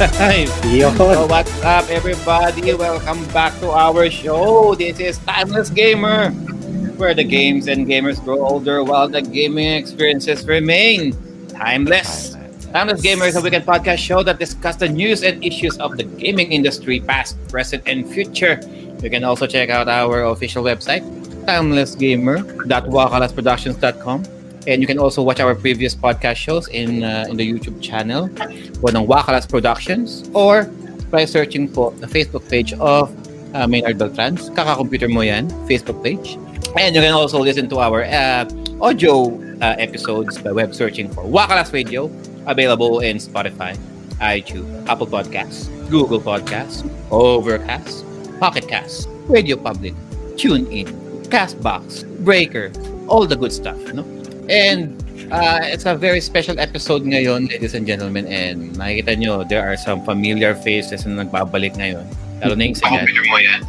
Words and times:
Alright. 0.00 0.48
Yun. 0.72 0.96
So 0.96 1.26
what's 1.26 1.52
up 1.60 1.84
everybody? 1.90 2.72
Welcome 2.72 3.22
back 3.36 3.52
to 3.60 3.68
our 3.68 4.08
show. 4.08 4.74
This 4.74 4.98
is 4.98 5.18
Timeless 5.28 5.68
Gamer, 5.68 6.30
where 6.96 7.12
the 7.12 7.22
games 7.22 7.68
and 7.68 7.86
gamers 7.86 8.16
grow 8.24 8.40
older 8.40 8.82
while 8.82 9.10
the 9.10 9.20
gaming 9.20 9.76
experiences 9.76 10.46
remain 10.46 11.12
timeless. 11.52 12.34
Timeless 12.72 13.02
Gamer 13.02 13.26
is 13.26 13.36
a 13.36 13.42
weekend 13.42 13.66
podcast 13.66 13.98
show 13.98 14.22
that 14.22 14.38
discusses 14.38 14.80
the 14.80 14.88
news 14.88 15.22
and 15.22 15.44
issues 15.44 15.76
of 15.76 15.98
the 15.98 16.04
gaming 16.04 16.50
industry, 16.50 17.00
past, 17.00 17.36
present, 17.48 17.82
and 17.84 18.08
future. 18.08 18.58
You 19.02 19.10
can 19.10 19.22
also 19.22 19.46
check 19.46 19.68
out 19.68 19.86
our 19.86 20.22
official 20.32 20.64
website, 20.64 21.02
timelessgamer.wakalasproductions.com. 21.44 24.39
And 24.66 24.82
you 24.82 24.86
can 24.86 24.98
also 24.98 25.22
watch 25.22 25.40
our 25.40 25.54
previous 25.54 25.94
podcast 25.94 26.36
shows 26.36 26.68
in 26.68 27.04
uh, 27.04 27.26
in 27.28 27.36
the 27.36 27.46
YouTube 27.46 27.80
channel 27.80 28.28
ng 28.28 29.04
Wakalas 29.08 29.48
Productions 29.48 30.28
or 30.36 30.68
by 31.08 31.24
searching 31.24 31.66
po 31.66 31.90
the 31.98 32.06
Facebook 32.06 32.44
page 32.48 32.72
of 32.76 33.08
uh, 33.54 33.66
Maynard 33.66 33.98
Beltrans. 33.98 34.52
Kaka-computer 34.54 35.08
mo 35.08 35.20
yan, 35.20 35.48
Facebook 35.66 35.98
page. 36.04 36.38
And 36.78 36.94
you 36.94 37.02
can 37.02 37.16
also 37.16 37.40
listen 37.40 37.68
to 37.72 37.80
our 37.80 38.04
uh, 38.04 38.46
audio 38.80 39.34
uh, 39.60 39.76
episodes 39.78 40.38
by 40.38 40.52
web 40.52 40.74
searching 40.74 41.10
for 41.10 41.24
Wakalas 41.24 41.72
Radio, 41.72 42.06
available 42.46 43.00
in 43.00 43.16
Spotify, 43.16 43.74
iTunes, 44.20 44.68
Apple 44.86 45.08
Podcasts, 45.08 45.66
Google 45.90 46.20
Podcasts, 46.20 46.86
Overcast, 47.10 48.04
Pocket 48.38 48.68
Cast, 48.68 49.08
Radio 49.26 49.56
Public, 49.56 49.94
TuneIn, 50.36 50.88
Castbox, 51.26 52.06
Breaker, 52.24 52.70
all 53.08 53.26
the 53.26 53.36
good 53.36 53.52
stuff, 53.52 53.76
no? 53.92 54.04
And 54.50 54.98
uh, 55.30 55.62
it's 55.62 55.86
a 55.86 55.94
very 55.94 56.18
special 56.18 56.58
episode 56.58 57.06
ngayon, 57.06 57.46
ladies 57.46 57.78
and 57.78 57.86
gentlemen, 57.86 58.26
and 58.26 58.74
makikita 58.74 59.14
nyo, 59.14 59.46
there 59.46 59.62
are 59.62 59.78
some 59.78 60.02
familiar 60.02 60.58
faces 60.58 61.06
na 61.06 61.22
nagbabalik 61.22 61.78
ngayon. 61.78 62.02
Lalo 62.42 62.58
na 62.58 62.66
yung 62.66 62.74
isa 62.74 62.86
dyan. 62.90 63.06
mo 63.06 63.38
yan. 63.38 63.60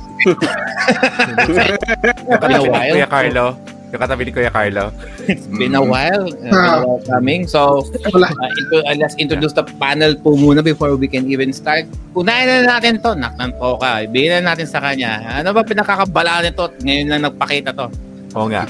It's 2.26 2.42
been 2.42 2.58
a 2.58 2.66
while. 2.66 2.94
Kuya 2.98 3.06
Carlo. 3.06 3.46
Yung 3.94 4.02
katabi 4.02 4.22
ni 4.26 4.32
Kuya 4.34 4.50
Carlo. 4.50 4.90
It's 5.30 5.46
been 5.46 5.78
a 5.78 5.84
while. 5.86 6.26
Uh, 6.26 6.50
been 6.50 6.56
a 6.58 6.82
while 6.82 7.02
coming. 7.06 7.46
So, 7.46 7.86
uh, 7.86 8.50
into, 8.58 8.82
uh, 8.82 8.96
let's 8.98 9.14
introduce 9.22 9.54
the 9.54 9.68
panel 9.78 10.18
po 10.18 10.34
muna 10.34 10.66
before 10.66 10.98
we 10.98 11.06
can 11.06 11.30
even 11.30 11.54
start. 11.54 11.86
Unahin 12.18 12.66
na 12.66 12.82
natin 12.82 12.98
to. 13.06 13.14
Naknan 13.14 13.54
po 13.62 13.78
ka. 13.78 14.02
Ibigay 14.10 14.42
na 14.42 14.58
natin 14.58 14.66
sa 14.66 14.82
kanya. 14.82 15.22
Ano 15.30 15.54
ba 15.54 15.62
pinakakabalaan 15.62 16.50
nito? 16.50 16.74
Ngayon 16.82 17.06
lang 17.06 17.22
nagpakita 17.30 17.70
to. 17.78 18.11
Oo 18.36 18.48
nga. 18.48 18.64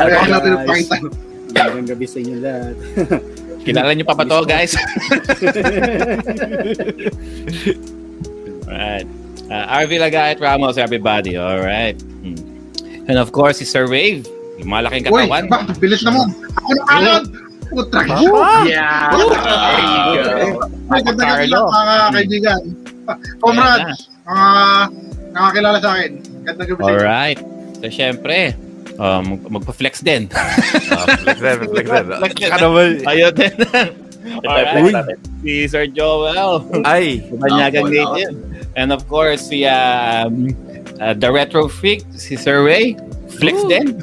Ayaw 0.00 0.26
natin 0.26 0.50
pakita. 0.66 0.96
Magandang 1.50 1.88
gabi 1.94 2.06
sa 2.06 2.18
inyo 2.22 2.34
lahat. 2.38 2.74
Kilala 3.66 3.92
niyo 3.92 4.08
pa 4.08 4.16
ba 4.16 4.24
to, 4.24 4.48
guys? 4.48 4.72
Alright. 8.70 9.06
Uh, 9.50 9.66
RV 9.84 9.90
Lagayat 10.00 10.38
Ramos, 10.40 10.78
everybody. 10.80 11.36
Alright. 11.36 12.00
Hmm. 12.24 12.38
And 13.10 13.18
of 13.18 13.34
course, 13.34 13.58
si 13.58 13.66
Sir 13.68 13.84
Rave. 13.90 14.24
Yung 14.62 14.70
malaking 14.70 15.04
Uy, 15.10 15.26
katawan. 15.26 15.44
ba, 15.50 15.58
bilis 15.76 16.00
na 16.06 16.10
mo. 16.14 16.22
Ako 16.56 16.70
na 16.72 16.84
kalod. 16.88 17.24
Putra 17.70 18.02
ka. 18.02 18.14
Yeah. 18.66 19.14
There 19.14 19.30
you 19.78 20.22
go. 20.26 20.66
Ay, 20.90 21.00
ganda 21.06 21.22
ka 21.22 21.34
lang, 21.46 21.66
mga 21.70 21.94
kaibigan. 22.12 22.60
Comrades, 23.38 23.98
mga 24.26 24.48
nakakilala 25.30 25.78
sa 25.78 25.88
akin. 25.94 26.10
Ganda 26.44 26.62
gabi 26.66 26.80
sa 26.80 26.82
inyo. 26.82 26.96
Alright. 26.98 27.38
So, 27.80 27.88
syempre, 27.88 28.52
uh, 28.96 29.20
mag- 29.20 29.48
magpa-flex 29.50 30.04
din. 30.04 30.28
Ah, 30.90 31.06
flex 31.22 31.38
din, 31.38 31.56
flex 31.70 31.86
din. 31.86 32.04
Flex 32.20 32.32
din. 32.34 32.50
Ano 32.50 32.66
ba? 32.74 32.82
Ayun 33.08 33.32
din. 33.32 33.52
Uy. 34.84 34.92
Si 35.40 35.52
Sir 35.64 35.86
Joel. 35.88 36.60
Ay! 36.84 37.24
Banyagang 37.32 37.88
Ako, 37.88 37.94
native. 37.94 38.34
And 38.76 38.92
of 38.92 39.06
course, 39.08 39.48
si 39.48 39.64
um, 39.64 40.50
uh, 41.00 41.14
the 41.16 41.30
retro 41.30 41.70
freak, 41.70 42.04
si 42.12 42.36
Sir 42.36 42.60
Ray. 42.60 42.98
Flex 43.30 43.56
din. 43.70 43.96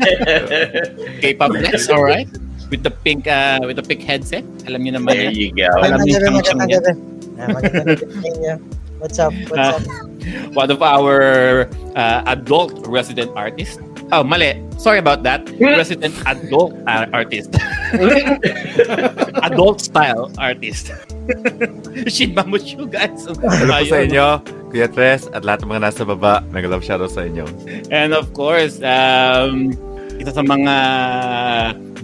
K-pop 1.22 1.52
flex, 1.54 1.86
alright. 1.92 2.26
With 2.70 2.82
the 2.82 2.90
pink 2.90 3.26
uh, 3.26 3.58
with 3.62 3.76
the 3.76 3.86
pink 3.86 4.02
headset. 4.02 4.42
Alam 4.66 4.82
niyo 4.82 4.92
naman 4.98 5.14
There 5.14 5.30
yan. 5.30 5.34
you 5.36 5.48
go. 5.52 5.66
Alam 5.78 6.00
niyo 6.02 6.16
Magandang 6.22 6.42
siyang 6.42 6.60
gabi, 6.70 6.92
siyang 7.36 7.50
magandang 7.54 8.79
gabi. 9.00 9.48
Magandang 9.48 9.48
gabi 9.48 9.48
sa 9.48 9.48
inyo. 9.48 9.48
What's 9.48 9.48
up? 9.48 9.48
What's 9.48 9.56
Ah. 9.58 9.76
up? 9.76 10.52
One 10.52 10.70
of 10.70 10.80
our 10.84 11.16
uh, 11.96 12.20
adult 12.28 12.86
resident 12.86 13.32
artists. 13.34 13.80
Oh, 14.12 14.22
mali. 14.22 14.58
Sorry 14.76 14.98
about 14.98 15.22
that. 15.24 15.48
Resident 15.60 16.12
adult 16.26 16.74
uh, 16.86 17.06
artist. 17.12 17.54
adult 19.42 19.80
style 19.80 20.30
artist. 20.36 20.90
Shin 22.10 22.34
Mamushu, 22.34 22.90
guys. 22.90 23.24
Hello 23.24 23.36
po 23.38 23.84
sa 23.86 23.96
Ayun. 23.96 24.10
inyo, 24.10 24.26
Kuya 24.70 24.88
Tres, 24.90 25.28
at 25.30 25.46
lahat 25.46 25.62
ng 25.62 25.70
mga 25.70 25.82
nasa 25.88 26.02
baba. 26.02 26.42
Nag-love 26.50 26.82
shoutout 26.82 27.12
sa 27.14 27.22
inyo. 27.22 27.46
And 27.94 28.10
of 28.12 28.32
course, 28.34 28.82
um, 28.82 29.72
isa 30.20 30.36
sa 30.36 30.44
mga 30.44 30.74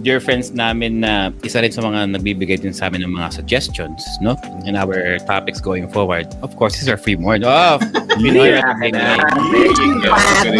dear 0.01 0.17
friends 0.17 0.49
namin 0.49 1.05
na 1.05 1.29
isa 1.45 1.61
rin 1.61 1.69
sa 1.69 1.85
mga 1.85 2.17
nagbibigay 2.17 2.57
din 2.57 2.73
sa 2.73 2.89
amin 2.89 3.05
ng 3.05 3.13
mga 3.13 3.29
suggestions, 3.29 4.01
no? 4.25 4.33
In 4.65 4.73
our 4.73 5.21
topics 5.29 5.61
going 5.61 5.85
forward. 5.93 6.25
Of 6.41 6.57
course, 6.57 6.81
is 6.81 6.89
our 6.89 6.97
free 6.97 7.13
more. 7.13 7.37
Oh, 7.45 7.77
Pinoy 8.17 8.57
Yeah. 8.57 8.73
Entertainment. 8.81 9.21
There 9.53 9.69
you 9.69 9.93
go. 10.01 10.11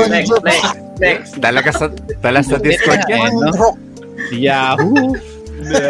Next, 0.06 0.30
next, 0.46 0.74
next. 1.02 1.32
Talaga 1.42 1.70
sa, 1.74 1.90
tala 2.22 2.46
sa 2.46 2.62
Discord 2.62 3.02
Yeah. 3.10 3.26
yan. 3.26 3.34
no? 3.42 3.68
Yahoo! 4.30 5.18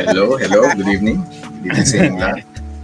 Hello, 0.08 0.40
hello. 0.40 0.62
Good 0.72 0.88
evening. 0.88 1.20
Good 1.68 1.76
evening 1.76 1.88
sa 1.88 1.98
inyo. 2.08 2.28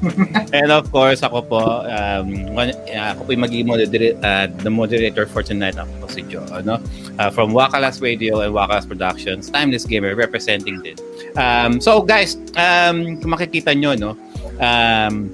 And 0.53 0.71
of 0.71 0.91
course, 0.91 1.23
ako 1.23 1.41
po, 1.47 1.61
um, 1.87 2.53
one- 2.53 2.75
uh, 2.91 3.15
ako 3.15 3.19
po 3.25 3.29
yung 3.31 3.43
magiging 3.43 3.67
moderator, 3.67 4.17
uh, 4.23 4.47
the 4.61 4.69
moderator 4.69 5.25
for 5.25 5.43
tonight. 5.43 5.79
Ako 5.79 5.91
po 6.03 6.05
si 6.11 6.21
Joe, 6.27 6.45
ano? 6.51 6.79
Uh, 7.19 7.29
from 7.31 7.55
Wakalas 7.55 8.01
Radio 8.01 8.41
and 8.41 8.51
Wakalas 8.51 8.87
Productions, 8.87 9.49
Timeless 9.49 9.85
Gamer, 9.85 10.15
representing 10.15 10.81
din. 10.83 10.97
Um, 11.39 11.79
so 11.79 12.01
guys, 12.01 12.35
um, 12.59 13.17
kung 13.21 13.31
makikita 13.31 13.73
nyo, 13.73 13.95
no, 13.95 14.11
um, 14.59 15.31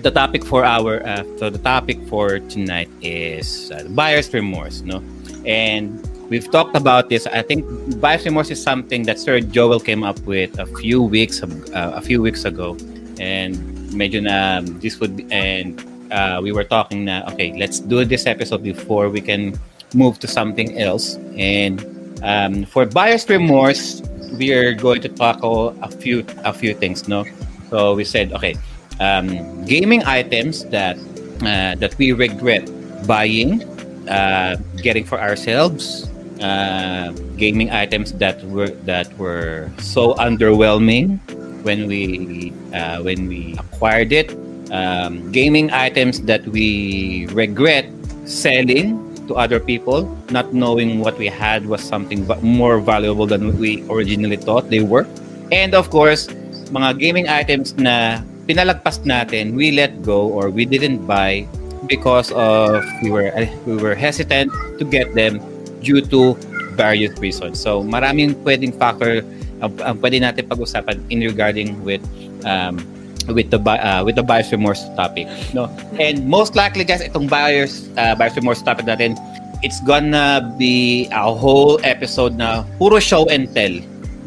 the 0.00 0.10
topic 0.10 0.44
for 0.44 0.64
our, 0.64 1.04
uh, 1.04 1.24
so 1.36 1.50
the 1.50 1.60
topic 1.60 1.98
for 2.08 2.38
tonight 2.38 2.88
is 3.02 3.70
uh, 3.74 3.84
buyer's 3.90 4.32
remorse, 4.32 4.80
no? 4.82 5.02
And 5.44 5.98
we've 6.30 6.48
talked 6.50 6.76
about 6.76 7.10
this. 7.10 7.26
I 7.26 7.42
think 7.42 7.66
buyer's 8.00 8.24
remorse 8.24 8.50
is 8.50 8.62
something 8.62 9.02
that 9.04 9.18
Sir 9.18 9.40
Joel 9.40 9.80
came 9.80 10.04
up 10.04 10.18
with 10.24 10.58
a 10.58 10.66
few 10.80 11.02
weeks, 11.02 11.42
uh, 11.42 11.92
a 11.94 12.00
few 12.00 12.22
weeks 12.22 12.44
ago. 12.46 12.76
And 13.20 13.81
medyo 13.92 14.22
na 14.22 14.60
this 14.80 14.98
would 15.00 15.16
be, 15.16 15.24
and 15.30 15.80
uh, 16.10 16.40
we 16.42 16.52
were 16.52 16.64
talking 16.64 17.06
na 17.06 17.24
okay 17.32 17.52
let's 17.56 17.80
do 17.80 18.04
this 18.04 18.26
episode 18.26 18.62
before 18.62 19.08
we 19.08 19.20
can 19.20 19.56
move 19.94 20.18
to 20.20 20.28
something 20.28 20.78
else. 20.80 21.16
And 21.36 21.80
um, 22.22 22.64
for 22.64 22.86
buyer's 22.86 23.28
remorse 23.28 24.02
we 24.36 24.52
are 24.52 24.72
going 24.72 25.00
to 25.02 25.08
tackle 25.08 25.76
a 25.82 25.90
few 25.90 26.24
a 26.44 26.52
few 26.52 26.74
things 26.74 27.08
no? 27.08 27.24
So 27.70 27.94
we 27.94 28.04
said 28.04 28.32
okay 28.32 28.56
um, 29.00 29.64
gaming 29.64 30.02
items 30.04 30.64
that 30.72 30.96
uh, 31.44 31.74
that 31.76 31.96
we 31.98 32.12
regret 32.12 32.68
buying 33.06 33.62
uh, 34.08 34.56
getting 34.80 35.04
for 35.04 35.20
ourselves 35.20 36.08
uh, 36.40 37.12
gaming 37.36 37.70
items 37.70 38.12
that 38.14 38.42
were 38.44 38.70
that 38.84 39.06
were 39.18 39.70
so 39.78 40.14
underwhelming 40.14 41.20
when 41.62 41.86
we 41.86 42.52
uh, 42.74 43.02
when 43.02 43.28
we 43.28 43.56
acquired 43.58 44.12
it. 44.12 44.34
Um, 44.72 45.30
gaming 45.32 45.70
items 45.70 46.22
that 46.24 46.46
we 46.48 47.26
regret 47.32 47.84
selling 48.24 48.96
to 49.28 49.36
other 49.36 49.60
people 49.60 50.08
not 50.30 50.52
knowing 50.54 51.00
what 51.00 51.16
we 51.18 51.28
had 51.28 51.66
was 51.66 51.82
something 51.82 52.26
more 52.40 52.80
valuable 52.80 53.26
than 53.26 53.58
we 53.58 53.84
originally 53.90 54.36
thought 54.36 54.70
they 54.70 54.80
were. 54.80 55.06
And 55.52 55.74
of 55.74 55.90
course 55.90 56.28
mga 56.72 56.98
gaming 56.98 57.28
items 57.28 57.76
na 57.76 58.24
pinalagpas 58.48 59.04
natin 59.04 59.54
we 59.54 59.70
let 59.76 60.02
go 60.02 60.26
or 60.32 60.48
we 60.48 60.64
didn't 60.64 61.04
buy 61.04 61.46
because 61.86 62.32
of 62.32 62.80
we 63.02 63.10
were 63.10 63.30
we 63.68 63.76
were 63.76 63.94
hesitant 63.94 64.50
to 64.78 64.84
get 64.88 65.12
them 65.14 65.38
due 65.82 66.00
to 66.00 66.34
various 66.74 67.12
reasons. 67.20 67.60
So 67.60 67.84
maraming 67.84 68.40
pwedeng 68.46 68.72
factor 68.74 69.20
ang, 69.62 69.72
ang 69.82 69.96
pwede 70.02 70.18
natin 70.20 70.44
pag-usapan 70.50 70.98
in 71.08 71.22
regarding 71.22 71.78
with 71.86 72.02
um, 72.44 72.82
with 73.30 73.48
the 73.54 73.58
uh, 73.62 74.02
with 74.02 74.18
the 74.18 74.22
buyer's 74.22 74.50
remorse 74.50 74.82
topic 74.98 75.30
no 75.54 75.70
and 76.02 76.26
most 76.26 76.58
likely 76.58 76.82
guys 76.82 77.00
itong 77.00 77.30
buyer's 77.30 77.86
uh, 77.94 78.14
buyer's 78.18 78.34
remorse 78.34 78.60
topic 78.60 78.82
natin 78.84 79.14
it's 79.62 79.78
gonna 79.86 80.42
be 80.58 81.06
a 81.14 81.30
whole 81.30 81.78
episode 81.86 82.34
na 82.34 82.66
puro 82.82 82.98
show 82.98 83.22
and 83.30 83.46
tell 83.54 83.72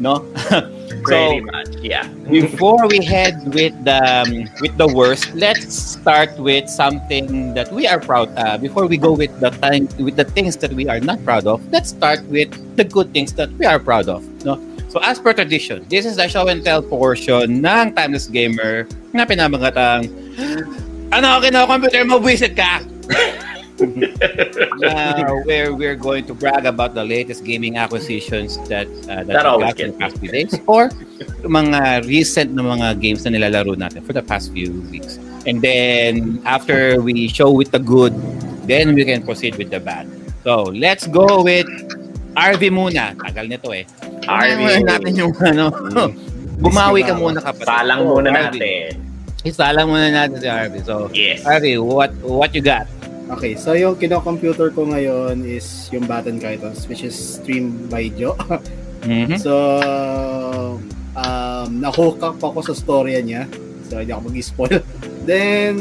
no 0.00 0.24
Pretty 1.06 1.40
much, 1.40 1.68
yeah. 1.82 2.06
before 2.30 2.86
we 2.88 3.04
head 3.04 3.54
with 3.54 3.74
the 3.84 3.98
um, 4.02 4.50
with 4.60 4.74
the 4.76 4.86
worst, 4.90 5.30
let's 5.34 5.70
start 5.70 6.34
with 6.38 6.68
something 6.68 7.54
that 7.54 7.70
we 7.70 7.86
are 7.86 8.00
proud. 8.00 8.30
Uh, 8.36 8.58
before 8.58 8.86
we 8.86 8.96
go 8.96 9.12
with 9.12 9.30
the 9.38 9.50
time 9.62 9.86
with 10.02 10.16
the 10.16 10.24
things 10.24 10.56
that 10.58 10.72
we 10.72 10.88
are 10.88 10.98
not 10.98 11.22
proud 11.24 11.46
of, 11.46 11.62
let's 11.70 11.90
start 11.90 12.22
with 12.26 12.50
the 12.74 12.84
good 12.84 13.12
things 13.14 13.32
that 13.34 13.50
we 13.54 13.66
are 13.66 13.78
proud 13.78 14.08
of. 14.08 14.26
No, 14.44 14.58
So 14.88 15.02
as 15.02 15.18
per 15.18 15.32
tradition, 15.32 15.84
this 15.88 16.06
is 16.06 16.16
the 16.16 16.28
show 16.28 16.46
and 16.48 16.62
tell 16.62 16.80
portion 16.80 17.64
ng 17.64 17.86
Timeless 17.94 18.30
Gamer 18.30 18.86
na 19.12 19.26
pinamagatang 19.26 20.08
Ano, 21.14 21.38
kino-computer 21.38 22.02
mo, 22.02 22.18
buwisit 22.18 22.58
ka! 22.58 22.82
uh, 24.84 25.30
where 25.44 25.74
we're 25.74 25.94
going 25.94 26.24
to 26.24 26.34
brag 26.34 26.66
about 26.66 26.94
the 26.94 27.04
latest 27.04 27.44
gaming 27.44 27.76
acquisitions 27.76 28.56
that 28.68 28.88
uh, 29.08 29.22
that, 29.24 29.44
That 29.44 29.44
got 29.44 29.80
in 29.80 29.92
the 29.92 29.98
past 29.98 30.18
few 30.18 30.32
days 30.32 30.52
or 30.66 30.88
mga 31.44 32.08
recent 32.08 32.56
na 32.56 32.62
mga 32.64 33.00
games 33.00 33.24
na 33.24 33.36
nilalaro 33.36 33.76
natin 33.76 34.02
for 34.02 34.12
the 34.12 34.22
past 34.24 34.52
few 34.52 34.80
weeks. 34.90 35.20
And 35.46 35.62
then 35.62 36.42
after 36.44 36.98
we 37.00 37.28
show 37.28 37.52
with 37.52 37.70
the 37.70 37.78
good, 37.78 38.16
then 38.66 38.96
we 38.96 39.04
can 39.04 39.22
proceed 39.22 39.54
with 39.56 39.70
the 39.70 39.78
bad. 39.78 40.08
So 40.42 40.72
let's 40.74 41.06
go 41.06 41.44
with 41.44 41.68
RV 42.36 42.62
muna. 42.68 43.16
Tagal 43.16 43.48
nito 43.48 43.72
eh. 43.72 43.88
RV. 44.22 44.60
Unahin 44.60 44.84
natin 44.84 45.12
yung 45.16 45.32
ano. 45.40 45.72
Bumawi 46.56 47.00
ka 47.02 47.12
muna 47.12 47.40
kapatid. 47.40 47.64
Salang 47.64 48.00
muna 48.04 48.28
RV. 48.28 48.36
natin. 48.52 48.88
Isalang 49.42 49.86
muna 49.88 50.08
natin 50.08 50.36
si 50.36 50.46
RV. 50.46 50.74
So, 50.84 50.94
Yes. 51.10 51.40
RV, 51.42 51.64
what 51.80 52.12
what 52.20 52.52
you 52.52 52.60
got? 52.60 52.84
Okay, 53.26 53.58
so 53.58 53.74
yung 53.74 53.98
kino-computer 53.98 54.70
ko 54.70 54.86
ngayon 54.86 55.42
is 55.42 55.90
yung 55.90 56.06
Baton 56.06 56.38
Kaitos, 56.38 56.86
which 56.86 57.02
is 57.02 57.16
streamed 57.16 57.88
by 57.88 58.06
Joe. 58.12 58.36
Mhm. 59.06 59.38
So, 59.38 59.52
um, 61.14 61.68
na-hook 61.78 62.18
up 62.20 62.42
ako 62.42 62.58
sa 62.60 62.74
storya 62.74 63.22
niya. 63.22 63.46
So, 63.86 64.02
hindi 64.02 64.10
ako 64.10 64.26
mag-spoil. 64.26 64.82
Then, 65.28 65.78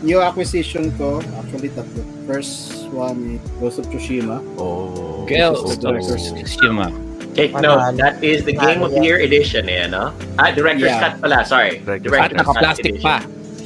new 0.00 0.20
acquisition 0.20 0.88
ko, 0.96 1.20
actually 1.36 1.68
tatlo. 1.70 2.00
First 2.24 2.83
one, 2.94 3.36
is 3.36 3.42
Ghost 3.58 3.78
of 3.82 3.86
Tsushima. 3.90 4.38
Oh. 4.56 5.26
Girls, 5.26 5.58
This 5.62 5.72
is 5.72 5.78
the 5.78 5.82
director's 5.90 6.52
Shima. 6.54 6.88
Take 7.34 7.50
note, 7.58 7.96
that 7.98 8.22
is 8.22 8.44
the 8.46 8.52
Game 8.54 8.78
of 8.82 8.92
the 8.94 9.02
Year 9.02 9.18
edition 9.18 9.66
eh, 9.68 9.88
no? 9.90 10.14
Ah, 10.38 10.54
Director's 10.54 10.94
Yeah. 10.94 11.02
Cut 11.02 11.18
pala, 11.18 11.42
sorry. 11.44 11.82
Director's 11.82 12.30
At 12.30 12.32
naka-plastic 12.38 12.94
edition. 12.94 13.02
pa. 13.02 13.16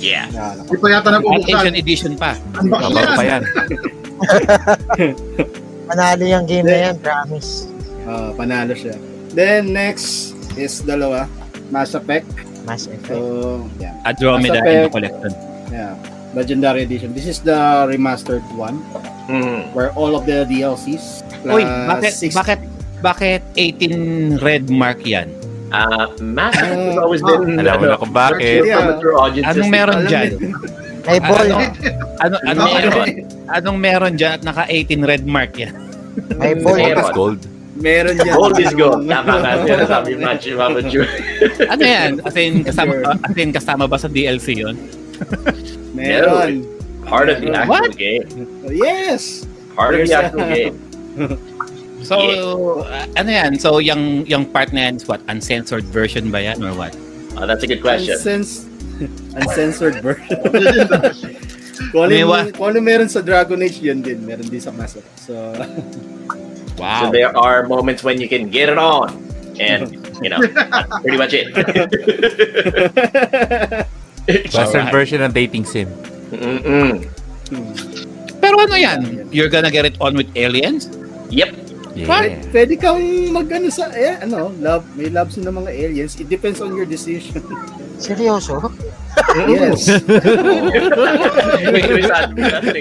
Yeah. 0.01 0.25
Hindi 0.65 0.77
pa 0.81 0.87
yata 0.89 1.09
At 1.11 1.15
nabubuksan. 1.21 1.53
Asian 1.53 1.75
edition 1.77 2.13
pa. 2.17 2.33
Unbox 2.57 2.81
na 2.81 2.89
Mababa 2.89 3.13
pa 3.13 3.23
yan. 3.29 3.43
Manalo 5.89 6.25
yung 6.25 6.45
game 6.49 6.65
na 6.65 6.79
yan, 6.89 6.97
promise. 7.01 7.69
Ah, 8.09 8.33
panalo 8.33 8.73
siya. 8.73 8.97
Then, 9.37 9.69
next 9.73 10.33
is 10.57 10.81
dalawa. 10.81 11.29
Mass 11.69 11.93
Effect. 11.93 12.25
Mass 12.65 12.89
Effect. 12.89 13.21
So, 13.21 13.69
yeah. 13.77 13.93
Andromeda 14.09 14.57
Mass 14.57 14.57
in 14.57 14.65
the 14.65 14.73
Effect. 14.89 14.93
collection. 14.97 15.33
Yeah. 15.69 15.93
Legendary 16.33 16.83
Edition. 16.83 17.13
This 17.13 17.27
is 17.27 17.41
the 17.41 17.57
remastered 17.87 18.45
one 18.53 18.81
Mm. 19.27 19.73
where 19.73 19.93
all 19.93 20.13
of 20.13 20.25
the 20.25 20.45
DLCs 20.45 21.21
plus 21.43 21.55
Uy, 21.55 21.65
bakit, 21.65 22.13
six- 22.13 22.33
bakit, 22.35 22.61
bakit 23.01 23.41
18 23.55 24.37
red 24.39 24.69
mark 24.69 25.01
yan? 25.03 25.29
Uh, 25.69 26.09
Mass 26.19 26.57
Effect 26.57 26.81
has 26.83 26.97
always 26.97 27.21
been 27.21 27.61
Alam 27.61 27.77
mo 27.77 27.87
na 27.87 27.97
kung 27.97 28.09
bakit. 28.11 28.65
audiences. 28.65 29.53
Anong 29.53 29.69
meron 29.69 29.97
Alam 30.01 30.09
dyan? 30.09 30.29
May 31.05 31.19
ball. 31.21 31.49
Ano, 32.21 32.37
ano, 32.41 32.63
ano? 32.67 32.91
Anong 33.49 33.79
meron 33.79 34.13
dyan 34.17 34.33
at 34.35 34.43
naka 34.43 34.65
18 34.67 35.05
red 35.05 35.25
mark 35.25 35.53
yan? 35.57 35.73
May 36.37 36.57
ball. 36.57 36.77
Meron. 36.77 36.97
Gold 36.97 37.05
is 37.05 37.13
gold. 37.13 37.41
Meron 37.79 38.15
dyan. 38.17 38.35
Gold 38.35 38.57
is 38.59 38.73
gold. 38.73 39.01
Tama 39.05 39.33
nga 39.39 39.53
sila 39.61 39.85
sabi 39.87 40.11
Machi 40.17 40.51
Mama 40.53 40.81
Ju. 40.83 41.05
Ano 41.69 41.83
yan? 41.85 42.11
As 42.25 42.35
in, 42.35 42.53
kasama, 42.65 42.93
as 43.21 43.37
in, 43.37 43.51
kasama 43.53 43.85
ba 43.85 43.97
sa 43.97 44.09
DLC 44.09 44.65
yun? 45.95 45.95
Meron. 45.95 46.53
Part 47.07 47.29
of 47.29 47.41
the 47.41 47.51
actual 47.55 47.69
What? 47.73 47.97
game. 47.97 48.29
Yes! 48.69 49.47
Part 49.75 49.95
of 49.97 50.05
the 50.05 50.07
There's 50.07 50.11
a- 50.11 50.25
actual 50.25 50.49
game. 50.49 50.77
So, 51.99 52.15
uh, 52.87 53.07
ano 53.19 53.27
yan? 53.27 53.59
So, 53.59 53.83
yung, 53.83 54.23
yung 54.25 54.47
part 54.47 54.71
na 54.73 54.87
yan 54.87 55.03
is 55.03 55.09
what? 55.11 55.19
Uncensored 55.27 55.83
version 55.91 56.31
ba 56.31 56.39
yan 56.41 56.63
or 56.63 56.71
what? 56.73 56.95
Uh, 57.35 57.43
that's 57.45 57.67
a 57.67 57.67
good 57.67 57.83
question. 57.83 58.15
Unsens- 58.15 58.71
uncensored 59.35 59.99
version. 59.99 60.39
kung, 61.91 62.07
ano 62.07 62.15
May 62.15 62.23
kung 62.55 62.71
ano 62.71 62.79
meron 62.79 63.11
sa 63.11 63.19
Dragon 63.19 63.59
Age, 63.67 63.83
yun 63.83 63.99
din. 63.99 64.23
Meron 64.23 64.47
din 64.47 64.63
sa 64.63 64.71
Mass 64.71 64.95
Effect. 64.95 65.19
So, 65.19 65.35
Wow. 66.79 67.11
So 67.11 67.11
there 67.11 67.35
are 67.37 67.67
moments 67.67 68.07
when 68.07 68.23
you 68.23 68.31
can 68.31 68.47
get 68.49 68.71
it 68.71 68.79
on. 68.79 69.11
And, 69.59 69.91
you 70.23 70.31
know, 70.31 70.39
that's 70.39 71.03
pretty 71.03 71.19
much 71.19 71.35
it. 71.35 71.51
Western 74.29 74.87
version 74.93 75.25
ng 75.25 75.33
dating 75.33 75.65
sim. 75.65 75.89
Mm-mm. 76.33 77.09
Pero 78.39 78.55
ano 78.61 78.77
yan? 78.77 79.29
You're 79.33 79.49
gonna 79.49 79.73
get 79.73 79.89
it 79.89 79.97
on 80.01 80.15
with 80.15 80.29
aliens? 80.37 80.93
Yep. 81.33 81.69
Yeah. 81.99 82.39
pwede 82.55 82.79
kang 82.79 83.03
mag 83.35 83.51
ano 83.51 83.75
sa, 83.75 83.91
eh, 83.91 84.23
ano, 84.23 84.55
love, 84.63 84.87
may 84.95 85.11
loves 85.11 85.35
ng 85.35 85.51
mga 85.51 85.71
aliens. 85.75 86.15
It 86.21 86.31
depends 86.31 86.63
on 86.63 86.71
your 86.77 86.87
decision. 86.87 87.43
Seryoso? 87.99 88.71
yes. 89.51 89.91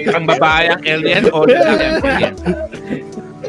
Ang 0.14 0.24
babae 0.30 0.70
ang 0.70 0.82
alien 0.86 1.26
o 1.34 1.42
lalaki 1.42 1.98
alien? 1.98 2.34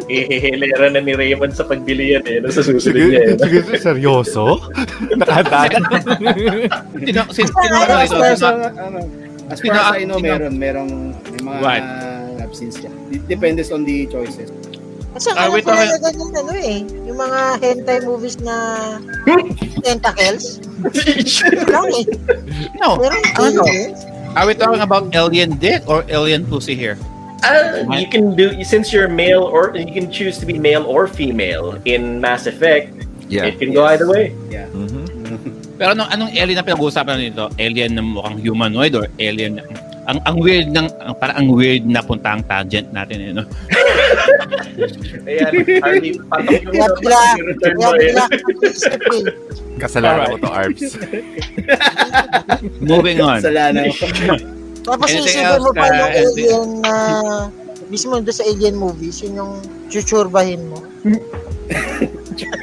Ihihilera 0.09 0.89
na 0.89 0.99
ni 0.99 1.13
Raymond 1.13 1.53
sa 1.53 1.63
pagbili 1.63 2.17
yan 2.17 2.25
eh. 2.25 2.41
Nasa 2.41 2.65
susunod 2.65 3.13
niya 3.13 3.21
eh. 3.21 3.35
Sige, 3.37 3.59
sige, 3.61 3.77
seryoso? 3.77 4.57
Nakahanda 5.21 5.69
ka? 5.69 5.77
Sino, 6.97 7.21
sino, 7.29 7.49
sino, 7.53 7.75
ano 7.77 7.93
as 7.93 8.09
far 8.09 8.25
as, 8.25 8.41
ano, 8.41 8.99
as 9.53 9.57
far 9.61 9.77
as 9.77 9.87
I 9.93 10.03
know, 10.09 10.17
meron, 10.17 10.57
merong, 10.57 11.13
may 11.13 11.41
mga 11.45 11.59
What? 11.61 11.83
scenes 12.49 12.81
yan. 12.81 12.93
It 13.13 13.23
depends 13.29 13.69
on 13.69 13.85
the 13.85 14.09
choices. 14.09 14.49
Saka 15.17 15.37
Are 15.41 15.49
we 15.49 15.65
alam 15.65 15.73
ko 15.73 15.73
na 15.73 15.97
ganyan 15.99 16.33
ano 16.37 16.53
eh. 16.53 16.79
Yung 17.09 17.17
mga 17.17 17.39
hentai 17.65 17.97
movies 18.05 18.37
na 18.45 18.55
tentacles. 19.81 20.61
lang 21.73 21.89
eh. 21.97 22.05
No. 22.77 23.01
Pero 23.01 23.15
ano 23.41 23.61
eh. 23.65 23.89
Are 24.37 24.45
we 24.45 24.53
talking 24.53 24.85
about 24.85 25.09
alien 25.17 25.57
dick 25.57 25.81
or 25.89 26.05
alien 26.07 26.45
pussy 26.45 26.77
here? 26.77 26.97
Uh, 27.43 27.87
you 27.95 28.07
can 28.07 28.35
do 28.35 28.51
since 28.63 28.91
you're 28.91 29.07
male 29.07 29.43
or 29.43 29.71
you 29.75 29.91
can 29.91 30.11
choose 30.11 30.37
to 30.39 30.45
be 30.45 30.59
male 30.59 30.83
or 30.83 31.07
female 31.07 31.79
in 31.85 32.19
Mass 32.19 32.47
Effect. 32.47 32.91
Yeah. 33.29 33.45
It 33.47 33.59
can 33.61 33.71
go 33.71 33.85
Yes. 33.85 33.91
either 33.95 34.07
way. 34.09 34.25
Mhm. 34.73 35.05
Pero 35.79 35.95
anong, 35.95 36.09
anong 36.11 36.31
alien 36.35 36.57
na 36.59 36.65
pinag-uusapan 36.65 37.15
nito? 37.31 37.47
Alien 37.55 37.95
na 37.95 38.03
mukhang 38.03 38.35
humanoid 38.43 38.91
or 38.99 39.07
alien 39.15 39.61
na... 39.61 39.63
Ang, 40.11 40.19
ang 40.27 40.35
weird 40.41 40.67
ng... 40.75 40.89
Ang, 40.99 41.15
parang 41.15 41.37
ang 41.39 41.47
weird 41.55 41.85
na 41.87 42.03
punta 42.03 42.35
ang 42.35 42.43
tangent 42.43 42.91
natin 42.91 43.17
eh, 43.21 43.31
no? 43.31 43.47
Ayan, 45.29 45.51
Harvey, 45.79 46.19
patok 46.27 46.59
yung 46.65 46.73
bigla, 46.75 47.21
return 47.39 47.75
mo 47.79 47.89
eh. 47.95 48.11
Kasalanan 49.79 50.35
ko 50.35 50.37
to, 50.43 50.49
Arbs. 50.51 50.81
Moving 52.83 53.23
on. 53.23 53.39
Kasalanan 53.39 53.87
ko. 53.95 54.03
Tapos 54.83 55.07
Anything 55.11 55.27
isipin 55.27 55.45
else, 55.45 55.63
mo 55.63 55.71
pa 55.75 55.85
uh, 55.87 55.95
yung 55.95 56.13
alien 56.13 56.67
na 56.83 56.93
mismo 57.89 58.13
doon 58.19 58.35
sa 58.35 58.45
alien 58.45 58.75
movies, 58.77 59.23
yun 59.25 59.33
yung 59.39 59.53
chuchurbahin 59.89 60.61
mo. 60.69 60.79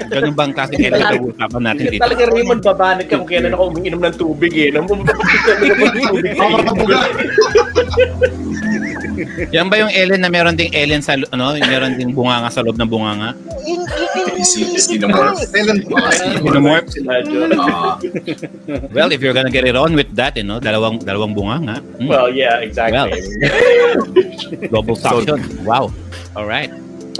Ganun 0.06 0.32
bang 0.32 0.52
klaseng 0.52 0.80
alien 0.80 1.02
na 1.02 1.18
usapan 1.18 1.62
natin 1.62 1.84
dito? 1.88 2.02
Talaga 2.02 2.22
Raymond, 2.26 2.60
babanat 2.62 3.06
ka 3.06 3.14
kung 3.16 3.26
kailan 3.26 3.52
ako 3.52 3.62
umiinom 3.70 4.00
ng 4.00 4.16
tubig 4.16 4.52
eh. 4.52 4.68
Nang 4.70 4.86
tubig 4.86 5.06
Yan 9.50 9.68
ba 9.68 9.76
yung 9.78 9.88
alien 9.90 10.20
na 10.20 10.28
meron 10.28 10.54
ding 10.54 10.72
alien 10.72 11.00
sa... 11.00 11.16
Ano? 11.32 11.56
Meron 11.56 11.96
ding 11.96 12.12
bunganga 12.12 12.48
sa 12.48 12.60
loob 12.60 12.76
ng 12.76 12.88
bunganga? 12.88 13.32
Yun, 13.64 13.80
yun, 13.82 14.08
yun, 14.14 14.28
yung 14.36 14.46
Si- 14.46 14.62
isip 14.68 15.00
sino 15.00 15.08
ko 15.08 15.16
mo? 15.16 15.32
Kailan 15.34 15.78
Xenomorph? 16.38 16.88
sila 16.92 17.12
dyan. 17.22 17.50
Ah, 17.56 17.96
Well, 18.92 19.10
if 19.10 19.18
you're 19.18 19.34
gonna 19.34 19.50
get 19.50 19.64
it 19.64 19.74
on 19.74 19.96
with 19.96 20.12
that, 20.14 20.36
you 20.36 20.44
know, 20.44 20.60
dalawang 20.60 21.00
dalawang 21.00 21.32
bunganga. 21.32 21.80
Mm, 21.98 22.06
Well, 22.06 22.28
yeah, 22.30 22.60
exactly. 22.60 23.18
global 24.70 24.94
suction. 24.94 25.40
Wow. 25.64 25.90
All 26.36 26.46
right. 26.46 26.70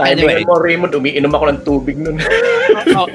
Anyway. 0.05 0.45
Mo, 0.45 0.61
Raymond, 0.61 0.93
umiinom 0.93 1.33
ako 1.33 1.45
ng 1.49 1.61
tubig 1.65 1.97
nun. 1.97 2.21
Oh, 2.97 3.09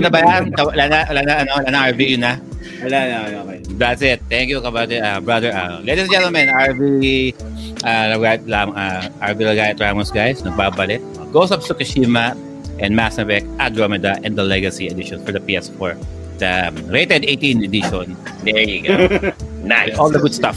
na 0.00 0.10
ba 0.10 0.22
yan? 0.22 0.54
Wala 0.54 0.84
na, 0.86 0.98
wala 1.06 1.22
na, 1.22 1.34
ano, 1.42 1.50
wala 1.58 1.68
na 1.70 1.80
RV 1.90 2.00
yun 2.02 2.22
na. 2.22 2.38
Wala 2.82 2.98
na, 3.06 3.16
okay. 3.42 3.58
That's 3.74 4.02
it. 4.02 4.22
Thank 4.30 4.50
you, 4.50 4.62
kabate, 4.62 5.02
uh, 5.02 5.18
brother. 5.18 5.50
Uh, 5.50 5.82
ladies 5.82 6.06
and 6.06 6.12
gentlemen, 6.14 6.46
RV, 6.46 7.34
uh, 7.82 8.04
Lagayat, 8.14 8.46
uh, 8.46 9.10
RV 9.22 9.38
Lagayat 9.38 9.76
Ramos, 9.82 10.10
guys, 10.10 10.42
nagbabalik. 10.42 11.02
Ghost 11.30 11.52
of 11.52 11.62
Tsukushima 11.62 12.34
and 12.80 12.96
Mass 12.96 13.18
Effect 13.18 13.46
Andromeda 13.58 14.18
and 14.24 14.36
the 14.36 14.44
Legacy 14.44 14.88
Edition 14.88 15.24
for 15.24 15.32
the 15.32 15.40
PS4. 15.40 15.94
The 16.38 16.68
um, 16.68 16.74
rated 16.88 17.24
18 17.24 17.64
edition. 17.64 18.16
There 18.42 18.60
you 18.60 18.80
go. 18.82 19.32
Nice. 19.62 19.98
All 19.98 20.10
the 20.10 20.18
good 20.18 20.32
stuff. 20.32 20.56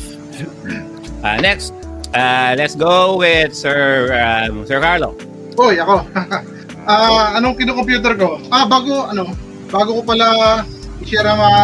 Uh, 1.23 1.37
next, 1.41 1.73
uh, 2.15 2.55
let's 2.57 2.73
go 2.73 3.17
with 3.17 3.53
Sir 3.53 4.15
um, 4.15 4.65
Sir 4.65 4.79
Carlo. 4.79 5.11
Hoy, 5.57 5.77
ako. 5.79 5.97
Ah, 6.83 7.39
anong 7.39 7.55
kinocomputer 7.55 8.19
ko? 8.19 8.43
Ah, 8.51 8.67
bago 8.67 9.07
ano, 9.07 9.31
bago 9.71 9.95
ko 9.95 10.01
pala 10.03 10.59
i-share 10.99 11.23
ang 11.23 11.39
mga 11.39 11.61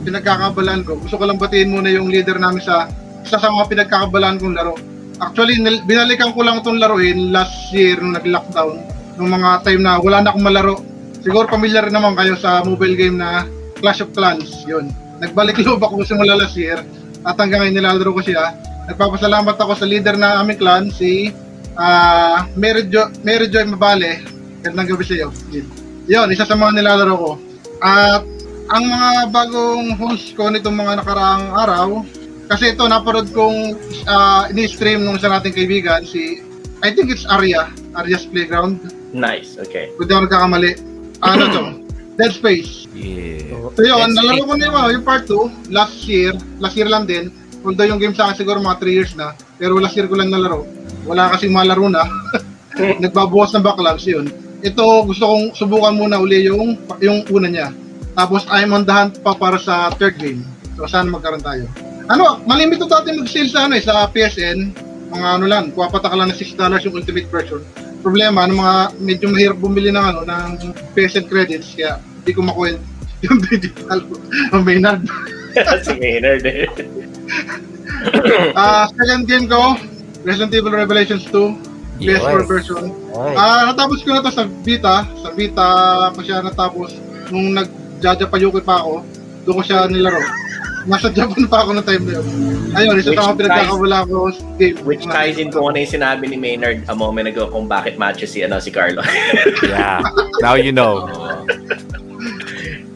pinagkakabalaan 0.00 0.80
ko. 0.80 0.96
Gusto 0.96 1.20
ko 1.20 1.28
lang 1.28 1.36
batiin 1.36 1.68
muna 1.68 1.92
yung 1.92 2.08
leader 2.08 2.40
namin 2.40 2.64
sa 2.64 2.88
isa 3.20 3.36
sa 3.36 3.52
mga 3.52 3.68
pinagkakabalaan 3.68 4.40
kong 4.40 4.56
laro. 4.56 4.80
Actually, 5.20 5.60
binalikan 5.84 6.32
ko 6.32 6.40
lang 6.40 6.64
itong 6.64 6.80
laruin 6.80 7.28
last 7.36 7.68
year 7.76 8.00
nung 8.00 8.16
nag-lockdown. 8.16 8.80
Nung 9.20 9.28
mga 9.28 9.60
time 9.60 9.84
na 9.84 10.00
wala 10.00 10.24
na 10.24 10.32
akong 10.32 10.46
malaro. 10.48 10.80
siguro 11.20 11.44
familiar 11.44 11.84
naman 11.92 12.16
kayo 12.16 12.32
sa 12.40 12.64
mobile 12.64 12.96
game 12.96 13.20
na 13.20 13.44
Clash 13.76 14.00
of 14.00 14.16
Clans. 14.16 14.64
Yun. 14.64 14.88
Nagbalik 15.20 15.60
loob 15.68 15.84
ako 15.84 16.00
simula 16.00 16.32
last 16.32 16.56
year 16.56 16.80
at 17.28 17.36
hanggang 17.36 17.60
ngayon 17.60 17.76
nilalaro 17.76 18.16
ko 18.16 18.24
siya. 18.24 18.56
Nagpapasalamat 18.88 19.60
ako 19.60 19.76
sa 19.76 19.84
leader 19.84 20.16
ng 20.16 20.34
aming 20.40 20.56
clan, 20.56 20.88
si 20.88 21.28
ah 21.80 22.44
Mary, 22.60 22.84
jo- 22.92 23.08
Mary 23.24 23.48
Joy 23.48 23.64
Mabale. 23.64 24.20
Gandang 24.60 24.92
gabi 24.92 25.04
sa 25.08 25.16
iyo. 25.16 25.32
Yun. 26.04 26.28
Isa 26.28 26.44
sa 26.44 26.52
mga 26.52 26.76
nilalaro 26.76 27.16
ko. 27.16 27.30
At 27.80 28.28
ang 28.68 28.84
mga 28.84 29.10
bagong 29.32 29.96
host 29.96 30.36
ko 30.36 30.52
nitong 30.52 30.76
mga 30.76 31.00
nakaraang 31.00 31.48
araw, 31.56 31.88
kasi 32.50 32.74
ito, 32.74 32.82
naparod 32.90 33.30
kong 33.30 33.78
uh, 34.10 34.50
ini-stream 34.50 35.06
nung 35.06 35.14
isa 35.14 35.30
nating 35.30 35.54
kaibigan, 35.54 36.02
si, 36.02 36.42
I 36.82 36.90
think 36.90 37.06
it's 37.06 37.22
Arya, 37.22 37.70
Arya's 37.94 38.26
Playground. 38.26 38.90
Nice. 39.14 39.54
Okay. 39.54 39.94
Kung 39.94 40.10
di 40.10 40.12
ako 40.14 40.26
nagkakamali. 40.26 40.70
Ano 41.22 41.44
to? 41.54 41.64
Dead 42.18 42.34
Space. 42.34 42.90
Yeah. 42.90 43.70
So 43.78 43.86
yun, 43.86 44.18
nalaro 44.18 44.50
ko 44.50 44.52
na 44.58 44.66
yung, 44.66 44.76
ano, 44.76 44.90
yung 44.98 45.06
part 45.06 45.30
2, 45.30 45.70
last 45.70 46.04
year, 46.10 46.34
last 46.58 46.74
year 46.74 46.90
lang 46.90 47.06
din. 47.06 47.30
Although 47.60 47.88
yung 47.88 48.00
game 48.00 48.16
sa 48.16 48.28
akin 48.28 48.40
siguro 48.40 48.58
mga 48.60 48.80
3 48.80 48.96
years 48.96 49.12
na, 49.16 49.36
pero 49.60 49.76
year 49.76 50.08
ko 50.08 50.16
lang 50.16 50.32
nalaro. 50.32 50.64
Wala 51.04 51.32
kasing 51.36 51.52
malaro 51.52 51.88
na. 51.92 52.04
Nagbabawas 53.04 53.52
ng 53.52 53.64
backlogs 53.64 54.08
yun. 54.08 54.32
Ito, 54.60 55.04
gusto 55.08 55.24
kong 55.24 55.56
subukan 55.56 55.96
muna 55.96 56.20
uli 56.20 56.48
yung, 56.48 56.76
yung 57.00 57.24
una 57.32 57.48
niya. 57.48 57.68
Tapos 58.16 58.44
I'm 58.48 58.72
on 58.76 58.84
the 58.84 58.92
hunt 58.92 59.20
pa 59.24 59.36
para 59.36 59.56
sa 59.56 59.92
third 59.96 60.16
game. 60.20 60.44
So 60.76 60.88
sana 60.88 61.08
magkaroon 61.08 61.44
tayo. 61.44 61.64
Ano, 62.10 62.42
malimit 62.48 62.82
to 62.82 62.88
dati 62.90 63.14
mag-sale 63.14 63.48
sa 63.48 63.68
ano 63.68 63.78
eh, 63.78 63.82
sa 63.84 64.08
PSN. 64.10 64.58
Mga 65.10 65.28
ano 65.40 65.44
lang, 65.46 65.64
kuwapata 65.72 66.10
ka 66.10 66.16
lang 66.18 66.32
ng 66.32 66.38
$6 66.38 66.84
yung 66.88 66.96
ultimate 66.96 67.28
version. 67.28 67.62
Problema, 68.00 68.48
ano 68.48 68.60
mga 68.60 68.76
medyo 68.98 69.26
mahirap 69.28 69.58
bumili 69.60 69.92
ng 69.92 70.04
ano 70.04 70.20
ng 70.24 70.72
PSN 70.96 71.28
credits 71.28 71.76
kaya 71.76 72.00
hindi 72.00 72.32
ko 72.32 72.40
makuha 72.44 72.76
yung 73.24 73.38
digital 73.48 74.00
ang 74.52 74.62
Maynard. 74.64 75.04
si 75.84 75.92
Maynard 76.00 76.44
eh. 76.44 76.64
Ah, 78.56 78.88
second 78.96 79.28
game 79.28 79.44
ko, 79.44 79.76
Resident 80.24 80.52
Evil 80.56 80.72
Revelations 80.72 81.24
2, 81.28 82.00
PS4 82.00 82.40
Yes. 82.40 82.48
version. 82.48 82.82
Ah, 83.36 83.68
natapos 83.68 84.00
ko 84.00 84.16
na 84.16 84.24
to 84.24 84.32
sa 84.32 84.48
Vita. 84.64 85.04
Sa 85.20 85.28
Vita 85.36 85.68
ko 86.16 86.20
siya 86.24 86.40
natapos 86.40 86.96
nung 87.28 87.52
nag-Jaja-Payuki 87.52 88.64
pa 88.64 88.80
ako. 88.80 89.04
Doon 89.44 89.54
ko 89.60 89.62
siya 89.64 89.84
nilaro. 89.84 90.16
Nasa 90.88 91.12
Japan 91.12 91.44
pa 91.44 91.60
ako 91.60 91.76
na 91.76 91.84
time 91.84 92.08
na 92.08 92.12
yun. 92.16 92.26
Ayun, 92.72 92.96
isa 92.96 93.12
Which 93.12 93.20
sa 93.20 93.28
mga 93.28 93.36
pinagkakawala 93.44 93.98
ko 94.08 94.32
sa 94.32 94.40
game. 94.56 94.76
Which 94.88 95.04
ties 95.04 95.36
in 95.36 95.52
kung 95.52 95.68
ano 95.68 95.76
yung 95.76 95.92
sinabi 95.92 96.24
ni 96.24 96.40
Maynard 96.40 96.88
a 96.88 96.96
moment 96.96 97.28
ago 97.28 97.52
kung 97.52 97.68
bakit 97.68 98.00
matches 98.00 98.32
si, 98.32 98.40
ano, 98.40 98.56
si 98.64 98.72
Carlo. 98.72 99.04
Yeah. 99.60 100.00
Now 100.40 100.56
you 100.56 100.72
know. 100.72 101.04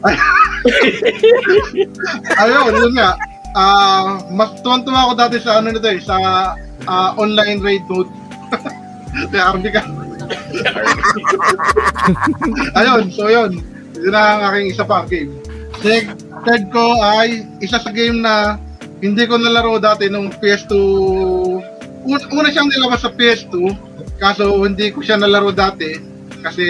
Ayun, 2.41 2.73
yun 2.73 2.93
nga. 2.97 3.13
Ah, 3.55 4.19
mas 4.35 4.51
tuwan-tuwa 4.59 5.07
ako 5.07 5.13
dati 5.15 5.39
sa 5.39 5.63
ano 5.63 5.71
nito 5.71 5.87
eh, 5.87 6.03
sa 6.03 6.19
ah, 6.91 7.15
online 7.15 7.63
raid 7.63 7.87
mode. 7.87 8.11
RB 9.31 9.65
ka. 9.71 9.79
Ayun, 12.79 13.07
so 13.15 13.31
yun. 13.31 13.63
Yun 13.95 14.11
na 14.11 14.21
ang 14.35 14.41
aking 14.51 14.75
isa 14.75 14.83
pa 14.83 15.07
game. 15.07 15.31
Third, 15.79 16.19
third 16.43 16.63
ko 16.75 16.99
ay 16.99 17.47
isa 17.63 17.79
sa 17.79 17.95
game 17.95 18.19
na 18.19 18.59
hindi 18.99 19.23
ko 19.23 19.39
nalaro 19.39 19.79
dati 19.79 20.11
nung 20.11 20.35
PS2. 20.35 20.75
Una, 22.05 22.21
una 22.35 22.51
siyang 22.51 22.69
nilabas 22.69 23.07
sa 23.07 23.11
PS2, 23.15 23.55
kaso 24.19 24.51
hindi 24.67 24.91
ko 24.91 24.99
siya 24.99 25.15
nalaro 25.15 25.55
dati 25.55 25.95
kasi 26.43 26.65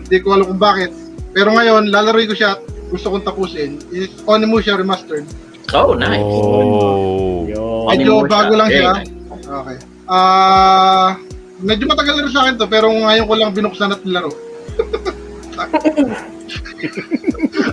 hindi 0.00 0.16
ko 0.24 0.32
alam 0.32 0.48
kung 0.48 0.60
bakit. 0.60 0.90
Pero 1.36 1.52
ngayon, 1.52 1.92
lalaroin 1.92 2.32
ko 2.32 2.34
siya 2.34 2.56
gusto 2.88 3.12
kong 3.12 3.28
tapusin. 3.28 3.76
Is 3.92 4.08
Onimusha 4.24 4.80
Remastered. 4.80 5.28
Oh, 5.74 5.94
nice. 5.98 6.22
Oh. 6.22 7.42
Yun. 7.48 7.86
Medyo 7.90 8.12
bago 8.30 8.52
lang 8.54 8.70
siya. 8.70 9.02
Okay. 9.46 9.76
Ah, 10.06 11.18
medyo 11.58 11.90
matagal 11.90 12.14
na 12.18 12.24
rin 12.26 12.34
sa 12.34 12.42
akin 12.46 12.58
to, 12.58 12.66
pero 12.70 12.90
ngayon 12.90 13.26
ko 13.26 13.34
lang 13.34 13.54
binuksan 13.54 13.90
at 13.90 14.02
nilaro. 14.06 14.30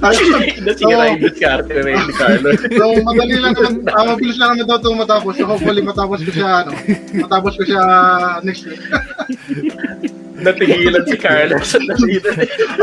Ayun. 0.03 0.41
Nasira 0.63 1.03
yung 1.15 1.21
diskarte 1.21 1.75
na 1.79 1.91
yun 1.95 2.09
Carlo. 2.15 2.49
So, 2.55 2.85
madali 3.03 3.35
lang 3.39 3.53
naman, 3.55 3.73
ah, 3.91 4.05
mabilis 4.15 4.37
lang 4.39 4.57
naman 4.57 4.67
daw 4.67 4.79
ito 4.79 4.89
matapos. 4.95 5.33
So, 5.37 5.45
hopefully 5.47 5.81
matapos 5.83 6.23
ko 6.23 6.31
siya, 6.31 6.65
ano, 6.65 6.71
matapos 7.23 7.53
ko 7.59 7.63
siya 7.67 7.83
next 8.43 8.65
week. 8.67 8.83
Natigilan 10.43 11.03
si 11.07 11.17
Carlo 11.17 11.57
sa 11.63 11.79
nasira. 11.79 12.31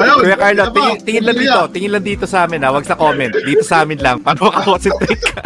Ayun. 0.00 0.18
Kuya 0.24 0.36
Carlo, 0.40 0.62
tingin, 0.72 0.96
tingin 1.04 1.24
lang 1.28 1.36
dito. 1.36 1.60
Tingin 1.70 1.92
lang 1.92 2.04
dito 2.04 2.24
sa 2.24 2.48
amin 2.48 2.64
ha. 2.64 2.72
Wag 2.72 2.88
sa 2.88 2.96
comment. 2.96 3.30
Dito 3.30 3.62
sa 3.62 3.84
amin 3.84 4.00
lang. 4.00 4.16
Paano 4.24 4.48
makakonsentrate 4.48 5.24
ka? 5.36 5.42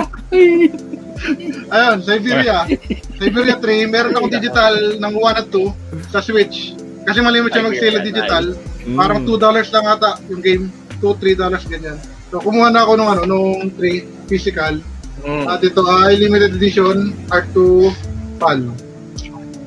Ayun, 1.74 1.98
Siberia. 2.04 2.68
Siberia 3.18 3.56
3, 3.58 3.90
meron 3.90 4.14
ako 4.14 4.26
digital 4.30 4.74
ng 5.00 5.12
1 5.18 5.40
at 5.40 5.48
2 5.50 6.12
sa 6.12 6.20
Switch. 6.22 6.76
Kasi 7.04 7.18
malimit 7.20 7.52
siya 7.52 7.66
mag-sale 7.66 8.00
digital. 8.00 8.56
Parang 8.96 9.26
$2 9.26 9.40
lang 9.40 9.86
ata 9.88 10.20
yung 10.30 10.42
game. 10.44 10.64
2-3 11.02 11.36
dollars 11.36 11.64
ganyan. 11.68 12.00
So, 12.32 12.40
kumuha 12.40 12.72
na 12.72 12.86
ako 12.86 12.92
nung 12.96 13.10
ano, 13.12 13.22
nung 13.28 13.68
3 13.76 14.30
physical. 14.30 14.80
Mm. 15.24 15.44
At 15.48 15.60
ito 15.64 15.80
ay 15.84 16.20
limited 16.20 16.56
edition 16.56 17.12
Art 17.32 17.48
2 17.52 18.40
PAL. 18.40 18.60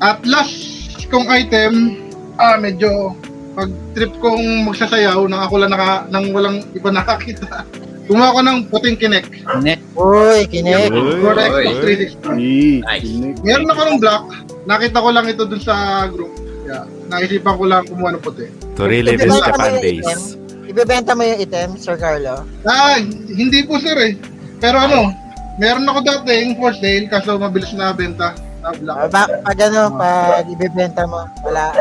At 0.01 0.21
last 0.25 1.01
kong 1.09 1.25
item, 1.29 1.97
ah 2.37 2.55
medyo 2.57 3.17
pag 3.57 3.73
trip 3.97 4.13
kong 4.21 4.69
magsasayaw 4.69 5.25
nang 5.25 5.41
ako 5.41 5.55
lang 5.57 5.73
naka, 5.73 6.05
nang 6.13 6.29
walang 6.29 6.61
iba 6.77 6.89
nakakita. 6.93 7.65
Kumuha 8.07 8.37
ko 8.37 8.39
ng 8.39 8.57
puting 8.71 8.95
kinek. 8.95 9.25
Net. 9.65 9.81
Uy, 9.97 10.47
kinek. 10.47 10.93
For 10.93 11.33
the 11.35 11.43
Oy. 11.51 11.65
Xbox 11.75 12.15
360. 12.23 12.85
Nice. 12.87 13.11
Meron 13.43 13.67
ako 13.67 13.81
ng 13.83 13.99
black. 13.99 14.23
Nakita 14.63 15.03
ko 15.03 15.09
lang 15.11 15.25
ito 15.27 15.43
dun 15.43 15.59
sa 15.59 16.07
group. 16.07 16.31
Yeah. 16.63 16.87
Naisipan 17.11 17.57
ko 17.59 17.65
lang 17.67 17.83
kumuha 17.89 18.15
ng 18.15 18.23
puti. 18.23 18.47
To 18.79 18.87
relive 18.87 19.19
his 19.19 19.35
Japan 19.43 19.81
days. 19.83 20.39
Ibebenta 20.69 21.17
mo 21.17 21.25
yung 21.25 21.39
item, 21.41 21.69
Sir 21.75 21.97
Carlo? 21.99 22.47
Ah, 22.63 23.01
hindi 23.27 23.65
po 23.65 23.81
sir 23.81 23.97
eh. 23.99 24.13
Pero 24.61 24.79
ano, 24.79 25.11
meron 25.57 25.87
ako 25.89 25.99
dati 26.05 26.45
yung 26.45 26.55
for 26.61 26.75
sale 26.77 27.09
kaso 27.11 27.35
mabilis 27.41 27.73
na 27.75 27.91
benta. 27.91 28.37
Na 28.63 28.71
black. 28.71 29.11
Ah, 29.11 29.27
pag 29.43 29.59
ano, 29.65 29.97
pag 29.97 30.47
ibebenta 30.47 31.03
mo, 31.09 31.27
wala 31.43 31.75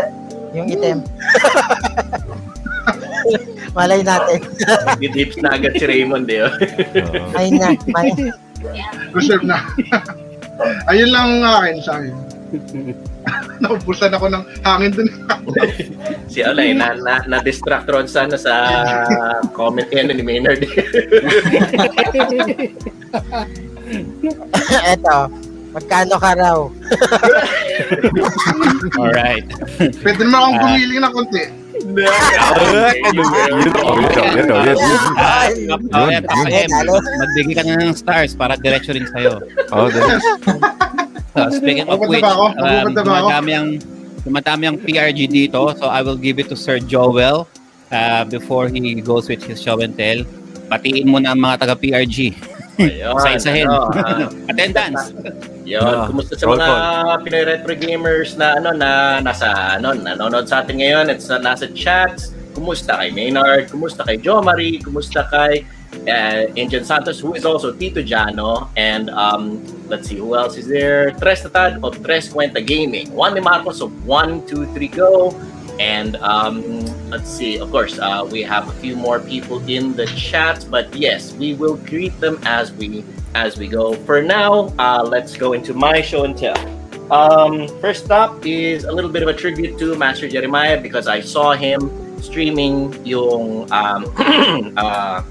yung 0.56 0.68
item. 0.72 0.98
Malay 3.76 4.00
natin. 4.00 4.40
Didips 4.96 5.36
na 5.44 5.52
agad 5.52 5.76
si 5.76 5.84
Raymond 5.84 6.24
eh. 6.32 6.48
oh. 6.48 6.52
Ay 7.38 7.52
na, 7.52 7.76
may. 7.92 8.08
Reserve 9.12 9.44
na. 9.44 9.60
Ayun 10.90 11.12
lang 11.12 11.44
ang 11.44 11.60
akin 11.60 11.76
sa 11.84 12.00
akin. 12.00 12.14
Naubusan 13.60 14.16
ako 14.16 14.32
ng 14.32 14.44
hangin 14.64 14.96
dun. 14.96 15.10
si 16.32 16.40
Olay, 16.40 16.72
na, 16.72 16.96
na, 16.96 17.20
na-distract 17.28 17.84
ron 17.92 18.08
sa, 18.08 18.24
ano, 18.24 18.40
sa 18.40 18.54
comment 19.52 19.84
yan 19.92 20.08
ni 20.08 20.24
Maynard. 20.24 20.64
Eto, 24.88 25.28
magkano 25.76 26.16
ka 26.16 26.32
raw? 26.32 26.58
Alright. 28.96 29.44
Pwede 30.00 30.20
naman 30.24 30.40
akong 30.40 30.58
pumili 30.64 30.94
ng 30.96 31.12
konti. 31.12 31.44
Ano, 31.76 33.20
oh, 33.84 33.92
oh, 33.92 33.92
oh. 33.92 34.40
Ah, 35.20 35.52
oh, 35.92 37.00
magbigay 37.04 37.52
ka 37.52 37.62
na 37.68 37.76
ng 37.84 37.92
stars 37.92 38.32
para 38.32 38.56
diretso 38.56 38.96
rin 38.96 39.04
sa'yo. 39.04 39.44
Oh. 39.68 39.92
So, 41.36 41.52
speaking 41.60 41.84
of 41.84 42.00
which, 42.00 42.24
um, 42.24 42.96
dumadami 42.96 43.52
ang, 43.52 43.68
dumadami 44.24 44.64
ang 44.72 44.80
PRG 44.80 45.28
dito. 45.28 45.68
So, 45.76 45.92
I 45.92 46.00
will 46.00 46.16
give 46.16 46.40
it 46.40 46.48
to 46.48 46.56
Sir 46.56 46.80
Joel 46.80 47.44
uh, 47.92 48.24
before 48.24 48.72
he 48.72 48.80
goes 49.04 49.28
with 49.28 49.44
his 49.44 49.60
show 49.60 49.76
and 49.84 49.92
tell. 49.92 50.24
Patiin 50.72 51.04
mo 51.04 51.20
na 51.20 51.36
ang 51.36 51.40
mga 51.44 51.68
taga-PRG. 51.68 52.55
Ayun, 52.76 53.16
Isa-isahin. 53.16 53.66
ano, 53.66 53.88
ah, 53.88 54.28
Attendance. 54.52 55.02
Yun, 55.64 55.80
Ah, 55.82 56.06
kumusta 56.06 56.36
sa 56.36 56.44
mga 56.46 56.68
Pinoy 57.24 57.44
Retro 57.48 57.74
Gamers 57.74 58.36
na 58.36 58.60
ano 58.60 58.70
na 58.70 59.18
nasa 59.18 59.80
ano 59.80 59.96
nanonood 59.96 60.46
sa 60.46 60.60
atin 60.60 60.78
ngayon 60.78 61.06
at 61.08 61.18
sa 61.18 61.40
nasa 61.40 61.66
chats. 61.72 62.36
Kumusta 62.52 62.96
kay 62.96 63.12
Maynard? 63.12 63.68
Kumusta 63.68 64.04
kay 64.04 64.16
Jo 64.16 64.40
Marie? 64.40 64.80
Kumusta 64.80 65.28
kay 65.28 65.64
uh, 66.08 66.48
Angel 66.56 66.84
Santos 66.84 67.20
who 67.20 67.36
is 67.36 67.44
also 67.44 67.72
Tito 67.72 68.00
Jano 68.00 68.68
and 68.80 69.08
um 69.12 69.60
let's 69.88 70.08
see 70.08 70.16
who 70.16 70.32
else 70.36 70.56
is 70.56 70.64
there? 70.64 71.12
Tres 71.20 71.44
Tatad 71.44 71.80
of 71.84 72.00
Tres 72.00 72.28
Cuenta 72.28 72.60
Gaming. 72.64 73.12
Juan 73.12 73.36
de 73.36 73.40
Marcos 73.44 73.80
of 73.80 73.92
1 74.08 74.48
2 74.48 74.72
3 74.72 74.88
Go 74.96 75.32
and 75.78 76.16
um 76.16 76.80
let's 77.10 77.30
see 77.30 77.58
of 77.58 77.70
course 77.70 77.98
uh, 77.98 78.26
we 78.30 78.42
have 78.42 78.68
a 78.68 78.72
few 78.80 78.96
more 78.96 79.20
people 79.20 79.58
in 79.68 79.94
the 79.94 80.06
chat 80.06 80.66
but 80.70 80.94
yes 80.94 81.32
we 81.34 81.54
will 81.54 81.76
greet 81.76 82.18
them 82.20 82.38
as 82.44 82.72
we 82.72 83.04
as 83.36 83.58
we 83.58 83.68
go. 83.68 83.92
For 84.08 84.22
now, 84.22 84.72
uh, 84.78 85.04
let's 85.04 85.36
go 85.36 85.52
into 85.52 85.74
my 85.74 86.00
show 86.00 86.24
and 86.24 86.36
tell. 86.36 86.56
Um, 87.12 87.68
first 87.80 88.10
up 88.10 88.44
is 88.44 88.84
a 88.84 88.92
little 88.92 89.10
bit 89.10 89.22
of 89.22 89.28
a 89.28 89.34
tribute 89.34 89.78
to 89.78 89.94
Master 89.94 90.26
Jeremiah 90.26 90.80
because 90.80 91.06
I 91.06 91.20
saw 91.20 91.52
him 91.52 91.92
streaming 92.20 92.96
yung 93.04 93.70
um, 93.70 94.10
uh, 94.76 95.22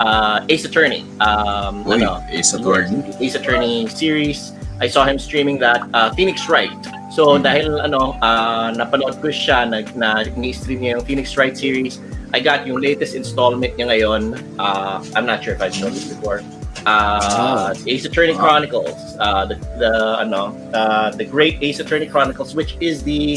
uh, 0.00 0.46
Ace 0.48 0.64
Attorney. 0.64 1.02
Um, 1.20 1.84
Uy, 1.84 2.00
ano, 2.00 2.24
Ace 2.30 2.54
Attorney. 2.54 3.04
Ace 3.20 3.36
Attorney 3.36 3.86
series. 3.86 4.52
I 4.80 4.88
saw 4.88 5.04
him 5.04 5.18
streaming 5.18 5.58
that. 5.60 5.86
Uh, 5.92 6.10
Phoenix 6.14 6.48
Wright. 6.48 6.72
So 7.10 7.34
Mhm. 7.34 7.42
dahil 7.42 7.66
ano, 7.82 8.14
uh, 8.22 8.70
napanood 8.70 9.18
ko 9.18 9.28
siya 9.34 9.66
na, 9.66 9.82
na 9.98 10.22
ni-stream 10.38 10.80
niya 10.80 10.90
yung 10.98 11.04
Phoenix 11.04 11.34
Wright 11.34 11.56
series, 11.58 11.98
I 12.30 12.38
got 12.38 12.62
yung 12.66 12.78
latest 12.78 13.18
installment 13.18 13.74
niya 13.74 13.90
ngayon. 13.90 14.38
Uh, 14.58 15.02
I'm 15.18 15.26
not 15.26 15.42
sure 15.42 15.54
if 15.54 15.60
I've 15.60 15.74
shown 15.74 15.90
this 15.90 16.06
before. 16.06 16.46
Uh, 16.86 17.74
Ace 17.90 18.06
Attorney 18.06 18.32
Chronicles. 18.38 18.94
Uh, 19.18 19.44
the, 19.44 19.56
the 19.82 19.92
ano, 20.22 20.54
uh, 20.72 21.10
the 21.10 21.26
Great 21.26 21.58
Ace 21.60 21.82
Attorney 21.82 22.06
Chronicles, 22.06 22.54
which 22.54 22.78
is 22.80 23.02
the 23.02 23.36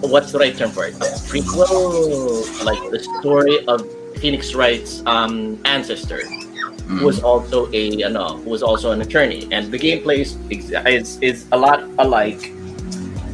what's 0.00 0.32
the 0.32 0.38
right 0.40 0.56
term 0.56 0.72
for 0.72 0.88
it? 0.88 0.96
Prequel, 1.28 1.68
like 2.64 2.80
the 2.90 2.98
story 3.20 3.64
of 3.68 3.84
Phoenix 4.18 4.54
Wright's 4.56 5.04
um, 5.06 5.60
ancestor 5.64 6.20
Mm. 6.84 7.00
who 7.00 7.06
was 7.06 7.24
also 7.24 7.72
a 7.72 8.02
ano, 8.04 8.36
who 8.44 8.50
was 8.50 8.62
also 8.62 8.92
an 8.92 9.00
attorney, 9.00 9.48
and 9.48 9.72
the 9.72 9.80
gameplay 9.80 10.20
is 10.20 10.36
is, 10.52 11.16
is 11.24 11.48
a 11.52 11.56
lot 11.56 11.80
alike. 11.96 12.52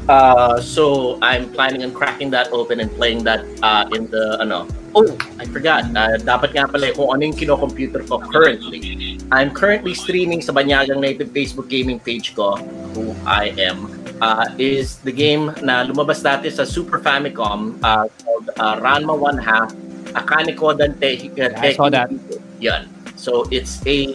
Uh, 0.07 0.59
so 0.61 1.19
I'm 1.23 1.51
planning 1.51 1.83
on 1.83 1.91
cracking 1.91 2.31
that 2.31 2.51
open 2.51 2.79
and 2.79 2.91
playing 2.95 3.23
that 3.25 3.43
uh, 3.63 3.91
in 3.95 4.11
the 4.11 4.39
ano. 4.39 4.67
Oh, 4.95 5.07
I 5.39 5.47
forgot. 5.47 5.87
Uh, 5.95 6.19
dapat 6.19 6.51
nga 6.51 6.67
pala 6.67 6.91
kung 6.95 7.15
ano 7.15 7.31
yung 7.31 7.39
kino-computer 7.39 8.03
ko 8.11 8.19
currently. 8.19 9.19
I'm 9.31 9.55
currently 9.55 9.95
streaming 9.95 10.43
sa 10.43 10.51
Banyagang 10.51 10.99
Native 10.99 11.31
Facebook 11.31 11.71
gaming 11.71 12.03
page 12.03 12.35
ko, 12.35 12.59
who 12.99 13.15
I 13.23 13.55
am, 13.55 13.87
uh, 14.19 14.51
is 14.59 14.99
the 15.07 15.15
game 15.15 15.55
na 15.63 15.87
lumabas 15.87 16.27
dati 16.27 16.51
sa 16.51 16.67
Super 16.67 16.99
Famicom 16.99 17.79
uh, 17.87 18.11
called 18.11 18.51
uh, 18.59 18.83
Ranma 18.83 19.15
1 19.15 19.39
Half 19.39 19.71
Akane 20.19 20.59
Kodan 20.59 20.99
Te- 20.99 21.31
Yeah, 21.39 21.55
I 21.55 21.71
saw 21.79 21.87
that. 21.91 22.11
Yan. 22.59 22.91
So 23.21 23.45
it's 23.53 23.85
a 23.85 24.09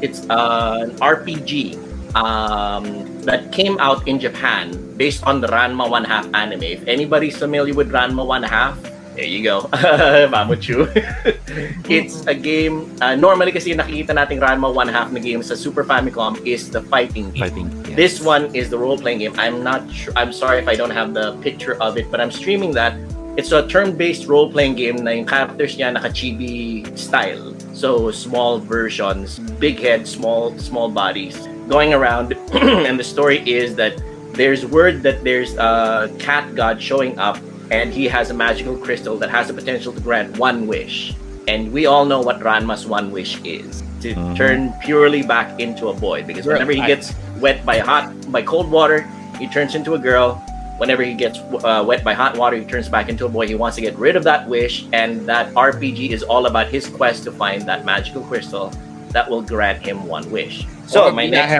it's 0.00 0.24
uh, 0.32 0.88
an 0.88 0.96
RPG 1.04 1.76
um, 2.16 3.04
that 3.28 3.52
came 3.52 3.76
out 3.76 4.08
in 4.08 4.16
Japan 4.16 4.72
based 4.96 5.20
on 5.28 5.44
the 5.44 5.52
Ranma 5.52 5.84
One 5.84 6.08
Half 6.08 6.32
anime. 6.32 6.64
If 6.64 6.80
anybody's 6.88 7.36
familiar 7.36 7.76
with 7.76 7.92
Ranma 7.92 8.24
One 8.24 8.40
Half, 8.40 8.80
there 9.12 9.28
you 9.28 9.44
go, 9.44 9.68
Mamuchu. 10.32 10.88
it's 11.92 12.24
a 12.24 12.32
game. 12.32 12.88
Uh, 13.04 13.20
normally 13.20 13.52
kasi 13.52 13.76
nakikita 13.76 14.16
nating 14.16 14.40
Ranma 14.40 14.72
One 14.72 14.88
Half 14.88 15.12
na 15.12 15.20
game 15.20 15.44
sa 15.44 15.52
Super 15.52 15.84
Famicom 15.84 16.40
is 16.48 16.72
the 16.72 16.80
fighting 16.88 17.28
game. 17.36 17.52
Fighting. 17.52 17.68
This 17.92 18.16
one 18.16 18.48
is 18.56 18.72
the 18.72 18.80
role 18.80 18.96
playing 18.96 19.28
game. 19.28 19.36
I'm 19.36 19.60
not 19.60 19.84
sure. 19.92 20.16
I'm 20.16 20.32
sorry 20.32 20.64
if 20.64 20.72
I 20.72 20.74
don't 20.74 20.96
have 20.96 21.12
the 21.12 21.36
picture 21.44 21.76
of 21.84 22.00
it, 22.00 22.08
but 22.08 22.16
I'm 22.16 22.32
streaming 22.32 22.72
that. 22.80 22.96
It's 23.38 23.52
a 23.52 23.62
turn-based 23.68 24.26
role-playing 24.26 24.74
game 24.74 24.96
na 24.96 25.14
yung 25.14 25.22
characters 25.22 25.78
niya 25.78 25.94
naka-chibi 25.94 26.82
style. 26.98 27.54
So 27.70 28.10
small 28.10 28.58
versions, 28.58 29.38
big 29.62 29.78
head, 29.78 30.10
small 30.10 30.50
small 30.58 30.90
bodies 30.90 31.38
going 31.70 31.94
around, 31.94 32.34
and 32.58 32.98
the 32.98 33.06
story 33.06 33.38
is 33.46 33.78
that 33.78 33.94
there's 34.34 34.66
word 34.66 35.06
that 35.06 35.22
there's 35.22 35.54
a 35.54 36.10
cat 36.18 36.50
god 36.58 36.82
showing 36.82 37.14
up, 37.22 37.38
and 37.70 37.94
he 37.94 38.10
has 38.10 38.30
a 38.30 38.34
magical 38.34 38.74
crystal 38.74 39.14
that 39.22 39.30
has 39.30 39.46
the 39.46 39.54
potential 39.54 39.94
to 39.94 40.02
grant 40.02 40.34
one 40.34 40.66
wish. 40.66 41.14
And 41.46 41.70
we 41.70 41.86
all 41.86 42.10
know 42.10 42.18
what 42.18 42.42
Ranma's 42.42 42.90
one 42.90 43.14
wish 43.14 43.38
is 43.46 43.86
to 44.02 44.18
Mhm. 44.18 44.34
turn 44.34 44.60
purely 44.82 45.22
back 45.22 45.54
into 45.62 45.88
a 45.88 45.94
boy 45.94 46.26
because 46.26 46.42
whenever 46.42 46.74
he 46.74 46.82
gets 46.82 47.14
wet 47.38 47.62
by 47.62 47.78
hot 47.78 48.10
by 48.34 48.42
cold 48.42 48.66
water, 48.66 49.06
he 49.38 49.46
turns 49.46 49.78
into 49.78 49.94
a 49.94 50.00
girl. 50.02 50.42
Whenever 50.78 51.02
he 51.02 51.14
gets 51.14 51.38
uh, 51.38 51.84
wet 51.86 52.02
by 52.02 52.14
hot 52.14 52.38
water, 52.38 52.56
he 52.56 52.64
turns 52.64 52.88
back 52.88 53.08
into 53.08 53.26
a 53.26 53.28
boy. 53.28 53.46
He 53.46 53.54
wants 53.54 53.74
to 53.76 53.82
get 53.82 53.98
rid 53.98 54.16
of 54.16 54.24
that 54.24 54.48
wish, 54.48 54.86
and 54.92 55.26
that 55.26 55.52
RPG 55.54 56.10
is 56.10 56.22
all 56.22 56.46
about 56.46 56.68
his 56.68 56.86
quest 56.88 57.24
to 57.24 57.32
find 57.32 57.62
that 57.66 57.84
magical 57.84 58.22
crystal 58.22 58.72
that 59.10 59.28
will 59.28 59.42
grant 59.42 59.82
him 59.82 60.06
one 60.06 60.30
wish. 60.30 60.66
So 60.86 61.10
my 61.10 61.26
next, 61.26 61.50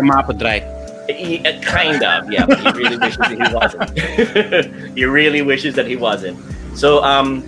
he, 1.09 1.45
uh, 1.45 1.61
kind 1.63 2.03
of, 2.03 2.31
yeah. 2.31 2.47
But 2.47 2.61
he 2.61 2.71
really 2.73 2.97
wishes 3.03 3.19
that 3.19 3.33
he 3.33 3.55
wasn't. 3.55 4.95
he 4.97 5.05
really 5.05 5.43
wishes 5.43 5.75
that 5.75 5.87
he 5.87 5.97
wasn't. 5.97 6.39
So 6.77 7.03
um, 7.03 7.43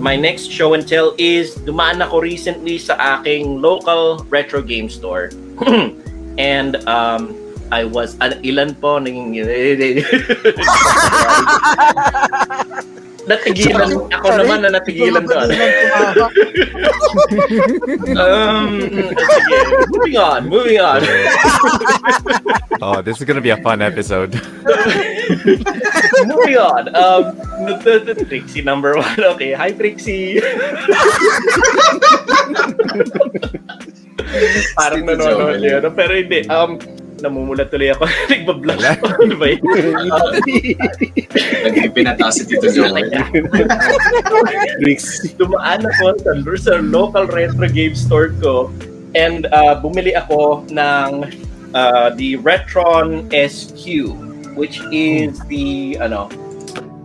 my 0.00 0.16
next 0.16 0.50
show 0.50 0.74
and 0.74 0.86
tell 0.86 1.14
is 1.18 1.54
dumaan 1.62 2.02
ako 2.02 2.20
recently 2.20 2.78
sa 2.78 2.94
aking 2.98 3.62
local 3.62 4.18
retro 4.28 4.62
game 4.62 4.90
store, 4.90 5.30
and 6.38 6.76
um, 6.88 7.32
I 7.72 7.84
was 7.84 8.16
an 8.20 8.40
ilan 8.44 8.76
po 8.80 8.98
naging 9.00 9.32
natigilan 13.24 13.88
ako 14.12 14.26
naman 14.36 14.58
na 14.64 14.70
natigilan 14.76 15.24
doon. 15.24 15.48
um, 18.20 18.68
sige. 18.84 19.56
moving 19.88 20.16
on, 20.20 20.40
moving 20.48 20.80
on. 20.80 21.00
Oh, 22.84 23.00
this 23.00 23.16
is 23.16 23.24
gonna 23.24 23.40
be 23.40 23.54
a 23.54 23.56
fun 23.64 23.80
episode. 23.80 24.34
moving 26.28 26.58
on. 26.60 26.92
Um, 26.92 27.32
the, 27.80 28.02
the, 28.04 28.12
the 28.12 28.24
Trixie 28.28 28.60
number 28.60 28.92
one. 28.98 29.16
Okay, 29.38 29.56
hi 29.56 29.72
Trixie. 29.72 30.42
Parang 34.76 35.00
Tito 35.06 35.16
nanonood 35.16 35.64
yun. 35.64 35.82
Pero 35.96 36.12
hindi. 36.12 36.44
Um, 36.50 36.76
namumulat 37.24 37.72
tuloy 37.72 37.88
ako. 37.90 38.04
Nagbablog 38.32 38.80
ako. 38.84 39.04
Ano 39.24 39.34
ba 39.40 39.46
yun? 39.48 39.62
Nagpinata 41.72 42.28
si 42.28 42.44
Tito 42.44 42.68
Joel. 42.68 43.00
dumaan 45.40 45.80
ako 45.88 46.04
sa, 46.20 46.30
sa 46.60 46.72
local 46.84 47.24
retro 47.32 47.64
game 47.66 47.96
store 47.96 48.36
ko 48.44 48.68
and 49.14 49.46
uh, 49.54 49.78
bumili 49.78 50.12
ako 50.12 50.66
ng 50.68 51.10
uh, 51.72 52.10
the 52.18 52.36
Retron 52.42 53.30
SQ 53.32 54.12
which 54.54 54.78
is 54.90 55.38
the 55.50 55.98
ano 55.98 56.30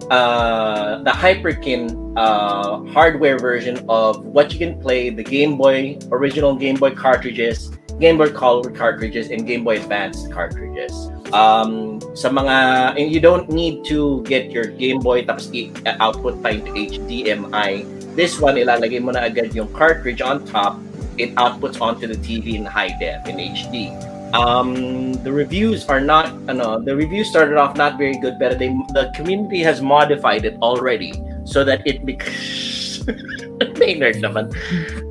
uh, 0.09 1.01
the 1.05 1.13
Hyperkin 1.13 2.13
uh, 2.17 2.81
hardware 2.93 3.37
version 3.37 3.81
of 3.89 4.25
what 4.25 4.53
you 4.53 4.59
can 4.59 4.77
play 4.81 5.09
the 5.09 5.23
Game 5.23 5.57
Boy 5.57 5.97
original 6.11 6.55
Game 6.55 6.75
Boy 6.75 6.91
cartridges 6.91 7.71
Game 7.99 8.17
Boy 8.17 8.31
Color 8.31 8.71
cartridges 8.71 9.29
and 9.29 9.45
Game 9.45 9.63
Boy 9.63 9.77
Advance 9.77 10.27
cartridges. 10.31 10.91
Um, 11.35 12.01
sa 12.17 12.31
mga 12.33 12.97
and 12.97 13.11
you 13.11 13.19
don't 13.19 13.51
need 13.51 13.85
to 13.85 14.23
get 14.23 14.49
your 14.49 14.65
Game 14.65 14.99
Boy 14.99 15.27
tapos 15.27 15.51
i- 15.53 15.69
output 15.99 16.41
pa 16.41 16.55
into 16.55 16.71
HDMI 16.73 17.85
this 18.17 18.41
one 18.41 18.57
ilalagay 18.57 18.99
mo 18.99 19.13
na 19.13 19.29
agad 19.29 19.53
yung 19.53 19.69
cartridge 19.71 20.23
on 20.23 20.43
top. 20.47 20.79
It 21.19 21.35
outputs 21.35 21.83
onto 21.83 22.07
the 22.07 22.15
TV 22.15 22.55
in 22.55 22.63
high 22.63 22.95
def 22.95 23.27
in 23.27 23.43
HD 23.43 23.91
um, 24.33 25.13
the 25.23 25.31
reviews 25.31 25.85
are 25.87 25.99
not 25.99 26.33
ano, 26.47 26.79
the 26.79 26.95
reviews 26.95 27.29
started 27.29 27.57
off 27.57 27.75
not 27.75 27.97
very 27.97 28.17
good 28.17 28.37
but 28.39 28.59
they 28.59 28.69
the 28.93 29.11
community 29.15 29.59
has 29.59 29.81
modified 29.81 30.45
it 30.45 30.55
already 30.61 31.13
so 31.45 31.63
that 31.63 31.81
it 31.85 32.05
becomes 32.05 33.03
may 33.79 33.95
nerd 33.95 34.19
naman 34.23 34.51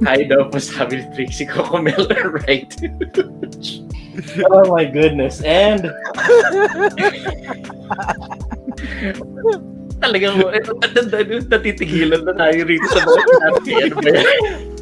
I 0.09 0.25
know 0.29 0.49
po 0.49 0.59
sabi 0.61 1.01
ni 1.01 1.05
Trixie 1.15 1.49
Coco 1.49 1.81
Miller 1.81 2.37
right 2.49 2.71
oh 4.51 4.65
my 4.73 4.85
goodness 4.85 5.41
and 5.45 5.89
talagang 9.99 10.39
natitigilan 11.51 12.23
na 12.23 12.33
tayo 12.35 12.59
rito 12.67 12.87
sa 12.95 13.03
mga 13.03 13.23
sinabi. 13.27 13.71
Ano 13.75 13.97
ba 13.99 14.11
yan? 14.15 14.27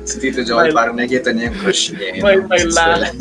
Si 0.07 0.17
Tito 0.23 0.41
Joel, 0.45 0.71
My- 0.71 0.77
parang 0.77 0.97
nakita 1.01 1.33
niya 1.33 1.51
yung 1.51 1.59
crush 1.59 1.91
niya. 1.91 2.21
eh, 2.21 2.23
My, 2.23 2.37
my 2.45 2.63
last, 2.69 3.17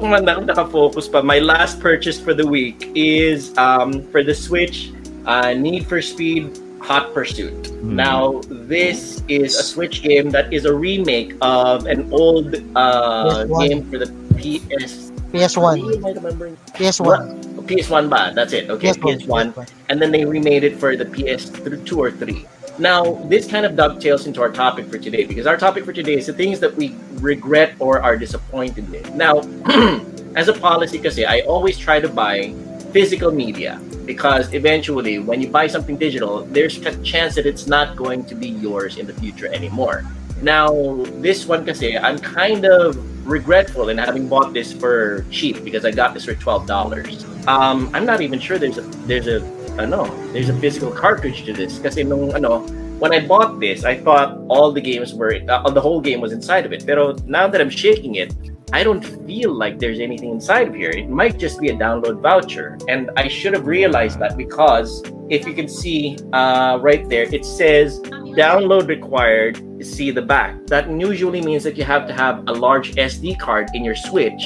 kung 0.00 0.10
nakafocus 0.16 1.06
pa, 1.06 1.20
my 1.20 1.38
last 1.38 1.78
purchase 1.78 2.18
for 2.18 2.32
the 2.32 2.46
week 2.46 2.88
is 2.96 3.52
um, 3.60 4.02
for 4.10 4.24
the 4.24 4.34
Switch, 4.34 4.90
uh, 5.28 5.52
Need 5.54 5.86
for 5.86 6.00
Speed 6.00 6.56
Hot 6.80 7.12
Pursuit. 7.12 7.66
Hmm. 7.66 7.96
Now, 7.96 8.40
this 8.48 9.22
is 9.28 9.56
a 9.56 9.62
Switch 9.62 10.02
game 10.02 10.30
that 10.30 10.52
is 10.52 10.64
a 10.64 10.74
remake 10.74 11.34
of 11.40 11.86
an 11.86 12.12
old 12.12 12.54
uh, 12.76 13.44
game 13.60 13.90
for 13.90 13.98
the 13.98 14.06
PS. 14.38 15.10
PS1. 15.32 15.96
Am 15.96 16.06
I 16.06 16.10
remembering? 16.12 16.56
PS1. 16.72 17.44
PS1 17.68 18.08
ba? 18.08 18.32
That's 18.34 18.52
it. 18.54 18.70
Okay, 18.70 18.92
PS1. 18.92 19.68
and 19.90 20.00
then 20.00 20.10
they 20.10 20.24
remade 20.24 20.64
it 20.64 20.80
for 20.80 20.96
the 20.96 21.04
PS2 21.04 21.96
or 21.96 22.10
3. 22.10 22.46
Now, 22.78 23.14
this 23.26 23.46
kind 23.50 23.66
of 23.66 23.76
dovetails 23.76 24.26
into 24.26 24.40
our 24.40 24.50
topic 24.50 24.86
for 24.86 24.98
today 24.98 25.24
because 25.24 25.46
our 25.46 25.56
topic 25.56 25.84
for 25.84 25.92
today 25.92 26.14
is 26.14 26.26
the 26.26 26.32
things 26.32 26.60
that 26.60 26.74
we 26.76 26.94
regret 27.20 27.74
or 27.80 28.00
are 28.00 28.16
disappointed 28.16 28.92
in. 28.94 29.04
Now, 29.16 29.42
as 30.36 30.48
a 30.48 30.54
policy 30.54 30.98
kasi, 30.98 31.26
I 31.26 31.40
always 31.40 31.76
try 31.76 32.00
to 32.00 32.08
buy 32.08 32.54
physical 32.98 33.30
media 33.30 33.78
because 34.10 34.50
eventually 34.52 35.22
when 35.22 35.38
you 35.38 35.46
buy 35.46 35.70
something 35.70 35.96
digital, 35.96 36.42
there's 36.50 36.82
a 36.82 36.90
chance 37.06 37.38
that 37.38 37.46
it's 37.46 37.70
not 37.70 37.94
going 37.94 38.26
to 38.26 38.34
be 38.34 38.50
yours 38.58 38.98
in 38.98 39.06
the 39.06 39.14
future 39.22 39.46
anymore. 39.54 40.02
Now, 40.42 40.74
this 41.22 41.46
one 41.46 41.62
kasi, 41.62 41.94
I'm 41.94 42.18
kind 42.18 42.66
of 42.66 42.98
regretful 43.22 43.94
in 43.94 44.02
having 44.02 44.26
bought 44.26 44.50
this 44.50 44.74
for 44.74 45.22
cheap 45.30 45.62
because 45.62 45.86
I 45.86 45.94
got 45.94 46.10
this 46.10 46.26
for 46.26 46.34
twelve 46.34 46.66
dollars. 46.66 47.22
Um, 47.46 47.86
I'm 47.94 48.02
not 48.02 48.18
even 48.18 48.42
sure 48.42 48.58
there's 48.58 48.82
a 48.82 48.86
there's 49.06 49.30
a 49.30 49.46
ano, 49.78 50.10
there's 50.34 50.50
a 50.50 50.58
physical 50.58 50.90
cartridge 50.90 51.46
to 51.46 51.54
this. 51.54 51.78
Kasi 51.78 52.02
nung 52.02 52.34
ano, 52.34 52.66
when 52.98 53.14
I 53.14 53.22
bought 53.22 53.62
this, 53.62 53.86
I 53.86 53.94
thought 53.94 54.42
all 54.50 54.74
the 54.74 54.82
games 54.82 55.14
were, 55.14 55.38
uh, 55.38 55.70
the 55.70 55.82
whole 55.82 56.02
game 56.02 56.18
was 56.18 56.34
inside 56.34 56.66
of 56.66 56.74
it. 56.74 56.82
Pero 56.82 57.14
now 57.30 57.46
that 57.46 57.62
I'm 57.62 57.70
shaking 57.70 58.18
it, 58.18 58.34
I 58.72 58.82
don't 58.84 59.02
feel 59.02 59.52
like 59.52 59.78
there's 59.78 59.98
anything 60.00 60.30
inside 60.30 60.68
of 60.68 60.74
here. 60.74 60.90
It 60.90 61.08
might 61.08 61.38
just 61.38 61.60
be 61.60 61.68
a 61.70 61.74
download 61.74 62.20
voucher. 62.20 62.78
And 62.88 63.10
I 63.16 63.28
should 63.28 63.54
have 63.54 63.66
realized 63.66 64.18
that 64.20 64.36
because 64.36 65.02
if 65.30 65.46
you 65.46 65.54
can 65.54 65.68
see 65.68 66.16
uh, 66.32 66.78
right 66.80 67.08
there, 67.08 67.24
it 67.34 67.44
says 67.44 68.00
download 68.00 68.88
required, 68.88 69.62
see 69.84 70.10
the 70.10 70.22
back. 70.22 70.66
That 70.66 70.90
usually 70.90 71.40
means 71.40 71.64
that 71.64 71.76
you 71.76 71.84
have 71.84 72.06
to 72.08 72.12
have 72.12 72.44
a 72.46 72.52
large 72.52 72.94
SD 72.94 73.38
card 73.38 73.68
in 73.74 73.84
your 73.84 73.96
Switch 73.96 74.42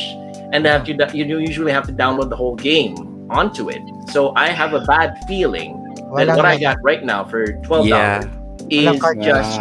and 0.52 0.64
have 0.66 0.84
to, 0.84 1.10
you 1.14 1.38
usually 1.38 1.72
have 1.72 1.86
to 1.86 1.92
download 1.92 2.30
the 2.30 2.36
whole 2.36 2.54
game 2.56 3.26
onto 3.30 3.70
it. 3.70 3.80
So 4.10 4.32
I 4.36 4.48
have 4.48 4.74
a 4.74 4.80
bad 4.84 5.16
feeling 5.26 5.82
that 5.94 6.04
Walang 6.28 6.36
what 6.36 6.44
I 6.44 6.58
got 6.58 6.76
right 6.82 7.02
now 7.02 7.24
for 7.24 7.46
$12 7.46 7.88
Yeah. 7.88 8.22
is 8.70 9.00
just 9.24 9.60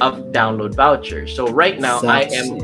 of 0.00 0.32
download 0.32 0.74
voucher. 0.74 1.26
So 1.26 1.46
right 1.48 1.78
now, 1.78 2.00
I 2.02 2.26
Sucks. 2.26 2.34
am 2.34 2.58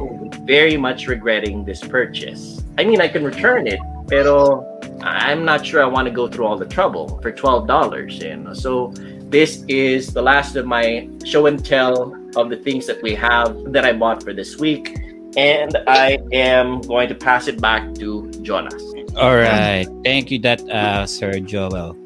very 0.47 0.77
much 0.77 1.07
regretting 1.07 1.65
this 1.65 1.81
purchase. 1.81 2.63
I 2.79 2.85
mean, 2.85 3.01
I 3.01 3.09
can 3.09 3.25
return 3.25 3.67
it, 3.67 3.81
pero 4.07 4.63
I'm 5.03 5.45
not 5.45 5.67
sure 5.67 5.83
I 5.83 5.87
want 5.87 6.07
to 6.07 6.15
go 6.15 6.29
through 6.29 6.47
all 6.47 6.57
the 6.57 6.71
trouble 6.71 7.19
for 7.21 7.33
twelve 7.33 7.67
dollars. 7.67 8.23
You 8.23 8.37
know? 8.37 8.55
So 8.55 8.95
this 9.29 9.65
is 9.67 10.15
the 10.15 10.23
last 10.23 10.55
of 10.55 10.67
my 10.67 11.09
show 11.25 11.47
and 11.47 11.59
tell 11.65 12.15
of 12.37 12.49
the 12.49 12.57
things 12.57 12.87
that 12.87 13.03
we 13.03 13.15
have 13.15 13.73
that 13.73 13.85
I 13.85 13.93
bought 13.93 14.23
for 14.23 14.33
this 14.33 14.57
week, 14.57 14.97
and 15.37 15.77
I 15.89 16.19
am 16.33 16.81
going 16.83 17.09
to 17.09 17.15
pass 17.15 17.49
it 17.49 17.61
back 17.61 17.95
to 17.99 18.31
Jonas. 18.43 18.83
All 19.17 19.35
right. 19.35 19.87
Thank 20.05 20.31
you 20.31 20.39
that 20.41 20.63
uh, 20.71 21.07
Sir 21.07 21.41
Joel. 21.41 21.97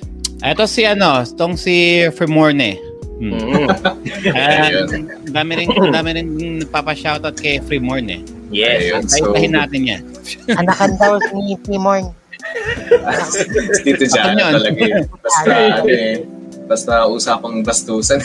Ito 0.40 0.64
si 0.64 0.86
ano, 0.86 1.26
tong 1.36 1.58
si 1.58 2.08
Fremorne. 2.16 2.89
Hmm. 3.20 3.36
Mm. 3.36 3.68
Uh, 4.32 4.80
dami 5.28 5.52
rin, 5.60 5.68
dami 5.92 6.10
rin 6.16 6.28
nagpapa-shoutout 6.64 7.36
kay 7.36 7.60
Fremorne. 7.60 8.24
yes. 8.48 9.12
Ayun, 9.12 9.36
so, 9.44 9.52
natin 9.52 9.80
yan. 9.84 10.02
Anakan 10.56 10.96
daw 10.96 11.20
ni 11.36 11.52
Ako 14.08 14.16
Jana 14.16 14.40
yun. 14.40 14.52
talaga 14.56 14.80
eh. 14.80 15.04
Basta, 15.20 15.52
ano 15.52 15.84
eh, 15.92 16.16
basta 16.64 17.04
usapang 17.12 17.60
bastusan. 17.60 18.20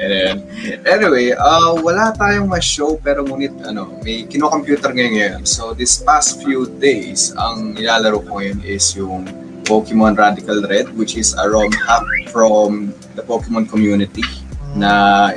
And 0.00 0.42
anyway, 0.88 1.36
uh, 1.38 1.78
wala 1.78 2.10
tayong 2.18 2.50
mas 2.50 2.66
show 2.66 2.98
pero 2.98 3.22
ngunit 3.22 3.54
ano, 3.62 3.94
may 4.02 4.26
kino-computer 4.26 4.90
ngayon 4.90 5.12
ngayon. 5.16 5.42
So 5.46 5.70
this 5.70 6.02
past 6.02 6.42
few 6.42 6.66
days, 6.82 7.30
ang 7.38 7.78
nilalaro 7.78 8.26
ko 8.26 8.42
ngayon 8.42 8.58
is 8.66 8.84
yung 8.98 9.24
Pokemon 9.64 10.16
Radical 10.18 10.62
Red 10.66 10.92
which 10.96 11.16
is 11.16 11.34
a 11.34 11.48
ROM 11.48 11.72
hack 11.72 12.04
from 12.30 12.94
the 13.14 13.22
Pokemon 13.22 13.68
community 13.68 14.24
na 14.76 15.34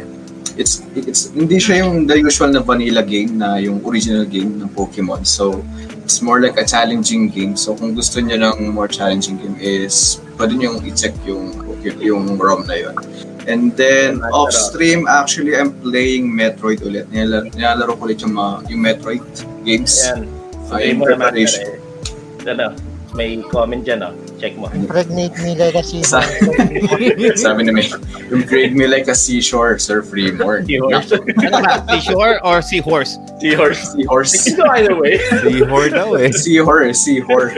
it's 0.58 0.86
it's 0.94 1.34
hindi 1.34 1.58
siya 1.58 1.86
yung 1.86 2.06
the 2.06 2.18
usual 2.18 2.54
na 2.54 2.62
vanilla 2.62 3.02
game 3.02 3.38
na 3.38 3.58
yung 3.58 3.82
original 3.86 4.26
game 4.26 4.62
ng 4.62 4.70
Pokemon. 4.78 5.26
So 5.26 5.66
it's 6.06 6.22
more 6.22 6.38
like 6.42 6.58
a 6.62 6.66
challenging 6.66 7.30
game. 7.30 7.58
So 7.58 7.74
kung 7.74 7.98
gusto 7.98 8.22
niyo 8.22 8.38
ng 8.38 8.70
more 8.70 8.88
challenging 8.90 9.42
game 9.42 9.58
is 9.58 10.22
pwede 10.38 10.54
niyo 10.58 10.78
i-check 10.86 11.18
yung 11.26 11.58
yung 11.98 12.38
ROM 12.38 12.70
na 12.70 12.78
yun. 12.78 12.96
And 13.44 13.76
then 13.76 14.24
off 14.32 14.56
stream 14.56 15.10
actually 15.10 15.58
I'm 15.58 15.74
playing 15.84 16.32
Metroid 16.32 16.86
ulit. 16.86 17.10
Nilalaro, 17.12 17.50
nilalaro 17.52 17.92
ko 17.98 18.02
ulit 18.08 18.22
yung 18.24 18.38
mga 18.38 18.54
yung 18.72 18.82
Metroid 18.82 19.26
games. 19.66 20.06
Yan. 20.06 20.30
Uh, 20.70 20.80
Sabihin 20.80 20.96
in 20.96 20.98
preparation. 21.04 21.66
eh, 21.68 22.50
ano, 22.50 22.72
may 23.16 23.42
comment 23.54 23.86
dyan, 23.86 24.02
oh. 24.04 24.14
Check 24.42 24.58
mo. 24.58 24.68
Pregnate 24.88 25.34
me 25.40 25.56
like 25.56 25.76
a 25.76 25.84
Sa- 25.84 26.22
Sabi 27.46 27.64
na 27.64 27.72
may, 27.72 27.88
yung 28.30 28.44
grade 28.44 28.76
me 28.76 28.88
like 28.88 29.08
a 29.08 29.16
seashore, 29.16 29.80
Sir 29.80 30.02
Fremore. 30.02 30.66
Seahorse. 30.66 31.14
Ano 31.14 31.58
ba? 31.62 31.86
Seashore 31.94 32.42
or 32.44 32.62
seahorse? 32.62 33.18
Seahorse. 33.40 33.82
Seahorse. 33.94 34.34
It 34.34 34.42
can 34.44 34.56
go 34.58 34.66
either 34.74 34.96
way. 34.98 35.18
Si 35.22 35.62
Hor 35.64 35.86
daw 35.90 36.10
eh. 36.18 36.32
Seahorse, 36.34 36.98
seahorse. 36.98 37.56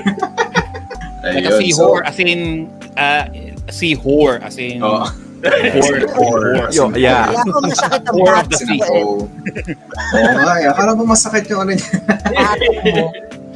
Like 1.25 1.49
a 1.49 1.57
seahore, 1.57 2.05
as 2.05 2.19
in, 2.19 2.69
uh, 2.97 3.25
seahore, 3.73 4.37
as 4.45 4.57
in, 4.61 4.83
Oh, 4.83 5.09
whore, 5.45 5.99
whore. 6.13 6.73
Yo, 6.73 6.89
yeah. 6.97 7.29
Kaya 7.29 7.41
ako 7.45 7.59
masakit 7.61 8.01
ang 8.05 8.15
Or 8.17 8.35
ko 8.41 8.85
oh. 8.89 9.17
Oo 10.15 10.29
nga, 10.41 10.53
eh. 10.57 10.71
akala 10.71 10.91
mo 10.97 11.03
masakit 11.05 11.43
yung 11.49 11.61
ano 11.65 11.71
niya. 11.77 11.89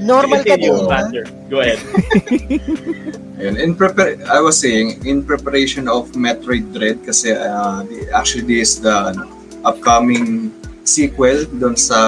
Normal 0.02 0.42
ka 0.44 0.56
din. 0.56 0.74
Master. 0.88 1.24
Go 1.52 1.60
ahead. 1.62 1.80
Ayun, 3.40 3.56
in 3.56 3.72
prepar 3.72 4.20
I 4.28 4.44
was 4.44 4.60
saying, 4.60 5.00
in 5.08 5.24
preparation 5.24 5.88
of 5.88 6.12
Metroid 6.12 6.76
Dread, 6.76 7.00
kasi 7.08 7.32
uh, 7.32 7.88
actually 8.12 8.44
this 8.44 8.76
is 8.76 8.84
the 8.84 9.16
ano, 9.16 9.32
upcoming 9.64 10.52
sequel 10.84 11.48
doon 11.62 11.80
sa 11.80 12.00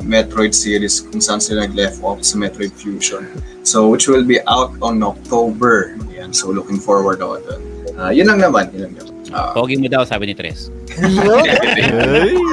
Metroid 0.00 0.56
series 0.56 1.04
kung 1.04 1.20
saan 1.20 1.42
sila 1.44 1.68
nag-left 1.68 2.00
off 2.00 2.24
sa 2.24 2.40
Metroid 2.40 2.72
Fusion. 2.72 3.28
So, 3.68 3.92
which 3.92 4.08
will 4.08 4.24
be 4.24 4.40
out 4.48 4.72
on 4.80 5.04
October. 5.04 5.92
Yan, 6.14 6.32
so 6.32 6.48
looking 6.48 6.80
forward 6.80 7.20
ako 7.20 7.42
doon. 7.44 7.62
Uh, 7.98 8.10
yun 8.14 8.30
lang 8.30 8.40
naman, 8.40 8.72
yun 8.72 8.88
lang 8.88 8.94
naman. 8.96 9.12
Ah, 9.28 9.52
Pogi 9.52 9.76
mo 9.76 9.92
daw, 9.92 10.08
sabi 10.08 10.32
ni 10.32 10.34
Tres. 10.38 10.72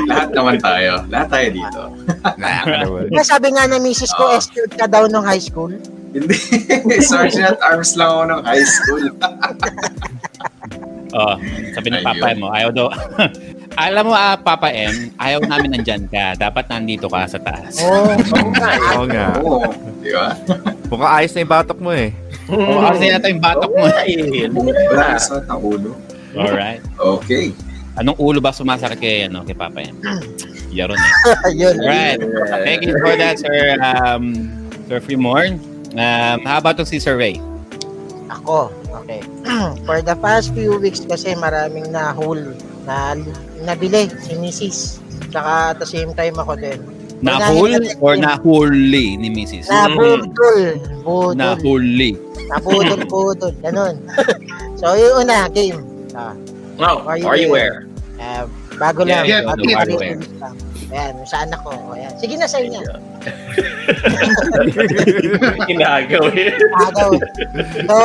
Lahat 0.06 0.30
naman 0.32 0.56
tayo. 0.60 1.02
Lahat 1.08 1.28
tayo 1.30 1.48
dito. 1.52 1.82
Kaya 3.12 3.26
sabi 3.26 3.48
nga 3.52 3.66
na 3.66 3.78
misis 3.78 4.12
ko, 4.12 4.28
Ah. 4.28 4.38
escort 4.38 4.72
ka 4.72 4.86
daw 4.86 5.06
nung 5.06 5.26
high 5.26 5.42
school. 5.42 5.74
Hindi. 6.12 6.38
Sergeant 7.04 7.58
at 7.58 7.62
Arms 7.62 7.94
lang 7.96 8.08
ako 8.08 8.24
ng 8.28 8.42
high 8.44 8.66
school. 8.66 9.04
Oh, 11.16 11.40
sabi 11.72 11.96
ng 11.96 12.04
Papa 12.04 12.36
mo, 12.36 12.52
ayaw 12.52 12.76
daw. 12.76 12.92
Alam 13.80 14.12
mo, 14.12 14.14
ah, 14.14 14.36
Papa 14.36 14.68
M, 14.68 15.16
ayaw 15.16 15.40
namin 15.48 15.72
nandyan 15.72 16.12
ka. 16.12 16.36
Dapat 16.36 16.68
nandito 16.68 17.08
ka 17.08 17.24
sa 17.24 17.40
taas. 17.40 17.80
Oh, 17.80 18.12
Oo 19.00 19.08
nga. 19.08 19.32
Oo. 19.40 19.64
Di 20.04 20.12
ba? 20.12 20.36
Mukhang 20.92 21.14
ayos 21.16 21.32
na 21.32 21.40
yung 21.40 21.54
batok 21.56 21.80
mo 21.80 21.96
eh. 21.96 22.12
Oo, 22.52 22.84
kasi 22.84 23.04
na 23.08 23.32
yung 23.32 23.40
batok 23.40 23.72
mo. 23.72 23.88
Ay, 23.88 24.12
Wala 24.52 25.16
sa 25.16 25.40
ng 25.40 25.62
ulo. 25.64 25.96
Alright. 26.36 26.84
Okay. 27.00 27.56
Anong 27.96 28.20
ulo 28.20 28.44
ba 28.44 28.52
sumasakit 28.52 29.00
kay, 29.00 29.18
ano, 29.32 29.48
kay 29.48 29.56
Papa 29.56 29.80
M? 29.80 29.96
Yaron 30.76 31.00
eh. 31.00 31.12
yun. 31.60 31.80
Alright. 31.80 32.20
Thank 32.68 32.84
you 32.84 32.96
for 33.00 33.16
that, 33.16 33.40
Sir, 33.40 33.80
um, 33.80 34.36
Sir 34.92 35.00
Fremorn. 35.00 35.64
Um, 35.96 36.44
how 36.44 36.60
about 36.60 36.76
to 36.76 36.86
si 36.86 37.00
Sir 37.00 37.16
Ray? 37.16 37.40
Ako, 38.28 38.68
okay. 39.04 39.24
For 39.88 40.04
the 40.04 40.20
past 40.20 40.52
few 40.52 40.76
weeks 40.76 41.08
kasi 41.08 41.40
maraming 41.40 41.94
na-hole 41.96 42.58
na 42.84 43.16
nabili 43.64 44.12
si 44.20 44.36
Mrs. 44.36 45.00
Tsaka 45.32 45.72
at 45.72 45.78
the 45.80 45.88
same 45.88 46.12
time 46.12 46.36
ako 46.36 46.60
din. 46.60 46.84
Nahul 47.24 47.80
or 48.04 48.20
nahuli 48.20 49.16
ni 49.16 49.32
Mrs.? 49.32 49.72
Nabudol. 49.72 50.28
Budol. 51.00 51.32
Nahuli. 51.40 52.12
Nabudol, 52.52 53.02
budol. 53.08 53.54
Ganun. 53.64 53.96
so, 54.80 54.92
yung 55.00 55.24
una, 55.24 55.48
game. 55.48 55.80
Ah, 56.12 56.36
Oh, 56.80 57.08
Are 57.08 57.38
you 57.38 57.50
where? 57.52 57.88
ah, 58.20 58.48
bago 58.76 59.04
Yeah, 59.04 59.24
lang. 59.24 59.26
yeah, 59.28 59.42
bago 59.44 59.62
yeah. 59.64 59.78
bago 59.80 59.96
lang. 60.00 60.20
Ayan, 60.94 61.14
sa 61.26 61.44
anak 61.44 61.60
ko. 61.66 61.72
Ayan. 61.92 62.14
Sige 62.16 62.36
na, 62.38 62.48
sa'yo 62.48 62.68
na. 62.70 62.80
Ginagawin. 65.66 66.54
Agaw. 66.88 67.12
So, 67.90 67.96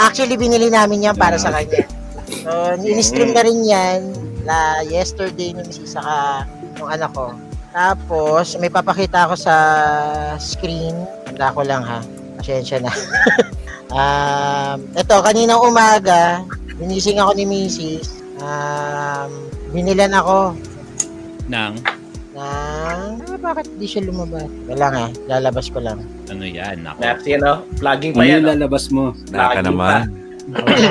actually, 0.00 0.36
binili 0.40 0.72
namin 0.72 1.04
yan 1.04 1.16
para 1.16 1.36
sa 1.36 1.52
kanya. 1.52 1.84
So, 2.42 2.74
in-stream 2.80 3.34
na 3.36 3.42
rin 3.44 3.60
yan 3.66 3.98
la 4.48 4.80
yesterday 4.88 5.52
ni 5.52 5.60
Mrs. 5.60 6.00
saka 6.00 6.46
yung 6.80 6.88
anak 6.90 7.12
ko. 7.12 7.36
Tapos, 7.70 8.56
may 8.58 8.72
papakita 8.72 9.28
ako 9.28 9.34
sa 9.36 9.54
screen. 10.40 10.96
Tanda 11.28 11.54
ko 11.54 11.62
lang 11.62 11.84
ha. 11.84 12.00
Pasensya 12.40 12.80
na. 12.82 12.90
um, 13.94 14.78
ito, 14.96 15.16
kaninang 15.22 15.60
umaga, 15.60 16.42
binising 16.80 17.20
ako 17.20 17.36
ni 17.36 17.44
Mrs. 17.46 18.19
Um, 18.40 19.30
binilan 19.70 20.12
ako 20.12 20.56
Nang, 21.46 21.76
ng... 21.76 21.84
Ah, 22.32 23.12
bakit 23.36 23.68
di 23.76 23.84
siya 23.84 24.00
lumabas? 24.02 24.48
Wala 24.64 24.86
nga, 24.88 25.04
lalabas 25.28 25.66
ko 25.68 25.82
lang. 25.82 26.00
ano 26.26 26.44
yan? 26.46 26.86
Ako. 26.86 26.98
Next, 26.98 27.26
you 27.26 27.36
know, 27.36 27.60
vlogging 27.76 28.14
pa 28.14 28.22
Ano 28.22 28.30
yan. 28.30 28.40
oh. 28.40 28.48
lalabas 28.48 28.84
mo? 28.88 29.04
Naka 29.28 29.60
naman. 29.60 30.08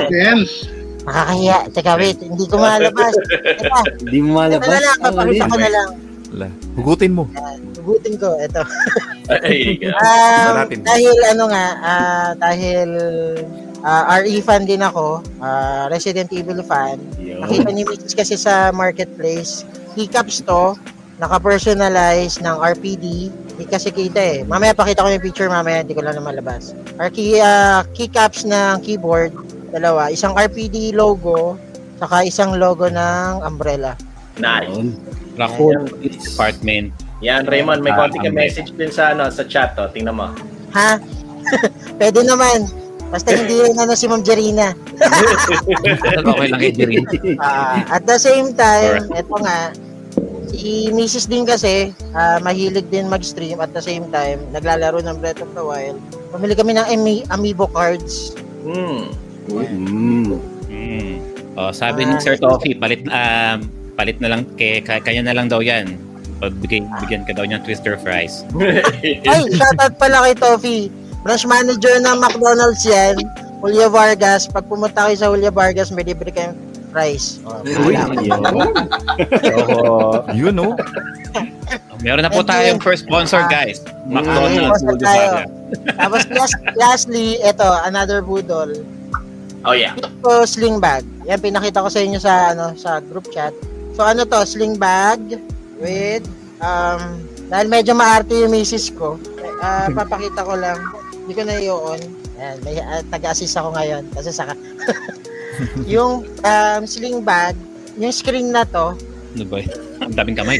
Dance. 0.06 0.68
Nakakahiya. 1.00 1.58
Teka, 1.72 1.92
wait. 1.96 2.18
Hindi 2.20 2.44
ko 2.44 2.54
malabas. 2.54 3.14
Teka, 3.56 3.80
Hindi 3.98 4.18
mo 4.20 4.28
ito 4.28 4.36
malabas. 4.36 4.68
na 4.68 4.78
lang. 4.78 4.96
Ah, 4.96 5.10
Papakita 5.10 5.44
ko 5.44 5.56
na 5.56 5.70
lang. 5.72 5.88
Wala. 6.30 6.46
Hugutin 6.76 7.12
mo. 7.12 7.24
Hugutin 7.74 8.14
ko. 8.14 8.28
Ito. 8.36 8.62
Ay, 9.32 9.80
Um, 9.90 10.70
dahil 10.84 11.16
ano 11.26 11.44
nga, 11.48 11.66
ah, 11.80 12.30
dahil 12.36 12.88
ah, 13.84 14.20
RE 14.20 14.40
fan 14.42 14.64
din 14.68 14.80
ako, 14.84 15.24
ah, 15.40 15.86
Resident 15.88 16.28
Evil 16.32 16.60
fan. 16.64 17.00
Nakita 17.16 17.70
ni 17.72 17.82
Mrs. 17.84 18.12
kasi 18.16 18.34
sa 18.36 18.74
marketplace, 18.74 19.64
hiccups 19.96 20.44
to, 20.44 20.76
naka-personalize 21.20 22.40
ng 22.40 22.56
RPD. 22.60 23.28
Hindi 23.28 23.64
kasi 23.68 23.92
kita 23.92 24.20
eh. 24.20 24.38
Mamaya 24.48 24.72
pakita 24.72 25.04
ko 25.04 25.12
yung 25.12 25.20
picture 25.20 25.52
mamaya, 25.52 25.84
hindi 25.84 25.92
ko 25.92 26.00
lang 26.00 26.16
na 26.16 26.24
malabas. 26.24 26.72
Or 26.96 27.12
key, 27.12 27.36
ah, 27.40 27.84
keycaps 27.92 28.48
ng 28.48 28.80
keyboard, 28.80 29.36
dalawa. 29.68 30.08
Isang 30.08 30.32
RPD 30.32 30.96
logo, 30.96 31.60
saka 32.00 32.24
isang 32.24 32.56
logo 32.56 32.88
ng 32.88 33.44
umbrella. 33.44 33.94
Nice. 34.40 34.96
Raccoon 35.36 35.92
Department. 36.00 36.92
Yan, 37.20 37.44
Raymond, 37.44 37.84
may 37.84 37.92
konti 37.92 38.16
ka 38.16 38.32
message 38.32 38.72
din 38.80 38.88
sa 38.88 39.12
ano 39.12 39.28
sa 39.28 39.44
chat, 39.44 39.76
oh. 39.76 39.92
Tingnan 39.92 40.16
mo. 40.16 40.32
Ha? 40.72 40.96
Pwede 42.00 42.24
naman. 42.24 42.64
Basta 43.10 43.34
hindi 43.34 43.58
rin 43.58 43.74
ano 43.74 43.92
si 43.92 44.06
Ma'am 44.06 44.22
Jerina. 44.22 44.70
okay 46.22 46.46
lang 46.46 46.60
kay 46.60 46.72
Jerry. 46.72 47.02
Ah, 47.42 47.82
at 47.90 48.06
the 48.06 48.16
same 48.16 48.54
time, 48.54 49.10
eto 49.12 49.34
nga, 49.42 49.74
si 50.46 50.88
Mrs. 50.88 51.26
din 51.26 51.42
kasi, 51.42 51.90
ah, 52.12 52.38
mahilig 52.38 52.86
din 52.86 53.10
mag-stream 53.10 53.58
at 53.58 53.70
the 53.70 53.82
same 53.82 54.06
time, 54.08 54.38
naglalaro 54.50 55.02
ng 55.02 55.18
Breath 55.18 55.42
of 55.42 55.50
the 55.52 55.62
Wild. 55.62 55.98
Pumili 56.30 56.54
kami 56.54 56.74
ng 56.74 56.86
Ami- 56.86 57.26
Amiibo 57.28 57.66
cards. 57.66 58.34
Mm. 58.62 59.10
Mm. 59.50 60.38
Oh, 61.58 61.74
sabi 61.74 62.06
ni 62.06 62.14
Sir 62.22 62.38
Toffee, 62.38 62.78
palit 62.78 63.02
um, 63.04 63.66
palit 63.98 64.16
na 64.22 64.30
lang 64.30 64.46
kay 64.54 64.78
kay- 64.80 65.02
kanya 65.02 65.28
na 65.28 65.34
lang 65.34 65.50
daw 65.50 65.58
'yan. 65.58 65.98
Pagbigay 66.38 66.86
bigyan 67.02 67.26
ka 67.26 67.34
daw 67.34 67.44
niyan 67.44 67.60
Twister 67.60 67.98
fries. 68.00 68.46
Ay, 69.28 69.44
shoutout 69.50 69.92
pala 69.98 70.24
kay 70.24 70.34
Toffee. 70.38 70.84
Branch 71.20 71.44
manager 71.44 71.94
ng 72.00 72.16
McDonald's 72.16 72.84
yan. 72.88 73.16
Julio 73.60 73.92
Vargas. 73.92 74.48
Pag 74.48 74.64
pumunta 74.64 75.04
kayo 75.04 75.16
sa 75.20 75.28
Julio 75.28 75.52
Vargas, 75.52 75.92
may 75.92 76.04
libre 76.04 76.32
kayong 76.32 76.56
price. 76.90 77.38
Oh, 77.44 77.60
Uy, 77.86 77.94
yun. 77.94 78.40
Oo. 79.68 80.24
You 80.32 80.48
know? 80.56 80.74
Meron 82.00 82.24
na 82.24 82.32
po 82.32 82.40
tayong 82.40 82.80
first 82.80 83.04
sponsor, 83.04 83.44
ah, 83.44 83.52
guys. 83.52 83.84
McDonald's 84.08 84.80
sponsor 84.80 84.88
Food 84.96 85.00
tayo. 85.04 85.30
Tapos 85.94 86.20
last, 86.32 86.56
lastly, 86.82 87.38
ito, 87.44 87.68
another 87.86 88.24
budol. 88.24 88.72
Oh 89.62 89.76
yeah. 89.76 89.92
Ito, 90.00 90.48
sling 90.48 90.80
bag. 90.80 91.04
Yan, 91.28 91.38
pinakita 91.38 91.84
ko 91.84 91.92
sa 91.92 92.00
inyo 92.00 92.18
sa, 92.18 92.56
ano, 92.56 92.72
sa 92.80 92.98
group 93.04 93.28
chat. 93.28 93.52
So, 93.92 94.02
ano 94.08 94.24
to, 94.24 94.40
sling 94.48 94.80
bag 94.80 95.20
with, 95.76 96.24
um, 96.64 97.20
dahil 97.52 97.68
medyo 97.68 97.92
maarte 97.92 98.32
yung 98.32 98.56
misis 98.56 98.88
ko, 98.88 99.20
ah, 99.60 99.92
papakita 99.92 100.48
ko 100.48 100.56
lang. 100.56 100.80
Hindi 101.30 101.46
ko 101.46 101.46
na 101.46 101.62
i-on. 101.62 102.00
Ayan, 102.42 102.56
may 102.66 102.74
ah, 102.82 103.06
taga-assist 103.06 103.54
ako 103.54 103.70
ngayon. 103.78 104.02
Kasi 104.18 104.34
saka, 104.34 104.58
yung 105.94 106.26
um, 106.26 106.82
sling 106.90 107.22
bag, 107.22 107.54
yung 107.94 108.10
screen 108.10 108.50
na 108.50 108.66
to, 108.66 108.98
Ano 109.38 109.46
ba? 109.46 109.62
Ang 110.02 110.18
daming 110.18 110.34
kamay. 110.34 110.58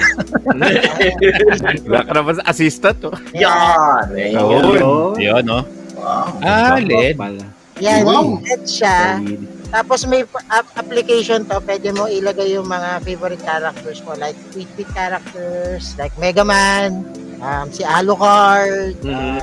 Wala 1.91 2.07
ka 2.07 2.13
naman 2.15 2.39
sa 2.39 2.55
assistant, 2.55 3.03
oh. 3.03 3.11
Yan. 3.35 4.15
Oh. 4.39 5.11
Yun, 5.19 5.43
no? 5.43 5.67
Wow. 5.99 6.39
Ah, 6.39 6.79
LED. 6.79 7.19
Yan, 7.83 8.07
Wow. 8.07 8.39
LED 8.39 8.63
siya. 8.63 9.19
Tapos 9.75 10.07
may 10.07 10.23
application 10.79 11.51
to, 11.51 11.59
pwede 11.67 11.91
mo 11.91 12.07
ilagay 12.07 12.55
yung 12.55 12.71
mga 12.71 13.03
favorite 13.03 13.43
characters 13.43 13.99
mo, 14.07 14.15
like 14.15 14.39
8-bit 14.55 14.87
characters, 14.95 15.99
like 15.99 16.15
Mega 16.15 16.47
Man, 16.47 17.11
um, 17.41 17.67
si 17.69 17.83
Alucard, 17.83 18.95
Mhm. 19.01 19.41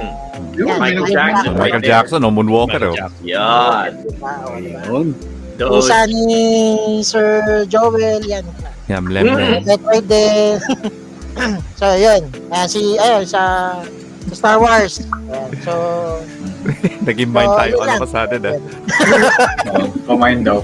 Yun, 0.54 0.68
Yan, 0.68 0.78
may 0.80 0.92
Michael 0.92 1.04
nag- 1.04 1.14
Jackson. 1.14 1.52
Michael. 1.56 1.84
Jackson, 1.84 2.20
oh, 2.24 2.32
Moonwalker, 2.32 2.82
oh. 2.84 2.96
Yan. 3.22 3.92
O, 3.94 4.02
diba? 4.04 4.32
Ayun. 4.48 5.08
Yung 5.58 5.70
Those. 5.74 5.86
isa 5.86 6.00
ni 6.06 6.44
Sir 7.02 7.26
Joel, 7.66 8.22
yan. 8.24 8.46
Yam, 8.88 9.06
lem, 9.08 9.26
lem. 9.28 9.62
Metroid 9.64 10.06
din. 10.06 10.58
so, 11.80 11.86
yun. 11.92 12.22
Ayan, 12.50 12.68
si, 12.68 12.82
ayun, 12.96 13.26
sa, 13.26 13.42
sa 14.24 14.34
Star 14.34 14.58
Wars. 14.58 15.02
Ayan, 15.30 15.50
so, 15.62 15.74
Naging 17.08 17.30
mind 17.30 17.48
Oh, 17.48 17.58
tayo. 17.58 17.74
yun 17.76 17.86
Ano 17.88 18.02
pa 18.02 18.08
sa 18.08 18.20
atin, 18.24 18.40
ah? 18.44 18.58
Oh, 19.72 19.86
Kumain 20.06 20.42
daw. 20.42 20.60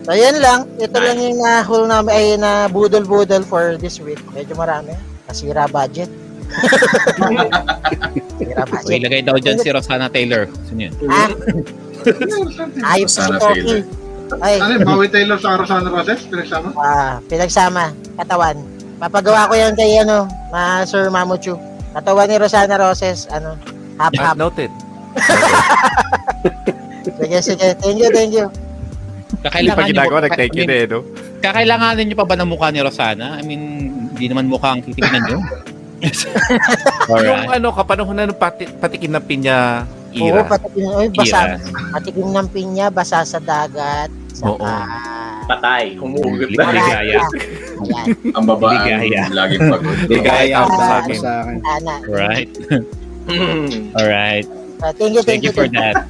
So, 0.00 0.12
yun 0.12 0.36
lang. 0.38 0.66
Ito 0.76 0.96
lang 0.96 1.18
yung 1.18 1.38
nahul 1.38 1.84
namin, 1.84 2.10
ay 2.10 2.26
na 2.36 2.50
budol-budol 2.66 3.42
for 3.42 3.74
this 3.76 3.98
week. 3.98 4.18
Medyo 4.30 4.54
marami. 4.54 4.94
Nasira 5.30 5.64
budget. 5.70 6.10
Nasira 8.42 8.60
So, 8.60 8.66
budget. 8.66 8.98
ilagay 8.98 9.20
daw 9.22 9.36
dyan 9.38 9.56
si 9.56 9.68
Rosana 9.70 10.10
Taylor. 10.10 10.50
Sino 10.66 10.90
yun? 10.90 10.92
Ah, 11.06 11.30
ayos 12.90 13.08
si 13.08 13.22
Sana 13.22 13.38
Toki. 13.38 13.46
failure. 13.54 13.82
Ay, 14.38 14.54
Ano 14.58 14.70
yun, 14.74 14.80
Bowie 14.84 15.06
Taylor 15.06 15.38
sa 15.38 15.54
Rosana 15.54 15.86
Roses? 15.86 16.18
Pinagsama? 16.26 16.68
ah, 16.76 17.18
pinagsama. 17.26 17.84
Katawan. 18.18 18.56
Papagawa 18.98 19.46
ko 19.46 19.54
yan 19.54 19.72
kay, 19.74 19.96
ano, 19.98 20.26
ma 20.50 20.82
Sir 20.82 21.06
Mamuchu. 21.08 21.54
Katawan 21.92 22.26
ni 22.26 22.34
Rosana 22.36 22.74
Roses, 22.74 23.24
ano, 23.28 23.54
Ah, 23.96 24.08
hap-hap. 24.10 24.34
noted. 24.34 24.70
Sige, 27.20 27.38
sige. 27.44 27.66
Thank 27.76 27.96
you, 27.98 28.08
thank 28.10 28.32
you. 28.32 28.46
Hindi 28.48 29.40
pa 29.40 29.46
Kakailangan 29.46 29.82
niyo 29.82 29.92
ginagawa, 29.92 30.18
I 30.20 30.30
mean, 30.30 30.50
yun 30.52 30.70
eh, 30.70 30.82
no? 30.84 30.98
Kakailanganin 31.40 32.04
niyo 32.06 32.16
pa 32.16 32.24
ba 32.24 32.34
ng 32.34 32.48
mukha 32.48 32.68
ni 32.68 32.80
Rosana? 32.80 33.36
I 33.36 33.42
mean, 33.42 33.89
hindi 34.20 34.36
naman 34.36 34.52
mukha 34.52 34.76
ang 34.76 34.84
titignan 34.84 35.24
niyo. 35.24 35.40
Yung 37.24 37.48
ano, 37.48 37.72
kapanahon 37.72 38.12
na 38.12 38.28
ng 38.28 38.36
pati, 38.36 38.68
patikin 38.68 39.16
ng 39.16 39.24
pinya 39.24 39.88
Oo, 40.12 40.28
era. 40.28 40.44
patikim, 40.44 40.84
oy, 40.92 41.08
basa, 41.08 41.56
Ira. 41.56 41.56
patikim 41.96 42.28
ng 42.28 42.48
pinya, 42.52 42.86
basa 42.92 43.24
sa 43.24 43.40
dagat. 43.40 44.12
Saka, 44.36 44.52
Oo. 44.52 44.72
Patay. 45.48 45.96
Humugot 45.96 46.52
na. 46.52 46.68
Ligaya. 46.68 47.20
Ayan, 47.80 48.06
Ang 48.36 48.44
babaan, 48.44 49.00
Ligaya. 49.00 49.24
laging 49.32 49.62
pagod. 49.72 49.96
Ligaya 50.12 50.54
ako 50.60 50.74
sa 50.76 50.94
akin. 51.00 51.18
sa 51.18 51.32
akin. 51.40 51.56
ana. 51.64 51.94
Right. 52.04 52.50
Alright. 53.96 54.46
Uh, 54.84 54.92
thank 54.96 55.12
you, 55.16 55.22
Thank 55.24 55.42
you 55.48 55.52
for 55.56 55.64
that. 55.72 56.04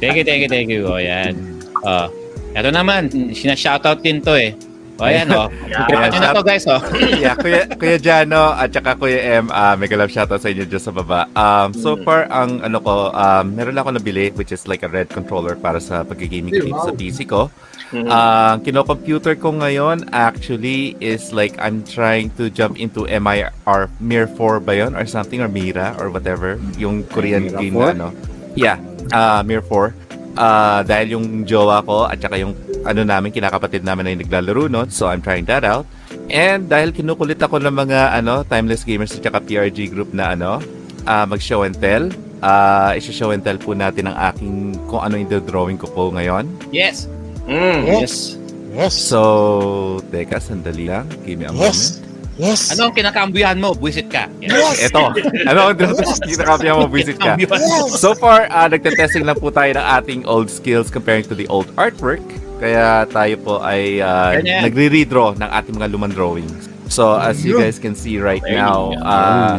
Thank 0.00 0.20
you, 0.20 0.24
thank 0.24 0.40
you, 0.44 0.50
thank 0.52 0.68
you. 0.68 0.84
O, 0.84 1.00
yan. 1.00 1.32
Oh. 1.80 2.12
Ito 2.54 2.70
naman, 2.70 3.10
sinashoutout 3.32 3.98
din 4.00 4.20
to 4.20 4.36
eh. 4.36 4.52
O, 4.94 5.10
yan, 5.10 5.26
o. 5.34 5.50
Yeah. 5.66 5.90
Nyo 6.06 6.18
na 6.22 6.30
to, 6.30 6.46
guys, 6.46 6.62
o. 6.70 6.78
yeah, 7.18 7.34
Kuya, 7.34 7.66
Kuya 7.74 7.98
Jano 7.98 8.54
at 8.54 8.70
saka 8.70 8.94
Kuya 8.94 9.42
M, 9.42 9.50
uh, 9.50 9.74
mega 9.74 9.98
love 9.98 10.10
shoutout 10.10 10.38
sa 10.38 10.46
inyo 10.46 10.62
dyan 10.62 10.78
sa 10.78 10.94
baba. 10.94 11.26
Um, 11.34 11.74
so 11.74 11.98
Mm. 11.98 12.02
far, 12.06 12.30
ang 12.30 12.62
ano 12.62 12.78
ko, 12.78 13.10
um, 13.10 13.44
meron 13.54 13.74
lang 13.74 13.82
ako 13.82 13.98
nabili, 13.98 14.30
which 14.34 14.54
is 14.54 14.70
like 14.70 14.82
a 14.82 14.90
red 14.90 15.10
controller 15.10 15.58
para 15.58 15.82
sa 15.82 16.06
pagkigaming 16.06 16.54
Hey, 16.54 16.70
sa 16.70 16.90
wow. 16.90 16.94
PC 16.94 17.26
ko. 17.26 17.50
Mhm. 17.90 18.06
Ang 18.06 18.56
kino-computer 18.62 19.34
ko 19.34 19.54
ngayon 19.54 20.10
actually 20.10 20.94
is 20.98 21.30
like 21.30 21.54
I'm 21.58 21.82
trying 21.82 22.30
to 22.38 22.46
jump 22.48 22.78
into 22.78 23.06
MIR 23.06 23.90
Mir 23.98 24.26
4 24.26 24.58
ba 24.58 24.74
yun? 24.74 24.94
Or 24.94 25.06
something 25.06 25.38
or 25.38 25.50
Mira 25.50 25.94
or 25.98 26.10
whatever. 26.10 26.58
Yung 26.74 27.02
Korean 27.06 27.50
Mira 27.50 27.58
game 27.58 27.74
4? 27.74 27.82
na 27.82 27.90
ano. 27.94 28.08
Yeah, 28.54 28.78
uh, 29.10 29.42
Mir 29.42 29.62
4. 29.62 29.94
Uh, 30.34 30.82
dahil 30.82 31.14
yung 31.14 31.46
jowa 31.46 31.86
ko 31.86 32.10
at 32.10 32.18
saka 32.18 32.34
yung 32.34 32.58
ano 32.84 33.00
namin, 33.02 33.32
kinakapatid 33.32 33.82
namin 33.82 34.12
ay 34.12 34.16
naglalaro 34.20 34.68
nun. 34.68 34.88
So 34.92 35.08
I'm 35.08 35.24
trying 35.24 35.48
that 35.48 35.64
out. 35.64 35.88
And 36.28 36.68
dahil 36.68 36.92
kinukulit 36.92 37.40
ako 37.40 37.60
ng 37.60 37.74
mga 37.74 38.16
ano, 38.20 38.44
Timeless 38.44 38.84
Gamers 38.84 39.16
at 39.16 39.24
saka 39.24 39.40
PRG 39.40 39.90
group 39.90 40.12
na 40.12 40.36
ano, 40.36 40.60
uh, 41.08 41.24
mag-show 41.28 41.64
and 41.64 41.76
tell. 41.76 42.08
Uh, 42.44 42.92
isa-show 43.00 43.32
and 43.32 43.40
tell 43.40 43.56
po 43.56 43.72
natin 43.72 44.12
ang 44.12 44.16
aking 44.32 44.76
kung 44.86 45.00
ano 45.00 45.16
yung 45.16 45.28
drawing 45.48 45.80
ko 45.80 45.88
po 45.88 46.12
ngayon. 46.12 46.44
Yes. 46.68 47.08
Mm. 47.48 47.88
Yes. 47.88 48.36
Yes. 48.74 48.92
So, 48.92 50.00
teka, 50.12 50.40
sandali 50.40 50.88
lang. 50.92 51.08
Give 51.24 51.40
me 51.40 51.48
a 51.48 51.52
Yes. 51.56 52.04
Yes. 52.34 52.74
Ano 52.74 52.90
ang 52.90 52.94
kinakambuyan 52.98 53.62
mo? 53.62 53.78
Buisit 53.78 54.10
ka. 54.10 54.26
Yes. 54.42 54.90
moment. 54.90 55.22
Ito. 55.22 55.46
Ano 55.46 55.60
ang 55.70 55.76
kinakapya 56.34 56.72
mo, 56.74 56.90
visit 56.90 57.16
ka. 57.22 57.38
Yes. 57.38 57.94
So 58.02 58.18
far, 58.18 58.50
uh, 58.50 58.66
nagte-testing 58.66 59.22
lang 59.22 59.38
po 59.38 59.54
tayo 59.54 59.70
ng 59.78 59.86
ating 60.02 60.20
old 60.26 60.50
skills 60.50 60.90
comparing 60.90 61.22
to 61.30 61.38
the 61.38 61.46
old 61.46 61.70
artwork. 61.78 62.22
Kaya 62.62 63.04
tayo 63.10 63.34
po 63.42 63.54
ay 63.60 63.98
uh, 63.98 64.38
Ganyan. 64.38 64.62
nagre-redraw 64.70 65.34
ng 65.38 65.50
ating 65.50 65.74
mga 65.74 65.88
lumang 65.90 66.14
drawings. 66.14 66.70
So, 66.88 67.16
as 67.16 67.42
you 67.42 67.58
guys 67.58 67.80
can 67.80 67.96
see 67.96 68.20
right 68.20 68.44
now, 68.44 68.92
uh, 69.02 69.58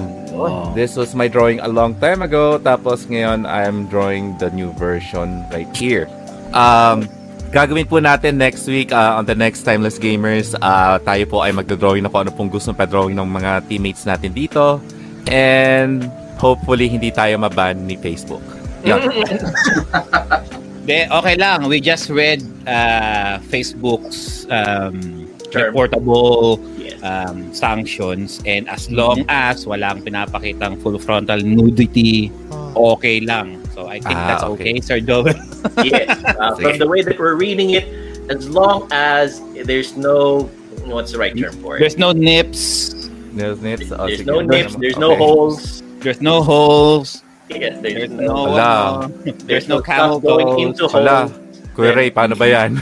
this 0.72 0.96
was 0.96 1.12
my 1.18 1.28
drawing 1.28 1.60
a 1.60 1.68
long 1.68 1.98
time 2.00 2.22
ago. 2.22 2.56
Tapos 2.62 3.10
ngayon, 3.12 3.44
I'm 3.44 3.90
drawing 3.92 4.38
the 4.40 4.54
new 4.56 4.72
version 4.80 5.44
right 5.52 5.68
here. 5.76 6.08
Um, 6.56 7.10
gagawin 7.52 7.90
po 7.90 8.00
natin 8.00 8.40
next 8.40 8.70
week 8.72 8.96
uh, 8.96 9.20
on 9.20 9.28
the 9.28 9.36
next 9.36 9.68
Timeless 9.68 10.00
Gamers. 10.00 10.56
Uh, 10.56 11.02
tayo 11.04 11.24
po 11.28 11.44
ay 11.44 11.52
magdodrawing 11.52 12.08
na 12.08 12.10
kung 12.14 12.30
ano 12.30 12.32
pong 12.32 12.48
gusto 12.54 12.72
pa-drawing 12.72 13.20
ng 13.20 13.28
mga 13.28 13.68
teammates 13.68 14.08
natin 14.08 14.32
dito. 14.32 14.80
And 15.28 16.08
hopefully, 16.38 16.88
hindi 16.88 17.10
tayo 17.12 17.36
maban 17.42 17.84
ni 17.84 18.00
Facebook. 18.00 18.44
Yan. 18.86 19.02
De, 20.86 21.10
okay 21.10 21.36
lang. 21.36 21.66
We 21.68 21.82
just 21.82 22.10
read 22.10 22.46
uh, 22.68 23.40
Facebook's 23.50 24.46
um, 24.54 25.26
Term. 25.52 25.74
reportable 25.74 26.62
Yes. 26.78 27.02
um, 27.02 27.50
sanctions 27.54 28.42
and 28.46 28.70
as 28.70 28.92
long 28.92 29.26
as 29.28 29.66
walang 29.66 30.06
pinapakitang 30.06 30.78
full 30.82 31.00
frontal 31.02 31.42
nudity, 31.42 32.30
okay 32.78 33.20
lang. 33.22 33.58
So 33.74 33.88
I 33.90 33.98
think 34.00 34.14
Ah, 34.16 34.28
that's 34.30 34.44
okay, 34.56 34.78
okay. 34.78 34.82
Sir 34.82 35.00
Joel. 35.02 35.34
yes. 35.84 36.08
Uh, 36.38 36.54
from 36.56 36.78
the 36.78 36.88
way 36.88 37.02
that 37.02 37.18
we're 37.18 37.34
reading 37.36 37.72
it, 37.74 37.90
as 38.30 38.46
long 38.48 38.88
as 38.94 39.42
there's 39.66 39.98
no 39.98 40.46
what's 40.86 41.12
the 41.12 41.18
right 41.18 41.34
term 41.36 41.54
for 41.66 41.78
it? 41.78 41.80
There's 41.82 41.98
no 41.98 42.12
nips, 42.14 42.94
No 43.34 43.52
nits. 43.58 43.92
Oh, 43.92 44.06
There's 44.08 44.24
no 44.26 44.40
nips, 44.40 44.78
there's 44.78 44.96
no 45.02 45.18
holes. 45.18 45.82
There's 46.00 46.22
no 46.22 46.40
holes. 46.46 47.25
Yeah, 47.48 47.78
There's 47.78 48.10
there's, 48.10 48.12
no, 48.12 48.34
Wala. 48.50 48.66
uh, 48.66 48.98
there's 49.46 49.68
no 49.68 49.78
camel 49.80 50.18
going 50.20 50.50
into 50.60 50.88
Wala. 50.88 51.30
holes. 51.30 51.34
Kuya 51.76 51.92
Ray, 51.92 52.10
paano 52.10 52.34
ba 52.34 52.48
yan? 52.48 52.80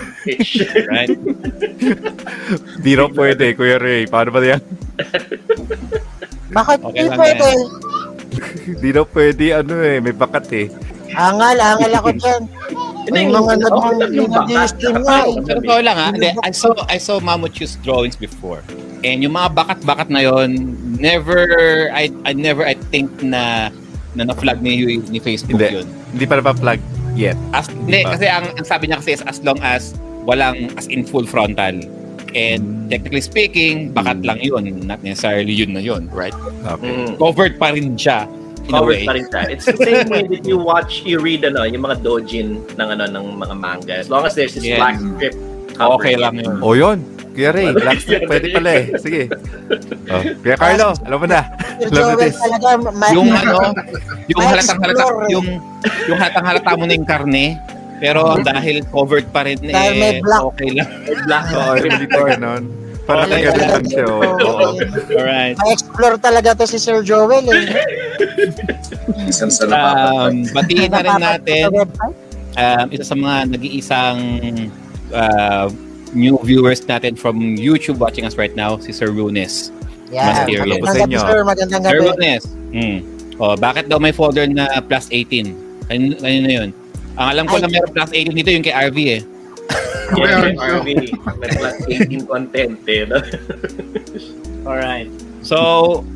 Right? 0.87 1.09
Di 2.85 2.93
raw 2.93 3.09
pwede, 3.09 3.57
Kuya 3.57 3.75
Ray. 3.75 4.05
Paano 4.05 4.29
ba 4.29 4.39
yan? 4.39 4.61
Bakit 6.47 6.79
Okay 6.79 7.03
lang 7.03 7.17
pwede? 7.17 7.47
Di 8.77 8.89
raw 8.95 9.03
pwede, 9.03 9.45
ano 9.51 9.73
eh, 9.81 9.97
may 9.97 10.13
bakat 10.13 10.45
eh. 10.53 10.67
Angal, 11.11 11.57
angal 11.57 11.93
ako 11.95 12.09
dyan. 12.13 12.41
May 13.09 13.25
mga 13.25 13.41
Okay 13.43 13.57
nag- 13.59 13.99
lang 13.99 14.11
yung 14.13 14.29
baka. 14.31 14.47
nag-stream 14.47 14.97
nga 15.01 15.17
totoo 15.27 15.79
lang 15.81 15.97
ha, 15.97 16.07
hindi, 16.09 16.29
I 16.39 16.51
saw 16.51 16.71
I 16.87 16.97
saw 16.97 17.17
Mamuchu's 17.19 17.75
drawings 17.77 18.15
before. 18.15 18.63
And 19.03 19.19
yung 19.19 19.35
mga 19.35 19.51
bakat-bakat 19.53 20.07
na 20.07 20.23
yon, 20.23 20.55
never 20.95 21.43
I 21.91 22.07
I 22.23 22.31
never 22.31 22.63
I 22.63 22.77
think 22.89 23.09
na 23.19 23.73
na 24.15 24.23
na-flag 24.25 24.61
ni 24.61 24.85
ni 24.99 25.19
Facebook 25.19 25.57
Hindi. 25.57 25.81
yun. 25.81 25.87
Hindi 26.11 26.25
pa 26.25 26.35
na-plug 26.37 26.79
yet. 27.13 27.37
As, 27.51 27.69
hindi, 27.69 28.01
Diba? 28.01 28.13
kasi 28.13 28.25
ang, 28.29 28.45
ang 28.53 28.65
sabi 28.65 28.89
niya 28.89 28.97
kasi 28.97 29.13
is 29.13 29.23
as 29.25 29.37
long 29.41 29.57
as 29.61 29.93
walang 30.23 30.69
as 30.77 30.85
in 30.87 31.03
full 31.03 31.25
frontal. 31.25 31.77
And 32.33 32.89
technically 32.89 33.21
speaking, 33.21 33.93
bakat 33.93 34.25
lang 34.25 34.41
yun. 34.41 34.65
Not 34.85 35.05
necessarily 35.05 35.53
yun 35.53 35.77
na 35.77 35.81
yun, 35.81 36.09
right? 36.09 36.33
Okay. 36.65 36.89
Mm. 36.89 37.21
Covered 37.21 37.61
pa 37.61 37.69
rin 37.69 37.93
siya 37.93 38.25
in 38.65 38.73
a 38.73 38.79
Covered 38.81 38.89
way. 38.89 39.05
pa 39.05 39.13
rin 39.13 39.25
siya. 39.29 39.41
It's 39.53 39.65
the 39.65 39.77
same 39.77 40.09
way 40.09 40.25
that 40.25 40.41
you 40.41 40.57
watch, 40.57 41.05
you 41.05 41.21
read 41.21 41.45
ano, 41.45 41.61
yung 41.61 41.85
mga 41.85 42.01
dojin 42.01 42.65
ng 42.73 42.87
ano 42.89 43.05
ng 43.05 43.25
mga 43.37 43.53
manga. 43.53 43.93
As 43.93 44.09
long 44.09 44.25
as 44.25 44.33
there's 44.33 44.57
this 44.57 44.65
Yeah. 44.65 44.81
black 44.81 44.97
strip 44.97 45.35
covered. 45.77 45.93
Okay 46.01 46.15
lang 46.17 46.41
yun. 46.41 46.57
O 46.65 46.73
yun. 46.73 47.05
Kuya 47.33 47.49
Ray, 47.49 47.73
black 47.73 47.99
strip, 48.03 48.23
pwede 48.25 48.47
pala 48.49 48.69
eh. 48.71 48.85
Sige. 48.95 49.21
Oh, 50.07 50.21
Kuya 50.39 50.55
Carlo, 50.55 50.93
alam 50.95 51.17
mo 51.17 51.25
na. 51.25 51.41
Love 51.83 52.15
this. 52.15 52.37
talaga, 52.37 52.67
ma- 52.87 53.09
yung 53.09 53.29
ano, 53.29 53.73
yung 54.29 54.39
halatang 54.39 54.79
halata, 54.79 55.03
eh. 55.03 55.33
yung 55.33 55.47
yung 56.05 56.17
halatang 56.17 56.45
halata 56.45 56.71
mo 56.73 56.83
na 56.85 56.93
yung 56.93 57.07
karne, 57.07 57.45
pero 57.97 58.37
dahil 58.39 58.85
covered 58.87 59.27
pa 59.29 59.43
rin 59.43 59.57
Dahil 59.59 59.93
may 59.97 60.11
eh, 60.11 60.21
black. 60.21 60.41
okay 60.45 60.69
lang. 60.71 60.89
May 61.03 61.17
black 61.19 61.45
Oo, 61.51 61.73
hindi 61.75 62.05
ko 62.13 62.19
ganun. 62.23 62.63
Parang 63.03 63.27
Okay. 63.27 63.51
lang 63.51 63.83
siya. 63.83 64.05
oh. 64.07 64.23
Oo. 64.23 64.67
Alright. 65.11 65.59
Ma-explore 65.59 66.15
talaga 66.17 66.55
to 66.55 66.63
si 66.63 66.79
Sir 66.79 67.03
Joel 67.03 67.43
eh. 67.43 67.67
Minsan 69.11 69.51
sa. 69.51 69.67
Um, 69.67 70.47
batiin 70.47 70.87
na 70.87 71.01
rin 71.01 71.19
natin 71.19 71.67
um, 72.55 72.85
isa 72.87 73.03
sa 73.03 73.15
mga 73.15 73.51
nag-iisang 73.51 74.19
uh, 75.11 75.67
new 76.15 76.37
viewers 76.41 76.81
natin 76.85 77.17
from 77.17 77.57
YouTube 77.57 77.97
watching 77.97 78.25
us 78.25 78.37
right 78.37 78.53
now, 78.55 78.77
si 78.77 78.93
Sir 78.93 79.11
Runes. 79.11 79.73
Ba 80.13 80.33
sa 80.33 80.45
Magandang 80.45 81.09
gabi, 81.09 81.17
sir. 81.17 81.39
Magandang 81.41 81.81
Sir 81.83 81.97
gabi. 81.97 82.05
Runes, 82.05 82.43
mm. 82.73 82.97
oh, 83.41 83.55
bakit 83.57 83.89
daw 83.89 83.97
may 83.97 84.13
folder 84.13 84.45
na 84.45 84.69
plus 84.85 85.09
18? 85.09 85.89
Kanino, 85.89 86.13
kanino 86.21 86.49
yun? 86.49 86.69
Ang 87.17 87.27
alam 87.37 87.45
ko 87.45 87.57
Ay. 87.57 87.65
na 87.65 87.69
meron 87.69 87.91
plus 87.93 88.11
18 88.13 88.33
dito 88.33 88.49
yung 88.49 88.65
kay 88.65 88.73
RV 88.73 88.97
eh. 89.05 89.21
Yeah, 90.13 90.53
RV. 90.53 90.87
May 91.41 91.49
plus 91.57 91.77
18 91.89 92.29
content 92.29 92.77
eh. 92.85 93.03
No? 93.09 93.17
Alright. 94.69 95.09
So, 95.43 95.57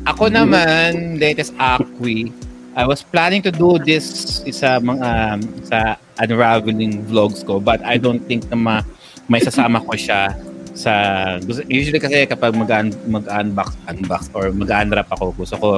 ako 0.08 0.32
naman, 0.32 1.20
latest 1.20 1.52
Acqui, 1.60 2.32
I 2.78 2.86
was 2.86 3.02
planning 3.02 3.42
to 3.42 3.50
do 3.50 3.74
this 3.82 4.38
sa 4.54 4.78
mga 4.78 5.10
um, 5.34 5.38
sa 5.66 5.98
unraveling 6.22 7.02
vlogs 7.10 7.42
ko 7.42 7.58
but 7.58 7.82
I 7.82 7.98
don't 7.98 8.22
think 8.22 8.46
na 8.50 8.56
ma, 8.56 8.76
may 9.28 9.40
sasama 9.44 9.80
ko 9.84 9.92
siya 9.94 10.32
sa 10.72 10.92
usually 11.68 11.98
kasi 11.98 12.24
kapag 12.24 12.54
mag 12.54 12.70
mag-unbox 13.08 13.74
unbox 13.90 14.22
or 14.32 14.50
mag-unwrap 14.54 15.08
ako 15.12 15.34
gusto 15.36 15.56
ko 15.58 15.68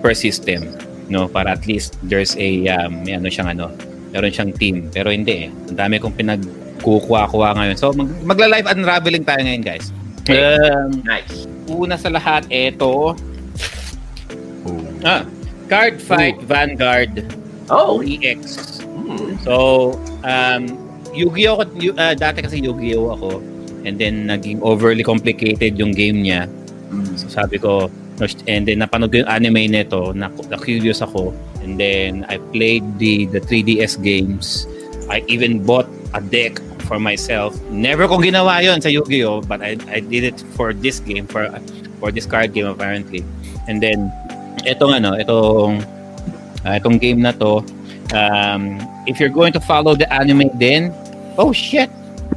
per 0.00 0.14
system 0.14 0.64
no 1.12 1.28
para 1.28 1.52
at 1.52 1.64
least 1.68 1.98
there's 2.06 2.32
a 2.40 2.64
um, 2.70 3.04
may 3.04 3.16
ano 3.16 3.28
siyang 3.28 3.50
ano 3.52 3.68
meron 4.14 4.30
siyang 4.32 4.52
team 4.56 4.88
pero 4.94 5.10
hindi 5.10 5.48
eh 5.48 5.48
ang 5.50 5.76
dami 5.76 5.98
kong 5.98 6.14
pinagkukuha-kuha 6.16 7.48
ngayon 7.60 7.76
so 7.76 7.90
mag, 7.92 8.08
magla-live 8.22 8.66
unraveling 8.72 9.24
tayo 9.26 9.42
ngayon 9.42 9.64
guys 9.64 9.90
um, 10.32 11.04
Nice. 11.04 11.44
una 11.68 12.00
sa 12.00 12.08
lahat, 12.08 12.48
ito. 12.48 13.12
Ah, 15.04 15.28
Card 15.68 16.00
Fight 16.00 16.40
Vanguard 16.48 17.28
Oh. 17.68 18.04
EX. 18.04 18.80
Hmm. 18.84 19.40
So, 19.40 19.96
um, 20.20 20.68
Yu-Gi-Oh! 21.14 21.62
ah, 21.96 22.14
dati 22.14 22.42
kasi 22.42 22.60
Yu-Gi-Oh! 22.60 23.14
ako. 23.14 23.30
And 23.84 23.96
then, 24.00 24.26
naging 24.28 24.60
overly 24.64 25.04
complicated 25.04 25.78
yung 25.78 25.92
game 25.92 26.24
niya. 26.24 26.50
Mm. 26.90 27.14
So, 27.16 27.28
sabi 27.28 27.60
ko, 27.60 27.92
and 28.46 28.64
then 28.64 28.80
napanood 28.80 29.10
ko 29.10 29.22
yung 29.22 29.30
anime 29.30 29.70
nito, 29.70 30.14
na, 30.14 30.30
na 30.50 30.56
curious 30.58 31.02
ako. 31.02 31.34
And 31.62 31.78
then, 31.78 32.26
I 32.28 32.38
played 32.52 32.84
the, 32.98 33.26
the 33.30 33.40
3DS 33.40 34.00
games. 34.02 34.66
I 35.08 35.22
even 35.28 35.62
bought 35.62 35.88
a 36.16 36.20
deck 36.20 36.58
for 36.84 37.00
myself. 37.00 37.56
Never 37.68 38.08
ko 38.08 38.20
ginawa 38.20 38.60
yon 38.64 38.80
sa 38.80 38.88
Yu-Gi-Oh! 38.88 39.42
But 39.44 39.60
I, 39.60 39.76
I 39.88 40.00
did 40.00 40.24
it 40.24 40.38
for 40.56 40.72
this 40.72 41.00
game, 41.00 41.26
for 41.26 41.48
for 41.98 42.12
this 42.12 42.28
card 42.28 42.52
game 42.52 42.68
apparently. 42.68 43.24
And 43.68 43.80
then, 43.80 44.12
etong 44.68 45.00
ano, 45.00 45.16
itong, 45.16 45.84
ah, 46.64 46.76
itong 46.76 47.00
game 47.00 47.24
na 47.24 47.32
to, 47.40 47.64
um, 48.12 48.80
if 49.08 49.20
you're 49.20 49.32
going 49.32 49.52
to 49.52 49.60
follow 49.60 49.96
the 49.96 50.08
anime 50.12 50.52
then, 50.60 50.92
oh 51.38 51.52
shit! 51.52 51.90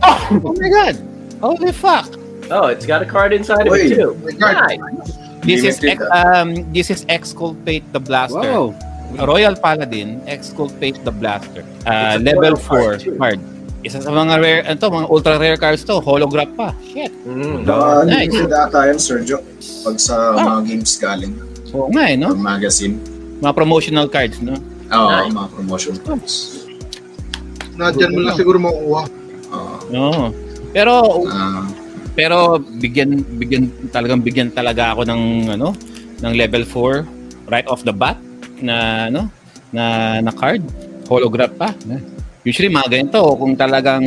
Oh, 0.04 0.20
my 0.56 0.70
god! 0.70 0.96
Holy 1.42 1.72
fuck! 1.72 2.10
Oh, 2.50 2.68
it's 2.68 2.86
got 2.86 3.02
a 3.02 3.06
card 3.06 3.34
inside 3.34 3.68
of 3.68 3.74
Wait. 3.74 3.92
it 3.92 3.96
too. 4.00 4.16
Card. 4.40 4.80
Nice. 4.80 5.18
This 5.44 5.64
is 5.64 5.80
ex- 5.84 6.04
um 6.12 6.54
this 6.72 6.88
is 6.90 7.06
Exculpate 7.08 7.84
the 7.94 8.00
Blaster. 8.00 8.40
Wow. 8.40 8.76
Royal 9.24 9.56
Paladin, 9.56 10.20
Exculpate 10.28 11.00
the 11.04 11.12
Blaster. 11.12 11.64
Uh, 11.88 12.20
level 12.20 12.60
foil 12.60 13.00
4 13.00 13.16
card. 13.16 13.40
Isa 13.80 14.04
sa 14.04 14.12
mga 14.12 14.36
rare, 14.44 14.62
ano 14.68 14.84
mga 14.84 15.08
ultra 15.08 15.40
rare 15.40 15.56
cards 15.56 15.88
to, 15.88 16.04
holograph 16.04 16.52
pa. 16.60 16.76
Shit. 16.84 17.14
Mm. 17.24 17.64
Uh, 17.64 18.04
Nice. 18.04 18.28
Limited 18.36 18.52
ata 18.52 18.92
yan, 18.92 19.00
Sergio. 19.00 19.40
Pag 19.88 19.96
sa 19.96 20.36
Ah. 20.36 20.60
mga 20.60 20.62
games 20.68 20.92
galing. 21.00 21.34
Oo 21.72 21.88
nga 21.96 22.12
eh, 22.12 22.20
Or 22.20 22.36
no? 22.36 22.36
magazine. 22.36 23.00
Mga 23.40 23.54
promotional 23.56 24.08
cards, 24.12 24.44
no? 24.44 24.60
Oo, 24.92 25.08
Nice. 25.08 25.32
mga 25.32 25.50
promotion 25.56 25.96
cards. 26.04 26.67
Na 27.78 27.94
dyan 27.94 28.12
mo 28.12 28.20
lang 28.26 28.36
siguro 28.36 28.58
makukuha. 28.58 29.04
Oo. 29.54 29.76
Oo. 29.94 30.26
Pero, 30.74 30.94
Ah, 31.30 31.64
pero 32.18 32.58
bigyan, 32.60 33.22
bigyan, 33.38 33.70
talagang 33.94 34.22
bigyan 34.26 34.50
talaga 34.52 34.98
ako 34.98 35.06
ng, 35.06 35.22
ano, 35.54 35.72
ng 36.20 36.34
level 36.34 36.66
4 36.66 37.06
right 37.48 37.70
off 37.70 37.86
the 37.86 37.94
bat 37.94 38.18
na, 38.60 39.08
ano, 39.08 39.30
na, 39.72 40.18
na 40.20 40.34
card. 40.34 40.66
Holograph 41.08 41.54
pa. 41.56 41.72
Usually 42.44 42.68
mga 42.68 42.90
ganito, 42.92 43.22
kung 43.38 43.56
talagang 43.56 44.04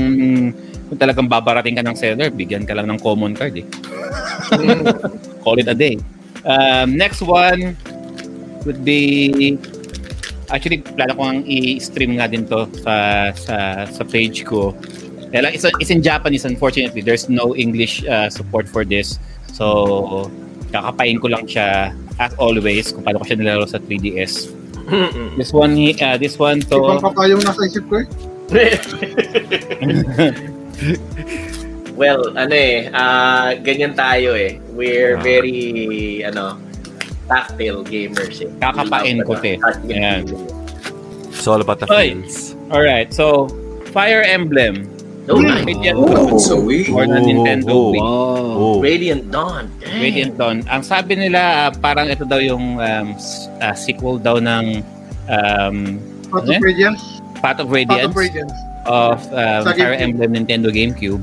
kung 0.91 0.99
talagang 0.99 1.31
babarating 1.31 1.79
ka 1.79 1.87
ng 1.87 1.95
seller, 1.95 2.29
bigyan 2.35 2.67
ka 2.67 2.75
lang 2.75 2.91
ng 2.91 2.99
common 2.99 3.31
card 3.33 3.55
eh. 3.57 3.67
Call 5.47 5.63
it 5.63 5.71
a 5.71 5.77
day. 5.77 5.97
Um, 6.43 6.99
next 6.99 7.23
one 7.23 7.79
would 8.67 8.83
be 8.85 9.55
actually 10.51 10.83
plano 10.83 11.15
ko 11.15 11.23
ang 11.25 11.41
i-stream 11.47 12.19
nga 12.19 12.27
din 12.27 12.45
to 12.47 12.67
sa 12.83 13.31
sa 13.35 13.57
sa 13.87 14.03
page 14.05 14.45
ko. 14.45 14.75
Kaya 15.31 15.47
lang, 15.47 15.53
it's, 15.55 15.65
it's 15.79 15.95
in 15.95 16.03
Japanese 16.03 16.45
unfortunately. 16.45 17.01
There's 17.01 17.31
no 17.31 17.55
English 17.55 18.03
uh, 18.05 18.29
support 18.29 18.67
for 18.67 18.85
this. 18.85 19.19
So 19.55 20.31
kakapain 20.71 21.23
ko 21.23 21.31
lang 21.31 21.47
siya 21.47 21.95
as 22.19 22.35
always 22.37 22.91
kung 22.91 23.07
paano 23.07 23.23
ko 23.23 23.27
siya 23.27 23.39
nilalaro 23.39 23.67
sa 23.67 23.79
3DS. 23.79 24.51
Mm-mm. 24.91 25.39
This 25.39 25.55
one 25.55 25.79
uh, 25.79 26.17
this 26.19 26.35
one 26.35 26.59
to 26.67 26.77
Ibang 26.83 27.03
papayong 27.03 27.43
nasa 27.47 27.63
isip 27.63 27.87
ko 27.87 28.03
eh. 28.03 28.07
well, 32.01 32.35
ano 32.35 32.55
eh, 32.55 32.91
ah, 32.91 33.55
ganyan 33.61 33.95
tayo 33.95 34.35
eh. 34.35 34.59
We're 34.75 35.15
Ah. 35.15 35.23
very, 35.23 35.59
ano, 36.27 36.59
tactile 37.31 37.87
gamers 37.87 38.43
eh. 38.43 38.51
Kakapain 38.59 39.23
ko, 39.23 39.39
te. 39.39 39.55
Ayan. 39.87 40.27
It's 41.31 41.47
all 41.47 41.63
about 41.63 41.79
the 41.79 41.87
Oy. 41.89 42.19
feels. 42.19 42.59
Alright, 42.75 43.15
so 43.15 43.47
Fire 43.95 44.27
Emblem. 44.27 44.91
Oh. 45.31 45.39
Radiant 45.39 45.95
Oh, 45.95 46.11
Dawn. 46.11 46.41
so 46.43 46.59
we. 46.59 46.91
Or 46.91 47.07
the 47.07 47.23
Nintendo 47.23 47.71
Oh, 47.71 47.93
Wii. 47.95 48.03
Oh. 48.03 48.77
Radiant 48.83 49.31
Dawn. 49.31 49.71
Dang. 49.79 50.03
Radiant 50.03 50.35
Dawn. 50.35 50.67
Ang 50.67 50.83
sabi 50.83 51.15
nila, 51.15 51.39
ah, 51.39 51.69
parang 51.71 52.11
ito 52.11 52.27
daw 52.27 52.43
yung 52.43 52.83
um, 52.83 53.07
ah, 53.63 53.77
sequel 53.79 54.19
daw 54.19 54.43
ng 54.43 54.83
um, 55.31 55.77
Path 56.35 56.51
Ano 56.51 56.59
of 56.59 56.63
Radiance. 56.67 57.03
Path 57.39 57.63
of 57.63 57.71
Path 57.71 57.79
Radiance 57.79 58.11
of 58.11 58.19
Radiance. 58.19 58.57
of 58.91 59.19
um, 59.31 59.63
Fire. 59.71 59.95
Emblem 59.95 60.35
Nintendo 60.35 60.67
GameCube. 60.75 61.23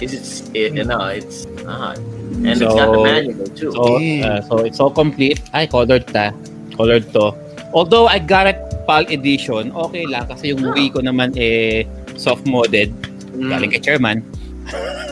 It's 0.00 0.48
it, 0.56 0.74
you 0.74 0.82
know, 0.82 1.06
it's, 1.12 1.44
ah, 1.68 1.94
and 2.40 2.56
it's 2.56 2.60
So- 2.60 2.72
got 2.72 2.88
the 2.90 3.00
manual 3.02 3.46
too. 3.52 3.70
So, 3.72 3.82
uh, 4.00 4.40
so 4.42 4.52
it's 4.64 4.80
all 4.80 4.92
complete. 4.92 5.38
Ay, 5.52 5.68
colored 5.68 6.08
ta. 6.08 6.32
Colored 6.72 7.04
to. 7.12 7.36
Although 7.72 8.08
I 8.08 8.20
got 8.20 8.48
it 8.48 8.58
PAL 8.84 9.06
edition, 9.08 9.70
okay 9.72 10.04
lang 10.04 10.26
kasi 10.26 10.52
yung 10.52 10.64
Wii 10.72 10.92
ko 10.92 11.00
naman 11.00 11.32
eh 11.36 11.84
soft 12.16 12.44
modded 12.44 12.92
Mm. 13.32 13.48
galing 13.48 13.70
kay 13.72 13.80
chairman. 13.80 14.20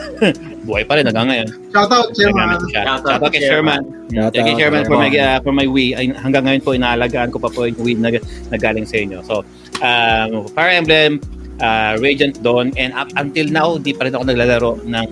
buhay 0.61 0.85
pa 0.85 0.93
rin 0.97 1.05
hanggang 1.09 1.27
ngayon. 1.27 1.47
Shoutout, 1.73 2.13
Chairman. 2.13 2.37
Nagamit 2.45 2.57
ko 2.61 2.67
siya. 2.69 2.83
Shoutout 2.85 3.09
Shoutout 3.09 3.31
kay 3.33 3.41
kay 3.41 3.49
Sherman. 3.49 3.81
Shoutout, 4.13 4.31
Thank 4.35 4.45
you, 4.45 4.55
Sherman, 4.61 4.83
for 4.85 4.97
my, 4.97 5.09
uh, 5.09 5.37
for 5.41 5.53
my 5.55 5.65
Wii. 5.65 5.89
Ay, 5.97 6.05
hanggang 6.13 6.43
ngayon 6.45 6.61
po, 6.61 6.71
inaalagaan 6.77 7.29
ko 7.33 7.41
pa 7.41 7.49
po 7.49 7.65
yung 7.65 7.79
Wii 7.81 7.97
na, 7.97 8.09
na 8.53 8.57
galing 8.61 8.85
sa 8.85 9.01
inyo. 9.01 9.25
So, 9.25 9.41
um, 9.81 10.45
Fire 10.53 10.69
Emblem, 10.69 11.17
uh, 11.57 11.97
Radiant 11.97 12.37
Dawn, 12.45 12.69
and 12.77 12.93
up 12.93 13.09
until 13.17 13.49
now, 13.49 13.81
di 13.81 13.97
pa 13.97 14.05
rin 14.05 14.13
ako 14.13 14.23
naglalaro 14.29 14.71
ng 14.85 15.05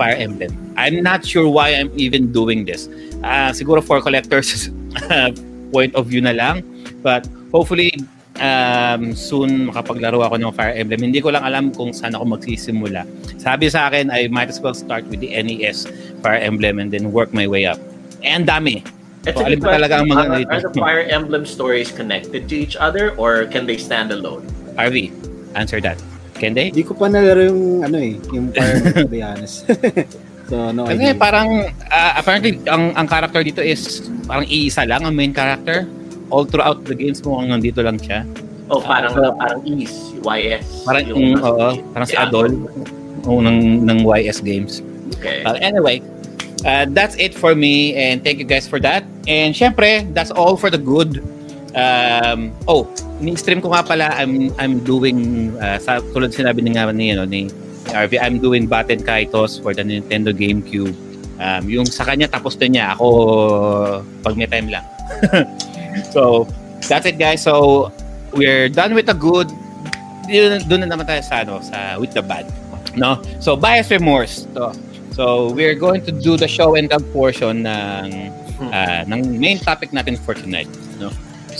Fire 0.00 0.16
Emblem. 0.16 0.48
I'm 0.80 1.04
not 1.04 1.28
sure 1.28 1.44
why 1.44 1.76
I'm 1.76 1.92
even 2.00 2.32
doing 2.32 2.64
this. 2.64 2.88
Uh, 3.20 3.52
siguro 3.52 3.84
for 3.84 4.00
collectors 4.00 4.72
point 5.76 5.92
of 5.92 6.08
view 6.08 6.24
na 6.24 6.32
lang. 6.32 6.64
But 7.04 7.28
hopefully, 7.52 7.92
um, 8.40 9.12
soon 9.12 9.68
makapaglaro 9.68 10.24
ako 10.24 10.40
ng 10.40 10.52
Fire 10.56 10.72
Emblem. 10.72 11.12
Hindi 11.12 11.20
ko 11.20 11.36
lang 11.36 11.44
alam 11.44 11.68
kung 11.76 11.92
saan 11.92 12.16
ako 12.16 12.40
magsisimula. 12.40 13.04
Sabi 13.36 13.68
sa 13.68 13.92
akin, 13.92 14.08
I 14.08 14.32
might 14.32 14.48
as 14.48 14.56
well 14.56 14.72
start 14.72 15.04
with 15.12 15.20
the 15.20 15.36
NES 15.36 15.84
Fire 16.24 16.40
Emblem 16.40 16.80
and 16.80 16.88
then 16.88 17.12
work 17.12 17.36
my 17.36 17.44
way 17.44 17.68
up. 17.68 17.76
Ang 18.24 18.48
dami. 18.48 18.80
It's 19.28 19.36
So, 19.36 19.44
a 19.44 19.52
alin 19.52 19.60
good 19.60 19.68
ba 19.68 19.76
talaga 19.76 19.94
ang 20.00 20.08
mga 20.08 20.24
narrator? 20.32 20.48
Are 20.48 20.64
the 20.64 20.80
Fire 20.80 21.04
Emblem 21.04 21.44
stories 21.44 21.92
connected 21.92 22.48
to 22.48 22.56
each 22.56 22.72
other 22.80 23.12
or 23.20 23.44
can 23.52 23.68
they 23.68 23.76
stand 23.76 24.08
alone? 24.16 24.48
RV, 24.80 25.12
answer 25.52 25.76
that. 25.84 26.00
Can 26.40 26.56
they? 26.56 26.72
Hindi 26.72 26.88
ko 26.88 26.96
pa 26.96 27.12
nalaro 27.12 27.52
yung 27.52 27.84
ano 27.84 28.00
eh, 28.00 28.16
yung 28.32 28.48
Fire 28.56 28.80
Emblem, 28.80 28.96
to 29.04 29.10
be 29.12 29.20
honest. 29.20 29.68
so, 30.48 30.72
no 30.72 30.88
Kasi 30.88 31.12
idea. 31.12 31.20
parang, 31.20 31.68
uh, 31.68 32.12
apparently, 32.16 32.56
ang, 32.64 32.96
ang 32.96 33.04
character 33.04 33.44
dito 33.44 33.60
is 33.60 34.08
parang 34.24 34.48
iisa 34.48 34.88
lang 34.88 35.04
ang 35.04 35.12
main 35.12 35.36
character. 35.36 35.84
All 36.32 36.48
throughout 36.48 36.88
the 36.88 36.96
games 36.96 37.20
mo, 37.20 37.44
nandito 37.44 37.84
lang 37.84 38.00
siya. 38.00 38.24
Oh, 38.72 38.80
parang 38.80 39.12
Ah, 39.12 39.28
so- 39.28 39.36
parang 39.36 39.60
Ease, 39.66 40.16
YS. 40.24 40.64
Parang, 40.88 41.02
mm, 41.04 41.36
oo, 41.44 41.66
parang 41.92 42.08
si 42.08 42.16
Adol. 42.16 42.54
Oo, 43.28 43.42
ng, 43.44 43.84
ng 43.84 43.98
YS 44.00 44.40
games. 44.40 44.80
Okay. 45.20 45.42
Uh, 45.44 45.58
anyway, 45.60 46.00
uh, 46.64 46.86
that's 46.88 47.18
it 47.18 47.34
for 47.34 47.52
me 47.52 47.92
and 47.98 48.22
thank 48.24 48.38
you 48.38 48.46
guys 48.46 48.64
for 48.64 48.80
that. 48.80 49.02
And 49.28 49.52
syempre, 49.52 50.06
that's 50.14 50.30
all 50.30 50.56
for 50.56 50.70
the 50.70 50.78
good. 50.80 51.20
Um, 51.74 52.54
oh, 52.64 52.86
ni-stream 53.20 53.60
ko 53.60 53.70
nga 53.70 53.84
pala, 53.84 54.16
I'm 54.16 54.50
I'm 54.56 54.80
doing 54.82 55.52
uh, 55.60 55.76
sa 55.76 56.00
tulad 56.12 56.32
sinabi 56.32 56.64
ni 56.64 56.74
nga 56.74 56.90
ni 56.90 57.12
ano 57.12 57.28
ni 57.28 57.46
RV, 57.90 58.12
I'm 58.20 58.38
doing 58.38 58.66
Batten 58.66 59.00
Kaitos 59.00 59.60
for 59.60 59.72
the 59.72 59.84
Nintendo 59.84 60.32
GameCube. 60.32 60.94
Um, 61.40 61.62
yung 61.72 61.88
sa 61.88 62.04
kanya 62.04 62.28
tapos 62.28 62.56
na 62.60 62.66
niya 62.68 62.84
ako 62.96 63.08
pag 64.20 64.36
may 64.36 64.48
time 64.48 64.68
lang. 64.68 64.84
so, 66.14 66.44
that's 66.84 67.08
it 67.08 67.16
guys. 67.16 67.40
So, 67.40 67.88
we're 68.36 68.68
done 68.68 68.92
with 68.92 69.08
the 69.08 69.16
good. 69.16 69.48
Doon 70.28 70.84
na 70.84 70.88
naman 70.92 71.08
tayo 71.08 71.24
sa 71.24 71.42
ano, 71.42 71.64
sa 71.64 71.96
with 71.96 72.12
the 72.12 72.22
bad. 72.22 72.44
No? 72.94 73.18
So, 73.40 73.56
bias 73.56 73.88
remorse. 73.90 74.44
To. 74.54 74.76
So, 75.16 75.50
we're 75.50 75.74
going 75.74 76.04
to 76.06 76.12
do 76.12 76.36
the 76.36 76.46
show 76.46 76.76
and 76.76 76.86
tell 76.92 77.02
portion 77.10 77.64
ng 77.64 78.08
ah, 78.68 79.02
ng 79.08 79.40
main 79.40 79.58
topic 79.58 79.90
natin 79.90 80.20
for 80.20 80.36
tonight, 80.36 80.68
no? 81.00 81.10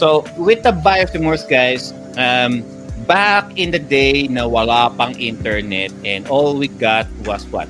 So, 0.00 0.24
with 0.40 0.64
the 0.64 0.72
remorse 1.12 1.44
guys, 1.44 1.92
um 2.16 2.64
back 3.04 3.52
in 3.60 3.68
the 3.68 3.78
day 3.78 4.24
na 4.32 4.48
wala 4.48 4.88
pang 4.96 5.12
internet 5.20 5.92
and 6.08 6.24
all 6.32 6.56
we 6.56 6.72
got 6.80 7.04
was 7.28 7.44
what? 7.52 7.68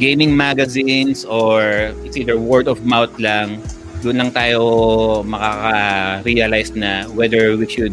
Gaming 0.00 0.32
magazines 0.32 1.28
or 1.28 1.92
it's 2.00 2.16
either 2.16 2.40
word 2.40 2.64
of 2.64 2.80
mouth 2.88 3.12
lang. 3.20 3.60
Doon 4.00 4.24
lang 4.24 4.30
tayo 4.32 5.20
makaka-realize 5.28 6.72
na 6.72 7.04
whether 7.12 7.60
we 7.60 7.68
should 7.68 7.92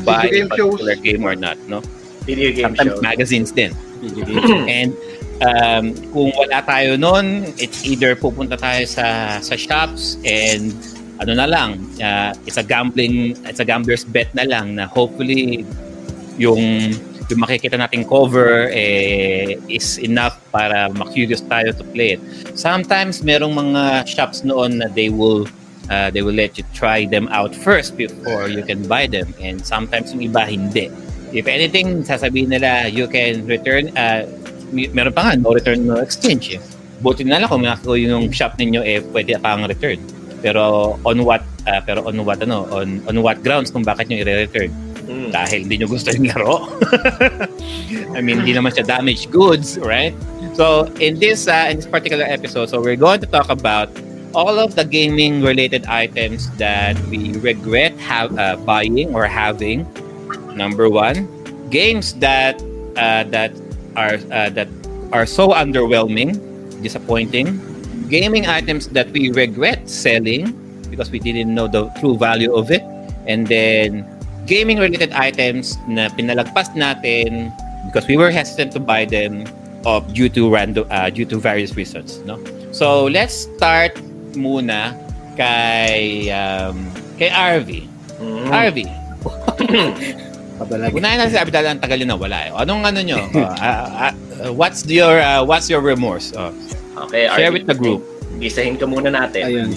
buy 0.00 0.24
a 0.24 0.32
game 0.32 0.48
shows. 0.56 0.80
particular 0.80 0.96
game 0.96 1.20
or 1.20 1.36
not, 1.36 1.60
no? 1.68 1.84
Video 2.24 2.56
game 2.56 2.72
Sometimes 2.72 2.96
show. 2.96 3.04
magazines 3.04 3.52
din. 3.52 3.76
And 4.80 4.96
um, 5.44 5.92
kung 6.08 6.32
wala 6.40 6.64
tayo 6.64 6.96
noon, 6.96 7.52
it's 7.60 7.84
either 7.84 8.16
pupunta 8.16 8.56
tayo 8.56 8.88
sa 8.88 9.36
sa 9.44 9.54
shops 9.60 10.16
and 10.24 10.72
ano 11.20 11.32
na 11.36 11.46
lang, 11.46 11.76
uh, 12.00 12.32
it's 12.48 12.56
a 12.56 12.64
gambling, 12.64 13.36
it's 13.44 13.60
a 13.60 13.66
gambler's 13.68 14.04
bet 14.08 14.32
na 14.34 14.48
lang 14.48 14.80
na 14.80 14.88
hopefully 14.88 15.68
yung 16.40 16.96
yung 17.30 17.40
makikita 17.46 17.78
nating 17.78 18.08
cover 18.08 18.66
eh, 18.74 19.54
is 19.70 20.02
enough 20.02 20.34
para 20.50 20.90
ma-curious 20.90 21.44
tayo 21.46 21.70
to 21.70 21.86
play 21.94 22.18
it. 22.18 22.20
Sometimes 22.58 23.22
merong 23.22 23.54
mga 23.54 24.08
shops 24.10 24.42
noon 24.42 24.82
na 24.82 24.90
they 24.90 25.12
will 25.12 25.46
uh, 25.92 26.10
they 26.10 26.26
will 26.26 26.34
let 26.34 26.58
you 26.58 26.64
try 26.74 27.06
them 27.06 27.30
out 27.30 27.54
first 27.54 27.94
before 27.94 28.50
you 28.50 28.66
can 28.66 28.82
buy 28.90 29.06
them 29.06 29.30
and 29.38 29.62
sometimes 29.62 30.10
yung 30.10 30.26
iba 30.26 30.42
hindi. 30.42 30.90
If 31.30 31.46
anything, 31.46 32.02
sasabihin 32.02 32.50
nila 32.50 32.90
you 32.90 33.06
can 33.06 33.46
return 33.46 33.94
uh, 33.94 34.26
meron 34.72 35.14
pa 35.14 35.30
nga 35.30 35.32
no 35.38 35.54
return 35.54 35.86
no 35.86 36.02
exchange. 36.02 36.58
Eh. 36.58 36.60
Buti 36.98 37.22
na 37.22 37.38
lang 37.38 37.48
kung 37.48 37.62
kung 37.86 37.94
yung 37.94 38.26
shop 38.34 38.58
ninyo 38.58 38.82
eh 38.82 38.98
pwede 39.14 39.38
pang 39.38 39.62
return. 39.70 40.02
Pero 40.40 40.96
on 41.04 41.24
what 41.24 41.44
uh, 41.68 41.80
pero 41.84 42.04
on 42.04 42.16
what 42.24 42.40
ano 42.40 42.64
on 42.72 43.04
on 43.08 43.20
what 43.20 43.44
grounds 43.44 43.70
kung 43.70 43.84
bakit 43.84 44.08
nyo 44.08 44.24
i-return? 44.24 44.72
Mm. 45.10 45.34
dahil 45.34 45.66
hindi 45.66 45.82
nyo 45.82 45.88
gusto 45.90 46.14
yung 46.14 46.30
laro. 46.30 46.70
I 48.16 48.22
mean, 48.22 48.46
hindi 48.46 48.54
naman 48.54 48.70
siya 48.70 48.86
damaged 48.86 49.34
goods, 49.34 49.74
right? 49.82 50.14
So, 50.54 50.86
in 51.02 51.18
this 51.18 51.50
uh, 51.50 51.66
in 51.66 51.82
this 51.82 51.90
particular 51.90 52.22
episode, 52.22 52.70
so 52.70 52.78
we're 52.78 52.98
going 52.98 53.18
to 53.18 53.26
talk 53.26 53.50
about 53.50 53.90
all 54.38 54.62
of 54.62 54.78
the 54.78 54.86
gaming 54.86 55.42
related 55.42 55.82
items 55.90 56.46
that 56.62 56.94
we 57.10 57.34
regret 57.42 57.98
have 57.98 58.30
uh, 58.38 58.54
buying 58.62 59.10
or 59.10 59.26
having. 59.26 59.82
Number 60.54 60.86
one, 60.86 61.26
games 61.74 62.14
that 62.22 62.62
uh, 62.94 63.26
that 63.34 63.50
are 63.98 64.18
uh, 64.30 64.50
that 64.54 64.70
are 65.10 65.26
so 65.26 65.50
underwhelming, 65.50 66.38
disappointing. 66.82 67.58
Gaming 68.10 68.50
items 68.50 68.90
that 68.90 69.08
we 69.14 69.30
regret 69.30 69.86
selling 69.88 70.50
because 70.90 71.14
we 71.14 71.22
didn't 71.22 71.54
know 71.54 71.70
the 71.70 71.86
true 72.02 72.18
value 72.18 72.50
of 72.52 72.74
it. 72.74 72.82
And 73.30 73.46
then 73.46 74.02
gaming 74.50 74.82
related 74.82 75.14
items 75.14 75.78
na 75.86 76.10
pinalagpas 76.10 76.74
natin 76.74 77.54
because 77.86 78.10
we 78.10 78.18
were 78.18 78.34
hesitant 78.34 78.74
to 78.74 78.80
buy 78.82 79.06
them 79.06 79.46
of 79.86 80.02
due 80.12 80.28
to 80.28 80.50
random 80.50 80.84
uh, 80.90 81.08
due 81.08 81.24
to 81.24 81.38
various 81.38 81.78
reasons 81.78 82.18
no? 82.26 82.36
So 82.74 83.06
let's 83.06 83.46
start 83.46 83.94
muna 84.34 84.92
kay 85.38 86.28
um, 86.34 86.90
kay 87.16 87.30
RV 87.30 87.86
Mm. 88.20 88.52
RV 88.52 88.78
unahin 90.92 91.16
natin 91.16 91.32
si 91.32 91.40
Abdal 91.40 91.64
ang 91.64 91.80
tagal 91.80 92.04
na 92.04 92.12
wala 92.12 92.36
eh. 92.44 92.52
anong 92.52 92.84
ano 92.84 93.00
nyo 93.00 93.16
Uh, 93.32 93.48
uh, 93.56 94.12
uh, 94.12 94.52
what's 94.52 94.84
your 94.84 95.16
uh, 95.24 95.40
what's 95.40 95.72
your 95.72 95.80
remorse? 95.80 96.36
Oh, 96.36 96.52
Okay, 97.08 97.28
share 97.32 97.48
Arvin, 97.48 97.52
with 97.52 97.66
the 97.66 97.76
group 97.76 98.02
Isahin 98.40 98.80
ka 98.80 98.88
muna 98.88 99.12
natin. 99.12 99.42
Ayun. 99.42 99.70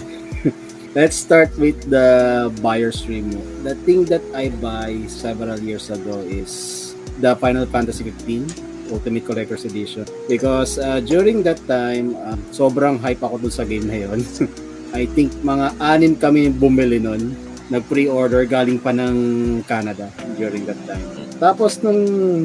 Let's 0.98 1.18
start 1.18 1.50
with 1.58 1.90
the 1.90 2.48
buyer 2.62 2.94
stream. 2.94 3.34
The 3.66 3.74
thing 3.82 4.06
that 4.14 4.22
I 4.32 4.54
buy 4.54 5.10
several 5.10 5.58
years 5.58 5.90
ago 5.90 6.22
is 6.22 6.94
the 7.18 7.34
Final 7.42 7.66
Fantasy 7.66 8.06
15 8.06 8.94
Ultimate 8.94 9.26
Collector's 9.26 9.66
Edition. 9.66 10.06
Because 10.30 10.78
uh, 10.78 11.02
during 11.02 11.42
that 11.44 11.58
time, 11.66 12.14
um, 12.30 12.40
sobrang 12.54 13.02
hype 13.02 13.26
ako 13.26 13.42
dun 13.42 13.54
sa 13.54 13.66
game 13.66 13.90
na 13.90 14.06
yun. 14.06 14.22
I 14.94 15.10
think 15.10 15.34
mga 15.42 15.82
anim 15.82 16.14
kami 16.14 16.54
bumili 16.54 17.02
nun. 17.02 17.34
Nag-pre-order 17.74 18.46
galing 18.46 18.78
pa 18.78 18.94
ng 18.94 19.18
Canada 19.66 20.14
during 20.38 20.70
that 20.70 20.78
time. 20.86 21.02
Tapos 21.42 21.82
nung 21.82 21.98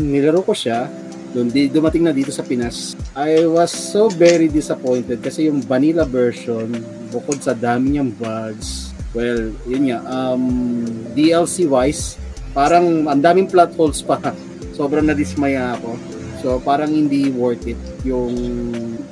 nilaro 0.08 0.40
ko 0.40 0.56
siya, 0.56 0.88
doon 1.32 1.52
di 1.52 1.68
dumating 1.68 2.04
na 2.04 2.12
dito 2.14 2.32
sa 2.32 2.44
Pinas. 2.44 2.96
I 3.12 3.44
was 3.44 3.72
so 3.72 4.08
very 4.08 4.48
disappointed 4.48 5.20
kasi 5.20 5.48
yung 5.48 5.60
vanilla 5.60 6.08
version 6.08 6.72
bukod 7.12 7.40
sa 7.40 7.52
dami 7.52 7.96
niyang 7.96 8.12
bugs. 8.16 8.92
Well, 9.16 9.52
yun 9.64 9.92
nga 9.92 10.04
um 10.04 10.84
DLC 11.16 11.64
wise, 11.68 12.20
parang 12.52 13.08
ang 13.08 13.20
daming 13.20 13.48
plot 13.48 13.72
holes 13.76 14.00
pa. 14.04 14.20
Sobrang 14.78 15.04
nadismaya 15.04 15.76
ako. 15.76 15.96
So 16.40 16.48
parang 16.62 16.92
hindi 16.92 17.32
worth 17.34 17.66
it 17.66 17.80
yung 18.06 18.32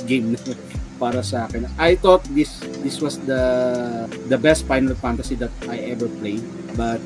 game 0.07 0.37
na 0.37 0.41
para 1.03 1.21
sa 1.21 1.45
akin. 1.45 1.69
I 1.77 1.97
thought 2.01 2.25
this 2.33 2.57
this 2.81 3.05
was 3.05 3.21
the 3.29 3.43
the 4.33 4.39
best 4.41 4.65
Final 4.65 4.97
Fantasy 4.97 5.37
that 5.41 5.53
I 5.69 5.93
ever 5.93 6.09
played. 6.23 6.45
But 6.77 7.01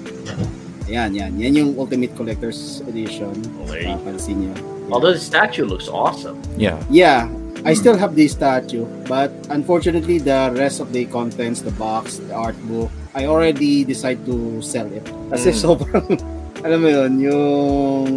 yan, 0.91 1.15
yan. 1.15 1.39
Yan 1.39 1.53
yung 1.55 1.71
Ultimate 1.79 2.15
Collector's 2.19 2.83
Edition. 2.91 3.35
Okay. 3.67 3.87
Papansin 3.87 4.47
niyo. 4.47 4.80
Although 4.93 5.15
the 5.15 5.23
statue 5.23 5.65
looks 5.65 5.89
awesome. 5.89 6.43
Yeah. 6.57 6.79
Yeah, 6.91 7.31
I 7.65 7.75
still 7.75 7.97
have 7.97 8.15
the 8.17 8.27
statue, 8.29 8.87
but 9.07 9.31
unfortunately, 9.51 10.19
the 10.19 10.53
rest 10.57 10.81
of 10.81 10.93
the 10.93 11.05
contents, 11.07 11.61
the 11.61 11.73
box, 11.77 12.17
the 12.17 12.35
art 12.35 12.57
book, 12.67 12.91
I 13.15 13.27
already 13.27 13.85
decide 13.85 14.25
to 14.27 14.63
sell 14.63 14.89
it. 14.89 15.05
Kasi 15.29 15.53
Mm. 15.53 15.59
sobrang, 15.61 16.07
alam 16.65 16.79
mo 16.81 16.89
yun, 16.89 17.13
yung 17.21 18.09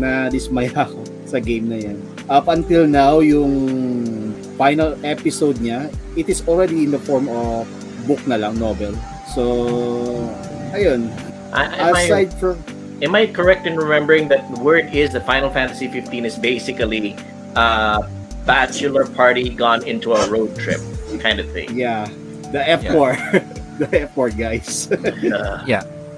na-dismaya 0.00 0.88
ako 0.88 1.04
sa 1.28 1.38
game 1.38 1.68
na 1.68 1.78
yan. 1.78 1.98
Up 2.28 2.48
until 2.48 2.86
now, 2.88 3.20
yung 3.20 3.52
final 4.56 4.96
episode 5.04 5.58
niya, 5.60 5.88
it 6.16 6.28
is 6.28 6.40
already 6.48 6.84
in 6.84 6.90
the 6.90 7.00
form 7.02 7.28
of 7.28 7.68
book 8.08 8.20
na 8.26 8.40
lang, 8.40 8.56
novel. 8.58 8.94
So, 9.32 9.42
ayun. 10.72 11.08
I, 11.52 11.92
I, 11.92 12.08
Aside 12.08 12.32
from, 12.40 12.56
am 13.02 13.14
I 13.14 13.26
correct 13.26 13.66
in 13.66 13.74
remembering 13.76 14.28
that 14.30 14.46
the 14.54 14.60
word 14.62 14.94
is 14.94 15.12
that 15.12 15.26
Final 15.26 15.50
Fantasy 15.50 15.88
15 15.90 16.24
is 16.24 16.38
basically 16.38 17.16
uh, 17.54 18.06
bachelor 18.46 19.06
party 19.06 19.50
gone 19.50 19.82
into 19.84 20.14
a 20.14 20.22
road 20.30 20.54
trip 20.56 20.80
kind 21.20 21.38
of 21.38 21.50
thing. 21.50 21.74
Yeah. 21.76 22.06
The 22.54 22.62
F4. 22.78 23.10
the 23.78 23.88
F4 24.08 24.28
guys. 24.38 24.86
Uh, 24.92 25.62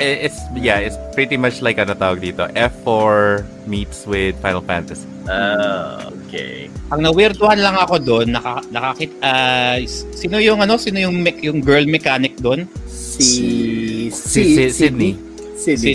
I- 0.01 0.26
It's, 0.26 0.43
yeah, 0.59 0.82
it's 0.82 0.99
pretty 1.14 1.39
much 1.39 1.62
like 1.62 1.78
ano 1.78 1.95
tawag 1.95 2.18
dito, 2.18 2.51
F4 2.51 3.47
meets 3.70 4.03
with 4.11 4.35
Final 4.43 4.59
Fantasy. 4.61 5.07
ah, 5.30 6.11
okay. 6.26 6.66
Ang 6.91 7.07
na-weirduhan 7.07 7.62
lang 7.62 7.78
ako 7.78 8.03
doon, 8.03 8.35
naka, 8.35 8.59
nakakit, 8.74 9.14
ah, 9.22 9.78
s- 9.78 10.03
sino 10.12 10.43
yung 10.43 10.59
ano, 10.59 10.74
sino 10.76 10.99
yung, 10.99 11.22
me- 11.22 11.39
yung 11.41 11.62
girl 11.62 11.87
mechanic 11.87 12.35
doon? 12.43 12.66
si, 12.91 14.11
Si, 14.11 14.11
si, 14.11 14.43
Sydney. 14.66 14.74
Sydney. 14.74 15.12
Sydney. 15.55 15.94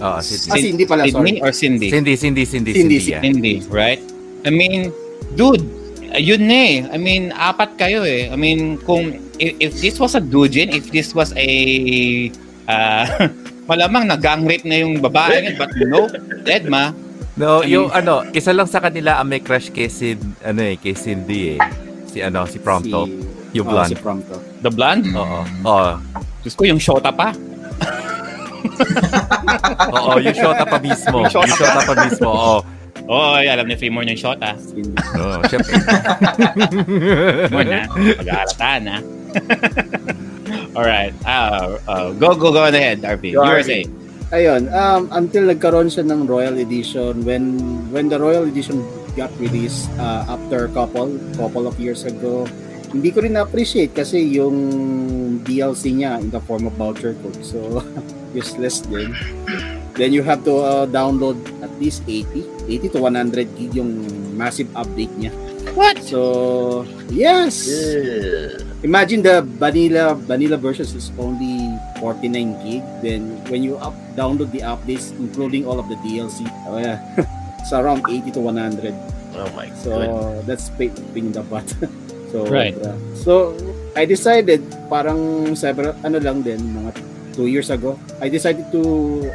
Oo, 0.00 0.16
Ah, 0.16 0.20
Sydney. 0.20 0.60
Cindy 0.60 0.84
pala, 0.84 1.04
Sydney 1.04 1.40
sorry. 1.40 1.44
or 1.44 1.52
Cindy? 1.52 1.88
Cindy, 1.88 2.14
Cindy, 2.16 2.44
Cindy, 2.44 2.72
Cindy, 2.72 2.98
Cindy, 3.00 3.10
yeah. 3.10 3.20
Cindy, 3.20 3.54
right? 3.68 4.00
I 4.44 4.50
mean, 4.50 4.92
dude, 5.34 5.64
yun 6.14 6.48
na 6.48 6.56
eh. 6.56 6.76
I 6.88 6.96
mean, 6.96 7.32
apat 7.32 7.76
kayo 7.76 8.02
eh. 8.02 8.28
I 8.28 8.36
mean, 8.36 8.76
kung 8.82 9.16
if, 9.36 9.52
if 9.60 9.72
this 9.78 9.96
was 9.96 10.16
a 10.16 10.22
dujin, 10.22 10.72
if 10.72 10.88
this 10.90 11.12
was 11.12 11.32
a 11.36 11.48
uh, 12.66 13.04
malamang 13.70 14.08
nag-gang 14.08 14.44
rape 14.44 14.64
na 14.64 14.82
yung 14.82 14.98
babae 14.98 15.54
but 15.54 15.70
no, 15.86 16.08
dead 16.42 16.66
ma. 16.66 16.90
No, 17.38 17.62
I 17.62 17.72
yung 17.72 17.88
ano, 17.88 18.26
isa 18.34 18.52
lang 18.52 18.66
sa 18.66 18.82
kanila 18.82 19.16
ang 19.16 19.30
may 19.30 19.40
crush 19.40 19.70
kay 19.70 19.88
Sid, 19.88 20.18
ano 20.44 20.60
eh, 20.60 20.76
kay 20.76 20.92
Cindy 20.92 21.56
eh. 21.56 21.58
Si 22.04 22.18
ano, 22.20 22.44
si 22.44 22.58
Prompto. 22.58 23.06
Si, 23.06 23.16
Yung 23.50 23.66
oh, 23.66 23.74
blonde. 23.74 23.90
si 23.90 23.96
Prompto. 23.98 24.36
The 24.62 24.70
blonde? 24.70 25.10
Oo. 25.14 25.40
Oo. 25.64 25.92
Diyos 26.42 26.54
ko, 26.54 26.62
yung 26.66 26.78
shota 26.78 27.10
pa. 27.10 27.30
Oo, 29.96 30.18
yung 30.20 30.36
shota 30.36 30.64
pa 30.66 30.78
mismo. 30.78 31.24
Yung 31.24 31.32
shota 31.32 31.48
Yung 31.48 31.58
shota 31.58 31.80
pa 31.84 31.94
mismo. 32.06 32.28
Oo. 32.30 32.58
Oo, 33.10 33.34
oh, 33.34 33.42
alam 33.42 33.66
ni 33.66 33.74
Fremore 33.74 34.06
yung 34.06 34.20
shota. 34.20 34.54
Cindy. 34.60 34.94
Oo, 35.18 35.42
syempre. 35.50 35.72
Fremore 37.48 37.66
na. 37.66 37.82
Pag-aarata 37.90 38.70
na. 38.82 38.96
Alright. 40.78 41.14
Uh, 41.26 41.78
uh, 41.86 42.08
go, 42.14 42.34
go, 42.38 42.54
go 42.54 42.66
ahead, 42.66 43.02
RP. 43.02 43.34
Go, 43.34 43.42
You 43.42 43.50
were 43.50 43.66
saying. 43.66 43.90
Ayun, 44.30 44.70
um, 44.70 45.10
until 45.10 45.50
nagkaroon 45.50 45.90
siya 45.90 46.06
ng 46.06 46.30
Royal 46.30 46.54
Edition, 46.54 47.26
when 47.26 47.58
when 47.90 48.06
the 48.06 48.14
Royal 48.14 48.46
Edition 48.46 48.78
got 49.18 49.26
released 49.42 49.90
uh, 49.98 50.22
after 50.30 50.70
couple 50.70 51.18
couple 51.34 51.66
of 51.66 51.74
years 51.82 52.06
ago, 52.06 52.46
hindi 52.90 53.08
ko 53.10 53.22
rin 53.22 53.38
na-appreciate 53.38 53.94
kasi 53.94 54.18
yung 54.34 54.56
DLC 55.42 55.94
niya 55.94 56.18
in 56.18 56.30
the 56.30 56.42
form 56.42 56.66
of 56.66 56.74
voucher 56.74 57.14
code. 57.22 57.38
So, 57.42 57.82
useless 58.36 58.82
din. 58.82 59.14
Then 59.94 60.12
you 60.14 60.22
have 60.22 60.42
to 60.46 60.54
uh, 60.58 60.86
download 60.86 61.36
at 61.62 61.70
least 61.78 62.02
80, 62.06 62.46
80 62.66 62.94
to 62.94 62.98
100 63.02 63.58
gig 63.58 63.74
yung 63.74 63.90
massive 64.34 64.70
update 64.74 65.12
niya. 65.18 65.34
What? 65.76 66.00
So, 66.02 66.82
yes! 67.12 67.68
Ugh. 67.68 68.66
Imagine 68.80 69.20
the 69.20 69.44
vanilla 69.44 70.16
vanilla 70.16 70.56
version 70.56 70.88
is 70.88 71.12
only 71.20 71.68
49 72.00 72.32
gig. 72.64 72.80
Then 73.04 73.36
when 73.52 73.60
you 73.60 73.76
up 73.76 73.92
download 74.16 74.56
the 74.56 74.64
updates, 74.64 75.12
including 75.20 75.68
all 75.68 75.76
of 75.76 75.84
the 75.92 76.00
DLC, 76.00 76.48
oh 76.64 76.80
yeah, 76.80 76.96
it's 77.60 77.76
around 77.76 78.08
80 78.08 78.32
to 78.32 78.40
100. 78.40 78.96
Oh 79.36 79.46
my 79.52 79.68
So 79.84 79.92
god. 79.92 80.48
that's 80.48 80.72
pain 80.80 80.96
pain 81.12 81.28
in 81.28 81.32
the 81.36 81.44
butt. 81.44 81.68
so 82.30 82.46
Right. 82.46 82.74
uh, 82.78 82.94
so 83.12 83.52
I 83.98 84.06
decided 84.06 84.62
parang 84.86 85.52
several 85.58 85.94
ano 86.06 86.22
lang 86.22 86.46
din 86.46 86.62
mga 86.62 86.90
two 87.34 87.46
years 87.46 87.70
ago. 87.70 87.98
I 88.18 88.30
decided 88.30 88.70
to 88.70 88.82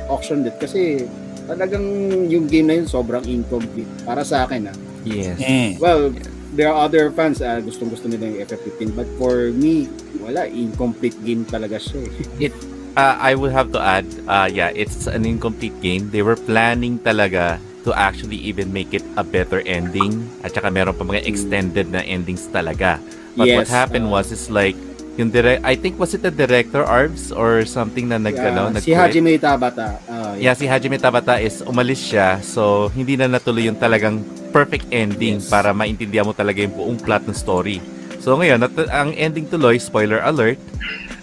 auction 0.08 0.44
it 0.48 0.56
kasi 0.60 1.04
talagang 1.46 1.84
yung 2.28 2.48
game 2.48 2.68
na 2.68 2.76
yun 2.80 2.88
sobrang 2.88 3.24
incomplete 3.28 3.88
para 4.04 4.24
sa 4.24 4.48
akin 4.48 4.72
ah. 4.72 4.76
Yes. 5.06 5.38
Mm. 5.38 5.78
Well, 5.78 6.10
there 6.56 6.72
are 6.72 6.88
other 6.88 7.12
fans 7.14 7.44
uh, 7.44 7.62
gustong 7.62 7.92
gusto 7.94 8.08
nila 8.08 8.32
yung 8.32 8.40
FF15 8.48 8.82
but 8.96 9.08
for 9.20 9.52
me 9.54 9.92
wala 10.18 10.48
incomplete 10.48 11.16
game 11.22 11.44
talaga 11.46 11.78
siya 11.78 12.08
eh. 12.42 12.52
Uh, 12.96 13.20
I 13.20 13.36
would 13.36 13.52
have 13.52 13.76
to 13.76 13.80
add, 13.84 14.08
uh, 14.24 14.48
yeah, 14.48 14.72
it's 14.72 15.04
an 15.04 15.28
incomplete 15.28 15.76
game. 15.84 16.16
They 16.16 16.24
were 16.24 16.40
planning 16.40 16.96
talaga 17.04 17.60
to 17.86 17.94
actually 17.94 18.42
even 18.42 18.74
make 18.74 18.92
it 18.92 19.06
a 19.16 19.24
better 19.24 19.62
ending. 19.64 20.26
At 20.42 20.58
saka 20.58 20.74
meron 20.74 20.98
pa 20.98 21.06
mga 21.06 21.24
extended 21.24 21.94
na 21.94 22.02
endings 22.02 22.50
talaga. 22.50 22.98
But 23.38 23.48
what 23.48 23.68
Yes, 23.68 23.70
happened 23.70 24.10
uh, 24.10 24.16
was, 24.16 24.34
is 24.34 24.50
like, 24.50 24.74
yung 25.16 25.32
direct, 25.32 25.64
I 25.64 25.76
think, 25.80 25.96
was 25.96 26.12
it 26.12 26.26
the 26.26 26.32
director, 26.32 26.84
Arms? 26.84 27.32
Or 27.32 27.64
something 27.64 28.12
na 28.12 28.20
nag, 28.20 28.36
ano, 28.36 28.74
Yeah, 28.76 28.80
si? 28.82 28.92
Hajime 28.92 29.40
Tabata. 29.40 30.00
Uh, 30.10 30.36
Yeah, 30.36 30.56
si 30.58 30.68
Hajime 30.68 31.00
Tabata 31.00 31.40
is 31.40 31.64
umalis 31.64 32.04
siya. 32.04 32.44
So, 32.44 32.92
hindi 32.92 33.16
na 33.16 33.32
natuloy 33.32 33.72
yung 33.72 33.80
talagang 33.80 34.26
perfect 34.52 34.88
ending 34.92 35.40
Yes. 35.40 35.48
para 35.48 35.72
maintindihan 35.72 36.28
mo 36.28 36.36
talaga 36.36 36.60
yung 36.60 36.76
buong 36.76 37.00
plot 37.00 37.28
ng 37.28 37.36
story. 37.38 37.80
So, 38.20 38.36
ngayon, 38.36 38.60
nat- 38.60 38.92
ang 38.92 39.14
ending 39.16 39.48
tuloy, 39.48 39.80
spoiler 39.80 40.20
alert, 40.20 40.60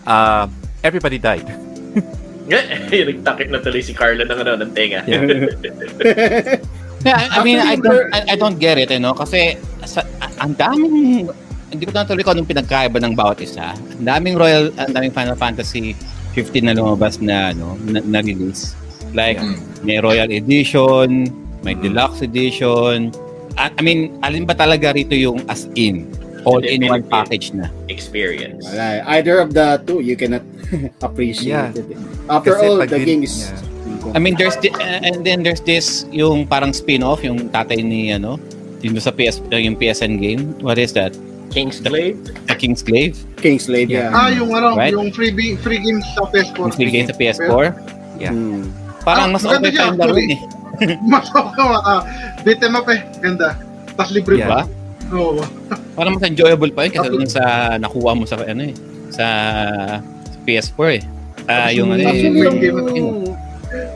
uh, 0.07 0.47
everybody 0.81 1.19
died. 1.19 1.49
Nagtakip 2.93 3.49
na 3.49 3.59
tuloy 3.59 3.82
si 3.82 3.95
Carla 3.95 4.26
ng 4.26 4.38
ano, 4.43 4.53
ng 4.59 4.70
tenga. 4.74 5.07
Yeah, 5.07 6.59
I, 7.18 7.26
I 7.34 7.38
mean, 7.43 7.59
I 7.59 7.74
don't, 7.74 8.07
I, 8.14 8.20
I 8.32 8.34
don't 8.36 8.59
get 8.59 8.78
it, 8.78 8.90
eh, 8.90 8.99
no? 8.99 9.14
Kasi 9.14 9.59
sa, 9.82 10.07
ang 10.38 10.55
daming, 10.55 11.26
hindi 11.70 11.82
ko 11.82 11.90
natuloy 11.90 12.22
kung 12.22 12.38
anong 12.38 12.47
pinagkaiba 12.47 13.03
ng 13.03 13.14
bawat 13.14 13.43
isa. 13.43 13.74
Ang 13.99 14.07
daming 14.07 14.38
Royal, 14.38 14.70
ang 14.78 14.95
daming 14.95 15.11
Final 15.11 15.34
Fantasy 15.34 15.99
15 16.34 16.62
na 16.62 16.74
lumabas 16.78 17.18
na, 17.18 17.51
ano, 17.51 17.74
na, 17.86 17.99
na 18.01 18.18
release. 18.22 18.78
Like, 19.12 19.36
Mm. 19.36 19.59
may 19.82 19.99
Royal 19.99 20.30
Edition, 20.30 21.26
may 21.66 21.74
Mm. 21.74 21.82
Deluxe 21.82 22.22
Edition. 22.22 23.11
I, 23.59 23.68
I 23.68 23.80
mean, 23.82 24.14
alin 24.22 24.47
ba 24.47 24.55
talaga 24.55 24.95
rito 24.95 25.12
yung 25.12 25.43
as 25.51 25.66
in? 25.74 26.07
All-in-one 26.45 27.03
Definitive. 27.03 27.11
package 27.11 27.47
na. 27.53 27.66
Experience. 27.86 28.64
wala. 28.64 29.03
Either 29.14 29.38
of 29.38 29.53
the 29.53 29.78
two, 29.84 30.01
you 30.01 30.16
cannot 30.16 30.43
appreciate 31.07 31.55
Yeah. 31.55 31.70
it. 31.74 31.86
After 32.26 32.55
Kasi 32.55 32.66
all, 32.66 32.76
the 32.80 32.86
din- 32.88 33.05
game 33.05 33.22
is 33.22 33.51
yeah. 33.51 33.70
I 34.14 34.18
mean, 34.18 34.34
there's 34.34 34.59
the, 34.59 34.74
and 34.82 35.22
then 35.22 35.47
there's 35.47 35.62
this 35.62 36.03
yung 36.11 36.47
parang 36.47 36.74
spin-off, 36.74 37.22
yung 37.22 37.51
tatay 37.51 37.78
ni 37.78 38.11
ano, 38.11 38.34
yung 38.82 38.99
sa 38.99 39.14
PS 39.14 39.38
yung 39.49 39.78
PSN 39.78 40.18
game. 40.18 40.59
What 40.59 40.74
is 40.76 40.90
that? 40.95 41.14
King's 41.53 41.78
Glaive? 41.78 42.18
The 42.49 42.57
King's 42.57 42.82
Glaive? 42.82 43.14
Kingslave, 43.38 43.93
yeah. 43.93 44.11
Ah, 44.11 44.26
yung 44.26 44.51
ano, 44.51 44.74
Right? 44.74 44.90
yung 44.90 45.12
free 45.12 45.30
free 45.61 45.78
games 45.78 46.03
sa 46.16 46.24
PS4. 46.26 46.59
Yung 46.59 46.72
free 46.72 46.90
game 46.90 47.07
sa 47.07 47.14
PS4. 47.14 47.64
Yeah. 48.18 48.32
Hmm. 48.32 48.72
Parang 49.05 49.30
Ah, 49.30 49.34
mas 49.36 49.45
okay 49.45 49.61
pa 49.61 49.68
siya, 49.68 49.84
yung 49.86 49.99
laro 50.01 50.14
actually. 50.16 50.34
eh. 50.34 50.97
Mas 51.12 51.28
okay, 51.28 51.62
ah, 51.84 52.03
beat 52.43 52.59
'em 52.59 52.74
up 52.74 52.88
eh. 52.88 53.05
Ganda. 53.20 53.55
Tapos 53.93 54.11
libre 54.11 54.40
Yeah. 54.40 54.49
pa. 54.49 54.61
Ba? 54.64 55.14
Oo. 55.14 55.45
Parang 55.93 56.12
mas 56.14 56.24
enjoyable 56.24 56.70
pa 56.70 56.84
yun 56.84 56.93
kasi 56.93 57.09
dun 57.09 57.28
sa 57.28 57.43
nakuha 57.76 58.12
mo 58.12 58.24
sa 58.24 58.36
ano 58.38 58.62
eh. 58.62 58.74
Sa, 59.09 59.26
sa 60.24 60.36
PS4 60.43 60.78
eh. 60.90 61.03
Ah, 61.45 61.68
yung 61.68 61.90
ano 61.90 62.01
eh. 62.01 62.22
Yung 62.24 62.57
game 62.57 62.76
na 62.78 62.90
yung 62.93 63.11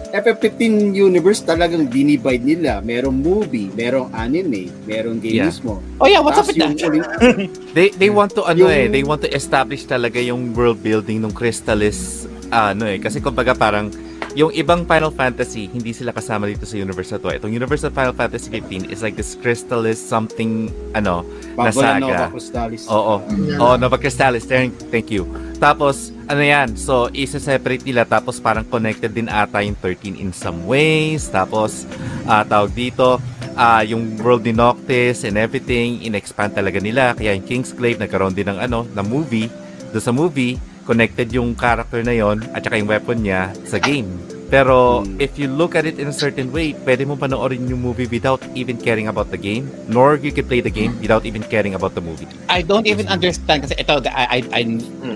FF15 0.08 0.62
universe 0.94 1.40
talagang 1.42 1.84
dinivide 1.84 2.40
nila. 2.40 2.80
Merong 2.80 3.12
movie, 3.12 3.68
merong 3.70 4.08
anime, 4.10 4.72
merong 4.82 5.18
game 5.18 5.36
Yeah. 5.38 5.48
mismo. 5.48 5.84
Oh 5.96 6.08
yeah, 6.08 6.18
what's 6.18 6.36
up 6.36 6.44
Tapos 6.44 6.56
with 6.56 6.60
that? 6.62 6.72
yung 6.72 6.96
uling- 6.96 7.52
They 7.76 7.88
they 7.90 8.08
want 8.08 8.32
to 8.32 8.44
ano 8.44 8.64
Yung- 8.64 8.72
eh, 8.72 8.88
they 8.88 9.02
want 9.02 9.20
to 9.22 9.30
establish 9.30 9.84
talaga 9.84 10.16
yung 10.18 10.52
world 10.52 10.80
building 10.80 11.20
ng 11.20 11.30
Crystallis 11.30 12.24
ano 12.48 12.86
eh 12.86 12.96
kasi 12.96 13.18
kumbaga 13.18 13.52
parang 13.52 13.90
yung 14.36 14.52
ibang 14.52 14.84
Final 14.84 15.08
Fantasy 15.08 15.64
hindi 15.72 15.96
sila 15.96 16.12
kasama 16.12 16.44
dito 16.44 16.68
sa 16.68 16.76
universe 16.76 17.16
na 17.16 17.18
to. 17.18 17.32
Itong 17.32 17.56
universe 17.56 17.88
of 17.88 17.96
Final 17.96 18.12
Fantasy 18.12 18.52
15 18.52 18.92
is 18.92 19.00
like 19.00 19.16
this 19.16 19.32
Crystallis 19.40 19.96
something 19.96 20.68
ano 20.92 21.24
na 21.56 21.72
Bago 21.72 21.80
na 21.80 21.96
saga. 21.96 22.04
Nova 22.04 22.26
Crystallis. 22.36 22.82
Oo. 22.92 23.14
Yeah. 23.32 23.58
Oo, 23.64 23.74
Nova 23.80 23.96
Crystallis. 23.96 24.44
Thank, 24.44 24.76
thank 24.92 25.08
you. 25.08 25.24
Tapos, 25.56 26.12
ano 26.28 26.44
yan? 26.44 26.76
So, 26.76 27.08
isa-separate 27.16 27.88
nila. 27.88 28.04
Tapos, 28.04 28.36
parang 28.36 28.60
connected 28.68 29.16
din 29.16 29.32
ata 29.32 29.64
yung 29.64 29.74
13 29.80 30.20
in 30.20 30.36
some 30.36 30.68
ways. 30.68 31.32
Tapos, 31.32 31.88
ah 32.28 32.44
tawag 32.44 32.76
dito, 32.76 33.16
ah 33.56 33.80
yung 33.80 34.20
world 34.20 34.44
ni 34.44 34.52
Noctis 34.52 35.24
and 35.24 35.40
everything, 35.40 36.04
in-expand 36.04 36.52
talaga 36.52 36.76
nila. 36.76 37.16
Kaya 37.16 37.32
yung 37.32 37.48
Kingsglaive, 37.48 37.96
nagkaroon 37.96 38.36
din 38.36 38.52
ng 38.52 38.60
ano, 38.60 38.84
na 38.92 39.00
movie. 39.00 39.48
Doon 39.96 40.04
sa 40.04 40.12
movie, 40.12 40.60
connected 40.86 41.28
yung 41.34 41.52
character 41.52 42.00
na 42.00 42.14
yon 42.14 42.40
at 42.54 42.62
saka 42.62 42.78
yung 42.78 42.86
weapon 42.88 43.20
niya 43.20 43.50
sa 43.66 43.76
game. 43.76 44.06
Pero, 44.46 45.02
Hmm. 45.02 45.18
if 45.18 45.34
you 45.34 45.50
look 45.50 45.74
at 45.74 45.82
it 45.82 45.98
in 45.98 46.06
a 46.06 46.14
certain 46.14 46.54
way, 46.54 46.70
pwede 46.86 47.02
mo 47.02 47.18
panoorin 47.18 47.66
yung 47.66 47.82
movie 47.82 48.06
without 48.06 48.38
even 48.54 48.78
caring 48.78 49.10
about 49.10 49.34
the 49.34 49.36
game. 49.36 49.66
Nor 49.90 50.22
you 50.22 50.30
can 50.30 50.46
play 50.46 50.62
the 50.62 50.70
game 50.70 50.94
without 51.02 51.26
even 51.26 51.42
caring 51.42 51.74
about 51.74 51.98
the 51.98 52.00
movie. 52.00 52.30
I 52.46 52.62
don't 52.62 52.86
even 52.86 53.10
understand 53.10 53.66
kasi 53.66 53.74
ito 53.74 54.06
I 54.06 54.38
I, 54.38 54.38
I 54.54 54.62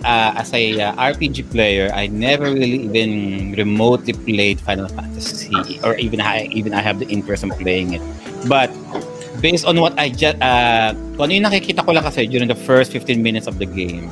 uh, 0.02 0.42
as 0.42 0.50
a 0.50 0.82
uh, 0.82 0.98
RPG 0.98 1.46
player 1.54 1.94
I 1.94 2.10
never 2.10 2.50
really 2.50 2.90
even 2.90 3.10
remotely 3.54 4.18
played 4.18 4.58
Final 4.66 4.90
Fantasy 4.90 5.78
or 5.86 5.94
even 6.02 6.18
I 6.18 6.50
even 6.50 6.74
I 6.74 6.82
have 6.82 6.98
the 6.98 7.06
interest 7.06 7.46
in 7.46 7.54
playing 7.54 7.94
it 7.94 8.02
but 8.50 8.66
based 9.38 9.62
on 9.62 9.78
what 9.78 9.94
I 9.94 10.10
just 10.10 10.42
uh, 10.42 10.90
kung 11.16 11.30
ano 11.30 11.32
yung 11.38 11.46
nakikita 11.46 11.86
ko 11.86 11.94
lang 11.94 12.02
kasi 12.02 12.26
during 12.26 12.50
the 12.50 12.58
first 12.58 12.90
15 12.92 13.22
minutes 13.22 13.46
of 13.46 13.62
the 13.62 13.68
game 13.68 14.10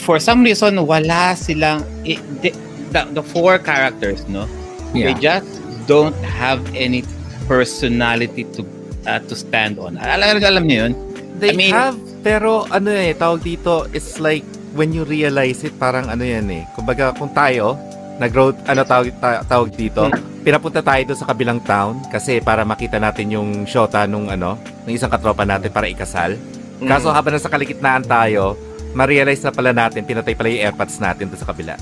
for 0.00 0.16
some 0.16 0.40
reason 0.40 0.80
wala 0.82 1.32
silang 1.34 1.84
i- 2.02 2.18
the, 2.40 2.50
the, 2.90 3.00
the 3.12 3.22
four 3.22 3.60
characters 3.60 4.24
no 4.26 4.48
they 4.90 5.14
just 5.22 5.46
don't 5.84 6.16
have 6.24 6.58
any 6.72 7.04
personality 7.46 8.46
to 8.54 8.62
uh, 9.04 9.18
to 9.20 9.34
stand 9.34 9.74
on. 9.76 9.98
Alam, 9.98 10.38
alam 10.38 10.64
niyo 10.64 10.78
yun? 10.86 10.92
They 11.38 11.50
I 11.50 11.56
mean- 11.56 11.74
have, 11.74 11.94
pero 12.22 12.66
ano 12.68 12.90
eh, 12.90 13.10
tawag 13.12 13.42
dito, 13.42 13.90
it's 13.90 14.18
like 14.18 14.42
when 14.72 14.90
you 14.90 15.02
realize 15.02 15.62
it, 15.62 15.74
parang 15.76 16.06
ano 16.06 16.22
yan 16.22 16.46
eh. 16.48 16.62
Kumbaga, 16.74 17.10
kung 17.12 17.30
tayo, 17.30 17.74
nag-road, 18.18 18.54
ano 18.66 18.82
tawag, 18.82 19.10
ta- 19.18 19.42
tawag 19.42 19.72
dito, 19.72 20.06
pinapunta 20.40 20.78
tayo 20.78 21.02
doon 21.04 21.18
sa 21.18 21.26
kabilang 21.26 21.58
town 21.60 21.98
kasi 22.06 22.38
para 22.38 22.62
makita 22.62 22.98
natin 22.98 23.30
yung 23.30 23.48
shota 23.64 24.06
nung 24.06 24.26
ano, 24.26 24.54
ng 24.86 24.94
isang 24.94 25.10
katropa 25.10 25.42
natin 25.42 25.70
para 25.70 25.86
ikasal. 25.86 26.38
Kaso 26.80 27.10
habang 27.10 27.34
nasa 27.34 27.50
kalikitnaan 27.50 28.04
tayo, 28.04 28.54
ma-realize 28.94 29.44
na 29.44 29.50
pala 29.50 29.72
natin, 29.72 30.06
pinatay 30.06 30.34
pala 30.34 30.48
yung 30.50 30.62
airpods 30.70 30.98
natin 30.98 31.30
doon 31.30 31.40
sa 31.40 31.48
kabila. 31.48 31.74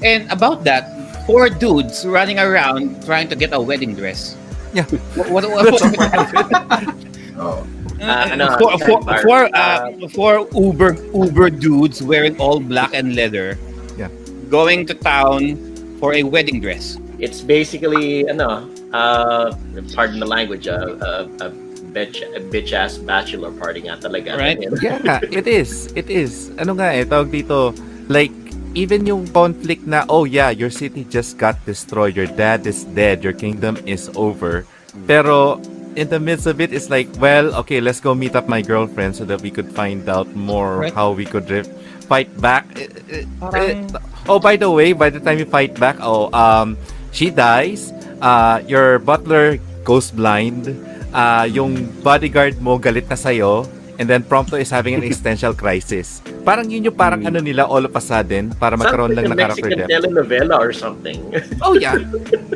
And 0.00 0.24
about 0.32 0.64
that, 0.64 0.88
four 1.26 1.48
dudes 1.52 2.06
running 2.08 2.40
around 2.40 3.04
trying 3.04 3.28
to 3.28 3.36
get 3.36 3.52
a 3.52 3.60
wedding 3.60 3.94
dress. 3.94 4.36
Yeah. 4.72 4.88
What, 5.16 5.44
what, 5.50 5.66
what, 5.66 5.82
Oh. 7.40 7.64
Ah, 8.00 8.32
ano, 8.32 8.56
four, 8.56 8.76
four, 8.80 9.00
sidebar. 9.00 9.22
four, 9.24 9.40
uh, 9.52 10.08
four 10.12 10.34
Uber 10.56 10.96
Uber 11.12 11.48
dudes 11.50 12.00
wearing 12.00 12.36
all 12.40 12.60
black 12.60 12.92
and 12.92 13.16
leather. 13.16 13.56
Yeah. 13.96 14.08
Going 14.48 14.84
to 14.88 14.94
town 14.94 15.56
for 16.00 16.12
a 16.12 16.22
wedding 16.24 16.60
dress. 16.60 16.96
It's 17.20 17.40
basically, 17.44 18.28
ano, 18.28 18.68
uh, 18.92 19.52
pardon 19.92 20.20
the 20.20 20.28
language, 20.28 20.68
uh, 20.68 20.96
uh, 21.00 21.28
a 21.44 21.48
bitch, 21.92 22.22
bitch 22.50 22.72
ass 22.72 22.98
bachelor 22.98 23.50
party 23.52 23.86
nga 23.86 23.98
talaga. 23.98 24.38
Right. 24.38 24.58
Yeah, 24.82 25.20
it 25.26 25.46
is. 25.46 25.92
It 25.94 26.08
is. 26.10 26.50
Ano 26.58 26.74
nga 26.78 26.94
eh, 26.94 27.04
tawag 27.04 27.30
dito, 27.30 27.74
like, 28.08 28.32
even 28.74 29.06
yung 29.06 29.26
conflict 29.34 29.86
na, 29.86 30.06
oh 30.08 30.24
yeah, 30.24 30.50
your 30.50 30.70
city 30.70 31.02
just 31.10 31.38
got 31.38 31.58
destroyed, 31.66 32.14
your 32.14 32.30
dad 32.30 32.66
is 32.66 32.84
dead, 32.94 33.22
your 33.22 33.34
kingdom 33.34 33.76
is 33.84 34.06
over. 34.14 34.64
Pero, 35.06 35.58
in 35.98 36.06
the 36.08 36.20
midst 36.22 36.46
of 36.46 36.60
it, 36.60 36.72
it's 36.72 36.90
like, 36.90 37.10
well, 37.18 37.50
okay, 37.66 37.80
let's 37.80 37.98
go 37.98 38.14
meet 38.14 38.34
up 38.34 38.46
my 38.46 38.62
girlfriend 38.62 39.16
so 39.16 39.24
that 39.26 39.42
we 39.42 39.50
could 39.50 39.70
find 39.74 40.06
out 40.08 40.30
more 40.34 40.86
Right. 40.86 40.94
how 40.94 41.10
we 41.10 41.26
could 41.26 41.50
re- 41.50 41.66
fight 42.06 42.30
back. 42.40 42.66
Eh, 42.78 42.86
eh, 43.10 43.24
Parang- 43.42 43.90
eh, 43.90 44.28
oh, 44.30 44.38
by 44.38 44.54
the 44.54 44.70
way, 44.70 44.92
by 44.94 45.10
the 45.10 45.18
time 45.18 45.38
you 45.38 45.46
fight 45.46 45.74
back, 45.78 45.98
oh, 45.98 46.30
um, 46.30 46.78
she 47.10 47.30
dies, 47.30 47.90
uh, 48.22 48.62
your 48.70 48.98
butler 49.02 49.58
goes 49.82 50.10
blind, 50.14 50.70
uh, 51.12 51.46
yung 51.46 51.86
bodyguard 52.02 52.58
mo 52.62 52.78
galit 52.78 53.06
na 53.06 53.18
sa'yo, 53.18 53.66
and 54.00 54.08
then 54.08 54.24
Prompto 54.24 54.56
is 54.56 54.72
having 54.72 54.96
an 54.96 55.04
existential 55.04 55.52
crisis. 55.52 56.24
Parang 56.40 56.64
yun 56.72 56.88
yung 56.88 56.96
parang 56.96 57.20
ano 57.28 57.36
nila 57.44 57.68
all 57.68 57.84
of 57.84 57.92
a 57.92 58.00
sudden 58.00 58.48
para 58.56 58.72
magkaroon 58.72 59.12
lang 59.12 59.28
ng 59.28 59.36
character 59.36 59.68
Mexican 59.68 59.78
depth. 59.84 59.92
telenovela 59.92 60.56
or 60.56 60.72
something. 60.72 61.20
Oh 61.60 61.76
yeah. 61.76 62.00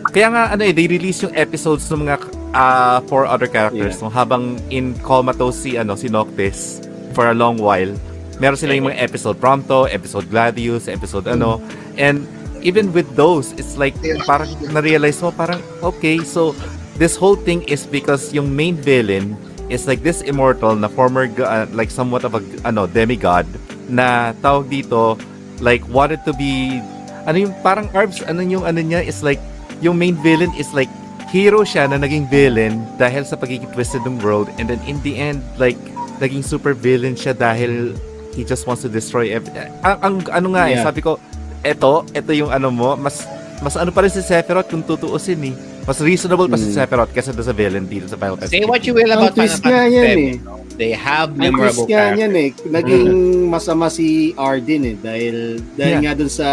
Kaya 0.09 0.33
nga 0.33 0.43
ano 0.57 0.65
eh, 0.65 0.73
they 0.73 0.89
release 0.89 1.21
yung 1.21 1.37
episodes 1.37 1.85
ng 1.93 2.09
mga 2.09 2.17
uh, 2.57 2.99
four 3.05 3.29
other 3.29 3.45
characters 3.45 4.01
no, 4.01 4.09
habang 4.09 4.57
in 4.73 4.97
comatose 5.05 5.61
si 5.61 5.77
ano 5.77 5.93
si 5.93 6.09
Noctis 6.09 6.81
for 7.13 7.29
a 7.29 7.37
long 7.37 7.61
while. 7.61 7.93
Meron 8.41 8.57
sila 8.57 8.73
yung 8.73 8.89
mga 8.89 9.05
episode 9.05 9.37
Prompto, 9.37 9.85
episode 9.93 10.25
Gladius, 10.33 10.89
episode 10.89 11.29
ano. 11.29 11.61
And 12.01 12.25
even 12.65 12.91
with 12.97 13.07
those, 13.15 13.53
it's 13.61 13.77
like 13.77 13.93
parang 14.25 14.49
na-realize 14.73 15.21
mo 15.21 15.29
parang 15.31 15.61
okay, 15.85 16.25
so 16.25 16.57
this 16.97 17.17
whole 17.17 17.37
thing 17.37 17.63
is 17.67 17.87
because 17.87 18.31
yung 18.33 18.51
main 18.51 18.77
villain 18.77 19.35
is 19.69 19.89
like 19.89 20.05
this 20.05 20.21
immortal 20.23 20.77
na 20.77 20.87
former 20.87 21.27
uh, 21.41 21.67
like 21.73 21.91
somewhat 21.91 22.23
of 22.23 22.35
a 22.37 22.43
ano 22.63 22.87
demigod 22.87 23.49
na 23.89 24.33
tawag 24.39 24.69
dito 24.69 25.19
like 25.59 25.83
wanted 25.89 26.21
to 26.23 26.33
be 26.37 26.79
ano 27.25 27.49
yung 27.49 27.55
parang 27.65 27.89
Arbs 27.97 28.21
ano 28.23 28.45
yung 28.45 28.63
ano 28.63 28.79
niya 28.79 29.01
is 29.03 29.25
like 29.25 29.41
yung 29.81 29.97
main 29.97 30.15
villain 30.21 30.53
is 30.55 30.71
like 30.77 30.91
hero 31.33 31.65
siya 31.67 31.91
na 31.91 31.99
naging 31.99 32.29
villain 32.31 32.79
dahil 32.95 33.27
sa 33.27 33.35
pagiging 33.35 33.67
twisted 33.75 34.05
ng 34.07 34.21
world 34.23 34.47
and 34.61 34.71
then 34.71 34.79
in 34.87 35.01
the 35.03 35.19
end 35.19 35.43
like 35.59 35.79
naging 36.23 36.45
super 36.45 36.77
villain 36.77 37.19
siya 37.19 37.35
dahil 37.35 37.97
he 38.39 38.47
just 38.47 38.69
wants 38.71 38.87
to 38.87 38.91
destroy 38.91 39.35
every 39.35 39.51
ang, 39.83 39.99
ang 39.99 40.15
ano 40.31 40.55
nga 40.55 40.71
eh 40.71 40.79
Yeah. 40.79 40.87
sabi 40.87 41.03
ko 41.03 41.19
eto 41.65 42.05
eto 42.15 42.31
yung 42.31 42.53
ano 42.55 42.71
mo 42.71 42.95
mas 42.95 43.25
mas 43.65 43.75
ano 43.75 43.91
pa 43.91 44.05
rin 44.05 44.13
si 44.13 44.21
Sephiroth 44.21 44.69
kung 44.69 44.85
tutuusin 44.85 45.41
eh 45.51 45.55
mas 45.85 45.99
reasonable 45.99 46.49
pa 46.49 46.57
si 46.57 46.67
Mm. 46.67 46.75
Sephiroth 46.75 47.13
kaysa 47.13 47.31
doon 47.31 47.45
sa 47.45 47.53
villain 47.53 47.85
dito 47.85 48.07
sa 48.07 48.17
Final 48.17 48.37
Fantasy 48.37 48.53
Say 48.55 48.65
what 48.65 48.83
you 48.83 48.93
will 48.93 49.05
Ang 49.07 49.21
about 49.21 49.33
Final 49.33 49.53
Fantasy 49.53 49.93
yan 49.93 50.09
VII, 50.11 50.25
eh. 50.25 50.37
They 50.75 50.91
have 50.91 51.31
Ang 51.31 51.39
memorable 51.45 51.85
twist 51.85 51.87
nga 51.87 52.03
characters. 52.11 52.19
yan 52.19 52.33
eh. 52.35 52.49
Naging 52.67 53.07
masama 53.47 53.87
si 53.89 54.07
Arden 54.35 54.83
eh. 54.85 54.97
Dahil, 54.97 55.37
dahil 55.73 55.93
Yeah. 55.93 56.03
nga 56.03 56.13
dun 56.15 56.27
sa 56.29 56.49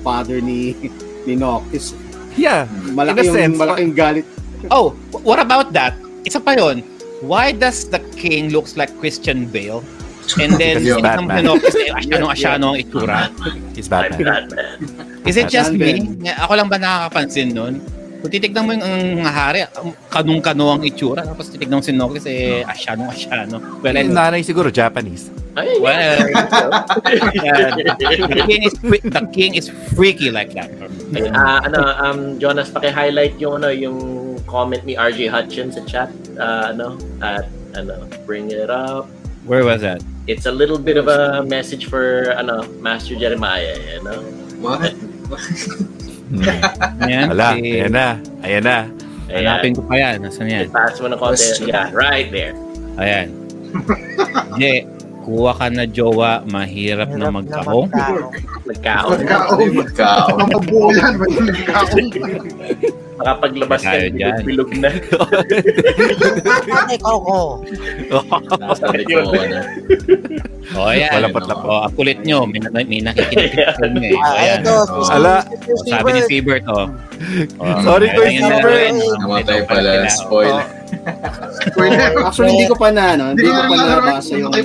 father 0.00 0.38
ni 0.38 0.76
ni 1.22 1.34
Noctis. 1.34 1.96
yeah 2.34 2.68
Malaki 2.90 3.16
In 3.16 3.18
a 3.18 3.24
yung, 3.24 3.36
sense, 3.36 3.54
malaking 3.56 3.92
galit. 3.92 4.26
Oh, 4.68 4.92
wh- 5.08 5.22
what 5.22 5.38
about 5.38 5.72
that? 5.72 5.96
Isa 6.22 6.36
pa 6.36 6.52
yun. 6.52 6.84
Why 7.18 7.50
does 7.50 7.86
the 7.86 8.02
king 8.12 8.50
looks 8.50 8.74
like 8.74 8.92
Christian 8.94 9.46
Bale? 9.46 9.80
And 10.36 10.52
then, 10.60 10.82
yung 10.82 11.00
isang 11.00 11.24
Batman. 11.24 11.46
Pinocchio, 11.46 11.78
eh, 11.78 11.90
asyano-asyano 11.94 12.66
ang 12.74 12.76
itsura. 12.76 13.30
he's 13.72 13.86
Batman. 13.86 14.50
Is 15.22 15.34
it 15.34 15.48
just 15.48 15.72
Batman. 15.72 16.18
me? 16.18 16.34
Ako 16.36 16.52
lang 16.52 16.68
ba 16.68 16.76
nakakapansin 16.76 17.50
nun? 17.50 17.78
Kung 18.20 18.30
titignan 18.32 18.62
mo 18.64 18.70
yung 18.74 18.84
ang 18.84 19.28
hari, 19.28 19.64
ang 19.64 19.92
kanong-kano 20.08 20.78
ang 20.78 20.82
itsura, 20.82 21.22
tapos 21.22 21.52
titignan 21.52 21.78
mo 21.78 21.84
si 21.84 21.92
Noctis, 21.92 22.26
eh, 22.26 22.64
asyano-asyano. 22.64 23.80
Well, 23.84 23.96
yung 23.96 24.16
nanay 24.16 24.42
siguro 24.42 24.72
Japanese 24.72 25.30
Ay, 25.56 25.80
well, 25.80 26.20
uh, 26.36 27.00
the 27.96 28.44
king 28.44 28.62
is 28.68 28.76
the 28.76 29.28
king 29.32 29.54
is 29.56 29.72
freaky 29.96 30.28
like 30.28 30.52
that. 30.52 30.68
Ah, 31.32 31.64
ano, 31.64 31.80
um, 31.96 32.20
Jonas, 32.36 32.68
paki-highlight 32.68 33.40
yung, 33.40 33.64
ano, 33.64 33.72
yung 33.72 34.36
comment 34.44 34.84
ni 34.84 35.00
RJ 35.00 35.32
Hutchins 35.32 35.80
sa 35.80 35.82
chat. 35.88 36.12
Ah, 36.36 36.76
ano, 36.76 37.00
at, 37.24 37.48
ano, 37.72 38.04
bring 38.28 38.52
it 38.52 38.68
up. 38.68 39.08
Where 39.48 39.64
was 39.64 39.80
that? 39.80 40.04
It's 40.28 40.44
a 40.44 40.52
little 40.52 40.76
bit 40.76 41.00
of 41.00 41.08
a 41.08 41.40
message 41.40 41.88
for, 41.88 42.36
ano, 42.36 42.68
Master 42.84 43.16
Jeremiah, 43.16 43.80
you 43.80 44.04
know? 44.04 44.20
What? 44.60 44.92
Yan, 47.06 47.30
wala 47.30 47.54
si- 47.54 47.78
ayan 47.78 47.92
na 47.94 48.06
ayan 48.42 48.62
na 48.64 48.78
Hanapin 49.26 49.74
ko 49.74 49.82
pa 49.82 49.94
yan. 49.98 50.22
Nasaan 50.22 50.46
yan? 50.48 50.66
Pass 50.70 51.02
mo 51.02 51.10
na 51.10 51.18
konti. 51.18 51.66
Yeah, 51.66 51.90
right 51.90 52.30
there. 52.30 52.54
Ayan. 52.94 53.34
Je, 54.62 54.86
kuha 55.26 55.50
ka 55.58 55.66
na 55.66 55.82
jowa, 55.82 56.46
mahirap 56.46 57.10
na 57.10 57.26
Hirap 57.26 57.34
magkahong. 57.42 57.90
magtao. 57.90 58.30
Nagkaon. 58.70 59.18
Magkaon. 59.74 60.46
Magkaon. 60.46 62.06
Ang 63.16 63.24
yan. 63.24 63.32
Makapaglabas 63.32 63.80
ka, 63.80 63.90
Tayo 63.90 64.08
dyan. 64.12 64.36
bilog 64.44 64.70
na. 64.76 64.90
Ay, 66.86 66.98
Coco. 66.98 67.64
Sabi 68.74 69.02
ko, 69.02 69.32
ano. 69.32 69.58
O, 70.76 70.86
ayan. 70.86 71.10
Walapot-lapot. 71.16 71.64
O, 71.64 71.80
ang 71.82 71.94
kulit 71.94 72.20
nyo. 72.22 72.44
May, 72.44 72.60
may 72.84 73.00
nakikinig 73.00 73.56
sa 73.80 73.84
inyo 73.86 74.00
eh. 74.04 74.12
O, 74.12 74.20
Ah, 74.20 74.60
O, 74.92 75.00
si 75.00 75.10
Ala. 75.10 75.34
si 75.48 75.88
Sabi 75.88 76.08
ni 76.12 76.20
Siebert. 76.28 76.64
Oh. 76.68 76.86
oh 77.56 77.78
Sorry, 77.80 78.12
Kuya 78.12 78.30
Siebert. 78.36 78.92
Namatay 79.18 79.60
pala. 79.64 79.90
oh. 79.96 80.12
Spoil. 80.12 80.56
Spoiler. 81.64 82.10
Actually, 82.20 82.50
hindi 82.52 82.66
ko 82.68 82.76
pa 82.76 82.88
na, 82.92 83.16
ano, 83.16 83.24
Hindi 83.32 83.48
ko 83.48 83.62
pa 83.62 83.74
nabasa 83.74 84.32
yung. 84.36 84.52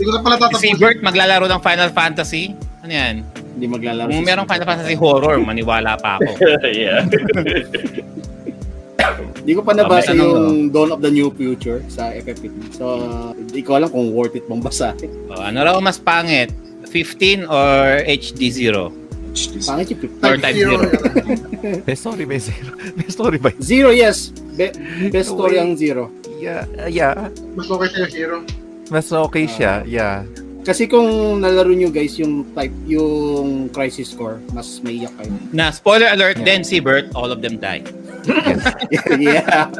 Hindi 0.00 0.08
ko 0.08 0.12
na 0.12 0.22
pala 0.24 0.34
Si 0.34 0.40
tatapos. 0.42 0.60
Siebert 0.60 0.98
maglalaro 1.00 1.44
ng 1.46 1.60
Final 1.60 1.90
Fantasy. 1.92 2.56
Ano 2.80 2.88
yan? 2.88 3.14
Hindi 3.50 3.66
maglalaro. 3.66 4.08
Kung 4.08 4.22
si- 4.22 4.28
merong 4.28 4.46
Final 4.46 4.66
Fantasy 4.66 4.94
horror, 4.94 5.36
maniwala 5.40 5.94
pa 5.94 6.16
ako. 6.16 6.30
yeah. 6.70 7.02
Hindi 9.40 9.56
ko 9.56 9.64
pa 9.64 9.72
nabasa 9.72 10.12
Ah, 10.12 10.14
may 10.14 10.20
ano, 10.20 10.52
yung 10.52 10.68
Dawn 10.68 10.92
of 10.92 11.00
the 11.00 11.08
New 11.08 11.32
Future 11.32 11.80
sa 11.88 12.12
FF15. 12.12 12.76
So, 12.76 12.84
hindi 13.32 13.64
ko 13.64 13.80
alam 13.80 13.88
kung 13.88 14.12
worth 14.12 14.36
it 14.36 14.44
bang 14.44 14.60
basahin. 14.60 15.08
O, 15.26 15.40
ano 15.40 15.64
raw 15.64 15.80
mas 15.80 15.96
pangit? 15.96 16.52
15 16.84 17.48
or 17.48 18.04
HD0? 18.04 18.92
Pangit 19.64 19.86
yung 19.88 20.00
50. 20.04 20.20
Or 20.20 20.34
type 20.36 20.54
Zero. 20.54 20.74
0? 20.76 21.86
may 21.86 21.94
story 21.94 22.24
may 22.24 22.36
zero 22.38 22.72
may 22.98 23.08
story 23.08 23.36
ba 23.36 23.48
Zero, 23.62 23.88
yes. 23.90 24.28
Be- 24.52 24.76
best 25.08 25.32
story 25.32 25.56
ang 25.56 25.72
zero. 25.72 26.12
yeah 26.36 26.64
yeah 26.86 27.28
Mas 27.52 27.68
okay 27.68 27.88
sa'yo, 27.88 28.06
Zero. 28.08 28.36
mas 28.88 29.06
okay 29.08 29.44
siya 29.46 29.84
yeah 29.84 30.24
Kasi 30.60 30.84
kung 30.84 31.40
nalaro 31.40 31.72
nyo 31.72 31.88
guys 31.88 32.20
yung 32.20 32.52
type, 32.52 32.74
yung 32.84 33.72
crisis 33.72 34.12
score, 34.12 34.38
mas 34.52 34.80
may 34.84 35.00
iyak 35.00 35.14
kayo. 35.16 35.32
Na, 35.56 35.72
spoiler 35.72 36.12
alert, 36.12 36.36
then 36.44 36.60
Siebert, 36.60 37.08
all 37.16 37.32
of 37.32 37.40
them 37.40 37.56
die. 37.56 37.80
yeah. 39.16 39.72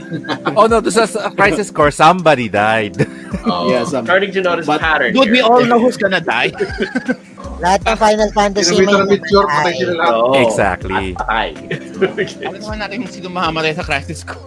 oh 0.56 0.64
no 0.64 0.80
this 0.80 0.96
is 0.96 1.12
a 1.12 1.28
crisis 1.36 1.68
core 1.68 1.92
somebody 1.92 2.48
died 2.48 2.96
Oo. 3.44 3.68
Yeah, 3.72 3.84
some, 3.84 4.08
Starting 4.08 4.32
to 4.32 4.40
notice 4.40 4.64
But- 4.64 4.80
pattern 4.80 5.12
Dude, 5.12 5.30
we 5.30 5.44
here. 5.44 5.46
all 5.46 5.60
know 5.64 5.78
who's 5.78 6.00
gonna 6.00 6.24
die. 6.24 6.48
Lahat 7.64 7.84
ng 7.84 7.96
Final 8.00 8.30
Fantasy 8.32 8.72
may 8.80 8.88
tarabitsure, 8.88 9.44
patay 9.44 9.72
sila 9.76 9.92
lahat. 10.00 10.12
Oo. 10.16 10.32
Exactly. 10.40 11.06
At 11.12 11.28
patay. 11.28 11.48
Alam 12.40 12.60
naman 12.64 12.78
natin 12.80 12.94
kung 13.04 13.12
sino 13.12 13.28
mamamatay 13.28 13.76
sa 13.76 13.84
crisis 13.84 14.24
ko. 14.24 14.40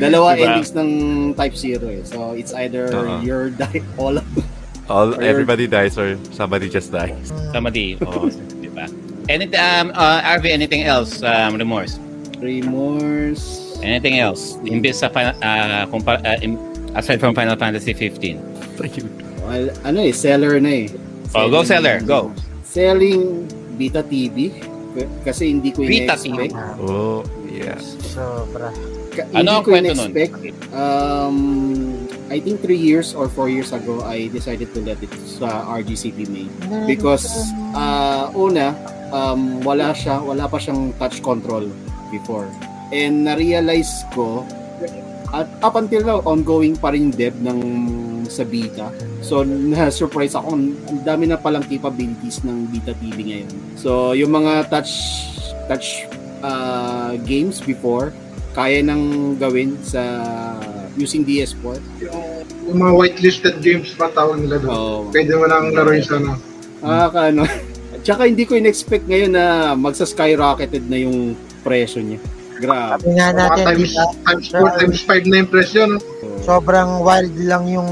Dalawa 0.00 0.32
Diba? 0.32 0.56
endings 0.56 0.72
ng 0.72 0.90
type 1.36 1.52
zero 1.52 1.92
eh. 1.92 2.00
So, 2.08 2.32
it's 2.32 2.56
either 2.56 2.88
Oo. 2.88 3.20
you're 3.20 3.52
die 3.52 3.84
all 4.00 4.16
all 4.88 5.14
everybody 5.22 5.66
dies 5.66 5.98
or 5.98 6.18
somebody 6.30 6.68
just 6.68 6.92
dies 6.92 7.32
Somebody, 7.52 7.98
oh, 8.06 8.28
di 8.60 8.68
ba? 8.68 8.86
Anything, 9.26 9.58
um, 9.58 9.90
uh, 9.94 10.22
RV, 10.22 10.46
anything 10.46 10.82
else, 10.86 11.22
um, 11.22 11.58
remorse? 11.58 11.98
remorse. 12.40 13.76
Anything 13.82 14.18
else? 14.20 14.56
Imbis 14.64 15.00
sa 15.00 15.08
final, 15.08 15.34
uh, 15.40 15.84
kumpa- 15.88 16.20
uh, 16.22 16.38
aside 16.96 17.20
from 17.20 17.34
Final 17.34 17.56
Fantasy 17.56 17.92
15. 17.92 18.40
Well, 19.44 19.70
ano 19.84 19.98
eh, 20.04 20.12
seller 20.12 20.60
na 20.60 20.86
eh. 20.86 20.88
Oh, 21.34 21.48
go 21.50 21.64
seller, 21.64 22.00
go. 22.00 22.32
Selling 22.64 23.48
Vita 23.76 24.02
TV. 24.02 24.52
Kasi 25.24 25.52
hindi 25.52 25.72
ko 25.76 25.84
Vita 25.84 26.16
in-expect. 26.16 26.52
Oh, 26.80 27.20
yeah. 27.44 27.76
Sobra. 28.00 28.72
Ka- 29.12 29.28
Ano 29.32 29.60
ang 29.60 29.64
kwento 29.64 29.92
nun? 29.92 30.12
Um, 30.72 31.36
I 32.26 32.42
think 32.42 32.58
three 32.62 32.78
years 32.80 33.14
or 33.14 33.30
four 33.30 33.48
years 33.48 33.70
ago, 33.70 34.02
I 34.02 34.26
decided 34.28 34.74
to 34.74 34.80
let 34.82 34.98
it 34.98 35.12
sa 35.26 35.62
RGCP 35.78 36.26
main. 36.26 36.50
Because, 36.86 37.26
uh, 37.74 38.34
una, 38.34 38.74
um, 39.14 39.62
wala 39.62 39.94
siya, 39.94 40.18
wala 40.18 40.50
pa 40.50 40.58
siyang 40.58 40.90
touch 40.98 41.22
control 41.22 41.70
before. 42.10 42.50
And 42.90 43.26
na-realize 43.26 44.06
ko, 44.10 44.42
at 45.30 45.46
up 45.62 45.78
until 45.78 46.02
now, 46.02 46.18
ongoing 46.26 46.78
pa 46.78 46.94
rin 46.94 47.14
dev 47.14 47.34
ng 47.42 47.60
sa 48.26 48.42
Vita. 48.42 48.90
So, 49.22 49.46
na-surprise 49.72 50.34
ako. 50.34 50.58
Ang 50.58 50.64
dami 51.06 51.30
na 51.30 51.38
palang 51.38 51.62
capabilities 51.66 52.42
ng 52.42 52.70
Vita 52.74 52.94
TV 52.98 53.22
ngayon. 53.22 53.50
So, 53.78 54.18
yung 54.18 54.34
mga 54.34 54.70
touch 54.70 54.92
touch 55.70 56.06
uh, 56.42 57.14
games 57.26 57.62
before, 57.62 58.10
kaya 58.54 58.82
nang 58.82 59.36
gawin 59.38 59.78
sa 59.82 60.02
using 60.96 61.22
DS4. 61.22 61.76
Yung, 62.02 62.22
yung 62.66 62.78
mga 62.78 62.92
whitelisted 62.92 63.56
games 63.60 63.92
pa 63.92 64.08
tawag 64.10 64.40
nila 64.40 64.58
doon. 64.58 64.70
Oh, 64.70 65.00
Pwede 65.08 65.32
mo 65.32 65.44
nang 65.44 65.70
laruin 65.70 66.00
sa 66.00 66.16
ano. 66.16 66.40
ah, 66.80 67.08
ano. 67.12 67.44
Tsaka 68.04 68.24
hindi 68.24 68.44
ko 68.44 68.54
in-expect 68.54 69.04
ngayon 69.04 69.32
na 69.32 69.44
magsa-skyrocketed 69.74 70.86
na 70.86 70.98
yung 70.98 71.34
presyo 71.60 72.00
niya. 72.00 72.22
Grabe. 72.56 73.02
Sabi 73.02 73.12
nga 73.14 73.28
natin, 73.30 73.64
times, 73.66 73.92
diba, 73.92 74.04
times 74.24 74.46
4, 74.48 74.80
times 74.80 75.00
5 75.02 75.30
na 75.30 75.36
yung 75.36 75.50
presyo. 75.50 75.80
No? 75.86 75.98
sobrang 76.38 77.02
wild 77.02 77.34
lang 77.42 77.66
yung 77.66 77.90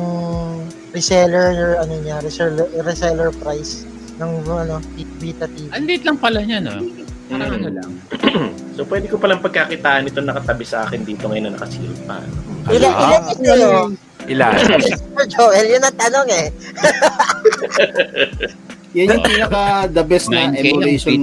reseller 0.93 1.75
ano 1.77 1.95
niya, 1.99 2.23
reseller, 2.23 2.71
reseller 2.81 3.35
price 3.35 3.83
ng 4.15 4.31
ano, 4.47 4.79
Vita 5.19 5.51
TV. 5.51 5.67
Ang 5.75 5.85
liit 5.85 6.07
lang 6.07 6.15
pala 6.15 6.39
niya, 6.41 6.63
no? 6.63 6.79
Parang 7.27 7.51
Mm. 7.51 7.57
ano 7.57 7.69
lang. 7.73 7.91
So 8.75 8.83
pwede 8.85 9.07
ko 9.07 9.17
palang 9.17 9.39
pagkakitaan 9.39 10.07
ito 10.07 10.19
nakatabi 10.19 10.67
sa 10.67 10.83
akin 10.83 11.03
dito 11.03 11.27
ngayon 11.27 11.47
na 11.47 11.55
nakasilip 11.55 11.95
pa. 12.05 12.19
no? 12.21 12.54
Ilan, 12.67 12.91
Ah. 12.91 13.05
ilan 13.05 13.23
ito 13.29 13.43
yun? 13.45 13.89
Ilan? 14.25 14.53
Joel, 15.29 15.67
yun 15.69 15.83
ang 15.83 15.95
tanong 15.95 16.29
eh. 16.31 16.47
Yan 18.95 19.11
yung 19.11 19.23
pinaka 19.23 19.62
the 19.91 20.01
best 20.01 20.31
na 20.31 20.49
9K 20.49 20.55
yung 20.55 20.79
emulation 20.79 21.19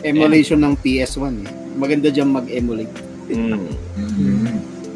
emulation 0.00 0.58
ng 0.58 0.72
PS1 0.74 1.32
eh. 1.44 1.48
Maganda 1.76 2.08
diyan 2.08 2.26
mag-emulate. 2.26 2.90
Mm. 3.28 3.68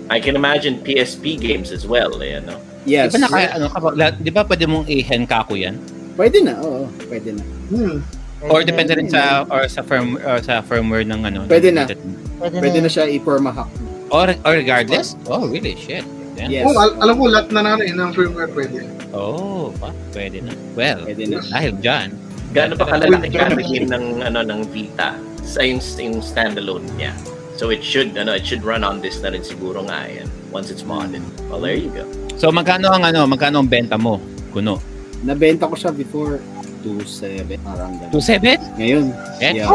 I 0.09 0.19
can 0.19 0.35
imagine 0.35 0.81
PSP 0.81 1.37
games 1.37 1.71
as 1.71 1.85
well, 1.85 2.17
eh, 2.21 2.41
no? 2.41 2.57
Yes. 2.85 3.09
Di 3.09 3.17
ba, 3.17 3.19
naka, 3.25 3.37
ano, 3.55 3.65
kapag, 3.69 3.93
la- 3.95 4.13
di 4.13 4.29
ba 4.29 4.43
pwede 4.43 4.65
mong 4.65 4.85
i-henkaku 4.85 5.55
yan? 5.59 5.75
Pwede 6.15 6.41
na, 6.41 6.53
oo, 6.59 6.85
pwede 7.07 7.33
na. 7.33 7.43
Hmm. 7.71 7.97
Or 8.45 8.61
depende 8.61 8.93
rin 8.93 9.09
sa 9.09 9.43
or 9.49 9.65
sa 9.67 9.81
firm 9.81 10.15
or 10.17 10.37
sa 10.41 10.61
firmware 10.61 11.03
ng 11.03 11.21
ano. 11.25 11.39
Pwede 11.49 11.73
na. 11.73 11.89
Pwede, 11.89 12.61
Pwede 12.61 12.79
na. 12.79 12.85
na 12.85 12.91
siya 12.93 13.05
i-permahack. 13.09 13.69
Or, 14.11 14.33
or 14.45 14.53
regardless? 14.53 15.17
Oh, 15.27 15.49
really? 15.49 15.77
Shit. 15.77 16.05
Yeah. 16.35 16.49
Yes. 16.51 16.65
Oh, 16.67 16.75
al- 16.75 16.99
alam 16.99 17.15
ko 17.17 17.25
lahat 17.31 17.49
na 17.55 17.61
na 17.63 17.79
ng 17.79 18.11
firmware 18.13 18.51
pwede. 18.53 18.85
Oh, 19.15 19.71
fuck. 19.79 19.95
Pwede 20.11 20.43
na. 20.43 20.53
Well, 20.75 21.07
Pwede 21.07 21.31
na. 21.31 21.39
dahil 21.41 21.73
dyan. 21.79 22.09
Gaano 22.55 22.75
ba 22.79 22.87
kalalaki 22.87 23.31
game 23.35 23.87
ng 23.91 24.23
ano 24.23 24.43
ng 24.43 24.61
Vita 24.71 25.15
sa 25.43 25.63
yung, 25.63 25.79
yung 25.99 26.19
standalone 26.23 26.87
niya? 26.99 27.15
So 27.55 27.71
it 27.71 27.87
should 27.87 28.19
ano 28.19 28.35
it 28.35 28.43
should 28.43 28.67
run 28.67 28.83
on 28.83 28.99
this 28.99 29.23
na 29.23 29.31
rin 29.31 29.47
siguro 29.47 29.87
nga 29.87 30.07
yan 30.11 30.27
once 30.51 30.71
it's 30.75 30.83
modded. 30.83 31.23
Well, 31.47 31.63
there 31.63 31.79
you 31.79 31.91
go. 31.91 32.03
So, 32.35 32.51
magkano 32.51 32.91
ang 32.91 33.07
ano, 33.07 33.27
magkano 33.31 33.63
ang 33.63 33.71
benta 33.71 33.95
mo? 33.95 34.19
Kuno. 34.51 34.83
Nabenta 35.23 35.71
ko 35.71 35.75
siya 35.79 35.95
before 35.95 36.43
2.7 36.83 37.47
parang 37.63 37.95
ganun. 37.97 38.11
2.7? 38.11 38.79
Ngayon, 38.79 39.05
Eh? 39.39 39.63
yeah. 39.63 39.71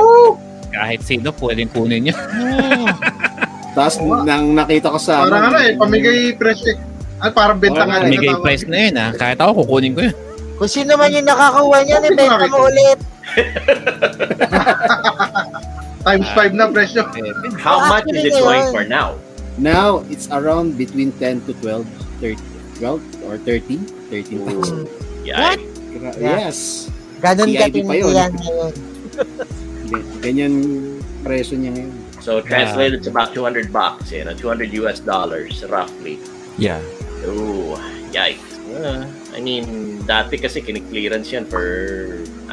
Kahit 0.70 1.02
sino 1.02 1.32
pwedeng 1.40 1.72
kunin 1.72 2.08
niya. 2.08 2.16
Tapos 3.80 3.96
nang 4.28 4.52
nakita 4.52 4.92
ko 4.92 5.00
sa 5.00 5.24
Parang 5.24 5.50
ano 5.50 5.58
eh, 5.58 5.72
pamigay 5.74 6.36
presyo. 6.36 6.76
Ay, 7.20 7.32
parang 7.32 7.56
benta 7.56 7.84
nga. 7.84 8.04
natawag. 8.04 8.44
price 8.44 8.64
na 8.68 8.78
yun 8.78 8.96
ha. 8.96 9.08
Kahit 9.16 9.40
ako 9.40 9.64
kukunin 9.64 9.96
ko 9.96 10.02
yun. 10.04 10.16
Kung 10.56 10.68
sino 10.68 11.00
man 11.00 11.08
yung 11.08 11.24
nakakuha 11.24 11.78
niyan, 11.84 12.04
ibenta 12.06 12.46
mo 12.48 12.68
ulit. 12.68 13.00
Times 16.00 16.30
5 16.32 16.56
na 16.56 16.68
presyo. 16.68 17.04
How 17.56 17.80
Oh, 17.80 17.88
much 17.90 18.08
is 18.10 18.24
it 18.26 18.36
going 18.36 18.68
for 18.70 18.84
now? 18.84 19.16
Now, 19.56 20.04
it's 20.08 20.32
around 20.32 20.76
between 20.76 21.12
10 21.16 21.44
to 21.46 21.52
12, 21.60 21.84
30, 22.24 22.40
12 22.80 23.28
or 23.28 23.36
13, 23.44 23.84
13 24.08 24.40
bucks. 24.40 24.72
Hmm. 24.72 24.84
Yeah. 25.24 25.56
Yeah. 25.92 26.16
Yes. 26.16 26.88
Ganon 27.20 27.52
PID 27.52 27.60
katindi 27.60 27.84
pa 27.84 27.94
yun. 27.94 28.14
yan 28.16 28.32
ngayon. 28.34 28.74
Ganyan 30.24 30.54
presyo 31.20 31.60
niya 31.60 31.76
ngayon. 31.76 31.99
So 32.30 32.46
translated 32.46 33.02
to 33.04 33.10
about 33.10 33.34
200 33.34 33.74
bucks, 33.74 34.14
you 34.14 34.22
know, 34.22 34.38
200 34.38 34.70
US 34.86 35.02
dollars 35.02 35.66
roughly. 35.66 36.22
Yeah. 36.62 36.78
Ooh, 37.26 37.74
yikes. 38.14 38.46
Uh, 38.70 39.10
I 39.34 39.42
mean, 39.42 39.98
dati 40.06 40.38
kasi 40.38 40.62
kiniklearance 40.62 41.34
yan 41.34 41.50
for 41.50 41.66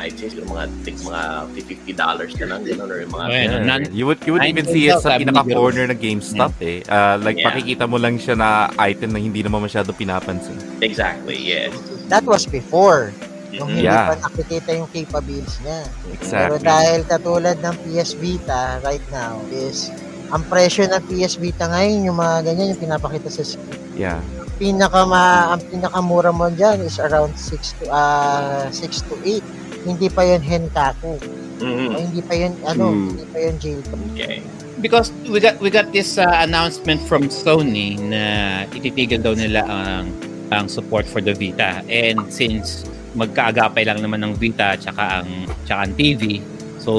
I'd 0.01 0.17
say 0.17 0.33
siguro 0.33 0.49
mga 0.49 0.73
tig 0.81 0.97
mga 1.05 1.53
50 1.53 1.93
dollars 1.93 2.33
na 2.41 2.57
lang 2.57 2.65
ganun 2.65 2.89
or 2.89 3.05
mga 3.05 3.27
Well, 3.29 3.37
Yeah. 3.37 3.69
nan- 3.69 3.93
you 3.93 4.09
would 4.09 4.25
you 4.25 4.33
would 4.33 4.49
even 4.49 4.65
see 4.65 4.89
it 4.89 4.97
sa 5.05 5.21
pinaka-corner 5.21 5.93
ng 5.93 6.01
GameStop 6.01 6.57
eh. 6.65 6.81
Uh, 6.89 7.21
like 7.21 7.37
Yeah. 7.37 7.53
pakikita 7.53 7.85
mo 7.85 8.01
lang 8.01 8.17
siya 8.17 8.33
na 8.33 8.73
item 8.81 9.13
na 9.13 9.21
hindi 9.21 9.45
naman 9.45 9.61
masyado 9.61 9.93
pinapansin. 9.93 10.57
exactly, 10.81 11.37
yes. 11.37 11.77
That 12.09 12.25
was 12.25 12.49
before. 12.49 13.13
Nung 13.57 13.69
Mhm. 13.69 13.75
hindi 13.75 13.89
Yeah. 13.89 14.07
pa 14.07 14.15
nakikita 14.21 14.71
yung 14.73 14.89
capabilities 14.89 15.57
niya. 15.61 15.81
Pero 15.87 16.13
Exactly. 16.15 16.65
dahil 16.65 16.99
katulad 17.05 17.57
ng 17.59 17.75
PS 17.83 18.11
Vita 18.15 18.61
right 18.81 19.05
now 19.09 19.41
is 19.49 19.89
ang 20.29 20.43
presyo 20.45 20.85
ng 20.85 21.03
PS 21.07 21.39
Vita 21.39 21.65
ngayon, 21.65 22.05
yung 22.05 22.19
mga 22.19 22.37
ganyan, 22.45 22.75
yung 22.75 22.83
pinapakita 22.83 23.31
sa 23.31 23.43
screen. 23.43 23.79
Yeah. 23.95 24.19
Pinaka 24.57 25.05
ma, 25.05 25.53
ang 25.53 25.63
pinakamura 25.63 26.31
mo 26.31 26.49
dyan 26.49 26.81
is 26.81 26.97
around 26.97 27.37
6 27.37 27.77
to 27.79 27.87
ah 27.89 28.67
6 28.69 29.05
to 29.05 29.15
8. 29.23 29.45
Hindi 29.83 30.09
pa 30.09 30.23
yun 30.23 30.43
henkaku. 30.43 31.15
O 31.57 31.63
Mhm. 31.63 31.95
hindi 31.95 32.21
pa 32.21 32.35
yun 32.35 32.53
ano, 32.65 32.91
Hmm. 32.91 33.09
hindi 33.11 33.25
pa 33.27 33.39
yun 33.39 33.55
jailbreak. 33.57 34.13
Okay. 34.13 34.39
Because 34.77 35.09
we 35.25 35.41
got 35.41 35.57
we 35.57 35.69
got 35.69 35.89
this 35.89 36.17
uh, 36.17 36.45
announcement 36.45 37.01
from 37.01 37.33
Sony 37.33 37.97
na 37.97 38.23
ititigil 38.69 39.23
daw 39.23 39.33
nila 39.33 39.65
ang 39.65 40.13
ang 40.53 40.69
support 40.69 41.09
for 41.09 41.25
the 41.25 41.33
Vita. 41.33 41.81
And 41.87 42.29
since 42.29 42.85
magkaagapay 43.17 43.89
lang 43.89 44.05
naman 44.05 44.21
ng 44.23 44.33
Vita 44.37 44.77
tsaka 44.77 45.25
ang 45.25 45.49
tsaka 45.65 45.89
ang 45.89 45.93
TV, 45.97 46.39
so 46.79 46.93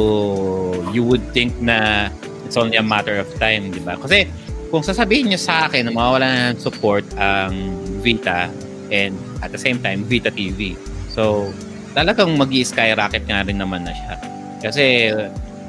you 0.91 1.05
would 1.05 1.24
think 1.32 1.53
na 1.61 2.09
it's 2.43 2.57
only 2.57 2.76
a 2.76 2.84
matter 2.84 3.22
of 3.22 3.30
time, 3.38 3.70
di 3.70 3.80
ba? 3.80 3.95
Kasi 3.95 4.26
kung 4.74 4.84
sasabihin 4.84 5.32
niyo 5.32 5.39
sa 5.39 5.70
akin 5.70 5.88
na 5.88 5.91
mawawala 5.93 6.26
na 6.28 6.41
ng 6.51 6.59
support 6.59 7.05
ang 7.15 7.53
Vita 8.01 8.49
and 8.89 9.15
at 9.45 9.53
the 9.53 9.61
same 9.61 9.78
time 9.80 10.03
Vita 10.03 10.34
TV. 10.34 10.76
So 11.13 11.53
talagang 11.93 12.36
mag 12.36 12.51
skyrocket 12.51 13.24
nga 13.30 13.45
rin 13.45 13.61
naman 13.61 13.86
na 13.86 13.93
siya. 13.93 14.13
Kasi 14.59 15.13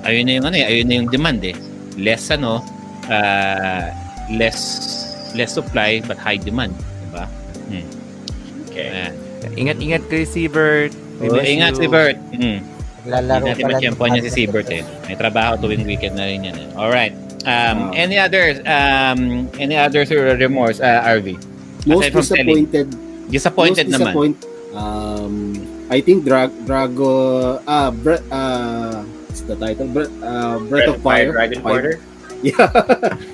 ayun 0.03 0.25
na 0.27 0.33
yung 0.41 0.47
ano 0.49 0.57
eh, 0.57 0.67
ayun 0.67 0.87
na 0.89 0.95
yung 1.05 1.11
demand 1.13 1.41
eh 1.45 1.57
less 1.99 2.31
ano 2.31 2.63
uh, 3.11 3.91
less 4.31 4.61
less 5.35 5.59
supply 5.59 5.99
but 6.07 6.17
high 6.17 6.39
demand 6.39 6.73
diba 7.11 7.27
Okay. 8.69 9.11
uh, 9.11 9.11
Ingat-ingat 9.59 10.03
kay 10.07 10.23
Seabert. 10.23 10.93
We 11.19 11.27
oh, 11.27 11.43
ingat 11.43 11.75
you. 11.75 11.83
si 11.83 11.87
Bert 11.91 12.17
mm. 12.31 12.59
Naglalaro 13.03 13.43
Hindi 13.43 13.51
natin 13.51 13.65
pala. 13.67 13.75
matiyempohan 13.75 14.11
niya 14.15 14.23
si 14.23 14.31
Seabert 14.31 14.69
eh 14.71 14.83
may 15.11 15.17
trabaho 15.19 15.59
tuwing 15.59 15.83
weekend 15.83 16.15
na 16.15 16.31
rin 16.31 16.47
yan 16.47 16.55
eh. 16.55 16.69
alright 16.79 17.11
um, 17.43 17.91
Wow. 17.91 17.99
any 17.99 18.17
others 18.23 18.63
um, 18.63 19.51
any 19.59 19.75
others 19.75 20.15
or 20.15 20.39
remorse 20.39 20.79
uh, 20.79 21.03
RV 21.11 21.35
Most 21.91 22.07
Aside 22.07 22.15
from 22.15 22.23
selling. 22.23 22.47
disappointed 22.71 22.87
disappointed 23.29 23.87
most 23.91 23.95
naman 23.99 24.13
disappoint, 24.15 24.39
um, 24.79 25.35
I 25.89 25.99
think 26.05 26.23
Drag 26.23 26.53
Drago 26.69 27.59
ah 27.65 27.91
Bre, 27.91 28.21
ah 28.29 29.03
what's 29.27 29.41
the 29.43 29.57
title? 29.57 29.89
Bre, 29.89 30.05
ah, 30.21 30.59
Breath 30.59 30.89
of 30.93 31.03
Fire. 31.03 31.33
Dragon 31.33 31.61
Fire. 31.65 31.83
Quarter? 31.83 31.95
Yeah. 32.39 32.71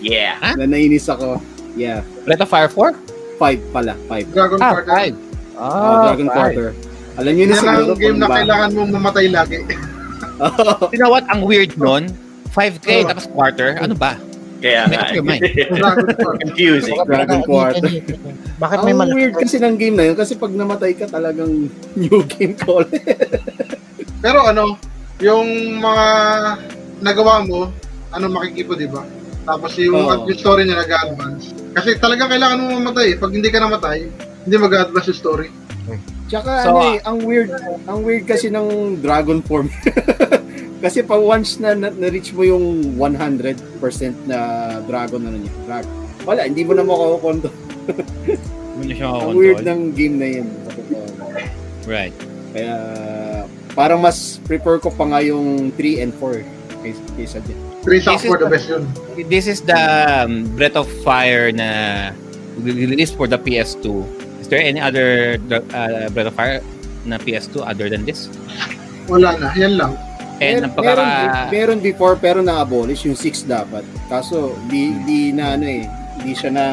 Yeah. 0.01 0.57
na 0.57 0.65
nainis 0.65 1.05
ako. 1.13 1.37
Yeah. 1.77 2.01
Breath 2.25 2.41
of 2.41 2.49
Fire 2.49 2.73
4? 2.73 2.97
Five 3.37 3.61
pala. 3.69 3.93
Five. 4.09 4.33
Dragon 4.33 4.59
ah, 4.65 4.71
Quarter. 4.73 5.13
5 5.13 5.24
Ah, 5.57 6.11
Dragon 6.11 6.29
Quarter. 6.29 6.69
Alam 7.15 7.33
niyo 7.33 7.45
na 7.47 7.55
siguro 7.55 7.71
ang 7.87 7.95
game 7.97 8.19
na 8.19 8.27
ba- 8.27 8.37
kailangan 8.37 8.71
mong 8.73 8.91
mamatay 8.93 9.27
lagi. 9.29 9.59
you 10.93 10.99
know 10.99 11.09
what 11.09 11.23
ang 11.29 11.43
weird 11.43 11.71
nun 11.77 12.11
5k 12.51 12.87
Oh. 12.97 13.07
tapos 13.07 13.27
quarter 13.29 13.79
ano 13.79 13.95
ba 13.95 14.19
Kaya 14.59 14.89
nga. 14.89 15.13
Quarter. 15.13 16.25
Confusing. 16.41 16.97
Dragon 17.05 17.41
Quarter. 17.45 17.85
Bakit 18.57 18.79
Ang 18.79 18.85
may 18.85 18.97
malaki? 18.97 19.13
weird 19.15 19.35
kasi 19.37 19.57
ng 19.59 19.77
game 19.77 19.93
na 19.93 20.09
yun 20.09 20.17
kasi 20.17 20.35
pag 20.35 20.49
namatay 20.51 20.97
ka 20.97 21.05
talagang 21.07 21.69
new 21.95 22.19
game 22.27 22.57
call. 22.57 22.81
Pero 24.25 24.41
ano, 24.43 24.81
yung 25.21 25.45
mga 25.77 26.07
nagawa 26.99 27.45
mo, 27.45 27.69
ano 28.09 28.25
makikipo, 28.27 28.73
di 28.73 28.89
ba? 28.89 29.05
Tapos 29.45 29.77
yung, 29.77 30.01
Oo. 30.01 30.25
yung 30.25 30.39
story 30.39 30.65
niya 30.65 30.81
nag-advance. 30.81 31.53
Kasi 31.71 32.01
talaga 32.01 32.25
kailangan 32.27 32.57
mo 32.57 32.81
mamatay. 32.81 33.07
eh. 33.11 33.17
Pag 33.21 33.37
hindi 33.37 33.53
ka 33.53 33.61
namatay, 33.61 34.09
hindi 34.45 34.55
mag-advance 34.61 35.09
yung 35.11 35.21
story. 35.21 35.49
Tsaka 36.29 36.51
So, 36.65 36.73
ano 36.73 36.81
eh, 36.97 36.99
ang 37.05 37.19
weird, 37.25 37.51
ang 37.85 38.01
weird 38.01 38.25
kasi 38.25 38.49
ng 38.49 39.01
dragon 39.05 39.45
form. 39.45 39.69
kasi 40.85 41.05
pa 41.05 41.17
once 41.17 41.61
na, 41.61 41.77
na, 41.77 41.89
na-reach 41.93 42.33
mo 42.33 42.45
yung 42.45 42.97
100% 42.97 43.61
na 44.29 44.39
dragon 44.85 45.21
na 45.25 45.37
niya, 45.37 45.53
dragon, 45.69 45.93
wala, 46.25 46.45
hindi 46.49 46.65
mo 46.65 46.73
na 46.73 46.85
makukontrol. 46.85 47.53
Hindi 48.75 48.93
siya 48.99 49.07
Ang 49.07 49.39
weird 49.39 49.63
ng 49.63 49.81
game 49.95 50.17
na 50.19 50.29
yun. 50.41 50.49
Right. 51.87 52.17
Kaya 52.51 52.75
parang 53.77 54.01
mas 54.01 54.41
prefer 54.47 54.81
ko 54.81 54.89
pa 54.91 55.05
nga 55.09 55.21
yung 55.21 55.71
3 55.77 56.03
and 56.05 56.13
4 56.17 56.43
kaysa, 56.83 57.03
kaysa 57.17 57.39
dyan. 57.45 57.59
Three 57.85 58.01
This 58.01 58.09
songs 58.09 58.25
is 58.25 58.31
for 58.33 58.39
the 58.41 58.49
the- 58.49 58.55
best 58.57 58.67
yun. 58.69 58.83
This 59.29 59.45
is 59.45 59.61
the 59.61 59.77
um, 59.77 60.49
Breath 60.57 60.77
of 60.77 60.89
Fire 61.05 61.53
na 61.53 61.69
released 62.61 63.17
for 63.17 63.29
the 63.29 63.37
PS2. 63.37 64.05
Is 64.45 64.53
there 64.53 64.61
any 64.61 64.77
other 64.77 65.41
uh, 65.49 66.13
Breath 66.13 66.29
of 66.29 66.37
Fire 66.37 66.61
na 67.09 67.17
PS2 67.17 67.65
other 67.65 67.89
than 67.89 68.05
this? 68.05 68.29
Wala 69.09 69.41
na. 69.41 69.57
Yan 69.57 69.81
lang. 69.81 69.97
And 70.37 70.69
ang 70.69 70.77
Mer- 70.77 70.85
meron, 70.85 71.09
pagkaka... 71.09 71.49
meron 71.49 71.79
before 71.81 72.15
pero 72.21 72.45
na-abolish 72.45 73.09
yung 73.09 73.17
6 73.17 73.49
dapat. 73.49 73.89
Kaso 74.13 74.53
di 74.69 74.93
di 75.09 75.33
na 75.33 75.57
ano 75.57 75.65
eh, 75.65 75.89
hindi 76.21 76.37
siya 76.37 76.53
na, 76.53 76.67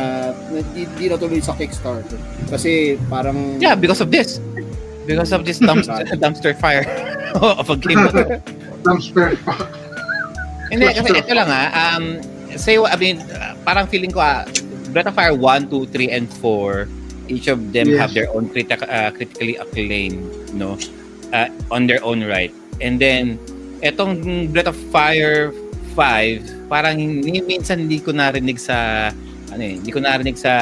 na 0.52 0.60
di, 0.76 0.84
di 1.00 1.08
natuloy 1.08 1.40
sa 1.40 1.56
Kickstarter. 1.56 2.20
Kasi 2.52 3.00
parang 3.08 3.56
Yeah, 3.64 3.80
because 3.80 4.04
of 4.04 4.12
this. 4.12 4.44
Because 5.08 5.32
of 5.32 5.48
this 5.48 5.64
dumpster, 5.64 6.04
dumpster 6.24 6.52
fire 6.52 6.84
of 7.40 7.72
a 7.72 7.78
game. 7.80 8.04
Dumpster. 8.84 9.40
Hindi, 10.68 10.92
kasi 10.92 11.08
ito 11.16 11.32
lang 11.32 11.48
ah. 11.48 11.72
Um, 11.72 12.20
say, 12.60 12.76
I 12.76 13.00
mean, 13.00 13.24
parang 13.64 13.88
feeling 13.88 14.12
ko 14.12 14.20
ah, 14.20 14.44
Breath 14.92 15.08
of 15.08 15.16
Fire 15.16 15.32
1, 15.32 15.72
2, 15.72 15.88
3, 15.88 16.12
and 16.12 16.28
4, 16.28 17.00
each 17.28 17.48
of 17.48 17.74
them 17.74 17.90
Yes. 17.90 18.00
have 18.00 18.12
their 18.14 18.30
own 18.34 18.50
critic, 18.50 18.82
uh, 18.82 19.12
critically 19.12 19.58
acclaimed, 19.58 20.24
no? 20.54 20.78
Uh, 21.32 21.48
on 21.70 21.88
their 21.88 22.02
own 22.04 22.24
right. 22.26 22.52
And 22.82 22.98
then, 22.98 23.38
etong 23.82 24.52
Breath 24.52 24.70
of 24.70 24.78
Fire 24.90 25.54
5, 25.94 26.70
parang 26.70 26.98
hindi, 26.98 27.42
minsan 27.44 27.86
hindi 27.88 28.00
ko 28.00 28.12
narinig 28.16 28.58
sa, 28.58 29.10
ano 29.52 29.62
eh, 29.62 29.76
hindi 29.76 29.92
ko 29.92 30.00
narinig 30.00 30.40
sa 30.40 30.54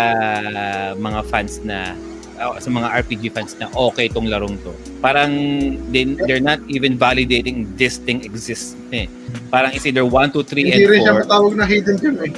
mga 0.97 1.20
fans 1.30 1.62
na, 1.62 1.93
uh, 2.39 2.57
sa 2.57 2.70
mga 2.72 2.88
RPG 3.05 3.30
fans 3.36 3.53
na 3.60 3.70
okay 3.76 4.07
itong 4.10 4.26
larong 4.32 4.57
to. 4.64 4.72
Parang 5.03 5.32
they, 5.91 6.05
they're 6.26 6.43
not 6.43 6.57
even 6.72 6.97
validating 6.97 7.68
this 7.78 7.99
thing 7.99 8.24
exists 8.26 8.74
eh. 8.95 9.05
Parang 9.53 9.70
it's 9.76 9.86
either 9.86 10.05
1, 10.05 10.32
2, 10.34 10.43
3, 10.43 10.66
Hindi 10.66 10.86
rin 10.88 10.99
siya 11.03 11.14
and 11.14 11.24
4, 11.24 11.30
matawag 11.30 11.53
na 11.55 11.66
hidden 11.68 11.95
gem 11.99 12.18
eh. 12.24 12.32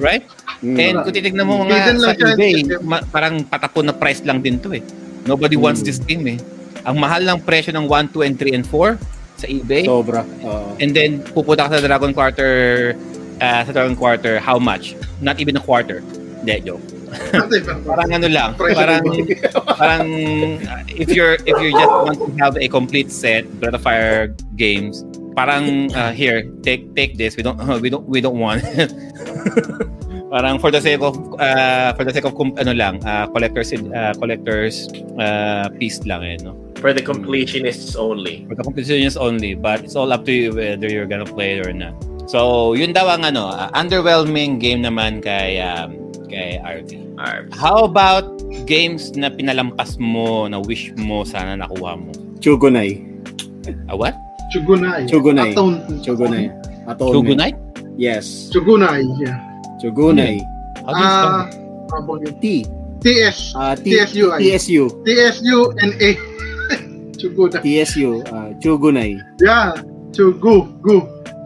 Right? 0.00 0.24
Mm. 0.60 0.76
And 0.76 0.94
kung 1.04 1.12
titignan 1.12 1.44
mo 1.44 1.60
mga 1.60 1.96
sa 1.96 2.12
eBay, 2.12 2.64
ma- 2.80 3.04
parang 3.06 3.44
patapon 3.44 3.86
na 3.86 3.94
price 3.94 4.24
lang 4.24 4.40
din 4.40 4.56
to 4.58 4.72
eh. 4.72 4.82
Nobody 5.22 5.54
wants 5.54 5.80
Mm. 5.80 5.86
this 5.86 6.00
game 6.00 6.24
eh. 6.26 6.38
Ang 6.82 6.96
mahal 6.96 7.20
ng 7.22 7.38
presyo 7.40 7.70
ng 7.70 7.84
1, 7.84 8.08
2, 8.10 8.24
and 8.24 8.34
3, 8.34 8.56
and 8.56 8.64
4 8.64 8.96
sa 9.36 9.46
eBay. 9.46 9.84
sobra. 9.84 10.20
Oo. 10.44 10.76
and 10.76 10.92
then 10.92 11.20
pupunta 11.22 11.64
ka 11.64 11.76
sa 11.76 11.80
Dragon 11.80 12.12
Quarter 12.12 12.52
uh, 13.40 13.60
sa 13.64 13.70
Dragon 13.72 13.96
Quarter, 13.96 14.36
how 14.38 14.60
much? 14.60 14.92
Not 15.20 15.40
even 15.40 15.56
a 15.56 15.64
quarter. 15.64 16.04
Hindi, 16.40 16.60
joke. 16.68 16.84
Parang 17.90 18.10
ano 18.14 18.28
lang, 18.30 18.54
parang 18.54 19.02
ng 19.02 19.26
parang 19.74 20.06
uh, 20.62 20.82
if 20.86 21.10
you're 21.10 21.34
if 21.42 21.56
you 21.58 21.74
just 21.74 21.90
want 21.90 22.14
to 22.16 22.30
have 22.38 22.54
a 22.54 22.70
complete 22.70 23.10
set 23.10 23.50
Breath 23.58 23.74
of 23.74 23.82
Fire 23.82 24.30
games, 24.54 25.02
parang 25.40 25.88
uh, 25.96 26.12
here, 26.12 26.44
take 26.60 26.92
take 26.92 27.16
this. 27.16 27.40
We 27.40 27.42
don't 27.42 27.56
we 27.84 27.88
don't 27.88 28.04
we 28.04 28.20
don't 28.20 28.36
want. 28.36 28.60
parang 30.32 30.60
for 30.60 30.68
the 30.68 30.84
sake 30.84 31.00
of 31.00 31.16
uh, 31.40 31.96
for 31.96 32.04
the 32.04 32.12
sake 32.12 32.28
of 32.28 32.36
kum- 32.36 32.60
ano 32.60 32.76
lang, 32.76 33.00
uh, 33.08 33.24
collectors 33.32 33.72
uh, 33.72 34.12
collectors 34.20 34.92
uh, 35.16 35.72
piece 35.80 36.04
lang 36.04 36.20
eh, 36.20 36.36
no. 36.44 36.52
For 36.76 36.92
the 36.92 37.00
completionists 37.00 37.96
only. 37.96 38.44
For 38.52 38.56
the 38.56 38.64
competitions 38.64 39.16
only, 39.16 39.56
but 39.56 39.80
it's 39.80 39.96
all 39.96 40.12
up 40.12 40.28
to 40.28 40.32
you 40.32 40.52
whether 40.52 40.88
you're 40.92 41.08
gonna 41.08 41.28
play 41.28 41.56
it 41.56 41.64
or 41.64 41.72
not. 41.72 41.96
So, 42.28 42.72
yun 42.78 42.94
daw 42.94 43.10
ang 43.10 43.24
ano, 43.26 43.48
uh, 43.50 43.72
underwhelming 43.74 44.60
game 44.60 44.84
naman 44.86 45.24
kay 45.24 45.58
um, 45.64 45.96
kay 46.28 46.60
RV. 46.60 47.00
Arms. 47.20 47.52
How 47.52 47.84
about 47.84 48.24
games 48.64 49.12
na 49.12 49.28
pinalampas 49.28 50.00
mo, 50.00 50.48
na 50.48 50.56
wish 50.56 50.88
mo 50.96 51.20
sana 51.20 51.52
nakuha 51.60 52.00
mo? 52.00 52.10
Chugunay. 52.40 53.04
Ah, 53.92 53.98
what? 53.98 54.16
Chugunai. 54.52 55.06
Chugunai. 55.08 55.50
Atone. 55.52 55.78
Chugunay. 56.02 56.44
Atonement. 56.86 57.14
Shogunite? 57.14 57.56
Yes. 57.96 58.50
Chugunai. 58.52 59.02
Yeah. 59.22 59.38
Chugunay. 59.80 60.40
How 60.84 60.92
do 60.92 61.00
you 61.00 61.10
spell 61.10 61.30
Ah, 61.30 61.46
it? 61.46 62.28
uh, 62.28 62.40
T. 62.40 62.66
TS. 63.00 63.38
Ah, 63.56 63.74
T. 63.74 63.84
TSUI. 63.94 64.38
TSU. 64.42 64.84
TSU 65.06 65.58
and 65.82 65.92
A. 66.02 66.10
Chugunai. 67.20 67.60
TSU. 67.62 68.22
ah, 68.32 68.50
Chugunay. 68.60 69.20
Yeah. 69.40 69.72
Chugu. 70.10 70.66
Gu. 70.82 70.96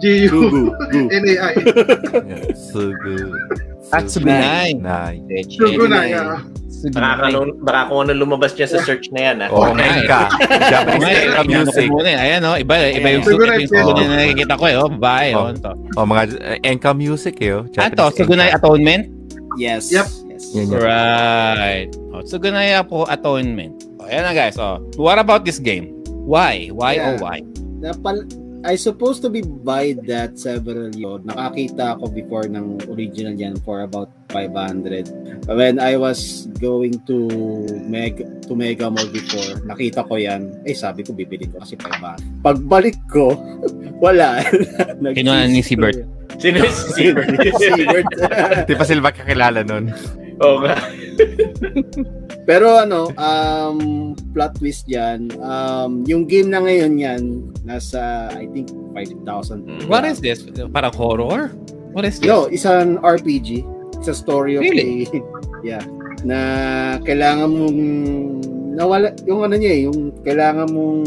G-U. 0.00 0.28
Chugu. 0.30 0.62
Gu. 0.90 1.00
N-A-I. 1.20 1.52
Yeah, 2.24 2.52
so 2.56 2.90
good. 3.84 3.94
Ah, 3.94 4.02
Tsugunai. 4.02 4.70
Nine. 4.74 5.20
Chugunai. 5.46 6.08
Yeah. 6.10 6.40
Baka, 6.84 7.32
kung- 7.32 7.56
baka 7.64 7.80
kung 7.88 8.00
ano 8.04 8.12
lumabas 8.12 8.52
niya 8.52 8.68
sa 8.68 8.84
search 8.84 9.08
na 9.08 9.20
yan, 9.32 9.36
ah. 9.40 9.48
Oh, 9.48 9.72
Okay. 9.72 10.04
Enka. 10.04 10.20
Japanese 10.74 11.00
Ngayon, 11.00 11.24
Enka 11.24 11.42
music. 11.48 11.88
eh. 12.04 12.16
Ayan, 12.20 12.40
oh, 12.44 12.56
iba, 12.60 12.74
iba 12.92 13.08
yung 13.08 13.24
Sugunay, 13.24 13.58
sugunay, 13.64 13.80
sugunay 13.80 14.04
na 14.04 14.14
nakikita 14.20 14.54
ko 14.54 14.64
eh. 14.68 14.76
Oh, 14.76 14.88
babae. 14.92 15.28
Oh, 15.32 15.48
Oh. 15.48 15.74
Oh, 15.96 16.04
mga 16.04 16.22
uh, 16.36 16.58
Enka 16.60 16.90
music 16.92 17.40
eh. 17.40 17.56
Oh. 17.56 17.64
Ano 17.64 17.72
to? 17.72 17.80
Japanese 17.80 18.18
Sugunay. 18.20 18.48
Atonement? 18.52 19.04
Yes. 19.56 19.88
Yep. 19.88 20.06
Yes. 20.28 20.44
Right. 20.68 21.88
Oh, 22.12 22.20
Sugunay 22.20 22.76
po 22.84 23.08
Atonement. 23.08 23.72
Oh, 23.96 24.04
ayan 24.04 24.28
na 24.28 24.36
guys. 24.36 24.60
Oh. 24.60 24.84
What 25.00 25.16
about 25.16 25.48
this 25.48 25.56
game? 25.56 25.88
Why? 26.28 26.68
Why 26.68 27.00
Yeah. 27.00 27.16
oh 27.16 27.24
why? 27.24 27.40
Napal 27.80 28.28
I 28.64 28.80
supposed 28.80 29.20
to 29.22 29.28
be 29.28 29.44
buy 29.44 29.92
that 30.08 30.40
several 30.40 30.88
years. 30.96 31.20
Nakakita 31.28 32.00
ako 32.00 32.08
before 32.08 32.48
ng 32.48 32.88
original 32.88 33.36
yan 33.36 33.60
for 33.60 33.84
about 33.84 34.08
500. 34.32 35.44
When 35.44 35.76
I 35.76 36.00
was 36.00 36.48
going 36.56 37.04
to 37.04 37.28
Meg 37.84 38.24
to 38.48 38.56
Mega 38.56 38.88
Mall 38.88 39.04
before, 39.12 39.60
nakita 39.68 40.08
ko 40.08 40.16
yan. 40.16 40.64
Eh 40.64 40.72
sabi 40.72 41.04
ko 41.04 41.12
bibili 41.12 41.44
ko 41.52 41.60
kasi 41.60 41.76
500. 41.76 42.40
Pagbalik 42.40 42.96
ko, 43.12 43.36
wala. 44.04 44.40
Kinuha 45.12 45.44
ni 45.44 45.60
si 45.60 45.76
Bert. 45.76 46.24
Sino 46.38 46.58
si 46.66 46.88
Seabird? 46.98 47.30
Seabird. 47.60 48.06
Di 48.66 48.74
pa 48.74 48.84
sila 48.84 49.12
kakilala 49.14 49.62
nun. 49.62 49.92
Oo 50.42 50.56
nga. 50.64 50.74
Pero 52.48 52.76
ano, 52.76 53.14
um, 53.14 54.12
plot 54.34 54.58
twist 54.58 54.84
yan. 54.90 55.30
Um, 55.40 56.02
yung 56.04 56.26
game 56.26 56.50
na 56.50 56.60
ngayon 56.60 56.98
yan, 56.98 57.22
nasa, 57.62 58.28
I 58.34 58.50
think, 58.50 58.68
5,000. 58.92 59.86
What 59.86 60.04
is 60.04 60.18
this? 60.20 60.44
Parang 60.74 60.92
horror? 60.92 61.54
What 61.94 62.04
is 62.04 62.18
this? 62.18 62.26
No, 62.26 62.50
isang 62.50 62.98
RPG. 63.00 63.62
It's 63.96 64.10
a 64.10 64.16
story 64.16 64.58
of 64.58 64.66
Really? 64.66 65.06
a, 65.08 65.22
yeah, 65.64 65.84
na 66.26 66.38
kailangan 67.06 67.48
mong 67.48 67.78
nawala 68.74 69.14
yung 69.24 69.46
ano 69.46 69.54
niya 69.54 69.72
eh, 69.72 69.80
yung 69.86 70.10
kailangan 70.26 70.68
mong 70.74 71.02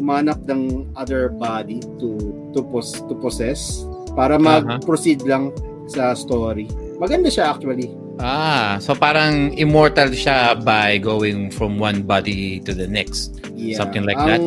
umanap 0.00 0.40
ng 0.48 0.88
other 0.96 1.28
body 1.28 1.82
to 2.00 2.16
to 2.56 2.64
pos, 2.70 3.02
to 3.06 3.14
possess 3.18 3.84
para 4.16 4.40
mag-proceed 4.40 5.22
lang 5.28 5.52
sa 5.90 6.16
story. 6.16 6.66
Maganda 6.98 7.28
siya 7.28 7.54
actually. 7.54 7.92
Ah, 8.18 8.82
so 8.82 8.98
parang 8.98 9.54
immortal 9.54 10.10
siya 10.10 10.58
by 10.58 10.98
going 10.98 11.54
from 11.54 11.78
one 11.78 12.02
body 12.02 12.58
to 12.66 12.74
the 12.74 12.86
next. 12.90 13.38
Yeah. 13.54 13.78
Something 13.78 14.02
like 14.02 14.18
Ang 14.18 14.26
that? 14.26 14.42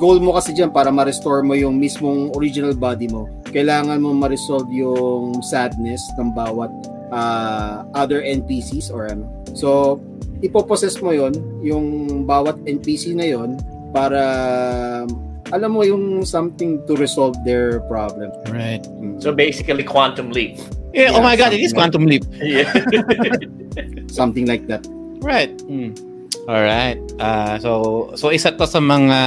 goal 0.00 0.16
mo 0.20 0.32
kasi 0.36 0.56
diyan 0.56 0.72
para 0.72 0.88
ma-restore 0.88 1.44
mo 1.44 1.52
yung 1.52 1.76
mismong 1.76 2.32
original 2.36 2.72
body 2.72 3.08
mo. 3.08 3.28
Kailangan 3.52 4.00
mo 4.00 4.12
ma-resolve 4.16 4.68
yung 4.72 5.44
sadness 5.44 6.00
ng 6.16 6.32
bawat 6.32 6.72
ah, 7.12 7.84
other 7.96 8.20
NPCs 8.20 8.92
or 8.92 9.08
ano. 9.08 9.28
So, 9.52 10.00
ipopossess 10.40 11.00
mo 11.04 11.12
yon 11.12 11.36
yung 11.60 11.84
bawat 12.24 12.56
NPC 12.64 13.12
na 13.12 13.28
yon 13.28 13.60
para 13.92 14.22
alam 15.52 15.74
mo 15.74 15.82
yung 15.82 16.24
something 16.24 16.78
to 16.86 16.94
resolve 16.96 17.34
their 17.44 17.80
problem. 17.86 18.30
Right. 18.50 18.82
Mm. 18.98 19.18
So 19.22 19.32
basically, 19.32 19.82
Quantum 19.84 20.30
Leap. 20.30 20.56
Yeah, 20.90 21.14
oh 21.14 21.18
Yeah, 21.18 21.22
my 21.22 21.34
god, 21.38 21.52
it 21.54 21.62
is 21.62 21.72
Quantum 21.72 22.06
Leap. 22.06 22.26
Yeah. 22.42 22.66
something 24.10 24.46
like 24.46 24.66
that. 24.66 24.82
Right. 25.22 25.52
Mm. 25.70 25.94
All 26.48 26.62
right. 26.62 26.98
Uh, 27.20 27.58
so 27.58 27.70
so 28.16 28.30
isa 28.30 28.50
to 28.54 28.66
sa 28.66 28.80
mga 28.80 29.20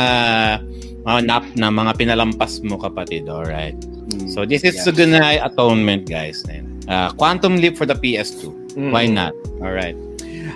mga 1.04 1.20
nap 1.28 1.44
na 1.56 1.72
mga 1.72 1.96
pinalampas 2.00 2.60
mo 2.64 2.76
kapatid. 2.80 3.30
All 3.30 3.46
right. 3.48 3.76
Mm. 4.12 4.28
So 4.32 4.44
this 4.44 4.64
is 4.64 4.76
Yeah. 4.76 4.84
Sugunai 4.88 5.36
Atonement 5.40 6.08
guys. 6.10 6.44
Then. 6.44 6.84
Uh, 6.88 7.12
Quantum 7.16 7.56
Leap 7.60 7.80
for 7.80 7.88
the 7.88 7.96
PS2. 7.96 8.52
Why 8.92 9.08
Mm. 9.08 9.16
not? 9.16 9.34
All 9.64 9.72
right. 9.72 9.96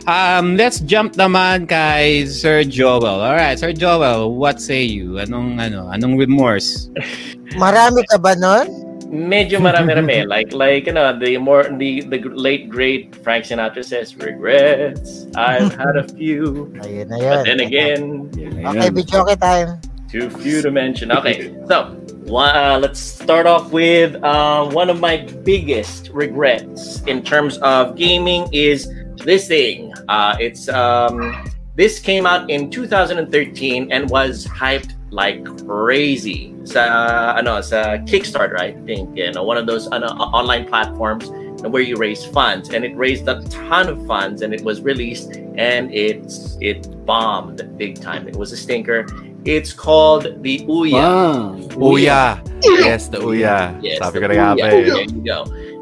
Um, 0.07 0.55
let's 0.55 0.79
jump 0.79 1.19
naman 1.19 1.67
kay 1.67 2.23
Sir 2.31 2.63
Joel. 2.63 3.03
All 3.19 3.35
right, 3.35 3.59
Sir 3.59 3.75
Joel, 3.75 4.31
what 4.39 4.63
say 4.63 4.87
you? 4.87 5.19
Anong 5.19 5.59
ano, 5.59 5.91
anong 5.91 6.15
remorse? 6.15 6.87
Marami 7.59 8.07
ka 8.07 8.15
ba 8.15 8.31
nun? 8.39 8.87
medyo 9.07 9.59
marami-rami. 9.59 10.27
like, 10.33 10.51
like, 10.51 10.85
you 10.87 10.93
know, 10.93 11.17
the 11.17 11.37
more, 11.37 11.63
the, 11.63 12.01
the 12.01 12.19
late, 12.35 12.69
great 12.69 13.15
Frank 13.23 13.45
Sinatra 13.45 13.83
says, 13.83 14.15
regrets, 14.17 15.27
I've 15.35 15.73
had 15.75 15.95
a 15.95 16.03
few. 16.15 16.71
Ayun 16.83 17.07
na 17.07 17.17
yun. 17.17 17.31
But 17.31 17.43
then 17.47 17.59
again, 17.59 18.01
Yun 18.35 18.61
na 18.61 18.69
Okay, 18.71 18.91
yun. 18.91 18.95
video 18.95 19.23
time. 19.35 19.79
too 20.07 20.29
few 20.29 20.61
to 20.61 20.71
mention. 20.71 21.11
Okay, 21.11 21.51
so 21.67 21.91
one, 22.27 22.55
uh, 22.55 22.79
let's 22.79 22.99
start 22.99 23.45
off 23.45 23.71
with 23.71 24.15
uh, 24.23 24.63
one 24.71 24.89
of 24.89 24.99
my 24.99 25.17
biggest 25.43 26.09
regrets 26.13 27.01
in 27.03 27.23
terms 27.23 27.57
of 27.59 27.95
gaming 27.95 28.47
is 28.51 28.87
this 29.23 29.47
thing. 29.47 29.86
Uh, 30.07 30.35
it's 30.39 30.69
um, 30.69 31.47
this 31.75 31.99
came 31.99 32.25
out 32.25 32.49
in 32.49 32.69
2013 32.69 33.91
and 33.91 34.09
was 34.09 34.45
hyped 34.47 34.93
like 35.11 35.43
crazy 35.67 36.53
sa 36.65 37.35
ano 37.37 37.61
sa 37.61 37.97
Kickstarter 38.03 38.59
I 38.59 38.73
think 38.85 39.15
you 39.15 39.31
know 39.31 39.43
one 39.43 39.57
of 39.57 39.67
those 39.67 39.87
ano, 39.91 40.07
online 40.35 40.65
platforms 40.67 41.29
where 41.63 41.81
you 41.81 41.95
raise 41.95 42.25
funds 42.25 42.69
and 42.75 42.83
it 42.83 42.95
raised 42.95 43.27
a 43.27 43.41
ton 43.47 43.87
of 43.87 44.05
funds 44.05 44.41
and 44.43 44.53
it 44.53 44.61
was 44.63 44.81
released 44.81 45.37
and 45.55 45.93
it's 45.95 46.57
it 46.59 46.83
bombed 47.05 47.63
big 47.77 48.01
time 48.01 48.27
it 48.27 48.35
was 48.35 48.51
a 48.51 48.57
stinker 48.57 49.07
it's 49.45 49.71
called 49.71 50.43
the 50.43 50.59
Ouya 50.67 50.91
Wow. 50.91 51.55
Uya. 51.95 52.21
Yes, 52.63 53.07
the 53.07 53.19
Uya. 53.23 53.79
Yes, 53.81 53.99
Sabi 54.03 54.19
the 54.19 54.27
ko 54.27 54.27
na 54.27 54.35
nga 54.35 54.47
Ouya. 54.59 54.59
ba 54.59 54.67
eh. 54.67 54.83
There 54.83 55.07
you 55.07 55.23
go. 55.23 55.39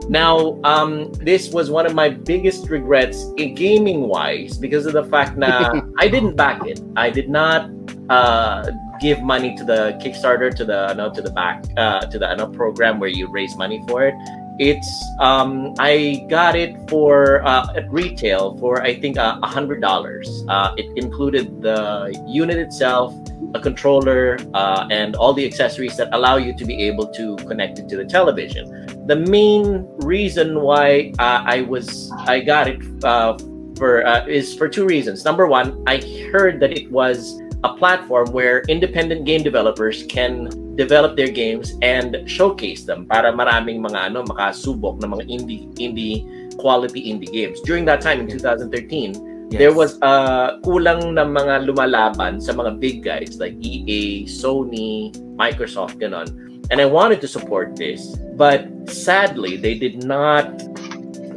Now, 0.10 0.60
um, 0.64 1.12
this 1.14 1.50
was 1.50 1.70
one 1.70 1.86
of 1.86 1.96
my 1.96 2.10
biggest 2.10 2.70
regrets 2.70 3.26
in 3.38 3.56
gaming 3.56 4.02
wise 4.02 4.58
because 4.58 4.86
of 4.86 4.94
the 4.94 5.04
fact 5.06 5.40
that 5.40 5.74
I 6.00 6.08
didn't 6.08 6.36
back 6.36 6.66
it. 6.66 6.80
I 6.96 7.10
did 7.10 7.30
not 7.30 7.70
uh, 8.10 8.72
give 9.00 9.22
money 9.22 9.56
to 9.56 9.64
the 9.64 10.00
Kickstarter 10.04 10.54
to 10.56 10.66
the 10.66 10.94
no, 10.94 11.12
to 11.12 11.22
the 11.22 11.32
back 11.32 11.64
uh, 11.78 12.02
to 12.02 12.20
the 12.20 12.30
ano, 12.30 12.48
program 12.48 13.00
where 13.00 13.10
you 13.10 13.32
raise 13.32 13.56
money 13.56 13.84
for 13.88 14.06
it. 14.06 14.14
It's 14.58 15.06
um, 15.20 15.74
I 15.80 16.26
got 16.30 16.56
it 16.56 16.78
for 16.90 17.44
uh, 17.46 17.74
at 17.76 17.92
retail 17.92 18.58
for 18.58 18.82
I 18.82 19.00
think 19.00 19.18
uh, 19.18 19.40
a 19.42 19.48
hundred 19.48 19.82
dollars. 19.82 20.46
Uh, 20.48 20.74
it 20.78 20.86
included 20.96 21.62
the 21.62 22.16
unit 22.28 22.58
itself, 22.58 23.14
a 23.54 23.60
controller, 23.60 24.38
uh, 24.54 24.88
and 24.92 25.16
all 25.16 25.34
the 25.34 25.46
accessories 25.46 25.96
that 25.98 26.10
allow 26.14 26.38
you 26.38 26.56
to 26.58 26.66
be 26.66 26.84
able 26.84 27.08
to 27.14 27.36
connect 27.48 27.80
it 27.80 27.90
to 27.90 27.98
the 27.98 28.06
television. 28.06 28.66
The 29.08 29.16
main 29.16 29.88
reason 30.00 30.62
why 30.62 31.14
uh, 31.20 31.44
I 31.46 31.62
was 31.62 32.12
I 32.28 32.40
got 32.40 32.68
it 32.68 32.82
uh, 33.04 33.38
for 33.78 34.06
uh, 34.06 34.26
is 34.26 34.56
for 34.56 34.68
two 34.68 34.86
reasons. 34.86 35.26
Number 35.26 35.48
one, 35.48 35.84
I 35.88 35.98
heard 36.32 36.60
that 36.62 36.72
it 36.72 36.92
was 36.92 37.40
a 37.64 37.74
platform 37.74 38.32
where 38.32 38.62
independent 38.68 39.26
game 39.26 39.42
developers 39.42 40.04
can 40.04 40.50
develop 40.76 41.16
their 41.18 41.30
games 41.30 41.74
and 41.82 42.30
showcase 42.30 42.84
them 42.84 43.08
para 43.08 43.32
maraming 43.32 43.82
mga 43.82 44.12
ano 44.12 44.24
makasubok 44.28 45.02
ng 45.02 45.10
mga 45.18 45.24
indie 45.32 45.66
indie 45.82 46.18
quality 46.58 47.10
indie 47.10 47.32
games. 47.32 47.60
During 47.66 47.86
that 47.86 48.02
time 48.02 48.22
in 48.22 48.28
2013, 48.28 49.35
there 49.50 49.74
was 49.74 50.02
uh, 50.02 50.60
kulang 50.64 51.14
na 51.14 51.26
mga 51.26 51.70
lumalaban 51.70 52.42
sa 52.42 52.54
mga 52.54 52.80
big 52.80 53.04
guys 53.04 53.38
like 53.38 53.54
EA, 53.62 54.26
Sony, 54.26 55.14
Microsoft, 55.38 56.02
ganon. 56.02 56.28
And 56.72 56.82
I 56.82 56.90
wanted 56.90 57.22
to 57.22 57.30
support 57.30 57.78
this, 57.78 58.18
but 58.34 58.66
sadly, 58.90 59.54
they 59.56 59.78
did 59.78 60.02
not 60.02 60.50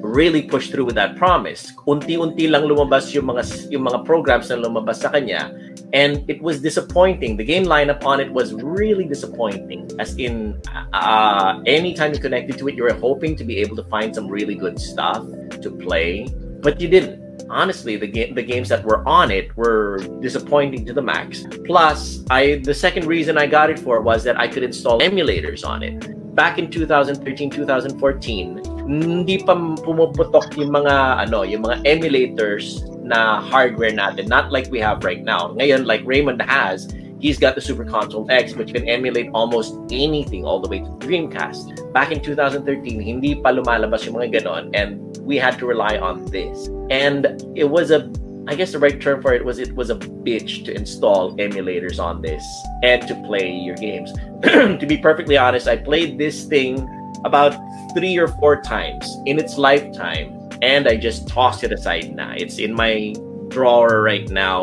really 0.01 0.43
push 0.43 0.71
through 0.71 0.87
with 0.87 0.97
that 0.97 1.17
promise. 1.17 1.69
Unti-unti 1.85 2.49
lang 2.49 2.65
lumabas 2.65 3.13
yung 3.13 3.29
mga 3.29 3.45
yung 3.69 3.85
mga 3.85 4.09
programs 4.09 4.49
na 4.49 4.57
lumabas 4.57 5.05
sa 5.05 5.13
kanya 5.13 5.53
and 5.93 6.25
it 6.29 6.41
was 6.43 6.61
disappointing. 6.61 7.37
The 7.37 7.45
game 7.45 7.65
lineup 7.65 8.05
on 8.05 8.21
it 8.21 8.33
was 8.33 8.53
really 8.53 9.05
disappointing. 9.05 9.91
As 9.99 10.17
in, 10.17 10.61
uh, 10.93 11.61
anytime 11.67 12.13
you 12.13 12.21
connected 12.21 12.59
to 12.59 12.69
it, 12.69 12.75
you 12.75 12.83
were 12.83 12.97
hoping 12.97 13.37
to 13.37 13.45
be 13.45 13.59
able 13.59 13.77
to 13.77 13.85
find 13.85 14.15
some 14.15 14.29
really 14.29 14.55
good 14.55 14.79
stuff 14.79 15.25
to 15.63 15.71
play, 15.71 16.29
but 16.61 16.81
you 16.81 16.89
didn't 16.89 17.28
honestly 17.51 17.97
the 17.97 18.09
the 18.33 18.43
games 18.43 18.69
that 18.69 18.85
were 18.85 19.07
on 19.09 19.31
it 19.31 19.57
were 19.57 19.99
disappointing 20.21 20.85
to 20.87 20.93
the 20.93 21.03
max. 21.03 21.45
Plus 21.65 22.25
i 22.31 22.57
the 22.65 22.75
second 22.75 23.07
reason 23.07 23.39
i 23.39 23.47
got 23.47 23.71
it 23.71 23.79
for 23.79 24.01
was 24.01 24.25
that 24.25 24.39
i 24.39 24.47
could 24.47 24.63
install 24.63 25.01
emulators 25.01 25.67
on 25.67 25.83
it. 25.83 25.97
Back 26.35 26.59
in 26.59 26.71
2013 26.71 27.51
2014 27.51 28.79
hindi 28.89 29.37
pa 29.45 29.53
pumuputok 29.85 30.57
yung 30.57 30.73
mga 30.73 31.29
ano 31.29 31.43
yung 31.45 31.65
mga 31.65 31.85
emulators 31.85 32.81
na 33.05 33.41
hardware 33.41 33.93
natin. 33.93 34.29
Not 34.29 34.53
like 34.53 34.69
we 34.71 34.81
have 34.81 35.05
right 35.05 35.25
now. 35.25 35.53
Ngayon 35.57 35.85
like 35.89 36.05
Raymond 36.05 36.41
has 36.45 36.89
he's 37.19 37.39
got 37.39 37.55
the 37.55 37.61
Super 37.61 37.85
Console 37.85 38.29
X 38.31 38.55
which 38.55 38.73
can 38.73 38.89
emulate 38.89 39.29
almost 39.35 39.75
anything 39.91 40.45
all 40.45 40.61
the 40.61 40.69
way 40.69 40.81
to 40.81 40.91
Dreamcast. 41.03 41.93
Back 41.93 42.13
in 42.13 42.21
2013 42.21 42.65
hindi 43.01 43.35
pa 43.35 43.51
lumalabas 43.51 44.07
yung 44.07 44.21
mga 44.21 44.41
ganon 44.41 44.71
and 44.77 45.08
we 45.29 45.37
had 45.37 45.59
to 45.59 45.67
rely 45.67 45.99
on 45.99 46.25
this 46.27 46.69
and 46.91 47.27
it 47.55 47.69
was 47.69 47.91
a 47.91 48.11
I 48.49 48.55
guess 48.55 48.73
the 48.73 48.79
right 48.79 48.99
term 48.99 49.21
for 49.21 49.35
it 49.35 49.45
was 49.45 49.59
it 49.59 49.75
was 49.77 49.91
a 49.91 49.95
bitch 49.95 50.65
to 50.65 50.75
install 50.75 51.37
emulators 51.37 52.03
on 52.03 52.23
this 52.23 52.43
and 52.83 53.07
to 53.07 53.15
play 53.27 53.53
your 53.53 53.77
games. 53.77 54.11
to 54.43 54.87
be 54.89 54.97
perfectly 54.97 55.37
honest, 55.37 55.69
I 55.69 55.77
played 55.77 56.17
this 56.17 56.45
thing 56.45 56.89
about 57.27 57.55
three 57.95 58.17
or 58.17 58.29
four 58.41 58.63
times 58.63 59.07
in 59.27 59.39
its 59.39 59.59
lifetime, 59.59 60.49
and 60.63 60.89
I 60.89 60.97
just 60.97 61.29
tossed 61.29 61.63
it 61.63 61.73
aside 61.73 62.17
now. 62.17 62.33
It's 62.39 62.59
in 62.59 62.73
my 62.73 63.15
drawer 63.49 64.01
right 64.01 64.27
now. 64.31 64.63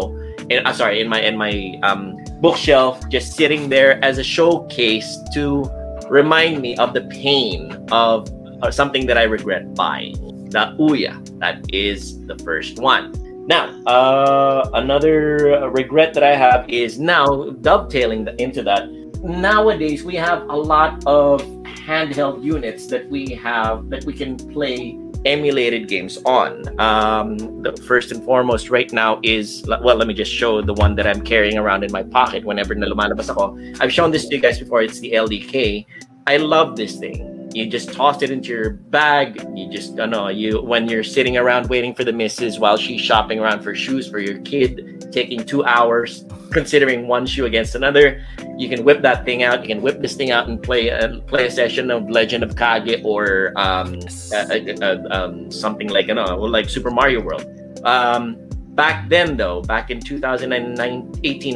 In, 0.49 0.65
uh, 0.65 0.73
sorry, 0.73 0.99
in 0.99 1.07
my 1.07 1.21
in 1.21 1.37
my 1.37 1.79
um, 1.83 2.17
bookshelf, 2.41 3.07
just 3.09 3.33
sitting 3.33 3.69
there 3.69 4.03
as 4.03 4.17
a 4.17 4.23
showcase 4.23 5.15
to 5.35 5.69
remind 6.09 6.59
me 6.59 6.75
of 6.77 6.95
the 6.95 7.01
pain 7.01 7.71
of 7.91 8.27
something 8.71 9.05
that 9.05 9.17
I 9.19 9.23
regret 9.23 9.75
buying. 9.75 10.24
The 10.55 10.71
Ouya, 10.79 11.19
that 11.41 11.67
is 11.73 12.25
the 12.27 12.39
first 12.39 12.79
one. 12.79 13.11
Now, 13.45 13.75
uh, 13.83 14.69
another 14.73 15.69
regret 15.69 16.13
that 16.13 16.23
I 16.23 16.33
have 16.33 16.63
is 16.69 16.97
now 16.97 17.51
dovetailing 17.59 18.29
into 18.39 18.63
that. 18.63 18.87
Nowadays, 19.21 20.05
we 20.05 20.15
have 20.15 20.47
a 20.47 20.55
lot 20.55 21.03
of 21.05 21.43
handheld 21.83 22.41
units 22.41 22.87
that 22.87 23.03
we 23.09 23.35
have 23.35 23.89
that 23.89 24.05
we 24.05 24.13
can 24.13 24.37
play 24.37 24.97
emulated 25.25 25.89
games 25.89 26.19
on. 26.23 26.63
Um, 26.79 27.35
the 27.61 27.75
first 27.83 28.13
and 28.13 28.23
foremost 28.23 28.69
right 28.69 28.87
now 28.93 29.19
is 29.23 29.65
well, 29.67 29.97
let 29.97 30.07
me 30.07 30.13
just 30.13 30.31
show 30.31 30.61
the 30.61 30.73
one 30.73 30.95
that 30.95 31.05
I'm 31.05 31.19
carrying 31.19 31.57
around 31.57 31.83
in 31.83 31.91
my 31.91 32.03
pocket 32.03 32.45
whenever 32.45 32.73
na 32.75 32.87
lumalabas 32.87 33.27
ako. 33.29 33.59
I've 33.83 33.91
shown 33.91 34.11
this 34.11 34.25
to 34.29 34.35
you 34.35 34.41
guys 34.41 34.57
before. 34.57 34.83
It's 34.83 35.01
the 35.01 35.11
LDK. 35.11 35.85
I 36.27 36.37
love 36.37 36.77
this 36.77 36.95
thing. 36.95 37.34
You 37.55 37.65
just 37.67 37.93
toss 37.93 38.21
it 38.21 38.31
into 38.31 38.49
your 38.49 38.71
bag. 38.71 39.39
You 39.55 39.71
just, 39.71 39.97
I 39.97 40.07
know, 40.07 40.27
you 40.27 40.61
when 40.61 40.89
you're 40.89 41.07
sitting 41.07 41.37
around 41.37 41.69
waiting 41.69 41.95
for 41.95 42.03
the 42.03 42.11
missus 42.11 42.59
while 42.59 42.75
she's 42.75 42.99
shopping 42.99 43.39
around 43.39 43.63
for 43.63 43.73
shoes 43.73 44.09
for 44.09 44.19
your 44.19 44.39
kid, 44.39 45.07
taking 45.13 45.39
two 45.39 45.63
hours 45.63 46.25
considering 46.51 47.07
one 47.07 47.25
shoe 47.25 47.45
against 47.45 47.73
another. 47.73 48.19
You 48.57 48.67
can 48.67 48.83
whip 48.83 49.01
that 49.03 49.23
thing 49.23 49.43
out. 49.43 49.61
You 49.61 49.67
can 49.73 49.81
whip 49.81 50.01
this 50.01 50.15
thing 50.15 50.31
out 50.31 50.49
and 50.49 50.61
play 50.61 50.89
a 50.89 51.23
play 51.31 51.47
a 51.47 51.51
session 51.51 51.91
of 51.91 52.09
Legend 52.09 52.43
of 52.43 52.57
Kage 52.57 52.99
or 53.05 53.55
um, 53.55 53.99
uh, 54.35 54.51
uh, 54.51 54.75
uh, 54.83 54.99
um, 55.11 55.49
something 55.49 55.87
like 55.87 56.07
you 56.07 56.15
know, 56.15 56.35
like 56.35 56.67
Super 56.67 56.91
Mario 56.91 57.21
World. 57.23 57.47
Um, 57.87 58.35
back 58.75 59.07
then 59.07 59.37
though, 59.37 59.61
back 59.61 59.91
in 59.91 60.01
2018, 60.01 60.75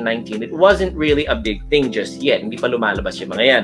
19, 0.02 0.44
it 0.44 0.54
wasn't 0.54 0.96
really 0.96 1.26
a 1.26 1.36
big 1.36 1.60
thing 1.68 1.92
just 1.92 2.24
yet. 2.24 2.40
Hindi 2.40 2.56
pa 2.56 2.72
lumalabas 2.72 3.20
yung 3.20 3.36
mga 3.36 3.44
yan. 3.44 3.64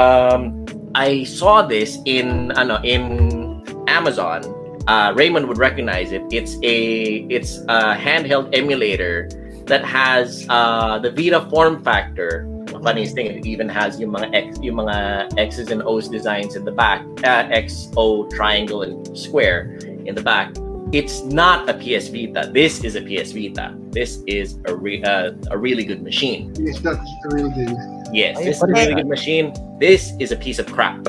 Um, 0.00 0.64
I 0.94 1.24
saw 1.24 1.62
this 1.62 1.98
in 2.04 2.52
ano 2.52 2.80
in 2.82 3.64
Amazon. 3.88 4.42
Uh, 4.86 5.12
Raymond 5.16 5.48
would 5.48 5.58
recognize 5.58 6.12
it. 6.12 6.22
It's 6.30 6.56
a 6.62 7.26
it's 7.28 7.58
a 7.68 7.98
handheld 7.98 8.54
emulator 8.56 9.28
that 9.66 9.84
has 9.84 10.46
uh, 10.48 10.98
the 10.98 11.10
Vita 11.10 11.48
form 11.50 11.82
factor. 11.82 12.46
The 12.66 12.80
funniest 12.80 13.14
thing, 13.14 13.26
it 13.26 13.46
even 13.46 13.68
has 13.68 14.00
yung 14.00 14.12
mga 14.12 14.34
X, 14.34 14.58
yung 14.60 14.76
mga 14.76 15.38
X's 15.38 15.70
and 15.70 15.82
O's 15.82 16.08
designs 16.08 16.56
in 16.56 16.64
the 16.64 16.72
back, 16.72 17.06
uh, 17.22 17.46
X, 17.50 17.88
O, 17.96 18.28
triangle, 18.28 18.82
and 18.82 19.16
square 19.16 19.78
in 20.04 20.14
the 20.14 20.22
back. 20.22 20.54
It's 20.94 21.24
not 21.24 21.68
a 21.68 21.74
PS 21.74 22.06
Vita. 22.06 22.48
This 22.52 22.84
is 22.84 22.94
a 22.94 23.02
PS 23.02 23.32
Vita. 23.32 23.74
This 23.90 24.22
is 24.28 24.60
a 24.66 24.76
re- 24.76 25.02
uh, 25.02 25.32
a 25.50 25.58
really 25.58 25.82
good 25.82 26.04
machine. 26.04 26.54
Yes, 26.56 26.78
that's 26.78 27.02
the 27.24 27.34
real 27.34 27.50
deal. 27.50 27.74
Yes, 28.12 28.38
Ay, 28.38 28.44
this 28.44 28.56
is 28.58 28.62
a 28.62 28.66
pati- 28.68 28.80
really 28.80 28.94
good 29.02 29.08
machine. 29.08 29.52
This 29.80 30.12
is 30.20 30.30
a 30.30 30.36
piece 30.36 30.60
of 30.60 30.70
crap. 30.70 31.02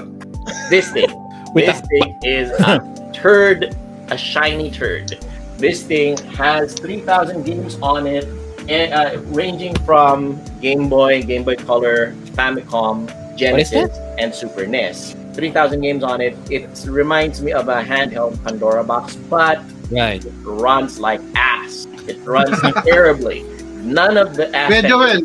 This 0.71 0.89
thing, 0.89 1.05
Wait, 1.53 1.67
this 1.67 1.81
thing 1.81 2.17
is 2.23 2.49
a 2.61 2.81
turd, 3.13 3.77
a 4.09 4.17
shiny 4.17 4.71
turd. 4.71 5.23
This 5.57 5.83
thing 5.83 6.17
has 6.33 6.73
3,000 6.73 7.43
games 7.43 7.77
on 7.83 8.07
it, 8.07 8.25
eh, 8.67 8.89
uh, 8.89 9.19
ranging 9.37 9.75
from 9.85 10.41
Game 10.61 10.89
Boy, 10.89 11.21
Game 11.21 11.43
Boy 11.43 11.57
Color, 11.57 12.13
Famicom, 12.33 13.05
Genesis, 13.37 13.95
and 14.17 14.33
Super 14.33 14.65
NES. 14.65 15.15
3,000 15.35 15.81
games 15.81 16.03
on 16.03 16.21
it. 16.21 16.35
It 16.49 16.67
reminds 16.87 17.39
me 17.43 17.51
of 17.51 17.67
a 17.67 17.83
handheld 17.83 18.41
Pandora 18.43 18.83
box, 18.83 19.15
but 19.15 19.61
Right. 19.91 20.23
it 20.23 20.33
runs 20.43 20.99
like 20.99 21.21
ass. 21.35 21.85
It 22.07 22.17
runs 22.25 22.57
terribly. 22.87 23.45
None 23.85 24.17
of 24.17 24.33
the 24.33 24.49
Kuya 24.49 24.81
aspects. 24.81 24.89
Joel, 24.89 25.21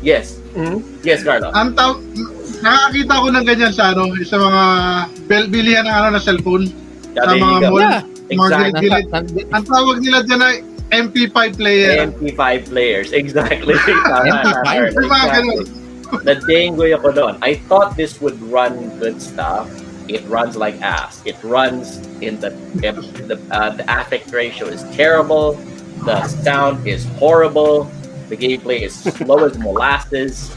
Yes. 0.00 0.38
Yes, 1.02 1.26
Carlo. 1.26 1.50
ang 1.50 1.74
taw 1.74 1.98
nakakita 2.62 3.14
ko 3.18 3.26
ng 3.34 3.44
ganyan 3.44 3.72
sa 3.74 3.90
ano, 3.90 4.14
sa 4.22 4.38
mga 4.38 4.62
bel 5.26 5.44
bilihan 5.50 5.82
ng 5.82 5.90
ano 5.90 6.08
na 6.14 6.20
cellphone. 6.22 6.70
Yeah, 7.12 7.26
sa 7.26 7.34
mga 7.34 7.58
mall. 7.66 7.82
Yeah. 7.82 8.00
Exactly. 8.30 8.80
gilid-gilid. 8.86 9.46
Ang 9.50 9.64
tawag 9.66 9.96
nila 10.00 10.18
dyan 10.24 10.40
ay 10.40 10.56
MP5 10.92 11.38
player. 11.58 11.90
MP5 12.06 12.44
players. 12.70 13.08
Exactly. 13.18 13.74
Tama, 14.08 14.22
MP5? 14.22 14.62
tama. 14.62 14.88
Yung 14.94 15.10
mga 15.10 15.26
ganun. 15.34 15.64
Exactly. 15.66 16.24
Na-dengoy 16.28 16.90
ako 16.92 17.08
doon. 17.10 17.34
I 17.40 17.56
thought 17.66 17.96
this 17.96 18.20
would 18.20 18.36
run 18.46 18.92
good 19.00 19.16
stuff. 19.18 19.66
It 20.12 20.24
runs 20.28 20.56
like 20.56 20.80
ass. 20.82 21.22
It 21.24 21.36
runs 21.42 21.98
in 22.20 22.38
the 22.40 22.50
the 23.30 23.40
uh, 23.50 23.70
the 23.70 23.88
aspect 23.90 24.30
ratio 24.32 24.66
is 24.66 24.82
terrible. 24.94 25.54
The 26.04 26.26
sound 26.28 26.86
is 26.86 27.04
horrible. 27.16 27.84
The 28.28 28.36
gameplay 28.36 28.80
is 28.82 28.94
slow 28.96 29.44
as 29.44 29.58
molasses. 29.58 30.50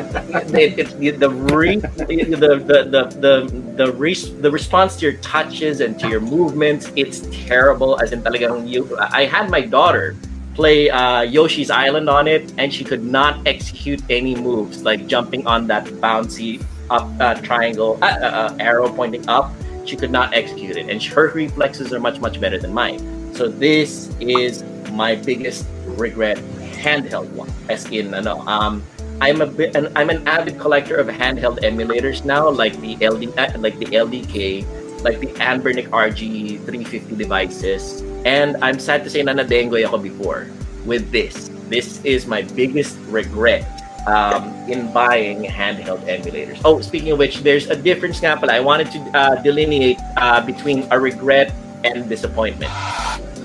It, 0.54 0.78
it, 0.78 0.88
it- 1.02 1.18
the, 1.18 1.30
re, 1.30 1.76
the, 1.76 2.06
the 2.38 2.52
the 2.86 3.02
the 3.18 3.34
the 3.74 3.92
res, 3.94 4.30
the 4.38 4.50
response 4.50 4.94
to 4.96 5.10
your 5.10 5.18
touches 5.18 5.80
and 5.80 5.98
to 5.98 6.06
your 6.08 6.20
movements, 6.20 6.92
it's 6.94 7.26
terrible. 7.46 7.98
As 8.00 8.12
in, 8.12 8.22
talagang 8.22 8.68
you. 8.68 8.86
I 8.98 9.24
had 9.24 9.50
my 9.50 9.60
daughter 9.62 10.14
play 10.54 10.90
uh, 10.90 11.22
Yoshi's 11.22 11.70
Island 11.70 12.08
on 12.08 12.28
it, 12.28 12.52
and 12.58 12.72
she 12.72 12.84
could 12.84 13.02
not 13.02 13.42
execute 13.46 13.98
any 14.10 14.36
moves 14.36 14.82
like 14.84 15.06
jumping 15.08 15.46
on 15.46 15.66
that 15.66 15.86
bouncy 15.98 16.62
up 16.92 17.08
uh, 17.18 17.34
triangle 17.40 17.98
uh, 18.02 18.06
uh, 18.06 18.52
uh, 18.52 18.56
arrow 18.60 18.92
pointing 18.92 19.26
up. 19.28 19.50
She 19.84 19.96
could 19.96 20.12
not 20.12 20.34
execute 20.34 20.76
it, 20.76 20.88
and 20.88 21.02
her 21.02 21.32
reflexes 21.32 21.92
are 21.92 21.98
much 21.98 22.20
much 22.20 22.38
better 22.38 22.60
than 22.60 22.72
mine. 22.72 23.00
So 23.34 23.48
this 23.48 24.12
is 24.20 24.62
my 24.92 25.16
biggest 25.16 25.66
regret, 25.96 26.38
handheld 26.76 27.32
one. 27.32 27.50
As 27.68 27.88
in, 27.90 28.14
ano, 28.14 28.44
um, 28.46 28.84
I'm 29.20 29.40
a 29.40 29.46
bit, 29.46 29.74
an, 29.74 29.90
I'm 29.96 30.10
an 30.10 30.28
avid 30.28 30.60
collector 30.60 30.96
of 30.96 31.08
handheld 31.08 31.64
emulators 31.64 32.24
now, 32.24 32.48
like 32.48 32.78
the 32.78 32.94
LD, 33.00 33.34
uh, 33.34 33.58
like 33.58 33.78
the 33.80 33.90
LDK, 33.90 34.62
like 35.02 35.18
the 35.18 35.32
Anbernic 35.40 35.88
RG 35.88 36.62
350 36.62 37.16
devices, 37.16 38.02
and 38.24 38.54
I'm 38.62 38.78
sad 38.78 39.02
to 39.02 39.10
say 39.10 39.22
na 39.24 39.32
nadengoy 39.32 39.82
ako 39.82 39.98
before 39.98 40.46
with 40.86 41.10
this. 41.10 41.50
This 41.72 42.04
is 42.04 42.28
my 42.28 42.42
biggest 42.54 42.98
regret 43.08 43.81
um, 44.06 44.52
in 44.68 44.92
buying 44.92 45.42
handheld 45.42 46.00
emulators. 46.06 46.60
Oh, 46.64 46.80
speaking 46.80 47.12
of 47.12 47.18
which, 47.18 47.38
there's 47.38 47.68
a 47.68 47.76
difference 47.76 48.20
nga. 48.20 48.38
I 48.50 48.60
wanted 48.60 48.90
to 48.92 48.98
uh, 49.14 49.42
delineate 49.42 49.98
uh, 50.16 50.44
between 50.44 50.86
a 50.90 50.98
regret 50.98 51.52
and 51.84 52.08
disappointment. 52.08 52.72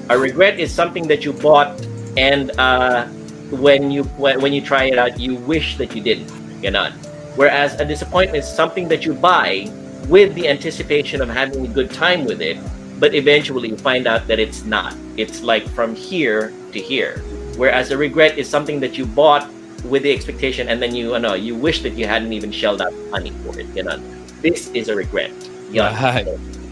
A 0.09 0.17
regret 0.17 0.59
is 0.59 0.73
something 0.73 1.07
that 1.07 1.25
you 1.25 1.33
bought 1.33 1.75
and 2.17 2.51
uh, 2.59 3.05
when 3.51 3.91
you 3.91 4.03
when, 4.17 4.51
you 4.51 4.61
try 4.61 4.85
it 4.85 4.97
out, 4.97 5.19
you 5.19 5.35
wish 5.35 5.77
that 5.77 5.95
you 5.95 6.01
didn't. 6.01 6.29
You 6.61 6.71
Ganon. 6.71 6.91
Whereas 7.37 7.79
a 7.79 7.85
disappointment 7.85 8.43
is 8.43 8.51
something 8.51 8.87
that 8.87 9.05
you 9.05 9.13
buy 9.13 9.71
with 10.09 10.33
the 10.33 10.47
anticipation 10.47 11.21
of 11.21 11.29
having 11.29 11.65
a 11.65 11.69
good 11.69 11.91
time 11.91 12.25
with 12.25 12.41
it, 12.41 12.57
but 12.99 13.13
eventually 13.13 13.69
you 13.69 13.77
find 13.77 14.07
out 14.07 14.25
that 14.27 14.39
it's 14.39 14.63
not. 14.65 14.95
It's 15.17 15.43
like 15.43 15.67
from 15.69 15.93
here 15.93 16.51
to 16.73 16.79
here. 16.79 17.19
Whereas 17.55 17.91
a 17.91 17.97
regret 17.97 18.37
is 18.37 18.49
something 18.49 18.79
that 18.79 18.97
you 18.97 19.05
bought 19.05 19.49
with 19.85 20.03
the 20.03 20.11
expectation 20.11 20.69
and 20.69 20.81
then 20.81 20.95
you 20.95 21.15
ano, 21.15 21.33
you 21.33 21.55
wish 21.55 21.83
that 21.83 21.93
you 21.93 22.07
hadn't 22.07 22.33
even 22.33 22.51
shelled 22.51 22.81
out 22.81 22.93
money 23.09 23.31
for 23.43 23.59
it. 23.59 23.67
Ganon. 23.73 24.01
This 24.41 24.69
is 24.73 24.89
a 24.89 24.95
regret. 24.95 25.31
Yan. 25.71 25.93
Right. 25.93 26.27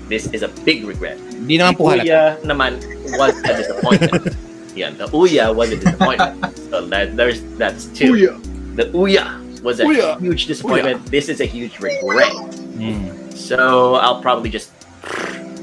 This 0.07 0.27
is 0.33 0.43
a 0.43 0.49
big 0.63 0.85
regret. 0.85 1.17
Hindi 1.17 1.57
naman 1.57 1.77
po. 1.77 1.89
Uya 1.89 2.37
naman 2.45 2.77
was 3.17 3.33
a 3.41 3.53
disappointment. 3.57 4.37
yeah, 4.77 4.93
the 4.93 5.09
Uya 5.09 5.49
was 5.49 5.73
a 5.73 5.77
disappointment. 5.81 6.37
so 6.69 6.85
that 6.93 7.17
there's 7.17 7.41
that's 7.57 7.89
two. 7.97 8.13
Kuya. 8.13 8.33
The 8.77 8.85
Uya 8.93 9.41
was 9.65 9.81
a 9.81 9.85
Uya. 9.89 10.21
huge 10.21 10.45
disappointment. 10.45 11.01
This 11.09 11.25
is 11.25 11.41
a 11.41 11.49
huge 11.49 11.81
regret. 11.81 12.29
Mm. 12.77 13.33
So 13.33 13.95
I'll 13.97 14.21
probably 14.21 14.53
just 14.53 14.69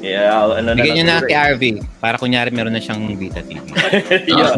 yeah. 0.02 0.58
Ano, 0.58 0.74
Bigyan 0.74 0.94
niyo 1.00 1.06
na 1.06 1.22
ano, 1.22 1.26
kay 1.30 1.36
RV 1.56 1.62
para 2.02 2.18
kunyari 2.18 2.50
meron 2.50 2.74
na 2.74 2.82
siyang 2.82 3.06
Vita 3.16 3.40
TV. 3.40 3.62
yeah. 4.28 4.52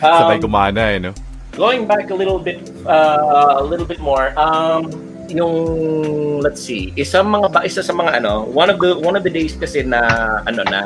Sabay 0.20 0.36
Um, 0.38 0.44
gumana 0.44 0.82
eh, 0.92 1.00
no? 1.00 1.12
going 1.56 1.86
back 1.86 2.10
a 2.10 2.14
little 2.14 2.38
bit 2.38 2.58
uh, 2.86 3.56
a 3.58 3.64
little 3.64 3.86
bit 3.86 4.00
more 4.00 4.32
um 4.38 4.90
yung 5.30 6.40
let's 6.42 6.62
see 6.62 6.90
isa 6.98 7.22
mga 7.22 7.52
ba 7.54 7.60
isa 7.62 7.82
sa 7.82 7.94
mga 7.94 8.18
ano 8.22 8.46
one 8.50 8.70
of 8.70 8.82
the 8.82 8.98
one 8.98 9.14
of 9.14 9.22
the 9.22 9.30
days 9.30 9.54
kasi 9.54 9.82
na 9.82 10.42
ano 10.46 10.62
na 10.66 10.80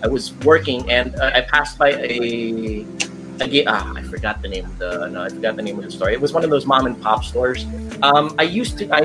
I 0.00 0.08
was 0.08 0.32
working 0.44 0.88
and 0.88 1.12
uh, 1.20 1.36
I 1.36 1.44
passed 1.44 1.76
by 1.76 1.92
a 1.92 2.16
again 3.40 3.66
ah 3.68 3.92
I 3.96 4.02
forgot 4.02 4.42
the 4.42 4.48
name 4.48 4.64
of 4.64 4.78
the 4.78 5.08
no 5.08 5.22
I 5.22 5.28
forgot 5.28 5.56
the 5.56 5.62
name 5.62 5.78
of 5.78 5.84
the 5.84 5.90
store 5.90 6.10
it 6.10 6.20
was 6.20 6.32
one 6.32 6.44
of 6.44 6.50
those 6.50 6.66
mom 6.66 6.86
and 6.86 7.00
pop 7.00 7.24
stores 7.24 7.66
um 8.02 8.34
I 8.38 8.44
used 8.44 8.78
to 8.78 8.88
I 8.90 9.02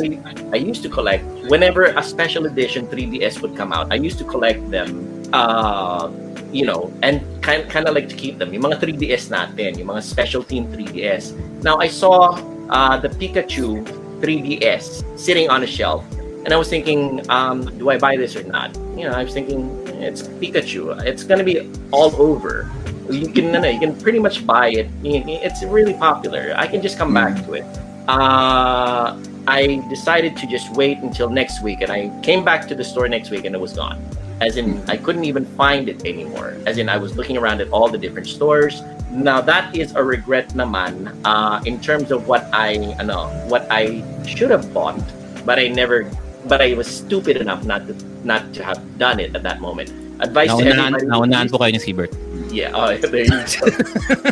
I 0.52 0.58
used 0.58 0.84
to 0.84 0.90
collect 0.90 1.24
whenever 1.50 1.86
a 1.86 2.04
special 2.04 2.46
edition 2.46 2.88
3DS 2.88 3.42
would 3.42 3.56
come 3.56 3.72
out 3.74 3.92
I 3.92 3.96
used 3.96 4.18
to 4.20 4.26
collect 4.26 4.70
them 4.70 5.24
uh 5.34 6.12
you 6.54 6.66
know, 6.66 6.94
and 7.02 7.20
kind 7.42 7.68
kind 7.70 7.88
of 7.88 7.96
like 7.96 8.08
to 8.10 8.16
keep 8.16 8.38
them. 8.38 8.54
Yung 8.54 8.64
mga 8.64 8.80
3DS 8.80 9.34
natin, 9.34 9.76
yung 9.76 9.90
mga 9.90 10.04
special 10.06 10.46
team 10.46 10.70
3DS. 10.70 11.34
Now 11.66 11.82
I 11.82 11.90
saw 11.90 12.38
uh, 12.70 12.96
the 13.02 13.10
Pikachu 13.10 13.84
3DS 14.22 15.18
sitting 15.18 15.50
on 15.50 15.64
a 15.64 15.68
shelf, 15.68 16.06
and 16.46 16.54
I 16.54 16.58
was 16.58 16.70
thinking, 16.70 17.26
um, 17.30 17.66
do 17.78 17.90
I 17.90 17.98
buy 17.98 18.16
this 18.16 18.38
or 18.38 18.44
not? 18.46 18.78
You 18.96 19.10
know, 19.10 19.18
I 19.18 19.26
was 19.26 19.34
thinking 19.34 19.74
it's 20.00 20.22
Pikachu. 20.22 20.94
It's 21.04 21.26
gonna 21.26 21.44
be 21.44 21.68
all 21.92 22.14
over. 22.22 22.70
You 23.10 23.28
can 23.28 23.52
no, 23.52 23.60
no, 23.60 23.70
you 23.70 23.80
can 23.80 23.96
pretty 24.00 24.20
much 24.20 24.46
buy 24.46 24.70
it. 24.70 24.88
It's 25.04 25.64
really 25.64 25.94
popular. 25.94 26.54
I 26.56 26.68
can 26.68 26.82
just 26.82 26.98
come 26.98 27.14
back 27.14 27.36
to 27.46 27.54
it. 27.54 27.66
Uh, 28.08 29.20
I 29.48 29.84
decided 29.90 30.38
to 30.38 30.48
just 30.48 30.72
wait 30.74 31.00
until 31.00 31.30
next 31.30 31.64
week, 31.64 31.82
and 31.82 31.92
I 31.92 32.12
came 32.22 32.44
back 32.44 32.68
to 32.68 32.76
the 32.76 32.84
store 32.84 33.08
next 33.08 33.30
week, 33.30 33.46
and 33.46 33.56
it 33.56 33.60
was 33.60 33.74
gone 33.74 34.00
as 34.44 34.58
in 34.58 34.82
I 34.92 34.98
couldn't 34.98 35.24
even 35.24 35.46
find 35.56 35.88
it 35.88 36.06
anymore. 36.06 36.60
As 36.66 36.78
in 36.78 36.90
I 36.90 36.98
was 36.98 37.16
looking 37.16 37.38
around 37.38 37.62
at 37.62 37.70
all 37.72 37.88
the 37.88 37.98
different 37.98 38.28
stores. 38.28 38.82
Now 39.10 39.42
that 39.42 39.76
is 39.76 39.96
a 39.96 40.04
regret 40.04 40.50
naman 40.52 41.16
uh, 41.24 41.64
in 41.66 41.80
terms 41.80 42.12
of 42.12 42.28
what 42.28 42.50
I 42.52 42.96
ano, 43.00 43.32
what 43.48 43.68
I 43.72 44.04
should 44.26 44.52
have 44.52 44.74
bought, 44.74 45.00
but 45.46 45.60
I 45.60 45.72
never 45.72 46.12
but 46.52 46.60
I 46.62 46.74
was 46.76 46.88
stupid 46.92 47.38
enough 47.38 47.64
not 47.64 47.88
to 47.88 47.96
not 48.28 48.52
to 48.60 48.64
have 48.68 48.84
done 49.00 49.24
it 49.24 49.32
at 49.32 49.44
that 49.48 49.62
moment. 49.62 49.94
Advice 50.20 50.52
to 50.56 50.66
everybody. 50.66 51.08
naunahan 51.08 51.48
po 51.48 51.58
kayo 51.64 51.72
ni 51.72 51.82
Siebert. 51.82 52.12
Yeah, 52.54 52.70
oh, 52.78 52.94
there 53.02 53.26
you 53.26 53.34
go. 53.34 53.66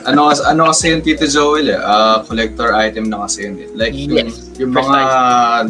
ano, 0.05 0.29
kas- 0.29 0.45
ano 0.45 0.69
kasi 0.69 0.93
yung 0.93 1.01
Tito 1.01 1.25
Joel 1.25 1.73
eh, 1.73 1.79
ah, 1.81 2.21
collector 2.21 2.69
item 2.77 3.09
na 3.09 3.25
kasi 3.25 3.49
yun 3.49 3.55
eh. 3.57 3.69
Like, 3.73 3.93
yung, 3.97 4.29
Yes, 4.29 4.53
yung 4.61 4.71
mga 4.71 5.01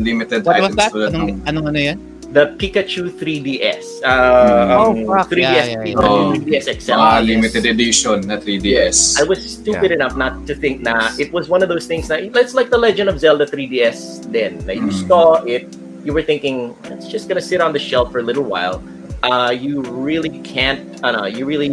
limited 0.03 0.43
What 0.43 0.59
was 0.61 0.75
that? 0.75 0.91
Anong, 0.91 1.39
ng 1.39 1.47
anong 1.47 1.67
ano 1.71 1.79
yan? 1.79 1.97
The 2.31 2.55
Pikachu 2.55 3.11
3DS. 3.11 4.03
Uh, 4.07 4.79
Oh, 4.79 4.95
um, 4.95 5.03
fuck. 5.03 5.27
3DS, 5.31 5.43
Yeah, 5.43 5.65
yeah, 5.67 5.83
yeah. 5.83 5.99
Oh. 5.99 6.31
3DS 6.31 6.67
XL. 6.79 6.95
mga 6.95 7.11
yes. 7.19 7.27
limited 7.27 7.63
edition 7.67 8.17
na 8.23 8.35
3DS. 8.39 9.19
I 9.19 9.23
was 9.27 9.39
stupid 9.43 9.91
enough 9.91 10.15
not 10.15 10.47
to 10.47 10.55
think 10.55 10.79
na 10.79 11.11
it 11.19 11.31
was 11.35 11.51
one 11.51 11.59
of 11.59 11.67
those 11.67 11.87
things 11.87 12.07
that 12.07 12.23
it's 12.23 12.55
like 12.55 12.71
the 12.71 12.79
Legend 12.79 13.07
of 13.11 13.19
Zelda 13.19 13.43
3DS 13.43 14.27
then. 14.31 14.63
Like 14.63 14.79
you 14.79 14.91
Mm. 14.91 15.07
saw 15.07 15.43
it, 15.43 15.67
you 16.07 16.15
were 16.15 16.23
thinking 16.23 16.71
it's 16.87 17.11
just 17.11 17.27
gonna 17.27 17.43
sit 17.43 17.59
on 17.59 17.75
the 17.75 17.83
shelf 17.83 18.15
for 18.15 18.19
a 18.19 18.25
little 18.25 18.47
while. 18.47 18.79
Uh, 19.27 19.51
you 19.51 19.83
really 19.91 20.39
can't. 20.41 21.03
I 21.03 21.11
don't 21.11 21.21
know. 21.21 21.29
You 21.29 21.43
really 21.45 21.67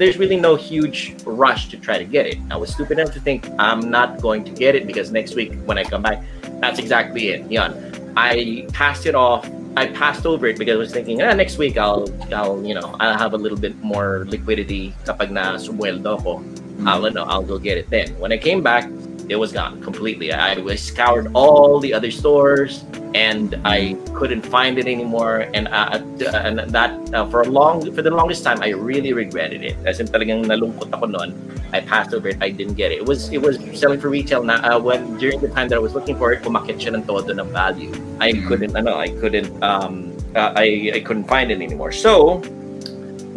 there's 0.00 0.16
really 0.16 0.40
no 0.40 0.56
huge 0.56 1.14
rush 1.26 1.68
to 1.68 1.76
try 1.76 1.98
to 1.98 2.06
get 2.08 2.24
it. 2.24 2.38
I 2.50 2.56
was 2.56 2.72
stupid 2.72 2.98
enough 2.98 3.12
to 3.12 3.20
think 3.20 3.44
I'm 3.58 3.90
not 3.90 4.18
going 4.22 4.44
to 4.44 4.50
get 4.50 4.74
it 4.74 4.86
because 4.86 5.12
next 5.12 5.36
week 5.36 5.52
when 5.68 5.76
I 5.76 5.84
come 5.84 6.00
back, 6.00 6.24
that's 6.64 6.78
exactly 6.78 7.28
it. 7.28 7.44
Yan. 7.52 7.76
I 8.16 8.66
passed 8.72 9.04
it 9.04 9.14
off. 9.14 9.44
I 9.76 9.88
passed 9.88 10.24
over 10.24 10.46
it 10.46 10.58
because 10.58 10.72
I 10.72 10.78
was 10.78 10.90
thinking, 10.90 11.20
ah, 11.20 11.34
next 11.34 11.58
week 11.58 11.76
I'll, 11.76 12.08
I'll, 12.32 12.64
you 12.64 12.72
know, 12.72 12.96
I'll 12.98 13.18
have 13.18 13.34
a 13.34 13.36
little 13.36 13.58
bit 13.58 13.76
more 13.84 14.24
liquidity 14.26 14.94
kapag 15.04 15.30
na 15.36 15.60
sumweldo 15.60 16.16
ko. 16.24 16.42
I'll, 16.88 17.04
ano, 17.04 17.24
I'll 17.28 17.44
go 17.44 17.58
get 17.58 17.76
it 17.76 17.90
then. 17.90 18.08
When 18.18 18.32
I 18.32 18.38
came 18.38 18.62
back, 18.62 18.88
it 19.30 19.38
was 19.38 19.52
gone 19.52 19.80
completely. 19.80 20.32
I, 20.32 20.58
I 20.58 20.74
scoured 20.74 21.30
all 21.34 21.78
the 21.78 21.94
other 21.94 22.10
stores 22.10 22.82
and 23.14 23.54
I 23.64 23.94
couldn't 24.12 24.42
find 24.42 24.76
it 24.76 24.86
anymore. 24.86 25.46
And, 25.54 25.68
uh, 25.68 26.02
uh, 26.02 26.36
and 26.42 26.58
that 26.58 26.90
uh, 27.14 27.26
for 27.30 27.42
a 27.42 27.48
long, 27.48 27.94
for 27.94 28.02
the 28.02 28.10
longest 28.10 28.42
time, 28.42 28.60
I 28.60 28.70
really 28.70 29.12
regretted 29.12 29.62
it. 29.62 29.76
As 29.86 30.00
in 30.00 30.08
talagang 30.10 30.50
nalungkot 30.50 30.90
ako 30.92 31.06
noon. 31.06 31.30
I 31.72 31.78
passed 31.78 32.12
over 32.12 32.26
it. 32.34 32.38
I 32.42 32.50
didn't 32.50 32.74
get 32.74 32.90
it. 32.90 32.98
It 32.98 33.06
was 33.06 33.30
it 33.30 33.38
was 33.38 33.62
selling 33.78 34.02
for 34.02 34.10
retail 34.10 34.42
na 34.42 34.58
uh, 34.66 34.82
when 34.82 35.14
during 35.22 35.38
the 35.38 35.46
time 35.54 35.70
that 35.70 35.78
I 35.78 35.78
was 35.78 35.94
looking 35.94 36.18
for 36.18 36.34
it, 36.34 36.42
kumakit 36.42 36.82
siya 36.82 36.98
ng 36.98 37.06
todo 37.06 37.30
ng 37.30 37.46
value. 37.54 37.94
I 38.18 38.34
Mhm. 38.34 38.50
couldn't 38.50 38.74
ano, 38.74 38.98
I 38.98 39.14
couldn't 39.22 39.54
um 39.62 40.10
uh, 40.34 40.50
I 40.58 40.98
I 40.98 41.00
couldn't 41.06 41.30
find 41.30 41.54
it 41.54 41.62
anymore. 41.62 41.94
So 41.94 42.42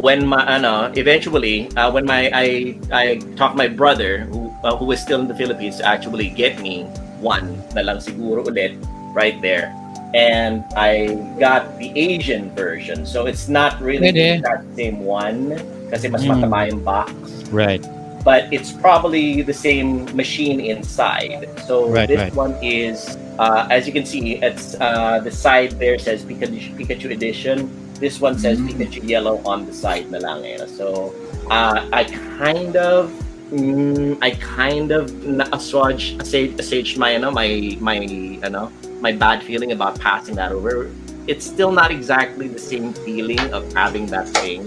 when 0.02 0.26
my 0.26 0.42
ano, 0.42 0.90
eventually 0.98 1.70
uh, 1.78 1.94
when 1.94 2.10
my 2.10 2.26
I 2.34 2.74
I 2.90 3.22
talked 3.38 3.54
my 3.54 3.70
brother 3.70 4.26
who 4.26 4.43
uh, 4.64 4.74
who 4.74 4.88
was 4.88 4.98
still 4.98 5.20
in 5.20 5.28
the 5.28 5.36
Philippines 5.36 5.78
to 5.78 5.84
actually 5.84 6.32
get 6.32 6.58
me 6.58 6.88
one 7.20 7.60
na 7.76 7.84
lang 7.84 8.00
siguro 8.00 8.42
ulit 8.48 8.74
right 9.14 9.36
there. 9.44 9.70
And 10.14 10.62
I 10.78 11.18
got 11.42 11.76
the 11.78 11.90
Asian 11.92 12.50
version. 12.54 13.04
So 13.04 13.26
it's 13.26 13.46
not 13.50 13.76
really 13.82 14.10
Pwede. 14.14 14.42
that 14.46 14.62
same 14.74 15.04
one 15.04 15.58
kasi 15.90 16.08
mas 16.08 16.22
Mm. 16.24 16.40
mataba 16.48 16.70
yung 16.72 16.80
box. 16.82 17.12
Right. 17.52 17.84
but 18.24 18.48
it's 18.48 18.72
probably 18.72 19.44
the 19.44 19.52
same 19.52 20.08
machine 20.16 20.56
inside. 20.56 21.44
So 21.68 21.92
Right, 21.92 22.08
this 22.08 22.24
right. 22.24 22.32
one 22.32 22.56
is, 22.64 23.20
uh, 23.36 23.68
as 23.68 23.84
you 23.84 23.92
can 23.92 24.08
see, 24.08 24.40
it's 24.40 24.80
uh, 24.80 25.20
the 25.20 25.28
side 25.28 25.76
there 25.76 26.00
says 26.00 26.24
Pikachu, 26.24 26.72
Pikachu 26.72 27.12
Edition. 27.12 27.68
This 28.00 28.24
one 28.24 28.40
says 28.40 28.56
Mm. 28.56 28.72
Pikachu 28.72 29.04
Yellow 29.04 29.44
on 29.44 29.68
the 29.68 29.76
side 29.76 30.08
na 30.08 30.24
lang 30.24 30.40
eh. 30.40 30.56
So 30.64 31.12
uh, 31.52 31.84
I 31.92 32.08
kind 32.40 32.80
of 32.80 33.12
mm, 33.52 34.18
I 34.22 34.32
kind 34.32 34.92
of 34.92 35.12
na-assuage 35.24 36.16
assuage, 36.20 36.58
assuage 36.58 36.96
my 36.96 37.14
ano 37.14 37.30
my 37.30 37.76
my 37.80 37.98
ano 38.42 38.72
my 39.00 39.12
bad 39.12 39.42
feeling 39.42 39.72
about 39.72 39.98
passing 40.00 40.34
that 40.36 40.52
over. 40.52 40.90
It's 41.26 41.44
still 41.44 41.72
not 41.72 41.90
exactly 41.90 42.48
the 42.48 42.58
same 42.60 42.92
feeling 42.92 43.40
of 43.52 43.64
having 43.72 44.06
that 44.12 44.28
thing 44.28 44.64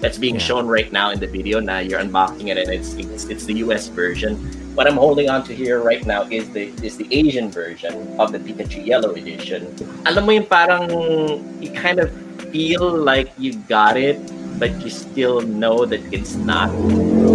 that's 0.00 0.18
being 0.18 0.36
Yeah. 0.36 0.46
shown 0.48 0.66
right 0.66 0.90
now 0.92 1.10
in 1.10 1.18
the 1.18 1.26
video. 1.26 1.58
Now 1.58 1.78
you're 1.80 2.00
unboxing 2.00 2.48
it, 2.48 2.58
and 2.58 2.70
it's 2.70 2.94
it's, 2.94 3.24
it's 3.26 3.44
the 3.44 3.64
US 3.66 3.88
version. 3.88 4.36
What 4.76 4.86
I'm 4.86 5.00
holding 5.00 5.30
on 5.30 5.42
to 5.48 5.54
here 5.54 5.80
right 5.80 6.04
now 6.04 6.28
is 6.30 6.50
the 6.52 6.70
is 6.84 6.96
the 6.96 7.08
Asian 7.10 7.50
version 7.50 7.94
of 8.20 8.30
the 8.30 8.38
Pikachu 8.38 8.84
Yellow 8.84 9.16
edition. 9.16 9.66
Alam 10.06 10.26
mo 10.26 10.30
yung 10.36 10.46
parang 10.46 10.84
you 11.58 11.72
kind 11.72 11.98
of 11.98 12.12
feel 12.52 12.84
like 12.86 13.32
you 13.38 13.56
got 13.66 13.96
it, 13.96 14.20
but 14.60 14.70
you 14.84 14.90
still 14.90 15.40
know 15.40 15.84
that 15.88 16.00
it's 16.12 16.36
not. 16.36 16.68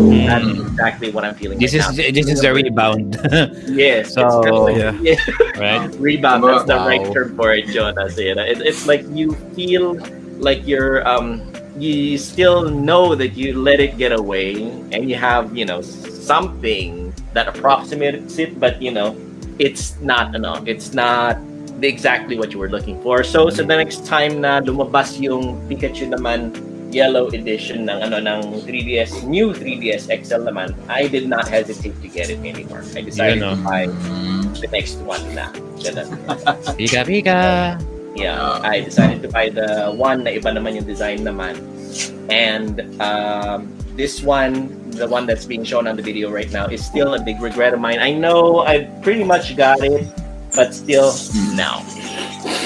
That's 0.09 0.45
Mm. 0.45 0.67
exactly 0.73 1.09
what 1.11 1.23
I'm 1.25 1.35
feeling. 1.35 1.59
This 1.59 1.73
is 1.73 1.85
now. 1.85 1.93
this 1.93 2.27
is 2.27 2.41
a 2.43 2.51
rebound, 2.53 3.19
yes. 3.69 4.13
So, 4.15 4.25
it's 4.25 4.35
kind 4.45 4.55
of 4.55 4.63
like- 4.65 4.77
yeah. 4.77 4.93
yeah. 5.01 5.19
right? 5.61 5.83
rebound 5.99 6.41
that's 6.43 6.65
the 6.65 6.75
right 6.77 7.05
term 7.13 7.35
for 7.37 7.53
it 7.53 7.67
jonas 7.69 8.17
you 8.17 8.33
know 8.33 8.41
it, 8.45 8.57
it's 8.65 8.87
like 8.89 9.03
you 9.13 9.33
feel 9.53 9.99
like 10.41 10.65
you're 10.65 11.05
um 11.05 11.45
you 11.77 12.17
still 12.17 12.65
know 12.69 13.13
that 13.15 13.37
you 13.37 13.53
let 13.57 13.79
it 13.79 13.97
get 13.97 14.09
away 14.11 14.65
and 14.91 15.05
you 15.09 15.15
have 15.15 15.53
you 15.55 15.65
know 15.65 15.81
something 15.81 17.13
that 17.33 17.47
approximates 17.47 18.39
it 18.39 18.57
but 18.59 18.81
you 18.81 18.89
know 18.91 19.13
it's 19.59 19.99
not 20.01 20.33
enough. 20.33 20.63
it's 20.65 20.93
not 20.93 21.37
exactly 21.81 22.37
what 22.37 22.53
you 22.53 22.59
were 22.59 22.69
looking 22.69 22.97
for 23.01 23.21
so 23.23 23.49
so 23.49 23.61
the 23.65 23.73
next 23.77 24.05
time 24.05 24.41
na 24.41 24.61
lumabas 24.61 25.17
yung 25.21 25.57
Pikachu 25.69 26.09
naman 26.09 26.53
yellow 26.91 27.31
edition 27.31 27.87
ng 27.87 27.97
ano 28.11 28.19
ng 28.19 28.61
3DS 28.67 29.23
new 29.25 29.55
3DS 29.55 30.11
XL 30.11 30.43
naman 30.45 30.75
I 30.91 31.07
did 31.07 31.25
not 31.25 31.47
hesitate 31.47 31.95
to 32.03 32.07
get 32.11 32.27
it 32.29 32.43
anymore 32.43 32.83
I 32.93 33.01
decided 33.01 33.41
to 33.41 33.55
buy 33.63 33.87
the 34.59 34.69
next 34.69 34.99
one 35.07 35.23
na 35.33 35.49
Ganun. 35.81 36.07
Pika 36.77 37.01
pika. 37.03 37.39
Yeah, 38.15 38.59
I 38.61 38.81
decided 38.81 39.21
to 39.23 39.29
buy 39.29 39.49
the 39.49 39.91
one 39.95 40.23
na 40.23 40.35
iba 40.35 40.53
naman 40.53 40.75
yung 40.75 40.85
design 40.85 41.25
naman. 41.25 41.57
And 42.29 42.83
um, 43.01 43.71
this 43.95 44.21
one, 44.21 44.91
the 44.91 45.07
one 45.07 45.25
that's 45.25 45.45
being 45.45 45.63
shown 45.63 45.87
on 45.87 45.95
the 45.95 46.03
video 46.03 46.29
right 46.29 46.51
now, 46.51 46.67
is 46.67 46.83
still 46.83 47.15
a 47.15 47.21
big 47.23 47.41
regret 47.41 47.73
of 47.73 47.79
mine. 47.79 47.99
I 47.99 48.13
know 48.13 48.61
I 48.67 48.91
pretty 49.01 49.23
much 49.23 49.55
got 49.55 49.81
it, 49.81 50.07
but 50.53 50.75
still, 50.75 51.15
no. 51.55 51.81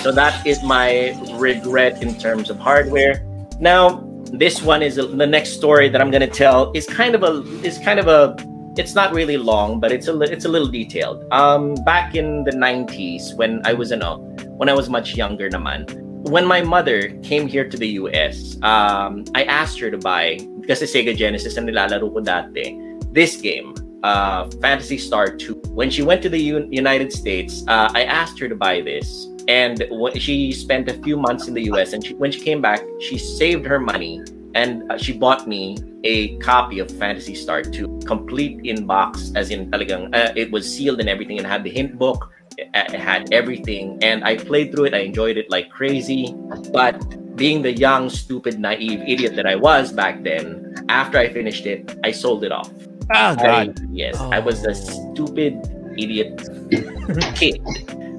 So 0.01 0.11
that 0.11 0.45
is 0.45 0.61
my 0.63 1.13
regret 1.37 2.01
in 2.01 2.17
terms 2.17 2.49
of 2.49 2.57
hardware. 2.57 3.21
Now, 3.61 4.01
this 4.39 4.61
one 4.61 4.81
is 4.81 4.95
the 4.95 5.27
next 5.27 5.53
story 5.53 5.89
that 5.89 6.01
I'm 6.01 6.11
going 6.11 6.25
to 6.25 6.31
tell 6.31 6.71
is 6.73 6.87
kind 6.87 7.15
of 7.15 7.23
a 7.23 7.41
is 7.63 7.77
kind 7.79 7.99
of 7.99 8.07
a 8.07 8.35
it's 8.77 8.93
not 8.93 9.13
really 9.13 9.37
long, 9.37 9.79
but 9.79 9.91
it's 9.91 10.07
a 10.07 10.19
it's 10.21 10.45
a 10.45 10.49
little 10.49 10.67
detailed. 10.67 11.23
Um, 11.31 11.75
back 11.85 12.15
in 12.15 12.43
the 12.43 12.51
90s 12.51 13.35
when 13.35 13.61
I 13.65 13.73
was 13.73 13.91
ano, 13.91 14.17
when 14.57 14.69
I 14.69 14.73
was 14.73 14.89
much 14.89 15.15
younger 15.15 15.49
naman, 15.49 15.87
when 16.29 16.45
my 16.45 16.61
mother 16.61 17.09
came 17.23 17.47
here 17.47 17.67
to 17.67 17.77
the 17.77 18.01
US, 18.01 18.57
um, 18.63 19.23
I 19.33 19.43
asked 19.45 19.79
her 19.79 19.91
to 19.91 19.97
buy 19.97 20.37
kasi 20.67 20.85
Sega 20.85 21.15
Genesis 21.15 21.57
ang 21.57 21.67
nilalaro 21.67 22.11
ko 22.11 22.19
dati. 22.19 22.75
This 23.13 23.37
game, 23.39 23.71
uh, 24.03 24.49
Fantasy 24.59 24.97
Star 24.97 25.31
2. 25.31 25.71
When 25.71 25.89
she 25.89 26.03
went 26.03 26.21
to 26.23 26.29
the 26.29 26.39
U- 26.39 26.67
United 26.69 27.13
States, 27.13 27.63
uh, 27.67 27.89
I 27.93 28.03
asked 28.03 28.39
her 28.39 28.49
to 28.49 28.55
buy 28.55 28.81
this. 28.81 29.07
And 29.47 29.87
she 30.15 30.51
spent 30.51 30.89
a 30.89 30.93
few 31.03 31.17
months 31.17 31.47
in 31.47 31.53
the 31.53 31.63
US. 31.73 31.93
And 31.93 32.05
she, 32.05 32.13
when 32.15 32.31
she 32.31 32.41
came 32.41 32.61
back, 32.61 32.81
she 32.99 33.17
saved 33.17 33.65
her 33.65 33.79
money 33.79 34.21
and 34.55 34.89
uh, 34.89 34.97
she 34.97 35.11
bought 35.11 35.47
me 35.47 35.77
a 36.05 36.37
copy 36.37 36.79
of 36.79 36.89
Fantasy 36.89 37.35
Star 37.35 37.61
2, 37.61 37.99
complete 38.05 38.61
in 38.63 38.87
box, 38.87 39.31
as 39.35 39.51
in 39.51 39.69
talagang, 39.69 40.15
uh, 40.15 40.31
it 40.35 40.49
was 40.49 40.63
sealed 40.63 41.01
and 41.01 41.09
everything, 41.09 41.37
and 41.37 41.45
had 41.45 41.63
the 41.63 41.69
hint 41.69 41.99
book, 41.99 42.31
it, 42.57 42.69
it 42.73 42.99
had 42.99 43.31
everything, 43.33 43.99
and 44.01 44.23
I 44.23 44.37
played 44.37 44.71
through 44.71 44.85
it. 44.85 44.93
I 44.93 44.99
enjoyed 44.99 45.35
it 45.35 45.51
like 45.51 45.69
crazy, 45.69 46.33
but 46.71 46.95
being 47.35 47.61
the 47.61 47.73
young, 47.73 48.09
stupid, 48.09 48.57
naive 48.57 49.01
idiot 49.05 49.35
that 49.35 49.45
I 49.45 49.55
was 49.55 49.91
back 49.91 50.23
then, 50.23 50.73
after 50.87 51.17
I 51.17 51.27
finished 51.27 51.65
it, 51.65 51.99
I 52.05 52.11
sold 52.11 52.45
it 52.45 52.53
off. 52.53 52.71
Oh 53.13 53.35
I, 53.37 53.67
God. 53.67 53.79
yes, 53.91 54.15
I 54.17 54.39
was 54.39 54.63
a 54.65 54.73
stupid 54.73 55.59
idiot 55.97 56.41
kid 57.35 57.61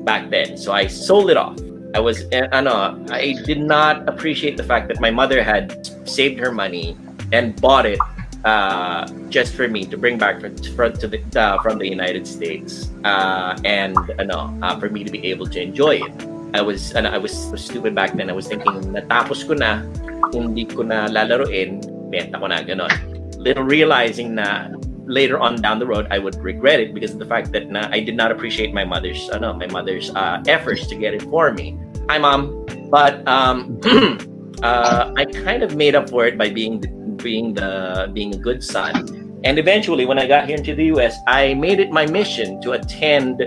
back 0.06 0.30
then. 0.30 0.56
So 0.56 0.70
I 0.70 0.86
sold 0.86 1.28
it 1.28 1.36
off. 1.36 1.58
I 1.92 2.00
was, 2.00 2.24
uh, 2.30 2.46
ano, 2.54 2.94
I 3.10 3.34
did 3.44 3.58
not 3.58 4.08
appreciate 4.08 4.56
the 4.56 4.62
fact 4.62 4.86
that 4.88 5.02
my 5.02 5.10
mother 5.10 5.42
had 5.42 5.74
saved 6.06 6.38
her 6.38 6.54
money 6.54 6.96
and 7.34 7.58
bought 7.60 7.84
it 7.84 7.98
uh, 8.46 9.10
just 9.28 9.58
for 9.58 9.66
me 9.66 9.82
to 9.90 9.98
bring 9.98 10.16
back 10.16 10.38
from, 10.38 10.54
the 10.54 11.18
uh, 11.34 11.58
from 11.60 11.82
the 11.82 11.88
United 11.88 12.30
States, 12.30 12.94
uh, 13.02 13.58
and 13.66 13.98
ano, 14.22 14.54
uh, 14.62 14.78
for 14.78 14.88
me 14.88 15.02
to 15.02 15.10
be 15.10 15.26
able 15.26 15.50
to 15.50 15.58
enjoy 15.58 15.98
it. 15.98 16.14
I 16.54 16.62
was, 16.62 16.94
ano, 16.94 17.10
I 17.10 17.18
was 17.18 17.34
stupid 17.58 17.94
back 17.94 18.14
then. 18.14 18.30
I 18.30 18.36
was 18.38 18.46
thinking, 18.46 18.94
natapos 18.94 19.42
ko 19.42 19.58
na, 19.58 19.82
hindi 20.30 20.64
ko 20.64 20.86
na 20.86 21.10
lalaroin, 21.10 21.82
benta 22.12 22.38
ko 22.38 22.46
na, 22.46 22.62
ganon. 22.62 22.92
Little 23.34 23.66
realizing 23.66 24.38
na 24.38 24.70
later 25.06 25.38
on 25.38 25.56
down 25.56 25.78
the 25.78 25.86
road 25.86 26.06
I 26.10 26.18
would 26.18 26.36
regret 26.36 26.80
it 26.80 26.92
because 26.92 27.12
of 27.12 27.18
the 27.18 27.26
fact 27.26 27.52
that 27.52 27.70
na, 27.70 27.88
I 27.90 28.00
did 28.00 28.16
not 28.16 28.30
appreciate 28.30 28.74
my 28.74 28.84
mother's 28.84 29.30
my 29.40 29.66
mother's 29.66 30.10
uh, 30.10 30.42
efforts 30.46 30.86
to 30.88 30.96
get 30.96 31.14
it 31.14 31.22
for 31.22 31.52
me. 31.52 31.78
Hi 32.08 32.18
mom, 32.18 32.66
but 32.90 33.26
um, 33.26 33.80
uh, 34.62 35.12
I 35.16 35.24
kind 35.24 35.62
of 35.62 35.76
made 35.76 35.94
up 35.94 36.10
for 36.10 36.26
it 36.26 36.36
by 36.38 36.50
being 36.50 36.82
being 37.16 37.54
the 37.54 38.10
being 38.12 38.34
a 38.34 38.38
good 38.38 38.62
son. 38.62 39.40
And 39.44 39.58
eventually, 39.58 40.06
when 40.06 40.18
I 40.18 40.26
got 40.26 40.48
here 40.48 40.56
into 40.56 40.74
the 40.74 40.86
U.S., 40.86 41.16
I 41.28 41.54
made 41.54 41.78
it 41.78 41.90
my 41.90 42.06
mission 42.06 42.60
to 42.62 42.72
attend 42.72 43.42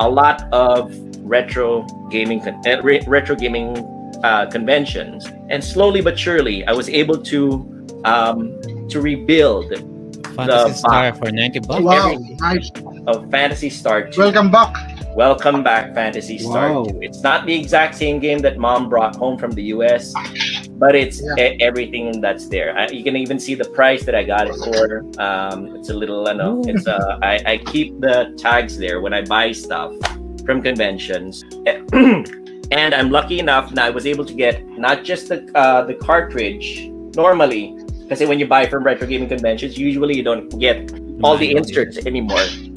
a 0.00 0.08
lot 0.08 0.42
of 0.52 0.94
retro 1.20 1.86
gaming 2.10 2.40
uh, 2.46 2.80
re- 2.82 3.02
retro 3.06 3.36
gaming 3.36 3.76
uh, 4.24 4.46
conventions. 4.50 5.26
And 5.50 5.62
slowly 5.62 6.00
but 6.00 6.18
surely, 6.18 6.64
I 6.66 6.72
was 6.72 6.88
able 6.88 7.18
to 7.22 7.40
um, 8.04 8.60
to 8.88 9.00
rebuild 9.00 9.72
Fantasy 10.34 10.68
The 10.70 10.74
Star 10.74 11.14
for 11.14 11.30
90 11.30 11.58
bucks. 11.60 11.82
Wow, 11.82 12.16
nice. 12.40 12.70
of 13.06 13.30
Fantasy 13.30 13.70
Star 13.70 14.08
2. 14.08 14.20
Welcome 14.20 14.50
back. 14.50 14.74
Welcome 15.14 15.62
back, 15.62 15.94
Fantasy 15.94 16.38
Star 16.38 16.72
Wow. 16.72 16.84
2. 16.84 17.00
It's 17.02 17.22
not 17.22 17.44
the 17.46 17.54
exact 17.54 17.94
same 17.96 18.18
game 18.18 18.38
that 18.38 18.56
mom 18.58 18.88
brought 18.88 19.14
home 19.16 19.36
from 19.38 19.50
the 19.52 19.62
US, 19.74 20.14
but 20.78 20.94
it's 20.94 21.20
Yeah. 21.36 21.52
e- 21.52 21.58
everything 21.60 22.20
that's 22.20 22.48
there. 22.48 22.76
I, 22.78 22.88
you 22.88 23.04
can 23.04 23.16
even 23.16 23.38
see 23.38 23.54
the 23.54 23.66
price 23.66 24.04
that 24.04 24.14
I 24.14 24.22
got 24.24 24.46
it 24.48 24.54
for. 24.64 25.04
Um, 25.20 25.76
it's 25.76 25.90
a 25.90 25.94
little, 25.94 26.28
I 26.28 26.32
know, 26.32 26.62
it's 26.66 26.86
uh, 26.86 27.18
I, 27.22 27.40
I 27.46 27.56
keep 27.58 28.00
the 28.00 28.34
tags 28.38 28.78
there 28.78 29.00
when 29.02 29.12
I 29.12 29.22
buy 29.22 29.52
stuff 29.52 29.92
from 30.46 30.62
conventions. 30.62 31.44
and 32.72 32.94
I'm 32.94 33.10
lucky 33.10 33.38
enough 33.38 33.70
that 33.74 33.84
I 33.84 33.90
was 33.90 34.06
able 34.06 34.24
to 34.24 34.32
get 34.32 34.66
not 34.78 35.04
just 35.04 35.28
the 35.28 35.44
uh, 35.54 35.82
the 35.84 35.94
cartridge 35.94 36.88
normally, 37.14 37.76
because 38.12 38.28
when 38.28 38.38
you 38.38 38.46
buy 38.46 38.66
from 38.66 38.84
retro 38.84 39.06
gaming 39.06 39.28
conventions, 39.28 39.78
usually 39.78 40.16
you 40.16 40.22
don't 40.22 40.48
get 40.58 40.92
all 41.22 41.36
the 41.36 41.56
inserts 41.56 41.98
anymore 42.04 42.44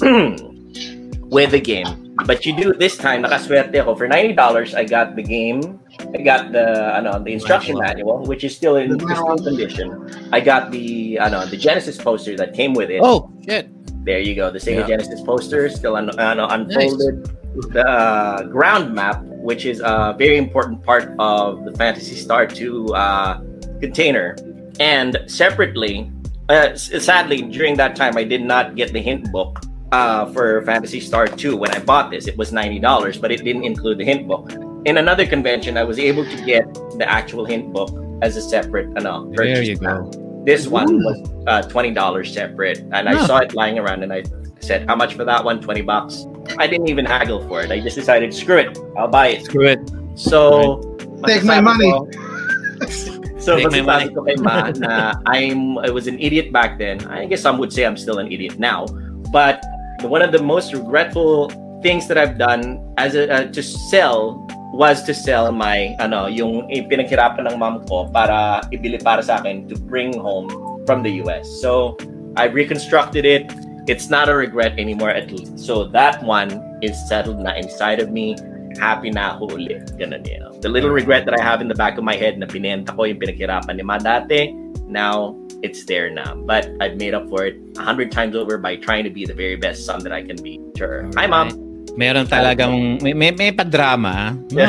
with 1.28 1.50
the 1.50 1.60
game. 1.60 2.14
But 2.24 2.46
you 2.46 2.56
do 2.56 2.72
this 2.72 2.96
time, 2.96 3.22
nakaswerte 3.22 3.76
ako. 3.76 3.94
For 3.94 4.08
$90, 4.08 4.32
I 4.74 4.84
got 4.84 5.16
the 5.16 5.22
game. 5.22 5.78
I 6.16 6.22
got 6.24 6.52
the 6.52 6.96
ano, 6.96 7.20
the 7.20 7.32
instruction 7.32 7.76
manual, 7.76 8.24
which 8.24 8.42
is 8.44 8.56
still 8.56 8.76
in 8.76 8.96
pristine 8.96 9.44
condition. 9.44 10.08
I 10.32 10.40
got 10.40 10.70
the 10.72 11.18
ano, 11.18 11.44
the 11.44 11.60
Genesis 11.60 11.98
poster 12.00 12.36
that 12.36 12.54
came 12.54 12.72
with 12.72 12.88
it. 12.88 13.04
Oh, 13.04 13.28
shit. 13.44 13.68
There 14.08 14.18
you 14.18 14.34
go. 14.34 14.50
The 14.50 14.58
Sega 14.58 14.88
Yeah. 14.88 14.96
Genesis 14.96 15.20
poster 15.20 15.68
still 15.68 15.96
un- 15.96 16.16
ano, 16.18 16.48
unfolded. 16.48 17.28
The 17.76 17.84
uh, 17.84 18.42
ground 18.48 18.94
map, 18.94 19.20
which 19.44 19.66
is 19.66 19.80
a 19.84 20.16
very 20.16 20.38
important 20.40 20.80
part 20.82 21.12
of 21.18 21.64
the 21.68 21.72
Fantasy 21.76 22.16
Star 22.16 22.46
2 22.46 22.94
uh, 22.96 23.40
container. 23.80 24.36
And 24.80 25.18
separately, 25.26 26.10
uh, 26.48 26.74
sadly, 26.76 27.42
during 27.42 27.76
that 27.76 27.96
time, 27.96 28.16
I 28.16 28.24
did 28.24 28.42
not 28.42 28.76
get 28.76 28.92
the 28.92 29.00
hint 29.00 29.30
book 29.32 29.62
uh, 29.92 30.26
for 30.32 30.62
Fantasy 30.62 31.00
Star 31.00 31.26
2 31.26 31.56
when 31.56 31.70
I 31.74 31.78
bought 31.80 32.10
this. 32.10 32.26
It 32.28 32.36
was 32.36 32.52
$90, 32.52 33.20
but 33.20 33.32
it 33.32 33.44
didn't 33.44 33.64
include 33.64 33.98
the 33.98 34.04
hint 34.04 34.28
book. 34.28 34.52
In 34.84 34.98
another 34.98 35.26
convention, 35.26 35.76
I 35.76 35.84
was 35.84 35.98
able 35.98 36.24
to 36.24 36.44
get 36.44 36.72
the 36.98 37.06
actual 37.08 37.44
hint 37.44 37.72
book 37.72 37.90
as 38.22 38.36
a 38.36 38.42
separate 38.42 38.88
ano, 38.96 39.26
There 39.30 39.38
purchase. 39.46 39.68
you 39.68 39.76
go. 39.76 40.10
This 40.44 40.68
one 40.68 41.02
was 41.02 41.28
uh, 41.48 41.62
twenty 41.62 41.90
dollars 41.90 42.32
separate, 42.32 42.78
and 42.92 43.08
I 43.08 43.26
saw 43.26 43.38
it 43.38 43.52
lying 43.52 43.80
around, 43.80 44.04
and 44.04 44.12
I 44.12 44.22
said, 44.60 44.86
"How 44.88 44.94
much 44.94 45.14
for 45.14 45.24
that 45.24 45.44
one? 45.44 45.60
Twenty 45.60 45.82
bucks." 45.82 46.24
I 46.56 46.68
didn't 46.68 46.88
even 46.88 47.04
haggle 47.04 47.46
for 47.48 47.62
it. 47.62 47.72
I 47.72 47.80
just 47.80 47.96
decided, 47.96 48.32
screw 48.32 48.58
it, 48.58 48.78
I'll 48.96 49.08
buy 49.08 49.28
it. 49.28 49.44
Screw 49.44 49.66
it. 49.66 49.80
So 50.14 50.96
Take 51.26 51.42
my 51.42 51.58
masasabi 51.58 51.64
money. 51.64 53.15
So, 53.46 53.54
Take 53.54 53.70
my 53.70 53.78
masasabi 53.78 54.10
ko 54.10 54.26
kay 54.26 54.36
Ma 54.42 54.74
na 54.82 55.14
I'm, 55.30 55.78
I 55.78 55.94
was 55.94 56.10
an 56.10 56.18
idiot 56.18 56.50
back 56.50 56.82
then. 56.82 57.06
I 57.06 57.30
guess 57.30 57.46
some 57.46 57.62
would 57.62 57.70
say 57.70 57.86
I'm 57.86 57.94
still 57.94 58.18
an 58.18 58.26
idiot 58.26 58.58
now. 58.58 58.90
But 59.30 59.62
one 60.02 60.18
of 60.18 60.34
the 60.34 60.42
most 60.42 60.74
regretful 60.74 61.54
things 61.78 62.10
that 62.10 62.18
I've 62.18 62.42
done 62.42 62.82
as 62.98 63.14
a, 63.14 63.30
uh, 63.30 63.46
to 63.54 63.62
sell 63.62 64.42
was 64.74 65.06
to 65.06 65.14
sell 65.14 65.54
my, 65.54 65.94
ano, 66.02 66.26
yung 66.26 66.66
pinaghirapan 66.90 67.46
ng 67.46 67.54
mom 67.54 67.86
ko 67.86 68.10
para 68.10 68.66
ibili 68.74 68.98
para 68.98 69.22
sa 69.22 69.38
akin 69.38 69.70
to 69.70 69.78
bring 69.78 70.10
home 70.18 70.50
from 70.82 71.06
the 71.06 71.22
US. 71.22 71.46
So, 71.62 71.94
I 72.34 72.50
reconstructed 72.50 73.22
it. 73.22 73.46
It's 73.86 74.10
not 74.10 74.26
a 74.26 74.34
regret 74.34 74.74
anymore 74.74 75.14
at 75.14 75.30
least. 75.30 75.62
So, 75.62 75.86
that 75.94 76.18
one 76.26 76.50
is 76.82 76.98
settled 77.06 77.38
na 77.38 77.54
inside 77.54 78.02
of 78.02 78.10
me. 78.10 78.34
Happy 78.78 79.10
na 79.10 79.36
ako 79.36 79.56
ulit. 79.56 79.96
Ganun 79.96 80.22
know. 80.22 80.52
The 80.60 80.68
little 80.68 80.90
regret 80.90 81.24
that 81.26 81.34
I 81.34 81.42
have 81.42 81.60
in 81.60 81.68
the 81.68 81.74
back 81.74 81.98
of 81.98 82.04
my 82.04 82.16
head 82.16 82.38
na 82.38 82.46
pinenta 82.46 82.94
ko 82.94 83.04
yung 83.04 83.18
pinaghirapan 83.18 83.76
ni 83.76 83.82
Ma 83.82 83.98
dati, 83.98 84.52
now 84.86 85.36
it's 85.62 85.84
there 85.84 86.10
now. 86.10 86.34
But 86.34 86.70
I've 86.80 86.96
made 86.96 87.14
up 87.14 87.28
for 87.28 87.44
it 87.46 87.56
a 87.76 87.82
hundred 87.82 88.12
times 88.12 88.36
over 88.36 88.58
by 88.58 88.76
trying 88.76 89.04
to 89.04 89.10
be 89.10 89.24
the 89.24 89.34
very 89.34 89.56
best 89.56 89.84
son 89.84 90.02
that 90.04 90.12
I 90.12 90.22
can 90.22 90.36
be. 90.40 90.60
Sure. 90.76 91.08
Hi, 91.16 91.26
Mom. 91.26 91.65
Meron 91.96 92.28
talagang, 92.28 93.00
may, 93.00 93.16
may, 93.16 93.32
may 93.32 93.50
pa-drama. 93.56 94.36
No? 94.52 94.68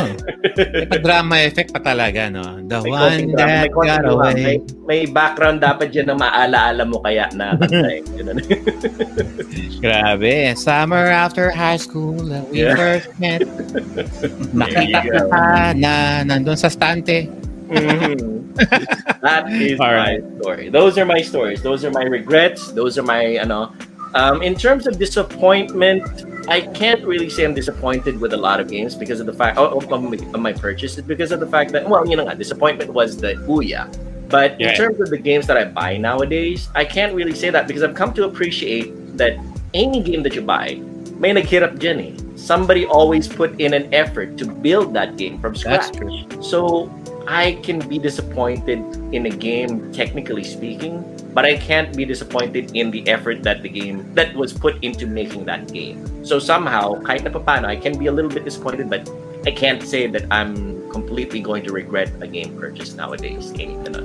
may 0.55 0.87
pa-drama 0.87 1.43
effect 1.43 1.75
pa 1.75 1.83
talaga, 1.83 2.31
no? 2.31 2.63
The 2.63 2.79
May 2.79 2.89
one 2.89 3.19
that 3.35 3.67
got 3.67 4.07
away. 4.07 4.33
May, 4.33 4.55
may 4.87 5.01
background 5.05 5.59
dapat 5.59 5.91
dyan 5.91 6.07
na 6.07 6.15
maalaala 6.15 6.87
mo 6.87 7.03
kaya 7.03 7.27
na 7.35 7.51
kanta. 7.59 7.91
Grabe. 9.83 10.55
Summer 10.55 11.11
after 11.11 11.51
high 11.51 11.75
school, 11.75 12.15
that 12.31 12.47
we 12.47 12.63
Yeah. 12.63 12.79
first 12.79 13.11
met. 13.19 13.43
Nakita 14.55 14.99
ka 15.27 15.43
na 15.75 16.23
nandun 16.23 16.55
sa 16.55 16.71
stante. 16.71 17.27
Mhm. 17.67 18.55
that 19.25 19.51
is 19.51 19.75
All 19.77 19.91
my 19.91 19.95
right. 20.15 20.23
story. 20.39 20.71
Those 20.71 20.95
are 20.97 21.03
my 21.05 21.19
stories. 21.21 21.59
Those 21.61 21.83
are 21.83 21.91
my 21.91 22.07
regrets. 22.07 22.71
Those 22.71 22.95
are 22.97 23.03
my 23.03 23.35
ano. 23.37 23.75
Um, 24.13 24.41
in 24.41 24.55
terms 24.55 24.87
of 24.87 24.97
disappointment, 24.97 26.25
I 26.47 26.61
can't 26.61 27.03
really 27.05 27.29
say 27.29 27.43
I'm 27.45 27.53
disappointed 27.53 28.19
with 28.19 28.33
a 28.33 28.37
lot 28.37 28.59
of 28.59 28.69
games 28.69 28.95
because 28.95 29.19
of 29.19 29.25
the 29.25 29.33
fact 29.33 29.57
oh, 29.57 29.77
of, 29.77 29.89
my, 29.89 30.15
of 30.15 30.39
my 30.39 30.53
purchase. 30.53 30.97
It's 30.97 31.07
because 31.07 31.31
of 31.31 31.39
the 31.39 31.47
fact 31.47 31.71
that 31.73 31.87
well, 31.87 32.07
you 32.07 32.15
know, 32.15 32.33
disappointment 32.33 32.93
was 32.93 33.17
the 33.17 33.33
Ouya. 33.47 33.91
But 34.29 34.59
in 34.59 34.75
terms 34.75 34.99
of 34.99 35.09
the 35.09 35.17
games 35.17 35.47
that 35.47 35.57
I 35.57 35.65
buy 35.65 35.97
nowadays, 35.97 36.67
I 36.75 36.83
can't 36.83 37.13
really 37.13 37.33
say 37.33 37.49
that 37.49 37.67
because 37.67 37.83
I've 37.83 37.95
come 37.95 38.13
to 38.15 38.25
appreciate 38.25 39.17
that 39.17 39.37
any 39.73 40.01
game 40.01 40.23
that 40.23 40.35
you 40.35 40.41
buy, 40.41 40.75
may 41.15 41.33
naghirap 41.33 41.79
dyan 41.79 41.99
eh. 41.99 42.23
Somebody 42.35 42.85
always 42.85 43.27
put 43.27 43.59
in 43.59 43.73
an 43.73 43.93
effort 43.93 44.37
to 44.37 44.45
build 44.45 44.93
that 44.93 45.17
game 45.17 45.39
from 45.39 45.55
scratch. 45.55 45.95
So 46.43 46.87
I 47.27 47.59
can 47.61 47.83
be 47.83 47.99
disappointed 47.99 48.79
in 49.11 49.27
a 49.27 49.29
game, 49.29 49.91
technically 49.91 50.47
speaking, 50.47 51.03
but 51.35 51.43
I 51.43 51.59
can't 51.59 51.91
be 51.91 52.05
disappointed 52.05 52.71
in 52.73 52.89
the 52.89 53.03
effort 53.07 53.43
that 53.43 53.61
the 53.61 53.69
game 53.69 54.07
that 54.15 54.33
was 54.33 54.55
put 54.55 54.79
into 54.81 55.05
making 55.05 55.43
that 55.45 55.67
game. 55.67 55.99
So 56.23 56.39
somehow, 56.39 57.03
kahit 57.03 57.27
na 57.27 57.31
papano, 57.35 57.67
I 57.67 57.75
can 57.75 57.99
be 57.99 58.07
a 58.07 58.15
little 58.15 58.31
bit 58.31 58.47
disappointed, 58.47 58.89
but 58.89 59.03
I 59.45 59.51
can't 59.51 59.83
say 59.83 60.07
that 60.07 60.23
I'm 60.31 60.87
completely 60.89 61.43
going 61.43 61.67
to 61.67 61.71
regret 61.75 62.09
a 62.23 62.27
game 62.27 62.55
purchase 62.55 62.95
nowadays. 62.95 63.51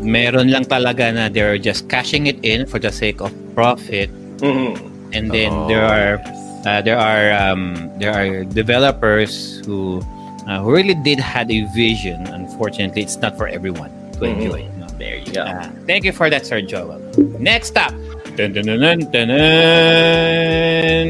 Meron 0.03 0.51
lang 0.51 0.66
talaga 0.66 1.15
na 1.15 1.31
they're 1.31 1.57
just 1.62 1.86
cashing 1.89 2.27
it 2.27 2.43
in 2.43 2.66
for 2.66 2.82
the 2.82 2.90
sake 2.90 3.23
of 3.23 3.31
profit. 3.55 4.11
Mhm. 4.43 4.77
And 5.15 5.31
then 5.31 5.55
Oh, 5.55 5.69
there 5.70 5.86
are 5.86 6.19
uh, 6.66 6.81
there 6.82 6.99
are 6.99 7.31
um, 7.39 7.90
there 8.03 8.11
are 8.11 8.44
developers 8.44 9.62
who 9.65 10.03
uh, 10.48 10.60
who 10.60 10.73
really 10.73 10.94
did 10.94 11.19
had 11.20 11.51
a 11.51 11.64
vision. 11.74 12.27
Unfortunately, 12.28 13.02
it's 13.02 13.16
not 13.19 13.36
for 13.36 13.47
everyone 13.48 13.90
to 14.19 14.27
Mhm. 14.27 14.32
enjoy. 14.39 14.62
no? 14.78 14.86
There 14.98 15.16
you 15.19 15.32
go. 15.32 15.43
Ah, 15.47 15.66
thank 15.86 16.05
you 16.05 16.12
for 16.12 16.31
that, 16.31 16.47
Sir 16.47 16.60
Joel. 16.62 17.01
Next 17.39 17.74
up. 17.77 17.90
Dun, 18.36 18.52
dun, 18.56 18.64
dun, 18.64 18.81
dun, 18.81 18.98
dun, 19.12 19.28
dun. 19.28 21.09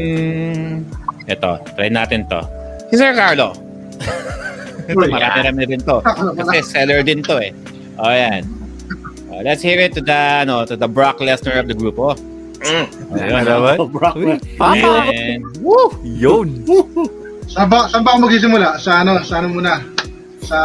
Ito, 1.29 1.51
try 1.79 1.87
natin 1.87 2.27
to. 2.27 2.43
Si 2.91 2.97
Sir 2.99 3.15
Carlo. 3.15 3.55
Marami-rami 4.91 5.63
rin 5.71 5.79
to. 5.87 6.03
Kasi 6.37 6.59
seller 6.61 6.99
din 7.03 7.23
to 7.23 7.39
eh. 7.39 7.53
O 7.95 8.09
yan. 8.11 8.43
Oh, 9.31 9.39
let's 9.41 9.63
hear 9.63 9.79
it 9.79 9.95
to 9.95 10.01
the 10.03 10.43
ano 10.43 10.65
to 10.67 10.75
the 10.75 10.85
Brock 10.89 11.17
Lesnar 11.23 11.57
of 11.57 11.71
the 11.71 11.73
group. 11.77 11.95
Oh. 11.97 12.13
Mm. 12.63 12.85
Ayun, 13.15 13.39
Ano 13.47 13.53
ba? 13.63 13.73
Brock 13.87 14.15
Lesnar. 14.19 14.43
Papa! 14.59 15.07
Yun! 16.03 16.47
Saan 17.47 17.67
ba, 17.67 17.85
saan 17.87 18.01
ba 18.01 18.15
ako 18.15 18.19
magsisimula? 18.23 18.69
Sa 18.77 19.01
ano, 19.01 19.19
sa 19.21 19.39
ano 19.39 19.47
muna? 19.51 19.73
Sa 20.43 20.57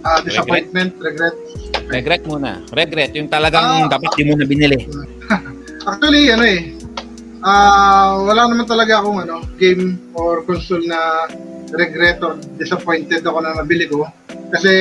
ah, 0.00 0.20
disappointment, 0.22 0.94
regret. 0.98 1.34
regret 1.88 2.22
muna. 2.24 2.62
Regret. 2.72 3.10
Yung 3.12 3.26
talagang 3.26 3.86
Ah. 3.86 3.90
dapat 3.90 4.10
di 4.14 4.22
mo 4.24 4.34
na 4.34 4.44
binili. 4.44 4.78
Actually, 5.88 6.30
ano 6.30 6.44
eh, 6.44 6.60
ah 7.40 8.18
wala 8.20 8.46
naman 8.46 8.66
talaga 8.66 8.98
akong 8.98 9.22
ano, 9.22 9.42
game 9.56 9.94
or 10.12 10.42
console 10.42 10.82
na 10.82 11.26
regret 11.72 12.18
or 12.20 12.38
disappointed 12.54 13.22
ako 13.22 13.38
na 13.40 13.54
nabili 13.54 13.86
ko. 13.86 14.06
Kasi, 14.50 14.72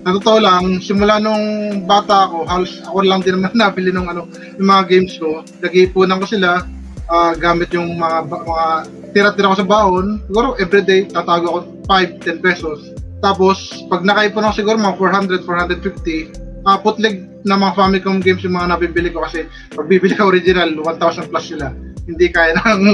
sa 0.00 0.14
totoo 0.14 0.38
lang, 0.38 0.80
simula 0.80 1.20
nung 1.20 1.44
bata 1.84 2.24
ako, 2.24 2.44
halos 2.44 2.80
ako 2.82 3.04
lang 3.04 3.20
din 3.20 3.36
naman 3.36 3.52
nabili 3.58 3.90
ng 3.90 4.06
ano, 4.06 4.24
yung 4.56 4.68
mga 4.68 4.84
games 4.86 5.14
ko. 5.16 5.44
Nag-iipunan 5.60 6.16
ko 6.18 6.26
sila, 6.26 6.64
ah, 7.06 7.32
gamit 7.34 7.68
yung 7.70 7.92
mga, 7.94 8.18
ba- 8.24 8.44
mga 8.44 8.66
tira-tira 9.12 9.52
ko 9.52 9.56
sa 9.58 9.66
baon. 9.66 10.22
Siguro, 10.28 10.54
everyday, 10.60 11.08
tatago 11.08 11.46
ako 11.48 11.58
5, 11.86 12.24
10 12.24 12.44
pesos. 12.44 12.78
Tapos, 13.18 13.82
pag 13.90 14.06
nakaipon 14.06 14.46
ako 14.46 14.54
siguro 14.54 14.76
mga 14.78 14.96
400, 14.96 15.42
450, 15.42 16.64
uh, 16.68 16.78
putlig 16.78 17.26
na 17.46 17.58
mga 17.58 17.74
Famicom 17.74 18.18
games 18.20 18.42
yung 18.42 18.54
mga 18.54 18.76
nabibili 18.76 19.10
ko 19.10 19.22
kasi 19.22 19.46
pag 19.74 19.86
bibili 19.86 20.14
ka 20.14 20.26
original, 20.26 20.70
1,000 20.74 21.30
plus 21.30 21.46
sila. 21.48 21.72
Hindi 22.08 22.26
kaya 22.30 22.56
ng, 22.78 22.84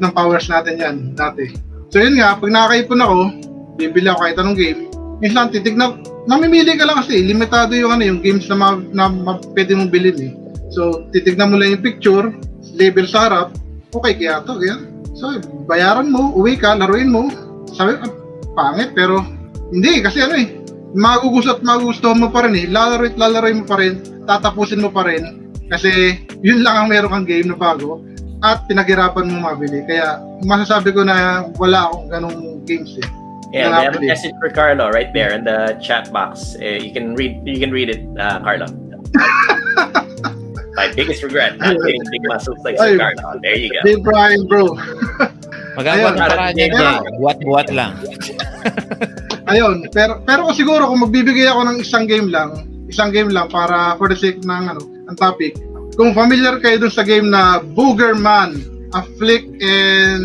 ng 0.00 0.12
powers 0.12 0.48
natin 0.48 0.80
yan 0.80 0.96
dati. 1.16 1.50
So 1.90 2.02
yun 2.02 2.18
nga, 2.18 2.36
pag 2.36 2.50
nakakaipon 2.50 3.00
ako, 3.02 3.18
bibili 3.76 4.08
ako 4.10 4.18
kahit 4.26 4.38
anong 4.40 4.58
game, 4.58 4.80
minsan 5.22 5.52
titignan, 5.52 6.02
namimili 6.26 6.74
ka 6.74 6.84
lang 6.84 6.98
kasi, 7.00 7.22
limitado 7.22 7.72
yung 7.76 7.94
ano, 7.94 8.04
yung 8.04 8.20
games 8.20 8.46
na, 8.50 8.56
ma, 8.58 8.68
na 8.92 9.06
ma, 9.08 9.38
pwede 9.54 9.76
mong 9.76 9.92
bilhin 9.92 10.18
eh. 10.18 10.32
So, 10.74 11.06
titignan 11.14 11.54
mo 11.54 11.56
lang 11.56 11.78
yung 11.78 11.84
picture, 11.84 12.26
label 12.74 13.06
sa 13.06 13.30
harap, 13.30 13.48
okay 13.94 14.12
kaya 14.18 14.42
to, 14.42 14.58
kaya. 14.58 14.76
So, 15.16 15.40
bayaran 15.64 16.12
mo, 16.12 16.36
uwi 16.36 16.60
ka, 16.60 16.76
laruin 16.76 17.08
mo. 17.08 17.32
Sabi, 17.72 17.96
ah, 17.96 18.12
pangit, 18.52 18.92
pero 18.92 19.24
hindi, 19.72 20.04
kasi 20.04 20.20
ano 20.20 20.36
eh, 20.36 20.60
magugusto 20.92 21.56
at 21.56 21.64
magugustuhan 21.64 22.20
mo 22.20 22.28
pa 22.28 22.44
rin 22.44 22.54
eh. 22.54 22.66
Lalaro 22.68 23.08
at 23.08 23.16
lalaroin 23.16 23.64
mo 23.64 23.66
pa 23.66 23.80
rin, 23.80 24.04
tatapusin 24.28 24.84
mo 24.84 24.92
pa 24.92 25.08
rin. 25.08 25.52
Kasi 25.72 26.20
yun 26.44 26.62
lang 26.62 26.84
ang 26.84 26.88
meron 26.92 27.10
kang 27.10 27.26
game 27.26 27.48
na 27.50 27.58
bago 27.58 28.04
at 28.44 28.68
pinaghirapan 28.68 29.26
mo 29.26 29.40
mabili. 29.40 29.82
Kaya 29.88 30.20
masasabi 30.44 30.92
ko 30.92 31.02
na 31.02 31.48
wala 31.56 31.88
akong 31.90 32.06
ganong 32.12 32.38
games 32.68 32.92
eh. 33.00 33.08
Yeah, 33.54 33.72
they 33.72 33.84
have 33.88 33.96
a 33.96 34.04
message 34.04 34.36
for 34.42 34.50
Carlo 34.50 34.90
right 34.90 35.08
there 35.14 35.32
in 35.32 35.46
the 35.46 35.78
chat 35.80 36.12
box. 36.12 36.58
Uh, 36.60 36.76
you 36.82 36.92
can 36.92 37.14
read 37.14 37.40
you 37.46 37.62
can 37.62 37.72
read 37.72 37.88
it, 37.88 38.04
uh, 38.18 38.42
Carlo. 38.42 38.68
My 40.76 40.92
biggest 40.96 41.24
regret, 41.24 41.56
not 41.58 41.76
getting 41.80 42.04
big 42.12 42.24
muscles 42.28 42.60
like. 42.62 42.76
Carlo. 42.76 43.40
There 43.40 43.56
you 43.56 43.72
go. 43.72 43.80
Big 43.82 44.00
Brian 44.04 44.44
bro. 44.46 44.76
Magagawa 45.76 46.12
yan 46.56 46.72
Ayun. 46.72 46.72
dyan. 46.72 46.94
Buwat-buwat 47.20 47.68
lang. 47.72 47.92
Ayun, 49.52 49.86
pero 49.94 50.20
pero 50.24 50.50
siguro 50.50 50.88
kung 50.90 51.00
magbibigay 51.06 51.46
ako 51.46 51.60
ng 51.70 51.76
isang 51.80 52.04
game 52.08 52.28
lang, 52.32 52.66
isang 52.90 53.12
game 53.14 53.30
lang 53.30 53.46
para 53.46 53.94
for 53.94 54.10
the 54.10 54.16
sake 54.18 54.42
ng 54.42 54.62
ano, 54.72 54.82
ang 55.06 55.16
topic. 55.16 55.54
Kung 55.94 56.12
familiar 56.12 56.58
kayo 56.60 56.76
dun 56.82 56.92
sa 56.92 57.06
game 57.06 57.30
na 57.30 57.62
Boogerman, 57.62 58.58
a 58.92 59.00
flick 59.16 59.44
and 59.62 60.24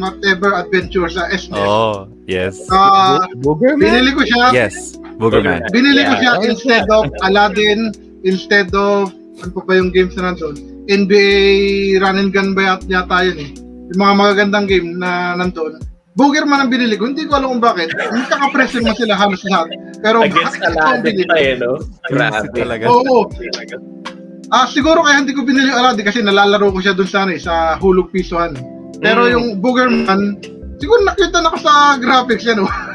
whatever 0.00 0.54
adventure 0.56 1.06
sa 1.06 1.28
SNES. 1.30 1.62
Oh, 1.62 2.06
yes. 2.26 2.58
Ah, 2.70 3.22
Booger 3.44 3.76
binili 3.76 4.10
ko 4.14 4.22
siya. 4.24 4.50
Yes, 4.50 4.96
Boogerman. 5.20 5.62
Binili 5.70 6.02
ko 6.02 6.14
Yeah. 6.16 6.22
siya 6.22 6.32
Oh, 6.38 6.46
instead 6.46 6.86
of 6.90 7.04
Aladdin, 7.22 7.92
instead 8.24 8.70
of 8.72 9.12
ano 9.40 9.50
pa 9.50 9.60
ba 9.62 9.72
yung 9.74 9.88
games 9.88 10.12
na 10.14 10.30
nandun? 10.30 10.54
NBA 10.84 11.30
Run 11.98 12.18
and 12.18 12.30
Gun 12.30 12.52
ba 12.52 12.74
yat- 12.74 12.86
yata 12.86 13.24
yun 13.24 13.38
eh. 13.38 13.50
Yung 13.92 14.00
mga 14.00 14.14
magagandang 14.14 14.66
game 14.66 14.88
na 14.94 15.32
nandun. 15.34 15.80
Boogerman 16.12 16.60
ang 16.60 16.68
binili 16.68 16.94
ko. 16.94 17.08
Hindi 17.08 17.24
ko 17.24 17.40
alam 17.40 17.56
kung 17.56 17.64
bakit. 17.64 17.88
Magkakapresyo 17.88 18.84
mo 18.84 18.92
sila 18.92 19.16
halos 19.16 19.40
lahat. 19.48 19.72
Pero 19.98 20.20
Against 20.20 20.36
bakit 20.36 20.60
ito 20.60 20.68
ang 20.68 20.76
Aladdin 20.76 21.04
binili? 21.08 21.24
pa 21.24 21.36
eh, 21.38 21.54
no? 21.56 21.70
Grabe. 22.04 22.46
Talaga. 22.52 22.84
Oo. 22.84 23.18
Ah, 24.52 24.68
siguro 24.68 25.00
kaya 25.00 25.24
hindi 25.24 25.32
ko 25.32 25.40
binili 25.40 25.72
yung 25.72 25.80
Aladdin 25.80 26.04
kasi 26.04 26.20
nalalaro 26.20 26.68
ko 26.68 26.78
siya 26.78 26.92
dun 26.92 27.08
sa, 27.08 27.24
ano, 27.24 27.32
eh, 27.32 27.40
sa 27.40 27.80
hulog 27.80 28.12
pisohan. 28.12 28.52
Pero 29.00 29.24
Mm. 29.24 29.32
yung 29.32 29.46
Boogerman, 29.58 30.20
siguro 30.76 31.00
nakita 31.02 31.40
na 31.40 31.48
ko 31.48 31.58
sa 31.58 31.72
graphics 31.96 32.44
yan. 32.44 32.60
Oh. 32.60 32.68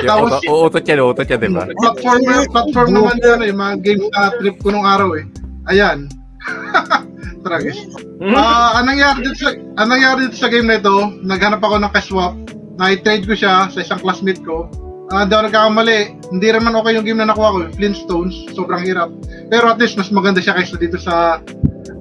Tapos- 0.00 0.38
uto- 0.38 0.48
uutot 0.48 0.84
yan, 0.84 1.00
uutot 1.00 1.26
yan, 1.26 1.38
di 1.38 1.48
ba? 1.48 1.64
platform, 1.70 2.20
platform 2.50 2.88
naman 2.90 3.16
yan 3.18 3.40
eh, 3.40 3.52
mga 3.52 3.74
games 3.80 4.06
na 4.10 4.32
trip 4.36 4.56
ko 4.58 4.68
nung 4.70 4.84
araw 4.84 5.14
eh. 5.14 5.24
Ayan. 5.66 6.08
Tragis. 7.44 7.76
Ah, 8.24 8.80
anong 8.80 8.88
nangyari 8.90 9.18
dito 9.20 9.36
sa 9.36 9.52
anong 9.52 9.92
nangyari 9.92 10.18
dito 10.24 10.36
sa 10.36 10.48
game 10.48 10.64
na 10.64 10.76
ito, 10.76 10.92
naghanap 11.20 11.60
ako 11.60 11.76
ng 11.76 11.92
cash 11.92 12.08
swap. 12.08 12.32
Na-trade 12.74 13.24
ko 13.24 13.34
siya 13.36 13.68
sa 13.68 13.78
isang 13.78 14.00
classmate 14.00 14.40
ko. 14.40 14.66
Ah, 15.08 15.22
hindi 15.22 15.36
ako 15.36 15.44
nagkakamali. 15.46 15.98
Hindi 16.32 16.46
rin 16.48 16.64
man 16.64 16.74
okay 16.74 16.96
yung 16.96 17.04
game 17.04 17.20
na 17.20 17.28
nakuha 17.28 17.52
ko, 17.52 17.58
Flintstones. 17.70 18.48
Sobrang 18.50 18.80
hirap. 18.80 19.12
Pero 19.46 19.68
at 19.68 19.76
least 19.76 19.94
mas 19.94 20.08
maganda 20.08 20.40
siya 20.40 20.56
kaysa 20.56 20.76
dito 20.76 20.96
sa 20.96 21.38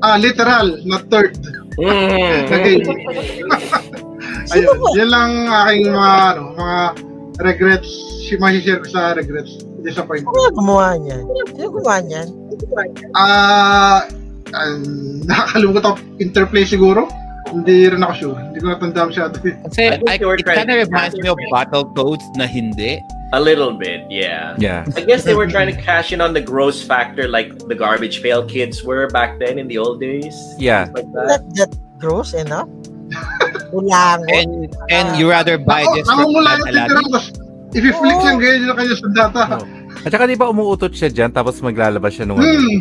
ah, 0.02 0.18
literal, 0.18 0.80
not 0.84 1.08
third 1.08 1.36
Mm. 1.74 2.46
na 2.54 2.58
game. 2.60 2.86
Ayun, 4.54 4.78
yan 4.94 5.10
lang 5.10 5.32
aking 5.50 5.90
mga, 5.90 6.12
ano, 6.30 6.44
mga 6.54 6.80
regrets, 7.40 7.90
si 8.30 8.38
share 8.38 8.80
ko 8.82 8.88
sa 8.90 9.14
regrets, 9.14 9.64
disappointment. 9.82 10.36
Yung 10.36 10.58
gumawa 10.58 10.98
niyan? 11.00 11.24
Sino 11.54 11.68
gumawa 11.74 11.98
niyan? 12.06 12.28
Ah, 13.18 14.06
um, 14.54 15.22
nakakalimutan 15.26 15.82
ko 15.82 15.90
interplay 16.22 16.66
siguro. 16.66 17.10
Hindi 17.54 17.86
rin 17.86 18.02
ako 18.02 18.14
sure. 18.18 18.40
Hindi 18.50 18.58
ko 18.66 18.68
natanda 18.74 19.06
masyado. 19.06 19.38
Kasi 19.38 20.02
I 20.02 20.18
it 20.18 20.46
kind 20.48 20.70
of 20.74 20.78
reminds 20.90 21.14
me 21.14 21.30
of 21.30 21.38
Battletoads 21.54 22.26
na 22.34 22.50
hindi. 22.50 22.98
A 23.34 23.42
little 23.42 23.74
bit, 23.74 24.06
yeah. 24.10 24.58
Yeah. 24.58 24.86
I 24.98 25.06
guess 25.06 25.26
they 25.26 25.34
were 25.34 25.50
trying 25.50 25.70
to 25.70 25.78
cash 25.78 26.14
in 26.14 26.22
on 26.22 26.34
the 26.34 26.42
gross 26.42 26.82
factor 26.82 27.28
like 27.28 27.54
the 27.66 27.74
garbage 27.74 28.22
pail 28.22 28.46
kids 28.46 28.82
were 28.82 29.10
back 29.10 29.38
then 29.38 29.58
in 29.58 29.68
the 29.68 29.78
old 29.78 30.02
days. 30.02 30.34
Yeah. 30.58 30.90
Like 30.94 31.10
that. 31.14 31.26
Not 31.30 31.44
that 31.58 31.72
gross 31.98 32.34
enough? 32.34 32.70
Ulango. 33.72 34.28
And 34.30 34.52
and 34.90 35.08
you 35.18 35.30
rather 35.30 35.58
buy 35.58 35.84
Ako, 35.84 35.94
this 35.96 36.06
for 36.06 36.22
yung 36.22 36.36
Aladdin? 36.38 36.74
titira 36.74 37.02
ko. 37.04 37.20
If 37.74 37.82
you 37.82 37.94
flick 37.98 38.18
Oh. 38.18 38.26
yan, 38.28 38.36
ganyan 38.38 38.62
yung 38.70 38.78
kanya 38.78 38.96
sa 38.96 39.08
data. 39.10 39.44
At 40.04 40.10
saka 40.12 40.26
di 40.26 40.38
ba 40.38 40.46
umuutot 40.48 40.94
siya 40.94 41.10
dyan 41.10 41.32
tapos 41.32 41.58
maglalabas 41.60 42.14
siya 42.14 42.26
nung 42.28 42.38
ano? 42.38 42.46
Hmm, 42.46 42.76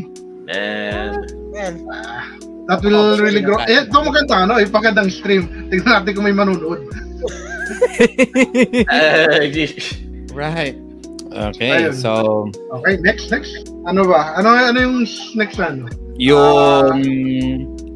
And 0.53 1.77
Well, 1.85 2.09
that 2.69 2.81
will 2.83 3.21
really 3.21 3.45
grow. 3.45 3.61
Eh, 3.69 3.85
ito 3.85 3.93
maganda, 4.01 4.49
ano, 4.49 4.57
ipagandang 4.57 5.13
stream. 5.13 5.69
Tignan 5.69 6.01
natin 6.01 6.11
kung 6.17 6.25
may 6.25 6.33
manunood. 6.33 6.81
uh, 8.89 9.37
Right. 10.33 10.77
Okay, 11.33 11.89
Ayun. 11.89 11.97
so 11.97 12.45
Okay, 12.81 12.97
next, 13.01 13.29
next. 13.33 13.53
Ano 13.85 14.05
ba? 14.05 14.37
Ano, 14.37 14.53
ano 14.53 14.77
yung 14.77 14.97
next 15.33 15.57
ano? 15.61 15.89
yung 16.17 17.01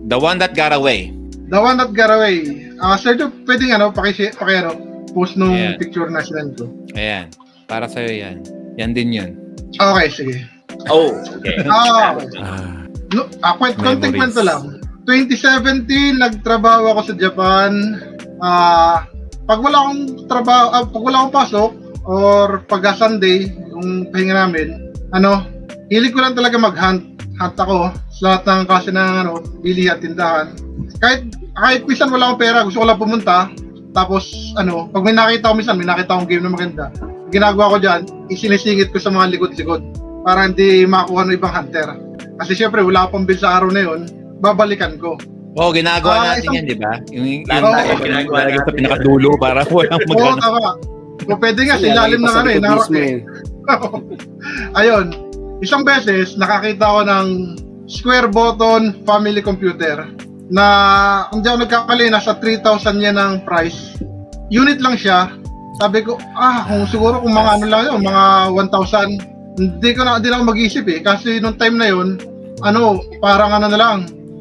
the 0.09 0.17
one 0.17 0.37
that 0.37 0.57
got 0.57 0.73
away. 0.73 1.13
The 1.47 1.59
one 1.59 1.79
that 1.79 1.95
got 1.95 2.11
away. 2.11 2.69
Ah, 2.77 2.99
Sergio, 2.99 3.31
pwedeng 3.47 3.71
ano, 3.71 3.95
paki, 3.95 4.35
paki 4.35 4.55
ano, 4.59 4.73
post 5.15 5.39
nung 5.39 5.55
Yeah. 5.55 5.79
picture 5.79 6.11
na 6.11 6.21
sinend 6.21 6.59
ko. 6.59 6.67
Ayan. 6.93 7.31
Para 7.67 7.87
sa'yo 7.87 8.11
yan. 8.11 8.43
Yan 8.77 8.93
din 8.93 9.15
yun. 9.15 9.31
Okay, 9.73 10.07
sige. 10.11 10.37
oh, 10.91 11.15
okay. 11.39 11.63
Ah, 11.71 12.19
Ah, 12.37 12.85
no, 13.15 13.27
ah, 13.41 13.55
kwent, 13.55 13.79
konting 13.79 14.11
Memories. 14.13 14.35
kwento 14.35 14.43
lang. 14.43 14.63
2017, 15.07 16.19
nagtrabaho 16.19 16.91
ako 16.93 17.01
sa 17.07 17.15
Japan. 17.15 17.73
Ah, 18.39 19.07
pag 19.47 19.63
wala 19.63 19.87
akong 19.87 20.03
trabaho, 20.27 20.67
ah, 20.75 20.85
pag 20.85 21.05
wala 21.05 21.17
akong 21.23 21.37
pasok, 21.37 21.71
or 22.07 22.63
pag 22.67 22.87
Sunday, 22.95 23.51
yung 23.71 24.11
pahinga 24.11 24.47
namin, 24.47 24.79
ano, 25.11 25.47
hilig 25.91 26.11
ko 26.11 26.23
lang 26.23 26.35
talaga 26.35 26.59
mag-hunt. 26.59 27.03
Hunt 27.37 27.57
ako 27.57 27.93
sa 28.17 28.41
lahat 28.41 28.43
ng 28.47 28.65
klase 28.65 28.91
ng 28.91 29.11
ano, 29.21 29.33
bili 29.61 29.87
at 29.87 30.01
tindahan. 30.01 30.57
Kahit, 30.97 31.21
kahit 31.53 31.85
minsan 31.85 32.09
wala 32.09 32.33
akong 32.33 32.41
pera, 32.41 32.65
gusto 32.65 32.81
ko 32.81 32.87
lang 32.87 32.97
pumunta. 32.97 33.53
Tapos, 33.93 34.25
ano, 34.55 34.89
pag 34.89 35.05
may 35.05 35.13
nakita 35.13 35.49
ko 35.49 35.55
minsan, 35.55 35.77
may 35.77 35.85
nakita 35.85 36.13
akong 36.13 36.25
game 36.27 36.41
na 36.41 36.51
maganda. 36.51 36.85
Ginagawa 37.29 37.73
ko 37.73 37.79
dyan, 37.79 38.01
isinisingit 38.29 38.89
ko 38.89 38.99
sa 38.99 39.09
mga 39.11 39.37
likod-likod 39.37 39.81
para 40.23 40.45
hindi 40.45 40.85
makuha 40.85 41.25
ng 41.25 41.35
ibang 41.35 41.53
hunter. 41.55 41.89
Kasi 42.37 42.53
syempre, 42.53 42.81
wala 42.81 43.05
akong 43.05 43.25
bill 43.25 43.37
sa 43.37 43.57
araw 43.57 43.69
na 43.69 43.83
yun, 43.83 44.09
babalikan 44.39 44.97
ko. 44.97 45.17
Oo, 45.57 45.73
ginagawa 45.73 46.13
Ah, 46.15 46.25
natin 46.31 46.41
isang- 46.43 46.55
yan, 46.55 46.65
di 46.67 46.77
ba? 46.77 46.93
Yung, 47.11 47.27
yung, 47.27 47.43
Oo. 47.43 47.73
tayo 47.75 47.93
ginagawa 47.97 48.05
ginagawa 48.05 48.37
sa 48.37 48.61
natin. 48.61 48.75
pinakadulo 48.75 49.29
para 49.37 49.61
walang 49.71 49.97
Oo, 49.99 50.09
magano. 50.11 50.37
tama. 50.39 50.71
O 51.27 51.37
pwede 51.37 51.61
nga, 51.65 51.77
sa 51.77 51.87
ilalim 51.87 52.21
ng 52.21 52.35
ano 52.35 52.49
eh, 52.49 52.59
ng 52.59 52.73
rock 52.75 52.93
eh. 52.95 53.15
Ayun, 54.79 55.07
isang 55.59 55.83
beses, 55.83 56.37
nakakita 56.37 56.85
ko 56.85 57.01
ng 57.03 57.27
square 57.87 58.29
button 58.31 59.03
family 59.07 59.41
computer 59.43 60.07
na 60.47 60.67
kung 61.31 61.43
di 61.43 61.51
ako 61.51 61.67
nagkakali, 61.67 62.05
nasa 62.11 62.39
3,000 62.39 63.03
yan 63.03 63.19
ang 63.19 63.43
price. 63.43 63.99
Unit 64.51 64.79
lang 64.79 64.95
siya. 64.95 65.35
Sabi 65.83 66.07
ko, 66.07 66.17
ah, 66.39 66.63
kung 66.67 66.87
siguro 66.87 67.19
kung 67.19 67.35
mga 67.35 67.51
ano 67.61 67.65
lang 67.67 67.83
yun, 67.91 68.01
mga 68.07 68.25
1,000, 68.55 69.59
hindi 69.59 69.91
ko 69.93 70.07
na, 70.07 70.23
hindi 70.23 70.29
na 70.31 70.39
ako 70.41 70.45
mag-isip 70.55 70.87
eh. 70.87 71.01
Kasi 71.03 71.43
nung 71.43 71.59
time 71.59 71.77
na 71.77 71.89
yun, 71.91 72.17
ano, 72.63 73.03
parang 73.19 73.53
ano 73.59 73.67
na 73.67 73.79
lang, 73.79 73.99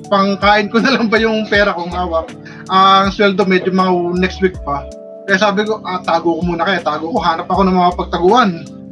pangkain 0.08 0.70
ko 0.70 0.78
na 0.84 0.94
lang 0.96 1.10
ba 1.10 1.18
yung 1.18 1.50
pera 1.50 1.74
kong 1.74 1.92
hawak. 1.92 2.30
ang 2.66 3.14
sweldo 3.14 3.46
medyo 3.46 3.70
mga 3.70 4.18
next 4.18 4.42
week 4.42 4.58
pa. 4.66 4.86
Kaya 5.26 5.38
sabi 5.42 5.66
ko, 5.66 5.82
ah, 5.86 6.02
tago 6.06 6.38
ko 6.38 6.42
muna 6.46 6.66
kaya, 6.66 6.86
tago 6.86 7.10
ko, 7.10 7.18
hanap 7.18 7.50
ako 7.50 7.62
ng 7.66 7.78
mga 7.78 7.92
pagtaguan. 7.98 8.50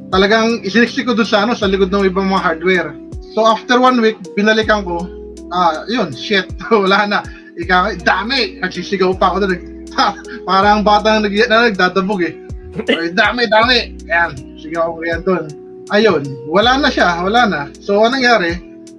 Talagang 0.10 0.62
isiniksik 0.66 1.06
ko 1.10 1.14
doon 1.14 1.30
sa, 1.30 1.46
ano, 1.46 1.54
sa 1.54 1.70
likod 1.70 1.94
ng 1.94 2.10
ibang 2.10 2.30
mga 2.30 2.42
hardware. 2.42 2.90
So 3.34 3.42
after 3.50 3.82
one 3.82 3.98
week, 3.98 4.22
binalikan 4.38 4.86
ko, 4.86 5.10
ah, 5.50 5.86
yun, 5.90 6.14
shit, 6.14 6.46
wala 6.72 7.10
na. 7.10 7.20
Ika, 7.58 7.98
dami! 8.02 8.62
Nagsisigaw 8.62 9.14
pa 9.18 9.34
ako 9.34 9.50
doon. 9.50 9.62
Parang 10.50 10.86
batang 10.86 11.26
nag, 11.26 11.34
na, 11.50 11.70
nagdadabog 11.70 12.22
eh. 12.26 12.34
Ay, 12.90 13.14
dami, 13.14 13.46
dami! 13.46 13.98
Ayan, 14.10 14.58
sigaw 14.58 14.98
ko 14.98 15.02
yan 15.06 15.22
doon. 15.22 15.46
Ayun, 15.94 16.26
wala 16.50 16.82
na 16.82 16.90
siya, 16.90 17.22
wala 17.22 17.42
na. 17.46 17.62
So, 17.78 18.02
anong 18.02 18.22
nangyari? 18.22 18.52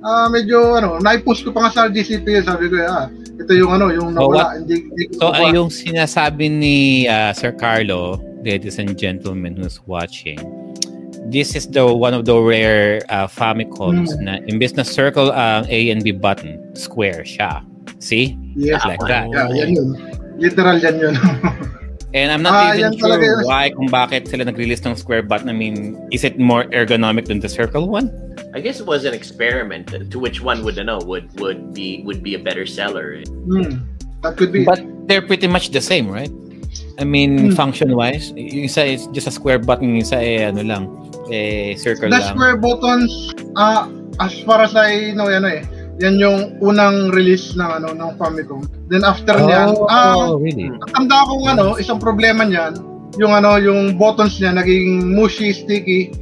Ah, 0.05 0.31
medyo, 0.31 0.79
ano, 0.79 1.01
naipost 1.01 1.43
ko 1.43 1.51
pa 1.51 1.67
nga 1.67 1.71
sa 1.73 1.91
GCP, 1.91 2.45
sabi 2.47 2.71
ko, 2.71 2.79
ah, 2.87 3.11
ito 3.35 3.51
yung 3.55 3.75
ano, 3.75 3.91
yung 3.91 4.15
So, 4.15 4.19
nawala, 4.19 4.59
hindi, 4.59 4.87
hindi 4.87 5.03
So, 5.19 5.35
ay 5.35 5.55
yung 5.57 5.71
sinasabi 5.73 6.47
ni 6.51 6.77
uh, 7.11 7.35
Sir 7.35 7.57
Carlo, 7.57 8.23
ladies 8.45 8.79
and 8.79 8.95
gentlemen 8.95 9.59
who's 9.59 9.83
watching, 9.89 10.39
this 11.31 11.55
is 11.57 11.67
the 11.69 11.87
one 11.87 12.13
of 12.15 12.25
the 12.25 12.37
rare 12.37 13.01
uh, 13.09 13.27
Famicoms 13.27 14.13
Hmm. 14.17 14.25
na 14.25 14.33
imbes 14.51 14.77
na 14.77 14.83
circle 14.83 15.33
ang 15.33 15.65
A 15.71 15.91
and 15.91 16.03
B 16.05 16.13
button, 16.13 16.59
square 16.77 17.23
siya. 17.25 17.63
See? 18.01 18.37
Yes, 18.57 18.85
Like 18.85 19.01
that. 19.09 19.29
yeah, 19.33 19.49
yan 19.53 19.77
yun. 19.77 19.89
Literal 20.41 20.79
yan 20.81 20.97
yun. 21.01 21.15
And 22.15 22.31
I'm 22.31 22.47
not 22.47 22.55
Ah, 22.55 22.79
even 22.79 22.95
sure 22.95 23.19
yun. 23.19 23.43
why, 23.43 23.75
kung 23.75 23.91
bakit 23.91 24.31
sila 24.31 24.47
nag-release 24.47 24.87
ng 24.87 24.95
square 24.95 25.27
button. 25.27 25.51
I 25.51 25.57
mean, 25.57 25.99
is 26.15 26.23
it 26.23 26.39
more 26.39 26.63
ergonomic 26.71 27.27
than 27.27 27.43
the 27.43 27.51
circle 27.51 27.91
one? 27.91 28.07
I 28.55 28.63
guess 28.63 28.79
it 28.79 28.87
was 28.87 29.03
an 29.03 29.11
experiment 29.19 29.91
to 29.91 30.17
which 30.23 30.39
one 30.39 30.63
would 30.63 30.79
know 30.79 31.03
would 31.03 31.27
would 31.43 31.75
be 31.75 32.07
would 32.07 32.23
be 32.23 32.39
a 32.39 32.43
better 32.43 32.71
seller. 32.71 33.19
hmm. 33.27 33.83
That 34.23 34.39
could 34.39 34.55
be. 34.55 34.63
But 34.63 34.79
they're 35.11 35.27
pretty 35.27 35.51
much 35.51 35.75
the 35.75 35.83
same, 35.83 36.07
right? 36.07 36.31
I 36.95 37.05
mean, 37.05 37.51
Hmm. 37.51 37.59
function-wise, 37.59 38.31
yung 38.39 38.71
isa 38.71 38.87
is 38.87 39.11
just 39.11 39.27
a 39.27 39.35
square 39.35 39.59
button, 39.59 39.99
yung 39.99 40.03
isa 40.03 40.15
eh, 40.17 40.47
ano 40.47 40.63
lang, 40.63 40.83
eh, 41.27 41.75
circle 41.75 42.07
the 42.07 42.23
lang. 42.23 42.31
square 42.31 42.57
buttons, 42.57 43.11
ah, 43.59 43.91
as 44.23 44.31
far 44.47 44.63
as 44.63 44.79
I 44.79 45.11
know, 45.11 45.27
yan 45.27 45.43
eh, 45.43 45.67
yan 45.99 46.23
yung 46.23 46.39
unang 46.63 47.11
release 47.11 47.59
ng 47.59 47.67
ano 47.83 47.91
ng 47.91 48.15
Famicom. 48.15 48.63
Then 48.87 49.03
after 49.03 49.35
niyan, 49.35 49.75
ah, 49.91 50.31
Oh, 50.31 50.39
really? 50.39 50.71
tanda 50.95 51.27
ko 51.27 51.43
ano, 51.45 51.75
isang 51.77 51.99
problema 51.99 52.47
niyan, 52.47 52.79
yung 53.19 53.35
ano, 53.35 53.59
yung 53.59 53.99
buttons 53.99 54.39
niya 54.39 54.55
naging 54.55 55.11
mushy, 55.11 55.51
sticky. 55.51 56.15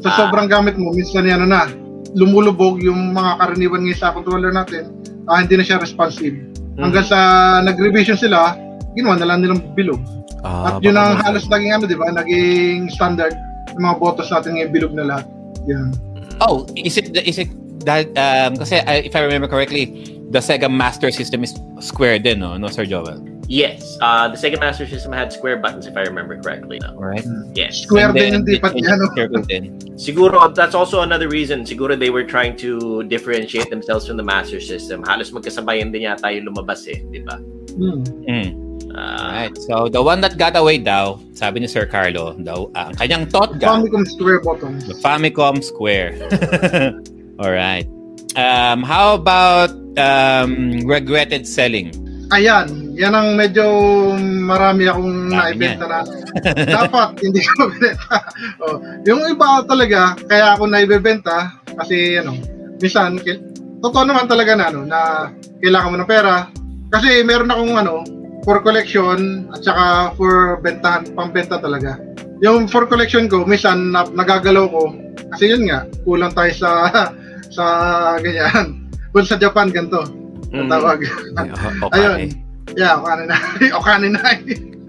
Sa 0.00 0.08
Ah. 0.08 0.16
sobrang 0.24 0.48
gamit 0.48 0.76
mo, 0.76 0.92
minsan 0.92 1.24
yan 1.24 1.40
ano 1.40 1.48
na, 1.48 1.68
lumulubog 2.16 2.80
yung 2.80 3.12
mga 3.12 3.40
karaniwan 3.40 3.84
ngayon 3.84 3.98
sa 3.98 4.12
controller 4.12 4.52
natin. 4.52 4.88
Ah, 5.28 5.40
hindi 5.40 5.56
na 5.56 5.64
siya 5.64 5.76
responsive. 5.76 6.36
Hanggang 6.74 7.04
sa 7.04 7.18
nag-revision 7.60 8.16
sila, 8.16 8.56
ginawa 8.94 9.14
na 9.18 9.26
lang 9.26 9.38
nilang 9.42 9.60
bilog. 9.74 10.00
ah, 10.46 10.78
At 10.78 10.82
yun 10.82 10.96
ang 10.96 11.18
halos 11.20 11.46
naging 11.50 11.72
ano, 11.74 11.84
di 11.86 11.98
ba? 11.98 12.10
Naging 12.10 12.90
standard 12.90 13.34
ng 13.74 13.82
mga 13.82 13.96
buttons 13.98 14.30
natin 14.30 14.56
ngayon 14.58 14.70
bilog 14.70 14.92
na 14.94 15.04
lahat. 15.04 15.26
Yan. 15.66 15.90
Oh, 16.42 16.66
is 16.74 16.98
it 16.98 17.14
is 17.14 17.38
it 17.38 17.50
that 17.86 18.10
um 18.18 18.58
kasi 18.58 18.82
I, 18.82 19.06
if 19.06 19.14
I 19.14 19.22
remember 19.22 19.46
correctly, 19.46 20.14
the 20.34 20.42
Sega 20.42 20.66
Master 20.66 21.10
System 21.14 21.46
is 21.46 21.54
square 21.78 22.18
din, 22.18 22.40
no, 22.40 22.56
no 22.56 22.66
Sir 22.66 22.84
Joel. 22.84 23.22
Yes, 23.46 23.98
uh, 24.00 24.28
the 24.28 24.40
Sega 24.40 24.58
Master 24.58 24.86
System 24.88 25.12
had 25.12 25.32
square 25.32 25.58
buttons, 25.58 25.86
if 25.86 25.96
I 25.96 26.00
remember 26.00 26.40
correctly. 26.40 26.80
No? 26.80 26.96
Alright. 26.96 27.24
Yes. 27.52 27.84
Square 27.84 28.16
din 28.16 28.32
hindi 28.40 28.58
pati 28.58 28.80
ano. 28.88 29.12
Circle 29.12 29.44
din. 29.44 29.76
Siguro, 30.00 30.48
that's 30.56 30.74
also 30.74 31.04
another 31.04 31.28
reason. 31.28 31.62
Siguro 31.68 31.92
they 31.92 32.08
were 32.08 32.24
trying 32.24 32.56
to 32.64 33.04
differentiate 33.04 33.68
themselves 33.68 34.08
from 34.08 34.16
the 34.16 34.24
Master 34.24 34.64
System. 34.64 35.04
Halos 35.04 35.30
magkasabayan 35.30 35.92
din 35.92 36.08
yata 36.08 36.32
yung 36.32 36.48
lumabas 36.48 36.88
eh, 36.88 37.04
di 37.12 37.20
ba? 37.20 37.36
Hmm. 37.76 38.00
Mm. 38.24 38.63
Uh, 38.94 39.00
Alright. 39.00 39.54
So 39.66 39.90
the 39.90 40.02
one 40.02 40.22
that 40.22 40.38
got 40.38 40.54
away 40.54 40.78
daw, 40.78 41.18
sabi 41.34 41.60
ni 41.60 41.66
Sir 41.66 41.86
Carlo, 41.86 42.38
daw 42.38 42.70
ah, 42.78 42.90
ang 42.90 42.96
kanyang 42.96 43.24
thought 43.26 43.58
gun, 43.58 43.82
Famicom 43.82 44.06
square 44.06 44.40
buttons. 44.40 44.86
the 44.86 44.94
Famicom 45.02 45.58
Square. 45.62 46.14
Alright. 47.42 47.90
Um, 48.38 48.82
how 48.82 49.14
about 49.14 49.74
um, 49.98 50.82
regretted 50.86 51.46
selling? 51.46 51.90
Ayan, 52.34 52.94
yan 52.96 53.14
ang 53.14 53.36
medyo 53.38 53.62
marami 54.18 54.90
akong 54.90 55.30
naibenta 55.30 55.86
na. 55.86 56.00
Dapat 56.54 57.18
hindi 57.26 57.42
ko 57.42 57.70
binenta. 57.70 58.26
oh, 58.64 58.80
yung 59.06 59.22
iba 59.28 59.62
talaga, 59.66 60.18
kaya 60.26 60.56
ako 60.56 60.66
naibebenta 60.66 61.52
kasi 61.78 62.18
ano, 62.18 62.34
minsan, 62.80 63.20
totoo 63.82 64.02
naman 64.02 64.26
talaga 64.26 64.56
na 64.56 64.64
ano, 64.72 64.80
na 64.82 65.00
kailangan 65.62 65.90
mo 65.94 65.96
ng 66.00 66.10
pera. 66.10 66.34
Kasi 66.90 67.22
meron 67.22 67.50
akong 67.52 67.74
ano, 67.76 67.94
for 68.44 68.60
collection 68.60 69.48
at 69.50 69.64
saka 69.64 69.84
for 70.14 70.60
bentahan, 70.60 71.08
pambenta 71.16 71.58
talaga. 71.58 71.96
yung 72.44 72.68
for 72.68 72.84
collection 72.84 73.24
ko, 73.24 73.48
minsan 73.48 73.90
na, 73.90 74.04
nagagalaw 74.04 74.68
ko. 74.68 74.92
Kasi 75.32 75.48
yun 75.56 75.64
nga, 75.64 75.88
kulang 76.04 76.34
tayo 76.36 76.52
sa 76.52 76.70
sa 77.56 77.64
ganyan. 78.20 78.84
Kung 79.14 79.24
sa 79.24 79.40
Japan, 79.40 79.72
ganito. 79.72 80.04
Mm. 80.52 80.66
Ang 80.66 80.70
tawag. 80.70 80.98
O- 81.84 81.92
Ayun. 81.94 82.34
Yeah, 82.74 83.00
okane 83.00 83.24
na. 83.30 83.36
okane 83.80 84.08
na. 84.12 84.22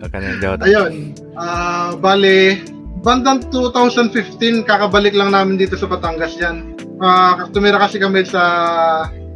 Ng 0.05 0.39
Dota. 0.41 0.63
Ayun. 0.65 1.13
Ah, 1.37 1.93
bale, 1.95 2.59
bandang 3.01 3.45
2015, 3.53 4.65
kakabalik 4.65 5.13
lang 5.13 5.31
namin 5.31 5.55
dito 5.55 5.77
sa 5.77 5.87
Batangas 5.87 6.35
yan. 6.41 6.75
Ah, 6.99 7.45
tumira 7.53 7.77
kasi 7.79 8.01
kami 8.01 8.25
sa 8.25 8.41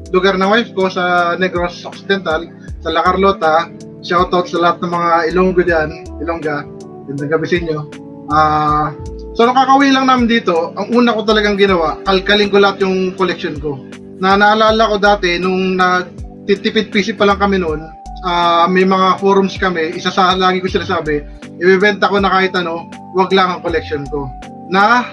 lugar 0.09 0.35
ng 0.35 0.49
wife 0.49 0.71
ko 0.73 0.89
sa 0.89 1.35
Negros 1.37 1.85
Occidental, 1.85 2.49
sa 2.81 2.89
La 2.89 3.05
Carlota. 3.05 3.69
Shoutout 3.99 4.47
sa 4.47 4.57
lahat 4.63 4.77
ng 4.79 4.91
mga 4.91 5.09
Ilonggo 5.33 5.61
dyan. 5.63 5.89
Ilongga. 6.23 6.63
Gandang 7.09 7.31
gabi 7.31 7.45
sa 7.49 7.57
inyo. 7.59 7.79
Ah, 8.29 8.93
so 9.33 9.41
nung 9.41 9.57
kakauwi 9.57 9.89
lang 9.89 10.05
namin 10.05 10.29
dito, 10.29 10.71
ang 10.77 10.93
una 10.93 11.17
ko 11.17 11.25
talagang 11.25 11.57
ginawa, 11.57 11.97
kalkalin 12.05 12.53
ko 12.53 12.61
lahat 12.61 12.77
yung 12.85 13.17
collection 13.17 13.57
ko. 13.57 13.81
Na 14.21 14.37
naalala 14.37 14.93
ko 14.93 14.95
dati, 15.01 15.41
nung 15.41 15.73
nagtitipid 15.73 16.93
PC 16.93 17.17
pa 17.17 17.25
lang 17.25 17.41
kami 17.41 17.57
noon, 17.57 17.81
ah, 18.29 18.69
may 18.69 18.85
mga 18.85 19.17
forums 19.17 19.57
kami, 19.57 19.97
isa 19.97 20.13
sa 20.13 20.37
lagi 20.37 20.61
ko 20.61 20.69
sinasabi, 20.69 21.25
ibebenta 21.57 22.05
ko 22.05 22.21
na 22.21 22.29
kahit 22.29 22.53
ano, 22.53 22.85
wag 23.17 23.33
lang 23.33 23.57
ang 23.57 23.61
collection 23.65 24.05
ko. 24.13 24.29
Na 24.69 25.09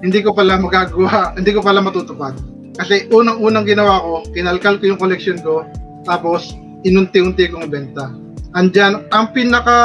hindi 0.00 0.24
ko 0.24 0.32
pala 0.32 0.56
magagawa, 0.56 1.30
hindi 1.38 1.52
ko 1.52 1.60
pala 1.60 1.84
matutupad. 1.84 2.32
Kasi 2.80 3.10
unang-unang 3.12 3.68
ginawa 3.68 4.00
ko, 4.00 4.12
kinalkal 4.32 4.80
ko 4.80 4.96
yung 4.96 5.02
collection 5.02 5.36
ko, 5.44 5.68
tapos 6.08 6.56
inunti-unti 6.86 7.50
kong 7.50 7.70
benta. 7.70 8.12
Andyan, 8.56 9.04
ang 9.12 9.30
pinaka, 9.36 9.76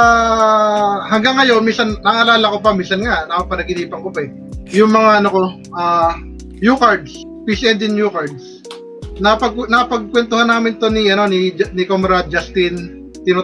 hanggang 1.11 1.36
ngayon, 1.36 1.61
minsan, 1.68 1.99
naalala 2.02 2.53
ko 2.56 2.57
pa, 2.64 2.72
minsan 2.72 3.03
nga, 3.03 3.28
nakapanaginipan 3.28 4.02
ko 4.02 4.10
pa 4.10 4.24
eh. 4.24 4.32
Yung 4.72 4.95
mga, 4.95 5.24
ano 5.24 5.30
ko, 5.30 5.41
ah, 5.76 6.15
U-cards, 6.64 7.28
PC 7.44 7.76
Engine 7.76 7.99
U-cards. 7.99 8.64
Napag, 9.20 9.53
napagkwentuhan 9.68 10.48
namin 10.48 10.80
to 10.80 10.88
ni, 10.88 11.11
ano, 11.11 11.28
ni, 11.28 11.52
ni 11.76 11.84
Comrade 11.84 12.32
Justin 12.32 13.03
Tino. 13.28 13.44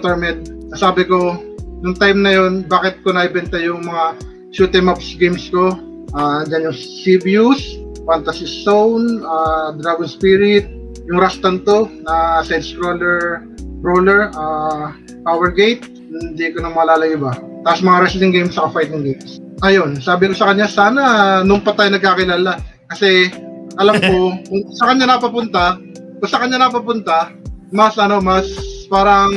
Sabi 0.74 1.04
ko, 1.04 1.36
nung 1.80 1.96
time 1.96 2.20
na 2.24 2.36
yon 2.36 2.68
bakit 2.68 3.00
ko 3.04 3.16
naibenta 3.16 3.60
yung 3.60 3.88
mga 3.88 4.20
shoot 4.52 4.74
'em 4.76 4.92
ups 4.92 5.16
games 5.16 5.48
ko. 5.52 5.76
Ah, 6.16 6.42
andyan 6.44 6.70
yung 6.72 6.78
Sibius, 6.78 7.62
Fantasy 8.04 8.50
Zone, 8.66 9.22
ah, 9.24 9.72
Dragon 9.78 10.10
Spirit, 10.10 10.66
yung 11.10 11.18
Rastan 11.18 11.66
to 11.66 11.90
na 12.06 12.46
side 12.46 12.62
scroller 12.62 13.42
brawler, 13.82 14.30
ah, 14.38 14.94
Power 15.26 15.50
Gate, 15.52 15.88
hindi 16.12 16.52
ko 16.54 16.64
na 16.64 16.72
maalala 16.72 17.08
yung 17.10 17.26
iba. 17.26 17.34
Tapos 17.66 17.82
mga 17.84 18.00
wrestling 18.06 18.34
games 18.36 18.56
sa 18.56 18.72
fighting 18.72 19.04
games. 19.04 19.42
Ayun, 19.66 20.00
sabi 20.00 20.32
ko 20.32 20.34
sa 20.36 20.52
kanya, 20.54 20.68
sana 20.70 21.04
nung 21.44 21.64
pa 21.64 21.76
tayo 21.76 21.92
nagkakilala. 21.92 22.60
Kasi 22.92 23.32
alam 23.76 24.00
ko, 24.00 24.16
kung 24.48 24.64
sa 24.76 24.92
kanya 24.94 25.18
napapunta, 25.18 25.80
kung 26.20 26.30
sa 26.30 26.40
kanya 26.40 26.68
napapunta, 26.68 27.34
mas 27.72 27.96
ano, 28.00 28.24
mas 28.24 28.48
parang 28.88 29.32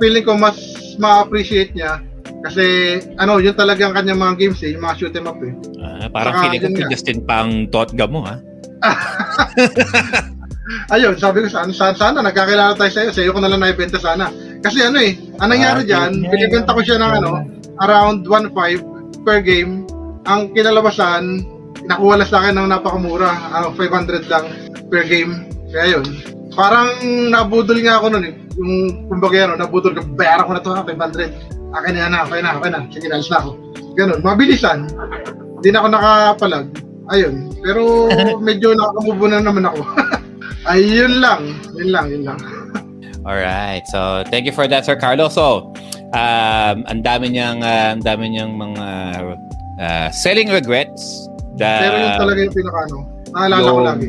feeling 0.00 0.24
ko 0.26 0.34
mas 0.34 0.58
ma-appreciate 0.98 1.72
niya 1.78 2.02
kasi 2.42 2.98
ano, 3.22 3.38
yun 3.38 3.54
talaga 3.54 3.86
ang 3.86 3.94
kanyang 3.94 4.18
mga 4.18 4.34
games 4.34 4.60
eh, 4.66 4.74
yung 4.74 4.82
mga 4.82 4.96
shoot 4.98 5.14
'em 5.14 5.30
up 5.30 5.38
eh. 5.46 5.54
Ah, 5.78 6.10
parang 6.10 6.34
Saka, 6.34 6.42
feeling 6.50 6.74
ko. 6.74 6.90
Justin 6.90 7.18
pang 7.22 7.70
Totga 7.70 8.10
mo, 8.10 8.26
ha? 8.26 8.42
Ayun, 10.94 11.18
sabi 11.18 11.42
ko 11.42 11.50
sana, 11.50 11.74
sana, 11.74 11.94
sana 11.98 12.18
nagkakilala 12.22 12.78
tayo 12.78 12.92
sa'yo, 12.92 13.10
sa'yo 13.10 13.30
ko 13.34 13.42
na 13.42 13.50
lang 13.50 13.66
naibenta 13.66 13.98
sana. 13.98 14.30
Kasi 14.62 14.78
ano 14.86 15.02
eh, 15.02 15.18
ang 15.42 15.50
nangyari 15.50 15.82
Ah, 15.82 15.88
dyan, 15.88 16.22
yeah. 16.22 16.30
binibenta 16.30 16.70
ko 16.70 16.80
siya 16.86 17.02
ng 17.02 17.12
ano, 17.22 17.30
around 17.82 18.30
1.5 18.30 19.26
per 19.26 19.42
game. 19.42 19.82
Ang 20.30 20.54
kinalabasan, 20.54 21.42
nakuha 21.82 22.22
lang 22.22 22.30
sa 22.30 22.38
akin 22.46 22.54
ng 22.62 22.70
napakamura, 22.70 23.30
ano, 23.50 23.74
500 23.74 24.30
lang 24.30 24.46
per 24.86 25.02
game. 25.10 25.50
Kaya 25.74 25.98
yun, 25.98 26.06
parang 26.54 26.94
nabudol 27.26 27.82
nga 27.82 27.98
ako 27.98 28.06
nun 28.14 28.24
eh. 28.30 28.34
Yung, 28.54 28.72
kumbaga 29.10 29.50
ano, 29.50 29.58
nabudol 29.58 29.98
ka, 29.98 30.06
bayaran 30.14 30.46
ko 30.46 30.52
na 30.54 30.62
to 30.62 30.70
ha, 30.70 30.86
500. 30.86 31.74
Akin 31.74 31.92
na 31.96 32.00
yan, 32.06 32.14
okay 32.22 32.38
na, 32.38 32.50
okay 32.54 32.70
na. 32.70 32.80
Sige, 32.92 33.06
na 33.10 33.18
ako. 33.18 33.50
Ganun, 33.98 34.20
mabilisan. 34.22 34.86
Hindi 35.58 35.68
na 35.74 35.78
ako 35.82 35.88
nakapalag. 35.90 36.66
Ayun. 37.10 37.50
Pero 37.66 37.82
medyo 38.46 38.78
nakakamove 38.78 39.26
na 39.26 39.42
naman 39.42 39.66
ako. 39.66 39.80
Ayun 40.68 41.18
lang. 41.18 41.58
Yun 41.74 41.88
lang, 41.90 42.06
yun 42.10 42.22
lang. 42.26 42.38
Alright. 43.22 43.86
So, 43.90 44.22
thank 44.30 44.46
you 44.46 44.54
for 44.54 44.66
that, 44.66 44.86
Sir 44.86 44.98
Carlos. 44.98 45.34
So, 45.34 45.74
um, 46.14 46.76
ang 46.86 47.02
dami 47.02 47.34
niyang, 47.34 47.62
uh, 47.62 47.98
ang 47.98 48.02
dami 48.02 48.34
niyang 48.34 48.54
mga 48.58 48.86
uh, 49.78 50.08
selling 50.10 50.50
regrets. 50.50 51.30
The, 51.58 51.70
Pero 51.82 51.96
yun 51.98 52.12
talaga 52.18 52.38
yung 52.42 52.54
pinaka 52.54 52.80
ano. 52.90 52.98
Naalala 53.32 53.68
ko 53.68 53.80
lagi. 53.82 54.08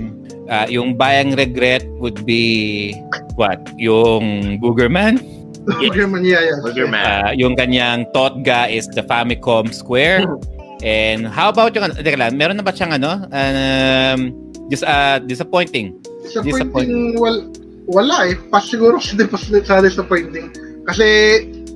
uh, 0.49 0.67
yung 0.67 0.95
bayang 0.99 1.35
regret 1.35 1.83
would 1.99 2.25
be 2.25 2.93
what? 3.35 3.59
Yung 3.79 4.57
Boogerman? 4.59 5.21
Burger 5.79 6.07
Man, 6.11 6.27
yeah, 6.27 6.43
yeah. 6.43 6.59
Burger 6.59 6.87
Man. 6.91 7.03
Uh, 7.03 7.31
yung 7.39 7.55
kanyang 7.55 8.03
Totga 8.11 8.67
is 8.67 8.87
the 8.91 9.03
Famicom 9.03 9.71
Square. 9.71 10.27
And 10.83 11.23
how 11.23 11.47
about 11.47 11.71
yung, 11.71 11.95
teka 11.95 12.19
lang, 12.19 12.35
meron 12.35 12.59
na 12.59 12.65
ba 12.67 12.75
siyang 12.75 12.99
ano? 12.99 13.23
Um, 13.31 14.35
dis, 14.67 14.83
uh, 14.83 15.23
disappointing. 15.23 15.95
Disappointing, 16.23 17.19
wal, 17.19 17.51
wala 17.87 18.31
eh. 18.31 18.35
Pas 18.49 18.63
siguro 18.63 18.97
sa, 19.03 19.13
pas, 19.27 19.43
sa 19.43 19.83
disappointing. 19.83 20.49
Kasi, 20.87 21.07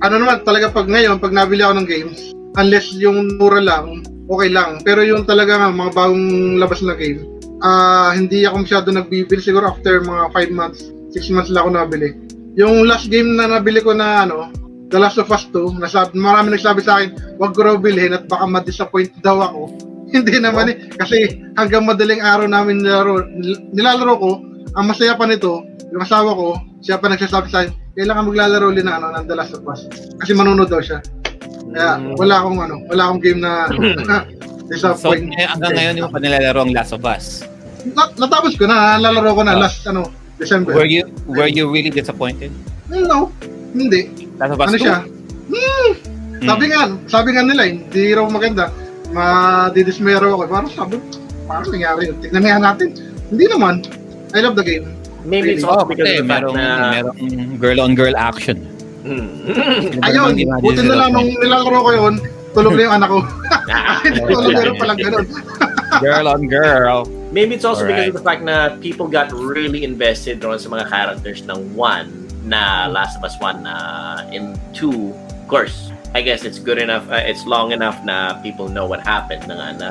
ano 0.00 0.14
naman, 0.20 0.44
talaga 0.44 0.72
pag 0.72 0.88
ngayon, 0.88 1.20
pag 1.20 1.36
nabili 1.36 1.64
ako 1.64 1.74
ng 1.78 1.88
games, 1.88 2.18
unless 2.56 2.90
yung 2.96 3.36
mura 3.36 3.60
lang, 3.60 4.02
okay 4.28 4.48
lang. 4.48 4.80
Pero 4.84 5.04
yung 5.04 5.24
talaga 5.24 5.56
nga, 5.58 5.68
mga 5.72 5.92
bagong 5.94 6.58
labas 6.60 6.80
na 6.84 6.94
game, 6.96 7.24
ah 7.62 8.14
hindi 8.14 8.46
ako 8.46 8.62
masyado 8.62 8.88
nagbibili. 8.94 9.42
Siguro 9.42 9.70
after 9.70 9.98
mga 10.02 10.30
5 10.30 10.54
months, 10.54 10.80
6 11.16 11.34
months 11.34 11.50
lang 11.50 11.66
ako 11.66 11.70
nabili. 11.74 12.08
Yung 12.58 12.86
last 12.86 13.10
game 13.10 13.38
na 13.38 13.46
nabili 13.50 13.82
ko 13.82 13.94
na 13.94 14.26
ano, 14.26 14.50
The 14.88 14.96
Last 14.96 15.20
of 15.20 15.28
Us 15.28 15.44
2, 15.52 15.78
nasabi, 15.78 16.16
marami 16.16 16.56
nagsabi 16.56 16.80
sa 16.80 16.98
akin, 16.98 17.36
wag 17.36 17.52
ko 17.52 17.60
raw 17.60 17.76
bilhin 17.76 18.16
at 18.16 18.24
baka 18.24 18.48
ma-disappoint 18.48 19.12
daw 19.20 19.36
ako. 19.44 19.62
Hindi 20.14 20.38
naman 20.38 20.66
eh. 20.68 20.76
Kasi 20.90 21.16
hanggang 21.54 21.84
madaling 21.84 22.20
araw 22.20 22.46
namin 22.46 22.80
nilaro, 22.80 23.24
nil- 23.26 23.62
nilalaro 23.70 24.14
ko, 24.16 24.30
ang 24.72 24.86
masaya 24.86 25.14
pa 25.14 25.24
nito, 25.24 25.60
yung 25.88 26.00
asawa 26.00 26.32
ko, 26.32 26.48
siya 26.78 26.96
pa 26.96 27.08
nagsasabi 27.08 27.48
sa 27.48 27.62
akin, 27.62 27.72
kailangan 27.94 28.26
maglalaro 28.26 28.68
ulit 28.68 28.82
na 28.82 28.96
ano, 28.96 29.10
ng 29.10 29.24
The 29.24 29.34
Last 29.34 29.52
of 29.52 29.64
Us. 29.64 29.84
Kasi 30.16 30.32
manunod 30.32 30.66
daw 30.66 30.78
siya. 30.78 31.00
Kaya 31.68 31.90
wala 32.14 32.34
akong 32.38 32.58
ano, 32.58 32.76
wala 32.86 33.02
akong 33.04 33.20
game 33.20 33.40
na 33.40 33.68
So, 34.68 34.92
disappoint. 34.92 35.32
ngay- 35.32 35.48
hanggang 35.48 35.72
ngayon, 35.74 35.94
yung 35.96 36.12
pa 36.12 36.18
nilalaro 36.18 36.60
ang 36.60 36.72
Last 36.72 36.92
of 36.92 37.00
Us. 37.02 37.40
Na- 37.88 38.12
natapos 38.14 38.52
ko 38.52 38.64
na, 38.64 38.96
nalalaro 38.96 39.32
ko 39.32 39.42
na 39.42 39.56
last 39.56 39.80
ano, 39.84 40.12
December. 40.36 40.70
Were 40.72 40.84
you 40.84 41.02
were 41.26 41.48
you 41.48 41.66
really 41.66 41.88
disappointed? 41.88 42.52
No, 42.86 43.32
hindi. 43.72 44.12
Last 44.36 44.52
of 44.52 44.60
Us 44.60 44.68
Ano 44.68 44.76
2? 44.76 44.80
siya? 44.80 44.96
Hmm, 45.48 45.92
Mm. 46.38 46.46
Sabi 46.46 46.64
nga, 46.68 46.80
sabi 47.08 47.28
nga 47.32 47.42
nila, 47.42 47.66
hindi 47.66 48.14
raw 48.14 48.22
maganda. 48.22 48.70
Madidismero 49.10 50.36
ako. 50.36 50.44
Parang 50.46 50.70
sabi, 50.70 50.96
parang 51.44 51.68
nangyari 51.72 52.12
yun. 52.12 52.16
Tignan 52.20 52.42
nga 52.44 52.56
natin. 52.72 52.88
Hindi 53.28 53.44
naman. 53.48 53.74
I 54.32 54.40
love 54.44 54.56
the 54.56 54.64
game. 54.64 54.86
Maybe 55.24 55.56
it's 55.56 55.64
Oh, 55.64 55.74
also 55.76 55.88
because 55.88 56.08
kasi 56.08 56.20
of 56.20 56.28
the 56.28 56.32
fact 56.32 56.44
merong, 56.48 56.56
na... 56.56 56.66
merong 56.94 57.18
girl-on-girl 57.60 58.16
action. 58.16 58.58
Hmm. 59.04 59.48
Ayun, 60.04 60.36
buti 60.60 60.80
na 60.84 60.94
lang 60.96 61.10
nung 61.16 61.28
nilalaro 61.32 61.78
ko 61.80 61.90
yun, 61.92 62.14
tulog 62.52 62.72
na 62.76 62.82
yung 62.84 62.94
anak 63.00 63.08
ko. 63.08 63.18
Hindi 64.04 64.20
ko 64.20 64.32
alam 64.36 64.52
meron 64.52 64.76
palang 64.76 64.98
ganun. 65.00 65.26
girl-on-girl. 66.04 66.98
Maybe 67.32 67.56
it's 67.56 67.64
also 67.64 67.84
Alright. 67.84 68.08
because 68.08 68.08
of 68.12 68.16
the 68.20 68.24
fact 68.24 68.42
na 68.44 68.76
people 68.80 69.08
got 69.08 69.32
really 69.32 69.84
invested 69.84 70.40
doon 70.40 70.56
sa 70.56 70.68
mga 70.68 70.88
characters 70.88 71.44
ng 71.44 71.76
1 71.76 72.48
na 72.48 72.88
Last 72.88 73.20
of 73.20 73.24
Us 73.24 73.36
1 73.40 73.64
na 73.64 73.74
in 74.32 74.56
2, 74.72 74.88
of 75.12 75.44
course, 75.48 75.92
I 76.14 76.22
guess 76.22 76.44
it's 76.44 76.58
good 76.58 76.78
enough, 76.78 77.08
uh, 77.10 77.20
it's 77.20 77.44
long 77.44 77.72
enough 77.72 78.02
na 78.04 78.40
people 78.40 78.68
know 78.68 78.86
what 78.86 79.04
happened 79.04 79.48
na, 79.48 79.54
nga, 79.54 79.68
na 79.78 79.90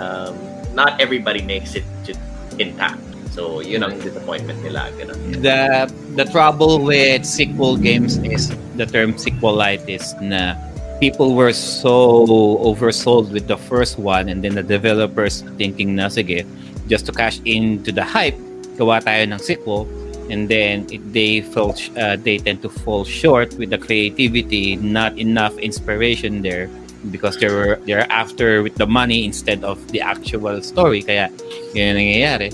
not 0.73 0.99
everybody 0.99 1.41
makes 1.41 1.75
it 1.75 1.85
to 2.05 2.17
intact. 2.57 3.01
So, 3.37 3.61
yun 3.61 3.85
ang 3.85 4.01
disappointment 4.01 4.65
nila. 4.65 4.89
Ganun. 4.97 5.45
The 5.45 5.85
the 6.17 6.25
trouble 6.25 6.81
with 6.81 7.21
sequel 7.21 7.77
games 7.77 8.17
is 8.25 8.49
the 8.73 8.89
term 8.89 9.13
sequelitis 9.13 10.17
na 10.17 10.57
people 10.97 11.37
were 11.37 11.53
so 11.53 12.25
oversold 12.65 13.29
with 13.29 13.45
the 13.45 13.57
first 13.69 14.01
one 14.01 14.29
and 14.29 14.41
then 14.41 14.57
the 14.57 14.65
developers 14.65 15.45
thinking 15.61 15.93
na 15.93 16.09
sige 16.09 16.41
just 16.89 17.05
to 17.05 17.13
cash 17.13 17.37
into 17.45 17.93
the 17.93 18.01
hype 18.01 18.37
gawa 18.81 18.97
tayo 19.05 19.29
ng 19.29 19.37
sequel 19.37 19.85
and 20.29 20.49
then 20.49 20.85
it, 20.91 21.01
they 21.13 21.41
felt 21.41 21.77
uh, 21.97 22.15
they 22.15 22.37
tend 22.37 22.61
to 22.61 22.69
fall 22.69 23.03
short 23.03 23.53
with 23.55 23.69
the 23.69 23.77
creativity 23.77 24.75
not 24.77 25.17
enough 25.17 25.57
inspiration 25.57 26.41
there 26.41 26.69
because 27.11 27.37
they 27.37 27.47
were 27.47 27.79
they're 27.85 28.09
after 28.11 28.63
with 28.63 28.75
the 28.75 28.87
money 28.87 29.25
instead 29.25 29.63
of 29.63 29.79
the 29.91 30.01
actual 30.01 30.61
story 30.61 31.01
kaya 31.01 31.29
yun 31.73 31.95
ang 31.95 31.97
nangyayari 31.97 32.51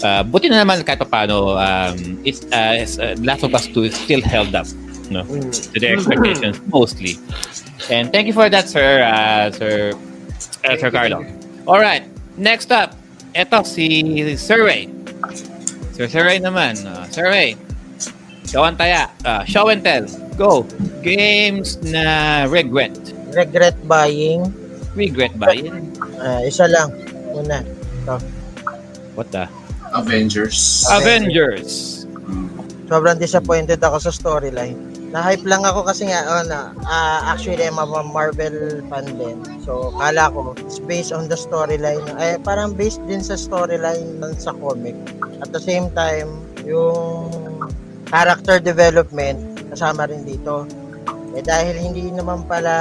Uh, 0.00 0.24
buti 0.24 0.48
na 0.48 0.64
naman 0.64 0.80
kahit 0.80 0.96
paano 1.12 1.60
um, 1.60 2.16
it's, 2.24 2.40
uh, 2.56 2.72
it's, 2.72 2.96
uh, 2.96 3.12
Last 3.20 3.44
of 3.44 3.52
Us 3.52 3.68
2 3.68 3.84
is 3.84 3.92
still 3.92 4.24
held 4.24 4.56
up 4.56 4.64
no? 5.10 5.24
To 5.24 5.80
their 5.80 5.98
expectations, 5.98 6.60
mostly. 6.72 7.18
And 7.90 8.12
thank 8.12 8.26
you 8.26 8.32
for 8.32 8.48
that, 8.48 8.68
sir, 8.68 9.02
uh, 9.02 9.50
sir, 9.50 9.92
uh, 10.64 10.76
sir 10.78 10.90
Carlo. 10.90 11.26
All 11.66 11.80
right, 11.80 12.06
next 12.38 12.72
up, 12.72 12.96
eto 13.34 13.66
si 13.66 14.36
Sir 14.36 14.64
Ray. 14.64 14.88
Sir 16.00 16.08
Sir 16.08 16.24
Ray 16.24 16.40
naman. 16.40 16.80
Uh, 16.80 17.04
Sir 17.12 17.28
Ray, 17.28 17.60
ikaw 18.48 18.72
ang 18.72 18.80
taya. 18.80 19.12
Uh, 19.20 19.44
show 19.44 19.68
and 19.68 19.84
tell. 19.84 20.08
Go. 20.32 20.64
Games 21.04 21.76
na 21.84 22.48
regret. 22.48 22.96
Regret 23.36 23.76
buying. 23.84 24.48
Regret 24.96 25.36
ba 25.36 25.52
yun? 25.52 25.92
Ah, 26.16 26.40
isa 26.40 26.64
lang. 26.72 26.88
Una. 27.36 27.60
What 29.12 29.28
the? 29.28 29.44
Avengers. 29.92 30.88
Avengers. 30.88 32.08
Sobrang 32.88 33.20
disappointed 33.20 33.84
ako 33.84 34.00
sa 34.00 34.08
storyline. 34.08 34.80
Na-hype 35.10 35.42
lang 35.42 35.66
ako 35.66 35.82
kasi 35.90 36.06
nga, 36.06 36.22
oh, 36.22 36.46
na, 36.46 36.70
ah, 36.86 37.34
actually, 37.34 37.66
I'm 37.66 37.82
a 37.82 37.86
Marvel 37.86 38.78
fan 38.86 39.06
din. 39.18 39.42
So, 39.66 39.90
kala 39.98 40.30
ko, 40.30 40.54
it's 40.62 40.78
based 40.78 41.10
on 41.10 41.26
the 41.26 41.34
storyline. 41.34 42.06
Eh, 42.22 42.38
parang 42.38 42.78
based 42.78 43.02
din 43.10 43.18
sa 43.18 43.34
storyline 43.34 44.22
ng 44.22 44.38
sa 44.38 44.54
comic. 44.54 44.94
At 45.42 45.50
the 45.50 45.58
same 45.58 45.90
time, 45.98 46.30
yung 46.62 47.26
character 48.06 48.62
development, 48.62 49.66
kasama 49.74 50.06
rin 50.06 50.22
dito. 50.22 50.70
Eh, 51.34 51.42
dahil 51.42 51.74
hindi 51.74 52.06
naman 52.14 52.46
pala 52.46 52.74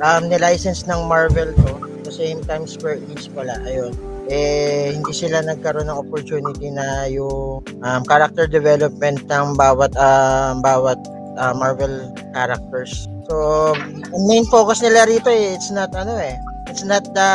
um, 0.00 0.24
nilicense 0.24 0.88
ng 0.88 1.04
Marvel 1.04 1.52
to, 1.52 1.72
at 1.84 2.02
the 2.08 2.14
same 2.16 2.40
time, 2.48 2.64
Square 2.64 3.04
Enix 3.04 3.28
pala, 3.28 3.60
ayun 3.68 3.92
eh 4.30 4.94
hindi 4.94 5.10
sila 5.10 5.42
nagkaroon 5.42 5.90
ng 5.90 6.00
opportunity 6.06 6.70
na 6.70 7.10
yung 7.10 7.66
um, 7.82 8.02
character 8.06 8.46
development 8.46 9.26
ng 9.26 9.58
bawat 9.58 9.90
um, 9.98 10.62
bawat 10.62 10.96
uh, 11.34 11.50
Marvel 11.50 12.14
characters. 12.30 13.10
So, 13.26 13.74
ang 14.14 14.24
main 14.30 14.46
focus 14.46 14.82
nila 14.86 15.10
rito 15.10 15.30
eh, 15.30 15.54
it's 15.58 15.74
not 15.74 15.90
ano 15.98 16.14
eh, 16.14 16.38
it's 16.70 16.86
not 16.86 17.02
the 17.10 17.30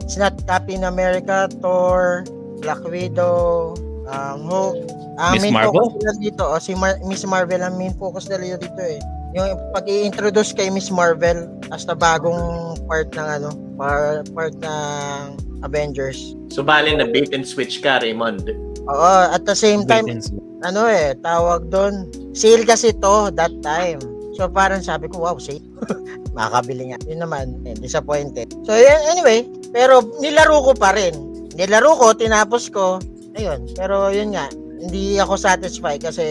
it's 0.00 0.16
not 0.16 0.32
Captain 0.48 0.88
America, 0.88 1.48
Thor, 1.60 2.24
Black 2.64 2.80
Widow, 2.88 3.76
um, 4.08 4.48
Hulk. 4.48 4.80
Ang 5.16 5.40
Miss 5.40 5.44
main 5.48 5.54
Marvel? 5.56 5.76
focus 5.76 5.92
nila 6.00 6.14
dito, 6.20 6.42
oh, 6.44 6.60
si 6.60 6.72
Mar- 6.76 7.00
Miss 7.04 7.24
Marvel 7.24 7.60
ang 7.64 7.76
main 7.76 7.92
focus 7.96 8.28
nila 8.32 8.56
dito 8.56 8.80
eh. 8.80 9.00
Yung 9.36 9.56
pag 9.76 9.84
i-introduce 9.84 10.56
kay 10.56 10.72
Miss 10.72 10.88
Marvel 10.88 11.48
as 11.68 11.84
na 11.84 11.96
bagong 11.96 12.76
part 12.88 13.12
ng 13.12 13.28
ano, 13.40 13.48
par- 13.76 14.24
part 14.32 14.56
ng 14.60 15.36
Avengers. 15.64 16.36
So, 16.52 16.60
bali 16.60 16.92
na 16.96 17.08
bait 17.08 17.32
and 17.32 17.46
switch 17.46 17.80
ka, 17.80 18.00
Raymond. 18.02 18.50
Oo, 18.86 19.12
at 19.34 19.42
the 19.48 19.56
same 19.56 19.82
time, 19.82 20.06
ano 20.62 20.86
eh, 20.86 21.12
tawag 21.20 21.68
doon, 21.68 22.06
sale 22.32 22.62
kasi 22.62 22.94
to 22.96 23.34
that 23.34 23.52
time. 23.60 23.98
So 24.36 24.46
parang 24.46 24.84
sabi 24.84 25.08
ko, 25.08 25.26
wow, 25.26 25.36
sale. 25.40 25.64
Makakabili 26.36 26.92
nga. 26.92 27.00
Yun 27.08 27.24
naman, 27.24 27.46
eh, 27.64 27.74
disappointed. 27.74 28.52
So 28.62 28.76
yeah, 28.76 29.00
anyway, 29.10 29.48
pero 29.74 30.04
nilaro 30.22 30.70
ko 30.70 30.72
pa 30.76 30.92
rin. 30.92 31.16
Nilaro 31.56 31.96
ko, 31.96 32.12
tinapos 32.12 32.68
ko, 32.68 33.00
ayun. 33.34 33.64
Pero 33.74 34.12
yun 34.12 34.36
nga, 34.36 34.46
hindi 34.76 35.16
ako 35.16 35.40
satisfied 35.40 36.04
kasi 36.04 36.22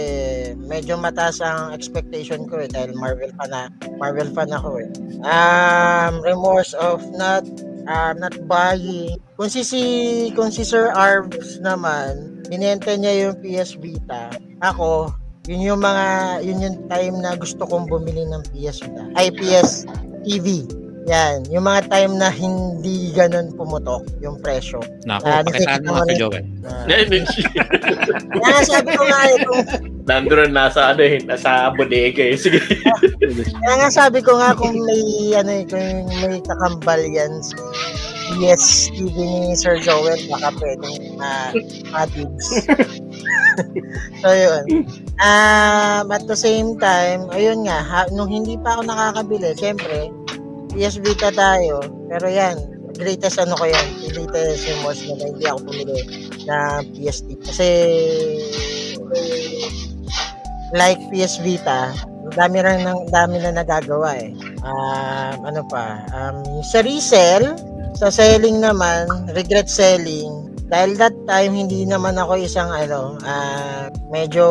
medyo 0.56 0.96
mataas 0.96 1.42
ang 1.42 1.74
expectation 1.74 2.46
ko 2.46 2.62
eh 2.62 2.70
dahil 2.70 2.94
Marvel 2.94 3.34
fan 3.34 3.50
na 3.50 3.68
Marvel 3.98 4.30
fan 4.32 4.54
ako 4.54 4.86
eh. 4.86 4.90
Um 5.26 6.22
remorse 6.22 6.78
of 6.78 7.02
not 7.18 7.42
um, 7.88 8.14
not 8.20 8.36
buying. 8.45 9.18
Kung 9.36 9.49
si, 9.49 9.62
si 9.62 9.82
kung 10.34 10.49
si 10.49 10.62
Sir 10.62 10.91
Arms 10.94 11.60
naman, 11.60 12.41
binenta 12.48 12.94
niya 12.94 13.28
yung 13.28 13.36
PS 13.41 13.78
Vita. 13.80 14.30
Ako, 14.62 15.12
yun 15.45 15.62
yung 15.62 15.82
mga 15.82 16.06
yun 16.41 16.64
yung 16.64 16.78
time 16.90 17.16
na 17.22 17.38
gusto 17.38 17.66
kong 17.66 17.86
bumili 17.86 18.26
ng 18.26 18.41
PS 18.53 18.86
Vita. 18.86 19.03
Ay 19.14 19.30
PS 19.34 19.86
TV. 20.26 20.66
Yan, 21.06 21.45
yung 21.53 21.70
mga 21.70 21.86
time 21.86 22.18
na 22.18 22.34
hindi 22.34 23.14
ganun 23.14 23.53
pumutok 23.53 24.10
yung 24.26 24.41
presyo. 24.41 24.82
Naku, 25.06 25.30
Ah, 25.30 25.45
pakitaan 25.45 25.86
mo 25.86 26.02
nga 26.02 26.10
rin. 26.10 26.18
Joel. 26.18 26.45
Sabi 28.66 28.90
ko 28.98 29.03
nga 29.06 29.22
eh, 29.30 29.38
kung, 29.45 29.62
Nandun 30.06 30.53
nasa 30.53 30.94
ano 30.94 31.02
eh, 31.02 31.18
nasa 31.26 31.73
bodega 31.73 32.22
eh. 32.22 32.38
Sige. 32.38 32.61
kaya 33.61 33.73
nga 33.82 33.90
sabi 33.90 34.22
ko 34.22 34.38
nga 34.38 34.53
kung 34.53 34.77
may 34.86 35.34
ano 35.34 35.52
eh, 35.52 35.65
kung 35.65 36.06
may 36.22 36.38
kakambal 36.45 37.02
yan 37.02 37.41
PS 38.34 38.90
TV 38.90 39.15
ni 39.22 39.53
Sir 39.53 39.77
Joel, 39.77 40.18
baka 40.26 40.49
pwedeng 40.57 41.22
uh, 41.22 41.52
matibs. 41.94 42.45
so 44.22 44.30
yun. 44.34 44.90
Um, 45.22 46.10
at 46.10 46.26
the 46.26 46.38
same 46.38 46.76
time, 46.82 47.30
ayun 47.32 47.69
nga, 47.69 47.86
ha, 47.86 48.02
nung 48.10 48.30
hindi 48.34 48.57
pa 48.57 48.77
ako 48.77 48.82
nakakabili, 48.90 49.53
syempre, 49.53 50.10
PS 50.73 50.99
Vita 51.06 51.30
tayo. 51.32 51.86
Pero 52.10 52.26
yan, 52.26 52.57
greatest 52.98 53.38
ano 53.38 53.53
ko 53.56 53.69
yan, 53.69 53.88
greatest 54.10 54.65
remorse 54.73 55.06
na 55.06 55.26
hindi 55.30 55.45
ako 55.45 55.60
pumili 55.69 55.99
na 56.49 56.82
PS 56.98 57.30
Vita. 57.30 57.45
Kasi, 57.53 57.68
like 60.74 60.98
PS 61.14 61.44
Vita, 61.46 61.94
dami 62.34 62.64
rin 62.64 62.82
ng 62.82 63.12
dami 63.14 63.38
na 63.38 63.54
nagagawa 63.54 64.18
eh. 64.18 64.34
Um, 64.66 65.38
ano 65.46 65.62
pa? 65.70 66.02
Um, 66.10 66.64
sa 66.66 66.82
resell, 66.82 67.54
sa 67.94 68.10
selling 68.10 68.64
naman, 68.64 69.30
regret 69.38 69.70
selling. 69.70 70.50
Dahil 70.66 70.98
that 70.98 71.14
time 71.30 71.54
hindi 71.54 71.86
naman 71.86 72.18
ako 72.18 72.42
isang 72.42 72.74
ano, 72.74 73.22
ah, 73.22 73.86
medyo 74.10 74.46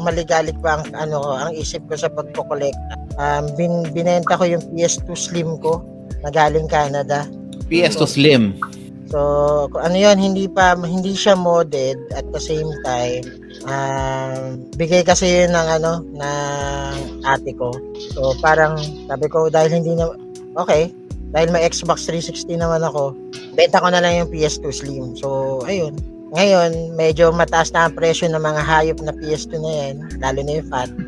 maligalig 0.00 0.56
pa 0.64 0.80
ang 0.80 0.88
ano 0.96 1.20
ang 1.36 1.52
isip 1.52 1.84
ko 1.92 1.94
sa 2.00 2.08
pagko-collect. 2.08 2.80
Um, 3.20 3.52
bin, 3.52 3.84
binenta 3.92 4.40
ko 4.40 4.48
yung 4.48 4.64
PS2 4.72 5.12
Slim 5.12 5.60
ko 5.60 5.84
na 6.24 6.32
galing 6.32 6.64
Canada. 6.72 7.28
PS2 7.68 8.00
Slim. 8.08 8.56
So, 9.08 9.20
ano 9.72 9.96
yun, 9.96 10.20
hindi 10.20 10.44
pa, 10.52 10.76
hindi 10.76 11.16
siya 11.16 11.32
modded 11.32 11.96
at 12.12 12.28
the 12.28 12.40
same 12.40 12.68
time, 12.84 13.24
um, 13.64 14.60
bigay 14.76 15.00
kasi 15.00 15.44
yun 15.44 15.56
ng 15.56 15.68
ano, 15.80 16.04
ng 16.04 16.94
ate 17.24 17.56
ko. 17.56 17.72
So, 18.12 18.36
parang, 18.44 18.76
sabi 19.08 19.26
ko, 19.32 19.48
dahil 19.48 19.80
hindi 19.80 19.96
na, 19.96 20.12
okay, 20.60 20.92
dahil 21.32 21.48
may 21.48 21.64
Xbox 21.64 22.04
360 22.04 22.60
naman 22.60 22.84
ako, 22.84 23.16
benta 23.56 23.80
ko 23.80 23.88
na 23.88 24.04
lang 24.04 24.24
yung 24.24 24.30
PS2 24.32 24.64
Slim. 24.72 25.16
So, 25.16 25.60
ayun. 25.64 25.96
Ngayon, 26.36 26.92
medyo 26.92 27.32
mataas 27.32 27.72
na 27.72 27.88
ang 27.88 27.96
presyo 27.96 28.28
ng 28.28 28.44
mga 28.44 28.60
hayop 28.60 29.00
na 29.00 29.16
PS2 29.16 29.52
na 29.56 29.72
yan, 29.72 29.96
lalo 30.20 30.38
na 30.44 30.52
yung 30.60 30.68
fat. 30.68 30.90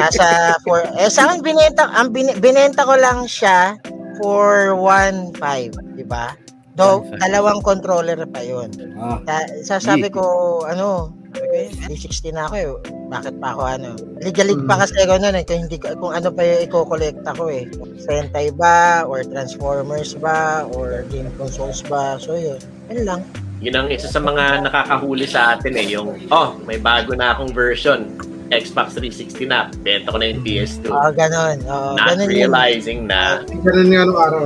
Nasa 0.00 0.56
for 0.64 0.80
eh 0.96 1.12
sa 1.12 1.28
akin 1.28 1.44
binenta 1.44 1.92
ang 1.92 2.08
bin, 2.08 2.32
binenta 2.40 2.88
ko 2.88 2.96
lang 2.96 3.28
siya 3.28 3.76
for 4.18 4.74
1.5, 4.74 5.72
di 5.94 6.04
ba? 6.04 6.34
Do 6.74 7.02
1.5. 7.02 7.18
dalawang 7.18 7.60
controller 7.60 8.22
pa 8.26 8.38
'yon. 8.38 8.70
Ah, 8.94 9.18
Sa, 9.66 9.82
sabi 9.82 10.06
ko 10.08 10.22
ano, 10.62 11.10
sabi 11.34 11.44
ko, 11.44 11.54
eh, 11.56 11.68
360 11.90 12.30
na 12.30 12.46
ako 12.46 12.54
eh. 12.54 12.68
Bakit 13.08 13.34
pa 13.36 13.50
ako 13.50 13.62
ano? 13.66 13.88
Legalig 14.22 14.60
pa 14.62 14.78
kasi 14.78 14.94
ako 15.00 15.18
noon 15.18 15.36
eh. 15.36 15.44
Kung, 15.44 15.66
hindi, 15.66 15.76
ko- 15.76 15.96
kung 15.98 16.12
ano 16.12 16.28
pa 16.30 16.40
yung 16.40 16.60
i-collect 16.62 17.20
ako 17.26 17.50
eh. 17.50 17.64
Sentai 17.98 18.54
ba? 18.54 19.02
Or 19.02 19.24
Transformers 19.24 20.14
ba? 20.16 20.68
Or 20.70 21.02
game 21.08 21.32
consoles 21.34 21.82
ba? 21.82 22.14
So 22.16 22.38
yun. 22.38 22.60
Yun 22.92 23.04
lang. 23.04 23.20
Yun 23.58 23.74
ang 23.74 23.88
isa 23.90 24.06
sa 24.06 24.22
mga 24.22 24.62
nakakahuli 24.62 25.26
sa 25.26 25.58
atin 25.58 25.74
eh, 25.74 25.86
yung, 25.90 26.14
oh, 26.30 26.54
may 26.62 26.78
bago 26.78 27.10
na 27.12 27.34
akong 27.34 27.50
version. 27.50 28.06
Xbox 28.48 28.96
360 28.96 29.44
na, 29.44 29.68
benta 29.84 30.08
ko 30.08 30.16
na 30.16 30.32
yung 30.32 30.40
PS2. 30.40 30.88
Oo, 30.88 31.10
ganon. 31.12 31.56
Oo, 31.68 31.94
Not 32.00 32.06
ganon 32.16 32.28
yun. 32.28 32.36
realizing 32.48 33.04
na, 33.04 33.44
Ganun 33.44 33.88
nga 33.92 34.02
nung 34.08 34.20
araw. 34.20 34.42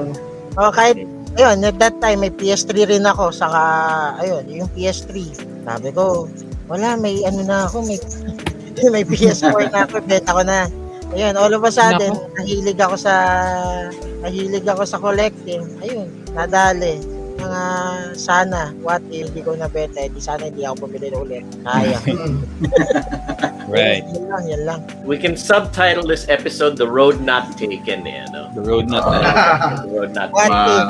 Oh, 0.58 0.70
kahit, 0.74 0.98
ayun, 1.38 1.62
at 1.62 1.76
that 1.78 1.96
time, 2.02 2.20
may 2.20 2.32
PS3 2.34 2.90
rin 2.90 3.06
ako, 3.06 3.30
saka, 3.30 3.62
ayun, 4.18 4.44
yung 4.50 4.70
PS3. 4.74 5.14
Sabi 5.62 5.88
ko, 5.94 6.26
wala, 6.66 6.98
may 6.98 7.22
ano 7.22 7.46
na 7.46 7.64
ako, 7.70 7.86
may, 7.86 7.98
may 8.94 9.06
PS4 9.06 9.70
na 9.70 9.86
ako, 9.86 10.02
beta 10.02 10.34
ko 10.34 10.42
na. 10.42 10.66
Ayun, 11.12 11.36
all 11.36 11.52
of 11.52 11.62
a 11.62 11.70
sudden, 11.70 12.16
nahilig 12.34 12.80
ako 12.80 12.96
sa, 12.96 13.14
nahilig 14.24 14.64
ako 14.64 14.82
sa 14.82 14.96
collecting. 14.98 15.62
Ayun, 15.84 16.08
nadali. 16.32 16.98
Mga 17.42 17.62
sana, 18.14 18.70
what 18.86 19.02
if 19.10 19.26
hindi 19.34 19.42
ko 19.42 19.58
na 19.58 19.66
beta, 19.66 20.06
di 20.06 20.22
sana 20.22 20.46
hindi 20.46 20.62
ako 20.62 20.86
bumili 20.86 21.10
na 21.10 21.18
ulit. 21.18 21.44
Kaya. 21.66 21.98
Right. 23.72 24.04
Yan 24.04 24.28
lang, 24.28 24.44
yan 24.52 24.62
lang. 24.68 24.80
we 25.06 25.16
can 25.16 25.32
subtitle 25.32 26.04
this 26.04 26.28
episode 26.28 26.76
The 26.76 26.84
Road 26.84 27.24
Not 27.24 27.56
Taken 27.56 28.04
eh, 28.04 28.26
no? 28.28 28.52
The 28.52 28.60
road 28.60 28.90
not 28.92 29.06
The 29.08 29.88
Road 29.88 30.12
Not 30.12 30.28
What 30.34 30.50
if? 30.52 30.86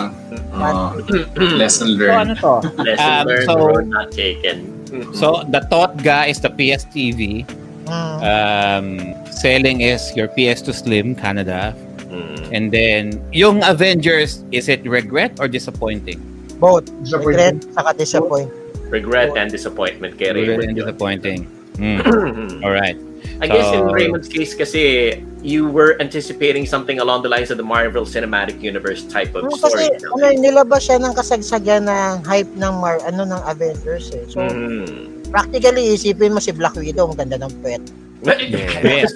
Ma- 0.51 0.91
uh, 0.91 1.55
lesson 1.63 1.95
So 1.95 2.01
learned. 2.01 2.19
ano 2.19 2.35
to? 2.43 2.83
Lesson 2.83 3.07
Um, 3.07 3.27
learned, 3.29 3.47
so- 3.47 3.55
The 3.55 3.63
Road 3.71 3.87
Not 3.87 4.09
Taken. 4.11 4.59
So 5.15 5.47
the 5.47 5.63
thought 5.71 6.03
guy 6.03 6.27
is 6.35 6.41
the 6.43 6.51
PS 6.51 6.85
TV. 6.91 7.47
Mm. 7.87 8.17
Um, 8.21 8.87
selling 9.31 9.81
is 9.81 10.03
your 10.19 10.27
PS2 10.29 10.75
Slim 10.75 11.15
Canada. 11.15 11.77
Mm. 12.11 12.51
And 12.51 12.65
then 12.73 13.03
yung 13.31 13.63
Avengers, 13.63 14.43
is 14.51 14.67
it 14.69 14.83
regret 14.85 15.39
or 15.39 15.47
disappointing? 15.47 16.19
Both. 16.63 16.87
Regret, 17.11 17.59
saka 17.75 17.91
disappoint. 17.93 18.47
Regret 18.87 19.35
and 19.35 19.51
disappointment 19.51 20.15
kay 20.15 20.31
Regret 20.31 20.63
Raymond. 20.63 20.63
and 20.63 20.73
yun. 20.73 20.87
disappointing. 20.87 21.41
Mm. 21.73 22.61
All 22.61 22.71
right. 22.71 22.95
I 23.41 23.49
guess 23.49 23.65
in 23.73 23.81
So- 23.81 23.91
Raymond's 23.91 24.29
case 24.29 24.53
kasi 24.53 25.17
you 25.41 25.67
were 25.67 25.97
anticipating 25.99 26.63
something 26.63 27.01
along 27.01 27.25
the 27.25 27.33
lines 27.33 27.49
of 27.49 27.57
the 27.57 27.65
Marvel 27.65 28.05
Cinematic 28.05 28.61
Universe 28.61 29.03
type 29.03 29.33
of 29.33 29.43
Hmm, 29.43 29.57
kasi 29.57 29.89
story. 29.97 30.29
ano, 30.29 30.37
nilabas 30.37 30.85
siya 30.85 31.01
ng 31.01 31.11
kasagsagan 31.11 31.89
ng 31.89 32.23
hype 32.23 32.53
ng 32.55 32.73
Mar 32.77 33.01
ano 33.03 33.25
ng 33.25 33.41
Avengers 33.43 34.13
eh. 34.13 34.23
So 34.29 34.45
Mm. 34.45 35.25
practically 35.27 35.91
isipin 35.91 36.31
mo 36.31 36.39
si 36.39 36.53
Black 36.53 36.77
Widow 36.77 37.09
ang 37.09 37.19
ganda 37.19 37.41
ng 37.41 37.51
puwet. 37.59 37.81
Yes. 38.23 39.13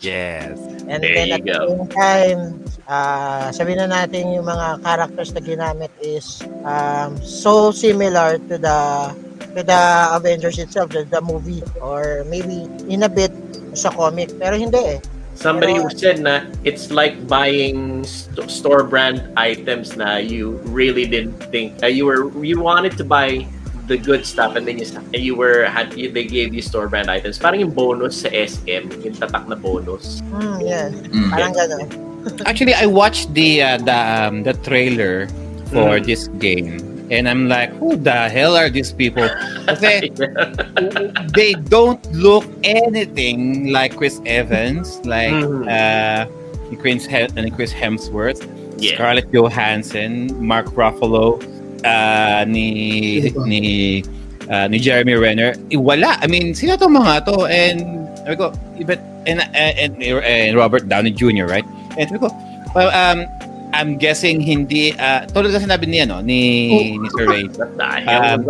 Yes. 0.00 0.58
And 0.86 1.02
There 1.02 1.14
then 1.14 1.26
you 1.28 1.34
at 1.34 1.42
the 1.44 1.52
go. 1.52 1.60
same 1.66 1.86
time, 1.88 2.40
ah 2.86 3.48
sabihin 3.50 3.80
na 3.82 4.04
natin 4.04 4.36
yung 4.36 4.46
mga 4.46 4.84
characters 4.84 5.32
na 5.32 5.40
ginamit 5.40 5.90
is 5.98 6.44
um, 6.62 7.16
so 7.18 7.72
similar 7.72 8.36
to 8.36 8.54
the 8.60 8.78
to 9.56 9.60
the 9.64 9.82
Avengers 10.12 10.58
itself, 10.58 10.90
the, 10.92 11.08
the 11.08 11.22
movie, 11.24 11.62
or 11.80 12.22
maybe 12.28 12.68
in 12.86 13.02
a 13.02 13.10
bit 13.10 13.32
sa 13.74 13.90
comic. 13.90 14.30
Pero 14.38 14.54
hindi 14.54 14.98
eh. 14.98 15.00
Somebody 15.34 15.74
who 15.74 15.90
said 15.90 16.22
na 16.22 16.46
it's 16.62 16.94
like 16.94 17.26
buying 17.26 18.06
st- 18.06 18.46
store 18.46 18.86
brand 18.86 19.18
items 19.34 19.98
na 19.98 20.22
you 20.22 20.62
really 20.70 21.10
didn't 21.10 21.34
think 21.50 21.74
uh, 21.82 21.90
you 21.90 22.06
were 22.06 22.30
you 22.38 22.62
wanted 22.62 22.94
to 22.94 23.02
buy 23.02 23.42
the 23.86 23.96
good 23.98 24.24
stuff 24.24 24.56
and 24.56 24.64
then 24.66 24.78
you 24.78 24.86
and 25.12 25.20
you 25.20 25.34
were 25.36 25.64
had 25.68 25.92
you, 25.92 26.08
they 26.10 26.24
gave 26.24 26.54
you 26.54 26.62
store 26.62 26.88
brand 26.88 27.10
items 27.10 27.36
parang 27.38 27.60
yung 27.60 27.70
bonus 27.72 28.22
sa 28.24 28.28
SM 28.32 28.88
yung 29.04 29.14
tatak 29.14 29.44
na 29.46 29.56
bonus 29.56 30.24
Hmm, 30.32 30.58
yeah. 30.64 30.88
Mm. 30.88 31.28
Parang 31.30 31.52
gano'n. 31.52 31.88
Actually, 32.48 32.72
I 32.72 32.86
watched 32.88 33.32
the 33.36 33.60
uh, 33.60 33.76
the 33.84 33.92
um, 33.94 34.42
the 34.48 34.56
trailer 34.64 35.28
for 35.68 36.00
Mm. 36.00 36.06
this 36.08 36.28
game, 36.40 36.80
and 37.12 37.28
I'm 37.28 37.52
like, 37.52 37.68
who 37.76 38.00
the 38.00 38.32
hell 38.32 38.56
are 38.56 38.72
these 38.72 38.96
people? 38.96 39.28
Kasi 39.68 40.08
they 41.36 41.52
don't 41.68 42.00
look 42.16 42.44
anything 42.64 43.68
like 43.72 43.96
Chris 43.96 44.20
Evans, 44.24 45.00
like 45.04 45.32
Mhm. 45.36 45.68
uh, 45.68 46.24
Chris, 46.80 47.04
He- 47.06 47.28
and 47.36 47.46
Chris 47.54 47.72
Hemsworth, 47.72 48.40
yeah 48.80 48.94
Scarlett 48.96 49.28
Johansson, 49.32 50.32
Mark 50.40 50.66
Ruffalo, 50.74 51.38
uh, 51.84 52.42
ni 52.48 53.28
ni 53.46 53.62
uh, 54.50 54.66
ni 54.66 54.78
Jeremy 54.80 55.14
Renner. 55.14 55.54
Eh, 55.70 55.78
wala. 55.78 56.16
I 56.20 56.26
mean, 56.26 56.54
sino 56.54 56.76
to 56.76 56.88
mga 56.88 57.24
to? 57.28 57.44
And 57.46 58.08
sabi 58.24 58.36
ko, 58.36 58.52
but 58.88 58.98
and, 59.28 59.40
and, 59.54 60.02
and 60.02 60.56
Robert 60.56 60.88
Downey 60.88 61.12
Jr., 61.12 61.46
right? 61.46 61.64
And 61.96 62.08
sabi 62.08 62.18
ko, 62.20 62.28
well, 62.74 62.90
um, 62.90 63.28
I'm 63.74 63.98
guessing 63.98 64.40
hindi, 64.40 64.94
uh, 64.94 65.26
tulad 65.34 65.50
na 65.50 65.58
sinabi 65.58 65.90
niya, 65.90 66.06
no, 66.06 66.22
ni, 66.22 66.94
ni 66.94 67.08
Sir 67.18 67.26
Ray, 67.26 67.44
Um, 68.06 68.46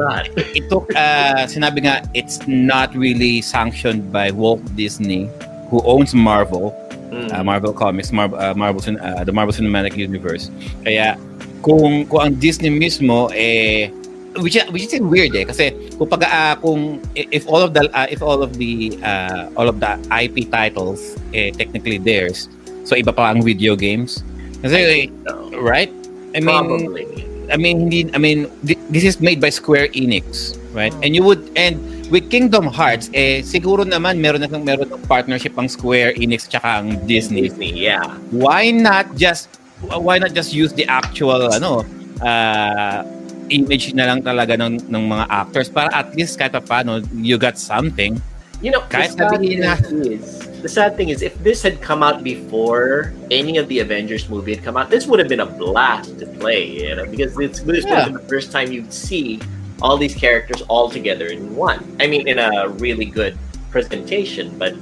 it 0.52 0.68
took, 0.68 0.92
uh, 0.92 1.48
sinabi 1.48 1.88
nga, 1.88 2.04
it's 2.12 2.44
not 2.46 2.92
really 2.94 3.40
sanctioned 3.40 4.12
by 4.12 4.30
Walt 4.30 4.60
Disney, 4.76 5.30
who 5.70 5.80
owns 5.84 6.14
Marvel, 6.14 6.76
Mm. 7.14 7.30
uh, 7.30 7.44
Marvel 7.44 7.72
Comics, 7.72 8.10
Marvel, 8.10 8.34
uh, 8.42 8.54
Marvel, 8.58 8.82
uh, 8.98 9.22
the 9.22 9.30
Marvel 9.30 9.54
Cinematic 9.54 9.94
Universe. 9.96 10.50
Kaya 10.82 11.14
kung 11.64 12.04
kung 12.06 12.20
ang 12.20 12.32
Disney 12.36 12.68
mismo 12.68 13.32
eh 13.32 13.88
which 14.36 14.58
which 14.74 14.92
is 14.92 15.00
weird 15.00 15.32
eh. 15.32 15.48
Kasi 15.48 15.72
kung 15.96 16.10
pag 16.12 16.28
ah, 16.28 16.54
kung 16.60 17.00
if 17.16 17.48
all 17.48 17.64
of 17.64 17.72
the 17.72 17.88
ah, 17.96 18.04
if 18.12 18.20
all 18.20 18.44
of 18.44 18.60
the 18.60 18.92
uh, 19.00 19.48
all 19.56 19.66
of 19.66 19.80
the 19.80 19.96
IP 20.12 20.52
titles 20.52 21.16
eh 21.32 21.48
technically 21.56 21.96
theirs 21.96 22.52
so 22.84 22.92
iba 22.92 23.10
pa 23.10 23.32
ang 23.32 23.40
video 23.40 23.72
games. 23.72 24.20
Kasi 24.60 25.08
So, 25.24 25.56
right? 25.64 25.88
I 26.36 26.44
mean 26.44 26.52
probably. 26.68 27.24
I 27.52 27.56
mean, 27.56 27.88
hindi, 27.88 28.08
I 28.14 28.18
mean, 28.18 28.48
thi- 28.64 28.80
this 28.88 29.04
is 29.04 29.20
made 29.20 29.40
by 29.40 29.50
Square 29.50 29.88
Enix, 29.92 30.56
right? 30.72 30.94
And 31.04 31.14
you 31.14 31.22
would, 31.24 31.44
and 31.56 31.76
with 32.08 32.30
Kingdom 32.30 32.66
Hearts, 32.66 33.10
eh, 33.12 33.44
siguro 33.44 33.84
naman 33.84 34.20
meron 34.20 34.40
na 34.40 34.48
meron 34.48 34.88
ng 34.88 35.04
partnership 35.04 35.52
ang 35.58 35.68
Square 35.68 36.16
Enix 36.16 36.48
tsaka 36.48 36.80
ang 36.80 36.96
Disney. 37.04 37.52
Disney 37.52 37.72
yeah. 37.76 38.16
Why 38.32 38.70
not 38.72 39.16
just, 39.16 39.52
why 40.00 40.18
not 40.18 40.32
just 40.34 40.52
use 40.52 40.72
the 40.72 40.86
actual, 40.86 41.52
ano, 41.52 41.84
uh, 42.22 43.04
image 43.50 43.92
na 43.92 44.06
lang 44.06 44.22
talaga 44.22 44.56
ng, 44.56 44.88
ng 44.88 45.04
mga 45.08 45.26
actors 45.28 45.68
para 45.68 45.92
at 45.92 46.14
least 46.16 46.38
kahit 46.38 46.52
pa 46.52 46.60
paano, 46.64 47.04
you 47.20 47.36
got 47.36 47.58
something. 47.58 48.16
You 48.64 48.70
know, 48.72 48.80
Kahit 48.88 49.12
the 49.18 49.28
sad 49.28 49.32
sabihin 49.36 49.58
na- 49.60 49.76
thing 49.76 50.00
is, 50.16 50.40
the 50.64 50.72
sad 50.72 50.96
thing 50.96 51.12
is, 51.12 51.20
if 51.20 51.36
this 51.44 51.60
had 51.60 51.84
come 51.84 52.00
out 52.00 52.24
before 52.24 53.12
any 53.28 53.60
of 53.60 53.68
the 53.68 53.80
Avengers 53.84 54.30
movie 54.32 54.56
had 54.56 54.64
come 54.64 54.80
out, 54.80 54.88
this 54.88 55.04
would 55.04 55.20
have 55.20 55.28
been 55.28 55.44
a 55.44 55.50
blast 55.50 56.16
to 56.20 56.26
play, 56.40 56.64
you 56.88 56.96
know, 56.96 57.04
because 57.04 57.36
it's 57.36 57.60
this 57.60 57.84
would 57.84 57.92
Yeah. 57.92 58.08
have 58.08 58.16
been 58.16 58.20
the 58.22 58.28
first 58.32 58.48
time 58.48 58.72
you'd 58.72 58.88
see 58.94 59.36
all 59.84 60.00
these 60.00 60.16
characters 60.16 60.64
all 60.72 60.88
together 60.88 61.28
in 61.28 61.52
one. 61.52 61.84
I 62.00 62.06
mean, 62.08 62.24
in 62.24 62.40
a 62.40 62.72
really 62.80 63.04
good 63.04 63.36
presentation, 63.68 64.56
but 64.56 64.72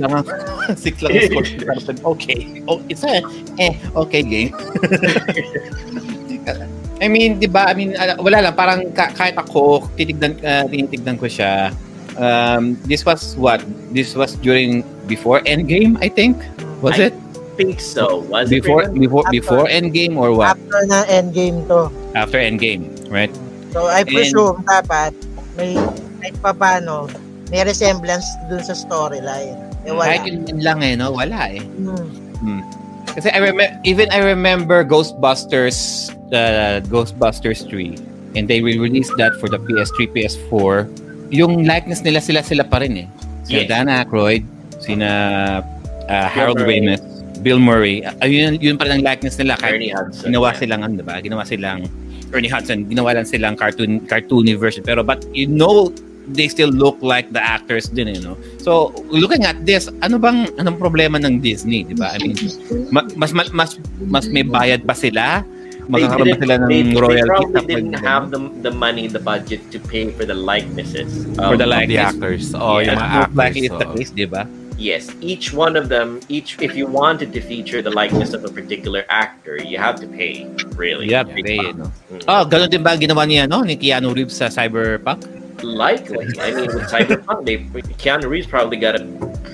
Lang 0.00 0.12
ang, 0.12 0.24
six 0.76 1.04
lang 1.04 1.12
ang 1.12 1.28
score. 1.28 1.44
okay. 2.16 2.64
Oh, 2.64 2.80
it's 2.88 3.04
a, 3.04 3.20
eh, 3.60 3.76
okay 3.92 4.22
game. 4.24 4.50
I 7.02 7.10
mean, 7.10 7.42
di 7.42 7.50
ba, 7.50 7.66
I 7.66 7.74
mean, 7.74 7.98
ala- 7.98 8.20
wala 8.22 8.38
lang, 8.40 8.54
parang 8.54 8.80
ka- 8.94 9.10
kahit 9.12 9.34
ako, 9.34 9.90
titignan, 9.98 10.38
uh, 10.40 10.64
tinitignan 10.70 11.18
ko 11.18 11.26
siya. 11.26 11.74
Um, 12.14 12.78
this 12.86 13.02
was 13.02 13.34
what? 13.34 13.58
This 13.90 14.14
was 14.14 14.38
during, 14.38 14.86
before 15.08 15.42
Endgame, 15.42 15.98
I 15.98 16.08
think? 16.08 16.38
Was 16.80 17.00
I 17.00 17.10
it? 17.10 17.14
think 17.52 17.80
so. 17.80 18.24
Was 18.32 18.48
it 18.48 18.64
Before, 18.64 18.88
Raymond? 18.88 19.00
before, 19.00 19.24
After. 19.28 19.36
before 19.36 19.64
Endgame 19.68 20.16
or 20.16 20.32
what? 20.32 20.56
After 20.56 20.80
na 20.88 21.04
endgame 21.04 21.68
to. 21.68 21.92
After 22.16 22.40
Endgame, 22.40 22.88
right? 23.12 23.32
So 23.76 23.92
I 23.92 24.04
And- 24.04 24.08
presume 24.08 24.64
dapat 24.64 25.12
may 25.56 25.76
kahit 26.22 26.36
pa 26.40 26.52
paano, 26.56 27.12
may 27.52 27.60
resemblance 27.60 28.24
dun 28.48 28.64
sa 28.64 28.72
storyline. 28.72 29.58
Eh 29.86 29.92
wala. 29.92 30.06
Kahit 30.14 30.22
yun 30.26 30.60
lang 30.62 30.78
eh, 30.82 30.94
no? 30.94 31.10
Wala 31.14 31.50
eh. 31.50 31.62
Hmm. 32.42 32.62
Kasi 33.12 33.28
I 33.28 33.38
remember, 33.42 33.76
even 33.84 34.08
I 34.08 34.20
remember 34.24 34.84
Ghostbusters, 34.86 36.10
uh, 36.32 36.80
Ghostbusters 36.88 37.68
3, 37.68 37.98
and 38.38 38.48
they 38.48 38.62
will 38.62 38.80
release 38.80 39.10
that 39.20 39.36
for 39.36 39.50
the 39.52 39.60
PS3, 39.60 40.08
PS4. 40.16 40.88
Yung 41.32 41.64
likeness 41.68 42.00
nila, 42.00 42.20
sila 42.24 42.40
sila 42.40 42.64
pa 42.64 42.80
rin 42.80 43.04
eh. 43.04 43.08
Sina 43.44 43.60
Yes. 43.64 43.68
Dan 43.68 43.86
Aykroyd, 43.90 44.44
sina 44.80 45.10
uh, 46.08 46.28
Harold. 46.30 46.62
Ramis, 46.62 47.02
Bill 47.42 47.58
Murray. 47.58 48.06
Uh, 48.06 48.24
yun, 48.24 48.56
yun 48.62 48.78
pa 48.78 48.86
rin 48.88 49.02
ang 49.02 49.04
likeness 49.04 49.36
nila. 49.36 49.58
Kahit 49.58 49.76
Ernie 49.76 49.92
Hudson. 49.92 50.30
ginawa 50.30 50.48
yeah. 50.54 50.58
silang, 50.62 50.80
ano 50.86 51.02
ba? 51.02 51.14
Ginawa 51.20 51.42
silang 51.44 51.80
Ernie 52.32 52.48
Hudson, 52.48 52.88
ginawa 52.88 53.12
lang 53.12 53.28
silang 53.28 53.54
cartoon 53.58 54.00
cartoony 54.08 54.56
version. 54.56 54.80
Pero 54.80 55.04
but 55.04 55.20
you 55.36 55.44
know 55.44 55.92
they 56.28 56.46
still 56.46 56.70
look 56.70 56.98
like 57.00 57.30
the 57.30 57.40
actors 57.40 57.86
din, 57.86 58.08
you 58.08 58.20
know. 58.20 58.34
So, 58.58 58.94
looking 59.08 59.42
at 59.42 59.64
this, 59.64 59.90
ano 60.00 60.16
bang 60.16 60.46
anong 60.56 60.78
problema 60.78 61.18
ng 61.18 61.40
Disney, 61.40 61.82
'di 61.82 61.94
ba? 61.94 62.14
I 62.14 62.18
mean, 62.20 62.36
ma- 62.90 63.08
mas 63.14 63.32
mas 63.32 63.48
mas, 63.50 63.70
mas 64.00 64.24
may 64.26 64.42
bayad 64.42 64.82
pa 64.82 64.94
sila. 64.94 65.42
They 65.82 65.98
Magkakaroon 65.98 66.30
ba 66.30 66.38
sila 66.38 66.54
ng 66.56 66.68
they, 66.70 66.82
they 66.86 66.94
royalty 66.94 67.26
probably 67.26 67.52
kapag 67.52 67.66
didn't 67.66 67.90
ganun? 67.92 68.06
have 68.06 68.24
the, 68.30 68.40
the 68.62 68.70
money, 68.70 69.10
the 69.10 69.18
budget 69.18 69.58
to 69.74 69.82
pay 69.82 70.08
for 70.08 70.22
the 70.22 70.32
likenesses. 70.32 71.26
For 71.34 71.58
the 71.58 71.66
of- 71.66 71.74
like- 71.74 71.90
Of 71.90 71.90
the 71.90 71.98
Likeness. 71.98 72.06
actors. 72.06 72.42
Oh, 72.54 72.78
Yeah, 72.78 72.94
yung 72.94 73.02
mga 73.02 73.10
actors. 73.18 73.34
likely 73.34 73.62
it's 73.66 73.74
the 73.74 73.88
so. 73.90 73.94
case, 73.98 74.10
'di 74.14 74.28
ba? 74.30 74.42
Yes, 74.78 75.10
each 75.22 75.50
one 75.50 75.74
of 75.74 75.86
them, 75.90 76.18
each 76.26 76.58
if 76.58 76.74
you 76.74 76.86
wanted 76.86 77.30
to 77.34 77.40
feature 77.42 77.82
the 77.82 77.92
likeness 77.92 78.30
of 78.30 78.42
a 78.42 78.50
particular 78.50 79.06
actor, 79.06 79.58
you 79.58 79.78
have 79.78 79.98
to 80.00 80.06
pay. 80.06 80.46
Really, 80.74 81.06
Yeah, 81.06 81.22
Big 81.22 81.44
pay, 81.44 81.58
bucks. 81.60 81.78
no? 81.78 81.86
Mm. 82.10 82.26
Oh, 82.26 82.42
ganun 82.46 82.66
din 82.66 82.82
ba 82.82 82.94
ginawa 82.94 83.22
niya 83.26 83.46
no 83.46 83.62
ni 83.62 83.74
Keanu 83.74 84.10
Reeves 84.10 84.34
sa 84.34 84.46
Cyberpunk? 84.46 85.22
Likely, 85.62 86.26
I 86.42 86.50
mean, 86.52 86.66
with 86.74 86.90
Cyberpunk, 86.90 87.44
they 87.46 87.58
Keanu 88.02 88.28
Reeves 88.28 88.46
probably 88.46 88.76
got 88.76 88.98
a 88.98 89.04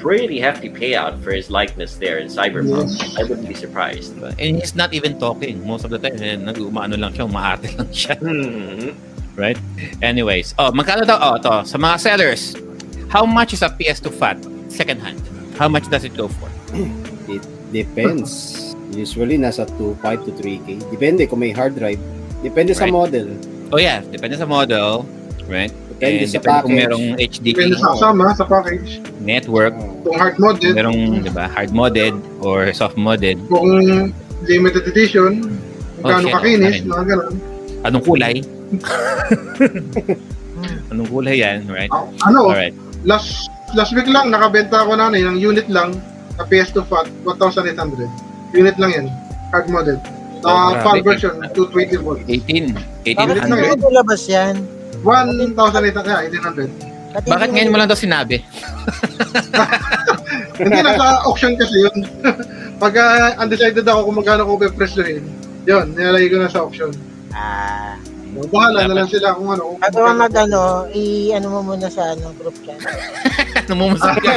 pretty 0.00 0.40
hefty 0.40 0.68
payout 0.70 1.22
for 1.22 1.32
his 1.32 1.50
likeness 1.50 1.96
there 1.96 2.18
in 2.18 2.28
Cyberpunk. 2.28 2.88
I 3.18 3.22
wouldn't 3.28 3.48
be 3.48 3.54
surprised. 3.54 4.16
Diba? 4.16 4.32
And 4.38 4.56
he's 4.56 4.74
not 4.74 4.94
even 4.94 5.18
talking 5.20 5.60
most 5.66 5.84
of 5.84 5.90
the 5.90 5.98
time. 5.98 6.16
Eh, 6.22 6.36
nag-umaano 6.36 6.96
lang 6.96 7.12
siya, 7.12 7.28
umaarte 7.28 7.68
lang 7.78 7.88
siya. 7.92 8.16
Hmm. 8.16 8.96
right? 9.38 9.58
Anyways, 10.02 10.54
oh, 10.58 10.72
magkano 10.74 11.06
daw? 11.06 11.18
Oh, 11.22 11.36
to, 11.38 11.62
sa 11.62 11.78
mga 11.78 11.96
sellers, 12.00 12.56
how 13.08 13.22
much 13.24 13.52
is 13.54 13.62
a 13.62 13.70
PS2 13.70 14.10
Fat 14.18 14.38
second 14.68 14.98
hand? 15.00 15.22
How 15.56 15.68
much 15.70 15.86
does 15.88 16.02
it 16.04 16.14
go 16.18 16.26
for? 16.28 16.50
It 17.30 17.42
depends. 17.70 18.74
Usually, 18.90 19.38
nasa 19.38 19.66
2.5 19.78 20.24
to 20.26 20.30
3K. 20.32 20.90
Depende 20.90 21.28
kung 21.30 21.38
may 21.38 21.52
hard 21.54 21.76
drive. 21.78 22.00
Depende 22.42 22.74
sa 22.74 22.86
Right. 22.86 22.94
model. 22.94 23.28
Oh 23.70 23.78
yeah, 23.78 24.00
depende 24.00 24.38
sa 24.38 24.46
model, 24.46 25.04
right? 25.46 25.70
Depende 25.98 26.22
And 26.22 26.30
sa 26.30 26.38
depende 26.38 26.60
kung 26.62 26.74
merong 26.76 27.06
HD 27.18 27.44
Depende 27.50 27.74
sa 27.74 27.90
kasama, 27.90 28.30
sa 28.30 28.46
package. 28.46 29.02
network, 29.18 29.74
Oh. 29.74 29.98
Kung 30.04 30.14
hard 30.16 30.36
modded, 30.38 30.72
merong, 30.72 30.98
di 31.20 31.28
ba, 31.28 31.44
hard 31.48 31.70
modded 31.70 32.14
or 32.38 32.70
soft 32.72 32.94
modded. 32.96 33.34
kung 33.50 33.66
limited 34.40 34.86
edition, 34.86 35.42
kung 35.98 36.06
gaano 36.06 36.22
shit, 36.24 36.34
kakinis, 36.38 36.76
okay. 36.76 36.86
mga 36.86 37.04
ganun. 37.04 37.34
Anong 37.82 38.04
kulay? 38.04 38.34
Anong 40.88 41.08
kulay 41.08 41.36
yan, 41.36 41.66
right? 41.66 41.90
Ah, 41.90 42.06
Ano, 42.24 42.46
Alright. 42.46 42.74
last 43.02 43.46
last 43.74 43.90
week 43.92 44.06
lang, 44.06 44.30
nakabenta 44.30 44.80
ako 44.80 44.94
na 44.94 45.10
ng 45.10 45.34
unit 45.36 45.66
lang, 45.66 45.98
na 46.34 46.46
PS2 46.46 46.82
FAT, 46.84 47.06
1,800. 47.26 48.06
Unit 48.52 48.76
lang 48.78 48.90
yan, 48.92 49.06
hard 49.50 49.66
modded. 49.68 49.98
Oh, 50.40 50.48
Uh, 50.48 50.70
grabe. 50.72 50.82
full 50.84 51.02
version, 51.04 51.34
220 51.50 51.98
volts. 51.98 52.22
18. 52.24 52.70
Bakit 52.70 53.18
1800. 53.18 53.42
hindi 53.42 53.66
1800. 53.74 53.82
nilabas 53.82 54.22
yan? 54.24 54.54
1,800, 55.04 56.06
yeah, 56.06 56.20
1800. 56.26 56.70
Ba't 57.08 57.24
Bakit 57.24 57.48
ngayon 57.56 57.72
mo 57.72 57.78
lang 57.80 57.88
daw 57.88 57.96
sinabi? 57.98 58.44
Hindi, 60.60 60.78
nasa 60.82 61.24
auction 61.24 61.54
kasi 61.56 61.88
yun. 61.88 61.98
Pag 62.82 62.94
ah, 62.98 63.38
undecided 63.42 63.86
ako 63.86 64.10
kung 64.10 64.16
magkano 64.22 64.42
ko 64.46 64.52
pe-presyohin, 64.60 65.24
yun, 65.64 65.94
nilalagay 65.96 66.30
ko 66.30 66.38
na 66.38 66.50
sa 66.50 66.62
auction. 66.62 66.92
Ah, 67.32 67.96
So, 68.28 68.44
bahala 68.54 68.86
na 68.86 69.02
lang 69.02 69.08
sila 69.08 69.34
kung 69.34 69.50
ano. 69.50 69.74
kung 69.74 69.82
bago 69.82 69.98
ka 70.04 70.12
mag 70.14 70.34
ano, 70.36 70.86
i-ano 70.92 71.46
mo 71.48 71.74
muna 71.74 71.88
sa 71.88 72.12
anong 72.14 72.36
group 72.36 72.54
chat. 72.62 72.76
Namumusak 73.66 74.14
ka. 74.20 74.36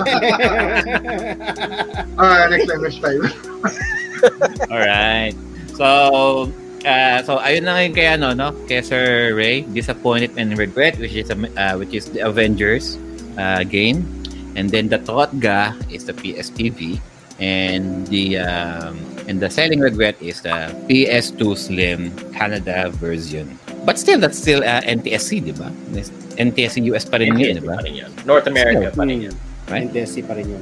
Ah, 2.16 2.48
next 2.50 2.72
time, 2.72 2.82
next 2.82 3.02
time. 3.04 3.22
Alright. 4.72 5.36
So, 5.76 5.86
uh, 6.86 7.20
so 7.24 7.38
ayun 7.40 7.64
na 7.68 7.78
ngayon 7.78 7.94
kay 7.94 8.08
ano, 8.08 8.34
no? 8.34 8.52
Kay 8.66 8.82
Sir 8.82 9.34
Ray, 9.36 9.62
Disappointed 9.70 10.36
and 10.38 10.58
Regret, 10.58 10.98
which 10.98 11.16
is, 11.16 11.30
uh, 11.30 11.76
which 11.78 11.94
is 11.94 12.10
the 12.10 12.26
Avengers 12.26 12.98
uh, 13.38 13.64
game. 13.64 14.06
And 14.56 14.70
then 14.70 14.90
the 14.90 15.00
Totga 15.00 15.76
is 15.92 16.06
the 16.06 16.14
PSTV. 16.14 17.00
And 17.42 18.06
the 18.08 18.38
um, 18.38 19.02
and 19.26 19.42
the 19.42 19.50
selling 19.50 19.80
regret 19.80 20.14
is 20.22 20.42
the 20.42 20.70
PS2 20.86 21.58
Slim 21.58 22.14
Canada 22.34 22.92
version. 22.94 23.58
But 23.86 23.98
still, 23.98 24.20
that's 24.20 24.38
still 24.38 24.62
uh, 24.62 24.86
NTSC, 24.86 25.50
di 25.50 25.54
ba? 25.58 25.74
NTSC 26.38 26.86
US 26.94 27.06
pa 27.06 27.18
rin 27.18 27.34
yun, 27.40 27.58
di 27.58 27.64
ba? 27.66 27.82
Pa 27.82 27.82
rin 27.82 27.96
yun. 27.98 28.12
North 28.30 28.46
America 28.46 28.94
pa 28.94 29.04
rin 29.10 29.26
yun. 29.26 29.36
Right. 29.74 29.90
NTSC 29.90 30.28
pa 30.28 30.38
rin 30.38 30.54
yun. 30.54 30.62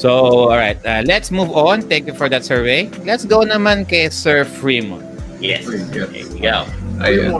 So, 0.00 0.48
alright. 0.48 0.80
Uh, 0.86 1.02
let's 1.04 1.28
move 1.28 1.52
on. 1.52 1.82
Thank 1.84 2.06
you 2.06 2.14
for 2.14 2.28
that 2.28 2.44
survey. 2.44 2.88
Let's 3.04 3.24
go 3.24 3.44
naman 3.44 3.84
kay 3.84 4.08
Sir 4.08 4.44
Fremont. 4.44 5.15
Yes. 5.40 5.66
There 5.66 6.08
you 6.10 6.40
go. 6.40 6.64
Ayun. 7.02 7.30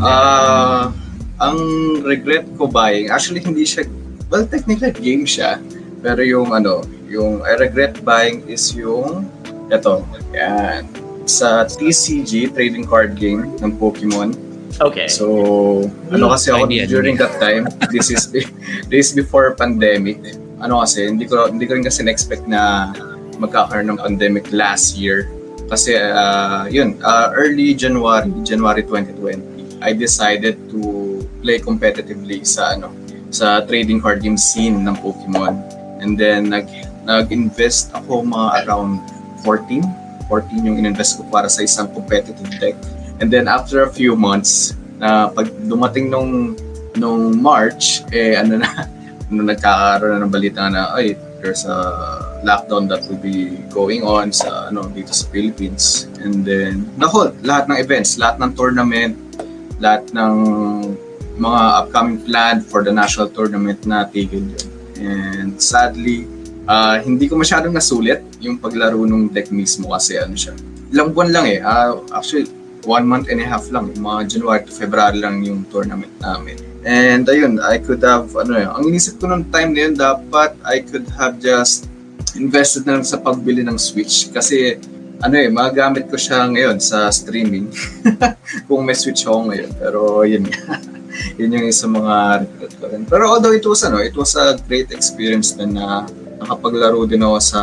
Ah, 0.00 0.94
ang 1.38 1.58
regret 2.02 2.46
ko 2.58 2.66
buying, 2.66 3.10
actually 3.10 3.42
hindi 3.44 3.62
siya, 3.62 3.86
well 4.32 4.46
technically 4.46 4.94
game 4.94 5.24
siya, 5.28 5.62
pero 6.02 6.22
yung 6.22 6.54
ano, 6.54 6.82
yung 7.06 7.42
I 7.42 7.58
regret 7.58 8.02
buying 8.02 8.46
is 8.46 8.72
yung, 8.74 9.26
eto, 9.70 10.06
yan, 10.34 10.86
sa 11.28 11.68
TCG, 11.68 12.56
trading 12.56 12.88
card 12.88 13.14
game 13.20 13.52
ng 13.60 13.76
Pokemon. 13.76 14.32
Okay. 14.78 15.08
So, 15.10 15.84
ano 16.14 16.30
kasi 16.32 16.54
ako 16.54 16.70
Idea. 16.70 16.86
during 16.86 17.18
that 17.18 17.34
time, 17.42 17.66
this 17.90 18.08
is 18.14 18.30
this 18.90 19.10
is 19.10 19.12
before 19.12 19.52
pandemic. 19.58 20.22
Ano 20.62 20.80
kasi, 20.82 21.10
hindi 21.10 21.26
ko 21.26 21.50
hindi 21.50 21.66
ko 21.66 21.76
rin 21.76 21.84
kasi 21.84 22.06
na-expect 22.06 22.46
na 22.46 22.94
magkakaroon 23.42 23.90
ng 23.90 23.98
pandemic 23.98 24.50
last 24.54 24.94
year. 24.94 25.26
Kasi 25.68 26.00
uh, 26.00 26.64
yun, 26.72 26.96
uh, 27.04 27.30
early 27.36 27.76
January, 27.76 28.32
January 28.42 28.82
2020, 28.82 29.84
I 29.84 29.92
decided 29.92 30.56
to 30.72 31.22
play 31.44 31.60
competitively 31.60 32.42
sa 32.42 32.74
ano, 32.74 32.90
sa 33.28 33.62
trading 33.68 34.00
card 34.00 34.24
game 34.24 34.40
scene 34.40 34.82
ng 34.82 34.96
Pokemon. 34.98 35.60
And 36.00 36.16
then 36.16 36.48
nag 36.50 36.66
nag-invest 37.04 37.92
ako 37.96 38.24
mga 38.24 38.64
around 38.64 39.00
14, 39.44 39.84
14 40.28 40.66
yung 40.68 40.76
ininvest 40.76 41.20
ko 41.20 41.22
para 41.28 41.48
sa 41.48 41.64
isang 41.64 41.88
competitive 41.92 42.48
deck. 42.60 42.76
And 43.20 43.32
then 43.32 43.48
after 43.48 43.84
a 43.84 43.90
few 43.90 44.16
months, 44.16 44.76
na 44.98 45.30
pag 45.30 45.48
dumating 45.70 46.10
nung 46.10 46.58
nung 46.98 47.38
March, 47.38 48.02
eh 48.10 48.34
ano 48.34 48.60
na, 48.60 48.68
ano 49.30 49.40
nagkakaroon 49.46 50.18
na 50.18 50.20
ng 50.26 50.32
balita 50.32 50.66
na, 50.68 50.90
ay, 50.98 51.14
there's 51.40 51.64
a 51.64 51.78
lockdown 52.46 52.86
that 52.88 53.02
will 53.06 53.20
be 53.20 53.58
going 53.72 54.02
on 54.06 54.30
sa 54.30 54.70
ano 54.70 54.86
dito 54.90 55.10
sa 55.10 55.26
Philippines. 55.30 56.06
And 56.22 56.46
then, 56.46 56.86
nako, 56.98 57.34
lahat 57.42 57.70
ng 57.70 57.78
events, 57.78 58.18
lahat 58.18 58.38
ng 58.42 58.52
tournament, 58.54 59.14
lahat 59.82 60.10
ng 60.14 60.34
mga 61.38 61.60
upcoming 61.82 62.18
plan 62.22 62.60
for 62.60 62.82
the 62.82 62.90
national 62.90 63.30
tournament 63.30 63.86
na 63.86 64.06
tigil 64.10 64.42
yun. 64.42 64.68
And 64.98 65.50
sadly, 65.62 66.26
ah, 66.66 66.98
hindi 66.98 67.30
ko 67.30 67.38
masyadong 67.38 67.74
nasulit 67.74 68.26
yung 68.42 68.58
paglaro 68.58 68.98
ng 69.06 69.30
deck 69.30 69.54
mismo 69.54 69.94
kasi 69.94 70.18
ano 70.18 70.34
siya. 70.34 70.58
Ilang 70.90 71.14
buwan 71.14 71.30
lang 71.30 71.46
eh. 71.46 71.58
Ah, 71.62 71.94
actually, 72.10 72.50
one 72.82 73.06
month 73.06 73.30
and 73.30 73.38
a 73.38 73.46
half 73.46 73.70
lang. 73.70 73.94
Mga 73.94 74.38
January 74.38 74.62
to 74.66 74.74
February 74.74 75.18
lang 75.22 75.46
yung 75.46 75.62
tournament 75.70 76.12
namin. 76.18 76.58
And 76.82 77.26
ayun, 77.26 77.62
I 77.62 77.78
could 77.78 78.02
have, 78.02 78.34
ano 78.34 78.54
yun, 78.54 78.70
ang 78.70 78.84
inisip 78.86 79.18
ko 79.22 79.30
nung 79.30 79.46
time 79.50 79.74
na 79.74 79.80
yun, 79.86 79.94
dapat 79.98 80.54
I 80.66 80.82
could 80.82 81.06
have 81.18 81.38
just 81.38 81.86
invested 82.36 82.84
na 82.84 82.98
lang 82.98 83.06
sa 83.06 83.18
pagbili 83.18 83.64
ng 83.64 83.78
Switch. 83.78 84.30
Kasi, 84.30 84.78
ano 85.18 85.34
eh, 85.34 85.50
magagamit 85.50 86.06
ko 86.06 86.14
siya 86.14 86.46
ngayon 86.46 86.78
sa 86.78 87.10
streaming. 87.10 87.70
Kung 88.70 88.86
may 88.86 88.94
Switch 88.94 89.26
ako 89.26 89.50
ngayon. 89.50 89.70
Pero, 89.78 90.00
yun 90.22 90.46
yun 91.40 91.54
yung 91.58 91.66
isa 91.66 91.90
mga 91.90 92.46
regret 92.46 92.72
ko 92.78 92.84
rin. 92.90 93.02
Pero 93.06 93.24
although 93.26 93.54
it 93.54 93.64
was, 93.66 93.82
ano, 93.82 93.98
it 93.98 94.14
was 94.14 94.34
a 94.38 94.54
great 94.70 94.90
experience 94.94 95.54
din 95.54 95.74
na 95.74 96.06
nakapaglaro 96.38 97.02
din 97.08 97.22
ako 97.26 97.38
sa 97.42 97.60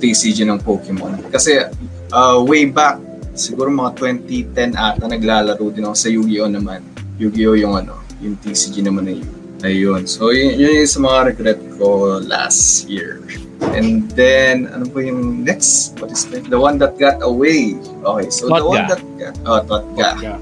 TCG 0.00 0.46
ng 0.46 0.60
Pokemon. 0.62 1.28
Kasi, 1.28 1.66
uh, 2.14 2.38
way 2.46 2.70
back, 2.70 3.02
siguro 3.34 3.68
mga 3.68 3.98
2010 3.98 4.78
ata, 4.78 5.04
naglalaro 5.06 5.66
din 5.74 5.84
ako 5.86 5.96
sa 5.96 6.08
Yu-Gi-Oh 6.08 6.50
naman. 6.50 6.80
Yu-Gi-Oh 7.18 7.58
yung 7.58 7.74
ano, 7.76 7.98
yung 8.22 8.38
TCG 8.38 8.86
naman 8.86 9.04
na 9.10 9.14
yun. 9.18 9.30
Ayun. 9.60 10.02
So, 10.08 10.32
yun, 10.32 10.56
yun 10.56 10.80
yung 10.80 10.88
sa 10.88 11.00
mga 11.04 11.18
regret 11.34 11.60
ko 11.76 12.16
last 12.24 12.88
year. 12.88 13.20
And 13.60 14.08
then, 14.16 14.72
ano 14.72 14.88
po 14.88 15.04
yung 15.04 15.44
next? 15.44 16.00
What 16.00 16.10
is 16.10 16.26
that? 16.32 16.48
The 16.48 16.58
one 16.58 16.80
that 16.80 16.96
got 16.96 17.20
away. 17.20 17.76
Okay, 17.76 18.28
so 18.32 18.48
the 18.48 18.60
Totga. 18.60 18.66
one 18.66 18.84
that 18.88 19.02
got... 19.20 19.34
Oh, 19.44 19.60
Totga. 19.62 20.08
Yeah. 20.18 20.38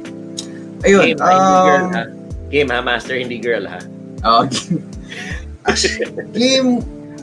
Ayun. 0.87 1.05
Game, 1.13 1.19
ha, 1.19 1.31
hindi 1.35 1.59
girl, 1.67 1.83
um, 1.83 1.93
ha? 1.93 2.05
Game, 2.49 2.69
ha? 2.71 2.79
Master, 2.81 3.15
hindi 3.19 3.39
girl, 3.39 3.65
ha? 3.67 3.81
Ah, 4.23 4.43
game. 4.51 4.83
Actually, 5.67 6.07
game, 6.33 6.71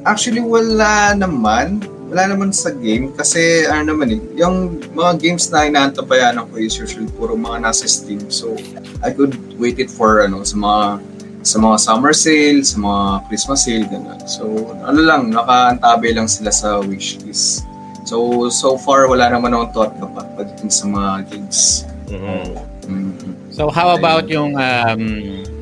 actually 0.05 0.43
wala 0.43 1.15
naman. 1.15 1.81
Wala 2.05 2.29
naman 2.29 2.53
sa 2.53 2.69
game 2.69 3.09
kasi 3.17 3.65
ano 3.65 3.97
naman 3.97 4.13
eh, 4.13 4.21
yung 4.37 4.77
mga 4.93 5.17
games 5.17 5.49
na 5.49 5.65
inaantabayanan 5.65 6.45
ko 6.53 6.61
is 6.61 6.77
usually 6.77 7.09
puro 7.17 7.33
mga 7.33 7.65
nasa 7.65 7.89
Steam. 7.89 8.21
So, 8.29 8.53
I 9.01 9.09
could 9.09 9.33
wait 9.57 9.81
it 9.81 9.89
for 9.89 10.21
ano 10.21 10.45
sa 10.45 10.53
mga 10.53 11.01
sa 11.45 11.61
mga 11.61 11.77
summer 11.77 12.09
sale, 12.09 12.65
sa 12.65 12.81
mga 12.81 13.29
Christmas 13.29 13.69
sale, 13.69 13.85
ganun. 13.85 14.17
So, 14.25 14.73
ano 14.81 14.97
lang, 14.97 15.29
nakaantabay 15.29 16.17
lang 16.17 16.25
sila 16.25 16.49
sa 16.49 16.81
wishlist. 16.81 17.61
So, 18.09 18.49
so 18.49 18.81
far, 18.81 19.05
wala 19.05 19.29
naman 19.29 19.53
akong 19.53 19.71
thought 19.77 19.93
na 20.01 20.09
pa 20.09 20.25
pagdating 20.33 20.73
sa 20.73 20.89
mga 20.89 21.29
games. 21.29 21.85
Mhm. 22.09 22.73
Mhm. 22.89 23.31
So 23.55 23.71
how 23.71 23.95
about 23.95 24.27
yung 24.27 24.57
um, 24.59 25.03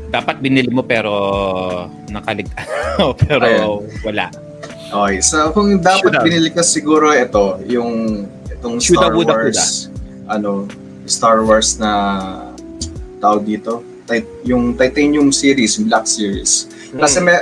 dapat 0.09 0.41
binili 0.41 0.67
mo 0.73 0.83
pero 0.83 1.13
nakaligtaan 2.09 2.67
mo 2.99 3.13
pero 3.15 3.47
wala. 4.03 4.27
Okay, 4.93 5.21
so 5.25 5.49
kung 5.53 5.77
dapat 5.81 6.13
Shoot 6.13 6.25
binili 6.25 6.49
ko 6.53 6.61
siguro 6.61 7.13
ito, 7.13 7.61
yung 7.65 8.23
itong 8.49 8.77
Shoot 8.77 8.97
Star 8.97 9.13
Wars, 9.13 9.89
ano, 10.29 10.65
Star 11.05 11.39
Wars 11.41 11.77
na 11.81 11.91
tawag 13.17 13.45
dito, 13.45 13.81
tit- 14.05 14.29
yung 14.43 14.73
Titanium 14.73 15.31
series, 15.31 15.79
yung 15.79 15.87
Black 15.87 16.05
series. 16.05 16.67
Kasi 16.93 17.19
Hmm. 17.19 17.25
may, 17.25 17.37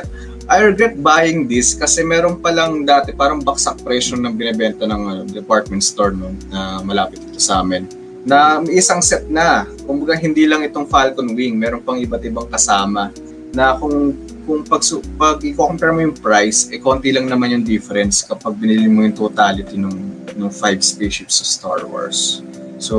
I 0.51 0.67
regret 0.67 0.99
buying 0.99 1.47
this 1.47 1.71
kasi 1.71 2.03
meron 2.03 2.43
palang 2.43 2.83
dati 2.83 3.15
parang 3.15 3.39
baksak 3.39 3.79
presyo 3.81 4.19
ng 4.19 4.35
binebenta 4.35 4.83
ng 4.83 5.01
ano, 5.07 5.21
department 5.23 5.79
store 5.79 6.11
noon 6.11 6.35
na 6.51 6.83
malapit 6.83 7.23
dito 7.23 7.39
sa 7.39 7.63
amin. 7.63 7.87
Na 8.27 8.59
may 8.59 8.77
isang 8.77 8.99
set 8.99 9.31
na. 9.31 9.63
Kumbaga 9.87 10.13
hindi 10.19 10.43
lang 10.43 10.61
itong 10.61 10.91
Falcon 10.91 11.33
Wing, 11.33 11.55
meron 11.55 11.79
pang 11.79 11.95
iba't 11.95 12.21
ibang 12.21 12.51
kasama. 12.51 13.15
Na 13.55 13.79
kung 13.79 14.11
kung 14.41 14.65
pag, 14.65 14.81
pag 15.15 15.37
i-compare 15.39 15.93
mo 15.93 16.01
yung 16.01 16.17
price, 16.17 16.67
eh 16.73 16.81
konti 16.81 17.13
lang 17.13 17.29
naman 17.29 17.55
yung 17.55 17.63
difference 17.63 18.25
kapag 18.25 18.57
binili 18.57 18.89
mo 18.89 19.05
yung 19.05 19.15
totality 19.15 19.77
ng 19.77 19.95
ng 20.35 20.51
five 20.51 20.81
spaceships 20.83 21.39
sa 21.39 21.45
Star 21.45 21.79
Wars. 21.85 22.41
So, 22.75 22.97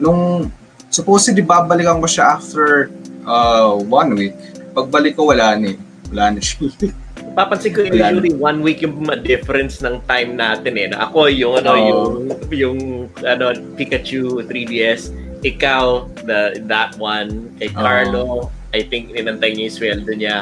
nung 0.00 0.48
supposedly 0.90 1.40
babalikan 1.40 2.02
ko 2.02 2.06
siya 2.10 2.36
after 2.36 2.90
uh, 3.24 3.78
one 3.78 4.18
week. 4.18 4.36
Pagbalik 4.74 5.16
ko 5.16 5.30
wala 5.30 5.56
na 5.56 5.72
eh. 5.72 5.76
Wala 6.10 6.36
na 6.36 6.40
siya. 6.42 6.66
Papansin 7.38 7.70
ko 7.70 7.86
Wala 7.86 8.10
usually 8.10 8.34
one 8.34 8.58
week 8.60 8.82
yung 8.82 9.06
difference 9.22 9.78
ng 9.80 10.02
time 10.10 10.34
natin 10.34 10.74
eh. 10.74 10.86
Na 10.90 11.06
Ako 11.06 11.30
yung 11.30 11.62
ano 11.62 11.70
Oo. 11.78 11.86
yung 11.86 12.02
yung 12.50 12.78
ano 13.22 13.54
Pikachu 13.78 14.42
3DS, 14.50 15.14
ikaw 15.46 16.10
the 16.26 16.58
that 16.66 16.98
one 16.98 17.54
kay 17.62 17.70
Carlo, 17.70 18.50
I 18.74 18.82
think 18.82 19.14
inantay 19.14 19.54
niya 19.54 19.70
yung 19.70 19.76
sweldo 19.78 20.12
niya 20.18 20.36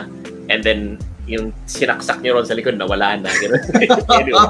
and 0.48 0.64
then 0.64 0.96
yung 1.28 1.52
sinaksak 1.68 2.24
niyo 2.24 2.40
ron 2.40 2.48
sa 2.48 2.56
likod 2.56 2.80
nawala 2.80 3.20
na. 3.20 3.28
Ganun. 3.44 3.60
anyway, 4.16 4.48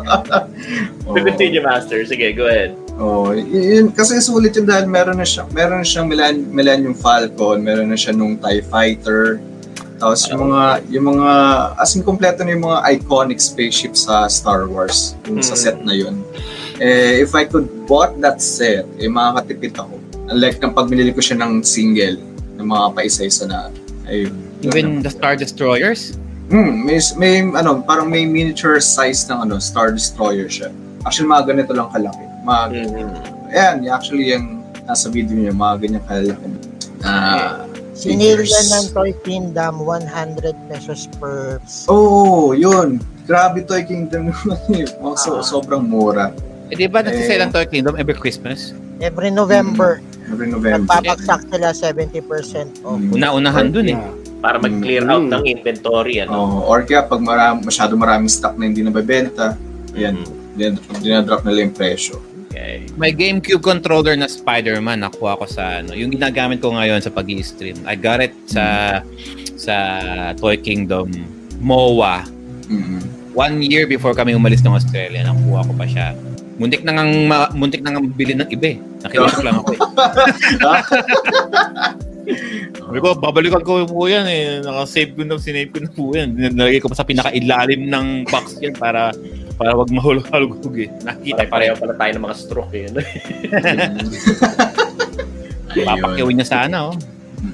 Oo. 1.11 1.19
continue 1.19 1.59
master. 1.59 2.07
Sige, 2.07 2.31
go 2.39 2.47
ahead. 2.47 2.71
Oh, 2.99 3.31
yun 3.31 3.95
kasi 3.95 4.19
sulit 4.19 4.59
yun 4.59 4.67
dahil 4.67 4.91
meron 4.91 5.23
na 5.23 5.27
siya, 5.27 5.47
meron 5.55 5.81
na 5.81 5.87
siyang 5.87 6.11
Milan, 6.11 6.43
Millennium 6.51 6.99
Falcon, 6.99 7.63
meron 7.63 7.87
na 7.87 7.95
siya 7.95 8.11
nung 8.11 8.35
TIE 8.35 8.59
Fighter. 8.67 9.39
Tapos 10.03 10.27
yung 10.31 10.51
mga 10.51 10.63
yung 10.91 11.07
mga 11.15 11.31
as 11.79 11.95
in 11.95 12.03
kompleto 12.03 12.43
na 12.43 12.59
yung 12.59 12.67
mga 12.67 12.79
iconic 12.99 13.39
spaceship 13.39 13.95
sa 13.95 14.27
Star 14.27 14.67
Wars, 14.67 15.15
yung 15.31 15.43
sa 15.43 15.55
Mm. 15.55 15.63
set 15.63 15.79
na 15.87 15.95
yun. 15.95 16.23
Eh, 16.79 17.23
if 17.23 17.35
I 17.35 17.47
could 17.47 17.67
bought 17.87 18.19
that 18.23 18.43
set, 18.43 18.87
eh 18.99 19.07
makakatipid 19.07 19.79
ako. 19.79 19.95
Unlike 20.31 20.59
ng 20.63 20.73
pag 20.75 20.87
binili 20.87 21.11
ko 21.11 21.23
siya 21.23 21.39
ng 21.39 21.63
single, 21.63 22.19
ng 22.59 22.67
mga 22.67 22.87
paisa-isa 22.95 23.47
na, 23.47 23.71
ayun. 24.07 24.35
Even 24.63 25.03
the 25.03 25.11
Star 25.11 25.39
Destroyers? 25.39 26.19
Hmm, 26.51 26.83
may, 26.87 26.99
may, 27.19 27.35
ano, 27.55 27.83
parang 27.83 28.07
may 28.11 28.27
miniature 28.27 28.79
size 28.79 29.27
ng 29.31 29.47
ano, 29.47 29.59
Star 29.59 29.91
Destroyer 29.91 30.47
siya. 30.47 30.71
Actually, 31.03 31.31
mga 31.31 31.45
ganito 31.55 31.73
lang 31.75 31.91
kalaki. 31.91 32.28
Mga, 32.49 32.65
Mhm. 32.65 33.09
ayan, 33.53 33.77
actually, 33.89 34.33
yung 34.33 34.65
nasa 34.83 35.07
video 35.07 35.37
niya, 35.37 35.53
mga 35.53 35.75
ganyan 35.79 36.03
kalaki. 36.03 36.49
Ah, 36.99 37.69
Sinil 37.93 38.41
figures. 38.41 38.51
yan 38.51 38.67
ng 38.73 38.87
Toy 38.91 39.13
Kingdom, 39.21 39.85
100 39.85 40.57
pesos 40.67 41.11
per 41.19 41.61
Oo, 41.87 41.93
oh, 41.93 42.47
yun. 42.51 42.97
Grabe 43.23 43.61
Toy 43.61 43.85
Kingdom. 43.85 44.33
so, 45.21 45.37
Ah. 45.37 45.45
sobrang 45.45 45.85
mura. 45.85 46.33
Eh, 46.69 46.77
di 46.77 46.87
ba 46.87 47.01
nagsisale 47.01 47.39
Eh. 47.39 47.45
ang 47.45 47.53
Toy 47.53 47.67
Kingdom 47.67 47.95
every 47.95 48.17
Christmas? 48.17 48.73
every 48.99 49.31
November. 49.31 50.03
Every 50.27 50.51
November. 50.51 50.83
Nagpapagsak 50.83 51.47
sila 51.47 51.71
70% 51.71 52.83
off. 52.83 52.99
Mm. 52.99 53.15
Una-unahan 53.15 53.67
dun 53.71 53.87
eh. 53.89 53.99
Para 54.39 54.59
mag-clear 54.59 55.03
Mm. 55.03 55.11
out 55.11 55.25
ng 55.31 55.45
inventory, 55.47 56.19
ano? 56.19 56.35
Oh, 56.35 56.67
or 56.67 56.83
kaya 56.83 57.03
pag 57.03 57.19
maram, 57.19 57.63
masyado 57.63 57.95
maraming 57.95 58.27
stock 58.27 58.55
na 58.55 58.67
hindi 58.67 58.83
nabebenta, 58.83 59.55
ayan, 59.93 60.19
Mhm. 60.19 60.35
din- 60.55 60.83
dinadrop 60.99 61.43
nila 61.43 61.63
yung 61.63 61.73
presyo. 61.73 62.19
Okay. 62.49 62.89
May 62.97 63.13
GameCube 63.13 63.61
controller 63.61 64.17
na 64.17 64.25
Spider-Man 64.25 65.05
nakuha 65.05 65.37
ko 65.37 65.45
sa 65.45 65.85
ano, 65.85 65.93
yung 65.93 66.09
ginagamit 66.09 66.65
ko 66.65 66.73
ngayon 66.73 67.05
sa 67.05 67.13
pag-i-stream. 67.13 67.77
I 67.85 67.93
got 67.93 68.25
it 68.25 68.33
sa 68.49 68.65
sa 69.61 69.77
Toy 70.41 70.57
Kingdom 70.57 71.13
MOA. 71.61 72.25
Mhm. 72.73 73.37
One 73.37 73.61
year 73.61 73.85
before 73.85 74.17
kami 74.17 74.33
umalis 74.33 74.65
ng 74.65 74.73
Australia, 74.73 75.29
nakuha 75.29 75.69
ko 75.69 75.73
pa 75.77 75.85
siya. 75.85 76.17
Muntik 76.59 76.83
na 76.83 76.93
ngang 76.97 77.13
ma- 77.29 77.53
muntik 77.55 77.85
na 77.85 77.95
ngang 77.95 78.11
bilhin 78.17 78.43
ng 78.43 78.51
iba 78.51 78.75
eh. 78.75 78.79
Nakiusap 79.07 79.47
lang 79.47 79.63
ako 79.63 79.71
eh. 79.77 79.79
Sabi 82.89 82.99
ko, 83.01 83.17
babalikan 83.17 83.65
ko 83.65 83.87
po 83.87 84.11
yan 84.11 84.27
eh. 84.29 84.61
Naka-save 84.61 85.17
ko 85.17 85.23
na, 85.25 85.41
sinave 85.41 85.71
ko 85.71 85.79
na 85.81 85.91
po 85.93 86.13
yan. 86.13 86.35
Nalagay 86.35 86.83
ko 86.83 86.91
pa 86.91 86.99
sa 86.99 87.07
pinaka-ilalim 87.07 87.89
ng 87.89 88.29
box 88.29 88.59
yan 88.61 88.75
para 88.77 89.15
para 89.59 89.75
wag 89.75 89.91
mahulog-hulog 89.91 90.55
eh. 90.79 90.89
Nakita 91.03 91.43
pa 91.45 91.59
rin. 91.59 91.75
Pareho 91.75 91.75
pala 91.75 91.95
tayo 91.95 92.11
ng 92.15 92.25
mga 92.25 92.37
stroke 92.39 92.73
eh. 92.73 92.87
yun. 92.87 92.95
Papakyawin 95.79 96.35
niya 96.39 96.49
sana 96.49 96.91
oh. 96.91 96.95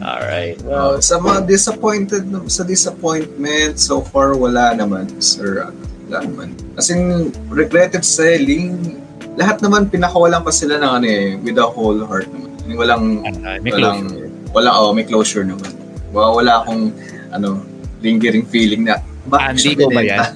Alright. 0.01 0.57
Uh, 0.65 0.69
Well, 0.69 0.93
sa 1.05 1.21
mga 1.21 1.45
disappointed 1.45 2.25
sa 2.49 2.65
disappointment 2.65 3.77
so 3.77 4.01
far 4.01 4.33
wala 4.33 4.73
naman 4.73 5.09
sir 5.21 5.69
wala 6.09 6.25
naman 6.25 6.49
as 6.77 6.89
in 6.89 7.29
regretted 7.53 8.01
selling 8.01 8.97
lahat 9.37 9.61
naman 9.61 9.89
pinakawalan 9.89 10.41
pa 10.41 10.49
sila 10.49 10.81
ng 10.81 10.91
ano 11.01 11.07
eh 11.09 11.27
with 11.41 11.61
a 11.61 11.67
whole 11.69 12.01
heart 12.07 12.29
naman 12.33 12.53
walang 12.81 13.05
Ah, 13.45 13.61
may 13.61 13.73
walang 13.73 14.09
closure. 14.09 14.31
wala 14.57 14.71
oh 14.73 14.91
may 14.97 15.05
closure 15.05 15.45
naman 15.45 15.73
wala, 16.17 16.29
wala 16.33 16.53
akong 16.65 16.89
ano 17.29 17.61
lingering 18.01 18.47
feeling 18.49 18.89
na 18.89 19.01
bakit 19.29 19.49
Andy 19.57 19.73
ko 19.77 19.87
ba 19.89 20.03
yan? 20.05 20.31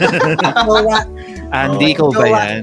Jowa, 0.66 0.98
Andy 1.54 1.90
ko 1.94 2.06
ba 2.10 2.26
yan? 2.26 2.62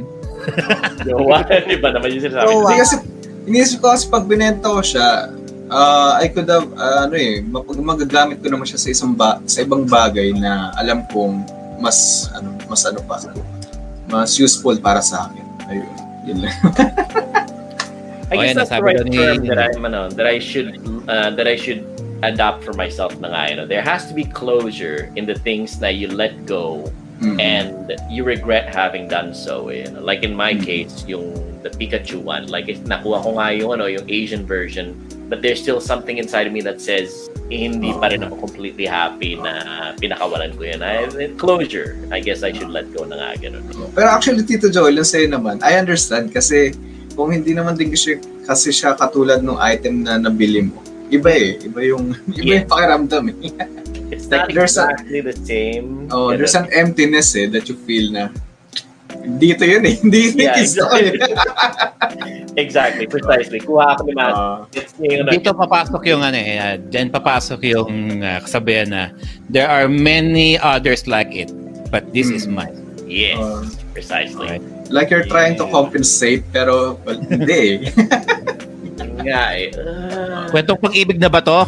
jowa. 1.08 1.38
Iba 1.76 1.88
naman 1.96 2.08
yung 2.12 2.24
sinasabi. 2.28 2.48
Jowa. 2.52 2.68
Hindi 2.68 2.76
kasi 2.84 2.96
iniisip 3.48 3.78
ko 3.80 3.88
kasi 3.92 4.06
pag 4.12 4.24
binenta 4.28 4.68
ko 4.72 4.80
siya 4.84 5.32
uh, 5.68 6.12
I 6.20 6.28
could 6.32 6.48
have 6.48 6.68
uh, 6.76 7.08
ano 7.08 7.16
eh 7.16 7.44
mapag 7.44 7.80
magagamit 7.80 8.40
ko 8.40 8.48
naman 8.52 8.68
siya 8.68 8.80
sa 8.80 8.90
isang 8.92 9.12
ba, 9.16 9.40
sa 9.44 9.64
ibang 9.64 9.84
bagay 9.84 10.32
na 10.36 10.72
alam 10.80 11.04
kong 11.12 11.44
mas 11.84 12.30
ano 12.32 12.56
mas 12.72 12.84
ano 12.88 13.04
pa 13.04 13.20
mas 14.08 14.36
useful 14.40 14.76
para 14.80 15.04
sa 15.04 15.28
akin 15.28 15.46
ayun 15.68 15.92
yun 16.24 16.38
lang 16.48 16.56
I 18.32 18.34
Oh, 18.34 18.42
guess 18.42 18.50
yan, 18.50 18.56
that's 18.58 18.74
the 18.74 18.82
right 18.82 18.98
term 18.98 19.46
that 19.46 19.60
I'm 19.62 19.86
ano, 19.86 20.10
that 20.10 20.26
I 20.26 20.42
should 20.42 20.82
uh, 21.06 21.30
that 21.38 21.46
I 21.46 21.54
should 21.54 21.86
adapt 22.24 22.64
for 22.64 22.72
myself 22.74 23.12
na 23.20 23.28
nga, 23.30 23.42
you 23.52 23.56
know. 23.60 23.68
There 23.68 23.84
has 23.84 24.08
to 24.08 24.14
be 24.16 24.24
closure 24.24 25.12
in 25.20 25.28
the 25.28 25.36
things 25.36 25.78
that 25.84 26.00
you 26.00 26.08
let 26.08 26.48
go 26.48 26.88
Mhm. 27.20 27.38
and 27.40 27.72
you 28.10 28.24
regret 28.24 28.72
having 28.72 29.08
done 29.08 29.36
so. 29.36 29.70
You 29.70 29.92
know? 29.92 30.02
Like 30.02 30.24
in 30.24 30.32
my 30.34 30.56
Mm. 30.56 30.64
case, 30.64 31.04
yung 31.08 31.36
the 31.64 31.72
Pikachu 31.72 32.20
one, 32.20 32.48
like 32.48 32.68
if 32.68 32.80
nakuha 32.84 33.24
ko 33.24 33.30
nga 33.40 33.48
yung 33.56 33.72
ano, 33.76 33.88
yung 33.88 34.04
Asian 34.12 34.44
version, 34.44 34.96
but 35.32 35.40
there's 35.40 35.60
still 35.64 35.80
something 35.80 36.20
inside 36.20 36.48
of 36.48 36.52
me 36.52 36.60
that 36.60 36.84
says 36.84 37.32
eh, 37.48 37.70
hindi 37.70 37.92
pa 37.96 38.12
rin 38.12 38.24
ako 38.24 38.40
completely 38.50 38.84
happy 38.88 39.36
na 39.40 39.54
pinakawalan 39.96 40.52
ko 40.56 40.64
yun. 40.68 40.80
I, 40.84 41.08
closure. 41.40 41.96
I 42.12 42.20
guess 42.20 42.44
I 42.44 42.52
should 42.52 42.72
let 42.72 42.92
go 42.92 43.04
na 43.08 43.16
nga 43.20 43.30
ganun. 43.40 43.64
pero 43.96 44.10
actually 44.12 44.44
Tito 44.44 44.68
Joel 44.68 44.96
yung 44.98 45.08
sa'yo 45.08 45.28
naman 45.32 45.60
I 45.64 45.76
understand 45.80 46.32
kasi 46.34 46.72
kung 47.14 47.30
hindi 47.32 47.54
naman 47.56 47.78
din 47.78 47.94
kasi, 47.94 48.18
kasi 48.44 48.74
siya 48.74 48.96
katulad 48.98 49.40
ng 49.40 49.56
item 49.60 50.02
na 50.04 50.18
nabili 50.18 50.66
mo 50.68 50.82
iba 51.14 51.30
eh 51.30 51.62
iba 51.62 51.80
yung 51.86 52.06
iba 52.40 52.52
yung 52.58 52.68
pakiramdam 52.68 53.24
eh 53.30 53.38
It's 54.14 54.30
Like, 54.30 54.46
not 54.46 54.54
there's 54.54 54.78
a- 54.78 54.94
exactly 54.94 55.20
the 55.22 55.36
same. 55.42 56.06
oh 56.14 56.34
there's 56.34 56.54
an 56.54 56.70
emptiness 56.70 57.34
eh 57.34 57.50
that 57.50 57.66
you 57.66 57.74
feel 57.82 58.14
na 58.14 58.30
dito 59.38 59.62
yun 59.64 59.82
eh 59.86 59.96
hindi 60.02 60.34
Yeah, 60.38 60.54
yeah, 60.54 60.86
ko 60.86 60.96
eh 60.98 61.14
Exactly, 62.54 63.10
precisely. 63.14 63.58
Kuha 63.58 63.98
ako 63.98 64.06
It's 64.78 64.94
yung, 65.02 65.26
Dito 65.26 65.58
papasok 65.58 66.06
yung 66.06 66.22
ano 66.22 66.38
eh, 66.38 66.62
uh, 66.62 66.76
dyan 66.78 67.10
papasok 67.10 67.66
yung 67.66 68.22
uh, 68.22 68.38
kasabihan 68.46 68.90
na 68.90 69.04
there 69.50 69.66
are 69.66 69.90
many 69.90 70.62
others 70.62 71.10
like 71.10 71.34
it, 71.34 71.50
but 71.90 72.06
this 72.14 72.30
is 72.30 72.46
Mm. 72.46 72.54
mine. 72.54 72.78
yes, 73.10 73.38
ah. 73.42 73.66
precisely. 73.94 74.46
Right. 74.58 74.64
like 74.94 75.10
you're 75.10 75.26
trying 75.26 75.58
to 75.58 75.66
compensate 75.74 76.46
pero 76.54 77.02
well, 77.02 77.18
hindi 77.18 77.82
eh 77.82 77.90
Yun 77.90 78.73
nga 79.26 79.56
eh. 79.56 79.72
Uh, 79.74 80.46
Kwentong 80.52 80.80
pag-ibig 80.80 81.18
na 81.18 81.30
ba 81.32 81.42
to? 81.42 81.64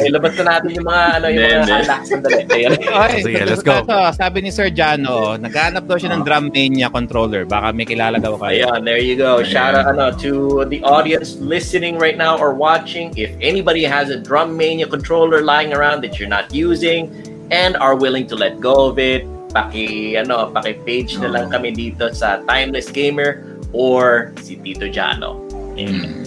ay, 0.00 0.08
labas 0.12 0.32
na 0.40 0.44
natin 0.56 0.70
yung 0.76 0.86
mga, 0.86 1.04
ano, 1.20 1.26
yung 1.28 1.64
mga 1.64 1.76
alak 1.84 2.02
sandali. 2.06 2.42
Ayun. 2.48 2.72
Ay, 2.90 3.22
Sige, 3.24 3.44
let's 3.44 3.64
go. 3.64 3.82
Ito, 3.82 4.12
sabi 4.14 4.44
ni 4.44 4.50
Sir 4.52 4.70
Jano, 4.70 5.36
naghanap 5.36 5.88
daw 5.88 5.96
siya 5.98 6.16
ng 6.16 6.22
drum 6.22 6.52
mania 6.54 6.88
controller. 6.92 7.44
Baka 7.44 7.72
may 7.72 7.88
kilala 7.88 8.20
daw 8.20 8.36
kayo. 8.38 8.68
Ayan, 8.68 8.84
there 8.84 9.00
you 9.00 9.16
go. 9.16 9.42
Shout 9.42 9.74
out 9.74 9.90
ano, 9.90 10.12
to 10.20 10.64
the 10.68 10.82
audience 10.84 11.36
listening 11.40 11.98
right 11.98 12.16
now 12.16 12.38
or 12.38 12.54
watching. 12.54 13.12
If 13.16 13.34
anybody 13.40 13.84
has 13.84 14.10
a 14.10 14.20
Drum 14.20 14.56
Mania 14.56 14.86
controller 14.86 15.42
lying 15.42 15.72
around 15.72 16.02
that 16.04 16.18
you're 16.18 16.30
not 16.30 16.54
using 16.54 17.10
and 17.50 17.76
are 17.76 17.96
willing 17.96 18.26
to 18.28 18.36
let 18.36 18.60
go 18.60 18.90
of 18.90 18.98
it, 18.98 19.26
paki 19.50 20.14
ano, 20.14 20.46
paki 20.54 20.78
page 20.86 21.18
na 21.18 21.26
lang 21.26 21.50
kami 21.50 21.74
dito 21.74 22.14
sa 22.14 22.38
Timeless 22.46 22.86
Gamer 22.94 23.49
or 23.72 24.32
si 24.42 24.56
Tito 24.56 24.86
Jano. 24.86 25.40
Ayun. 25.74 26.26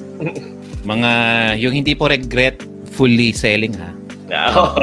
Mga, 0.83 1.11
yung 1.59 1.73
hindi 1.73 1.95
po 1.95 2.07
regret, 2.07 2.59
fully 2.93 3.31
selling 3.31 3.73
ha. 3.75 3.89
Now, 4.23 4.79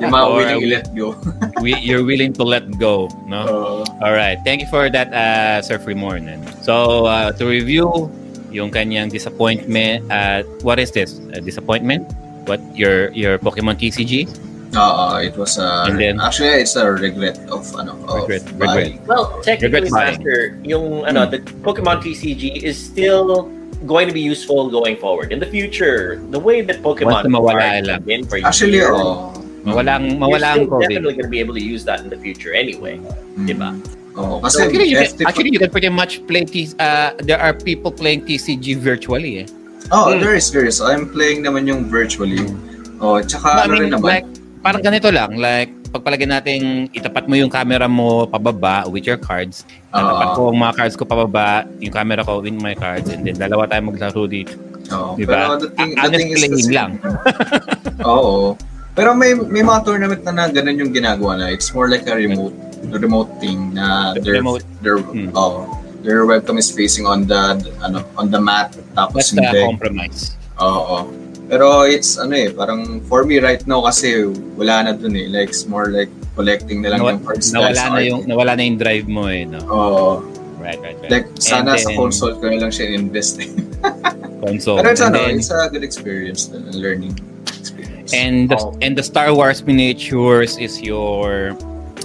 yung 0.00 0.10
mga 0.10 0.26
Or- 0.26 0.36
willing 0.40 0.64
let 0.72 0.86
go 0.96 1.12
We, 1.62 1.76
you're 1.76 2.02
willing 2.04 2.32
to 2.40 2.44
let 2.44 2.64
go, 2.80 3.06
no? 3.28 3.84
uh, 3.84 4.02
All 4.02 4.16
right. 4.16 4.40
Thank 4.48 4.64
you 4.64 4.68
for 4.72 4.88
that, 4.88 5.12
uh, 5.12 5.60
Sir 5.60 5.76
Freemorton. 5.78 6.40
So, 6.64 7.04
uh, 7.04 7.32
to 7.36 7.44
review 7.44 8.08
yung 8.50 8.72
kanyang 8.72 9.12
disappointment, 9.12 10.08
uh, 10.10 10.42
what 10.64 10.80
is 10.80 10.90
this? 10.90 11.20
A 11.36 11.40
disappointment? 11.44 12.08
What 12.48 12.58
your 12.74 13.12
your 13.12 13.36
Pokemon 13.38 13.76
TCG? 13.78 14.26
Uh, 14.74 15.20
it 15.22 15.36
was 15.36 15.58
a 15.58 15.86
And 15.88 15.98
then- 15.98 16.20
actually 16.20 16.62
it's 16.62 16.76
a 16.76 16.86
regret 16.90 17.38
of 17.50 17.66
ano 17.76 17.96
of 18.06 18.28
Regret, 18.28 18.44
buying. 18.58 19.00
well, 19.06 19.40
technically, 19.42 19.88
Regret 19.88 19.92
buying. 19.92 20.16
Master, 20.22 20.38
yung 20.64 21.04
ano, 21.04 21.26
the 21.26 21.38
Pokemon 21.62 22.02
TCG 22.02 22.62
is 22.62 22.78
still 22.78 23.50
going 23.86 24.06
to 24.06 24.12
be 24.14 24.20
useful 24.20 24.68
going 24.68 24.96
forward. 25.00 25.32
In 25.32 25.40
the 25.40 25.48
future, 25.48 26.20
the 26.30 26.38
way 26.38 26.60
that 26.60 26.82
Pokemon 26.84 27.24
Once 27.24 27.28
na 27.28 27.30
mawala 27.32 27.60
cards 27.64 27.86
lang. 27.88 27.94
have 28.00 28.04
been 28.06 28.22
for 28.28 28.36
actually 28.44 28.76
years, 28.76 28.92
oh 28.92 29.32
Mawalang 29.60 30.16
you're 30.16 30.20
mawala 30.20 30.56
ang 30.56 30.64
still 30.64 30.72
COVID. 30.72 30.88
definitely 30.88 31.14
going 31.20 31.28
to 31.28 31.34
be 31.36 31.40
able 31.40 31.52
to 31.52 31.60
use 31.60 31.84
that 31.84 32.00
in 32.00 32.08
the 32.08 32.16
future 32.16 32.56
anyway. 32.56 32.96
Mm. 33.36 33.44
Diba? 33.44 33.70
Oh, 34.16 34.40
kasi 34.40 34.64
Actually, 34.64 34.88
you 34.88 34.96
can, 34.96 35.12
actually, 35.28 35.50
you 35.52 35.60
can 35.60 35.68
pretty 35.70 35.88
much 35.92 36.24
play 36.26 36.44
T- 36.48 36.72
uh, 36.80 37.12
there 37.20 37.36
are 37.38 37.52
people 37.52 37.92
playing 37.92 38.24
TCG 38.24 38.80
virtually 38.80 39.44
eh. 39.44 39.46
Oh, 39.92 40.12
Hmm. 40.16 40.20
there 40.24 40.32
is, 40.34 40.48
there 40.48 40.64
is. 40.64 40.80
I'm 40.80 41.12
playing 41.12 41.44
naman 41.44 41.68
yung 41.68 41.92
virtually. 41.92 42.40
Oh, 43.04 43.20
I 43.20 43.22
tsaka 43.22 43.64
ano 43.68 43.76
rin 43.76 43.92
mean, 43.92 44.00
naman. 44.00 44.08
like, 44.24 44.26
parang 44.60 44.80
ganito 44.80 45.08
lang, 45.08 45.34
like, 45.34 45.72
pagpalagay 45.90 46.24
natin, 46.24 46.60
itapat 46.90 47.26
mo 47.26 47.34
yung 47.34 47.50
camera 47.50 47.84
mo 47.84 48.24
pababa 48.24 48.86
with 48.86 49.02
your 49.02 49.16
cards. 49.16 49.66
Tatapat 49.90 50.28
Oo. 50.28 50.36
ko 50.36 50.42
ang 50.48 50.58
mga 50.60 50.74
cards 50.76 50.94
ko 50.94 51.02
pababa, 51.02 51.48
yung 51.78 51.90
camera 51.90 52.22
ko 52.22 52.38
with 52.38 52.54
my 52.54 52.72
cards, 52.72 53.08
and 53.08 53.24
then 53.24 53.34
dalawa 53.34 53.66
tayo 53.66 53.82
maglaro 53.82 54.24
dito. 54.24 54.54
Oo. 54.90 55.16
Diba? 55.16 55.34
Pero 55.34 55.52
the 55.58 55.68
thing, 55.70 55.90
the 55.92 56.08
thing 56.10 56.30
is 56.30 56.42
kasi- 56.44 56.70
lang. 56.70 57.00
Oo. 58.06 58.54
Pero 58.90 59.14
may 59.14 59.32
may 59.32 59.62
mga 59.62 59.80
tournament 59.82 60.20
na, 60.26 60.32
na 60.32 60.44
ganun 60.46 60.76
yung 60.76 60.92
ginagawa 60.92 61.38
na. 61.38 61.46
It's 61.48 61.70
more 61.70 61.86
like 61.86 62.04
a 62.04 62.14
remote 62.14 62.52
remote 62.90 63.30
thing 63.38 63.70
na 63.72 64.12
their 64.18 64.42
Remote. 64.42 64.66
their 64.82 64.98
Hmm. 64.98 65.30
oh, 65.32 65.68
their 66.02 66.26
webcam 66.26 66.58
is 66.58 66.68
facing 66.68 67.06
on 67.06 67.22
the 67.24 67.54
ano 67.80 68.02
on 68.18 68.28
the 68.28 68.40
mat 68.40 68.74
tapos 68.92 69.30
That's 69.30 69.54
deck. 69.54 69.62
compromise. 69.62 70.34
Oo. 70.58 71.06
Pero 71.50 71.82
it's 71.82 72.14
ano 72.14 72.30
eh, 72.32 72.48
parang 72.48 73.02
for 73.04 73.26
me 73.26 73.42
right 73.42 73.60
now 73.66 73.82
kasi 73.82 74.22
wala 74.54 74.86
na 74.86 74.90
dun 74.94 75.18
eh. 75.18 75.26
Like 75.26 75.50
it's 75.50 75.66
more 75.66 75.90
like 75.90 76.06
collecting 76.38 76.78
na 76.80 76.94
lang 76.94 77.02
Nawa- 77.02 77.12
yung 77.12 77.22
cards 77.26 77.50
nawala 77.50 77.82
na 77.90 77.98
yung 78.00 78.22
nawala 78.24 78.52
na 78.54 78.62
yung 78.62 78.78
drive 78.78 79.10
mo 79.10 79.26
eh, 79.26 79.42
no? 79.44 79.58
Oo. 79.66 80.22
Right, 80.62 80.78
right, 80.78 80.94
right. 81.02 81.10
Like 81.10 81.26
sana 81.36 81.74
And 81.74 81.82
sa 81.82 81.90
then- 81.90 81.98
console 81.98 82.34
ko 82.38 82.46
na 82.46 82.62
lang 82.62 82.70
siya 82.70 82.94
invest 82.94 83.42
eh. 83.42 83.50
console. 84.46 84.78
Pero 84.78 84.94
it's, 84.94 85.02
And 85.02 85.10
ano, 85.10 85.26
then- 85.26 85.36
it's 85.36 85.50
a 85.50 85.66
good 85.66 85.82
experience, 85.82 86.46
a 86.54 86.60
learning 86.70 87.18
experience. 87.50 88.14
And 88.14 88.46
the, 88.46 88.56
Oh. 88.60 88.76
and 88.78 88.94
the 88.94 89.02
Star 89.02 89.34
Wars 89.34 89.64
miniatures 89.64 90.54
is 90.56 90.78
your 90.78 91.56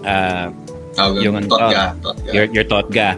uh, 0.01 0.49
Tawag 0.95 1.21
yung- 1.21 1.37
yung 1.37 1.45
Totga. 1.45 1.93
Totga. 2.01 2.29
your 2.33 2.45
your 2.49 2.65
Totga. 2.65 3.09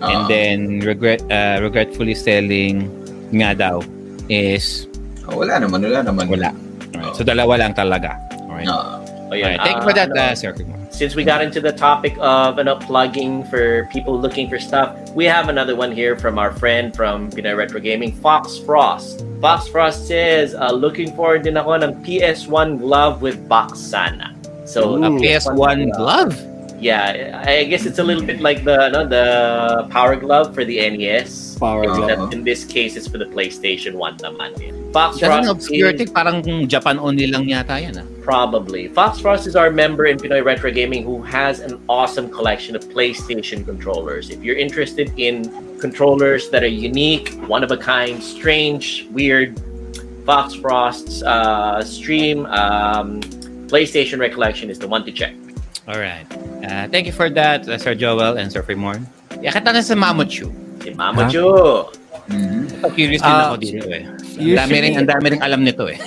Ah. 0.00 0.08
And 0.08 0.20
then 0.30 0.58
regret 0.80 1.20
uh, 1.28 1.60
regretfully 1.60 2.14
selling 2.14 2.86
nga 3.34 3.52
daw 3.52 3.82
is 4.30 4.86
Oh, 5.28 5.40
wala 5.40 5.56
naman, 5.60 5.80
wala 5.82 6.00
naman. 6.04 6.28
wala. 6.28 6.50
Alright. 6.94 7.16
So 7.16 7.24
dalawa 7.24 7.58
lang 7.58 7.72
talaga. 7.74 8.20
Alright. 8.44 8.68
Ah. 8.68 9.00
Oh, 9.30 9.34
yeah. 9.34 9.56
Alright. 9.56 9.60
Thank 9.64 9.76
you 9.80 9.86
for 9.88 9.94
that, 9.96 10.10
Uh, 10.12 10.20
uh, 10.20 10.34
Sir 10.36 10.52
Kumar. 10.52 10.78
since 10.94 11.16
we 11.18 11.24
got 11.26 11.42
into 11.42 11.58
the 11.58 11.72
topic 11.74 12.14
of 12.22 12.54
you 12.58 12.64
know, 12.64 12.76
plugging 12.78 13.42
for 13.50 13.88
people 13.90 14.14
looking 14.14 14.46
for 14.48 14.60
stuff, 14.62 14.94
we 15.16 15.24
have 15.26 15.48
another 15.50 15.74
one 15.74 15.90
here 15.90 16.14
from 16.14 16.38
our 16.38 16.52
friend 16.54 16.94
from 16.94 17.32
Pinoy 17.34 17.56
Retro 17.56 17.80
Gaming, 17.82 18.12
Fox 18.22 18.58
Frost. 18.62 19.24
Fox 19.42 19.66
Frost 19.66 20.06
says, 20.06 20.54
uh, 20.54 20.70
looking 20.70 21.10
forward 21.18 21.42
din 21.42 21.56
ako 21.58 21.82
ng 21.82 21.98
PS1 22.06 22.78
glove 22.78 23.22
with 23.26 23.42
box 23.50 23.80
sana. 23.80 24.30
So, 24.64 25.02
A 25.02 25.10
Ooh. 25.10 25.18
PS1 25.18 25.90
glove. 25.98 26.32
Yeah, 26.80 27.42
I 27.46 27.64
guess 27.64 27.86
it's 27.86 27.98
a 27.98 28.04
little 28.04 28.24
bit 28.24 28.40
like 28.40 28.64
the 28.64 28.88
no, 28.88 29.06
the 29.06 29.86
Power 29.90 30.16
Glove 30.16 30.54
for 30.54 30.64
the 30.64 30.78
NES. 30.90 31.56
Power 31.58 31.84
Except 31.84 32.18
glove. 32.18 32.32
in 32.32 32.44
this 32.44 32.64
case, 32.64 32.96
it's 32.96 33.06
for 33.08 33.18
the 33.18 33.26
PlayStation 33.26 33.94
1 33.94 34.18
naman. 34.18 34.92
Fox 34.92 35.18
Frost 35.18 35.50
obscure 35.50 35.90
is- 35.90 36.10
parang 36.10 36.68
Japan 36.68 36.98
only 36.98 37.26
lang 37.26 37.46
yata 37.46 37.82
yan 37.82 37.98
ah. 37.98 38.06
Probably. 38.22 38.88
Fox 38.88 39.20
Frost 39.20 39.46
is 39.46 39.56
our 39.56 39.70
member 39.70 40.06
in 40.06 40.16
Pinoy 40.16 40.44
Retro 40.44 40.70
Gaming 40.70 41.02
who 41.04 41.20
has 41.22 41.60
an 41.60 41.80
awesome 41.88 42.30
collection 42.30 42.74
of 42.74 42.84
PlayStation 42.88 43.64
controllers. 43.64 44.30
If 44.30 44.42
you're 44.42 44.56
interested 44.56 45.12
in 45.18 45.50
controllers 45.78 46.48
that 46.50 46.62
are 46.62 46.70
unique, 46.70 47.34
one 47.50 47.62
of 47.62 47.70
a 47.70 47.76
kind, 47.76 48.22
strange, 48.22 49.06
weird, 49.10 49.60
Fox 50.24 50.54
Frost's 50.54 51.22
uh, 51.22 51.84
stream 51.84 52.46
um, 52.46 53.20
PlayStation 53.68 54.18
Recollection 54.18 54.70
is 54.70 54.78
the 54.78 54.88
one 54.88 55.04
to 55.04 55.12
check. 55.12 55.34
Alright. 55.84 56.24
Uh, 56.64 56.88
thank 56.88 57.04
you 57.04 57.12
for 57.12 57.28
that, 57.28 57.68
uh, 57.68 57.76
Sir 57.76 57.94
Joel 57.94 58.40
and 58.40 58.48
Sir 58.50 58.62
Fremorn. 58.64 59.04
Yakit 59.44 59.64
na 59.68 59.76
sa 59.84 59.92
Shoe. 60.28 60.52
Si 60.80 60.90
Mama 60.96 61.28
Jo. 61.28 61.90
Mhm. 62.24 62.88
Curious 62.96 63.20
din 63.20 63.28
Ah, 63.36 63.52
ako 63.52 63.56
dito 63.60 63.84
eh. 63.92 64.08
Ang 64.08 64.40
usually- 64.40 64.56
dami 64.56 64.76
rin, 64.80 64.92
ang 64.96 65.08
dami 65.08 65.26
rin 65.36 65.40
alam 65.44 65.60
nito 65.60 65.84
eh. 65.92 66.00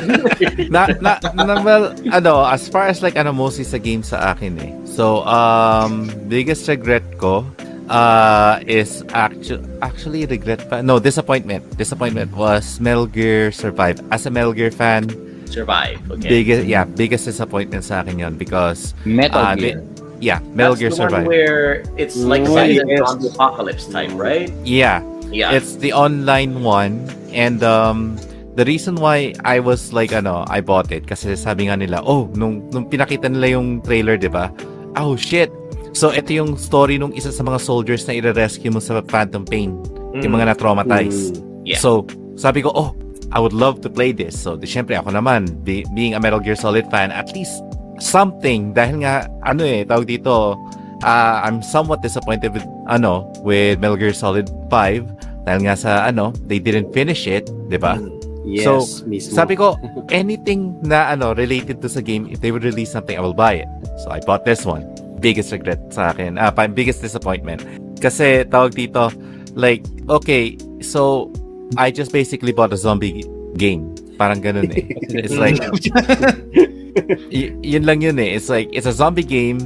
na, 0.72 0.88
na, 1.04 1.12
na, 1.36 1.54
well, 1.60 1.92
ano, 2.08 2.40
as 2.48 2.64
far 2.72 2.88
as 2.88 3.04
like, 3.04 3.20
ano, 3.20 3.36
mostly 3.36 3.64
sa 3.68 3.76
game 3.76 4.00
sa 4.00 4.32
akin 4.32 4.56
eh. 4.64 4.72
So, 4.88 5.20
um, 5.28 6.08
biggest 6.32 6.64
regret 6.72 7.04
ko, 7.20 7.44
uh, 7.92 8.64
is 8.64 9.04
actually, 9.12 9.60
actually 9.84 10.24
regret 10.24 10.64
pa, 10.72 10.80
no, 10.80 10.96
disappointment. 10.96 11.60
Disappointment 11.76 12.32
was 12.32 12.80
Metal 12.80 13.04
Gear 13.04 13.52
Survive. 13.52 14.00
As 14.08 14.24
a 14.24 14.32
Metal 14.32 14.56
Gear 14.56 14.72
fan, 14.72 15.12
Survive. 15.52 16.00
Okay. 16.08 16.28
biggest, 16.32 16.64
yeah, 16.64 16.84
biggest 16.88 17.28
disappointment 17.28 17.84
sa 17.84 18.00
akin 18.00 18.16
yon 18.18 18.34
because, 18.34 18.96
Metal 19.04 19.36
Ah, 19.38 19.52
Gear. 19.52 19.84
yeah, 20.18 20.40
Metal 20.56 20.72
That's 20.72 20.80
Gear 20.80 20.90
the 20.90 20.96
one 20.96 21.10
Survive. 21.12 21.26
where 21.28 21.62
it's 22.00 22.16
like 22.16 22.48
Oh, 22.48 22.56
yes. 22.56 22.88
zombie 23.04 23.28
apocalypse 23.28 23.84
type, 23.86 24.10
right? 24.16 24.48
Yeah, 24.64 25.04
Yeah. 25.32 25.56
It's 25.56 25.80
the 25.80 25.96
online 25.96 26.60
one 26.60 27.08
and 27.32 27.64
um 27.64 28.20
the 28.52 28.68
reason 28.68 29.00
why 29.00 29.32
I 29.48 29.64
was 29.64 29.88
like 29.96 30.12
ano, 30.12 30.44
I 30.44 30.60
bought 30.60 30.92
it 30.92 31.08
kasi 31.08 31.32
sabi 31.40 31.72
nga 31.72 31.76
nila, 31.80 32.04
oh, 32.04 32.28
nung 32.36 32.68
nung 32.68 32.84
pinakita 32.84 33.32
nila 33.32 33.56
yung 33.56 33.80
trailer, 33.80 34.20
'di 34.20 34.28
ba? 34.28 34.52
Oh 34.92 35.16
shit. 35.16 35.48
So 35.96 36.12
ito 36.12 36.36
yung 36.36 36.60
story 36.60 37.00
nung 37.00 37.16
isa 37.16 37.32
sa 37.32 37.40
mga 37.40 37.64
soldiers 37.64 38.04
na 38.04 38.12
i-rescue 38.12 38.68
mo 38.68 38.76
sa 38.76 39.00
Phantom 39.08 39.40
Pain, 39.40 39.72
yung 40.20 40.32
mga 40.36 40.52
na-traumatize. 40.52 41.32
Yeah. 41.64 41.80
So, 41.80 42.04
sabi 42.36 42.60
ko, 42.60 42.68
oh, 42.76 42.92
I 43.32 43.40
would 43.40 43.56
love 43.56 43.80
to 43.82 43.88
play 43.88 44.12
this. 44.12 44.36
So, 44.36 44.54
di, 44.60 44.68
syempre 44.68 44.92
ako 44.94 45.16
naman, 45.16 45.64
be- 45.64 45.88
being 45.96 46.12
a 46.12 46.20
Metal 46.20 46.40
Gear 46.40 46.56
Solid 46.56 46.84
fan, 46.92 47.08
at 47.08 47.32
least 47.32 47.64
something 47.96 48.76
dahil 48.76 49.04
nga 49.04 49.24
ano 49.42 49.64
eh, 49.64 49.88
tawag 49.88 50.04
dito, 50.06 50.56
uh, 51.02 51.36
I'm 51.40 51.64
somewhat 51.64 52.04
disappointed 52.04 52.52
with 52.52 52.66
ano, 52.86 53.24
with 53.40 53.80
Metal 53.80 53.96
Gear 53.96 54.12
Solid 54.12 54.52
5 54.68 55.48
dahil 55.48 55.60
nga 55.64 55.74
sa 55.74 55.90
ano, 56.06 56.30
they 56.46 56.60
didn't 56.60 56.92
finish 56.92 57.24
it, 57.26 57.48
'di 57.68 57.78
ba? 57.80 57.96
Yes, 58.42 58.66
So, 58.66 58.82
mismo. 59.06 59.32
Sabi 59.38 59.54
ko, 59.54 59.78
anything 60.10 60.74
na 60.82 61.14
ano 61.14 61.30
related 61.32 61.78
to 61.80 61.88
sa 61.88 62.02
game, 62.02 62.26
if 62.28 62.42
they 62.42 62.50
would 62.50 62.66
release 62.66 62.90
something, 62.90 63.14
I 63.14 63.22
will 63.22 63.36
buy 63.38 63.62
it. 63.62 63.70
So 64.02 64.10
I 64.10 64.18
bought 64.22 64.42
this 64.44 64.66
one. 64.66 64.82
Biggest 65.22 65.54
regret 65.54 65.78
sa 65.94 66.10
akin. 66.10 66.36
Ah, 66.42 66.50
pa- 66.50 66.66
biggest 66.66 66.98
disappointment. 67.00 67.62
Kasi 68.02 68.42
tawag 68.50 68.74
dito, 68.74 69.14
like, 69.54 69.86
okay, 70.10 70.58
so 70.82 71.30
I 71.76 71.90
just 71.90 72.12
basically 72.12 72.52
bought 72.52 72.72
a 72.72 72.78
zombie 72.78 73.24
game. 73.56 73.94
Parang 74.16 74.40
ganun 74.40 74.70
eh. 74.72 74.86
It's 75.24 75.36
like, 75.36 75.58
y- 77.32 77.54
yun 77.60 77.84
lang 77.84 78.00
yun 78.00 78.18
eh. 78.18 78.36
It's 78.36 78.48
like, 78.48 78.68
it's 78.72 78.86
a 78.86 78.92
zombie 78.92 79.26
game 79.26 79.60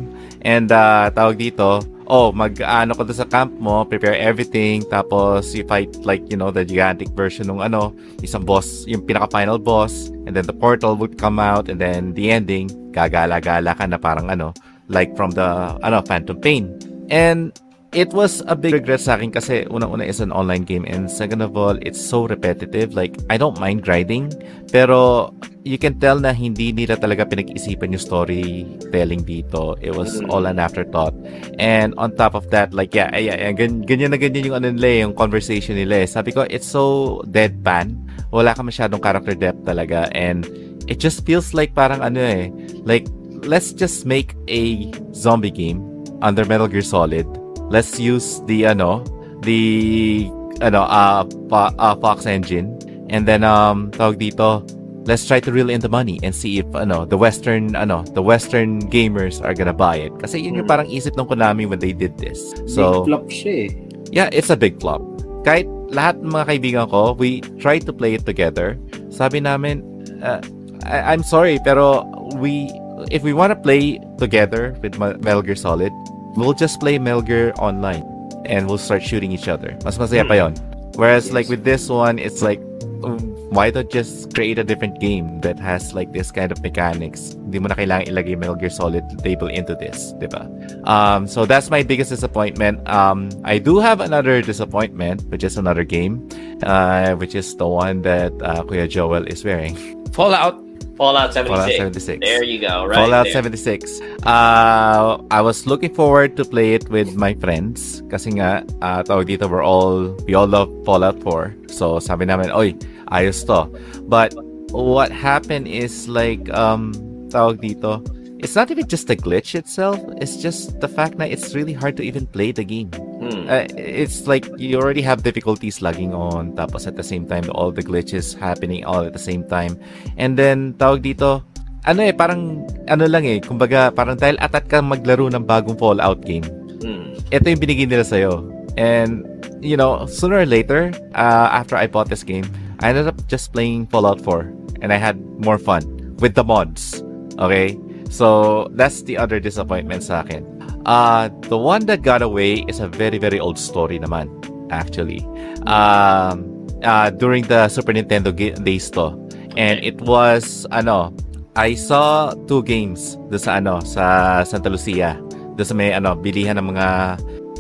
and 0.47 0.71
uh, 0.71 1.11
tawag 1.11 1.39
dito, 1.43 1.83
oh, 2.07 2.31
mag-ano 2.31 2.95
ko 2.95 3.03
sa 3.11 3.27
camp 3.27 3.51
mo, 3.59 3.83
prepare 3.83 4.15
everything, 4.15 4.87
tapos 4.87 5.51
you 5.55 5.67
fight 5.67 5.91
like, 6.07 6.23
you 6.31 6.39
know, 6.39 6.55
the 6.55 6.63
gigantic 6.63 7.11
version 7.19 7.51
ng 7.51 7.59
ano, 7.59 7.91
isang 8.23 8.47
boss, 8.47 8.87
yung 8.87 9.03
pinaka-final 9.03 9.59
boss, 9.59 10.09
and 10.27 10.39
then 10.39 10.47
the 10.47 10.55
portal 10.55 10.95
would 10.95 11.19
come 11.19 11.43
out, 11.43 11.67
and 11.67 11.83
then 11.83 12.15
the 12.15 12.31
ending, 12.31 12.71
gagala-gala 12.95 13.75
ka 13.75 13.85
na 13.91 13.99
parang 13.99 14.31
ano, 14.31 14.55
like 14.87 15.11
from 15.19 15.35
the, 15.35 15.75
ano, 15.83 15.99
Phantom 16.07 16.39
Pain. 16.39 16.71
And 17.11 17.51
it 17.97 18.13
was 18.13 18.45
a 18.45 18.53
big 18.53 18.77
regret 18.77 19.01
sa 19.01 19.17
akin 19.17 19.33
kasi 19.33 19.65
unang-una 19.73 20.05
is 20.05 20.21
an 20.21 20.29
online 20.29 20.69
game 20.69 20.85
and 20.85 21.09
second 21.09 21.41
of 21.41 21.57
all, 21.57 21.81
it's 21.81 21.97
so 21.97 22.29
repetitive. 22.29 22.93
Like, 22.93 23.17
I 23.33 23.41
don't 23.41 23.57
mind 23.57 23.81
grinding, 23.81 24.37
pero 24.69 25.33
you 25.65 25.81
can 25.81 25.97
tell 25.97 26.21
na 26.21 26.37
hindi 26.37 26.77
nila 26.77 27.01
talaga 27.01 27.25
pinag-isipan 27.25 27.97
yung 27.97 28.05
storytelling 28.05 29.25
dito. 29.25 29.81
It 29.81 29.97
was 29.97 30.21
Mm. 30.21 30.29
all 30.29 30.45
an 30.45 30.61
afterthought. 30.61 31.17
And 31.57 31.97
on 31.97 32.13
top 32.21 32.37
of 32.37 32.53
that, 32.53 32.77
like, 32.77 32.93
yeah, 32.93 33.09
yeah, 33.17 33.49
yeah 33.49 33.57
gan- 33.57 33.83
ganyan 33.89 34.13
na 34.13 34.21
ganyan 34.21 34.53
yung 34.53 34.57
ano 34.61 34.77
nila, 34.77 34.89
eh, 34.93 34.99
yung 35.09 35.17
conversation 35.17 35.81
nila. 35.81 36.05
eh. 36.05 36.07
Sabi 36.07 36.37
ko, 36.37 36.45
it's 36.45 36.69
so 36.69 37.19
deadpan. 37.33 37.97
Wala 38.29 38.53
ka 38.53 38.61
masyadong 38.61 39.01
character 39.01 39.33
depth 39.33 39.65
talaga. 39.65 40.13
And 40.13 40.45
it 40.85 41.01
just 41.01 41.25
feels 41.25 41.57
like 41.57 41.73
parang 41.73 42.05
ano 42.05 42.21
eh, 42.21 42.53
like, 42.85 43.09
let's 43.49 43.73
just 43.73 44.05
make 44.05 44.37
a 44.53 44.93
zombie 45.17 45.51
game 45.51 45.81
under 46.21 46.45
Metal 46.45 46.69
Gear 46.69 46.85
Solid. 46.85 47.25
Let's 47.69 47.99
use 47.99 48.41
the 48.47 48.67
ano, 48.67 49.03
the 49.43 50.31
ano, 50.63 50.83
uh, 50.87 51.27
Fo- 51.51 51.75
uh, 51.77 51.95
Fox 51.99 52.27
engine. 52.27 52.79
And 53.11 53.27
then 53.27 53.43
um 53.43 53.91
tawag 53.95 54.19
dito, 54.19 54.63
let's 55.07 55.27
try 55.27 55.39
to 55.39 55.51
reel 55.51 55.71
in 55.71 55.79
the 55.79 55.89
money 55.91 56.19
and 56.23 56.35
see 56.35 56.59
if 56.59 56.67
ano, 56.75 57.07
the 57.07 57.19
western 57.19 57.75
ano, 57.75 58.03
the 58.15 58.23
western 58.23 58.83
gamers 58.91 59.39
are 59.43 59.55
gonna 59.55 59.75
buy 59.75 59.97
it. 59.97 60.15
Kasi 60.19 60.43
yun 60.43 60.59
yung 60.59 60.67
Mm. 60.67 60.73
parang 60.75 60.89
isip 60.91 61.15
ng 61.15 61.27
Konami 61.27 61.67
when 61.67 61.79
they 61.79 61.95
did 61.95 62.19
this. 62.19 62.39
So, 62.67 63.03
Big 63.03 63.15
flop 63.15 63.25
siya 63.31 63.55
eh. 63.67 63.69
yeah, 64.11 64.29
it's 64.31 64.51
a 64.51 64.59
big 64.59 64.79
flop. 64.79 65.03
Kahit 65.43 65.67
lahat 65.95 66.19
ng 66.19 66.35
mga 66.35 66.47
kaibigan 66.51 66.87
ko, 66.91 67.15
we 67.15 67.39
tried 67.63 67.87
to 67.87 67.95
play 67.95 68.19
it 68.19 68.27
together. 68.27 68.75
Sabi 69.11 69.39
namin, 69.39 69.87
uh, 70.19 70.43
I- 70.83 71.15
I'm 71.15 71.23
sorry, 71.23 71.63
pero 71.63 72.03
we, 72.35 72.67
if 73.11 73.23
we 73.23 73.31
want 73.31 73.55
to 73.55 73.59
play 73.59 74.03
together 74.19 74.75
with 74.83 74.99
Metal 74.99 75.43
Gear 75.43 75.55
Solid, 75.55 75.95
we'll 76.37 76.55
just 76.55 76.81
play 76.81 76.99
Metal 76.99 77.23
Gear 77.23 77.53
online 77.59 78.05
and 78.45 78.69
we'll 78.69 78.79
start 78.79 79.03
shooting 79.03 79.33
each 79.33 79.49
other. 79.49 79.77
Mas 79.85 79.99
masaya 79.99 80.27
pa 80.27 80.35
yon. 80.35 80.55
Whereas 80.97 81.33
like 81.33 81.49
with 81.49 81.65
this 81.65 81.89
one, 81.89 82.19
it's 82.19 82.41
like, 82.41 82.61
um, 83.05 83.21
why 83.53 83.71
not 83.71 83.91
just 83.91 84.35
create 84.35 84.59
a 84.59 84.65
different 84.65 84.99
game 85.01 85.41
that 85.41 85.59
has 85.59 85.93
like 85.93 86.13
this 86.13 86.31
kind 86.31 86.51
of 86.51 86.63
mechanics? 86.63 87.37
Hindi 87.37 87.59
mo 87.61 87.69
na 87.69 87.77
kailangan 87.77 88.09
ilagay 88.09 88.39
Metal 88.39 88.57
Gear 88.57 88.73
Solid 88.73 89.05
table 89.21 89.49
into 89.49 89.77
this, 89.77 90.13
di 90.17 90.27
ba? 90.27 90.49
Um, 90.89 91.29
so 91.29 91.45
that's 91.45 91.69
my 91.69 91.83
biggest 91.83 92.11
disappointment. 92.11 92.81
Um, 92.89 93.29
I 93.45 93.59
do 93.59 93.79
have 93.79 94.01
another 94.01 94.41
disappointment, 94.41 95.23
which 95.29 95.45
is 95.45 95.57
another 95.57 95.85
game, 95.85 96.29
uh, 96.65 97.15
which 97.17 97.35
is 97.35 97.55
the 97.57 97.69
one 97.69 98.03
that 98.03 98.33
uh, 98.41 98.65
Kuya 98.65 98.89
Joel 98.89 99.27
is 99.29 99.45
wearing. 99.45 99.77
Fallout. 100.13 100.66
Fallout 100.97 101.33
76. 101.35 101.53
Fallout 101.53 101.77
76. 101.77 102.21
There 102.25 102.43
you 102.43 102.59
go. 102.59 102.87
Right 102.87 102.97
Fallout 102.97 103.25
there. 103.25 103.33
76. 103.33 104.01
Uh, 104.25 105.21
I 105.31 105.41
was 105.41 105.67
looking 105.67 105.95
forward 105.95 106.37
to 106.37 106.45
play 106.45 106.73
it 106.73 106.89
with 106.89 107.17
my 107.17 107.35
friends 107.37 108.03
kasi 108.09 108.41
nga 108.41 108.65
uh, 108.81 109.05
tawag 109.05 109.29
dito 109.29 109.45
we're 109.45 109.65
all 109.65 110.17
we 110.25 110.33
all 110.33 110.49
love 110.49 110.73
Fallout 110.89 111.21
4. 111.21 111.69
So 111.69 112.01
sabi 112.01 112.25
namin, 112.25 112.49
"Oy, 112.49 112.73
ayos 113.13 113.45
to." 113.45 113.69
But 114.09 114.33
what 114.73 115.13
happened 115.13 115.69
is 115.69 116.09
like 116.09 116.49
um 116.57 116.97
tawag 117.29 117.61
dito, 117.61 118.01
it's 118.41 118.57
not 118.57 118.71
even 118.73 118.89
just 118.89 119.07
the 119.07 119.17
glitch 119.17 119.55
itself, 119.55 120.01
it's 120.21 120.41
just 120.41 120.81
the 120.81 120.89
fact 120.89 121.19
that 121.19 121.29
it's 121.29 121.55
really 121.55 121.73
hard 121.77 121.97
to 122.01 122.03
even 122.03 122.25
play 122.27 122.53
the 122.53 122.65
game. 122.65 122.89
Hmm. 123.27 123.51
Uh, 123.51 123.67
it's 123.75 124.31
like 124.31 124.47
you 124.55 124.79
already 124.79 125.03
have 125.03 125.27
difficulties 125.27 125.83
lagging 125.83 126.15
on 126.15 126.55
tapos 126.55 126.87
at 126.87 126.95
the 126.95 127.03
same 127.03 127.27
time 127.27 127.43
all 127.51 127.75
the 127.75 127.83
glitches 127.83 128.39
happening 128.39 128.87
all 128.87 129.03
at 129.03 129.13
the 129.13 129.23
same 129.23 129.43
time 129.47 129.75
and 130.15 130.39
then 130.39 130.79
tawag 130.79 131.03
dito 131.03 131.43
ano 131.87 132.07
eh 132.07 132.15
parang 132.15 132.63
ano 132.87 133.05
lang 133.11 133.27
eh 133.27 133.43
kumbaga 133.43 133.91
parang 133.91 134.15
dahil 134.15 134.39
atat 134.39 134.71
ka 134.71 134.79
maglaro 134.79 135.27
ng 135.27 135.43
bagong 135.43 135.75
Fallout 135.75 136.23
game 136.23 136.47
Hmm. 136.77 137.17
ito 137.33 137.47
yung 137.49 137.59
binigay 137.59 137.89
nila 137.89 138.05
sa'yo 138.05 138.47
and 138.77 139.25
you 139.61 139.77
know, 139.77 140.07
sooner 140.07 140.39
or 140.39 140.47
later, 140.47 140.93
uh, 141.15 141.49
after 141.53 141.77
I 141.77 141.87
bought 141.87 142.09
this 142.09 142.23
game, 142.23 142.47
I 142.81 142.91
ended 142.91 143.07
up 143.07 143.27
just 143.29 143.53
playing 143.53 143.87
Fallout 143.87 144.21
4 144.21 144.53
and 144.83 144.93
I 144.93 144.97
had 144.97 145.21
more 145.43 145.59
fun 145.59 146.17
with 146.19 146.35
the 146.35 146.45
mods. 146.45 147.03
Okay? 147.39 147.79
So, 148.11 148.69
that's 148.73 149.03
the 149.03 149.19
other 149.19 149.41
disappointment 149.41 150.03
sa 150.03 150.21
akin. 150.23 150.47
Uh, 150.87 151.29
the 151.51 151.59
one 151.59 151.87
that 151.87 152.03
got 152.03 152.23
away 152.23 152.63
is 152.71 152.79
a 152.79 152.87
very, 152.89 153.19
very 153.19 153.41
old 153.41 153.59
story 153.59 153.99
naman, 153.99 154.31
actually. 154.71 155.27
Um, 155.67 156.47
uh, 156.83 157.11
during 157.11 157.45
the 157.51 157.69
Super 157.69 157.93
Nintendo 157.93 158.31
ga- 158.35 158.55
days 158.63 158.91
to. 158.95 159.13
And 159.57 159.83
it 159.83 160.01
was, 160.01 160.67
ano, 160.71 161.11
I 161.57 161.75
saw 161.75 162.35
two 162.47 162.63
games 162.63 163.17
do 163.31 163.39
sa, 163.39 163.59
ano, 163.59 163.81
sa 163.81 164.45
Santa 164.45 164.69
Lucia. 164.71 165.19
Do 165.57 165.65
sa 165.65 165.75
may, 165.75 165.93
ano, 165.93 166.15
bilihan 166.15 166.61
ng 166.61 166.77
mga 166.77 166.87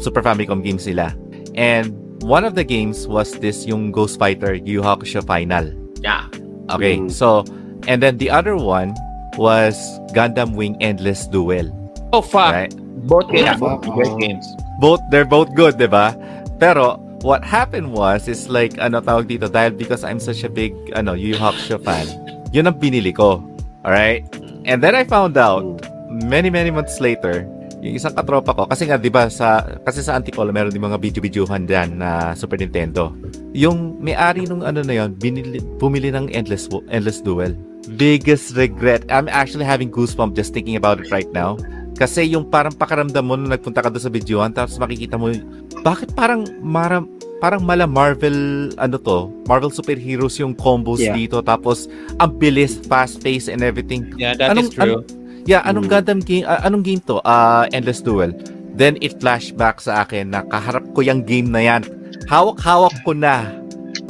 Super 0.00 0.22
Famicom 0.22 0.62
games 0.62 0.86
nila. 0.86 1.16
And 1.56 1.96
one 2.22 2.44
of 2.44 2.54
the 2.54 2.64
games 2.64 3.08
was 3.08 3.32
this 3.40 3.66
yung 3.66 3.90
Ghost 3.92 4.18
Fighter 4.20 4.54
Yu 4.54 4.78
Yu 4.78 4.82
Hakusho 4.84 5.24
Final. 5.24 5.72
Yeah. 6.04 6.28
Okay, 6.68 6.98
Mm. 6.98 7.10
so 7.10 7.46
and 7.86 8.02
then 8.02 8.18
the 8.18 8.28
other 8.28 8.56
one 8.58 8.92
was 9.38 9.76
Gundam 10.12 10.56
Wing 10.56 10.76
Endless 10.80 11.26
Duel. 11.26 11.68
Oh, 12.12 12.20
fuck. 12.20 12.52
Right? 12.52 12.72
Both 13.06 13.30
games. 13.30 13.46
Yeah. 13.46 13.56
Both 13.56 13.86
great 13.86 14.16
games. 14.18 14.46
Both 14.80 15.00
they're 15.10 15.28
both 15.28 15.54
good, 15.54 15.78
'di 15.78 15.88
ba? 15.88 16.16
Pero 16.58 17.00
what 17.24 17.44
happened 17.44 17.92
was 17.92 18.28
is 18.28 18.48
like 18.50 18.76
ano 18.82 19.00
tawag 19.00 19.30
dito 19.30 19.48
dahil 19.48 19.72
because 19.72 20.04
I'm 20.04 20.20
such 20.20 20.44
a 20.44 20.50
big 20.50 20.74
ano 20.92 21.14
Yu 21.16 21.32
Yu 21.32 21.38
Hakusho 21.38 21.80
fan. 21.80 22.08
Yun 22.52 22.68
ang 22.68 22.76
binili 22.76 23.14
ko. 23.14 23.40
Alright? 23.86 24.26
And 24.66 24.82
then 24.82 24.98
I 24.98 25.06
found 25.06 25.38
out 25.38 25.86
many 26.10 26.50
many 26.50 26.74
months 26.74 26.98
later 26.98 27.46
yung 27.86 27.96
isang 27.96 28.14
katropa 28.14 28.50
ko 28.52 28.62
kasi 28.66 28.90
nga 28.90 28.98
'di 28.98 29.08
ba 29.08 29.30
sa 29.30 29.62
kasi 29.86 30.02
sa 30.02 30.18
Antipolo 30.18 30.50
meron 30.50 30.74
din 30.74 30.82
mga 30.82 30.98
video-videohan 30.98 31.64
diyan 31.64 32.02
na 32.02 32.34
Super 32.34 32.58
Nintendo. 32.58 33.14
Yung 33.54 34.02
may-ari 34.02 34.44
nung 34.44 34.66
ano 34.66 34.82
na 34.82 34.94
yon, 34.98 35.14
binili 35.14 35.62
bumili 35.78 36.10
ng 36.10 36.34
Endless 36.34 36.66
Endless 36.90 37.22
Duel. 37.22 37.54
Biggest 37.94 38.58
regret. 38.58 39.06
I'm 39.06 39.30
actually 39.30 39.64
having 39.64 39.94
goosebumps 39.94 40.34
just 40.34 40.50
thinking 40.50 40.74
about 40.74 40.98
it 40.98 41.08
right 41.14 41.30
now. 41.30 41.54
Kasi 41.96 42.28
yung 42.28 42.52
parang 42.52 42.76
pakaramdam 42.76 43.24
mo 43.24 43.40
nung 43.40 43.48
nagpunta 43.48 43.80
ka 43.80 43.88
doon 43.88 44.04
sa 44.04 44.12
videohan 44.12 44.52
tapos 44.52 44.76
makikita 44.76 45.16
mo 45.16 45.32
bakit 45.80 46.12
parang 46.12 46.44
mara, 46.60 47.00
parang 47.40 47.64
mala 47.64 47.88
Marvel 47.88 48.68
ano 48.76 49.00
to, 49.00 49.32
Marvel 49.48 49.72
superheroes 49.72 50.36
yung 50.36 50.52
combos 50.52 51.00
Yeah. 51.00 51.16
dito 51.16 51.40
tapos 51.40 51.88
ang 52.20 52.36
bilis, 52.36 52.76
fast 52.84 53.24
pace 53.24 53.48
and 53.48 53.64
everything. 53.64 54.12
Yeah, 54.20 54.36
that 54.36 54.52
Anong- 54.52 54.68
is 54.68 54.76
true. 54.76 55.00
Yeah, 55.46 55.62
anong 55.62 55.86
Mm. 55.86 55.92
Gundam 55.94 56.20
game, 56.26 56.44
ah, 56.44 56.60
anong 56.66 56.82
game 56.82 57.00
to? 57.06 57.22
Ah, 57.22 57.70
Endless 57.70 58.02
Duel. 58.02 58.34
Then 58.76 58.98
it 59.00 59.22
flashback 59.22 59.80
sa 59.80 60.04
akin 60.04 60.34
na 60.34 60.44
kaharap 60.44 60.84
ko 60.92 61.00
yung 61.00 61.24
game 61.24 61.48
na 61.48 61.64
yan. 61.64 61.82
Hawak-hawak 62.28 62.92
ko 63.06 63.16
na. 63.16 63.46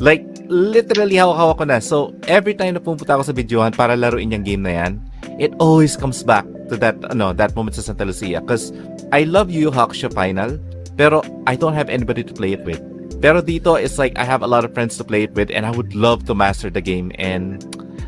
Like, 0.03 0.25
literally 0.51 1.15
hawak-hawak 1.15 1.57
ko 1.63 1.65
na. 1.69 1.79
So, 1.79 2.17
every 2.27 2.57
time 2.57 2.75
na 2.75 2.83
pumunta 2.83 3.15
ako 3.15 3.31
sa 3.31 3.35
videohan 3.37 3.77
para 3.77 3.95
laruin 3.95 4.35
yung 4.35 4.43
game 4.43 4.65
na 4.67 4.75
yan, 4.75 4.93
it 5.39 5.55
always 5.63 5.95
comes 5.95 6.25
back 6.27 6.43
to 6.73 6.75
that, 6.81 6.99
ano, 7.13 7.31
that 7.37 7.55
moment 7.55 7.79
sa 7.79 7.85
Santa 7.85 8.03
Lucia. 8.03 8.43
Because 8.43 8.75
I 9.15 9.23
love 9.23 9.53
Yu 9.53 9.69
Yu 9.69 9.71
Hakusho 9.71 10.11
Final, 10.11 10.59
pero 10.99 11.23
I 11.47 11.55
don't 11.55 11.77
have 11.77 11.93
anybody 11.93 12.25
to 12.27 12.33
play 12.35 12.57
it 12.57 12.65
with. 12.67 12.81
Pero 13.23 13.41
dito, 13.41 13.79
it's 13.79 14.01
like 14.03 14.19
I 14.19 14.25
have 14.27 14.43
a 14.43 14.51
lot 14.51 14.65
of 14.67 14.75
friends 14.75 14.99
to 14.99 15.05
play 15.05 15.25
it 15.25 15.33
with 15.33 15.49
and 15.55 15.65
I 15.65 15.71
would 15.73 15.95
love 15.95 16.27
to 16.27 16.35
master 16.35 16.69
the 16.69 16.83
game 16.85 17.13
and 17.17 17.63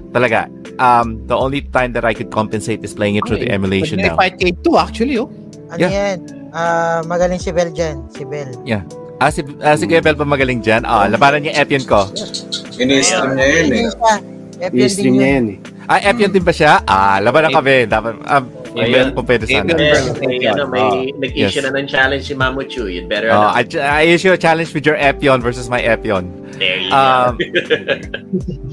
talaga, 0.09 0.49
um, 0.77 1.21
the 1.25 1.35
only 1.35 1.61
time 1.63 1.93
that 1.93 2.03
I 2.03 2.13
could 2.13 2.31
compensate 2.31 2.81
is 2.83 2.93
playing 2.93 3.17
it 3.17 3.25
through 3.25 3.39
the 3.39 3.51
emulation 3.51 3.99
Pwede 3.99 4.09
now. 4.09 4.17
Fight 4.17 4.35
K 4.37 4.53
2 4.53 4.77
actually, 4.77 5.17
oh. 5.17 5.29
Ano 5.69 5.79
Yeah. 5.79 5.93
yan? 5.93 6.19
Ah, 6.49 7.05
magaling 7.05 7.37
si 7.37 7.53
Bel 7.53 7.69
dyan. 7.71 8.01
Si 8.09 8.25
Bel. 8.25 8.49
Ah, 9.21 9.29
si, 9.29 9.45
ah, 9.61 9.77
si 9.77 9.85
Kuya 9.85 10.01
Bel 10.01 10.17
pa 10.17 10.25
magaling 10.25 10.65
dyan. 10.65 10.81
Ah, 10.83 11.05
labanan 11.05 11.45
niya 11.45 11.61
Epion 11.61 11.85
ko. 11.85 12.09
Ini-stream 12.79 13.35
niya 13.35 13.47
yun 13.47 13.67
eh. 13.69 13.83
Yun 13.85 13.91
siya. 13.91 14.15
Epian 14.59 14.87
I-stream 14.89 15.13
din 15.13 15.15
niya 15.15 15.29
yun. 15.29 15.47
eh. 15.53 15.59
Ah, 15.85 16.01
Epion 16.03 16.31
din 16.31 16.41
ba 16.41 16.53
siya? 16.53 16.81
Ah, 16.83 17.21
labanan 17.21 17.53
kami. 17.53 17.85
Dapat, 17.85 18.15
um, 18.25 18.45
Epion. 18.75 19.07
kung 19.13 19.27
pwede 19.27 19.45
sana. 19.45 19.71
Epion. 19.77 20.57
Eh, 20.57 20.67
may, 20.73 20.89
nag-issue 21.13 21.61
yes. 21.61 21.69
na 21.69 21.77
ng 21.77 21.85
challenge 21.87 22.25
si 22.25 22.33
Mamu 22.33 22.65
Chu. 22.65 22.89
You'd 22.89 23.11
better, 23.11 23.29
Oh, 23.29 23.53
I, 23.53 23.67
I 23.77 24.09
issue 24.09 24.33
a 24.33 24.41
challenge 24.41 24.73
with 24.73 24.89
your 24.89 24.97
Epion 24.97 25.45
versus 25.45 25.69
my 25.69 25.83
Epion. 25.83 26.33
there 26.57 26.81
you 26.81 26.89
Um, 26.89 27.37
go. 27.37 27.45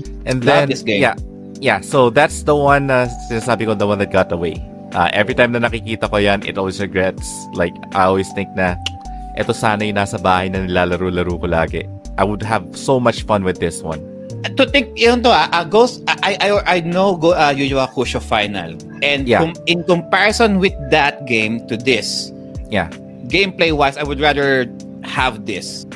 and 0.25 0.43
then, 0.43 0.69
yeah. 0.85 1.15
Yeah, 1.61 1.79
so 1.79 2.09
that's 2.11 2.43
the 2.43 2.55
one 2.55 2.87
na 2.91 3.07
sinasabi 3.31 3.65
ko, 3.65 3.73
the 3.75 3.87
one 3.87 3.99
that 4.03 4.11
got 4.11 4.31
away. 4.31 4.59
Uh, 4.91 5.07
every 5.15 5.33
time 5.33 5.55
na 5.55 5.59
nakikita 5.63 6.11
ko 6.11 6.17
yan, 6.17 6.43
it 6.43 6.57
always 6.59 6.79
regrets. 6.83 7.23
Like, 7.55 7.73
I 7.95 8.11
always 8.11 8.27
think 8.35 8.51
na, 8.59 8.75
eto 9.39 9.55
sana 9.55 9.87
yung 9.87 9.95
nasa 9.95 10.19
bahay 10.19 10.51
na 10.51 10.67
nilalaro-laro 10.67 11.39
ko 11.39 11.47
lagi. 11.47 11.87
I 12.19 12.23
would 12.27 12.43
have 12.43 12.63
so 12.75 12.99
much 12.99 13.23
fun 13.23 13.43
with 13.47 13.59
this 13.59 13.79
one. 13.83 14.03
to 14.45 14.65
think 14.69 14.93
yun 14.93 15.25
to 15.25 15.29
ah, 15.33 15.49
uh, 15.49 15.65
Ghost 15.65 16.05
I 16.21 16.37
I 16.37 16.49
I 16.77 16.77
know 16.85 17.17
go 17.17 17.33
uh, 17.33 17.49
Yu 17.49 17.65
Yu 17.65 17.81
Hakusho 17.81 18.21
final 18.21 18.77
and 19.01 19.25
Yeah. 19.25 19.41
com- 19.41 19.57
in 19.65 19.81
comparison 19.89 20.61
with 20.61 20.77
that 20.93 21.25
game 21.25 21.65
to 21.65 21.73
this 21.73 22.29
Yeah. 22.69 22.93
gameplay 23.25 23.73
wise 23.73 23.97
I 23.97 24.05
would 24.05 24.21
rather 24.21 24.69
have 25.01 25.49
this 25.49 25.89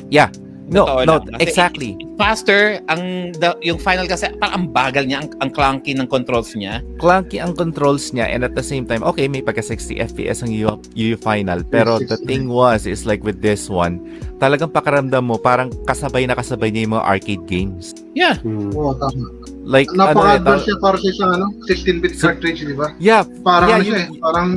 No, 0.70 0.86
Totoo 0.86 1.06
no, 1.06 1.14
lang. 1.22 1.38
Kasi 1.38 1.46
exactly. 1.46 1.92
Faster 2.20 2.84
ang 2.92 3.32
the, 3.34 3.56
yung 3.64 3.80
final 3.80 4.04
kasi 4.04 4.28
parang 4.36 4.54
ang 4.54 4.66
bagal 4.70 5.08
niya 5.08 5.24
ang, 5.24 5.32
ang 5.40 5.50
clunky 5.50 5.96
ng 5.96 6.04
controls 6.06 6.52
niya 6.52 6.84
clunky 7.00 7.40
ang 7.40 7.56
controls 7.56 8.12
niya 8.12 8.28
and 8.28 8.44
at 8.44 8.52
the 8.52 8.62
same 8.62 8.84
time, 8.84 9.00
okay, 9.02 9.26
may 9.26 9.40
pagka 9.40 9.64
60 9.64 10.04
FPS 10.12 10.44
ang 10.44 10.52
UU, 10.52 10.68
UU 10.94 11.16
final. 11.16 11.64
Pero 11.64 11.96
the 11.98 12.20
60. 12.20 12.28
thing 12.28 12.44
was, 12.52 12.84
is 12.84 13.08
like 13.08 13.24
with 13.24 13.40
this 13.40 13.72
one, 13.72 14.04
talagang 14.38 14.68
pakaramdam 14.68 15.24
mo, 15.24 15.40
parang 15.40 15.72
kasabay 15.86 16.28
na 16.28 16.36
kasabay 16.36 16.68
niya 16.68 16.84
yung 16.84 17.00
mga 17.00 17.06
arcade 17.08 17.46
games. 17.48 17.96
yeah 18.12 18.36
Mm. 18.44 18.76
Oo, 18.76 18.92
tama. 18.94 19.32
Like, 19.64 19.88
Napaka-advanced 19.94 20.66
ano, 20.66 20.68
siya 20.68 20.78
para 20.82 20.98
sa 20.98 21.08
isang 21.08 21.32
ano, 21.32 21.46
16-bit 21.64 22.14
So- 22.18 22.26
cartridge, 22.26 22.60
di 22.62 22.74
ba? 22.74 22.92
yeah, 22.98 23.22
Parang 23.46 23.70
Yeah, 23.70 23.78
ano 23.78 23.86
siya 23.86 23.94
you- 23.94 24.02
eh, 24.02 24.20
parang 24.20 24.48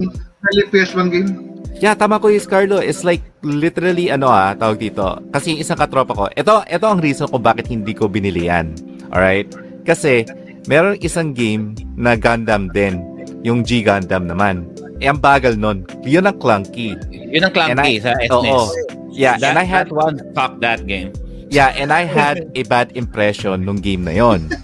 early 0.50 0.64
PS1 0.70 1.06
game. 1.10 1.30
yeah, 1.78 1.94
tama 1.94 2.18
ko 2.22 2.30
yung 2.30 2.46
Carlo. 2.46 2.78
It's 2.78 3.02
like, 3.02 3.22
literally, 3.42 4.10
ano 4.10 4.30
ah, 4.30 4.54
tawag 4.54 4.78
dito. 4.78 5.18
Kasi 5.34 5.56
yung 5.56 5.60
isang 5.62 5.78
katropa 5.78 6.12
ko, 6.14 6.24
ito, 6.30 6.54
ito 6.66 6.86
ang 6.86 7.02
reason 7.02 7.26
kung 7.26 7.42
bakit 7.42 7.66
hindi 7.70 7.94
ko 7.94 8.06
binili 8.06 8.46
yan. 8.46 8.74
Alright? 9.10 9.50
Kasi, 9.82 10.22
meron 10.70 10.98
isang 11.02 11.34
game 11.34 11.74
na 11.98 12.14
Gundam 12.14 12.70
din. 12.70 13.02
Yung 13.42 13.66
G 13.66 13.82
Gundam 13.82 14.30
naman. 14.30 14.70
Eh, 15.02 15.10
ang 15.10 15.18
bagal 15.18 15.58
nun. 15.58 15.82
Yun 16.06 16.30
ang 16.30 16.38
clunky. 16.38 16.94
yun 17.10 17.42
ang 17.42 17.52
clunky 17.54 17.98
sa 17.98 18.14
SNES 18.22 18.30
Oo. 18.30 18.70
Yeah, 19.12 19.36
that, 19.42 19.52
and 19.52 19.58
I 19.58 19.66
had 19.66 19.90
that 19.90 19.98
one 19.98 20.16
fuck 20.32 20.56
that 20.64 20.88
game 20.88 21.12
Yeah, 21.52 21.68
and 21.76 21.92
I 21.92 22.08
had 22.08 22.48
a 22.56 22.64
bad 22.64 22.96
impression 22.96 23.68
nung 23.68 23.76
game 23.76 24.08
na 24.08 24.16
yon. 24.16 24.48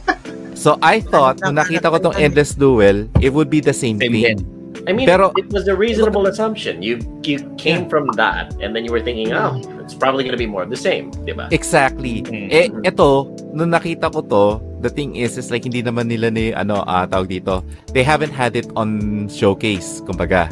So 0.59 0.75
I 0.83 0.99
thought, 0.99 1.39
nung 1.47 1.55
nakita 1.55 1.87
ko 1.87 2.03
tong 2.03 2.19
Endless 2.19 2.59
Duel, 2.59 3.07
it 3.23 3.31
would 3.31 3.47
be 3.47 3.63
the 3.63 3.71
same, 3.71 3.95
same 4.03 4.11
thing. 4.11 4.27
din 4.27 4.58
I 4.89 4.97
mean, 4.97 5.05
Pero- 5.05 5.37
it 5.37 5.53
was 5.53 5.69
a 5.69 5.77
reasonable 5.77 6.25
assumption. 6.27 6.81
You 6.81 6.97
you 7.21 7.45
came 7.61 7.93
from 7.93 8.09
that, 8.17 8.57
and 8.57 8.73
then 8.73 8.89
you 8.89 8.91
were 8.91 9.05
thinking, 9.05 9.37
oh, 9.37 9.61
it's 9.85 9.93
probably 9.93 10.25
going 10.25 10.33
to 10.33 10.41
be 10.41 10.49
more 10.49 10.65
of 10.65 10.73
the 10.73 10.81
same, 10.81 11.13
diba? 11.29 11.53
Exactly. 11.53 12.25
Mm. 12.25 12.49
Eh, 12.49 12.67
eto, 12.89 13.29
nung 13.53 13.69
nakita 13.69 14.09
ko 14.09 14.25
to, 14.25 14.43
the 14.81 14.89
thing 14.89 15.13
is, 15.13 15.37
is 15.37 15.53
like, 15.53 15.69
hindi 15.69 15.85
naman 15.85 16.09
nila 16.09 16.33
ni, 16.33 16.57
ano, 16.57 16.81
ah, 16.89 17.05
tawag 17.05 17.29
dito, 17.29 17.61
they 17.93 18.01
haven't 18.01 18.33
had 18.33 18.57
it 18.57 18.65
on 18.81 19.29
showcase, 19.29 20.01
kumbaga. 20.09 20.49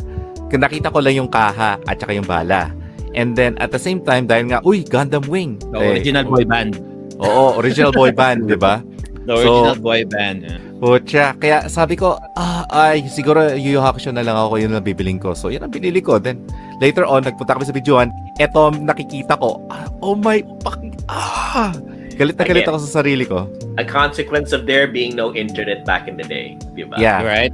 Kung 0.53 0.61
nakita 0.61 0.93
ko 0.93 1.01
lang 1.01 1.17
yung 1.17 1.31
kaha 1.33 1.81
at 1.89 1.97
saka 1.97 2.13
yung 2.13 2.29
bala. 2.29 2.69
And 3.17 3.33
then, 3.33 3.57
at 3.57 3.73
the 3.73 3.81
same 3.81 4.05
time, 4.05 4.29
dahil 4.29 4.53
nga, 4.53 4.61
uy, 4.61 4.85
Gundam 4.85 5.25
Wing. 5.33 5.57
the 5.73 5.81
Eh, 5.81 5.91
original 5.97 6.29
boy 6.29 6.45
band 6.45 6.77
oo, 7.17 7.57
original 7.57 7.89
boy 7.89 8.13
band, 8.13 8.45
di 8.45 8.61
ba? 8.61 8.85
the 9.25 9.33
So- 9.33 9.65
original 9.65 9.81
boy 9.81 10.05
band 10.05 10.45
yeah. 10.45 10.61
Pucha, 10.77 11.33
kaya 11.41 11.65
sabi 11.73 11.97
ko, 11.97 12.21
ah, 12.37 12.69
ay, 12.69 13.09
siguro 13.09 13.57
Yu 13.57 13.77
Yu 13.77 13.81
Hakusho 13.81 14.13
na 14.13 14.21
lang 14.21 14.37
ako, 14.37 14.61
yun 14.61 14.77
ang 14.77 14.85
bibiling 14.85 15.17
ko. 15.17 15.33
So, 15.33 15.49
yun 15.49 15.65
ang 15.65 15.73
binili 15.73 16.05
ko. 16.05 16.21
Then, 16.21 16.45
later 16.85 17.09
on, 17.09 17.25
nagpunta 17.25 17.57
kami 17.57 17.65
sa 17.65 17.73
videoan, 17.73 18.13
eto, 18.37 18.69
nakikita 18.77 19.41
ko, 19.41 19.57
ah, 19.73 19.89
oh 20.05 20.13
my, 20.13 20.45
fuck, 20.61 20.77
ah, 21.09 21.73
galit 22.21 22.37
na 22.37 22.45
galit 22.45 22.69
Again. 22.69 22.77
ako 22.77 22.79
sa 22.85 23.01
sarili 23.01 23.25
ko. 23.25 23.49
A 23.81 23.85
consequence 23.89 24.53
of 24.53 24.69
there 24.69 24.85
being 24.85 25.17
no 25.17 25.33
internet 25.33 25.89
back 25.89 26.09
in 26.09 26.21
the 26.21 26.25
day, 26.29 26.61
diba? 26.77 26.97
Yeah, 27.01 27.25
right 27.25 27.53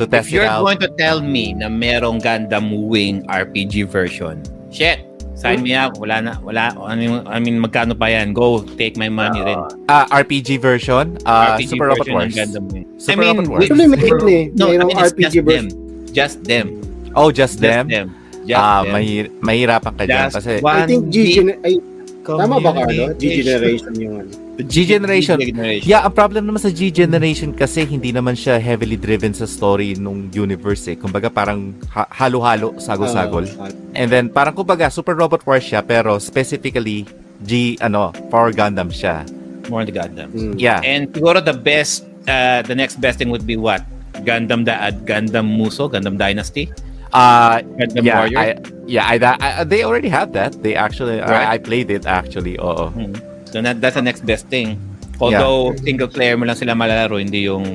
to 0.00 0.08
test 0.08 0.28
If 0.28 0.32
you're 0.32 0.48
it 0.48 0.52
out. 0.52 0.64
going 0.64 0.80
to 0.80 0.88
tell 0.96 1.20
me 1.20 1.52
na 1.52 1.68
merong 1.68 2.24
Gundam 2.24 2.72
Wing 2.88 3.24
RPG 3.28 3.88
version, 3.88 4.40
shit, 4.72 5.04
sign 5.40 5.64
me 5.64 5.72
up. 5.72 5.96
Wala 5.96 6.20
na, 6.20 6.32
wala. 6.38 6.76
I 6.84 6.94
mean, 6.94 7.24
I 7.24 7.40
mean 7.40 7.56
magkano 7.58 7.96
pa 7.96 8.06
yan? 8.06 8.36
Go, 8.36 8.60
take 8.76 9.00
my 9.00 9.08
money 9.08 9.40
rin. 9.40 9.56
Ah, 9.88 10.04
RPG 10.12 10.60
version, 10.60 11.16
ah, 11.24 11.56
RPG 11.56 11.72
Super 11.72 11.88
Robot 11.90 12.04
version 12.04 12.12
ng 12.12 12.20
Wars. 12.20 12.34
Gundam 12.36 12.64
Wing. 12.68 12.86
Super 13.00 13.10
I 13.10 13.14
mean, 13.16 13.36
Robot 13.36 13.48
Wars. 13.48 13.60
Actually, 13.64 13.88
meron 13.88 14.28
eh. 14.28 14.44
No, 14.52 14.64
I 14.68 14.76
mean, 14.78 14.90
it's 14.92 15.12
RPG 15.12 15.24
just 15.24 15.34
them. 15.34 15.44
version. 15.48 15.68
Just 16.12 16.36
them. 16.44 16.66
Oh, 17.16 17.28
just 17.32 17.56
Just 17.56 17.64
them? 17.64 17.84
them. 17.88 18.06
Just 18.46 18.58
Ah, 18.60 18.82
them. 18.84 18.92
mahir- 18.94 19.30
mahirapan 19.40 19.92
ka 19.96 20.04
dyan 20.06 20.26
Just 20.28 20.34
kasi 20.42 20.52
I 20.60 20.86
think 20.86 21.02
G, 21.10 21.16
ay, 21.64 21.74
tama 22.24 22.60
ba 22.60 22.70
Carlo? 22.72 23.16
G 23.16 23.40
communication. 23.40 23.44
generation 23.44 23.92
yung 23.96 24.14
ano. 24.20 24.30
G 24.60 24.74
generation. 24.84 25.36
G 25.40 25.44
generation. 25.56 25.86
Yeah, 25.88 26.04
ang 26.04 26.12
problem 26.12 26.44
naman 26.44 26.60
sa 26.60 26.68
G 26.68 26.92
generation 26.92 27.56
kasi 27.56 27.88
hindi 27.88 28.12
naman 28.12 28.36
siya 28.36 28.60
heavily 28.60 29.00
driven 29.00 29.32
sa 29.32 29.48
story 29.48 29.96
nung 29.96 30.28
universe 30.28 30.84
eh. 30.92 30.96
Kumbaga 31.00 31.32
parang 31.32 31.72
ha- 31.92 32.10
halo-halo, 32.12 32.76
sagol-sagol. 32.76 33.48
And 33.96 34.12
then 34.12 34.28
parang 34.28 34.52
kumbaga 34.52 34.92
Super 34.92 35.16
Robot 35.16 35.42
Wars 35.48 35.64
siya 35.64 35.80
pero 35.80 36.20
specifically 36.20 37.08
G 37.40 37.80
ano 37.80 38.12
Power 38.28 38.52
Gundam 38.52 38.92
siya. 38.92 39.24
More 39.72 39.84
on 39.84 39.88
the 39.88 39.94
Gundam. 39.94 40.28
Mm. 40.34 40.54
Yeah. 40.58 40.82
And 40.84 41.08
siguro 41.14 41.40
the 41.40 41.54
best, 41.54 42.04
uh, 42.26 42.60
the 42.66 42.74
next 42.74 42.98
best 43.00 43.22
thing 43.22 43.30
would 43.30 43.46
be 43.46 43.56
what? 43.56 43.80
Gundam 44.26 44.66
da 44.66 44.90
uh, 44.90 44.92
Gundam 44.92 45.46
Muso, 45.46 45.88
Gundam 45.88 46.18
Dynasty, 46.18 46.68
Uh 47.10 47.58
Gundam 47.76 48.02
yeah, 48.06 48.18
Warrior. 48.18 48.38
I, 48.38 48.46
yeah, 48.86 49.04
I, 49.06 49.16
I, 49.18 49.64
they 49.64 49.82
already 49.82 50.08
have 50.08 50.32
that. 50.34 50.62
They 50.62 50.74
actually 50.74 51.18
Right. 51.18 51.46
I, 51.46 51.54
I 51.54 51.58
played 51.58 51.90
it 51.90 52.06
actually. 52.06 52.58
Oo. 52.58 52.90
Hmm. 52.90 53.14
So 53.50 53.58
that, 53.62 53.82
that's 53.82 53.98
the 53.98 54.02
next 54.02 54.22
best 54.22 54.46
thing. 54.46 54.78
Although 55.20 55.74
single 55.84 56.08
player 56.08 56.38
mo 56.38 56.46
lang 56.48 56.56
sila 56.56 56.72
malalaro, 56.72 57.20
hindi 57.20 57.44
yung, 57.44 57.66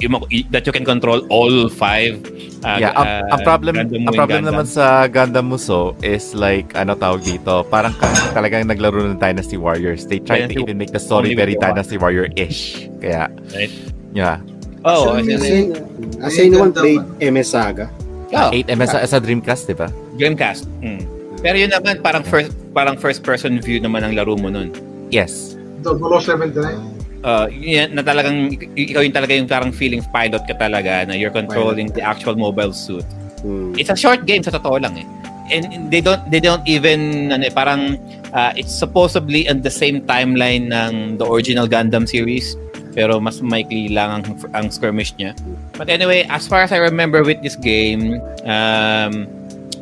yung 0.00 0.16
that 0.48 0.64
you 0.64 0.72
can 0.72 0.86
control 0.86 1.20
all 1.28 1.68
five. 1.68 2.16
Uh, 2.64 2.78
yeah, 2.80 2.96
uh, 2.96 3.26
ang 3.36 3.40
problem 3.44 3.74
ang 3.76 4.14
problem 4.16 4.46
Gundam. 4.46 4.64
naman 4.64 4.66
sa 4.70 5.04
Gundam 5.10 5.52
Muso 5.52 5.92
is 6.00 6.32
like 6.32 6.72
ano 6.72 6.96
tawag 6.96 7.20
dito, 7.20 7.68
parang 7.68 7.92
ka- 7.92 8.32
talagang 8.32 8.64
naglaro 8.64 9.04
ng 9.12 9.20
Dynasty 9.20 9.60
Warriors. 9.60 10.08
They 10.08 10.24
try 10.24 10.46
to 10.46 10.48
Dynasty- 10.48 10.62
even 10.64 10.80
make 10.80 10.94
the 10.94 11.02
story 11.02 11.36
only 11.36 11.36
very 11.36 11.52
one. 11.58 11.68
Dynasty 11.68 12.00
Warrior-ish. 12.00 12.88
Kaya 13.02 13.28
Right. 13.52 13.72
yeah. 14.16 14.40
Oh, 14.80 15.20
Actually, 15.20 15.36
as 15.36 15.42
As 15.44 15.50
in, 15.52 15.64
in, 15.76 16.24
as 16.24 16.34
anyone 16.40 16.72
played 16.72 17.04
MS 17.20 17.52
Saga. 17.52 17.92
Oh, 18.32 18.50
8 18.52 18.70
MS 18.70 18.88
sa, 18.94 18.98
sa 19.06 19.18
Dreamcast, 19.18 19.66
'di 19.66 19.76
ba? 19.76 19.88
Dreamcast. 20.18 20.66
Mm. 20.82 21.02
Pero 21.40 21.56
yun 21.56 21.72
naman, 21.72 22.04
parang 22.04 22.22
first 22.22 22.52
parang 22.76 22.96
first 23.00 23.24
person 23.24 23.56
view 23.58 23.80
naman 23.80 24.04
ang 24.04 24.12
laro 24.12 24.36
mo 24.36 24.52
nun. 24.52 24.70
Yes. 25.08 25.56
0079. 25.82 27.00
Uh, 27.20 27.52
yan, 27.52 27.92
na 27.92 28.00
talagang, 28.00 28.48
ik- 28.56 28.72
ikaw 28.72 29.04
yung 29.04 29.12
talaga 29.12 29.32
yung 29.36 29.48
parang 29.48 29.72
feeling 29.72 30.00
pilot 30.08 30.40
ka 30.48 30.56
talaga 30.56 31.04
na 31.04 31.12
you're 31.12 31.32
controlling 31.32 31.92
the 31.92 32.00
actual 32.00 32.32
mobile 32.32 32.72
suit. 32.72 33.04
Mm. 33.44 33.76
It's 33.76 33.92
a 33.92 33.96
short 33.96 34.24
game 34.24 34.44
sa 34.44 34.52
totoo 34.52 34.80
lang 34.80 34.96
eh. 35.00 35.08
And 35.50 35.90
they 35.90 35.98
don't 35.98 36.22
they 36.30 36.38
don't 36.38 36.62
even 36.62 37.32
ano, 37.34 37.42
eh, 37.42 37.50
parang 37.50 37.98
uh, 38.30 38.52
it's 38.54 38.70
supposedly 38.70 39.50
on 39.50 39.66
the 39.66 39.72
same 39.72 40.06
timeline 40.06 40.70
ng 40.70 41.18
the 41.18 41.26
original 41.26 41.66
Gundam 41.66 42.06
series 42.06 42.54
pero 42.94 43.20
mas 43.20 43.40
lang 43.40 44.10
ang, 44.10 44.24
ang 44.54 44.70
skirmish 44.70 45.14
niya. 45.18 45.34
But 45.76 45.88
anyway, 45.88 46.26
as 46.28 46.46
far 46.46 46.62
as 46.62 46.72
I 46.72 46.78
remember 46.78 47.22
with 47.22 47.42
this 47.42 47.56
game, 47.56 48.20
um, 48.44 49.26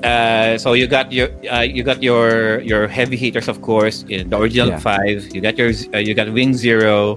uh, 0.05 0.59
so 0.59 0.73
you 0.75 0.87
got 0.87 1.11
your 1.13 1.29
uh, 1.51 1.67
you 1.67 1.83
got 1.83 2.03
your 2.03 2.61
your 2.61 2.87
heavy 2.89 3.17
hitters 3.17 3.49
of 3.49 3.63
course, 3.63 4.05
in 4.09 4.31
the 4.31 4.37
original 4.39 4.69
Yeah. 4.69 4.79
five. 4.79 5.27
You 5.35 5.41
got 5.41 5.59
your 5.59 5.73
uh, 5.95 5.99
you 5.99 6.15
got 6.15 6.31
Wing 6.33 6.55
Zero, 6.55 7.17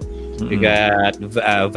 you 0.49 0.57
Mm-mm. 0.57 0.61
got 0.61 1.15
uh, 1.21 1.69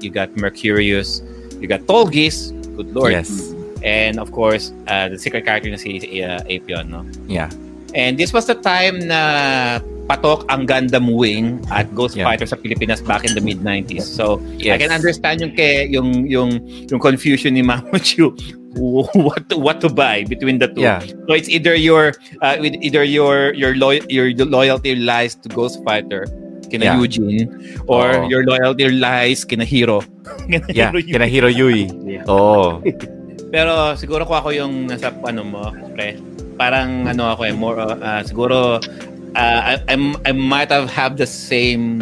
you 0.00 0.10
got 0.10 0.30
Mercurius, 0.36 1.20
you 1.60 1.68
got 1.68 1.80
Tolgis. 1.90 2.52
Good 2.76 2.92
lord. 2.94 3.12
Yes. 3.12 3.52
And 3.84 4.18
of 4.18 4.32
course, 4.32 4.72
uh, 4.88 5.08
the 5.08 5.18
secret 5.18 5.44
character 5.44 5.70
na 5.70 5.76
si 5.76 6.00
uh, 6.24 6.40
Apion, 6.48 6.88
no? 6.90 7.06
Yeah. 7.28 7.50
And 7.94 8.18
this 8.18 8.32
was 8.32 8.44
the 8.46 8.56
time 8.56 8.98
na 9.08 9.78
patok 10.06 10.46
ang 10.48 10.64
Gundam 10.64 11.10
Wing 11.10 11.58
at 11.68 11.90
Ghost 11.92 12.14
Yeah. 12.14 12.24
Fighter 12.24 12.46
sa 12.46 12.54
Pilipinas 12.54 13.02
back 13.02 13.26
in 13.26 13.34
the 13.34 13.42
mid 13.42 13.60
90s. 13.60 14.06
So, 14.06 14.38
I 14.62 14.74
Yes. 14.74 14.78
can 14.78 14.94
understand 14.94 15.42
yung 15.42 15.52
ke, 15.52 15.90
yung 15.90 16.24
yung 16.26 16.50
yung 16.86 17.00
confusion 17.02 17.54
ni 17.54 17.62
Mamuchu 17.62 18.30
what 19.16 19.48
to, 19.48 19.56
what 19.56 19.80
to 19.80 19.88
buy 19.88 20.22
between 20.28 20.60
the 20.60 20.68
two. 20.68 20.84
Yeah. 20.84 21.00
So 21.26 21.32
it's 21.32 21.48
either 21.48 21.74
your 21.74 22.12
uh, 22.40 22.60
with 22.60 22.76
either 22.84 23.02
your 23.02 23.50
your 23.56 23.74
loy- 23.74 24.04
your 24.06 24.30
loyalty 24.36 24.94
lies 24.94 25.34
to 25.42 25.48
Ghost 25.48 25.80
Fighter 25.82 26.28
kina 26.66 26.92
Yeah. 26.92 26.98
Eugene 26.98 27.46
or 27.86 28.10
Oo. 28.10 28.28
your 28.28 28.42
loyalty 28.44 28.90
lies 28.90 29.42
kina 29.42 29.64
Hero. 29.64 30.02
Kina 30.46 30.62
Yeah, 30.70 30.90
Hero 30.92 30.98
Yui. 31.02 31.10
kina 31.10 31.26
Hiro 31.26 31.50
Yui. 31.50 31.82
Yeah. 32.06 32.24
Oo. 32.30 32.78
Pero 33.54 33.94
siguro 33.96 34.22
ko 34.26 34.38
ako 34.38 34.50
yung 34.52 34.86
nasa 34.86 35.10
ano 35.22 35.42
mo, 35.42 35.62
pre. 35.94 36.18
Parang 36.58 37.06
ano 37.06 37.30
ako 37.30 37.42
eh, 37.46 37.54
more 37.54 37.78
uh, 37.78 37.94
uh, 37.96 38.20
siguro 38.22 38.82
uh, 39.36 39.60
I, 39.76 39.92
I'm, 39.92 40.16
I 40.24 40.32
might 40.32 40.72
have 40.72 40.88
have 40.88 41.20
the 41.20 41.28
same 41.28 42.00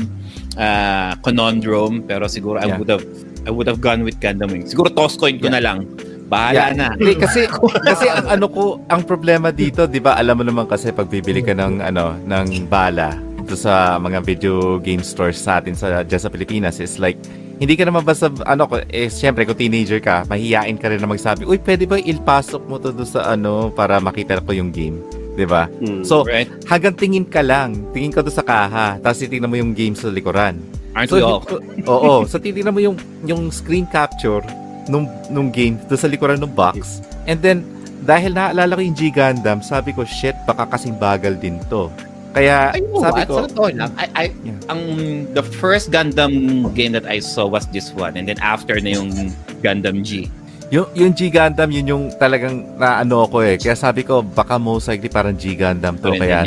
uh, 0.57 1.19
conundrum 1.21 2.07
pero 2.07 2.31
siguro 2.31 2.63
I 2.63 2.71
Yeah. 2.71 2.79
would 2.79 2.91
have 2.91 3.05
I 3.45 3.53
would 3.53 3.69
have 3.69 3.85
gone 3.85 4.07
with 4.07 4.17
Gundam 4.25 4.55
Wing. 4.57 4.65
Siguro 4.65 4.89
toss 4.89 5.19
coin 5.21 5.37
ko 5.37 5.51
Yeah. 5.51 5.59
na 5.59 5.61
lang. 5.61 5.79
Bahala 6.25 6.57
Yeah. 6.57 6.71
na. 6.73 6.87
Hindi, 6.97 7.21
kasi 7.21 7.45
kasi 7.91 8.09
ang 8.09 8.25
ano 8.33 8.47
ko, 8.49 8.63
ang 8.89 9.05
problema 9.05 9.53
dito, 9.53 9.85
'di 9.85 10.01
ba? 10.01 10.17
Alam 10.17 10.41
mo 10.41 10.45
naman 10.49 10.65
kasi 10.65 10.89
pag 10.95 11.11
bibili 11.13 11.45
ka 11.45 11.53
ng 11.53 11.85
ano, 11.85 12.17
ng 12.25 12.65
bala 12.71 13.13
dito 13.45 13.61
sa 13.61 14.01
mga 14.01 14.25
video 14.25 14.81
game 14.81 15.05
stores 15.05 15.37
sa 15.37 15.61
atin 15.61 15.77
sa 15.77 16.01
dyan 16.01 16.17
sa 16.17 16.33
Pilipinas 16.33 16.81
is 16.81 16.97
like 16.97 17.21
hindi 17.61 17.77
ka 17.77 17.85
naman 17.85 18.01
basta 18.01 18.33
ano 18.49 18.65
ko 18.65 18.81
eh 18.89 19.13
syempre 19.13 19.45
kung 19.45 19.55
teenager 19.55 20.01
ka, 20.01 20.25
mahihiyain 20.27 20.81
ka 20.81 20.89
rin 20.89 20.99
na 20.99 21.07
magsabi, 21.07 21.45
"Uy, 21.45 21.61
pwede 21.61 21.85
ba 21.85 22.01
ilpasok 22.01 22.65
mo 22.65 22.81
to 22.81 22.91
doon 22.91 23.05
sa 23.07 23.37
ano 23.37 23.69
para 23.69 24.01
makita 24.01 24.41
ko 24.41 24.57
yung 24.57 24.73
game?" 24.73 24.97
'Di 25.35 25.45
ba? 25.45 25.67
Mm. 25.83 26.03
So, 26.03 26.23
Right? 26.23 26.47
hanggang 26.65 26.95
tingin 26.95 27.27
ka 27.27 27.43
lang, 27.43 27.91
tingin 27.91 28.11
ka 28.11 28.23
doon 28.23 28.33
sa 28.33 28.43
kaha, 28.43 28.99
tapos 28.99 29.19
titingnan 29.19 29.51
mo 29.51 29.59
yung 29.59 29.75
game 29.75 29.93
sa 29.93 30.07
likuran. 30.09 30.63
Aren't 30.95 31.11
So, 31.11 31.19
we 31.19 31.23
all? 31.23 31.43
oo. 31.85 32.23
So, 32.25 32.39
titignan 32.39 32.71
mo 32.71 32.79
yung, 32.79 32.95
yung 33.27 33.51
screen 33.51 33.83
capture 33.85 34.47
nung, 34.87 35.11
nung 35.27 35.51
game 35.51 35.75
doon 35.85 35.99
sa 35.99 36.07
likuran 36.07 36.39
ng 36.39 36.55
box. 36.55 37.03
And 37.27 37.43
then, 37.43 37.67
dahil 38.01 38.31
naalala 38.31 38.79
ko 38.79 38.83
yung 38.85 38.95
G 38.95 39.11
Gundam, 39.11 39.59
sabi 39.59 39.91
ko, 39.91 40.07
shit, 40.07 40.39
baka 40.45 40.71
kasing 40.71 40.95
bagal 40.95 41.35
din 41.35 41.59
to. 41.67 41.91
Kaya, 42.31 42.71
Ay, 42.71 42.79
you 42.79 42.91
know 42.91 43.03
sabi 43.03 43.21
what? 43.23 43.27
ko, 43.27 43.35
Sa 43.35 43.43
totoo 43.49 43.69
lang, 43.71 43.91
I, 43.95 44.07
I, 44.13 44.25
Yeah. 44.43 44.59
ang 44.69 44.81
the 45.33 45.43
first 45.43 45.91
Gundam 45.91 46.31
game 46.71 46.93
that 46.93 47.07
I 47.07 47.19
saw 47.19 47.47
was 47.47 47.67
this 47.71 47.91
one 47.91 48.15
and 48.15 48.27
then 48.27 48.39
after 48.39 48.79
na 48.79 48.95
yung 48.95 49.11
Gundam 49.63 50.03
G. 50.03 50.31
yung, 50.71 50.87
yung 50.97 51.13
G 51.13 51.29
Gundam, 51.29 51.69
yun 51.69 51.87
yung 51.87 52.05
talagang 52.17 52.79
naano 52.79 53.29
ko 53.29 53.45
eh. 53.45 53.57
Kaya 53.57 53.77
sabi 53.77 54.03
ko, 54.03 54.25
baka 54.25 54.57
most 54.57 54.89
likely 54.89 55.09
parang 55.09 55.37
G 55.37 55.53
Gundam 55.55 56.01
to. 56.01 56.13
Rin 56.13 56.21
Kaya, 56.21 56.45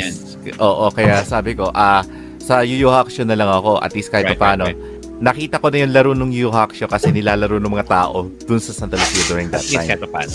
oo, 0.58 0.90
kaya 0.90 1.22
sabi 1.22 1.54
ko, 1.54 1.70
ah, 1.70 2.02
sa 2.38 2.64
Yu 2.64 2.80
Yu 2.80 2.88
Hakusho 2.88 3.22
na 3.22 3.36
lang 3.36 3.48
ako, 3.48 3.78
at 3.78 3.92
least 3.92 4.08
kahit 4.08 4.26
Right, 4.32 4.40
pa 4.40 4.56
paano. 4.56 4.64
right, 4.66 4.78
Nakita 5.18 5.58
ko 5.58 5.66
na 5.68 5.82
yung 5.82 5.92
laro 5.92 6.10
ng 6.14 6.30
Yu 6.30 6.46
Yu 6.46 6.50
Hakusho 6.50 6.86
kasi 6.86 7.10
nilalaro 7.10 7.58
ng 7.58 7.68
mga 7.68 7.86
tao 7.90 8.30
dun 8.46 8.62
sa 8.62 8.72
Santa 8.72 8.94
Lucia 8.94 9.26
during 9.26 9.50
that 9.50 9.60
At 9.60 9.68
least 9.68 9.76
time. 9.82 9.88
kahit 9.90 10.00
pa 10.02 10.08
paano. 10.08 10.34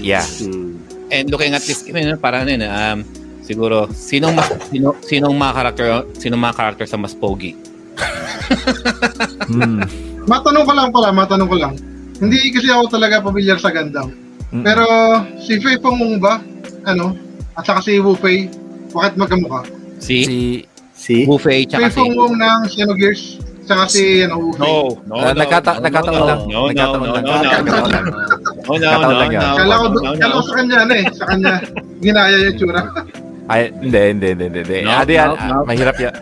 Yeah. 0.00 0.24
Mm. 0.40 0.70
And 1.10 1.24
looking 1.28 1.52
at 1.52 1.66
this 1.66 1.82
game, 1.82 1.98
ano, 1.98 2.14
parang 2.16 2.46
ano 2.46 2.50
yun, 2.54 2.64
um, 2.64 2.98
siguro, 3.42 3.90
sinong 3.90 4.38
mas, 4.38 4.46
sino, 4.70 4.94
sinong 5.02 5.34
mga 5.34 5.52
karakter, 5.52 5.86
sinong 6.16 6.38
mga 6.40 6.54
karakter 6.56 6.86
sa 6.86 6.94
mas 6.96 7.12
pogi? 7.12 7.58
Hmm. 9.50 9.82
Matanong 10.24 10.64
ko 10.64 10.72
lang 10.72 10.88
pala, 10.94 11.08
matanong 11.10 11.48
ko 11.50 11.56
lang. 11.58 11.74
Hindi 12.20 12.52
kasi 12.52 12.68
ako 12.68 12.84
talaga 12.90 13.24
pamilyar 13.24 13.56
sa 13.56 13.72
Gundam. 13.72 14.12
Mm. 14.50 14.62
Pero 14.62 14.84
si 15.40 15.56
Fei 15.58 15.76
Pengong 15.76 16.20
ba? 16.20 16.36
Ano? 16.84 17.16
At 17.54 17.64
saka 17.64 17.80
si 17.80 17.96
Wu 17.96 18.12
Fei, 18.14 18.46
bakit 18.90 19.16
magkamukha? 19.16 19.64
Si, 19.98 20.16
Si 20.24 20.38
See? 20.92 21.24
Wu 21.24 21.36
Fei, 21.36 21.64
tsaka 21.64 21.88
Fei 21.88 21.92
si... 21.92 21.98
Pengong 22.02 22.34
ng 22.36 22.60
Xenogears, 22.66 23.22
saka 23.64 23.84
si 23.88 24.20
ano, 24.20 24.36
Wu 24.38 24.50
Fei. 24.52 24.64
No, 24.64 24.72
no, 25.06 25.14
Ah, 25.16 25.32
no, 25.32 25.38
nagkata- 25.38 25.78
no, 25.78 25.84
nagkataon 25.86 26.14
no, 26.14 26.26
lang. 26.26 26.40
No, 26.40 26.58
no, 26.60 26.68
Nagkataon 26.68 27.00
no, 27.00 27.12
lang. 27.14 27.24
no, 27.24 27.30
no, 27.30 27.40
Nagkataon 27.40 27.88
lang. 27.88 28.04
Oh, 28.68 28.76
no, 28.76 28.84
Nagkataon 28.84 29.12
no, 29.14 29.20
lang 29.20 29.30
yan. 29.30 29.42
no, 29.42 29.56
Kala 29.56 29.74
ko, 29.74 29.86
no, 29.86 29.98
no, 29.98 30.10
kala 30.18 30.32
ko 30.32 30.42
sa 30.42 30.54
kanya 30.56 30.76
ano 30.82 30.92
eh, 30.92 31.04
sa 31.10 31.24
kanya 31.26 31.52
ginaya 32.00 32.36
yung 32.42 32.56
tsura. 32.58 32.82
Ay, 33.50 33.62
hindi, 33.74 34.00
hindi, 34.14 34.28
hindi, 34.30 34.46
hindi. 34.62 34.76
No, 34.84 34.90
ano 34.94 35.10
yan? 35.10 35.28
no, 35.28 35.34
no. 35.36 35.54
ah, 35.56 35.62
Mahirap 35.64 35.96
yan. 35.98 36.14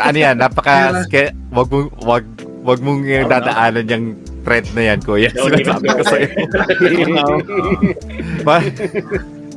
ano 0.00 0.16
yan? 0.18 0.34
Napaka, 0.38 0.74
wag 1.50 1.68
mong, 1.68 1.88
wag, 2.02 2.24
wag 2.64 2.78
mong 2.80 3.00
no. 3.04 3.28
dadaanan 3.28 3.84
yung 3.86 4.06
thread 4.44 4.68
na 4.76 4.92
yan, 4.92 4.98
kuya. 5.00 5.32
No, 5.32 5.48
Sinasabi 5.48 5.86
ko 5.88 6.02
sa'yo. 6.04 6.28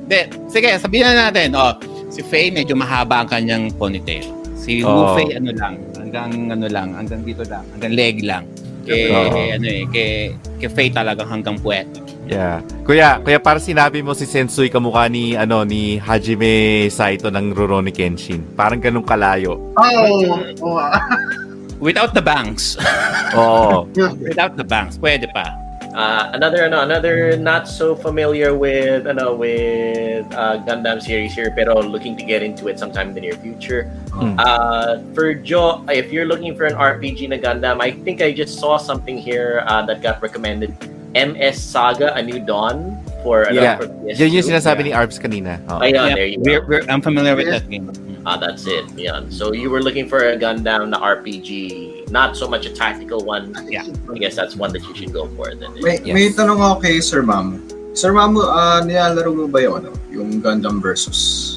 Hindi, 0.07 0.21
sige, 0.47 0.69
sabihin 0.79 1.05
na 1.11 1.27
natin, 1.27 1.51
oh, 1.53 1.75
si 2.07 2.23
Faye 2.23 2.47
medyo 2.47 2.79
mahaba 2.79 3.23
ang 3.23 3.29
kanyang 3.29 3.67
ponytail. 3.75 4.23
Si 4.55 4.79
Wu 4.79 4.87
Oo. 4.87 5.15
Fei 5.19 5.35
ano 5.35 5.51
lang, 5.51 5.75
hanggang 5.99 6.31
ano 6.47 6.67
lang, 6.71 6.95
hanggang 6.95 7.21
dito 7.27 7.43
lang, 7.43 7.67
hanggang 7.75 7.91
leg 7.91 8.23
lang. 8.23 8.43
Kay 8.87 9.11
Oo. 9.11 9.35
ano 9.51 9.67
eh, 9.67 9.83
kay 9.91 10.31
kay 10.63 10.69
Faye 10.71 10.91
talagang 10.95 11.27
hanggang 11.27 11.59
puwet. 11.59 11.87
yeah. 12.27 12.63
Kuya, 12.87 13.19
kuya, 13.19 13.35
para 13.39 13.59
sinabi 13.59 13.99
mo 13.99 14.15
si 14.15 14.23
Sensui 14.23 14.71
kamukha 14.71 15.11
ni, 15.11 15.35
ano, 15.35 15.67
ni 15.67 15.99
Hajime 15.99 16.87
Saito 16.87 17.27
ng 17.27 17.51
Rurouni 17.51 17.91
Kenshin. 17.91 18.43
Parang 18.55 18.79
ganun 18.79 19.03
kalayo. 19.03 19.59
Oo. 19.75 20.39
Oh, 20.63 20.79
Without 21.79 22.13
the 22.13 22.21
banks. 22.21 22.77
Oo. 23.37 23.85
Without 24.17 24.57
the 24.57 24.65
banks, 24.65 24.97
pwede 24.97 25.29
pa. 25.29 25.67
Uh, 25.97 26.29
another 26.37 26.61
ano, 26.65 26.85
another 26.85 27.37
not 27.37 27.65
so 27.65 27.97
familiar 27.97 28.53
with 28.53 29.09
ano 29.09 29.33
with 29.33 30.29
uh, 30.37 30.61
Gundam 30.61 31.01
series 31.01 31.33
here, 31.33 31.49
pero 31.49 31.81
looking 31.81 32.13
to 32.17 32.21
get 32.21 32.45
into 32.45 32.69
it 32.69 32.77
sometime 32.77 33.09
in 33.09 33.15
the 33.17 33.21
near 33.21 33.37
future. 33.41 33.89
Hmm. 34.13 34.37
Uh, 34.37 35.01
for 35.17 35.33
Joe, 35.33 35.81
if 35.89 36.13
you're 36.13 36.29
looking 36.29 36.53
for 36.53 36.69
an 36.69 36.77
RPG 36.77 37.29
na 37.33 37.41
Gundam, 37.41 37.81
I 37.81 37.97
think 38.05 38.21
I 38.21 38.29
just 38.29 38.61
saw 38.61 38.77
something 38.77 39.17
here 39.17 39.65
uh, 39.65 39.81
that 39.89 40.05
got 40.05 40.21
recommended. 40.21 40.77
MS 41.17 41.57
Saga: 41.57 42.13
A 42.13 42.21
New 42.21 42.45
Dawn 42.45 42.96
for 43.23 43.47
ano, 43.49 43.59
Yeah. 43.61 43.77
for 43.77 43.87
PS2. 43.87 44.19
Yun 44.19 44.29
yung 44.37 44.45
sinasabi 44.45 44.81
ni 44.85 44.91
Arbs 44.93 45.17
kanina. 45.17 45.59
Oo. 45.69 45.79
Ayun, 45.81 45.93
Yeah, 45.95 46.15
there 46.15 46.29
you 46.29 46.39
we're, 46.41 46.61
go. 46.61 46.67
we're, 46.67 46.83
I'm 46.89 47.01
familiar 47.01 47.35
with 47.35 47.47
that 47.49 47.65
game. 47.69 47.89
Ah, 48.27 48.35
that's 48.35 48.67
it. 48.67 48.83
Yeah. 48.99 49.23
So 49.31 49.55
you 49.55 49.71
were 49.71 49.79
looking 49.79 50.07
for 50.11 50.19
a 50.19 50.35
Gundam 50.35 50.91
na 50.91 50.99
RPG, 50.99 52.11
not 52.11 52.35
so 52.35 52.43
much 52.47 52.67
a 52.67 52.71
tactical 52.75 53.23
one. 53.23 53.55
Yeah. 53.71 53.87
I 54.11 54.19
guess 54.19 54.35
that's 54.35 54.55
one 54.59 54.73
that 54.75 54.83
you 54.83 54.93
should 54.95 55.13
go 55.15 55.31
for. 55.39 55.47
Then. 55.55 55.71
May, 55.79 56.03
Yes. 56.03 56.11
may 56.11 56.25
tanong 56.35 56.59
ako 56.59 56.75
kay 56.83 56.99
Sir 56.99 57.23
Ma'am. 57.23 57.63
Sir 57.97 58.13
Mamu, 58.13 58.45
ah, 58.45 58.83
nilalaro 58.85 59.33
mo 59.33 59.47
ba 59.49 59.57
yung 59.63 59.81
ano? 59.81 59.89
Yung 60.13 60.37
Gundam 60.43 60.77
versus 60.83 61.53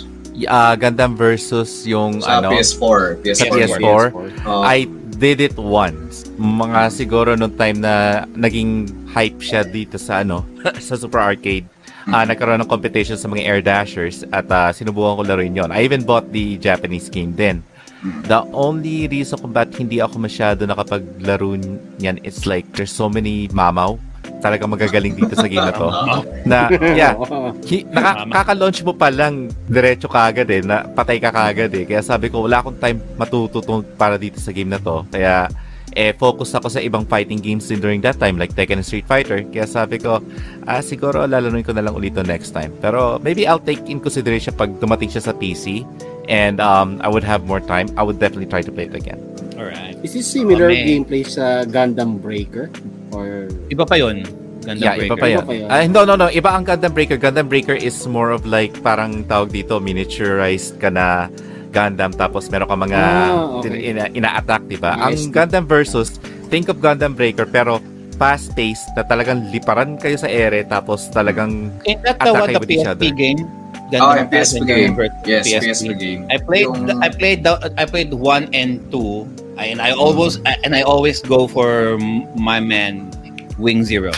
Ah, 0.49 0.73
Gundam 0.73 1.19
versus 1.21 1.85
yung 1.85 2.23
sa 2.25 2.41
ano, 2.41 2.49
PS4? 2.57 3.21
sa 3.37 3.45
PS4. 3.45 4.09
PS4. 4.17 4.49
Oh, 4.49 4.65
I 4.65 4.89
did 5.21 5.45
it 5.45 5.55
once. 5.61 6.25
Mga 6.41 6.89
siguro 6.97 7.37
nung 7.37 7.53
time 7.53 7.85
na 7.85 8.25
naging 8.33 8.89
hype 9.13 9.37
siya 9.45 9.69
dito 9.69 10.01
sa 10.01 10.25
ano, 10.25 10.49
sa 10.81 10.97
Super 10.97 11.21
Arcade. 11.21 11.69
Ah, 12.09 12.25
nagkaroon 12.25 12.65
ng 12.65 12.73
competition 12.73 13.21
sa 13.21 13.29
mga 13.29 13.45
Air 13.45 13.61
Dashers 13.61 14.25
at 14.33 14.49
ah, 14.49 14.73
sinubukan 14.73 15.21
ko 15.21 15.23
laruin 15.29 15.53
yon. 15.53 15.69
I 15.69 15.85
even 15.85 16.03
bought 16.09 16.33
the 16.33 16.57
Japanese 16.57 17.13
game 17.13 17.37
din. 17.37 17.61
The 18.01 18.49
only 18.57 19.13
reason 19.13 19.37
kung 19.37 19.53
ba't 19.53 19.77
hindi 19.77 20.01
ako 20.01 20.25
masyado 20.25 20.65
nakapaglaro 20.65 21.61
niyan 22.01 22.25
it's 22.25 22.49
like 22.49 22.65
there's 22.73 22.89
so 22.89 23.13
many 23.13 23.45
mamaw 23.53 24.01
talagang 24.41 24.73
magagaling 24.73 25.15
dito 25.15 25.37
sa 25.37 25.47
game 25.47 25.65
na 25.65 25.75
to. 25.75 25.89
na, 26.51 26.59
yeah, 26.97 27.13
Hi, 27.17 27.79
naka, 27.93 28.13
kaka-launch 28.29 28.81
mo 28.83 28.97
pa 28.97 29.13
lang 29.13 29.53
diretso 29.69 30.09
kagad 30.09 30.49
eh, 30.49 30.65
na 30.65 30.89
patay 30.89 31.21
ka 31.21 31.31
kagad 31.31 31.71
eh. 31.77 31.85
Kaya 31.85 32.01
sabi 32.01 32.33
ko, 32.33 32.49
wala 32.49 32.65
akong 32.65 32.81
time 32.81 32.99
matuto 33.21 33.61
para 33.97 34.17
dito 34.17 34.41
sa 34.41 34.51
game 34.51 34.73
na 34.73 34.81
to. 34.81 35.05
Kaya, 35.13 35.47
eh, 35.95 36.15
focus 36.15 36.55
ako 36.55 36.71
sa 36.71 36.81
ibang 36.81 37.03
fighting 37.05 37.43
games 37.43 37.67
din 37.67 37.83
during 37.83 38.01
that 38.01 38.19
time, 38.19 38.39
like 38.39 38.55
Tekken 38.55 38.79
and 38.79 38.87
Street 38.87 39.07
Fighter. 39.07 39.43
Kaya 39.43 39.67
sabi 39.67 39.99
ko, 39.99 40.23
ah, 40.67 40.81
siguro 40.81 41.27
lalanuin 41.27 41.67
ko 41.67 41.75
na 41.75 41.83
lang 41.83 41.95
ulit 41.95 42.15
to 42.15 42.23
next 42.23 42.55
time. 42.55 42.71
Pero 42.79 43.19
maybe 43.21 43.45
I'll 43.47 43.63
take 43.63 43.83
in 43.91 43.99
consideration 43.99 44.55
pag 44.55 44.71
dumating 44.79 45.11
siya 45.11 45.31
sa 45.31 45.33
PC 45.35 45.83
and 46.31 46.63
um, 46.63 47.03
I 47.03 47.11
would 47.11 47.27
have 47.27 47.45
more 47.45 47.61
time, 47.61 47.91
I 47.99 48.07
would 48.07 48.23
definitely 48.23 48.47
try 48.47 48.63
to 48.63 48.71
play 48.71 48.87
it 48.87 48.95
again. 48.95 49.19
Alright. 49.59 49.99
Is 50.01 50.15
this 50.15 50.31
similar 50.31 50.71
Okay. 50.71 50.97
gameplay 50.97 51.27
sa 51.27 51.67
Gundam 51.67 52.23
Breaker? 52.23 52.71
Or 53.11 53.49
Iba 53.69 53.85
pa 53.85 53.95
yun. 53.95 54.23
Gundam 54.61 54.77
yeah, 54.79 54.93
Breaker. 54.93 55.09
iba 55.09 55.17
pa 55.17 55.27
yan. 55.27 55.37
Iba 55.37 55.47
pa 55.47 55.55
yan. 55.55 55.69
Ah, 55.69 55.83
no, 55.87 56.01
no, 56.05 56.15
no. 56.15 56.29
Iba 56.29 56.51
ang 56.53 56.63
Gundam 56.63 56.93
Breaker. 56.93 57.17
Gundam 57.17 57.49
Breaker 57.49 57.73
is 57.73 57.97
more 58.05 58.29
of 58.29 58.45
like, 58.45 58.77
parang 58.81 59.25
tawag 59.25 59.51
dito, 59.51 59.81
miniaturized 59.81 60.77
ka 60.77 60.89
na 60.89 61.33
Gundam 61.71 62.13
tapos 62.13 62.51
meron 62.51 62.67
ka 62.67 62.77
mga 62.77 62.99
Ah, 63.01 63.57
okay. 63.57 63.89
ina- 63.89 64.11
ina-attack, 64.11 64.67
di 64.67 64.77
ba? 64.77 64.99
Yes. 65.07 65.23
Ang 65.23 65.33
Gundam 65.33 65.65
versus, 65.65 66.19
think 66.49 66.69
of 66.69 66.77
Gundam 66.79 67.15
Breaker 67.15 67.47
pero 67.47 67.81
fast-paced 68.15 68.93
na 68.93 69.03
talagang 69.03 69.49
liparan 69.49 69.97
kayo 69.97 70.13
sa 70.15 70.29
ere 70.29 70.61
tapos 70.63 71.09
talagang 71.09 71.73
Is 71.83 71.97
that 72.05 72.21
the 72.21 72.29
Attack 72.29 72.37
one, 72.37 72.53
the 72.53 72.61
with 72.61 72.71
each 72.71 72.85
PSP 72.85 72.91
other. 72.93 73.15
game? 73.17 73.41
oh, 73.41 73.89
Gundam 73.89 74.13
yung 74.19 74.29
PSP 74.29 74.59
game. 74.63 74.93
Yes, 75.25 75.43
PSP. 75.49 75.65
PSP 75.65 75.91
game. 75.97 76.21
I 76.29 76.37
played 76.37 76.69
Yung- 76.69 77.01
I 77.01 77.09
played 77.09 77.41
the, 77.41 77.53
I 77.75 77.85
played 77.87 78.13
1 78.13 78.53
and 78.53 78.85
2 78.93 79.25
and 79.63 79.81
I 79.81 79.93
always 79.93 80.41
and 80.65 80.73
I 80.73 80.83
always 80.83 81.21
go 81.21 81.47
for 81.47 81.97
my 82.35 82.61
man 82.61 83.13
Wing 83.57 83.85
Zero 83.85 84.13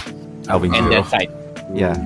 ah, 0.46 0.56
Wing 0.56 0.74
and 0.74 0.86
Zero. 0.86 1.02
that 1.02 1.10
side. 1.10 1.30
Yeah. 1.72 1.96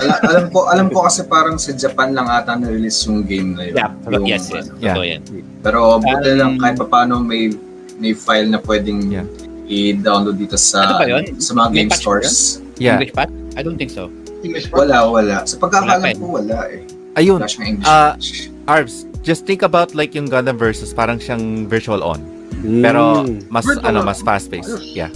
Ala- 0.00 0.22
alam 0.24 0.44
ko, 0.48 0.64
alam 0.64 0.86
ko 0.88 1.04
kasi 1.04 1.28
parang 1.28 1.60
sa 1.60 1.76
Japan 1.76 2.16
lang 2.16 2.24
ata 2.24 2.56
na-release 2.56 3.04
yung 3.04 3.20
game 3.22 3.52
na 3.52 3.68
yun. 3.68 3.76
Yeah, 3.76 3.90
Yung, 4.08 4.24
yes, 4.24 4.48
yes. 4.48 4.72
Yeah. 4.80 4.96
Totoo 4.96 5.04
yan. 5.04 5.20
Pero 5.60 6.00
buti 6.00 6.28
Um, 6.32 6.38
lang 6.40 6.52
kahit 6.56 6.76
pa 6.80 6.86
paano 6.88 7.20
may 7.20 7.52
may 8.00 8.16
file 8.16 8.48
na 8.48 8.56
pwedeng 8.58 9.12
Yeah. 9.12 9.28
i-download 9.68 10.40
dito 10.40 10.56
sa 10.56 11.04
Ano 11.04 11.20
yun? 11.20 11.36
sa 11.36 11.52
mga 11.52 11.68
May 11.68 11.76
game 11.84 11.90
stores. 11.92 12.64
Yeah. 12.80 12.96
English 12.96 13.12
patch? 13.12 13.32
I 13.54 13.60
don't 13.60 13.76
think 13.76 13.92
so. 13.92 14.08
English. 14.40 14.72
Wala, 14.72 15.04
wala. 15.04 15.44
Sa 15.44 15.60
pagkakaalam 15.60 16.00
pa 16.00 16.16
ko, 16.16 16.40
wala 16.40 16.58
eh. 16.72 16.84
Ayun. 17.14 17.44
English 17.44 17.84
Ah. 17.84 18.16
Arbs, 18.64 19.04
just 19.20 19.44
think 19.44 19.60
about 19.60 19.92
like 19.92 20.16
yung 20.16 20.32
Gundam 20.32 20.56
versus 20.56 20.96
parang 20.96 21.20
siyang 21.20 21.68
virtual 21.68 22.00
on. 22.00 22.24
Pero 22.64 23.22
Mm. 23.22 23.48
mas 23.48 23.64
Virtual 23.64 23.86
ano, 23.86 23.98
mas 24.02 24.18
fast-paced. 24.20 24.72
Yeah. 24.90 25.12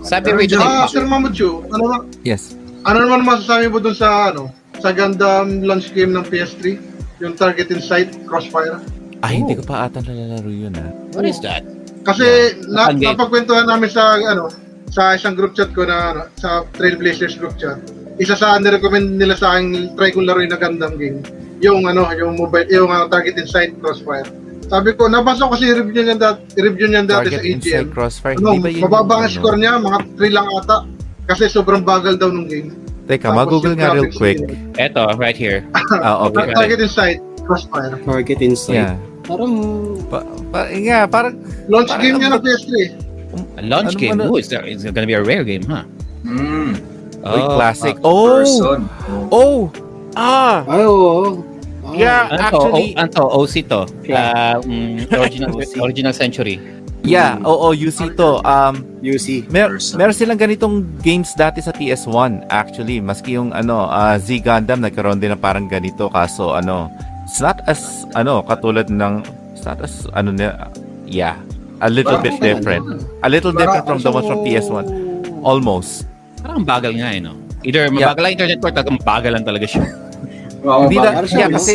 Sabi 0.00 0.30
Pero 0.30 0.36
original 0.38 0.66
Ah. 0.66 0.86
Sir 0.86 1.04
Mamuchu, 1.04 1.64
ano 1.68 1.84
na, 1.86 1.96
Yes. 2.22 2.52
ano 2.82 2.98
naman 3.00 3.24
masasabi 3.24 3.68
mo 3.68 3.78
dun 3.78 3.92
sa 3.92 4.28
ano, 4.28 4.52
sa 4.76 4.90
Gundam 4.90 5.60
launch 5.62 5.92
game 5.92 6.10
ng 6.10 6.24
PS3? 6.24 6.76
Yung 7.18 7.34
Target 7.34 7.68
in 7.68 7.80
Sight 7.80 8.08
Crossfire. 8.24 8.80
Ay, 9.20 9.36
hindi 9.38 9.52
ko 9.52 9.62
pa 9.62 9.84
ata 9.84 10.00
nalalaro 10.00 10.48
yun 10.48 10.72
ah. 10.74 10.88
What 11.12 11.24
is 11.24 11.36
that? 11.40 11.60
Kasi 12.00 12.24
na, 12.66 12.88
Ang 12.88 12.96
game. 12.96 13.12
napagkwentuhan 13.12 13.68
namin 13.68 13.88
sa 13.88 14.16
ano 14.16 14.48
sa 14.88 15.12
isang 15.12 15.36
group 15.36 15.52
chat 15.52 15.68
ko 15.70 15.84
na 15.84 15.96
ano, 16.10 16.22
sa 16.34 16.64
Trailblazers 16.72 17.36
group 17.36 17.54
chat. 17.56 17.76
Isa 18.16 18.32
sa 18.34 18.56
nirecommend 18.56 19.16
nila 19.16 19.36
sa 19.36 19.54
akin 19.54 19.92
try 19.94 20.08
kong 20.08 20.24
laruin 20.24 20.48
na 20.48 20.56
Gundam 20.56 20.96
game. 20.96 21.20
Yung 21.60 21.84
ano, 21.84 22.08
yung 22.10 22.34
mobile, 22.34 22.64
yung 22.68 22.88
uh, 22.88 23.04
Target 23.06 23.36
Insight 23.36 23.76
Crossfire. 23.76 24.24
Sabi 24.70 24.94
ko, 24.94 25.10
nabasa 25.10 25.42
ko 25.42 25.52
kasi 25.52 25.66
review 25.68 26.06
niyan 26.06 26.16
dati, 26.16 26.40
review 26.56 26.86
niyan 26.86 27.04
dati 27.04 27.26
Target 27.26 27.42
sa 27.42 27.46
AGM. 27.74 27.86
Crossfire. 27.90 28.36
Ano, 28.38 28.54
Hindi 28.54 28.62
ba 28.62 28.68
yun? 28.70 28.82
mababa 28.86 29.14
ang 29.18 29.22
yung, 29.26 29.34
score 29.34 29.56
ano? 29.58 29.62
niya, 29.66 29.72
mga 29.76 29.98
3 30.14 30.30
lang 30.30 30.46
ata. 30.54 30.76
Kasi 31.26 31.42
sobrang 31.46 31.82
bagal 31.82 32.14
daw 32.16 32.30
nung 32.30 32.46
game. 32.46 32.70
Teka, 33.04 33.26
Tapos 33.26 33.38
mag-google 33.42 33.74
nga 33.74 33.90
real 33.90 34.06
quick. 34.08 34.38
Eto, 34.78 35.02
right 35.18 35.34
here. 35.34 35.66
Ah, 35.98 36.22
okay. 36.24 36.46
Okay. 36.46 36.54
Target 36.54 36.78
Insight 36.80 37.18
Crossfire. 37.42 37.98
Target 38.00 38.38
Insight. 38.40 38.78
Yeah. 38.78 38.94
Parang 39.26 39.52
Pa, 40.06 40.22
pa, 40.48 40.70
yeah, 40.70 41.02
parang 41.04 41.42
Launch 41.66 41.90
Parang 41.90 42.00
game 42.00 42.16
niya 42.16 42.30
ano 42.30 42.38
ng 42.38 42.42
PS3. 42.46 42.70
A 43.30 43.60
launch 43.62 43.94
Ano 43.94 43.98
game. 43.98 44.10
ba 44.12 44.22
na- 44.22 44.30
Oh, 44.30 44.38
it's, 44.38 44.50
it's 44.50 44.82
gonna 44.84 45.06
be 45.06 45.14
a 45.14 45.22
rare 45.22 45.42
game, 45.42 45.66
huh? 45.66 45.82
Mm, 46.22 46.78
Uy, 47.20 47.40
Oh, 47.40 47.50
classic. 47.52 47.94
ah. 47.96 48.06
Oh! 48.06 48.26
person. 48.38 48.80
Oh. 49.08 49.26
Oh! 49.30 49.58
Ah! 50.14 50.62
ay 50.66 50.82
oo. 50.82 51.42
Ah, 51.90 51.96
Yeah, 51.96 52.20
Ano 52.24 52.38
to? 52.38 52.44
actually, 52.44 52.88
O, 52.88 52.98
ano 52.98 53.08
to? 53.10 53.24
OC 53.36 53.54
to. 53.66 53.80
Yeah. 54.04 54.30
Uh, 54.30 54.56
mm, 54.62 54.94
original, 55.10 55.50
original 55.86 56.14
Century. 56.14 56.56
yeah, 57.00 57.40
oo, 57.42 57.72
UC 57.72 58.12
to. 58.14 58.44
Um, 58.44 58.84
UC. 59.00 59.48
mer 59.48 59.72
meron 59.96 60.12
silang 60.12 60.36
ganitong 60.36 60.84
games 61.00 61.32
dati 61.32 61.58
sa 61.58 61.72
PS1, 61.72 62.44
actually. 62.48 63.00
Maski 63.00 63.34
yung, 63.34 63.50
ano, 63.50 63.88
ah, 63.88 64.20
Z 64.20 64.44
Gundam, 64.44 64.84
nagkaroon 64.84 65.16
din 65.16 65.32
ng 65.32 65.40
parang 65.40 65.64
ganito. 65.64 66.12
Kaso, 66.12 66.52
ano, 66.52 66.92
it's 67.24 67.40
not 67.40 67.58
as, 67.64 68.04
ano, 68.12 68.44
katulad 68.44 68.92
ng, 68.92 69.24
it's 69.50 69.64
not 69.64 69.80
as, 69.80 70.04
ano, 70.12 70.28
na, 70.30 70.68
yeah, 71.08 71.40
a 71.80 71.88
little 71.88 72.20
Parang 72.20 72.24
bit 72.28 72.36
ano, 72.36 72.44
different. 72.44 72.84
A 73.24 73.28
little 73.32 73.50
Parang 73.50 73.64
different 73.80 73.84
from 73.88 73.98
the 74.04 74.10
ones 74.12 74.26
from 74.28 74.40
PS1. 74.44 74.84
Almost. 75.40 76.04
Parang 76.44 76.68
bagal 76.68 76.92
nga 76.94 77.16
eh, 77.16 77.20
no? 77.24 77.32
Either 77.64 77.88
mabagal 77.88 78.24
ang 78.24 78.32
internet 78.36 78.58
ko, 78.60 78.68
talagang 78.68 79.00
bagal 79.00 79.32
lang 79.36 79.44
talaga 79.44 79.64
siya. 79.64 79.84
Wow, 80.60 80.84
Hindi 80.84 80.96
siya, 80.96 81.12
yeah, 81.34 81.48
no? 81.48 81.56
kasi, 81.56 81.72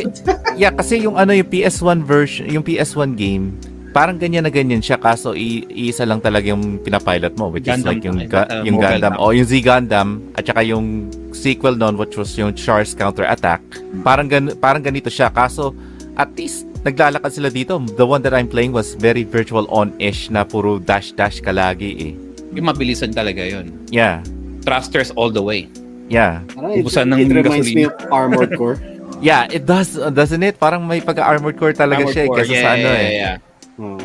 yeah, 0.55 0.71
kasi 0.71 0.93
yung 1.01 1.15
ano, 1.15 1.31
yung 1.31 1.45
PS1 1.45 1.99
version, 2.01 2.45
yung 2.45 2.61
PS1 2.61 3.13
game, 3.13 3.57
parang 3.89 4.19
ganyan 4.19 4.43
na 4.43 4.51
ganyan 4.51 4.77
siya 4.77 4.99
kaso 4.99 5.31
i- 5.31 5.63
iisa 5.65 6.03
lang 6.03 6.19
talaga 6.19 6.51
yung 6.51 6.77
pinapilot 6.77 7.31
mo 7.33 7.47
which 7.47 7.63
is 7.63 7.71
Gundam 7.73 7.87
like 7.87 8.03
yung 8.03 8.19
ga- 8.27 8.43
uh, 8.45 8.59
yung 8.61 8.75
Gundam 8.75 9.15
lang. 9.15 9.23
o 9.23 9.31
yung 9.31 9.47
Z 9.47 9.55
Gundam 9.63 10.07
at 10.35 10.43
saka 10.43 10.61
yung 10.61 11.07
sequel 11.31 11.73
noon 11.73 11.95
which 11.95 12.13
was 12.13 12.35
yung 12.35 12.51
Char's 12.51 12.91
Counter 12.91 13.23
Attack 13.23 13.63
parang 14.03 14.27
gan 14.27 14.51
parang 14.59 14.83
ganito 14.83 15.07
siya 15.07 15.31
kaso 15.31 15.71
at 16.13 16.27
least 16.35 16.67
naglalakad 16.83 17.31
sila 17.31 17.47
dito 17.47 17.79
the 17.95 18.03
one 18.03 18.19
that 18.19 18.35
I'm 18.35 18.51
playing 18.51 18.75
was 18.75 18.93
very 18.93 19.23
virtual 19.23 19.63
on-ish 19.71 20.27
na 20.27 20.43
puro 20.43 20.75
dash 20.75 21.15
dash 21.15 21.39
ka 21.39 21.55
lagi 21.55 21.91
eh 21.95 22.13
Yung 22.51 22.67
mabilisan 22.67 23.15
talaga 23.15 23.47
yon. 23.47 23.71
yeah 23.87 24.19
Thrusters 24.59 25.13
all 25.13 25.29
the 25.29 25.39
way. 25.39 25.71
Yeah 26.07 26.41
Parang 26.51 26.71
it, 26.73 26.83
Ubusan 26.83 27.05
it 27.11 27.25
ng 27.25 27.33
reminds 27.33 27.69
me 27.69 27.85
gasolina. 27.85 28.05
of 28.05 28.13
Armored 28.13 28.51
Core. 28.55 28.77
yeah 29.23 29.47
it 29.47 29.63
does 29.65 29.95
uh, 29.95 30.09
doesn't 30.09 30.43
it 30.43 30.55
parang 30.55 30.83
may 30.83 30.99
pagka-armored 30.99 31.55
core 31.55 31.71
talaga 31.71 32.03
Armored 32.03 32.13
siya 32.13 32.23
eh, 32.23 32.29
Core, 32.29 32.37
kasi 32.37 32.51
yeah, 32.51 32.61
sa 32.61 32.69
ano 32.73 32.87
yeah, 32.87 32.99
eh 32.99 33.11
yeah. 33.13 33.35
Oh. 33.75 33.99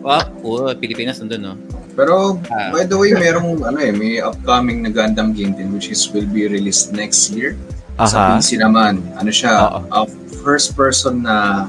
Oh, 0.00 0.24
oh, 0.64 0.72
Pilipinas 0.72 1.20
nandun, 1.20 1.40
no? 1.44 1.52
Pero, 1.92 2.40
Ah. 2.48 2.72
by 2.72 2.88
the 2.88 2.96
way, 2.96 3.12
merong 3.12 3.60
ano 3.60 3.76
eh, 3.76 3.92
may 3.92 4.16
upcoming 4.16 4.80
na 4.80 4.88
Gundam 4.88 5.36
game 5.36 5.52
din 5.52 5.76
which 5.76 5.92
is 5.92 6.08
will 6.08 6.24
be 6.24 6.48
released 6.48 6.96
next 6.96 7.28
year. 7.28 7.52
Sa 8.00 8.16
aha 8.16 8.40
PC 8.40 8.56
naman, 8.56 9.04
ano 9.20 9.28
siya, 9.28 9.52
Oo. 9.76 9.84
a 9.92 10.00
first 10.40 10.72
person 10.72 11.28
na 11.28 11.68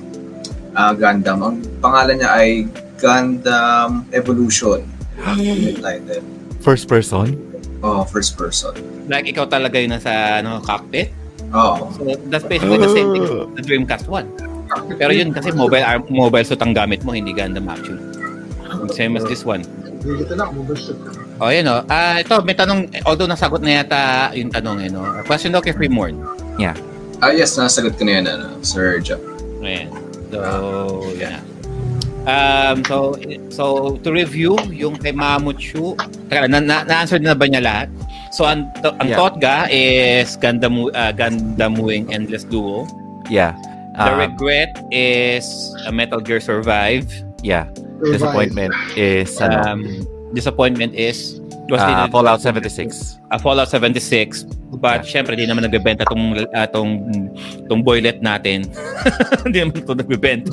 ah, 0.71 0.95
Gundam. 0.95 1.43
Ang 1.43 1.59
pangalan 1.83 2.23
niya 2.23 2.31
ay 2.31 2.71
Gundam 2.95 4.07
Evolution. 4.15 4.87
Title. 5.83 6.23
first 6.63 6.87
person 6.87 7.35
Oh, 7.81 8.05
first 8.05 8.37
person. 8.37 8.77
Like, 9.09 9.25
ikaw 9.25 9.49
talaga 9.49 9.81
yung 9.81 9.97
nasa 9.97 10.39
ano, 10.41 10.61
cockpit. 10.61 11.09
Oh, 11.51 11.89
So, 11.97 12.05
that's 12.29 12.45
basically 12.45 12.79
the 12.79 12.93
same 12.93 13.11
thing 13.11 13.25
the 13.57 13.63
Dreamcast 13.65 14.07
1. 14.07 14.95
Pero 14.95 15.11
yun 15.11 15.35
kasi 15.35 15.51
mobile 15.51 15.83
arm, 15.83 16.07
mobile 16.07 16.45
suit 16.47 16.61
ang 16.63 16.71
gamit 16.71 17.03
mo, 17.03 17.11
hindi 17.11 17.35
Gundam 17.35 17.67
actually. 17.67 17.99
Same 18.95 19.19
as 19.19 19.27
this 19.27 19.43
one. 19.43 19.65
Kita 19.99 20.33
lang, 20.39 20.55
mobile 20.55 20.79
suit. 20.79 20.95
Oh, 21.43 21.51
yun 21.51 21.67
o. 21.67 21.83
Ah, 21.91 22.21
ito, 22.23 22.39
may 22.45 22.55
tanong, 22.55 22.87
although 23.03 23.27
nasagot 23.27 23.59
na 23.59 23.83
yata 23.83 24.31
yung 24.37 24.53
tanong, 24.53 24.87
eh, 24.87 24.89
no? 24.89 25.03
Question 25.27 25.51
daw 25.51 25.59
kay 25.59 25.75
Fremorn. 25.75 26.15
ah 27.19 27.33
yes, 27.35 27.59
nasagot 27.59 27.99
ko 27.99 28.05
na 28.07 28.11
yan, 28.21 28.25
ano, 28.31 28.47
Sir 28.63 29.01
Jack. 29.03 29.19
Ayan. 29.61 29.91
So, 30.31 30.39
yan. 31.19 31.50
Um, 32.21 32.85
so, 32.85 33.17
so, 33.49 33.97
to 34.05 34.13
review, 34.13 34.53
yung 34.69 34.93
kay 34.95 35.09
Mamuchu, 35.09 35.97
teka, 36.29 36.45
na, 36.45 36.61
na, 36.61 36.85
na-answer 36.85 37.17
na 37.17 37.33
ba 37.33 37.49
niya 37.49 37.65
lahat? 37.65 37.89
So, 38.29 38.45
ang, 38.45 38.69
to, 38.85 38.93
ang 39.01 39.09
Yeah. 39.09 39.17
Totga 39.17 39.55
is 39.73 40.37
Gundam, 40.37 40.93
uh, 40.93 41.11
Gundam 41.11 41.81
Wing 41.81 42.13
Endless 42.13 42.45
Duo. 42.45 42.85
yeah 43.25 43.57
The 43.97 44.07
Um, 44.07 44.23
regret 44.23 44.71
is 44.93 45.43
a 45.83 45.91
Metal 45.91 46.21
Gear 46.21 46.39
Survive. 46.39 47.09
yeah 47.43 47.65
disappointment 48.05 48.71
is 48.95 49.33
ano 49.41 49.57
Um, 49.65 49.81
disappointment 50.31 50.93
is 50.93 51.40
Was 51.71 51.79
Ah, 51.79 52.03
din- 52.03 52.11
Fallout 52.11 52.43
76. 52.43 53.15
Ah, 53.31 53.39
Fallout 53.39 53.71
76. 53.71 54.43
But 54.75 55.07
syempre, 55.07 55.39
di 55.39 55.47
naman 55.47 55.63
nagbebenta 55.63 56.03
tong, 56.03 56.35
ah, 56.51 56.67
tong, 56.67 57.07
tong 57.71 57.79
boylet 57.79 58.19
natin. 58.19 58.67
Hindi 59.47 59.63
naman 59.63 59.79
ito 59.79 59.95
nagbebenta. 59.95 60.51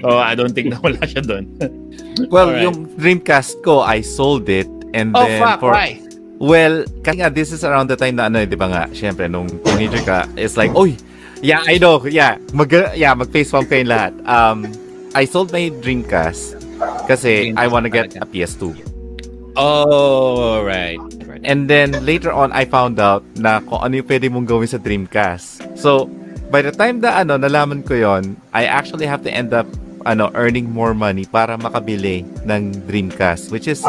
So, 0.00 0.16
I 0.30 0.32
don't 0.32 0.56
think 0.56 0.72
na 0.72 0.80
wala 0.80 0.96
siya 1.04 1.20
doon. 1.20 1.44
Well, 2.32 2.48
Alright. 2.48 2.64
yung 2.64 2.88
Dreamcast 2.96 3.60
ko, 3.60 3.84
I 3.84 4.00
sold 4.00 4.48
it 4.48 4.64
and 4.96 5.12
oh, 5.12 5.28
then 5.28 5.36
fuck, 5.36 5.60
for 5.60 5.76
why? 5.76 6.00
Well, 6.40 6.88
kasi 7.04 7.20
nga, 7.20 7.28
this 7.28 7.52
is 7.52 7.60
around 7.60 7.92
the 7.92 7.96
time 8.00 8.16
na 8.16 8.32
ano, 8.32 8.40
eh, 8.40 8.48
di 8.48 8.56
ba 8.56 8.72
nga, 8.72 8.82
syempre, 8.96 9.28
nung 9.28 9.44
teenager 9.60 10.00
ka, 10.00 10.24
it's 10.32 10.56
like, 10.56 10.72
oy, 10.72 10.96
yeah, 11.44 11.60
I 11.68 11.76
know, 11.76 12.00
yeah, 12.08 12.40
mag, 12.56 12.72
yeah, 12.96 13.12
mag-face 13.12 13.52
palm 13.52 13.68
kayong 13.68 13.92
lahat. 13.92 14.16
Um, 14.24 14.64
I 15.12 15.28
sold 15.28 15.52
my 15.52 15.68
Dreamcast 15.84 16.56
kasi 17.04 17.52
I 17.52 17.68
wanna 17.68 17.92
get 17.92 18.16
a 18.16 18.24
PS2. 18.24 18.95
Oh, 19.56 20.60
right. 20.62 21.00
right. 21.24 21.40
And 21.44 21.68
then, 21.68 21.96
later 22.04 22.30
on, 22.32 22.52
I 22.52 22.64
found 22.68 23.00
out 23.00 23.24
na 23.36 23.60
kung 23.64 23.80
ano 23.80 23.96
yung 23.96 24.08
pwede 24.08 24.28
mong 24.28 24.46
gawin 24.46 24.68
sa 24.68 24.76
Dreamcast. 24.76 25.76
So, 25.80 26.06
by 26.52 26.60
the 26.62 26.72
time 26.72 27.00
na 27.00 27.24
ano, 27.24 27.40
nalaman 27.40 27.82
ko 27.82 27.96
yon 27.96 28.36
I 28.52 28.68
actually 28.68 29.08
have 29.08 29.24
to 29.24 29.32
end 29.32 29.56
up 29.56 29.66
ano, 30.06 30.30
earning 30.38 30.70
more 30.70 30.94
money 30.94 31.26
para 31.26 31.58
makabili 31.58 32.22
ng 32.46 32.86
Dreamcast, 32.86 33.50
which 33.50 33.66
is 33.66 33.82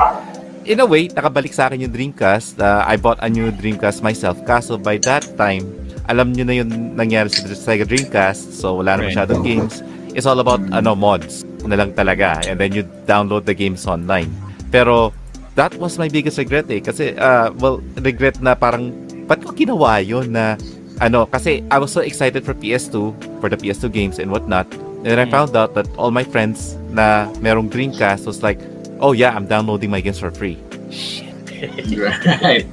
in 0.66 0.82
a 0.82 0.88
way, 0.88 1.08
nakabalik 1.08 1.54
sa 1.54 1.70
akin 1.70 1.86
yung 1.86 1.94
Dreamcast. 1.94 2.58
Uh, 2.58 2.82
I 2.84 2.98
bought 2.98 3.22
a 3.22 3.30
new 3.30 3.54
Dreamcast 3.54 4.02
myself. 4.02 4.36
Kaso 4.44 4.76
by 4.82 4.98
that 5.06 5.24
time, 5.38 5.64
alam 6.10 6.34
nyo 6.34 6.44
na 6.44 6.56
yung 6.58 6.96
nangyari 6.98 7.30
sa 7.30 7.46
Sega 7.48 7.86
Dreamcast. 7.86 8.58
So 8.58 8.80
wala 8.82 8.98
na 8.98 9.06
Right. 9.06 9.14
masyadong 9.14 9.42
games. 9.46 9.84
It's 10.18 10.26
all 10.26 10.40
about 10.42 10.60
ano 10.74 10.98
mods 10.98 11.46
na 11.64 11.78
lang 11.78 11.94
talaga. 11.94 12.42
And 12.50 12.58
then 12.58 12.74
you 12.74 12.82
download 13.06 13.46
the 13.46 13.54
games 13.54 13.86
online. 13.86 14.32
Pero 14.74 15.14
that 15.58 15.74
was 15.76 15.98
my 15.98 16.08
biggest 16.08 16.38
regret 16.38 16.70
eh. 16.70 16.80
Kasi, 16.80 17.18
uh, 17.18 17.50
well, 17.58 17.82
regret 18.00 18.38
na 18.40 18.54
parang, 18.54 18.94
ba't 19.26 19.42
ko 19.42 19.52
ginawa 19.52 19.98
yun 20.00 20.32
na, 20.32 20.56
ano, 21.02 21.26
kasi 21.26 21.66
I 21.68 21.82
was 21.82 21.92
so 21.92 22.00
excited 22.02 22.46
for 22.46 22.54
PS2, 22.54 23.12
for 23.42 23.50
the 23.50 23.58
PS2 23.58 23.90
games 23.92 24.22
and 24.22 24.30
whatnot. 24.30 24.70
And 25.02 25.10
then 25.14 25.20
I 25.20 25.26
Mm. 25.26 25.34
found 25.34 25.52
out 25.58 25.74
that 25.74 25.90
all 25.98 26.10
my 26.10 26.24
friends 26.24 26.78
na 26.90 27.26
merong 27.42 27.70
Dreamcast 27.70 28.26
was 28.26 28.42
like, 28.42 28.62
oh 29.02 29.12
yeah, 29.14 29.34
I'm 29.34 29.46
downloading 29.46 29.90
my 29.90 30.02
games 30.02 30.18
for 30.18 30.30
free. 30.30 30.58
right. 31.98 32.66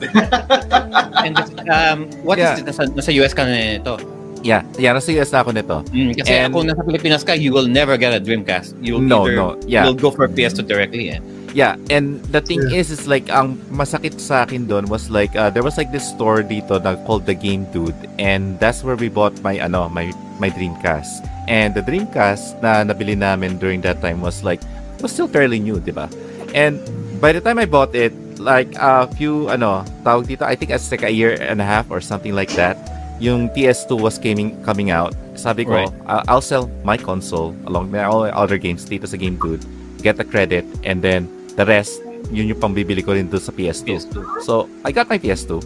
And 1.24 1.35
um, 1.69 1.98
what 2.23 2.36
is 2.39 2.44
Yeah. 2.44 2.61
it? 2.61 2.65
Nasa, 2.69 2.85
nasa 2.93 3.11
US 3.24 3.32
ka 3.32 3.44
na 3.44 3.81
ito. 3.81 3.97
Yeah, 4.44 4.61
yeah, 4.77 4.93
nasa 4.93 5.09
US 5.20 5.32
na 5.32 5.40
ako 5.40 5.56
nito. 5.56 5.81
Mm, 5.89 6.12
kasi 6.20 6.28
And- 6.32 6.52
kung 6.52 6.69
nasa 6.69 6.85
Pilipinas 6.85 7.24
ka, 7.24 7.32
you 7.32 7.48
will 7.52 7.65
never 7.69 7.97
get 7.97 8.12
a 8.12 8.20
Dreamcast. 8.20 8.77
You'll 8.85 9.01
No, 9.01 9.24
either, 9.24 9.36
no, 9.36 9.47
yeah. 9.65 9.89
You'll 9.89 9.97
go 9.97 10.12
for 10.12 10.28
PS2 10.28 10.69
directly. 10.69 11.16
Eh. 11.16 11.20
Yeah, 11.55 11.78
and 11.89 12.18
the 12.35 12.43
thing 12.43 12.66
is, 12.74 12.90
is 12.90 13.06
like, 13.06 13.31
ang 13.31 13.62
masakit 13.70 14.18
sa 14.18 14.43
akin 14.43 14.66
doon 14.66 14.90
was 14.90 15.06
like, 15.09 15.39
uh, 15.39 15.51
there 15.55 15.62
was 15.62 15.78
like 15.78 15.94
this 15.94 16.02
store 16.02 16.43
dito 16.43 16.82
na 16.82 16.98
called 17.06 17.31
The 17.31 17.35
Game 17.39 17.70
Dude, 17.70 17.94
and 18.18 18.59
that's 18.59 18.82
where 18.82 18.98
we 18.98 19.06
bought 19.06 19.39
my, 19.40 19.62
ano, 19.62 19.86
my, 19.89 20.10
my 20.43 20.51
Dreamcast. 20.51 21.22
And 21.47 21.70
the 21.72 21.82
Dreamcast 21.86 22.59
na 22.59 22.82
nabili 22.82 23.14
namin 23.14 23.59
during 23.62 23.81
that 23.86 24.02
time 24.02 24.20
was 24.20 24.43
like, 24.43 24.60
was 25.01 25.12
still 25.14 25.28
fairly 25.31 25.60
new, 25.62 25.78
di 25.78 25.93
ba? 25.94 26.10
And 26.59 26.82
by 27.22 27.31
the 27.31 27.40
time 27.40 27.62
I 27.62 27.66
bought 27.70 27.94
it, 27.94 28.10
like 28.43 28.74
a 28.74 29.06
few, 29.14 29.47
ano, 29.48 29.86
tawag 30.02 30.26
dito, 30.26 30.43
I 30.43 30.56
think 30.59 30.74
it's 30.74 30.90
like 30.90 31.06
a 31.06 31.10
year 31.14 31.39
and 31.39 31.62
a 31.62 31.64
half 31.64 31.86
or 31.86 32.01
something 32.02 32.35
like 32.35 32.51
that, 32.59 32.74
yung 33.22 33.47
PS2 33.55 33.94
was 33.94 34.18
coming, 34.18 34.59
coming 34.66 34.90
out. 34.90 35.14
Sabi 35.39 35.62
ko, 35.64 35.86
Right. 35.86 35.93
"I- 36.10 36.26
I'll 36.26 36.43
sell 36.43 36.66
my 36.82 36.98
console 36.98 37.55
along 37.70 37.94
with 37.94 38.02
all 38.02 38.26
the 38.26 38.35
other 38.35 38.59
games 38.59 38.82
dito 38.82 39.06
sa 39.06 39.14
Game 39.14 39.39
Dude, 39.39 39.62
get 40.02 40.18
the 40.18 40.26
credit, 40.26 40.66
and 40.82 40.98
then 40.98 41.31
the 41.56 41.64
rest, 41.64 42.02
yun 42.32 42.48
yung 42.48 42.59
pambibili 42.60 43.05
ko 43.05 43.12
rin 43.12 43.28
doon 43.28 43.40
sa 43.40 43.52
PS2. 43.52 43.85
PS2. 43.86 44.14
So, 44.43 44.68
I 44.85 44.93
got 44.93 45.09
my 45.09 45.18
PS2. 45.18 45.60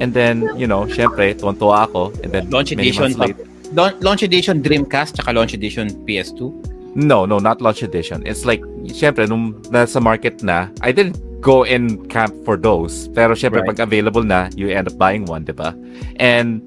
And 0.00 0.14
then, 0.14 0.48
you 0.58 0.66
know, 0.66 0.86
syempre, 0.86 1.34
tuwan-tuwa 1.34 1.86
ako. 1.90 2.12
And 2.22 2.32
then, 2.32 2.50
Launch 2.50 2.72
edition 2.72 3.14
pa. 3.14 3.28
launch 3.74 4.22
edition 4.22 4.62
Dreamcast 4.62 5.18
tsaka 5.18 5.32
launch 5.34 5.54
edition 5.54 5.90
PS2. 6.06 6.52
No, 6.94 7.26
no, 7.26 7.38
not 7.42 7.58
launch 7.60 7.82
edition. 7.82 8.22
It's 8.22 8.46
like, 8.46 8.62
syempre, 8.94 9.26
nung 9.26 9.58
nasa 9.74 9.98
market 9.98 10.42
na, 10.46 10.70
I 10.80 10.92
didn't 10.94 11.18
go 11.42 11.66
and 11.66 12.06
camp 12.08 12.32
for 12.46 12.56
those. 12.56 13.10
Pero 13.10 13.34
syempre, 13.34 13.60
Right. 13.66 13.74
pag 13.74 13.82
available 13.82 14.22
na, 14.22 14.48
you 14.54 14.70
end 14.70 14.86
up 14.86 14.94
buying 14.96 15.26
one, 15.26 15.42
di 15.42 15.52
ba? 15.52 15.74
And 16.22 16.62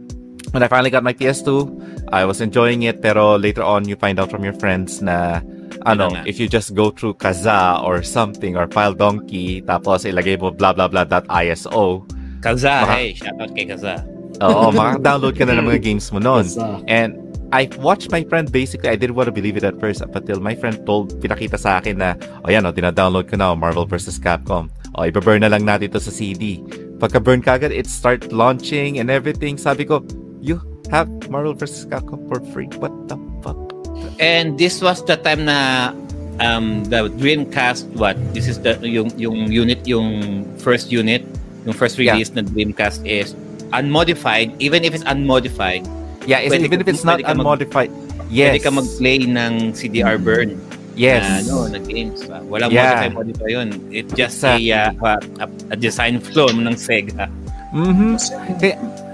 when 0.52 0.62
I 0.64 0.68
finally 0.68 0.92
got 0.92 1.02
my 1.08 1.16
PS2, 1.16 1.72
I 2.12 2.28
was 2.28 2.44
enjoying 2.44 2.84
it. 2.84 3.00
Pero 3.02 3.40
later 3.40 3.64
on, 3.64 3.88
you 3.88 3.96
find 3.96 4.20
out 4.20 4.28
from 4.30 4.44
your 4.44 4.54
friends 4.60 5.00
na, 5.02 5.40
ano, 5.86 6.10
if 6.26 6.40
you 6.40 6.48
just 6.48 6.74
go 6.74 6.90
through 6.92 7.16
Kaza 7.16 7.82
or 7.84 8.04
something, 8.04 8.56
or 8.56 8.68
File 8.68 8.94
Donkey, 8.94 9.62
tapos 9.64 10.04
ilagay 10.04 10.40
mo 10.40 10.52
blah 10.52 10.72
blah 10.74 10.88
blah 10.88 11.04
dot 11.04 11.28
ISO, 11.28 12.04
Kaza, 12.40 12.86
Baka- 12.86 12.94
hey, 12.96 13.14
shoutout 13.14 13.52
kay 13.56 13.66
Kaza. 13.66 14.02
oo, 14.38 14.70
makaka-download 14.70 15.34
ka 15.34 15.44
na 15.50 15.58
ng 15.58 15.66
mga 15.66 15.82
games 15.82 16.12
mo 16.14 16.22
noon. 16.22 16.46
And 16.86 17.18
I 17.50 17.66
watched 17.80 18.12
my 18.12 18.28
friend 18.28 18.52
basically, 18.52 18.92
I 18.92 19.00
didn't 19.00 19.16
want 19.16 19.32
to 19.32 19.36
believe 19.36 19.56
it 19.56 19.64
at 19.64 19.80
first 19.80 20.04
up 20.04 20.12
until 20.14 20.44
my 20.44 20.52
friend 20.54 20.84
told, 20.86 21.16
pinakita 21.24 21.56
sa 21.58 21.80
akin 21.80 21.98
na, 21.98 22.14
o 22.44 22.52
yan 22.52 22.68
o, 22.68 22.76
dinadownload 22.76 23.32
ko 23.32 23.40
na 23.40 23.52
o, 23.52 23.56
Marvel 23.56 23.88
vs. 23.88 24.20
Capcom. 24.20 24.68
O, 25.00 25.08
ibaburn 25.08 25.42
na 25.42 25.50
lang 25.50 25.64
natin 25.64 25.90
to 25.90 25.98
sa 26.04 26.12
CD. 26.12 26.60
Pagka-burn 27.00 27.40
ka 27.40 27.56
agad, 27.56 27.72
it 27.72 27.88
start 27.88 28.30
launching 28.36 29.00
and 29.00 29.08
everything. 29.08 29.56
Sabi 29.56 29.88
ko, 29.88 30.04
you 30.44 30.60
have 30.92 31.08
Marvel 31.32 31.56
vs. 31.56 31.88
Capcom 31.88 32.28
for 32.28 32.44
free? 32.52 32.68
What 32.84 32.92
the 33.08 33.16
fuck? 33.42 33.77
And 34.18 34.58
this 34.58 34.82
was 34.82 35.04
the 35.04 35.16
time 35.16 35.46
na 35.46 35.94
um 36.38 36.86
the 36.86 37.10
Dreamcast 37.12 37.86
what 37.94 38.14
this 38.34 38.46
is 38.46 38.58
the 38.60 38.78
yung 38.82 39.10
yung 39.16 39.46
unit 39.48 39.82
yung 39.86 40.42
first 40.58 40.90
unit 40.90 41.26
yung 41.66 41.74
first 41.74 41.98
Yeah. 41.98 42.14
release 42.14 42.30
na 42.32 42.42
Dreamcast 42.42 43.02
is 43.04 43.34
unmodified 43.72 44.54
even 44.58 44.82
if 44.82 44.94
it's 44.94 45.06
unmodified 45.06 45.86
Yeah, 46.26 46.44
even 46.44 46.66
ka- 46.66 46.76
if 46.76 46.88
it's 46.88 47.02
not 47.02 47.18
pwede 47.18 47.26
ka 47.26 47.34
mag- 47.34 47.40
unmodified. 47.40 47.92
Yes. 48.28 48.52
pwede 48.52 48.60
ka 48.60 48.72
mag-play 48.72 49.18
ng 49.24 49.54
CDR 49.72 50.18
burn 50.18 50.60
Yes. 50.94 51.24
na 51.24 51.46
ano 51.46 51.56
na 51.72 51.80
games 51.80 52.26
Ah, 52.28 52.42
walang 52.44 52.70
Yeah. 52.70 53.08
modify 53.08 53.10
modify 53.16 53.50
yun 53.50 53.70
it's 53.90 54.12
just 54.12 54.42
Exactly. 54.42 54.74
a, 54.74 54.92
uh, 54.94 55.20
a, 55.40 55.46
a 55.72 55.76
design 55.76 56.20
flow 56.26 56.50
ng 56.50 56.76
Sega 56.76 57.30
Mhm. 57.68 58.16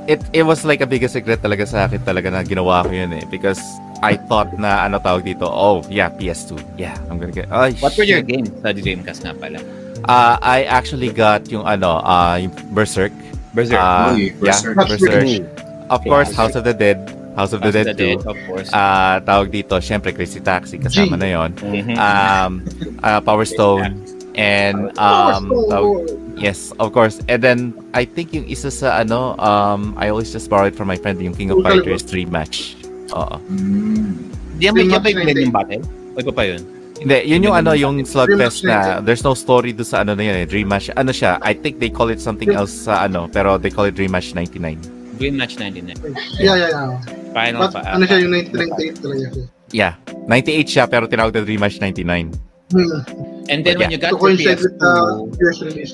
It 0.03 0.19
it 0.35 0.43
was 0.43 0.67
like 0.67 0.83
a 0.83 0.87
biggest 0.87 1.15
regret 1.15 1.39
talaga 1.39 1.63
sa 1.63 1.87
akin 1.87 2.03
talaga 2.03 2.27
na 2.27 2.43
ginawa 2.43 2.83
ko 2.83 2.91
yun 2.91 3.15
eh 3.15 3.23
because 3.31 3.59
I 4.03 4.19
thought 4.27 4.51
na 4.59 4.83
ano 4.83 4.99
tawag 4.99 5.23
dito 5.23 5.47
oh 5.47 5.79
yeah 5.87 6.11
PS2 6.11 6.59
yeah 6.75 6.91
I'm 7.07 7.15
gonna 7.15 7.31
get 7.31 7.47
oh, 7.47 7.71
what 7.79 7.95
were 7.95 8.03
your 8.03 8.19
shit. 8.19 8.27
games 8.27 8.51
sa 8.59 8.75
Dreamcast 8.75 9.23
nga 9.23 9.31
pala 9.33 9.63
Uh, 10.03 10.35
I 10.43 10.67
actually 10.67 11.15
got 11.15 11.47
yung 11.47 11.63
ano, 11.63 12.03
uh, 12.03 12.35
yung 12.35 12.51
Berserk. 12.75 13.15
Berserk 13.55 13.79
Uh, 13.79 14.11
Uy, 14.11 14.35
yeah, 14.35 14.51
Berserk. 14.51 14.75
That's 14.75 14.99
Berserk. 14.99 15.47
Of 15.87 16.03
course, 16.03 16.27
Classic. 16.27 16.35
House 16.35 16.55
of 16.59 16.63
the 16.67 16.75
Dead. 16.75 16.99
House 17.39 17.55
of 17.55 17.63
the 17.63 17.71
House 17.71 17.77
Dead 17.79 17.87
of 17.87 17.95
the 17.95 18.03
2. 18.03 18.11
Dead, 18.11 18.19
of 18.27 18.35
course 18.43 18.67
Ah, 18.75 19.23
tawag 19.23 19.47
dito, 19.47 19.79
syempre, 19.79 20.11
Crazy 20.11 20.43
Taxi, 20.43 20.75
kasama 20.75 21.15
G. 21.15 21.23
na 21.23 21.27
yon. 21.31 21.49
Mhm. 21.55 21.95
Um, 21.95 22.51
uh, 22.99 23.23
Power 23.23 23.47
Stone. 23.47 23.95
And, 24.35 24.91
um, 24.99 25.47
tawag, 25.71 26.03
yes, 26.43 26.75
of 26.77 26.91
course. 26.91 27.23
And 27.31 27.39
then, 27.41 27.59
I 27.95 28.03
think 28.03 28.35
yung 28.35 28.45
isa 28.45 28.69
sa, 28.69 28.99
ano, 28.99 29.39
um, 29.39 29.95
I 29.95 30.11
always 30.11 30.29
just 30.35 30.51
borrow 30.51 30.67
it 30.67 30.75
from 30.75 30.91
my 30.91 30.99
friend, 30.99 31.17
yung 31.23 31.33
King 31.33 31.55
of 31.55 31.63
Fighters 31.63 32.03
3 32.03 32.27
match. 32.27 32.75
Oo. 33.15 33.39
Mm. 33.47 34.19
Di 34.59 34.69
yan 34.69 34.73
ba 34.75 34.81
yung 34.83 35.01
play 35.01 35.43
yung 35.43 35.55
battle? 35.55 35.83
O 36.13 36.21
iba 36.21 36.33
pa 36.35 36.43
yun? 36.45 36.61
Hindi, 36.93 37.17
yun 37.25 37.41
yung 37.49 37.55
ano, 37.57 37.73
yung 37.73 38.05
slugfest 38.05 38.63
na 38.63 39.01
there's 39.01 39.25
no 39.25 39.33
story 39.33 39.73
do 39.73 39.81
sa 39.81 40.05
ano 40.05 40.13
na 40.13 40.23
yun 40.23 40.35
eh, 40.39 40.45
Dream 40.45 40.69
Match. 40.69 40.93
Ano 40.93 41.09
siya, 41.09 41.41
I 41.41 41.57
think 41.57 41.81
they 41.81 41.89
call 41.89 42.13
it 42.13 42.21
something 42.21 42.53
else 42.53 42.71
sa 42.71 43.03
ano, 43.09 43.25
pero 43.27 43.57
they 43.57 43.73
call 43.73 43.89
it 43.89 43.97
Dream 43.97 44.13
Match 44.13 44.37
99. 44.37 44.77
Dream 45.17 45.35
Match 45.35 45.57
99. 45.57 45.99
Yeah, 46.37 46.55
yeah, 46.55 46.69
yeah. 46.69 46.89
Final 47.33 47.59
But, 47.65 47.81
pa. 47.81 47.97
ano 47.97 48.05
siya, 48.05 48.17
yung 48.21 48.31
1998 48.37 49.03
talaga 49.03 49.25
siya. 49.33 49.43
Yeah, 49.73 49.93
98 50.29 50.69
siya 50.69 50.83
pero 50.85 51.09
tinawag 51.09 51.33
na 51.33 51.41
Dream 51.41 51.61
Match 51.65 51.81
99. 51.81 52.29
Hmm. 52.71 53.32
And 53.51 53.65
then 53.67 53.75
when 53.75 53.91
Yeah. 53.91 53.95
you 53.95 53.99
got 53.99 54.15
To 54.15 54.15
your 54.15 54.23
coincide 54.23 54.59
with 54.63 54.79
the 54.79 54.87
PS2, 54.87 55.39
year's 55.39 55.59
release. 55.61 55.93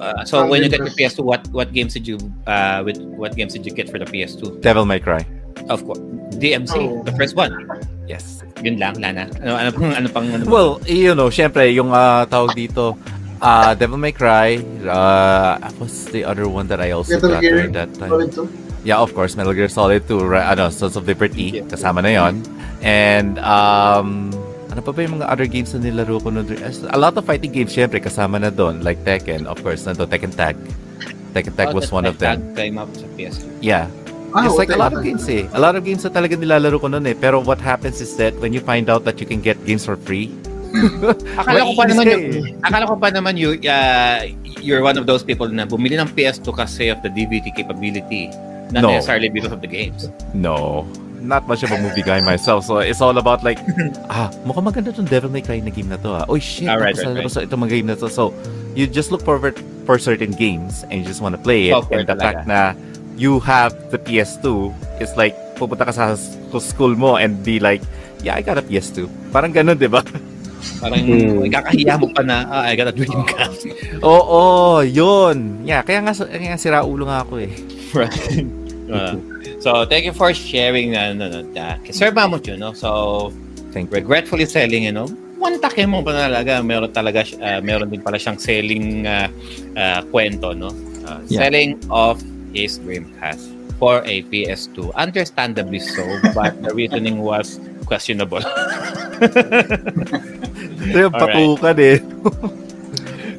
uh, 0.00 0.24
so 0.28 0.44
when 0.44 0.60
you 0.62 0.68
got 0.68 0.80
Dreamcast. 0.84 1.16
PS2, 1.16 1.24
what 1.24 1.42
what 1.52 1.72
games 1.72 1.94
did 1.96 2.04
you 2.04 2.20
uh 2.46 2.84
with 2.84 3.00
what 3.16 3.32
games 3.36 3.56
did 3.56 3.64
you 3.64 3.72
get 3.72 3.88
for 3.88 3.96
the 3.96 4.04
PS2? 4.04 4.60
Devil 4.60 4.84
May 4.84 5.00
Cry. 5.00 5.24
Of 5.72 5.84
course, 5.88 6.00
DMC, 6.36 6.74
Oh. 6.76 7.00
the 7.04 7.12
first 7.16 7.32
one. 7.36 7.54
Yes. 8.08 8.42
Yun 8.60 8.76
lang, 8.76 9.00
Lana. 9.00 9.28
Ano 9.40 9.52
ano 9.56 9.68
pang 9.72 9.92
ano 9.94 10.08
pang 10.12 10.26
ano? 10.28 10.42
Well, 10.44 10.70
you 10.84 11.14
know, 11.16 11.28
syempre 11.32 11.70
yung 11.72 11.92
ah, 11.92 12.28
tawag 12.28 12.52
dito 12.56 12.96
uh, 13.40 13.72
Devil 13.74 13.98
May 13.98 14.12
Cry, 14.12 14.60
uh, 14.86 15.56
what's 15.80 16.06
the 16.12 16.22
other 16.28 16.46
one 16.48 16.68
that 16.68 16.78
I 16.80 16.92
also 16.92 17.16
Metal 17.18 17.30
got 17.36 17.40
Gear 17.42 17.56
during 17.58 17.72
that 17.74 17.90
time? 17.96 18.10
Solid 18.10 18.30
2. 18.32 18.48
Yeah, 18.84 18.98
of 18.98 19.14
course, 19.14 19.34
Metal 19.34 19.54
Gear 19.54 19.66
Solid 19.70 20.06
2, 20.06 20.18
right? 20.26 20.46
Ano, 20.46 20.70
Sons 20.70 20.94
of 20.98 21.06
Liberty, 21.06 21.58
Yeah. 21.62 21.66
kasama 21.70 22.02
na 22.02 22.10
yon. 22.14 22.42
And, 22.82 23.38
um, 23.42 24.30
ano 24.72 24.80
pa 24.80 24.90
ba 24.90 25.04
yung 25.04 25.20
mga 25.20 25.28
other 25.28 25.44
games 25.44 25.76
na 25.76 25.84
nilaro 25.84 26.16
ko 26.16 26.32
nun? 26.32 26.48
A 26.88 26.96
lot 26.96 27.12
of 27.12 27.28
fighting 27.28 27.52
games, 27.52 27.76
syempre, 27.76 28.00
kasama 28.00 28.40
na 28.40 28.48
doon. 28.48 28.80
Like 28.80 29.04
Tekken, 29.04 29.44
of 29.44 29.60
course, 29.60 29.84
nandun, 29.84 30.08
Tekken 30.08 30.32
Tag. 30.32 30.56
Tekken 31.36 31.52
Tag 31.52 31.68
Oh, 31.70 31.76
was 31.76 31.92
one 31.92 32.08
of 32.08 32.16
that 32.24 32.40
them. 32.40 32.56
Came 32.56 32.80
up 32.80 32.88
sa 32.96 33.04
PS2. 33.12 33.60
Yeah. 33.60 33.92
Ah, 34.32 34.48
it's 34.48 34.56
like 34.56 34.72
a 34.72 34.80
lot 34.80 34.96
of 34.96 35.04
games 35.04 35.28
eh. 35.28 35.44
A 35.52 35.60
lot 35.60 35.76
of 35.76 35.84
games 35.84 36.00
na 36.00 36.08
talaga 36.08 36.40
nilalaro 36.40 36.80
ko 36.80 36.88
nun 36.88 37.04
eh. 37.04 37.12
Pero 37.12 37.36
what 37.44 37.60
happens 37.60 38.00
is 38.00 38.16
that 38.16 38.32
when 38.40 38.56
you 38.56 38.64
find 38.64 38.88
out 38.88 39.04
that 39.04 39.20
you 39.20 39.28
can 39.28 39.44
get 39.44 39.60
games 39.68 39.84
for 39.84 40.00
free, 40.00 40.32
Akala 41.36 41.68
ko 41.68 41.72
pa 41.76 41.84
naman 41.84 42.04
yung, 42.08 42.24
akala 42.64 42.84
ko 42.88 42.96
pa 42.96 43.08
naman 43.12 43.36
you, 43.36 43.60
uh, 43.68 44.24
you're 44.56 44.80
one 44.80 44.96
of 44.96 45.04
those 45.04 45.20
people 45.20 45.44
na 45.44 45.68
bumili 45.68 46.00
ng 46.00 46.08
PS2 46.16 46.48
kasi 46.48 46.88
of 46.88 46.96
the 47.04 47.12
DVD 47.12 47.52
capability. 47.52 48.32
Not 48.72 48.88
No. 48.88 48.96
necessarily 48.96 49.28
because 49.28 49.52
of 49.52 49.60
the 49.60 49.68
games. 49.68 50.08
No. 50.32 50.88
Not 51.22 51.46
much 51.46 51.62
of 51.62 51.70
a 51.70 51.78
movie 51.78 52.02
guy 52.02 52.18
myself. 52.20 52.66
So 52.66 52.82
it's 52.82 52.98
all 53.00 53.14
about 53.16 53.46
like, 53.46 53.62
ah, 54.10 54.26
mukhang 54.42 54.66
maganda 54.66 54.90
tong 54.90 55.06
Devil 55.06 55.30
May 55.30 55.40
Cry 55.40 55.62
na 55.62 55.70
game 55.70 55.86
na 55.88 55.96
to 56.02 56.10
ah. 56.12 56.24
Oh 56.26 56.34
shit, 56.36 56.66
Ah, 56.66 56.74
right, 56.74 56.92
right, 56.92 57.06
na 57.14 57.22
labas 57.22 57.38
itong 57.38 57.62
mga 57.62 57.72
game 57.78 57.86
na 57.86 57.96
to. 57.96 58.10
So 58.10 58.34
you 58.74 58.90
just 58.90 59.14
look 59.14 59.22
forward 59.22 59.54
for 59.86 60.02
certain 60.02 60.34
games 60.34 60.82
and 60.90 60.98
you 60.98 61.06
just 61.06 61.22
want 61.22 61.32
to 61.34 61.40
play 61.40 61.70
it. 61.70 61.78
Software 61.78 62.02
and 62.02 62.08
the 62.10 62.18
talaga. 62.18 62.22
fact 62.26 62.40
na 62.50 62.60
you 63.14 63.38
have 63.38 63.70
the 63.94 64.02
PS2 64.02 64.74
is 64.98 65.14
like, 65.14 65.38
pupunta 65.54 65.86
ka 65.86 65.94
sa 65.94 66.18
school 66.58 66.98
mo 66.98 67.14
and 67.14 67.38
be 67.46 67.62
like, 67.62 67.82
yeah, 68.26 68.34
I 68.34 68.42
got 68.42 68.58
a 68.58 68.64
PS2. 68.66 69.06
Parang 69.30 69.54
ganun, 69.54 69.78
di 69.78 69.86
ba? 69.86 70.02
Parang 70.78 70.98
Hmm. 71.06 71.46
kakahiya 71.46 71.98
mo 71.98 72.10
pa 72.10 72.22
na, 72.22 72.46
ah, 72.46 72.62
I 72.66 72.74
got 72.74 72.90
a 72.90 72.94
Dreamcast. 72.94 73.66
Oo, 74.06 74.78
yun. 74.82 75.62
Yeah, 75.62 75.82
kaya 75.86 76.02
nga, 76.02 76.14
kaya 76.14 76.54
nga 76.54 76.58
sira 76.58 76.82
ulo 76.82 77.06
nga 77.06 77.22
ako 77.22 77.38
eh. 77.42 77.50
right. 77.94 78.14
Uh, 78.90 79.14
so, 79.62 79.86
thank 79.86 80.04
you 80.04 80.12
for 80.12 80.34
sharing 80.34 80.92
na, 80.92 81.14
na, 81.14 81.26
na, 81.30 81.40
na 81.46 81.78
Sir 81.94 82.10
Mamut 82.10 82.46
yun, 82.50 82.58
no? 82.58 82.74
So, 82.74 83.30
Thank 83.70 83.88
you. 83.88 84.02
regretfully 84.02 84.44
selling, 84.44 84.84
you 84.84 84.92
know, 84.92 85.06
one 85.42 85.58
take 85.58 85.86
mo 85.88 86.02
pa 86.06 86.14
talaga, 86.14 86.62
meron 86.62 86.92
talaga, 86.94 87.26
ah, 87.42 87.58
meron 87.58 87.90
din 87.90 87.98
pala 87.98 88.14
siyang 88.14 88.38
selling 88.38 89.06
ah, 89.06 89.26
ah, 89.74 90.00
kwento, 90.06 90.54
no? 90.54 90.70
Ah, 91.02 91.18
Yeah. 91.26 91.46
Selling 91.46 91.82
of 91.90 92.22
his 92.54 92.78
Dreamcast 92.78 93.42
for 93.82 94.06
a 94.06 94.22
PS2. 94.30 94.94
Understandably 94.94 95.82
so, 95.82 96.06
but 96.30 96.54
the 96.62 96.70
reasoning 96.70 97.18
was 97.18 97.58
questionable. 97.86 98.42
Ito 100.82 100.98
yung 101.10 101.14
patukan 101.14 101.76
eh. 101.82 101.98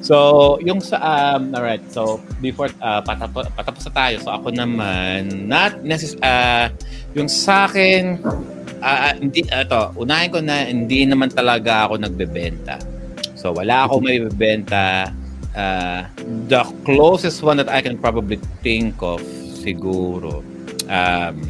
So, 0.03 0.59
yung 0.59 0.83
sa, 0.83 0.99
um, 0.99 1.55
alright, 1.55 1.79
so, 1.87 2.19
before, 2.43 2.67
uh, 2.83 2.99
patapos, 2.99 3.47
patapos 3.55 3.87
na 3.87 3.93
tayo, 3.95 4.15
so 4.19 4.35
ako 4.35 4.51
naman, 4.51 5.47
not 5.47 5.79
necess- 5.79 6.19
uh, 6.19 6.67
yung 7.15 7.31
sa 7.31 7.71
akin, 7.71 8.19
ah, 8.83 9.09
ah, 9.09 9.13
hindi, 9.15 9.47
ito, 9.47 9.81
unahin 9.95 10.27
ko 10.27 10.43
na, 10.43 10.67
hindi 10.67 11.07
naman 11.07 11.31
talaga 11.31 11.87
ako 11.87 12.03
nagbebenta. 12.03 12.83
So, 13.39 13.55
wala 13.55 13.87
ako 13.87 14.03
may 14.03 14.19
bebenta. 14.19 15.07
Uh, 15.55 16.03
the 16.51 16.67
closest 16.83 17.39
one 17.39 17.55
that 17.55 17.71
I 17.71 17.79
can 17.79 17.95
probably 17.95 18.43
think 18.59 18.99
of, 18.99 19.23
siguro, 19.55 20.43
um, 20.91 21.47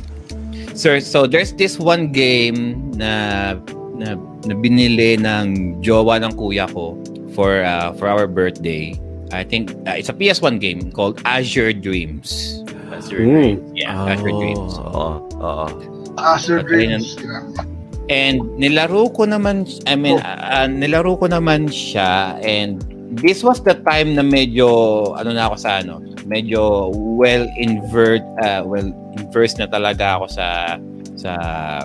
sir, 0.77 1.01
so 1.01 1.25
there's 1.25 1.57
this 1.57 1.81
one 1.81 2.13
game 2.13 2.77
na, 2.93 3.57
na, 3.97 4.13
na 4.45 4.53
binili 4.61 5.17
ng 5.17 5.81
jowa 5.81 6.21
ng 6.21 6.37
kuya 6.37 6.69
ko 6.69 7.01
for 7.35 7.61
uh, 7.65 7.93
for 7.97 8.07
our 8.07 8.25
birthday. 8.27 8.95
I 9.33 9.43
think 9.43 9.73
uh, 9.89 9.97
it's 9.97 10.09
a 10.09 10.13
PS1 10.13 10.61
game 10.61 10.93
called 10.93 11.17
Azure 11.25 11.73
Dreams. 11.73 12.61
Azure 12.93 13.25
Mm. 13.25 13.33
Dreams. 13.33 13.71
Yeah, 13.73 14.05
Azure 14.13 14.29
Dreams. 14.37 14.73
Oo, 14.77 15.25
oo. 15.41 15.67
Ah, 16.21 16.37
Sir 16.37 16.61
Patayin 16.61 17.01
Dreams. 17.01 17.17
And 18.11 18.43
nilaro 18.59 19.09
ko 19.15 19.25
naman, 19.25 19.65
I 19.89 19.95
mean, 19.97 20.19
uh, 20.21 20.67
nilaro 20.69 21.17
ko 21.17 21.25
naman 21.25 21.71
siya 21.71 22.37
and 22.45 22.83
this 23.17 23.41
was 23.41 23.63
the 23.63 23.79
time 23.87 24.13
na 24.13 24.21
medyo, 24.21 24.67
ano 25.17 25.33
na 25.33 25.47
ako 25.49 25.55
sa 25.57 25.81
ano, 25.81 26.03
medyo 26.27 26.91
well 26.93 27.47
invert, 27.57 28.21
uh, 28.43 28.61
well 28.67 28.91
inversed 29.17 29.57
na 29.57 29.65
talaga 29.65 30.19
ako 30.21 30.27
sa 30.29 30.47
sa 31.15 31.31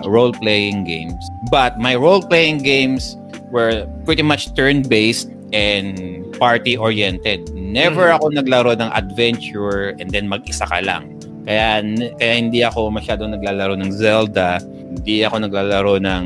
role-playing 0.03 0.83
games. 0.83 1.15
But 1.49 1.79
my 1.79 1.95
role-playing 1.95 2.67
games 2.67 3.15
were 3.49 3.87
pretty 4.03 4.25
much 4.25 4.51
turn-based 4.53 5.31
and 5.53 6.23
party-oriented. 6.37 7.51
Never 7.53 8.09
ako 8.13 8.33
naglaro 8.33 8.77
ng 8.77 8.89
adventure 8.93 9.97
and 9.99 10.09
then 10.09 10.29
mag-isa 10.29 10.65
ka 10.65 10.79
lang. 10.81 11.19
Kaya, 11.49 11.81
kaya 12.17 12.33
hindi 12.37 12.61
ako 12.61 12.93
masyadong 12.93 13.33
naglalaro 13.33 13.73
ng 13.79 13.91
Zelda. 13.91 14.61
Hindi 14.61 15.25
ako 15.25 15.49
naglalaro 15.49 15.97
ng 16.01 16.23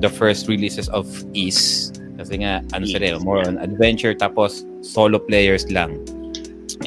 the 0.00 0.08
first 0.08 0.48
releases 0.48 0.88
of 0.90 1.06
East. 1.36 2.00
Kasi 2.16 2.40
nga, 2.40 2.62
ano 2.72 2.84
sila, 2.86 3.16
eh, 3.16 3.18
more 3.20 3.42
on 3.44 3.58
adventure 3.58 4.14
tapos 4.14 4.64
solo 4.80 5.18
players 5.18 5.68
lang. 5.70 6.00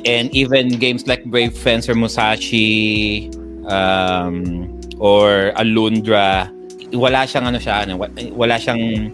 And 0.04 0.34
even 0.36 0.76
games 0.82 1.08
like 1.08 1.24
Brave 1.30 1.56
Fencer 1.56 1.96
Musashi 1.96 3.32
um, 3.70 4.68
or 5.00 5.56
Alundra, 5.56 6.52
wala 6.94 7.26
siyang 7.28 7.48
ano 7.50 7.60
siya, 7.60 7.88
ano, 7.88 8.00
wa- 8.00 8.14
wala 8.36 8.56
siyang 8.60 9.12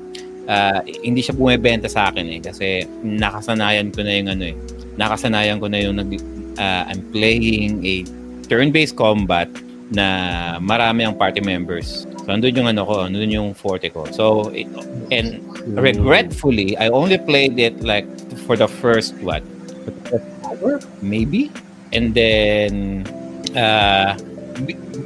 ah, 0.51 0.83
hindi 0.83 1.23
siya 1.23 1.33
bumebenta 1.33 1.87
sa 1.87 2.11
akin 2.11 2.27
eh 2.27 2.39
kasi 2.43 2.83
nakasanayan 3.01 3.95
ko 3.95 4.03
na 4.03 4.11
yung 4.19 4.29
ano 4.29 4.43
eh. 4.51 4.55
Nakasanayan 4.99 5.63
ko 5.63 5.71
na 5.71 5.79
yung 5.79 5.95
nag 5.95 6.11
ah, 6.59 6.83
I'm 6.91 6.99
playing 7.15 7.79
a 7.87 8.03
turn-based 8.51 8.99
combat 8.99 9.47
na 9.91 10.59
marami 10.59 11.07
ang 11.07 11.15
party 11.15 11.39
members. 11.43 12.07
So, 12.23 12.31
andun 12.31 12.55
yung 12.55 12.69
ano 12.71 12.87
ko, 12.87 13.07
andun 13.07 13.31
yung 13.31 13.51
forte 13.55 13.91
ko. 13.91 14.07
So, 14.11 14.51
it- 14.55 14.71
and 15.11 15.43
regretfully, 15.75 16.79
I 16.79 16.87
only 16.91 17.19
played 17.19 17.59
it 17.59 17.79
like 17.83 18.07
for 18.47 18.55
the 18.55 18.67
first, 18.67 19.15
what? 19.19 19.43
For 19.83 19.91
the 19.91 20.03
first 20.07 20.27
hour? 20.47 20.71
Maybe? 21.03 21.51
And 21.91 22.15
then, 22.15 23.03
uh, 23.51 24.15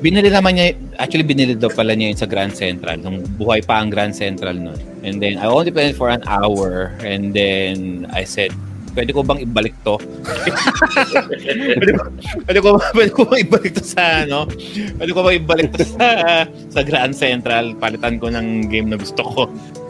binili 0.01 0.29
naman 0.29 0.57
niya, 0.57 0.75
actually 0.99 1.25
binili 1.25 1.57
daw 1.57 1.69
pala 1.73 1.97
niya 1.97 2.13
yun 2.13 2.19
sa 2.19 2.29
Grand 2.29 2.53
Central, 2.53 2.97
nung 3.01 3.23
buhay 3.39 3.65
pa 3.65 3.81
ang 3.81 3.89
Grand 3.89 4.13
Central 4.13 4.57
nun. 4.57 4.79
And 5.05 5.21
then, 5.21 5.37
I 5.37 5.45
only 5.45 5.69
played 5.69 5.95
for 5.95 6.09
an 6.09 6.25
hour, 6.25 6.93
and 7.05 7.33
then, 7.33 8.09
I 8.09 8.25
said, 8.25 8.53
pwede 8.95 9.11
ko 9.11 9.21
bang 9.21 9.43
ibalik 9.43 9.75
to? 9.83 9.99
pwede, 11.77 11.91
ko, 11.93 12.01
pwede, 12.47 12.59
ko, 12.63 12.69
pwede 12.95 13.11
ko 13.11 13.21
bang 13.27 13.41
ibalik 13.43 13.71
to 13.75 13.83
sa, 13.83 14.23
ano? 14.23 14.47
Pwede 14.97 15.11
ko 15.11 15.19
bang 15.21 15.37
ibalik 15.43 15.69
to 15.75 15.83
sa, 15.83 16.07
sa 16.47 16.81
Grand 16.81 17.13
Central? 17.13 17.75
Palitan 17.75 18.17
ko 18.17 18.31
ng 18.31 18.71
game 18.71 18.89
na 18.89 18.97
gusto 18.97 19.21
ko. 19.21 19.41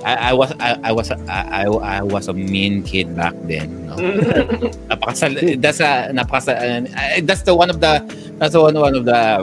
I, 0.06 0.30
I 0.30 0.34
was 0.38 0.54
I, 0.62 0.78
I 0.86 0.92
was 0.94 1.10
I, 1.10 1.18
I, 1.26 1.66
I 1.66 2.02
was 2.06 2.30
a 2.30 2.34
mean 2.34 2.86
kid 2.86 3.18
back 3.18 3.34
then. 3.50 3.90
No? 3.90 3.98
napakasal 4.94 5.34
that's 5.58 5.82
a 5.82 6.14
napakasal 6.14 6.54
uh, 6.94 7.18
that's 7.26 7.42
the 7.42 7.58
one 7.58 7.74
of 7.74 7.82
the 7.82 8.06
that's 8.38 8.54
the 8.54 8.62
one 8.62 8.78
one 8.78 8.94
of 8.94 9.10
the 9.10 9.42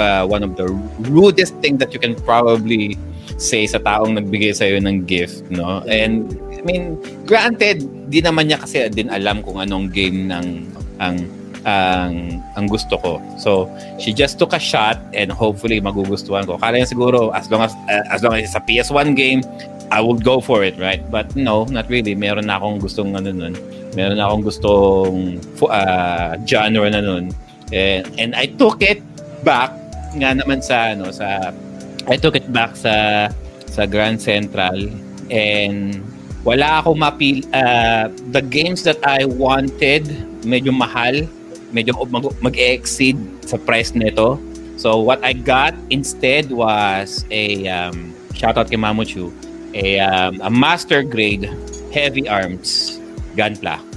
uh, 0.00 0.24
one 0.24 0.40
of 0.40 0.56
the 0.56 0.72
rudest 1.12 1.52
thing 1.60 1.76
that 1.76 1.92
you 1.92 2.00
can 2.00 2.16
probably 2.24 2.96
say 3.36 3.68
sa 3.68 3.80
taong 3.80 4.16
nagbigay 4.16 4.52
sa 4.56 4.68
ng 4.68 5.04
gift, 5.04 5.44
no? 5.52 5.84
And 5.88 6.32
I 6.60 6.62
mean, 6.68 7.00
granted, 7.24 7.80
di 8.12 8.20
naman 8.20 8.52
niya 8.52 8.60
kasi 8.60 8.84
din 8.92 9.08
alam 9.08 9.40
kung 9.40 9.56
anong 9.56 9.88
game 9.88 10.28
ng 10.28 10.68
ang 11.00 11.16
ang 11.64 12.44
ang 12.52 12.68
gusto 12.68 13.00
ko. 13.00 13.16
So, 13.40 13.64
she 13.96 14.12
just 14.12 14.36
took 14.36 14.52
a 14.52 14.60
shot 14.60 15.00
and 15.16 15.32
hopefully 15.32 15.80
magugustuhan 15.80 16.44
ko. 16.44 16.60
Kala 16.60 16.84
siguro 16.84 17.32
as 17.32 17.48
long 17.48 17.64
as 17.64 17.72
uh, 17.88 18.04
as 18.12 18.20
long 18.20 18.36
as 18.36 18.44
it's 18.44 18.56
a 18.56 18.60
PS1 18.60 19.16
game, 19.16 19.40
I 19.88 20.04
would 20.04 20.20
go 20.20 20.44
for 20.44 20.60
it, 20.60 20.76
right? 20.76 21.00
But 21.08 21.32
no, 21.32 21.64
not 21.72 21.88
really. 21.88 22.12
Meron 22.12 22.52
na 22.52 22.60
akong 22.60 22.84
gustong 22.84 23.16
ano 23.16 23.32
nun. 23.32 23.56
Meron 23.96 24.20
na 24.20 24.28
akong 24.28 24.44
gustong 24.44 25.40
uh, 25.64 26.36
genre 26.44 26.88
na 26.92 27.00
nun. 27.00 27.32
And, 27.72 28.04
and 28.20 28.30
I 28.36 28.52
took 28.52 28.84
it 28.84 29.00
back 29.48 29.72
nga 30.20 30.36
naman 30.36 30.60
sa 30.60 30.92
ano 30.92 31.08
sa 31.08 31.56
I 32.04 32.20
took 32.20 32.36
it 32.36 32.52
back 32.52 32.76
sa 32.76 33.28
sa 33.64 33.88
Grand 33.88 34.20
Central 34.20 34.92
and 35.30 36.02
wala 36.44 36.80
ako 36.80 36.96
mapil 36.96 37.44
uh, 37.52 38.08
the 38.32 38.40
games 38.40 38.82
that 38.84 38.96
I 39.04 39.28
wanted 39.28 40.08
medyo 40.44 40.72
mahal 40.72 41.28
medyo 41.70 41.92
mag- 42.08 42.36
mag-exceed 42.40 43.20
sa 43.44 43.60
price 43.60 43.92
nito 43.92 44.40
so 44.80 44.96
what 45.04 45.20
I 45.20 45.36
got 45.36 45.76
instead 45.92 46.48
was 46.48 47.28
a 47.28 47.68
um, 47.68 48.16
shout 48.32 48.56
out 48.56 48.72
kay 48.72 48.80
Mamuchu 48.80 49.28
a 49.76 50.00
um, 50.00 50.40
a 50.40 50.50
master 50.50 51.04
grade 51.04 51.44
heavy 51.92 52.24
arms 52.24 52.98
gunpla 53.36 53.76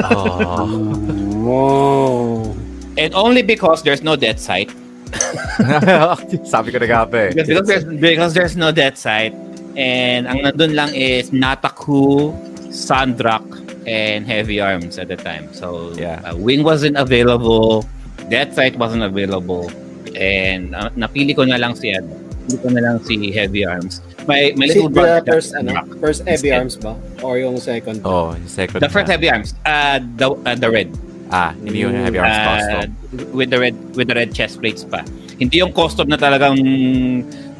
Oh. 0.00 0.64
Wow. 1.44 2.56
and 2.96 3.12
only 3.14 3.42
because 3.42 3.82
there's 3.82 4.02
no 4.02 4.16
dead 4.16 4.40
sight 4.40 4.72
Sabi 6.50 6.74
ko 6.74 6.82
na 6.82 7.06
pa 7.06 7.30
eh. 7.30 7.30
because, 7.30 7.46
because 7.46 7.66
there's 7.68 7.84
because 7.86 8.32
there's 8.34 8.56
no 8.58 8.74
dead 8.74 8.98
site 8.98 9.30
and 9.76 10.26
ang 10.26 10.42
nandun 10.42 10.74
lang 10.74 10.90
is 10.92 11.30
Nataku, 11.30 12.32
Sandrak, 12.70 13.44
and 13.84 14.24
Heavy 14.24 14.60
Arms 14.60 14.98
at 14.98 15.08
the 15.08 15.16
time. 15.16 15.52
So 15.52 15.92
Yeah. 15.94 16.22
uh, 16.24 16.34
Wing 16.34 16.64
wasn't 16.64 16.96
available, 16.96 17.84
Death 18.28 18.54
Sight 18.54 18.74
wasn't 18.76 19.04
available, 19.04 19.68
and 20.16 20.74
uh, 20.74 20.88
napili 20.94 21.36
ko 21.36 21.44
na 21.44 21.56
lang 21.56 21.74
si 21.74 21.92
ano, 21.92 22.08
napili 22.08 22.56
ko 22.60 22.68
na 22.72 22.80
lang 22.80 22.96
si 23.04 23.30
Heavy 23.30 23.62
Arms. 23.64 24.00
My 24.24 24.56
my 24.56 24.64
little 24.64 24.88
it 24.88 24.96
the 24.96 25.00
brother 25.04 25.32
first, 25.36 25.52
got 25.52 25.68
ano, 25.68 25.72
first 26.00 26.24
heavy 26.24 26.48
Instead. 26.48 26.56
arms 26.56 26.74
ba? 26.80 26.96
Or 27.20 27.36
yung 27.36 27.60
second? 27.60 28.00
Oh, 28.08 28.32
yung 28.32 28.48
second. 28.48 28.80
The 28.80 28.88
first 28.88 29.04
na. 29.04 29.20
Heavy 29.20 29.28
Arms, 29.28 29.52
uh, 29.68 30.00
the 30.16 30.32
uh, 30.32 30.56
the 30.56 30.70
red. 30.72 30.88
Ah, 31.28 31.52
hindi 31.56 31.84
yung 31.84 31.92
heavy 31.92 32.20
arms 32.20 32.32
Uh, 32.32 32.44
custom. 32.46 32.88
with 33.36 33.48
the 33.52 33.58
red 33.60 33.76
with 33.92 34.08
the 34.08 34.16
red 34.16 34.32
chest 34.32 34.64
plates 34.64 34.80
pa. 34.80 35.04
Hindi 35.36 35.60
yung 35.60 35.76
custom 35.76 36.08
na 36.08 36.16
talagang 36.16 36.56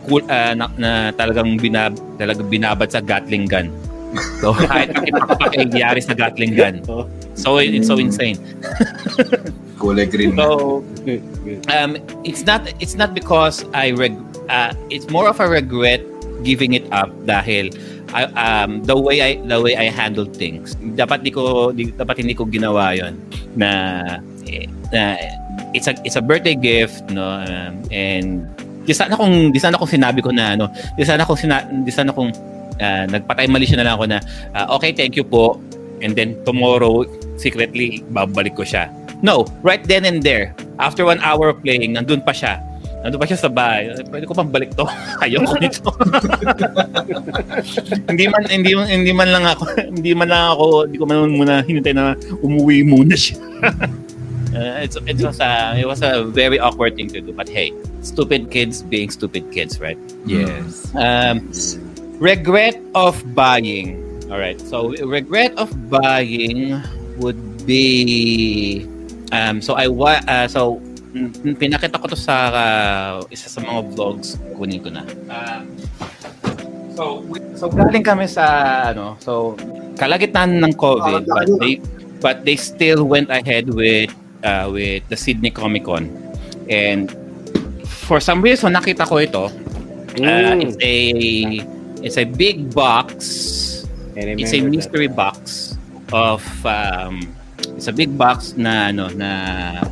cool, 0.07 0.23
ah, 0.28 0.55
na, 0.55 0.68
na 0.76 0.91
talagang 1.12 1.57
binab, 1.60 1.97
talagang 2.16 2.49
binabad 2.49 2.89
sa 2.92 3.00
Gatling 3.00 3.47
gun. 3.49 3.68
So, 4.41 4.55
kahit 4.70 4.94
pakipakyari 4.94 6.00
sa 6.00 6.15
Gatling 6.15 6.55
gun. 6.55 6.84
So, 7.34 7.58
it's 7.58 7.91
so 7.91 7.99
insane. 7.99 8.39
Kulay 9.83 10.07
green. 10.07 10.39
So, 10.39 10.81
um, 11.68 11.99
it's 12.23 12.47
not 12.47 12.62
it's 12.78 12.94
not 12.94 13.12
because 13.12 13.66
I 13.74 13.91
reg 13.91 14.15
uh, 14.49 14.73
it's 14.89 15.10
more 15.10 15.26
of 15.26 15.42
a 15.42 15.49
regret 15.50 16.00
giving 16.47 16.78
it 16.78 16.86
up 16.94 17.10
dahil 17.26 17.74
I, 18.15 18.31
um, 18.39 18.86
the 18.86 18.94
way 18.94 19.18
I 19.18 19.42
the 19.42 19.58
way 19.58 19.74
I 19.74 19.91
handled 19.91 20.39
things. 20.39 20.78
Dapat 20.78 21.26
di 21.26 21.34
ko 21.34 21.74
di, 21.74 21.91
dapat 21.91 22.23
hindi 22.23 22.39
ko 22.39 22.47
ginawa 22.47 22.94
'yon 22.94 23.18
na 23.58 23.70
eh, 24.47 24.70
na 24.94 25.18
it's 25.74 25.91
a 25.91 25.99
it's 26.07 26.15
a 26.15 26.23
birthday 26.23 26.55
gift 26.55 27.10
no 27.10 27.42
um, 27.42 27.83
and 27.91 28.47
di 28.84 28.92
sana 28.92 29.16
kung 29.16 29.50
di 29.50 29.60
sana 29.60 29.80
kung 29.80 29.88
sinabi 29.88 30.20
ko 30.20 30.30
na 30.30 30.54
ano 30.54 30.68
di 30.96 31.04
sana 31.04 31.24
kung 31.24 31.40
sina, 31.40 31.64
di 31.64 31.92
sana 31.92 32.12
kung 32.12 32.28
uh, 32.78 33.04
nagpatay 33.08 33.48
mali 33.48 33.64
siya 33.64 33.80
na 33.80 33.90
lang 33.90 33.94
ako 33.96 34.04
na 34.08 34.18
uh, 34.52 34.76
okay 34.76 34.92
thank 34.92 35.16
you 35.16 35.24
po 35.24 35.56
and 36.04 36.12
then 36.14 36.36
tomorrow 36.44 37.02
secretly 37.40 38.04
babalik 38.12 38.52
ko 38.52 38.62
siya 38.62 38.92
No, 39.24 39.48
right 39.64 39.80
then 39.80 40.04
and 40.04 40.20
there. 40.20 40.52
After 40.76 41.08
one 41.08 41.16
hour 41.24 41.48
of 41.48 41.64
playing, 41.64 41.96
nandun 41.96 42.20
pa 42.20 42.36
siya. 42.36 42.60
Nandun 43.00 43.16
pa 43.16 43.24
siya 43.24 43.40
sa 43.40 43.48
bahay. 43.48 43.88
Pwede 44.12 44.28
ko 44.28 44.36
pang 44.36 44.52
balik 44.52 44.76
to. 44.76 44.84
Ayoko 45.24 45.56
nito. 45.56 45.80
hindi 48.12 48.28
man 48.28 48.44
hindi 48.44 48.76
hindi 48.76 49.12
man 49.16 49.32
lang 49.32 49.48
ako 49.48 49.64
hindi 49.96 50.12
man 50.12 50.28
lang 50.28 50.44
ako 50.52 50.64
hindi 50.84 50.96
ko 51.00 51.04
man 51.08 51.32
muna 51.32 51.64
hinintay 51.64 51.96
na 51.96 52.12
umuwi 52.44 52.84
muna 52.84 53.16
siya. 53.16 53.40
Uh, 54.52 54.84
it's, 54.84 55.00
it 55.08 55.16
was 55.16 55.40
a 55.40 55.72
it 55.72 55.88
was 55.88 56.04
a 56.04 56.28
very 56.28 56.60
awkward 56.60 56.94
thing 56.94 57.10
to 57.10 57.18
do 57.18 57.34
but 57.34 57.50
hey 57.50 57.74
stupid 58.05 58.52
kids 58.52 58.84
being 58.84 59.08
stupid 59.08 59.49
kids 59.50 59.81
right 59.81 59.97
Yes. 60.28 60.92
um, 60.94 61.49
regret 62.20 62.76
of 62.94 63.16
buying. 63.34 63.99
All 64.31 64.39
right. 64.39 64.57
So 64.60 64.92
regret 65.05 65.52
of 65.57 65.68
buying 65.91 66.81
would 67.18 67.36
be 67.66 68.84
um 69.33 69.60
so 69.60 69.74
I 69.74 69.89
wa 69.89 70.20
uh, 70.24 70.47
so 70.47 70.81
mm, 71.12 71.57
pinakita 71.57 71.97
ko 72.00 72.08
to 72.08 72.16
sa 72.16 72.36
uh, 72.52 73.12
isa 73.28 73.49
sa 73.49 73.60
mga 73.60 73.92
vlogs 73.92 74.36
kunin 74.57 74.81
ko 74.81 74.89
na. 74.92 75.05
Um, 75.28 75.62
so 76.94 77.20
we- 77.26 77.42
so 77.58 77.66
galing 77.68 78.05
kami 78.05 78.28
sa 78.28 78.47
ano 78.94 79.18
so 79.20 79.58
kalagitnaan 79.99 80.60
ng 80.62 80.73
COVID 80.74 81.24
but 81.26 81.47
they 81.60 81.74
but 82.18 82.36
they 82.49 82.57
still 82.57 83.05
went 83.05 83.28
ahead 83.31 83.68
with 83.70 84.10
uh, 84.42 84.66
with 84.73 85.05
the 85.12 85.18
Sydney 85.18 85.50
Comic 85.52 85.84
Con 85.84 86.08
and 86.66 87.12
for 88.05 88.20
some 88.20 88.44
reason 88.44 88.76
nakita 88.76 89.08
ko 89.08 89.18
ito 89.18 89.49
Uh, 90.15 90.55
it's 90.62 90.78
a 90.78 90.97
it's 92.07 92.18
a 92.18 92.24
big 92.24 92.70
box. 92.70 93.83
It's 94.15 94.55
a 94.55 94.62
mystery 94.62 95.08
box 95.10 95.74
of 96.15 96.39
um, 96.62 97.34
it's 97.74 97.89
a 97.89 97.92
big 97.92 98.15
box 98.15 98.55
na 98.55 98.94
ano 98.94 99.10
na 99.10 99.83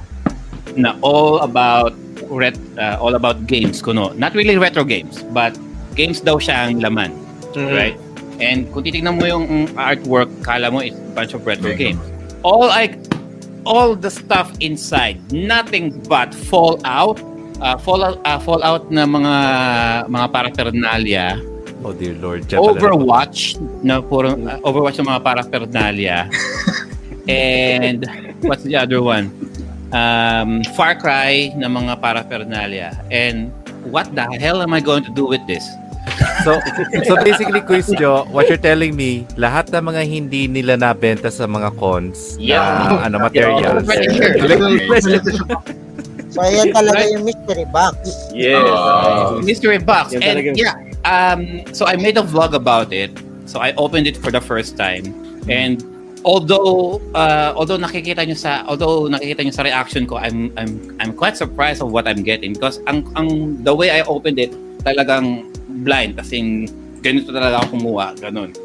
na 0.79 0.95
all 1.03 1.43
about 1.43 1.91
ret, 2.31 2.55
uh, 2.79 3.03
all 3.03 3.19
about 3.19 3.51
games 3.51 3.83
kuno. 3.83 4.15
Not 4.15 4.39
really 4.39 4.55
retro 4.63 4.87
games, 4.87 5.27
but 5.35 5.59
games 5.99 6.23
daw 6.23 6.39
siya 6.39 6.71
ang 6.71 6.79
laman, 6.79 7.11
right? 7.59 7.99
And 8.39 8.71
kung 8.71 8.87
titingnan 8.87 9.19
mo 9.19 9.27
yung 9.27 9.75
artwork, 9.75 10.31
kala 10.47 10.71
mo 10.71 10.87
it's 10.87 10.95
a 10.95 11.15
bunch 11.19 11.35
of 11.35 11.43
retro 11.43 11.75
games. 11.75 11.99
All 12.47 12.71
I 12.71 12.95
all 13.67 13.99
the 13.99 14.11
stuff 14.11 14.55
inside, 14.63 15.19
nothing 15.35 15.99
but 16.07 16.31
Fallout, 16.31 17.19
uh, 17.63 17.79
Fallout, 17.79 18.19
uh, 18.27 18.39
Fallout 18.43 18.91
na 18.91 19.07
mga 19.07 19.37
mga 20.11 20.27
paraphernalia, 20.35 21.27
Oh 21.83 21.91
dear 21.91 22.15
Lord. 22.23 22.47
Pala 22.47 22.79
Overwatch 22.79 23.59
na 23.83 23.99
puro 23.99 24.39
uh, 24.39 24.59
Overwatch 24.63 25.03
ng 25.03 25.09
mga 25.11 25.23
paraphernalia. 25.23 26.31
and 27.27 28.07
what's 28.47 28.63
the 28.63 28.79
other 28.79 29.03
one? 29.03 29.35
Um, 29.91 30.63
Far 30.79 30.95
Cry 30.95 31.51
na 31.59 31.67
mga 31.67 31.99
paraphernalia. 31.99 32.95
And 33.11 33.51
what 33.91 34.15
the 34.15 34.23
hell 34.39 34.63
am 34.63 34.71
I 34.73 34.81
going 34.81 35.03
to 35.05 35.13
do 35.13 35.27
with 35.27 35.43
this? 35.51 35.67
So, 36.47 36.59
so 37.07 37.15
basically, 37.23 37.63
Quiz 37.63 37.91
Joe, 37.99 38.27
what 38.31 38.49
you're 38.51 38.59
telling 38.59 38.95
me, 38.95 39.27
lahat 39.39 39.71
ng 39.71 39.83
mga 39.87 40.03
hindi 40.07 40.47
nila 40.51 40.75
nabenta 40.75 41.31
sa 41.31 41.47
mga 41.47 41.79
cons, 41.79 42.35
Yeah. 42.39 42.99
na, 42.99 43.07
ano, 43.07 43.17
materials. 43.23 43.87
Here. 43.87 45.79
So, 46.33 46.41
ayan 46.41 46.73
talaga 46.73 47.05
yung 47.13 47.29
mystery 47.29 47.69
box. 47.69 47.97
Yes. 48.33 48.65
Uh, 48.65 49.37
mystery 49.45 49.77
box. 49.77 50.17
Yan 50.17 50.25
And 50.25 50.57
yeah, 50.57 50.81
um, 51.05 51.61
so 51.77 51.85
I 51.85 52.01
made 52.01 52.17
a 52.17 52.25
vlog 52.25 52.57
about 52.57 52.89
it. 52.93 53.13
So 53.45 53.61
I 53.61 53.77
opened 53.77 54.09
it 54.09 54.17
for 54.17 54.33
the 54.33 54.41
first 54.41 54.81
time. 54.81 55.13
And 55.45 55.85
although 56.25 57.03
uh, 57.13 57.53
although 57.53 57.77
nakikita 57.77 58.25
nyo 58.25 58.33
sa 58.39 58.65
although 58.65 59.13
nakikita 59.13 59.45
nyo 59.45 59.53
sa 59.53 59.63
reaction 59.67 60.09
ko, 60.09 60.17
I'm 60.17 60.55
I'm 60.57 60.97
I'm 61.05 61.13
quite 61.13 61.37
surprised 61.37 61.85
of 61.85 61.93
what 61.93 62.09
I'm 62.09 62.25
getting 62.25 62.57
because 62.57 62.81
ang 62.89 63.05
ang 63.19 63.61
the 63.61 63.75
way 63.75 63.93
I 63.93 64.01
opened 64.09 64.41
it 64.41 64.55
talagang 64.87 65.53
blind 65.85 66.17
kasi 66.17 66.65
ganito 67.05 67.35
talaga 67.35 67.67
ako 67.67 67.77
kumuha, 67.77 68.07
ganun. 68.23 68.57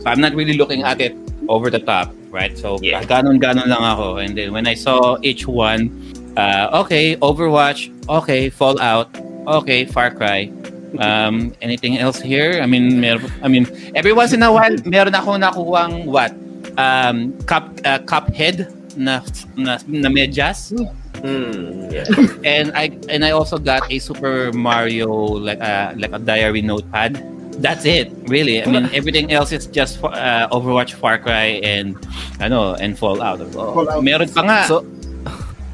So 0.00 0.06
I'm 0.06 0.22
not 0.22 0.32
really 0.32 0.56
looking 0.56 0.80
at 0.86 1.02
it 1.02 1.12
over 1.50 1.68
the 1.68 1.82
top, 1.82 2.14
right? 2.30 2.54
So 2.56 2.78
Yeah. 2.80 3.02
ganon-ganon 3.02 3.66
lang 3.66 3.82
ako. 3.82 4.22
And 4.22 4.38
then 4.38 4.54
when 4.54 4.70
I 4.70 4.78
saw 4.78 5.18
each 5.26 5.50
one, 5.50 5.90
uh, 6.36 6.82
okay, 6.84 7.16
Overwatch, 7.16 7.90
okay, 8.08 8.50
Fallout, 8.50 9.08
okay, 9.46 9.84
Far 9.84 10.10
Cry. 10.10 10.50
Um, 10.98 11.54
anything 11.62 11.98
else 11.98 12.18
here? 12.20 12.58
I 12.62 12.66
mean, 12.66 13.00
mer- 13.00 13.22
I 13.42 13.48
mean, 13.48 13.66
every 13.94 14.12
once 14.12 14.32
in 14.32 14.42
a 14.42 14.50
while, 14.52 14.74
meron 14.84 15.14
ako 15.14 15.38
nakuhang 15.38 16.04
what? 16.06 16.34
Um, 16.76 17.32
cup, 17.46 17.70
uh, 17.84 17.98
Cuphead 18.02 18.66
na, 18.96 19.22
na, 19.54 19.78
na 19.86 20.08
medyas. 20.10 20.74
Mm, 21.22 21.92
yeah. 21.92 22.06
and 22.48 22.72
I 22.74 22.90
and 23.08 23.24
I 23.24 23.30
also 23.30 23.58
got 23.58 23.86
a 23.92 23.98
Super 24.00 24.50
Mario 24.52 25.12
like 25.12 25.60
a 25.60 25.94
like 25.94 26.10
a 26.12 26.18
diary 26.18 26.62
notepad. 26.62 27.22
That's 27.60 27.84
it, 27.84 28.08
really. 28.24 28.62
I 28.62 28.66
mean, 28.66 28.88
everything 28.94 29.30
else 29.30 29.52
is 29.52 29.66
just 29.68 30.02
uh, 30.02 30.48
Overwatch, 30.50 30.94
Far 30.96 31.18
Cry, 31.18 31.60
and 31.62 31.92
ano 32.40 32.72
and 32.80 32.96
Fallout. 32.98 33.38
Oh, 33.54 33.74
Fallout. 33.76 34.02
Meron 34.02 34.26
pa 34.32 34.42
nga. 34.42 34.58
So- 34.66 34.86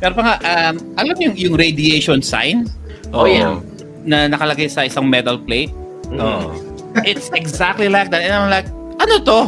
meron 0.00 0.15
pa 0.15 0.23
nga. 0.23 0.36
Um, 0.44 0.75
alam 0.97 1.16
yung 1.20 1.34
yung 1.36 1.55
radiation 1.57 2.20
sign 2.20 2.68
Oh, 3.15 3.25
yeah. 3.25 3.57
na 4.05 4.26
nakalagay 4.26 4.68
sa 4.68 4.84
isang 4.84 5.07
metal 5.08 5.39
plate. 5.39 5.70
Oh. 6.18 6.52
It's 7.05 7.31
exactly 7.34 7.89
like 7.89 8.10
that, 8.10 8.25
and 8.25 8.33
I'm 8.33 8.49
like, 8.49 8.68
ano 8.99 9.15
to? 9.25 9.41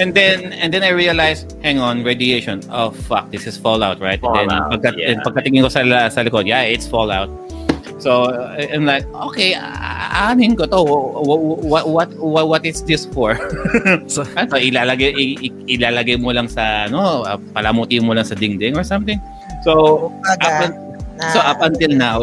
and 0.00 0.14
then 0.14 0.52
and 0.58 0.72
then 0.72 0.82
I 0.82 0.90
realized, 0.90 1.54
hang 1.62 1.78
on, 1.78 2.02
radiation. 2.02 2.62
Oh 2.70 2.90
fuck, 2.90 3.30
this 3.30 3.46
is 3.46 3.56
Fallout, 3.56 4.00
right? 4.00 4.18
and 4.22 4.34
then 4.34 4.48
Fallout, 4.48 4.72
pagkat, 4.72 4.94
yeah. 4.98 5.10
and 5.14 5.18
pagkatingin 5.22 5.62
ko 5.62 5.70
sa 5.70 5.82
sa 6.10 6.20
likod, 6.24 6.46
yeah, 6.46 6.62
it's 6.66 6.86
Fallout. 6.86 7.30
So 8.02 8.26
uh, 8.34 8.58
I'm 8.58 8.82
like, 8.82 9.06
okay, 9.30 9.54
ah, 9.54 10.34
anin 10.34 10.58
ko 10.58 10.66
to. 10.66 10.82
What 10.82 11.86
what 11.86 12.10
what, 12.18 12.44
what 12.50 12.62
is 12.66 12.82
this 12.82 13.06
for? 13.06 13.38
So- 14.12 14.26
ano, 14.34 14.58
ilalagay 14.58 15.14
i- 15.14 15.38
i- 15.38 15.54
ilalagay 15.78 16.18
mo 16.18 16.34
lang 16.34 16.50
sa 16.50 16.90
ano, 16.90 17.22
uh, 17.22 17.38
palamuti 17.54 18.02
mo 18.02 18.10
lang 18.10 18.26
sa 18.26 18.34
dingding 18.34 18.74
or 18.74 18.82
something. 18.82 19.22
So 19.62 20.10
up, 20.26 20.34
Kumbaga, 20.42 20.66
un- 20.66 20.78
na, 21.14 21.24
so 21.30 21.38
up 21.38 21.62
until 21.62 21.92
now, 21.94 22.18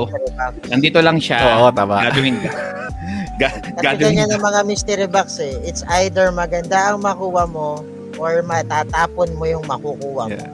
nandito 0.68 1.00
lang 1.00 1.24
siya. 1.24 1.64
Oo, 1.64 1.72
tama. 1.72 2.04
Gathering 2.04 2.36
ga, 3.40 3.50
ganyan 3.96 4.28
ang 4.36 4.44
mga 4.44 4.68
mystery 4.68 5.08
box 5.08 5.40
eh. 5.40 5.56
It's 5.64 5.88
either 6.04 6.28
maganda 6.36 6.92
ang 6.92 7.08
makuha 7.08 7.48
mo 7.48 7.80
or 8.20 8.44
matatapon 8.44 9.32
mo 9.40 9.48
yung 9.48 9.64
makukuha 9.64 10.28
mo. 10.28 10.36
Yeah. 10.36 10.52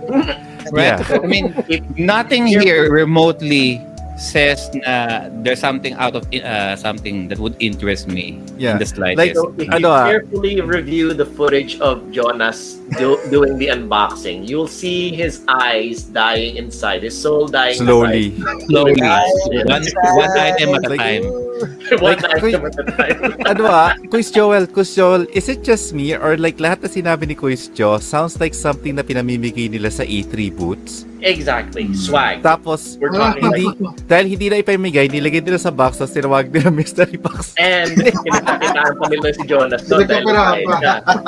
Right? 0.69 1.01
Yeah. 1.01 1.17
I 1.17 1.25
mean, 1.25 1.49
nothing 1.97 2.45
here 2.45 2.93
remotely 2.93 3.81
says 4.15 4.71
na 4.73 5.27
there's 5.43 5.59
something 5.59 5.93
out 5.99 6.15
of 6.15 6.23
uh, 6.33 6.75
something 6.75 7.27
that 7.27 7.39
would 7.39 7.55
interest 7.59 8.07
me 8.07 8.39
Yeah. 8.57 8.73
in 8.73 8.79
the 8.79 8.87
slightest. 8.87 9.19
Like, 9.19 9.35
So 9.35 9.51
if 9.59 9.67
Ano 9.71 9.91
you 9.91 9.93
ah? 9.93 10.05
carefully 10.07 10.55
review 10.63 11.13
the 11.13 11.25
footage 11.27 11.75
of 11.83 11.99
Jonas 12.11 12.79
do, 12.97 13.17
doing 13.29 13.57
the 13.57 13.67
unboxing, 13.67 14.47
you'll 14.47 14.69
see 14.69 15.09
his 15.11 15.41
eyes 15.47 16.03
dying 16.03 16.57
inside, 16.57 17.03
his 17.03 17.17
soul 17.17 17.47
dying 17.47 17.77
Slowly. 17.77 18.37
slowly, 18.69 18.93
Yeah. 19.01 19.21
one, 19.65 19.83
one 20.15 20.33
item 20.37 20.69
at 20.75 20.85
a 20.85 20.89
Like- 20.89 20.99
time. 21.01 21.23
inside. 21.23 21.43
One 22.03 22.19
Like, 22.19 22.43
item 22.43 22.65
at 22.67 22.75
a 22.75 22.83
time. 22.83 23.19
ano 23.55 23.63
ah, 23.71 23.95
Quiz 24.11 24.27
Joel, 24.27 24.67
Quiz 24.67 24.91
Joel, 24.91 25.23
is 25.31 25.47
it 25.47 25.63
just 25.63 25.95
me 25.95 26.11
or 26.11 26.35
like 26.35 26.59
lahat 26.59 26.83
na 26.83 26.91
sinabi 26.91 27.31
ni 27.31 27.35
Quiz 27.37 27.71
Joe 27.71 27.95
sounds 27.95 28.35
like 28.43 28.51
something 28.51 28.91
na 28.91 29.07
pinamimigay 29.07 29.71
nila 29.71 29.87
sa 29.87 30.03
E3 30.03 30.51
boots? 30.51 31.07
Exactly. 31.23 31.87
Swag. 31.95 32.43
Tapos, 32.43 32.99
We're 32.99 33.09
talking 33.09 33.47
hindi, 33.49 33.65
like 33.71 34.03
dahil 34.03 34.25
hindi 34.29 34.45
na 34.51 34.59
ipamigay, 34.59 35.07
nilagay 35.07 35.41
nila 35.41 35.57
sa 35.57 35.71
box 35.71 35.97
tapos 35.97 36.11
tinawag 36.13 36.51
nila 36.51 36.69
mystery 36.83 37.15
box. 37.15 37.55
And 37.55 37.87
kinakitaan 37.97 38.93
pa 38.99 39.05
nila 39.07 39.27
si 39.31 39.43
Jonas 39.47 39.87
doon 39.87 40.05
dahil. 40.11 40.27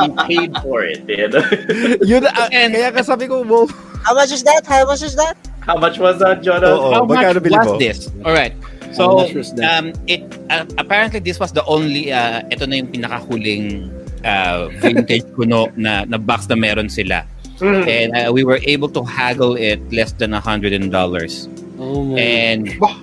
He 0.03 0.07
paid 0.27 0.51
for 0.59 0.83
it. 0.83 1.07
You 1.07 1.31
know? 1.31 1.46
Yun, 2.09 2.23
ah, 2.27 2.47
kaya 2.49 2.89
ka 2.91 3.01
sabi 3.03 3.27
ko, 3.27 3.41
wow. 3.43 3.65
How 4.03 4.13
much 4.15 4.31
is 4.31 4.43
that? 4.43 4.63
How 4.65 4.85
much 4.85 5.03
is 5.03 5.15
that? 5.15 5.35
How 5.67 5.75
much 5.75 5.99
was 5.99 6.15
that, 6.23 6.39
Jonas? 6.41 6.71
Oo. 6.71 6.93
How 6.95 7.03
much 7.03 7.19
magkano 7.19 7.39
bili 7.43 7.57
was 7.59 7.75
mo? 7.75 7.79
this? 7.79 8.07
All 8.23 8.31
right. 8.31 8.55
So, 8.95 9.03
How 9.03 9.27
much 9.27 9.35
was 9.35 9.51
that? 9.59 9.67
um, 9.67 9.91
it 10.07 10.23
uh, 10.47 10.63
apparently 10.79 11.19
this 11.19 11.39
was 11.43 11.51
the 11.51 11.63
only 11.67 12.07
uh, 12.09 12.39
ito 12.47 12.63
na 12.63 12.79
yung 12.79 12.87
pinakahuling 12.87 13.91
uh, 14.23 14.71
vintage 14.79 15.27
kuno 15.35 15.67
na 15.75 16.07
na 16.07 16.15
box 16.15 16.47
na 16.47 16.55
meron 16.55 16.87
sila. 16.87 17.27
Mhm. 17.59 17.83
And 17.83 18.09
uh, 18.15 18.29
we 18.31 18.47
were 18.47 18.61
able 18.63 18.87
to 18.95 19.03
haggle 19.03 19.59
it 19.59 19.83
less 19.91 20.15
than 20.15 20.31
a 20.31 20.39
hundred 20.39 20.71
dollars. 20.87 21.51
oh 21.77 22.01
my 22.05 22.15
And 22.17 22.63
God. 22.79 22.97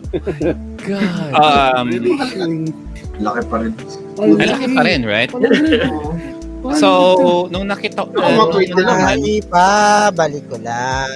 um, 1.38 1.86
Laki 3.20 3.42
pa 3.46 3.56
rin. 3.62 3.70
ang 4.18 4.30
laki 4.40 4.66
pa 4.74 4.82
rin, 4.82 5.00
right? 5.06 5.30
So, 6.72 6.88
nung 7.52 7.68
nakita 7.68 8.08
Ako, 8.08 8.16
mag-tweet 8.16 8.72
na 8.72 8.82
lang. 8.82 8.98
Ay, 9.04 9.44
pa, 9.44 9.68
balik 10.08 10.48
ko 10.48 10.56
lang. 10.56 11.08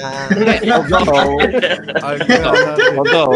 although, 2.05 2.53
although, 3.01 3.35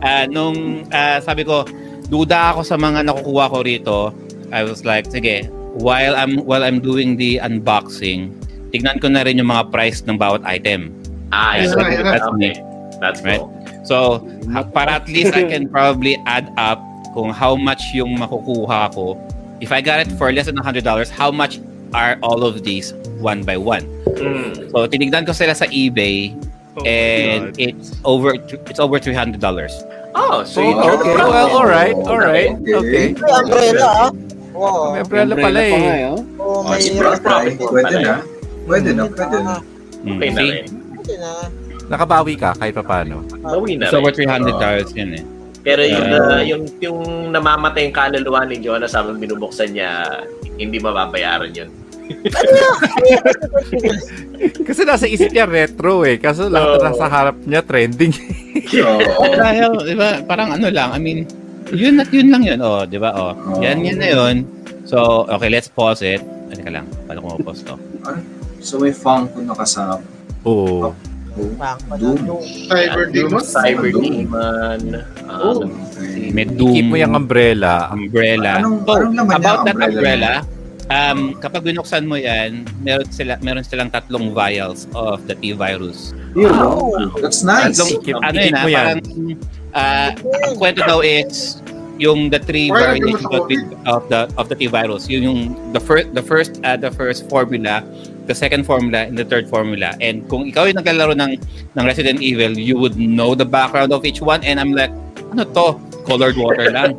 ah, 0.00 0.24
nung 0.30 0.86
ah, 0.88 1.18
sabi 1.18 1.42
ko, 1.42 1.66
duda 2.06 2.54
ako 2.54 2.62
sa 2.62 2.78
mga 2.78 3.02
nakukuha 3.02 3.50
ko 3.50 3.58
rito, 3.60 3.98
I 4.54 4.62
was 4.62 4.86
like, 4.86 5.10
sige, 5.10 5.50
while 5.74 6.14
I'm 6.14 6.44
while 6.44 6.62
I'm 6.62 6.78
doing 6.78 7.18
the 7.18 7.42
unboxing, 7.42 8.30
tignan 8.70 9.02
ko 9.02 9.10
na 9.10 9.26
rin 9.26 9.42
yung 9.42 9.50
mga 9.50 9.74
price 9.74 10.06
ng 10.06 10.14
bawat 10.14 10.46
item. 10.46 10.94
Ah, 11.32 11.58
Yes, 11.58 11.72
so, 11.72 11.80
right, 11.80 11.98
that's 11.98 12.28
okay. 12.28 12.54
That's 13.02 13.20
Right. 13.26 13.42
cool. 13.42 13.50
So, 13.82 13.96
ha- 14.54 14.68
para 14.70 15.02
at 15.02 15.10
least 15.10 15.34
I 15.34 15.50
can 15.50 15.66
probably 15.66 16.14
add 16.22 16.46
up 16.54 16.78
kung 17.10 17.34
how 17.34 17.58
much 17.58 17.82
yung 17.90 18.14
makukuha 18.14 18.94
ko. 18.94 19.18
If 19.62 19.70
I 19.70 19.78
got 19.78 20.02
it 20.02 20.10
for 20.18 20.34
less 20.34 20.50
than 20.50 20.58
$100, 20.58 20.82
how 21.08 21.30
much 21.30 21.62
are 21.94 22.18
all 22.18 22.42
of 22.42 22.66
these 22.66 22.90
one 23.22 23.46
by 23.46 23.54
one? 23.54 23.86
Mm. 24.18 24.74
So, 24.74 24.90
tinignan 24.90 25.22
ko 25.22 25.30
sila 25.30 25.54
sa 25.54 25.70
eBay 25.70 26.34
and 26.82 27.54
it's 27.62 27.94
over 28.02 28.34
it's 28.34 28.82
over 28.82 28.98
$300. 28.98 29.38
Oh, 30.18 30.42
so 30.42 30.60
you 30.66 30.74
Oh, 30.74 30.98
okay. 30.98 31.14
Well, 31.14 31.50
all 31.54 31.68
right. 31.70 31.94
All 31.94 32.18
right. 32.18 32.58
Okay. 32.58 33.14
May 33.14 33.30
umbrella, 33.30 33.86
ah. 33.86 34.10
Wow. 34.50 34.98
May 34.98 35.00
umbrella 35.06 35.34
pala 35.38 35.60
eh. 35.62 36.10
oh. 36.10 36.18
Oh, 36.42 36.42
Oh, 36.42 36.60
may 36.66 36.82
si 36.82 36.98
Profit 36.98 37.54
pwede 37.62 37.96
na. 38.02 38.14
Pwede 38.66 38.90
na, 38.98 39.04
pwede 39.08 39.38
na. 39.46 39.54
Okay 40.02 40.30
na 40.34 40.42
rin. 40.42 40.64
Pwede 40.98 41.14
na. 41.22 41.30
Nakabawi 41.86 42.34
ka 42.34 42.50
kahit 42.58 42.74
pa 42.74 42.82
paano. 42.82 43.22
Bawi 43.40 43.78
na 43.78 43.88
It's 43.88 43.96
over 43.96 44.10
rin. 44.10 44.26
$300 44.26 44.98
yun 44.98 45.10
eh. 45.16 45.24
Pero 45.62 45.86
yung, 45.86 46.06
uh, 46.10 46.20
Uh, 46.22 46.42
yung, 46.42 46.62
yung 46.82 46.98
namamatay 47.30 47.86
yung 47.86 47.94
kaluluwa 47.94 48.42
ni 48.46 48.58
Jonas 48.58 48.98
habang 48.98 49.22
binubuksan 49.22 49.74
niya, 49.74 50.22
hindi 50.58 50.82
mababayaran 50.82 51.54
yun. 51.54 51.70
Kasi 54.68 54.80
nasa 54.84 55.06
isip 55.06 55.30
niya 55.30 55.46
retro 55.46 56.02
eh. 56.02 56.18
Kaso 56.18 56.50
lahat 56.50 56.82
na 56.82 56.90
nasa 56.90 57.06
harap 57.06 57.36
niya 57.46 57.62
trending. 57.62 58.12
Oo. 58.82 59.22
Dahil, 59.42 59.70
di 59.86 59.94
ba, 59.94 60.18
parang 60.26 60.50
ano 60.52 60.66
lang, 60.68 60.92
I 60.92 61.00
mean, 61.00 61.24
yun 61.70 62.02
at 62.02 62.10
yun 62.10 62.28
lang 62.28 62.42
yun, 62.42 62.60
oh, 62.60 62.84
di 62.84 62.98
ba, 62.98 63.14
oh. 63.14 63.62
Yan, 63.62 63.86
yan 63.86 64.02
na 64.02 64.08
yun. 64.10 64.44
So, 64.84 65.24
okay, 65.30 65.48
let's 65.48 65.70
pause 65.70 66.02
it. 66.02 66.20
Ano 66.52 66.60
ka 66.60 66.70
lang, 66.74 66.86
paano 67.06 67.18
ko 67.22 67.26
ma-pause 67.38 67.62
to? 67.64 67.78
So 68.62 68.78
may 68.78 68.94
funk 68.94 69.34
na 69.42 69.58
kasama. 69.58 69.98
Oo. 70.46 70.90
Bang, 70.90 70.96
Doom. 71.32 71.56
Doom. 71.96 72.42
Cyber 72.68 73.04
Demon. 73.08 73.40
Cyber. 73.40 73.88
Demon. 73.90 74.80
Oh, 75.26 75.64
Um, 75.64 75.72
okay. 75.88 76.28
May 76.30 76.44
Doom. 76.44 76.72
Keep 76.72 76.86
mo 76.86 76.96
yung 76.96 77.14
umbrella. 77.14 77.88
umbrella. 77.90 78.52
Anong- 78.60 78.84
so, 78.84 78.92
anong 78.94 79.14
laman 79.16 79.34
about 79.36 79.58
that 79.64 79.74
umbrella? 79.74 79.96
umbrella, 79.96 80.32
um, 80.88 81.20
kapag 81.38 81.62
binuksan 81.64 82.04
mo 82.04 82.16
yan, 82.16 82.68
meron, 82.80 83.08
sila, 83.08 83.40
meron 83.40 83.64
silang 83.64 83.88
tatlong 83.88 84.30
vials 84.30 84.84
of 84.92 85.24
the 85.24 85.34
T-virus. 85.34 86.12
Yun, 86.36 86.52
oh. 86.52 87.08
That's 87.18 87.40
nice. 87.40 87.80
Tatlong, 87.80 87.90
Keep- 88.02 88.20
ano 88.20 88.36
keep 88.36 88.44
yun, 88.44 88.54
ah, 88.54 88.62
mo 88.62 88.68
yan. 88.68 88.76
parang, 88.76 89.00
ah, 89.72 90.10
ang 90.44 90.54
kwento 90.56 90.80
daw 90.84 91.00
is, 91.00 91.60
yung 91.96 92.28
the 92.28 92.40
three 92.40 92.66
Why 92.66 92.98
variations 92.98 93.22
of, 93.86 94.02
the 94.10 94.26
of 94.34 94.50
the 94.50 94.56
T-virus, 94.58 95.06
yun 95.06 95.22
yung 95.22 95.40
the 95.70 95.78
first 95.78 96.10
the 96.12 96.24
first 96.24 96.58
uh, 96.66 96.74
the 96.74 96.90
first 96.90 97.30
formula, 97.30 97.84
the 98.32 98.38
second 98.40 98.64
formula, 98.64 99.04
and 99.04 99.20
the 99.20 99.28
third 99.28 99.44
formula. 99.52 99.92
And 100.00 100.24
kung 100.32 100.48
ikaw 100.48 100.64
yung 100.72 100.80
naglalaro 100.80 101.12
ng 101.20 101.36
ng 101.76 101.84
Resident 101.84 102.24
Evil, 102.24 102.56
you 102.56 102.80
would 102.80 102.96
know 102.96 103.36
the 103.36 103.44
background 103.44 103.92
of 103.92 104.08
each 104.08 104.24
one. 104.24 104.40
And 104.40 104.56
I'm 104.56 104.72
like, 104.72 104.88
ano 105.36 105.44
to? 105.44 105.76
Colored 106.02 106.34
water 106.34 106.66
lang. 106.72 106.98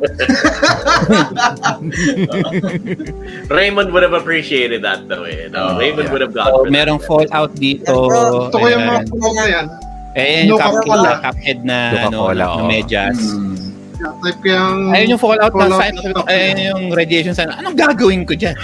Raymond 3.52 3.92
would 3.92 4.00
have 4.00 4.16
appreciated 4.16 4.80
that 4.80 5.04
though 5.10 5.28
eh. 5.28 5.50
No? 5.52 5.76
Oh, 5.76 5.78
Raymond 5.82 6.08
yeah. 6.08 6.12
would 6.14 6.24
have 6.24 6.32
gone 6.32 6.48
So, 6.48 6.64
for 6.64 6.72
merong 6.72 7.00
that. 7.04 7.28
Fallout 7.28 7.52
dito. 7.60 7.92
Gusto 8.08 8.56
ko 8.56 8.64
yung 8.64 8.88
mga 8.88 9.44
yan. 9.44 9.66
Eh, 10.14 10.46
No 10.46 10.56
cuphead, 10.56 11.02
na, 11.02 11.12
cuphead 11.20 11.58
na, 11.66 11.78
ano, 12.08 12.32
na, 12.32 12.46
oh. 12.54 12.64
medyas. 12.64 13.18
Hmm. 13.18 13.63
Type 13.94 14.42
yung... 14.42 14.90
Ayun 14.90 15.14
yung 15.14 15.22
fallout, 15.22 15.54
na 15.54 15.70
Fallout 15.70 15.80
sign. 15.80 15.94
stock. 15.98 16.26
Ayun 16.26 16.58
yung 16.58 16.82
radiation 16.92 17.34
sign. 17.34 17.50
Anong 17.54 17.78
gagawin 17.78 18.26
ko 18.26 18.34
dyan? 18.34 18.56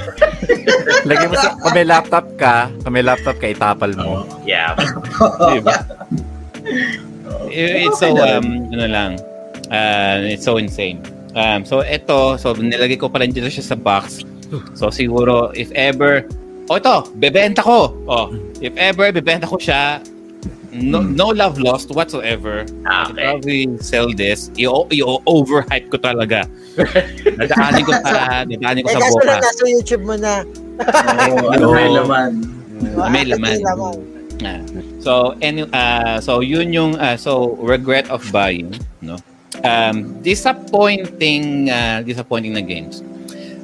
Lagay 1.09 1.26
mo 1.31 1.34
sa, 1.39 1.55
kung 1.57 1.75
may 1.75 1.86
laptop 1.86 2.26
ka, 2.34 2.68
kung 2.83 2.92
may 2.92 3.05
laptop 3.05 3.36
ka, 3.39 3.47
itapal 3.47 3.94
mo. 3.94 4.26
Yeah. 4.42 4.75
diba? 5.55 5.86
It's 7.50 7.99
so, 7.99 8.10
um, 8.18 8.70
ano 8.75 8.86
lang, 8.91 9.10
uh, 9.70 10.18
it's 10.26 10.44
so 10.44 10.59
insane. 10.59 11.00
Um, 11.39 11.62
so, 11.62 11.86
ito, 11.86 12.34
so, 12.36 12.52
nilagay 12.59 12.99
ko 12.99 13.07
pa 13.07 13.23
rin 13.23 13.31
dito 13.31 13.47
siya 13.47 13.62
sa 13.62 13.76
box. 13.78 14.26
So, 14.75 14.91
siguro, 14.91 15.55
if 15.55 15.70
ever, 15.78 16.26
oh, 16.67 16.76
ito, 16.76 17.07
bebenta 17.17 17.62
ko. 17.62 17.94
Oh, 18.10 18.34
if 18.59 18.75
ever, 18.75 19.15
bebenta 19.15 19.47
ko 19.47 19.57
siya, 19.57 20.02
no, 20.73 21.02
no 21.02 21.28
love 21.28 21.58
lost 21.58 21.90
whatsoever. 21.90 22.65
Ah, 22.86 23.10
okay. 23.10 23.23
probably 23.23 23.60
sell 23.82 24.10
this. 24.15 24.50
I- 24.55 24.66
I-overhype 24.66 25.90
ko 25.90 25.99
talaga. 25.99 26.47
Nadaanin 27.40 27.82
ko 27.84 27.92
sa, 28.07 28.47
nadaanin 28.47 28.82
ko 28.86 28.89
Eh, 28.90 28.94
sa 28.94 29.00
kaso 29.02 29.18
lang 29.26 29.39
bukas. 29.39 29.42
nasa 29.44 29.65
YouTube 29.66 30.05
mo 30.07 30.15
na. 30.15 30.34
Oo, 30.81 31.50
ano 31.50 31.65
may 31.76 31.89
laman. 31.90 32.32
May 33.10 33.24
laman. 33.26 33.40
May 33.42 33.58
laman. 33.60 33.97
Ah. 34.40 34.60
So 35.05 35.36
any 35.44 35.68
uh 35.68 36.16
so 36.16 36.40
yun 36.40 36.73
yung 36.73 36.97
uh, 36.97 37.12
so 37.20 37.60
regret 37.60 38.08
of 38.08 38.24
buying, 38.32 38.73
no? 39.05 39.20
Um 39.68 40.16
disappointing 40.24 41.68
uh, 41.68 42.00
disappointing 42.00 42.57
na 42.57 42.65
games. 42.65 43.05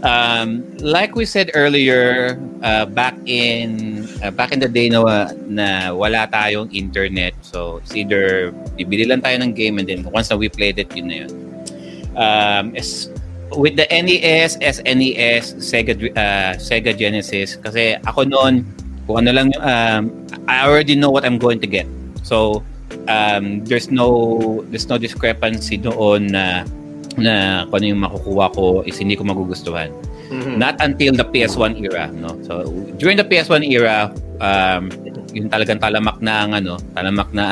Um 0.05 0.69
like 0.85 1.17
we 1.17 1.25
said 1.25 1.49
earlier 1.57 2.37
uh, 2.61 2.85
back 2.85 3.17
in 3.25 4.05
uh, 4.23 4.31
back 4.31 4.53
in 4.53 4.61
the 4.61 4.69
day 4.69 4.89
na 4.89 5.03
na 5.49 5.93
wala 5.93 6.29
tayong 6.31 6.71
internet. 6.73 7.35
So 7.43 7.83
it's 7.83 7.97
either 7.97 8.53
bibili 8.77 9.09
lang 9.09 9.21
tayo 9.21 9.41
ng 9.43 9.53
game 9.53 9.79
and 9.79 9.87
then 9.89 10.05
once 10.09 10.31
na 10.31 10.37
we 10.37 10.49
played 10.49 10.79
it 10.79 10.93
yun 10.95 11.07
na 11.09 11.17
yun. 11.25 11.33
Um 12.17 12.65
is 12.77 13.13
with 13.55 13.77
the 13.77 13.87
NES, 13.91 14.59
SNES, 14.59 15.63
Sega 15.63 15.95
uh, 15.95 16.53
Sega 16.59 16.97
Genesis 16.97 17.57
kasi 17.61 17.95
ako 18.03 18.27
noon 18.27 18.67
kung 19.07 19.23
ano 19.23 19.31
lang 19.31 19.49
um, 19.63 20.11
I 20.51 20.67
already 20.67 20.99
know 20.99 21.11
what 21.15 21.23
I'm 21.23 21.39
going 21.39 21.63
to 21.63 21.69
get. 21.69 21.87
So 22.27 22.67
um, 23.07 23.63
there's 23.65 23.91
no 23.91 24.63
there's 24.71 24.91
no 24.91 24.99
discrepancy 24.99 25.79
doon 25.79 26.35
na 26.35 26.67
na 27.17 27.65
kung 27.71 27.81
ano 27.81 27.87
yung 27.87 28.03
makukuha 28.03 28.47
ko 28.53 28.83
is 28.83 28.99
hindi 28.99 29.15
ko 29.15 29.25
magugustuhan. 29.25 29.95
Mhm. 30.27 30.59
Not 30.59 30.81
until 30.83 31.15
the 31.15 31.27
PS1 31.27 31.79
era, 31.79 32.11
no. 32.11 32.35
So 32.43 32.67
during 32.99 33.17
the 33.17 33.27
PS1 33.27 33.63
era, 33.63 34.11
um, 34.43 34.91
yung 35.31 35.47
talagang 35.53 35.79
talamak 35.79 36.19
na 36.19 36.43
ang 36.43 36.53
ano, 36.57 36.81
talamak 36.97 37.31
na 37.31 37.45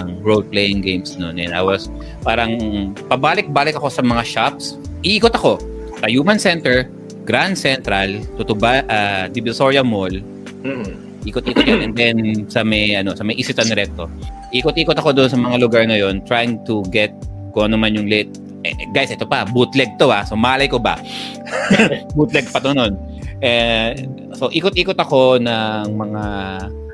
ang 0.00 0.16
role-playing 0.24 0.80
games 0.80 1.18
noon. 1.18 1.36
And 1.36 1.52
I 1.52 1.60
was 1.60 1.92
parang 2.22 2.56
pabalik-balik 3.10 3.76
ako 3.76 3.92
sa 3.92 4.00
mga 4.00 4.22
shops. 4.24 4.80
Iikot 5.02 5.34
ako 5.34 5.58
sa 6.00 6.06
Human 6.08 6.38
Center, 6.38 6.88
Grand 7.28 7.58
Central, 7.58 8.22
Tutuba, 8.38 8.82
uh, 8.86 9.24
Divisoria 9.28 9.84
Mall, 9.84 10.22
Mhm. 10.62 11.26
ikot-ikot 11.26 11.62
yan 11.62 11.80
and 11.86 11.94
then 11.94 12.16
sa 12.50 12.66
may 12.66 12.98
ano 12.98 13.14
sa 13.14 13.22
may 13.22 13.38
Isitan 13.38 13.70
Recto 13.70 14.10
ikot-ikot 14.50 14.98
ako 14.98 15.14
doon 15.14 15.30
sa 15.30 15.38
mga 15.38 15.56
lugar 15.62 15.86
na 15.86 15.94
yon 15.94 16.18
trying 16.26 16.58
to 16.66 16.82
get 16.90 17.14
kung 17.54 17.70
ano 17.70 17.78
man 17.78 17.94
yung 17.94 18.10
late 18.10 18.30
eh, 18.62 18.74
guys 18.90 19.10
ito 19.10 19.26
pa 19.26 19.44
bootleg 19.44 19.94
to 19.98 20.10
ah 20.10 20.22
so 20.22 20.34
malay 20.34 20.66
ko 20.66 20.78
ba 20.78 20.98
bootleg 22.16 22.46
pa 22.50 22.58
to 22.62 22.72
noon 22.72 22.94
eh, 23.42 23.94
so 24.38 24.46
ikot-ikot 24.50 24.96
ako 24.96 25.36
ng 25.42 25.86
mga 25.92 26.24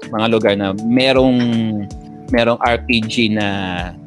mga 0.09 0.27
lugar 0.33 0.53
na 0.57 0.73
merong 0.89 1.37
merong 2.29 2.61
RPG 2.61 3.33
na 3.37 3.47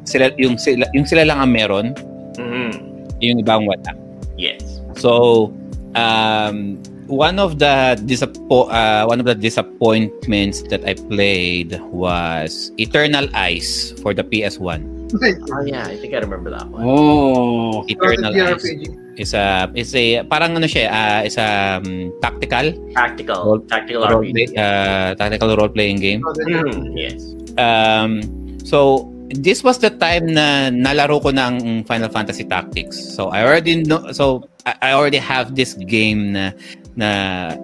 sila 0.06 0.30
yung 0.38 0.58
sila 0.58 0.86
yung 0.94 1.06
sila 1.06 1.22
lang 1.26 1.38
ang 1.38 1.50
meron 1.50 1.86
Mhm. 2.32 2.72
yung 3.20 3.38
ibang 3.44 3.68
wala 3.68 3.92
Yes. 4.40 4.80
So, 4.96 5.52
um, 5.94 6.80
one 7.06 7.38
of 7.38 7.58
the 7.58 8.00
disappo- 8.08 8.70
uh, 8.72 9.04
one 9.06 9.20
of 9.20 9.26
the 9.26 9.34
disappointments 9.36 10.62
that 10.72 10.82
I 10.88 10.94
played 10.96 11.78
was 11.92 12.72
Eternal 12.78 13.28
Ice 13.36 13.92
for 14.02 14.14
the 14.14 14.24
PS1. 14.24 15.01
Oh 15.52 15.62
yeah, 15.64 15.86
I 15.86 15.96
think 16.00 16.14
I 16.14 16.20
remember 16.24 16.50
that 16.50 16.66
one. 16.68 16.82
Oh. 16.84 17.84
Eternal 17.88 18.32
Ice 18.32 18.64
RPG. 18.64 18.82
is 19.20 19.34
a 19.36 19.68
is 19.76 19.92
a 19.92 20.24
parang 20.24 20.56
ano 20.56 20.64
siya, 20.64 20.88
uh, 20.88 21.20
is 21.28 21.36
a 21.36 21.76
um, 21.78 22.08
tactical 22.24 22.72
Tactical. 22.96 23.40
Role- 23.44 23.64
tactical 23.68 24.02
role 24.08 24.24
RPG. 24.24 24.32
play, 24.32 24.46
uh, 24.56 25.12
tactical 25.20 25.52
role 25.52 25.68
playing 25.68 26.00
game. 26.00 26.24
Mhm. 26.24 26.96
Yes. 26.96 27.20
Um, 27.60 28.24
so 28.64 29.04
this 29.36 29.60
was 29.60 29.76
the 29.84 29.92
time 29.92 30.32
na 30.32 30.72
nalaro 30.72 31.20
ko 31.20 31.28
ng 31.28 31.84
Final 31.84 32.08
Fantasy 32.08 32.44
Tactics. 32.48 32.96
So 32.96 33.28
I 33.28 33.44
already 33.44 33.84
know 33.84 34.12
so 34.16 34.48
I 34.64 34.72
I 34.80 34.90
already 34.96 35.20
have 35.20 35.52
this 35.56 35.76
game 35.76 36.32
na 36.32 36.56
na 36.96 37.08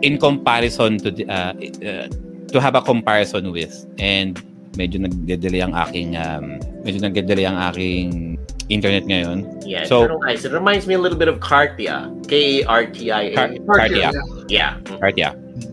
in 0.05 0.17
comparison 0.21 0.97
to 1.01 1.09
the, 1.13 1.25
uh, 1.29 1.53
uh, 1.85 2.07
to 2.53 2.57
have 2.61 2.77
a 2.77 2.85
comparison 2.85 3.53
with 3.53 3.73
and 4.01 4.37
medyo 4.79 5.03
nagde-delay 5.03 5.59
ang 5.61 5.75
aking 5.75 6.15
um, 6.15 6.63
medyo 6.87 7.03
nagde-delay 7.03 7.45
ang 7.51 7.59
aking 7.75 8.39
internet 8.71 9.03
ngayon. 9.11 9.43
Yeah, 9.67 9.85
So- 9.91 10.07
so, 10.07 10.23
guys, 10.23 10.45
it 10.47 10.55
reminds 10.55 10.87
me 10.87 10.95
a 10.95 11.01
little 11.03 11.19
bit 11.19 11.27
of 11.27 11.41
Cartia. 11.43 12.07
K-A-R-T-I-A. 12.31 13.35
Car- 13.35 13.59
Cardia. 13.67 14.13
yeah. 14.47 14.77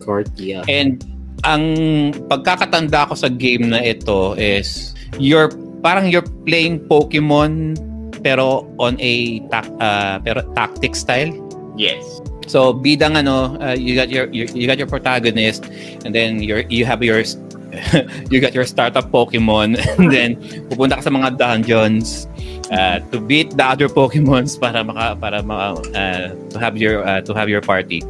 Court, 0.01 0.25
yeah. 0.39 0.63
And 0.65 1.05
ang 1.45 1.61
pagkakatanda 2.31 3.11
ko 3.11 3.13
sa 3.13 3.29
game 3.29 3.69
na 3.69 3.83
ito 3.83 4.33
is 4.39 4.95
you're 5.21 5.51
parang 5.85 6.09
you're 6.09 6.25
playing 6.47 6.81
Pokemon 6.89 7.77
pero 8.25 8.65
on 8.81 8.97
a 8.97 9.43
tac, 9.53 9.69
uh, 9.77 10.17
pero 10.25 10.41
tactic 10.57 10.97
style. 10.97 11.29
Yes. 11.77 12.01
So 12.49 12.73
bidang 12.73 13.19
ano, 13.19 13.59
uh, 13.61 13.77
you 13.77 13.93
got 13.93 14.09
your, 14.09 14.31
your 14.33 14.49
you 14.55 14.65
got 14.65 14.79
your 14.81 14.89
protagonist 14.89 15.67
and 16.01 16.15
then 16.15 16.41
you're 16.41 16.65
you 16.71 16.85
have 16.87 17.03
your 17.05 17.21
you 18.31 18.39
got 18.39 18.53
your 18.53 18.65
startup 18.65 19.11
Pokemon 19.11 19.77
and 19.97 20.11
then 20.11 20.35
pupunta 20.71 20.99
ka 20.99 21.07
sa 21.07 21.11
mga 21.11 21.37
dungeons 21.37 22.27
uh, 22.71 22.99
to 23.11 23.19
beat 23.19 23.53
the 23.57 23.65
other 23.65 23.87
Pokemons 23.87 24.57
para 24.63 24.83
maka 24.83 25.15
para 25.17 25.43
maka, 25.43 25.81
uh, 25.95 26.25
to 26.49 26.57
have 26.59 26.77
your 26.77 27.05
uh, 27.05 27.21
to 27.21 27.33
have 27.33 27.49
your 27.49 27.61
party. 27.61 28.01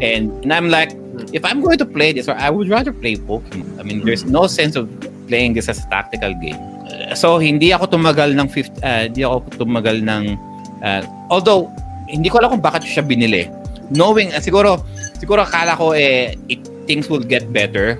And, 0.00 0.32
and 0.42 0.50
I'm 0.52 0.68
like 0.70 0.92
if 1.32 1.44
I'm 1.44 1.60
going 1.60 1.78
to 1.78 1.86
play 1.86 2.12
this 2.12 2.28
or 2.28 2.34
I 2.34 2.50
would 2.50 2.68
rather 2.68 2.92
play 2.92 3.16
Pokemon. 3.16 3.78
I 3.78 3.82
mean 3.82 4.04
there's 4.04 4.24
no 4.24 4.46
sense 4.46 4.76
of 4.76 4.88
playing 5.28 5.54
this 5.54 5.68
as 5.68 5.80
a 5.84 5.88
tactical 5.88 6.34
game. 6.40 6.58
Uh, 6.88 7.14
so 7.14 7.38
hindi 7.38 7.72
ako 7.72 7.98
tumagal 7.98 8.36
ng 8.36 8.48
50 8.48 8.82
uh, 8.82 9.02
hindi 9.10 9.22
ako 9.24 9.64
tumagal 9.64 10.04
ng 10.04 10.36
uh, 10.84 11.02
although 11.30 11.70
hindi 12.08 12.28
ko 12.28 12.38
alam 12.42 12.58
kung 12.58 12.64
bakit 12.64 12.84
siya 12.84 13.04
binili. 13.04 13.48
Knowing 13.92 14.32
uh, 14.32 14.40
siguro 14.40 14.80
siguro 15.20 15.44
akala 15.44 15.76
ko 15.76 15.92
eh 15.92 16.36
it, 16.48 16.60
things 16.84 17.08
will 17.08 17.24
get 17.24 17.48
better 17.52 17.96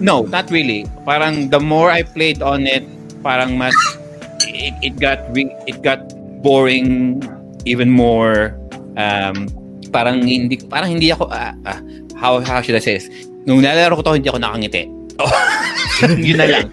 No, 0.00 0.22
not 0.28 0.50
really. 0.50 0.86
Parang 1.04 1.48
the 1.48 1.60
more 1.60 1.90
I 1.90 2.02
played 2.02 2.42
on 2.42 2.66
it, 2.66 2.84
parang 3.22 3.56
mas 3.56 3.74
it, 4.46 4.74
it 4.82 4.94
got 5.00 5.20
it 5.34 5.80
got 5.82 6.00
boring 6.44 7.20
even 7.64 7.90
more. 7.90 8.56
Um, 8.94 9.48
parang 9.90 10.22
hindi 10.26 10.58
parang 10.66 10.98
hindi 10.98 11.10
ako 11.10 11.30
ah, 11.30 11.54
ah, 11.66 11.80
how 12.18 12.42
how 12.42 12.60
should 12.60 12.76
I 12.76 12.82
say 12.82 12.98
this? 12.98 13.08
Nung 13.44 13.60
nilalaro 13.60 14.00
ko 14.00 14.02
to 14.02 14.16
hindi 14.16 14.28
ako 14.28 14.40
nakangiti. 14.40 14.88
Yun 16.26 16.38
na 16.42 16.46
lang. 16.50 16.66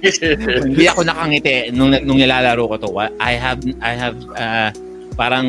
hindi 0.66 0.86
ako 0.90 1.02
nakangiti 1.06 1.70
nung 1.72 1.94
nung 2.04 2.18
nilalaro 2.18 2.66
ko 2.66 2.76
to. 2.82 2.90
I 3.22 3.38
have 3.38 3.62
I 3.80 3.94
have 3.94 4.18
uh, 4.36 4.70
parang 5.16 5.48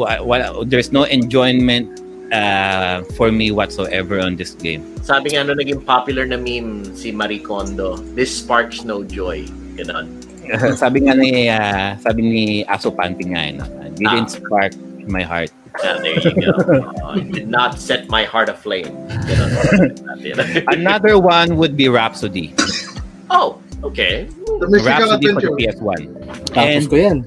wa- 0.00 0.22
wala, 0.24 0.64
there's 0.66 0.90
no 0.90 1.04
enjoyment 1.06 1.86
uh, 2.32 3.02
for 3.14 3.30
me 3.30 3.50
whatsoever 3.50 4.20
on 4.20 4.36
this 4.36 4.54
game. 4.54 4.82
Sabi 5.02 5.34
nga 5.34 5.44
no, 5.46 5.54
naging 5.54 5.84
popular 5.84 6.26
na 6.26 6.36
meme 6.36 6.82
si 6.96 7.12
Marie 7.12 7.38
Kondo, 7.42 7.96
this 8.18 8.30
sparks 8.34 8.82
no 8.84 9.02
joy. 9.04 9.44
Ganon. 9.78 10.08
sabi 10.82 11.06
nga 11.06 11.14
ni 11.18 11.50
uh, 11.50 11.98
sabi 11.98 12.20
ni 12.22 12.44
Aso 12.70 12.94
Panty 12.94 13.26
nga 13.34 13.40
eh, 13.50 13.52
no? 13.58 13.64
didn't 13.98 14.30
Ah. 14.30 14.38
spark 14.38 14.72
my 15.10 15.22
heart. 15.22 15.50
Ah, 15.84 16.00
there 16.00 16.16
you 16.16 16.32
go. 16.40 16.56
Uh, 17.04 17.20
it 17.20 17.28
did 17.36 17.48
not 17.52 17.76
set 17.76 18.08
my 18.08 18.24
heart 18.24 18.48
aflame. 18.48 18.88
Another 20.72 21.20
one 21.20 21.56
would 21.60 21.76
be 21.76 21.88
Rhapsody. 21.92 22.56
oh, 23.28 23.60
okay. 23.84 24.24
The 24.46 24.80
Rhapsody 24.80 25.36
for 25.36 25.40
the 25.44 25.52
PS1. 25.52 26.00
Tapos 26.56 26.64
And 26.64 26.84
ko 26.88 26.96
yan. 26.96 27.18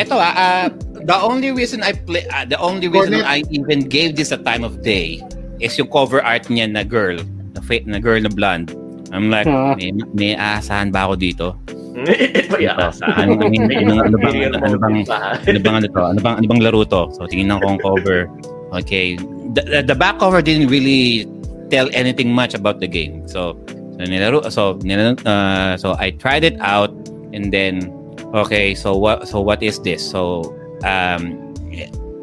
Eto 0.00 0.16
ah, 0.16 0.32
ah, 0.32 0.66
the 1.04 1.16
only 1.20 1.52
reason 1.52 1.84
I 1.84 1.92
play 1.92 2.24
ah, 2.32 2.48
the 2.48 2.56
only 2.56 2.88
reason 2.88 3.20
Cornet. 3.20 3.28
I 3.28 3.44
even 3.52 3.84
gave 3.86 4.16
this 4.16 4.32
a 4.32 4.40
time 4.40 4.64
of 4.64 4.80
day 4.80 5.20
is 5.60 5.76
yung 5.76 5.92
cover 5.92 6.24
art 6.24 6.48
niya 6.48 6.72
na 6.72 6.80
girl, 6.82 7.20
na, 7.52 7.60
fa- 7.60 7.84
na 7.84 8.00
girl 8.00 8.20
na 8.20 8.32
blonde. 8.32 8.72
I'm 9.12 9.28
like, 9.28 9.44
Ah. 9.50 9.74
may, 9.76 9.90
may 10.14 10.32
aasahan 10.38 10.88
ba 10.94 11.04
ako 11.10 11.14
dito? 11.18 11.46
Ito 12.06 12.56
yan. 12.62 12.78
Ano, 12.78 13.42
I 13.42 13.50
mean, 13.50 13.66
ano, 13.66 14.06
ano 14.06 14.16
bang, 14.16 14.36
ano, 14.46 14.56
ano 14.62 14.76
bang, 14.78 14.94
Pa. 15.04 15.36
ano 15.42 15.58
bang 15.58 15.74
ano 15.82 15.86
to? 15.90 16.00
Ano 16.00 16.18
bang 16.22 16.34
ano 16.38 16.46
bang 16.46 16.60
laro 16.62 16.80
to? 16.86 17.02
So 17.18 17.26
tingnan 17.26 17.58
ko 17.60 17.76
ang 17.76 17.80
cover. 17.82 18.30
Okay. 18.72 19.18
The, 19.52 19.62
the, 19.66 19.78
the 19.92 19.96
back 19.98 20.22
cover 20.22 20.38
didn't 20.40 20.70
really 20.70 21.26
tell 21.68 21.90
anything 21.92 22.30
much 22.30 22.54
about 22.54 22.78
the 22.78 22.86
game. 22.86 23.26
So 23.26 23.58
so 23.98 24.06
nilaro 24.06 24.46
so 24.48 24.78
nilaro, 24.80 25.18
uh, 25.26 25.74
so 25.76 25.98
I 25.98 26.14
tried 26.14 26.46
it 26.46 26.56
out 26.62 26.94
and 27.34 27.50
then 27.52 27.90
okay, 28.34 28.74
so 28.74 28.96
what 28.96 29.26
so 29.28 29.40
what 29.40 29.62
is 29.62 29.78
this? 29.80 30.00
So 30.02 30.42
um 30.84 31.54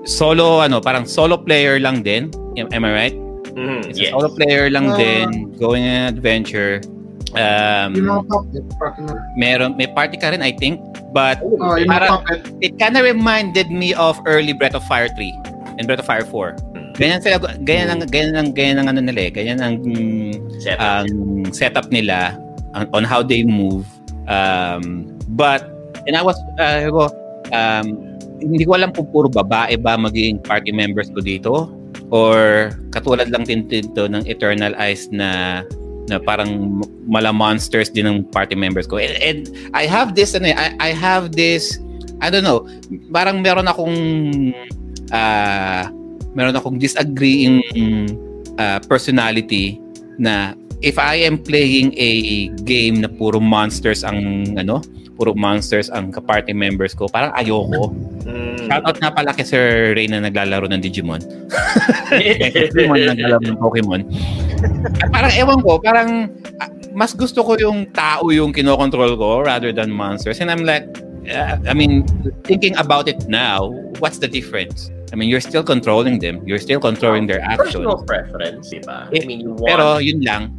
solo 0.08 0.64
ano, 0.64 0.80
parang 0.80 1.06
solo 1.06 1.38
player 1.38 1.80
lang 1.80 2.04
din. 2.04 2.32
Am, 2.56 2.68
am 2.72 2.84
I 2.86 2.92
right? 2.94 3.16
Mm, 3.58 3.90
It's 3.90 4.00
yes. 4.00 4.10
a 4.10 4.18
solo 4.18 4.30
player 4.32 4.70
lang 4.70 4.94
Ah. 4.94 4.98
din, 4.98 5.52
going 5.58 5.84
on 5.84 5.94
an 5.94 6.08
adventure. 6.14 6.80
Um, 7.36 7.92
Yung 7.94 8.08
mga 8.08 8.24
puppet, 8.32 8.64
partner. 8.80 9.20
meron 9.36 9.76
may 9.76 9.86
party 9.86 10.16
ka 10.16 10.32
rin 10.32 10.40
I 10.40 10.56
think, 10.56 10.80
but 11.12 11.44
Oh, 11.44 11.76
yung 11.76 11.92
Para- 11.92 12.24
it 12.64 12.80
kind 12.80 12.96
of 12.96 13.04
reminded 13.04 13.68
me 13.68 13.92
of 13.94 14.16
early 14.26 14.56
Breath 14.56 14.74
of 14.74 14.82
Fire 14.88 15.12
3 15.12 15.36
and 15.78 15.86
Breath 15.86 16.00
of 16.00 16.08
Fire 16.08 16.24
4. 16.24 16.56
Ganyan 16.98 17.22
sila, 17.22 17.38
ganyan 17.62 17.94
ang 17.94 18.00
ganyan 18.10 18.36
ang 18.42 18.50
ganyan 18.56 18.78
ang 18.82 18.88
ano 18.90 19.02
nila 19.04 19.30
eh. 19.30 19.32
Ganyan 19.36 19.60
ang 19.62 19.76
mm, 19.86 20.34
Set. 20.64 20.80
ang 20.82 21.06
setup 21.54 21.92
nila 21.94 22.40
on, 22.74 22.88
on 22.96 23.04
how 23.06 23.22
they 23.22 23.44
move. 23.46 23.86
Um, 24.26 25.14
but 25.36 25.68
and 26.08 26.16
I 26.16 26.24
was 26.24 26.40
uh, 26.58 26.88
ko, 26.88 27.12
um, 27.52 27.86
hindi 28.40 28.64
ko 28.64 28.80
alam 28.80 28.96
kung 28.96 29.12
puro 29.12 29.28
babae 29.28 29.76
ba 29.78 30.00
magiging 30.00 30.40
party 30.42 30.72
members 30.72 31.12
ko 31.12 31.20
dito 31.20 31.54
or 32.10 32.72
katulad 32.96 33.28
lang 33.30 33.44
din 33.44 33.68
dito 33.68 34.08
ng 34.08 34.24
Eternal 34.26 34.74
Eyes 34.80 35.12
na 35.12 35.62
na 36.08 36.24
parang 36.24 36.80
mala 37.04 37.36
monsters 37.36 37.92
din 37.92 38.08
ng 38.08 38.18
party 38.32 38.56
members 38.56 38.88
ko. 38.88 38.96
And, 38.96 39.20
and 39.20 39.40
I 39.76 39.84
have 39.92 40.16
this 40.16 40.32
ano, 40.32 40.48
eh, 40.48 40.56
I, 40.56 40.72
I 40.80 40.92
have 40.96 41.36
this 41.36 41.76
I 42.24 42.32
don't 42.32 42.48
know, 42.48 42.66
parang 43.12 43.44
meron 43.44 43.68
akong 43.68 43.98
ah 45.12 45.92
meron 46.34 46.56
akong 46.56 46.80
disagreeing 46.80 47.62
uh, 48.58 48.80
personality 48.88 49.78
na 50.18 50.56
if 50.82 51.02
I 51.02 51.22
am 51.26 51.42
playing 51.42 51.94
a 51.98 52.50
game 52.64 53.02
na 53.02 53.10
puro 53.10 53.42
monsters 53.42 54.06
ang 54.06 54.54
ano, 54.58 54.82
puro 55.18 55.34
monsters 55.34 55.90
ang 55.90 56.14
ka-party 56.14 56.54
members 56.54 56.94
ko, 56.94 57.10
parang 57.10 57.34
ayoko. 57.34 57.90
Mm. 58.24 58.70
Shoutout 58.70 58.98
nga 59.02 59.10
pala 59.10 59.34
kay 59.34 59.44
Sir 59.44 59.98
Ray 59.98 60.06
na 60.06 60.22
naglalaro 60.22 60.70
ng 60.70 60.78
Digimon. 60.78 61.20
Digimon 62.14 63.02
naglalaro 63.10 63.42
ng 63.42 63.58
Pokemon. 63.58 64.02
At 65.02 65.10
parang 65.10 65.34
ewan 65.34 65.60
ko, 65.66 65.82
parang 65.82 66.30
ah, 66.62 66.70
mas 66.94 67.18
gusto 67.18 67.42
ko 67.42 67.58
yung 67.58 67.90
tao 67.92 68.30
yung 68.30 68.54
kinokontrol 68.54 69.18
ko 69.18 69.42
rather 69.42 69.74
than 69.74 69.90
monsters. 69.90 70.38
And 70.38 70.54
I'm 70.54 70.62
like, 70.62 70.86
uh, 71.26 71.58
I 71.66 71.74
mean, 71.74 72.06
thinking 72.46 72.78
about 72.78 73.10
it 73.10 73.26
now, 73.26 73.74
what's 73.98 74.22
the 74.22 74.30
difference? 74.30 74.94
I 75.12 75.16
mean, 75.16 75.32
you're 75.32 75.44
still 75.44 75.64
controlling 75.64 76.20
them. 76.20 76.44
You're 76.44 76.60
still 76.60 76.84
controlling 76.84 77.28
their 77.32 77.40
actions. 77.40 77.80
Personal 77.80 78.04
preference, 78.04 78.70
di 78.70 78.84
ba? 78.84 79.08
Eh, 79.16 79.24
I 79.24 79.26
mean, 79.26 79.40
you 79.40 79.56
want... 79.56 79.72
Pero 79.72 79.86
yun 80.04 80.20
lang. 80.20 80.52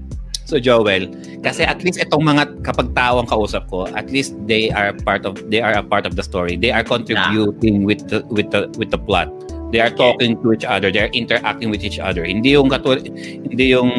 So 0.49 0.57
Joel, 0.57 1.12
kasi 1.44 1.68
at 1.68 1.85
least 1.85 2.01
itong 2.01 2.25
mga 2.25 2.65
kapag 2.65 2.97
tao 2.97 3.20
ang 3.20 3.28
kausap 3.28 3.68
ko, 3.68 3.85
at 3.93 4.09
least 4.09 4.33
they 4.49 4.73
are 4.73 4.97
part 5.05 5.28
of 5.28 5.36
they 5.52 5.60
are 5.60 5.77
a 5.77 5.85
part 5.85 6.09
of 6.09 6.17
the 6.17 6.25
story. 6.25 6.57
They 6.57 6.73
are 6.73 6.81
contributing 6.81 7.85
with 7.85 8.09
the 8.09 8.25
with 8.33 8.49
the 8.49 8.73
with 8.81 8.89
the 8.89 8.97
plot. 8.97 9.28
They 9.68 9.85
are 9.85 9.93
talking 9.93 10.41
to 10.41 10.57
each 10.57 10.65
other. 10.65 10.89
They 10.89 11.05
are 11.05 11.12
interacting 11.12 11.68
with 11.68 11.85
each 11.85 12.01
other. 12.01 12.25
Hindi 12.25 12.57
yung 12.57 12.73
katul 12.73 13.05
hindi 13.44 13.77
yung 13.77 13.93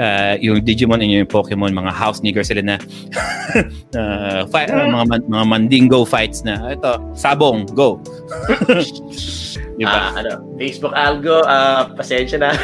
uh, 0.00 0.40
yung 0.40 0.64
Digimon 0.64 1.04
and 1.04 1.12
yung 1.12 1.28
Pokemon 1.28 1.76
mga 1.76 1.92
house 1.92 2.24
nigger 2.24 2.40
sila 2.40 2.64
na 2.64 2.80
uh, 4.00 4.48
fight, 4.48 4.72
uh, 4.72 4.88
mga 4.88 5.04
man- 5.12 5.28
mga 5.28 5.44
mandingo 5.44 6.08
fights 6.08 6.40
na 6.40 6.72
ito 6.72 6.96
sabong 7.12 7.68
go. 7.76 8.00
Di 9.76 9.84
ba? 9.88 10.12
Ah, 10.12 10.20
ano, 10.20 10.44
Facebook 10.56 10.92
algo, 10.92 11.44
ah, 11.48 11.88
pasensya 11.96 12.36
na. 12.40 12.52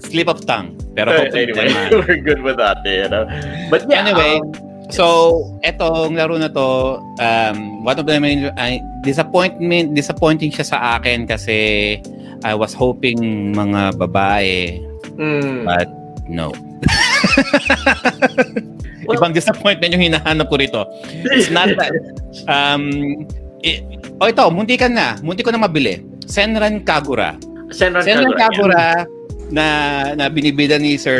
Slip 0.00 0.28
of 0.28 0.44
tongue. 0.44 0.76
Pero 0.96 1.12
hopefully 1.12 1.52
anyway, 1.52 1.68
naman. 1.68 1.88
we're 2.08 2.20
good 2.20 2.40
with 2.42 2.56
that, 2.56 2.80
you 2.84 3.08
know? 3.08 3.28
But 3.68 3.88
yeah, 3.88 4.04
Anyway, 4.04 4.40
um, 4.40 4.52
So, 4.86 5.42
etong 5.66 6.14
laro 6.14 6.38
na 6.38 6.46
to, 6.46 7.02
um, 7.18 7.82
one 7.82 7.98
of 7.98 8.06
the 8.06 8.22
main, 8.22 8.54
ay, 8.54 8.78
disappointment, 9.02 9.98
disappointing 9.98 10.54
siya 10.54 10.62
sa 10.62 10.78
akin 10.94 11.26
kasi 11.26 11.98
I 12.46 12.54
was 12.54 12.70
hoping 12.70 13.50
mga 13.50 13.98
babae, 13.98 14.78
mm, 15.18 15.66
but 15.66 15.90
no. 16.30 16.54
Ibang 19.10 19.34
disappointment 19.34 19.90
yung 19.90 20.06
hinahanap 20.06 20.46
ko 20.46 20.54
rito. 20.54 20.86
It's 21.34 21.50
not 21.50 21.66
that, 21.78 21.90
um, 22.46 22.86
i- 23.66 23.82
oh 24.22 24.30
ito, 24.30 24.46
munti 24.50 24.78
ka 24.78 24.86
na, 24.86 25.18
munti 25.18 25.42
ko 25.42 25.50
na 25.50 25.58
mabili. 25.62 26.02
Senran 26.26 26.82
Kagura. 26.82 27.34
Senran 27.70 28.02
Senran 28.06 28.34
Kagura. 28.34 29.02
Kagura, 29.02 29.06
na 29.50 29.66
na 30.14 30.26
binibida 30.26 30.74
ni 30.76 30.98
Sir 30.98 31.18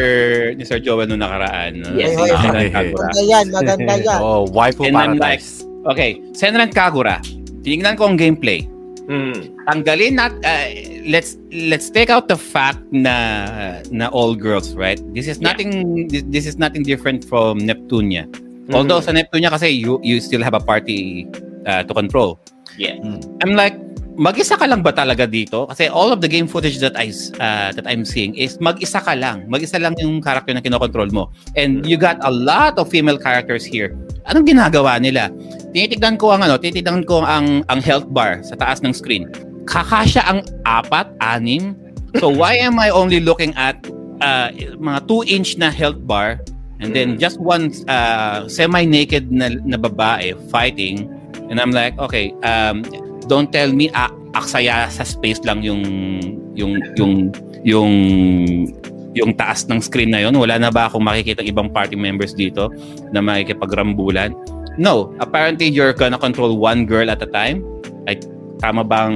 ni 0.58 0.64
Sir 0.66 0.82
Joel 0.82 1.06
noong 1.06 1.22
nakaraan. 1.22 1.72
no? 1.80 1.94
Yes. 1.94 2.14
Si 2.14 2.22
Ay, 2.22 2.30
Senran 2.34 2.54
ay, 2.56 2.66
ay. 2.66 2.72
Kagura. 2.74 3.06
Maganda 3.06 3.22
yan, 3.22 3.44
maganda 3.52 3.94
yan. 4.08 4.18
Oh, 4.20 4.42
waifu 4.50 4.82
And 4.84 4.96
I'm 4.96 5.16
like, 5.16 5.40
paradise. 5.40 5.62
okay, 5.86 6.10
Senran 6.32 6.70
Kagura. 6.70 7.22
Tinignan 7.62 7.94
ko 7.94 8.06
ang 8.06 8.18
gameplay. 8.18 8.66
Mm. 9.06 9.54
Tanggalin 9.70 10.18
nat 10.18 10.34
uh, 10.42 10.66
let's 11.06 11.38
let's 11.54 11.86
take 11.90 12.10
out 12.10 12.26
the 12.26 12.34
fact 12.34 12.82
na 12.90 13.14
na 13.94 14.10
all 14.10 14.34
girls, 14.34 14.74
right? 14.74 14.98
This 15.14 15.30
is 15.30 15.38
Yeah. 15.38 15.54
nothing 15.54 15.70
this, 16.10 16.26
this 16.26 16.44
is 16.46 16.58
nothing 16.58 16.82
different 16.82 17.22
from 17.22 17.62
Neptunia. 17.62 18.26
Mm. 18.66 18.74
Although 18.74 18.98
sa 18.98 19.14
Neptunia 19.14 19.46
kasi 19.54 19.70
you 19.70 20.02
you 20.02 20.18
still 20.18 20.42
have 20.42 20.58
a 20.58 20.62
party 20.62 21.30
uh, 21.70 21.86
to 21.86 21.92
control. 21.94 22.42
Yeah. 22.74 22.98
I'm 23.46 23.54
like, 23.54 23.78
mag-isa 24.16 24.56
ka 24.56 24.64
lang 24.64 24.80
ba 24.80 24.90
talaga 24.90 25.28
dito? 25.28 25.68
Kasi 25.68 25.86
all 25.92 26.10
of 26.10 26.24
the 26.24 26.28
game 26.28 26.48
footage 26.48 26.80
that 26.80 26.96
I 26.96 27.12
uh, 27.38 27.70
that 27.76 27.84
I'm 27.84 28.02
seeing 28.02 28.34
is 28.34 28.56
mag-isa 28.58 28.98
ka 28.98 29.12
lang. 29.12 29.46
Mag-isa 29.46 29.76
lang 29.76 29.94
yung 30.00 30.24
character 30.24 30.56
na 30.56 30.64
kinokontrol 30.64 31.12
mo. 31.12 31.30
And 31.54 31.84
you 31.84 32.00
got 32.00 32.18
a 32.24 32.32
lot 32.32 32.80
of 32.80 32.88
female 32.88 33.20
characters 33.20 33.62
here. 33.62 33.92
Anong 34.26 34.48
ginagawa 34.48 34.98
nila? 34.98 35.30
Tinitignan 35.70 36.16
ko 36.16 36.34
ang 36.34 36.42
ano, 36.42 36.56
tinitignan 36.56 37.04
ko 37.04 37.22
ang 37.22 37.62
ang 37.68 37.80
health 37.84 38.08
bar 38.10 38.40
sa 38.42 38.56
taas 38.56 38.80
ng 38.82 38.96
screen. 38.96 39.28
Kakasya 39.68 40.24
ang 40.24 40.40
apat, 40.64 41.12
anim. 41.20 41.76
So 42.18 42.32
why 42.32 42.56
am 42.56 42.80
I 42.80 42.88
only 42.88 43.20
looking 43.20 43.52
at 43.54 43.76
uh, 44.24 44.48
mga 44.80 45.04
2-inch 45.04 45.60
na 45.60 45.68
health 45.68 46.00
bar 46.08 46.40
and 46.80 46.96
then 46.96 47.20
just 47.20 47.36
one 47.36 47.72
uh, 47.88 48.48
semi-naked 48.48 49.28
na, 49.28 49.52
na 49.68 49.76
babae 49.76 50.32
fighting 50.48 51.12
and 51.52 51.60
I'm 51.60 51.70
like, 51.70 51.98
okay, 52.00 52.32
um, 52.40 52.82
don't 53.26 53.50
tell 53.50 53.70
me 53.70 53.90
ah, 53.92 54.08
aksaya 54.32 54.86
sa 54.88 55.02
space 55.02 55.40
lang 55.42 55.62
yung 55.62 55.82
yung 56.54 56.76
yung 56.96 57.12
yung 57.62 57.92
yung 59.16 59.32
taas 59.32 59.64
ng 59.64 59.80
screen 59.80 60.12
na 60.12 60.20
yon 60.20 60.36
wala 60.36 60.60
na 60.60 60.68
ba 60.68 60.86
akong 60.86 61.00
makikita 61.00 61.40
ibang 61.40 61.72
party 61.72 61.96
members 61.96 62.36
dito 62.36 62.68
na 63.10 63.24
makikipagrambulan 63.24 64.36
no 64.76 65.10
apparently 65.18 65.66
you're 65.66 65.96
gonna 65.96 66.20
control 66.20 66.60
one 66.60 66.84
girl 66.84 67.08
at 67.08 67.20
a 67.24 67.30
time 67.32 67.64
ay 68.04 68.20
tama 68.60 68.84
bang 68.84 69.14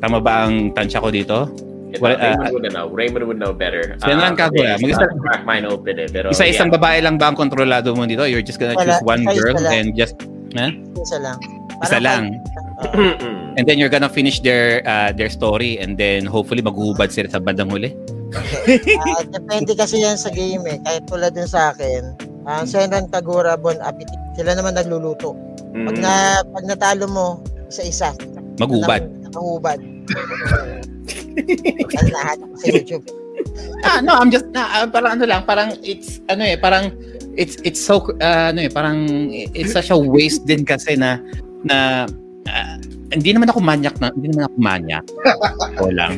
tama 0.00 0.18
ba 0.18 0.48
ang 0.48 0.72
tansya 0.72 1.00
ko 1.00 1.08
dito 1.08 1.38
Ito, 1.92 2.00
Well, 2.00 2.16
uh, 2.16 2.40
Raymond 2.40 2.52
would 2.56 2.72
know. 2.72 2.86
Raymond 2.88 3.24
would 3.28 3.36
know 3.36 3.52
better. 3.52 3.84
Senran 4.00 4.32
Ah, 4.32 4.48
Kagura, 4.48 4.80
kasi 4.80 4.88
mag-isa- 4.88 5.04
it's 5.04 5.12
not 5.12 5.20
crack 5.20 5.42
mine 5.44 5.68
open 5.68 6.00
eh. 6.00 6.08
Pero, 6.08 6.32
isa-isang 6.32 6.72
yeah. 6.72 6.80
babae 6.80 6.98
lang 7.04 7.20
ba 7.20 7.28
ang 7.28 7.36
kontrolado 7.36 7.92
mo 7.92 8.08
dito 8.08 8.24
you're 8.24 8.40
just 8.40 8.56
gonna 8.56 8.72
Wala, 8.72 8.96
choose 8.96 9.04
one 9.04 9.28
girl 9.28 9.52
lang. 9.60 9.72
and 9.76 9.88
just 9.92 10.16
Isa 10.56 11.20
lang. 11.20 11.36
Isa 11.82 11.98
lang 11.98 12.38
Mm-mm. 12.94 13.58
and 13.58 13.66
then 13.66 13.78
you're 13.78 13.92
gonna 13.92 14.10
finish 14.10 14.40
their 14.40 14.82
uh, 14.86 15.10
their 15.12 15.28
story 15.28 15.78
and 15.78 15.98
then 15.98 16.26
hopefully 16.26 16.62
maghuhubad 16.62 17.10
sila 17.10 17.28
sa 17.30 17.38
bandang 17.42 17.70
huli 17.70 17.92
Ah, 19.04 19.22
depende 19.28 19.76
kasi 19.76 20.00
yan 20.00 20.16
sa 20.16 20.32
game 20.32 20.64
eh. 20.64 20.80
Kahit 20.88 21.04
tulad 21.04 21.36
din 21.36 21.44
sa 21.44 21.76
akin, 21.76 22.16
ang 22.48 22.64
Senran 22.64 23.04
Kagura 23.12 23.60
Bon 23.60 23.76
Appetit, 23.84 24.16
sila 24.40 24.56
naman 24.56 24.72
nagluluto. 24.72 25.36
Pag 25.72 25.96
na 26.00 26.40
pag 26.40 26.64
natalo 26.64 27.04
mo 27.08 27.26
isa-isa, 27.68 28.16
maghubad 28.56 29.04
Nahubad. 29.32 29.80
Ano 31.32 32.08
lahat 32.12 32.36
sa 32.60 32.66
YouTube. 32.68 33.04
ah, 33.88 34.04
no, 34.04 34.12
I'm 34.12 34.28
just 34.28 34.44
na 34.52 34.68
ah, 34.68 34.84
parang 34.84 35.16
ano 35.16 35.24
lang, 35.24 35.48
parang 35.48 35.72
it's 35.80 36.20
ano 36.28 36.44
eh, 36.44 36.60
parang 36.60 36.92
it's 37.40 37.56
it's 37.64 37.80
so 37.80 38.04
ah, 38.20 38.52
ano 38.52 38.68
eh, 38.68 38.70
parang 38.70 39.08
it's 39.32 39.72
such 39.72 39.88
a 39.88 39.96
waste 39.96 40.44
din 40.44 40.68
kasi 40.68 40.92
na 40.92 41.16
na 41.64 42.06
ah, 42.48 42.76
hindi 43.12 43.30
naman 43.36 43.52
ako 43.52 43.60
manyak 43.60 43.94
na, 44.00 44.08
hindi 44.16 44.32
naman 44.32 44.44
ako 44.48 44.56
manyak. 44.56 45.04
Ako 45.76 45.84
lang. 45.92 46.16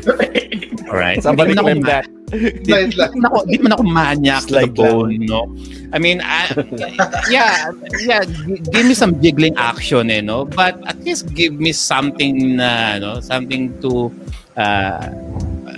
Alright. 0.86 1.18
Ako 1.26 1.42
lang 1.42 1.66
ma- 1.82 1.88
that. 1.90 2.06
Hindi 2.34 2.70
naman 2.94 3.24
ako, 3.30 3.36
hindi 3.46 3.56
naman 3.62 3.72
ako 3.78 3.84
maniac 3.84 4.42
to 4.48 4.54
the 4.58 4.66
bone, 4.66 5.22
no? 5.22 5.46
I 5.94 6.02
mean, 6.02 6.18
I, 6.24 6.50
yeah, 7.30 7.70
yeah, 8.02 8.26
gi- 8.26 8.62
give 8.74 8.86
me 8.86 8.94
some 8.96 9.14
jiggling 9.22 9.54
action, 9.54 10.10
eh, 10.10 10.18
no? 10.18 10.42
But 10.42 10.82
at 10.88 10.98
least 11.06 11.30
give 11.30 11.54
me 11.54 11.70
something 11.70 12.58
na, 12.58 12.98
no? 12.98 13.22
Something 13.22 13.78
to, 13.84 14.10
uh, 14.58 15.06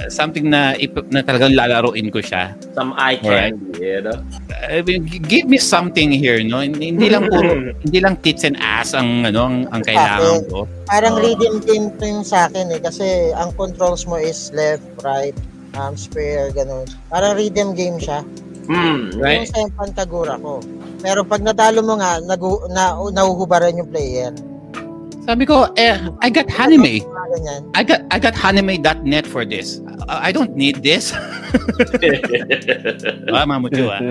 something 0.09 0.49
na, 0.49 0.77
ip- 0.77 1.09
na 1.09 1.21
talagang 1.21 1.57
lalaroin 1.57 2.09
ko 2.13 2.21
siya. 2.21 2.53
Some 2.77 2.93
eye 2.97 3.17
candy, 3.19 3.81
you 3.81 4.01
know? 4.05 4.19
I 4.69 4.81
mean, 4.83 5.09
gi- 5.09 5.25
give 5.25 5.47
me 5.47 5.57
something 5.57 6.13
here, 6.13 6.41
no? 6.45 6.61
Hindi, 6.61 6.93
hindi 6.93 7.09
lang 7.09 7.29
puro, 7.29 7.57
hindi 7.85 7.99
lang 8.01 8.21
tits 8.21 8.45
and 8.45 8.57
ass 8.61 8.93
ang, 8.93 9.25
ano, 9.25 9.41
ang, 9.49 9.57
ang 9.73 9.83
kailangan 9.83 10.47
ko. 10.53 10.69
Parang 10.87 11.17
Oo. 11.17 11.23
rhythm 11.25 11.55
game 11.65 11.87
to 11.97 12.05
yung 12.05 12.25
sa 12.25 12.47
akin 12.47 12.71
eh. 12.73 12.81
Kasi 12.81 13.33
ang 13.35 13.53
controls 13.57 14.05
mo 14.05 14.17
is 14.21 14.53
left, 14.53 14.85
right, 15.03 15.37
um, 15.77 15.97
square, 15.97 16.53
ganun. 16.53 16.85
Parang 17.09 17.35
rhythm 17.37 17.73
game 17.73 17.97
siya. 17.99 18.21
Mm, 18.67 19.23
Right. 19.23 19.47
Yung 19.47 19.71
sa 19.71 19.79
Pantagura 19.79 20.35
ko. 20.43 20.59
Pero 20.99 21.23
pag 21.23 21.39
natalo 21.39 21.87
mo 21.87 21.99
nga, 22.03 22.19
nagu, 22.19 22.67
na, 22.71 22.99
nahuhubaran 23.15 23.79
yung 23.79 23.91
player. 23.91 24.35
Sabi 25.27 25.43
ko, 25.43 25.67
eh, 25.75 25.99
I 26.23 26.31
got 26.31 26.47
anime. 26.55 27.03
Mga 27.03 27.27
ganyan. 27.35 27.61
I 27.75 27.83
got 27.83 28.01
I 28.15 28.23
got 28.23 28.39
anime.net 28.39 29.27
for 29.27 29.43
this. 29.43 29.83
I, 30.07 30.31
I 30.31 30.33
don't 30.33 30.55
need 30.55 30.87
this. 30.87 31.11
ah, 33.35 33.43
mamucho 33.43 33.91
ah. 33.91 34.07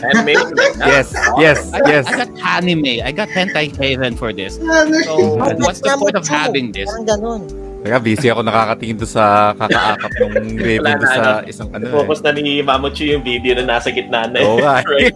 Handmade. 0.00 0.40
yes, 0.80 1.12
yes, 1.36 1.68
I 1.76 1.84
got, 1.84 1.88
yes. 1.92 2.08
I 2.08 2.24
got 2.24 2.32
anime. 2.40 3.04
I 3.04 3.12
got 3.12 3.28
hentai 3.28 3.76
haven 3.76 4.16
for 4.16 4.32
this. 4.32 4.56
So, 4.56 5.36
what's 5.36 5.84
the 5.84 5.92
point 6.00 6.16
of 6.16 6.24
having 6.24 6.72
this? 6.72 6.88
Parang 6.88 7.04
ganun. 7.04 7.67
Kaya 7.78 7.96
busy 7.96 8.26
ako 8.26 8.42
nakakatingin 8.42 8.98
doon 8.98 9.06
sa 9.08 9.24
kakaakap 9.54 10.10
ng 10.18 10.34
Wala 10.82 10.90
doon 10.92 10.98
na, 10.98 11.06
sa 11.08 11.22
ano. 11.38 11.46
isang 11.46 11.68
ano 11.70 11.84
eh. 11.86 11.92
Focus 11.94 12.18
na 12.20 12.30
ni 12.32 12.58
Mamuchu 12.58 13.04
yung 13.06 13.22
video 13.22 13.54
na 13.54 13.78
nasa 13.78 13.88
gitna 13.88 14.26
na. 14.26 14.38
Oo 14.42 14.58
nga. 14.58 14.82
Right. 14.88 15.14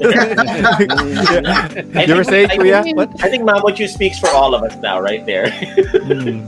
I 1.93 2.05
You 2.07 2.15
were 2.15 2.25
saying, 2.25 2.49
I 2.51 2.57
Kuya? 2.57 2.81
think- 2.83 2.97
What? 2.97 3.11
I 3.19 3.29
think 3.29 3.43
Mamuchu 3.43 3.89
speaks 3.89 4.17
for 4.17 4.31
all 4.31 4.55
of 4.55 4.63
us 4.63 4.77
now, 4.79 4.99
right 4.99 5.25
there. 5.25 5.51
Hmm. 6.03 6.47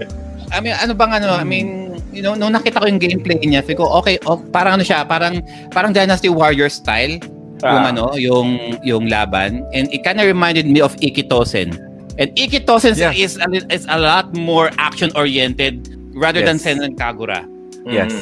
I 0.53 0.61
mean, 0.61 0.77
ano 0.77 0.95
bang 0.95 1.11
ano? 1.15 1.35
I 1.35 1.43
mean, 1.43 1.99
you 2.13 2.23
know, 2.23 2.35
nung 2.35 2.53
nakita 2.53 2.79
ko 2.79 2.87
yung 2.87 3.01
gameplay 3.01 3.41
niya, 3.41 3.63
sabi 3.63 3.75
ko, 3.75 3.91
okay, 3.99 4.23
oh, 4.23 4.39
parang 4.39 4.79
ano 4.79 4.85
siya, 4.85 5.03
parang 5.03 5.43
parang 5.71 5.91
Dynasty 5.91 6.31
Warrior 6.31 6.71
style 6.71 7.19
yung 7.59 7.83
Ah. 7.83 7.91
ano, 7.91 8.15
yung 8.15 8.61
yung 8.87 9.09
laban. 9.09 9.67
And 9.73 9.91
it 9.91 10.05
kind 10.05 10.21
of 10.21 10.27
reminded 10.27 10.69
me 10.69 10.79
of 10.79 10.95
Ikitosen. 10.99 11.75
And 12.21 12.29
Ikitosen 12.39 12.95
Yeah. 12.95 13.11
is 13.11 13.35
a, 13.35 13.47
is 13.67 13.83
a 13.89 13.99
lot 13.99 14.31
more 14.31 14.71
action 14.79 15.11
oriented 15.19 15.91
rather 16.15 16.41
than 16.43 16.57
Yes. 16.57 16.65
Senran 16.65 16.95
Kagura. 16.97 17.45
Yes. 17.85 18.13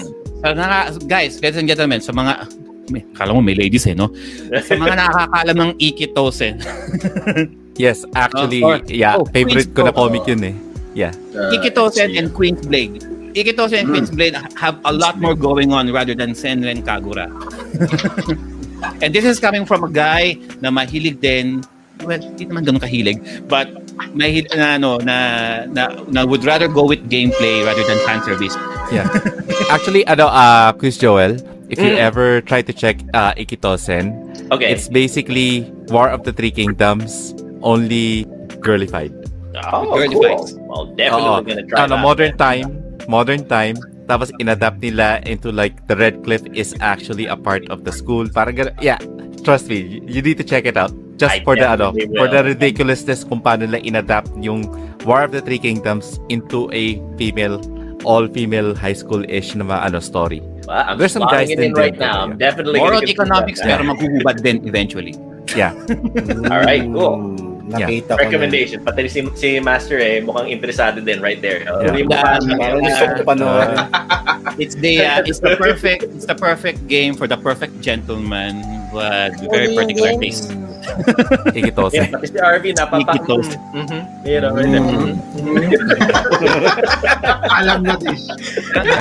Mm. 0.43 0.59
Mga, 0.59 1.07
guys, 1.07 1.39
ladies 1.39 1.59
and 1.61 1.69
gentlemen, 1.71 2.01
sa 2.03 2.11
mga, 2.11 2.51
may, 2.91 3.07
kala 3.15 3.31
mo 3.31 3.39
may 3.39 3.55
ladies 3.55 3.87
eh, 3.87 3.95
no? 3.95 4.11
Sa 4.67 4.75
mga 4.75 4.99
nakakakalam 4.99 5.57
ng 5.57 5.73
Ikitosen, 5.79 6.59
Yes, 7.81 8.05
actually, 8.13 8.61
Oh, 8.61 8.77
or- 8.77 8.85
yeah, 8.85 9.17
oh, 9.17 9.25
favorite 9.33 9.73
Queen's 9.73 9.77
ko 9.77 9.89
na 9.89 9.93
comic 9.97 10.29
yun 10.29 10.45
eh. 10.45 10.55
Yeah. 10.93 11.17
Uh, 11.33 11.57
Ikitosen 11.57 12.13
and 12.21 12.29
Queen's 12.35 12.61
Blade. 12.67 13.01
Ikitosen 13.33 13.81
and 13.81 13.89
Queen's 13.89 14.13
Blade 14.13 14.37
have 14.61 14.77
a 14.85 14.93
lot 14.93 15.17
more 15.17 15.33
going 15.33 15.73
on 15.73 15.89
rather 15.89 16.13
than 16.13 16.37
Senren 16.37 16.85
Kagura. 16.85 17.33
and 19.03 19.15
this 19.15 19.25
is 19.25 19.41
coming 19.41 19.65
from 19.65 19.85
a 19.85 19.91
guy 19.91 20.37
na 20.61 20.69
mahilig 20.69 21.17
din 21.21 21.65
well, 22.05 22.19
hindi 22.21 22.45
naman 22.45 22.67
ganun 22.67 22.83
kahilig, 22.83 23.23
but 23.49 23.71
may 24.15 24.43
na 24.55 24.77
ano 24.77 24.99
na, 25.01 25.17
na 25.69 25.89
na 26.09 26.25
would 26.25 26.45
rather 26.45 26.69
go 26.69 26.85
with 26.85 27.01
gameplay 27.09 27.65
rather 27.65 27.85
than 27.85 27.99
fan 28.05 28.21
service. 28.23 28.55
Actually, 29.73 30.05
ano, 30.07 30.29
uh, 30.29 30.73
Chris 30.77 30.99
Joel, 30.99 31.41
if 31.73 31.81
you 31.81 31.97
Mm. 31.97 32.05
ever 32.13 32.41
try 32.45 32.61
to 32.61 32.73
check 32.73 33.01
uh, 33.15 33.33
Ikitosen, 33.35 34.13
Okay. 34.53 34.69
it's 34.69 34.89
basically 34.89 35.65
War 35.89 36.13
of 36.13 36.25
the 36.29 36.33
Three 36.33 36.53
Kingdoms, 36.53 37.33
only 37.65 38.29
girlified. 38.61 39.13
oh, 39.73 39.89
Girly 39.97 40.13
cool. 40.13 40.45
Well, 40.69 40.85
definitely 40.97 41.29
Oo. 41.29 41.41
gonna 41.45 41.65
try 41.69 41.77
Ano, 41.85 41.97
that. 41.97 42.05
modern 42.05 42.33
time, 42.37 42.69
modern 43.09 43.43
time, 43.49 43.77
tapos 44.09 44.29
inadapt 44.37 44.81
nila 44.85 45.25
into 45.25 45.49
like 45.53 45.89
the 45.89 45.97
Red 45.97 46.21
Cliff 46.25 46.45
is 46.53 46.77
actually 46.85 47.25
a 47.29 47.37
part 47.37 47.65
of 47.73 47.85
the 47.89 47.93
school. 47.93 48.29
Parang 48.29 48.57
yeah, 48.85 49.01
trust 49.41 49.69
me, 49.73 49.81
you, 49.81 49.99
you 50.05 50.21
need 50.21 50.37
to 50.37 50.45
check 50.45 50.65
it 50.69 50.77
out. 50.77 50.93
Just 51.23 51.39
I 51.39 51.47
for 51.47 51.55
the 51.55 51.69
ano, 51.71 51.95
for 52.19 52.27
the 52.27 52.43
ridiculousness 52.43 53.23
kung 53.23 53.39
paano 53.39 53.71
nila 53.71 53.79
inadapt 53.79 54.35
yung 54.43 54.67
War 55.07 55.23
of 55.23 55.31
the 55.31 55.39
Three 55.39 55.63
Kingdoms 55.63 56.19
into 56.27 56.67
a 56.75 56.99
female 57.15 57.63
all-female 58.03 58.75
high 58.75 58.99
school-ish 58.99 59.55
na 59.55 59.63
mga, 59.63 59.81
ano 59.87 59.99
story. 60.03 60.43
Well, 60.67 60.83
I'm 60.83 60.99
There's 60.99 61.15
some 61.15 61.23
guys 61.31 61.51
it 61.51 61.63
in 61.63 61.71
right 61.75 61.95
now. 61.95 62.19
yeah. 62.19 62.23
I'm 62.27 62.35
definitely 62.35 62.83
More 62.83 62.91
gonna 62.91 62.99
on 62.99 63.07
consider 63.07 63.23
economics 63.23 63.61
that. 63.63 63.79
pero 63.79 63.83
maghuhubad 63.95 64.43
din 64.43 64.67
eventually. 64.67 65.15
Yeah. 65.55 65.71
Alright, 66.51 66.87
cool. 66.91 67.39
Nakita 67.71 68.19
ko 68.19 68.19
na. 68.19 68.23
Recommendation. 68.27 68.83
Pati 68.83 69.07
si, 69.07 69.23
si 69.39 69.63
Master 69.63 70.03
eh, 70.03 70.19
mukhang 70.19 70.51
interesado 70.51 70.99
din 70.99 71.23
right 71.23 71.39
there. 71.39 71.63
Uh, 71.71 71.95
Yeah. 71.95 72.43
gusto 72.83 73.05
ko 73.07 73.23
panoorin. 73.23 73.79
It's 74.63 74.75
the 74.77 75.01
uh, 75.07 75.23
it's 75.25 75.39
the 75.41 75.55
perfect 75.57 76.05
it's 76.13 76.27
the 76.27 76.35
perfect 76.37 76.85
game 76.91 77.15
for 77.17 77.25
the 77.31 77.39
perfect 77.39 77.79
gentleman 77.81 78.61
with 78.93 79.39
very 79.49 79.73
particular 79.73 80.13
taste. 80.19 80.51
Ikitosen. 81.53 81.95
Yeah, 81.95 82.11
pati 82.13 82.27
si 82.29 82.39
RV 82.39 82.65
napapa... 82.77 83.13
Ikitos. 83.17 83.49
Mhm. 83.75 84.01
You 84.27 84.41
know, 84.41 84.53
right 84.55 84.71
Mm. 84.73 85.19
Alam 87.61 87.83
na 87.85 87.95
this. 87.97 88.29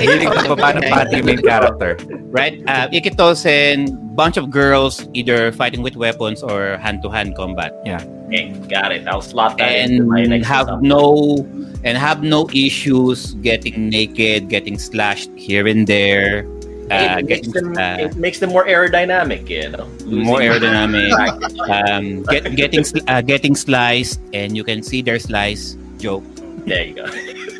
Hilig 0.01 0.29
ko 0.47 0.55
pa 0.55 0.71
paano 0.71 0.79
pati 0.87 1.21
main 1.21 1.39
character. 1.41 1.97
right? 2.31 2.59
Uh, 2.67 2.87
Ikitosen, 2.91 3.91
bunch 4.15 4.37
of 4.37 4.49
girls 4.49 5.07
either 5.13 5.51
fighting 5.51 5.81
with 5.83 5.95
weapons 5.95 6.43
or 6.43 6.77
hand-to-hand 6.79 7.35
combat, 7.35 7.71
Yeah. 7.85 8.01
Okay, 8.31 8.55
got 8.71 8.95
it. 8.95 9.03
I'll 9.11 9.19
slot 9.23 9.59
that 9.59 9.75
into 9.75 10.03
and 10.03 10.07
my 10.07 10.23
next 10.23 10.47
have 10.47 10.71
stuff. 10.71 10.79
no 10.79 11.43
and 11.83 11.99
have 11.99 12.23
no 12.23 12.47
issues 12.55 13.35
getting 13.43 13.89
naked, 13.91 14.47
getting 14.47 14.79
slashed 14.79 15.27
here 15.35 15.67
and 15.67 15.83
there. 15.83 16.47
Uh, 16.91 17.23
it, 17.23 17.25
makes 17.25 17.47
getting 17.47 17.51
them, 17.55 17.77
uh, 17.77 18.03
it 18.03 18.15
makes 18.19 18.37
them 18.39 18.49
more 18.51 18.65
aerodynamic, 18.67 19.47
you 19.47 19.69
know. 19.71 19.87
more 20.05 20.43
aerodynamic. 20.43 21.07
um, 21.87 22.23
get, 22.27 22.43
getting 22.55 22.83
uh, 23.07 23.21
getting 23.23 23.55
sliced, 23.55 24.19
and 24.35 24.55
you 24.59 24.63
can 24.63 24.83
see 24.83 25.01
their 25.01 25.19
slice 25.19 25.79
joke. 25.97 26.23
There 26.67 26.83
you 26.83 26.93
go. 26.99 27.07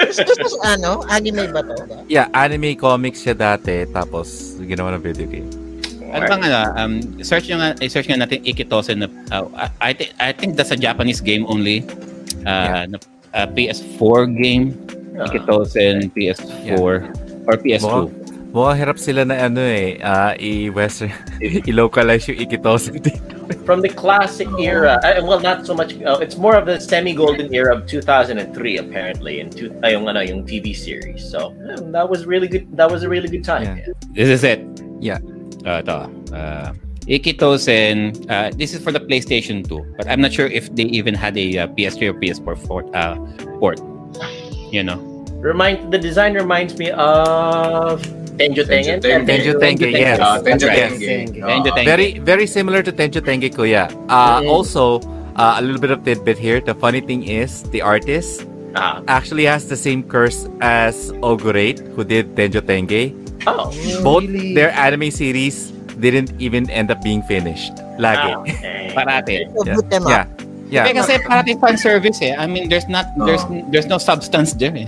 Is 0.03 0.19
this 0.19 0.55
ano? 0.67 1.07
Anime 1.07 1.49
ba 1.55 1.63
to? 1.63 2.03
Yeah, 2.11 2.27
anime 2.35 2.75
comics 2.75 3.23
siya 3.23 3.39
dati, 3.39 3.87
tapos 3.87 4.59
ginawa 4.59 4.99
ng 4.99 5.01
video 5.01 5.25
game. 5.25 5.49
Ano 6.11 6.27
bang 6.27 6.43
ano, 6.43 6.59
um, 6.75 6.93
search 7.23 7.47
nyo 7.47 7.63
nga, 7.63 7.69
search 7.87 8.11
nga 8.11 8.19
natin 8.19 8.43
Ikitosen 8.43 8.99
na, 8.99 9.07
uh, 9.31 9.47
I, 9.79 9.95
think 9.95 10.11
I 10.19 10.35
think 10.35 10.59
that's 10.59 10.75
a 10.75 10.77
Japanese 10.77 11.23
game 11.23 11.47
only. 11.47 11.87
Uh, 12.43 12.83
na, 12.91 12.97
uh, 13.31 13.47
PS4 13.47 14.27
game, 14.35 14.75
Uh, 15.11 15.27
Ikitosen 15.27 16.07
PS4 16.15 16.77
or 17.45 17.55
PS2. 17.59 18.07
Mukhang 18.51 18.77
hirap 18.83 18.97
sila 18.99 19.23
na 19.23 19.47
ano 19.47 19.63
eh, 19.63 19.95
ah, 20.03 20.35
i-western, 20.35 21.11
i-localize 21.71 22.27
yung 22.27 22.39
Ikitosen 22.43 22.99
dito. 22.99 23.41
from 23.65 23.81
the 23.81 23.89
classic 23.89 24.47
era, 24.59 24.99
uh, 25.03 25.21
well, 25.23 25.39
not 25.39 25.65
so 25.65 25.73
much. 25.73 25.95
Uh, 26.01 26.19
it's 26.19 26.37
more 26.37 26.55
of 26.55 26.65
the 26.65 26.79
semi-golden 26.79 27.53
era 27.53 27.75
of 27.75 27.87
2003, 27.87 28.77
apparently, 28.77 29.39
and 29.39 29.55
two, 29.55 29.71
uh, 29.83 29.87
yung, 29.87 30.07
ano, 30.07 30.19
yung 30.19 30.45
TV 30.45 30.75
series. 30.75 31.23
So 31.23 31.55
yeah, 31.65 31.75
that 31.91 32.09
was 32.09 32.25
really 32.25 32.47
good. 32.47 32.67
That 32.75 32.91
was 32.91 33.03
a 33.03 33.09
really 33.09 33.27
good 33.27 33.43
time. 33.43 33.77
Yeah. 33.77 33.93
This 34.13 34.29
is 34.29 34.43
it. 34.43 34.63
Yeah. 34.99 35.19
Uh, 35.65 35.79
ito. 35.79 36.11
Uh, 36.33 36.73
Ikitosen, 37.07 38.29
uh, 38.29 38.51
this 38.55 38.73
is 38.73 38.83
for 38.83 38.91
the 38.91 38.99
PlayStation 38.99 39.67
2, 39.67 39.95
but 39.97 40.07
I'm 40.07 40.21
not 40.21 40.31
sure 40.31 40.45
if 40.47 40.73
they 40.75 40.83
even 40.91 41.15
had 41.15 41.37
a 41.37 41.65
uh, 41.65 41.67
PS3 41.67 42.13
or 42.13 42.15
PS4 42.19 42.67
port. 42.67 42.87
Uh, 42.95 43.15
port. 43.59 43.79
You 44.71 44.83
know. 44.83 44.99
Remind 45.41 45.91
the 45.91 45.97
design 45.97 46.35
reminds 46.35 46.77
me 46.77 46.91
of 46.91 48.05
Tenjo 48.37 48.63
Tengen. 48.65 48.99
Tenjo 49.01 49.25
Tenjo 49.25 49.53
Tenge, 49.59 49.87
yes. 49.91 50.19
Uh, 50.19 50.39
Tenjo 50.41 50.67
Right. 50.67 50.89
Tenge. 50.89 51.15
Tenjo 51.41 51.69
Uh, 51.69 51.75
Tenge. 51.75 51.85
Very 51.85 52.09
very 52.19 52.47
similar 52.47 52.81
to 52.83 52.91
Tenjo 52.91 53.21
Tenge 53.21 53.49
Kuya. 53.51 53.89
Uh, 54.07 54.41
Mhm. 54.41 54.49
Also, 54.49 54.99
uh, 55.35 55.57
a 55.57 55.61
little 55.61 55.79
bit 55.81 55.91
of 55.91 56.03
tidbit 56.03 56.37
here. 56.37 56.59
The 56.61 56.73
funny 56.73 57.01
thing 57.01 57.23
is, 57.23 57.63
the 57.71 57.81
artist 57.81 58.47
Ah, 58.71 59.03
actually 59.11 59.43
has 59.43 59.67
the 59.67 59.75
same 59.75 59.99
curse 59.99 60.47
as 60.63 61.11
Ogurate, 61.19 61.83
who 61.91 62.07
did 62.07 62.39
Tenjo 62.39 62.63
Tenge. 62.63 63.11
oh, 63.43 63.67
Both 63.99 64.31
their 64.55 64.71
anime 64.71 65.11
series 65.11 65.75
didn't 65.99 66.31
even 66.39 66.71
end 66.71 66.87
up 66.87 67.03
being 67.03 67.19
finished. 67.27 67.75
Lagi. 67.99 68.31
ah, 68.31 68.39
okay. 68.47 68.95
Parate. 68.95 69.43
Yeah. 69.67 69.75
Yeah. 69.91 70.23
up. 70.23 70.27
Yeah. 70.71 70.87
Eh, 70.87 70.95
kasi 70.95 71.19
parati 71.27 71.59
fan 71.59 71.75
service 71.75 72.23
eh. 72.23 72.31
I 72.31 72.47
mean, 72.47 72.71
there's 72.71 72.87
not, 72.87 73.11
there's, 73.27 73.43
there's 73.75 73.91
no 73.91 73.99
substance 73.99 74.55
there 74.55 74.71
eh. 74.71 74.87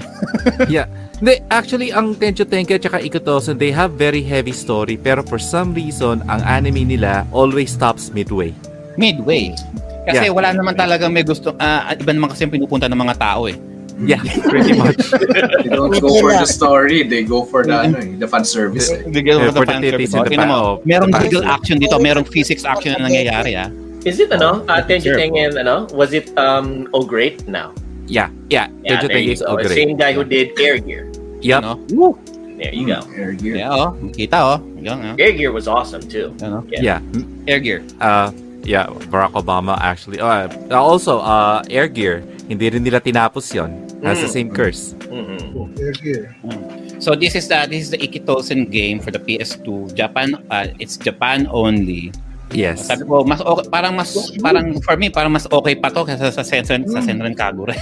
Hindi, 1.24 1.40
actually, 1.48 1.88
ang 1.95 2.19
Tenjo 2.19 2.43
Tenge 2.43 2.76
at 2.76 2.84
saka 2.84 3.00
Ikutosen, 3.00 3.56
they 3.56 3.72
have 3.72 3.95
very 3.95 4.19
heavy 4.19 4.52
story. 4.52 5.00
Pero 5.00 5.24
for 5.24 5.40
some 5.40 5.72
reason, 5.72 6.19
ang 6.27 6.43
anime 6.43 6.84
nila 6.84 7.24
always 7.32 7.72
stops 7.72 8.11
midway. 8.11 8.52
Midway. 9.00 9.56
Kasi 10.03 10.27
Yeah. 10.27 10.35
wala 10.35 10.52
naman 10.52 10.76
talaga 10.76 11.08
may 11.08 11.24
gusto, 11.24 11.56
ah, 11.64 11.95
iba 11.95 12.11
naman 12.11 12.27
kasi 12.27 12.43
yung 12.43 12.60
pinupunta 12.60 12.92
ng 12.92 13.00
mga 13.00 13.16
tao 13.16 13.48
eh. 13.48 13.56
Yeah, 14.03 14.19
pretty 14.52 14.76
much. 14.76 15.00
They 15.64 15.72
don't 15.72 15.95
go 15.95 16.11
for 16.19 16.35
the 16.35 16.43
story, 16.43 17.08
they 17.08 17.24
go 17.24 17.48
for 17.48 17.64
the, 17.64 17.72
ano, 17.72 18.03
eh, 18.03 18.19
the 18.19 18.27
fan 18.27 18.43
service. 18.43 18.92
Eh. 18.92 19.08
Bigyan 19.08 19.40
Yeah, 19.40 19.48
mo 19.48 19.56
for 19.56 19.64
the 19.64 19.80
the 19.80 19.80
fan 19.80 19.82
service. 19.95 20.11
Oh, 20.11 20.27
the 20.27 20.38
mo, 20.43 20.60
oh, 20.60 20.72
merong 20.84 21.08
the 21.08 21.24
legal 21.24 21.48
action 21.48 21.80
dito, 21.80 21.95
merong 22.03 22.27
physics 22.27 22.68
action 22.68 23.00
na 23.00 23.08
nangyayari 23.08 23.56
ah. 23.56 23.72
Is 24.03 24.19
it 24.19 24.27
ano? 24.35 24.68
Uh, 24.68 24.84
Tenjo 24.84 25.16
Sure. 25.16 25.24
Tengen, 25.24 25.56
ano? 25.56 25.88
Was 25.95 26.11
it 26.11 26.35
um 26.35 26.92
oh 26.92 27.08
great 27.08 27.48
now? 27.48 27.72
Yeah, 28.11 28.27
yeah. 28.52 28.68
Yeah, 28.84 29.00
Tenge 29.00 29.24
you 29.24 29.32
is 29.32 29.40
go. 29.40 29.56
Ogurate. 29.56 29.80
Same 29.80 29.95
guy 29.95 30.11
who 30.11 30.27
did 30.27 30.52
Air 30.60 30.84
Gear. 30.84 31.12
Yup. 31.44 31.62
Ano? 31.64 31.74
There 32.58 32.72
you 32.74 32.86
go. 32.88 33.00
Air 33.18 33.34
gear. 33.36 33.56
Yeah, 33.60 33.74
oh. 33.76 33.92
Kita 34.14 34.38
oh. 34.40 34.58
Yan, 34.80 34.98
oh. 35.04 35.16
Air 35.20 35.34
Gear 35.34 35.52
was 35.52 35.68
awesome 35.68 36.06
too. 36.06 36.32
Ano? 36.40 36.64
Yeah. 36.70 37.02
Air 37.50 37.60
gear. 37.60 37.80
Uh, 38.00 38.32
yeah, 38.64 38.88
Barack 39.12 39.34
Obama 39.36 39.76
actually. 39.82 40.22
Uh, 40.22 40.48
also, 40.72 41.20
uh, 41.20 41.60
Air 41.68 41.90
Gear, 41.90 42.22
hindi 42.48 42.70
rin 42.70 42.84
nila 42.86 43.02
tinapos 43.02 43.52
yon. 43.52 43.74
Has 44.04 44.20
the 44.20 44.28
Mm. 44.28 44.36
same 44.36 44.50
curse. 44.52 44.94
Mhm. 45.08 45.56
Oh, 45.56 45.68
here, 45.80 45.96
here. 46.04 46.26
So 47.00 47.16
this 47.16 47.36
is 47.36 47.48
the 47.48 47.64
this 47.68 47.88
is 47.88 47.90
the 47.92 48.00
Ikitosen 48.00 48.68
game 48.72 49.00
for 49.00 49.12
the 49.12 49.20
PS2. 49.20 49.92
Japan 49.96 50.36
uh, 50.52 50.68
it's 50.80 50.96
Japan 50.96 51.48
only. 51.52 52.12
Yes. 52.52 52.86
Sabi 52.86 53.08
ko 53.08 53.24
mas 53.26 53.40
okay, 53.42 53.66
parang 53.72 53.96
mas 53.96 54.12
parang 54.44 54.76
for 54.84 54.94
me 55.00 55.08
parang 55.10 55.32
mas 55.32 55.48
okay 55.50 55.74
pa 55.74 55.88
to 55.90 56.04
kaysa 56.06 56.30
sa 56.30 56.44
Senran 56.46 56.84
sa 56.86 57.00
Senran 57.02 57.34
Kagura. 57.34 57.74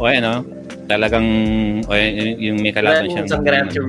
o 0.00 0.04
ano, 0.08 0.42
talagang 0.92 1.26
o 1.88 1.92
y- 1.92 2.36
yung 2.38 2.60
may 2.60 2.72
kalaban 2.72 3.08
means 3.08 3.32
siyang 3.32 3.32
I'm 3.32 3.44
gonna 3.44 3.60
have 3.64 3.74
to 3.74 3.82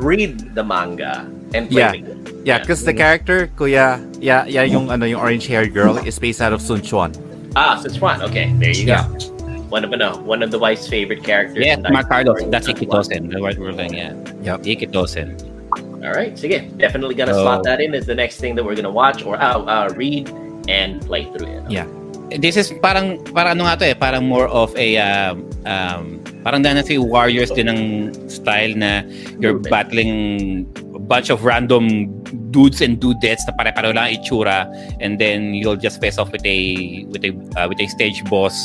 read 0.00 0.56
the 0.56 0.64
manga 0.64 1.28
and 1.52 1.68
play 1.68 1.80
Yeah. 1.84 1.92
the 1.92 2.00
game. 2.00 2.20
Yeah, 2.48 2.58
because 2.64 2.80
the 2.84 2.96
character, 2.96 3.52
kuya, 3.52 4.00
yeah, 4.24 4.48
yeah, 4.48 4.64
yung 4.64 4.88
ano, 4.88 5.04
yung 5.04 5.20
orange-haired 5.20 5.76
girl 5.76 6.00
is 6.00 6.16
based 6.16 6.40
out 6.40 6.56
of 6.56 6.64
Sun 6.64 6.80
Chuan. 6.80 7.12
Ah, 7.56 7.76
Sichuan. 7.76 8.24
Okay, 8.24 8.48
there 8.56 8.72
you 8.72 8.88
Yeah. 8.88 9.04
go. 9.04 9.36
One 9.68 9.84
of 9.84 9.92
ano, 9.92 10.16
one 10.24 10.40
of 10.40 10.48
the 10.48 10.56
wife's 10.56 10.88
favorite 10.88 11.20
characters. 11.20 11.60
Yeah, 11.60 11.76
in 11.76 11.84
Dice 11.84 11.92
Mark 11.92 12.08
Carlos. 12.08 12.40
That's 12.48 12.68
Ikitosen. 12.72 13.28
The 13.28 13.40
word 13.40 13.60
we're 13.60 13.76
looking 13.76 14.00
at. 14.00 14.16
Yep. 14.40 14.64
Ikitosen. 14.64 15.36
All 16.00 16.14
right, 16.16 16.32
sige. 16.40 16.72
Definitely 16.80 17.16
gonna 17.20 17.36
So- 17.36 17.44
slot 17.44 17.64
that 17.68 17.80
in 17.84 17.92
as 17.92 18.08
the 18.08 18.16
next 18.16 18.40
thing 18.40 18.56
that 18.56 18.64
we're 18.64 18.76
gonna 18.78 18.92
watch 18.92 19.20
or 19.28 19.36
uh, 19.36 19.60
uh, 19.68 19.92
read 19.92 20.32
and 20.72 21.04
play 21.04 21.28
through 21.36 21.52
it. 21.52 21.64
Yeah. 21.68 21.84
This 22.28 22.60
is 22.60 22.68
parang 22.84 23.24
parang 23.32 23.56
ano 23.56 23.64
nga 23.64 23.80
to 23.80 23.84
eh, 23.88 23.96
parang 23.96 24.28
more 24.28 24.52
of 24.52 24.76
a 24.76 25.00
um, 25.00 25.48
um 25.64 26.20
parang 26.44 26.60
Dynasty 26.60 27.00
Warriors 27.00 27.48
din 27.48 27.72
ng 27.72 27.80
style 28.28 28.76
na 28.76 29.00
you're 29.40 29.56
battling 29.56 30.68
a 30.92 31.00
bunch 31.00 31.32
of 31.32 31.44
random 31.48 32.12
dudes 32.52 32.84
and 32.84 33.00
dudettes 33.00 33.44
na 33.48 33.52
pare-pareho 33.56 33.96
lang 33.96 34.12
ang 34.12 34.14
itsura 34.20 34.68
and 35.00 35.16
then 35.16 35.56
you'll 35.56 35.80
just 35.80 36.00
face 36.04 36.20
off 36.20 36.28
with 36.28 36.44
a 36.44 36.58
with 37.08 37.24
a 37.24 37.32
uh, 37.56 37.64
with 37.64 37.80
a 37.80 37.88
stage 37.88 38.20
boss, 38.28 38.56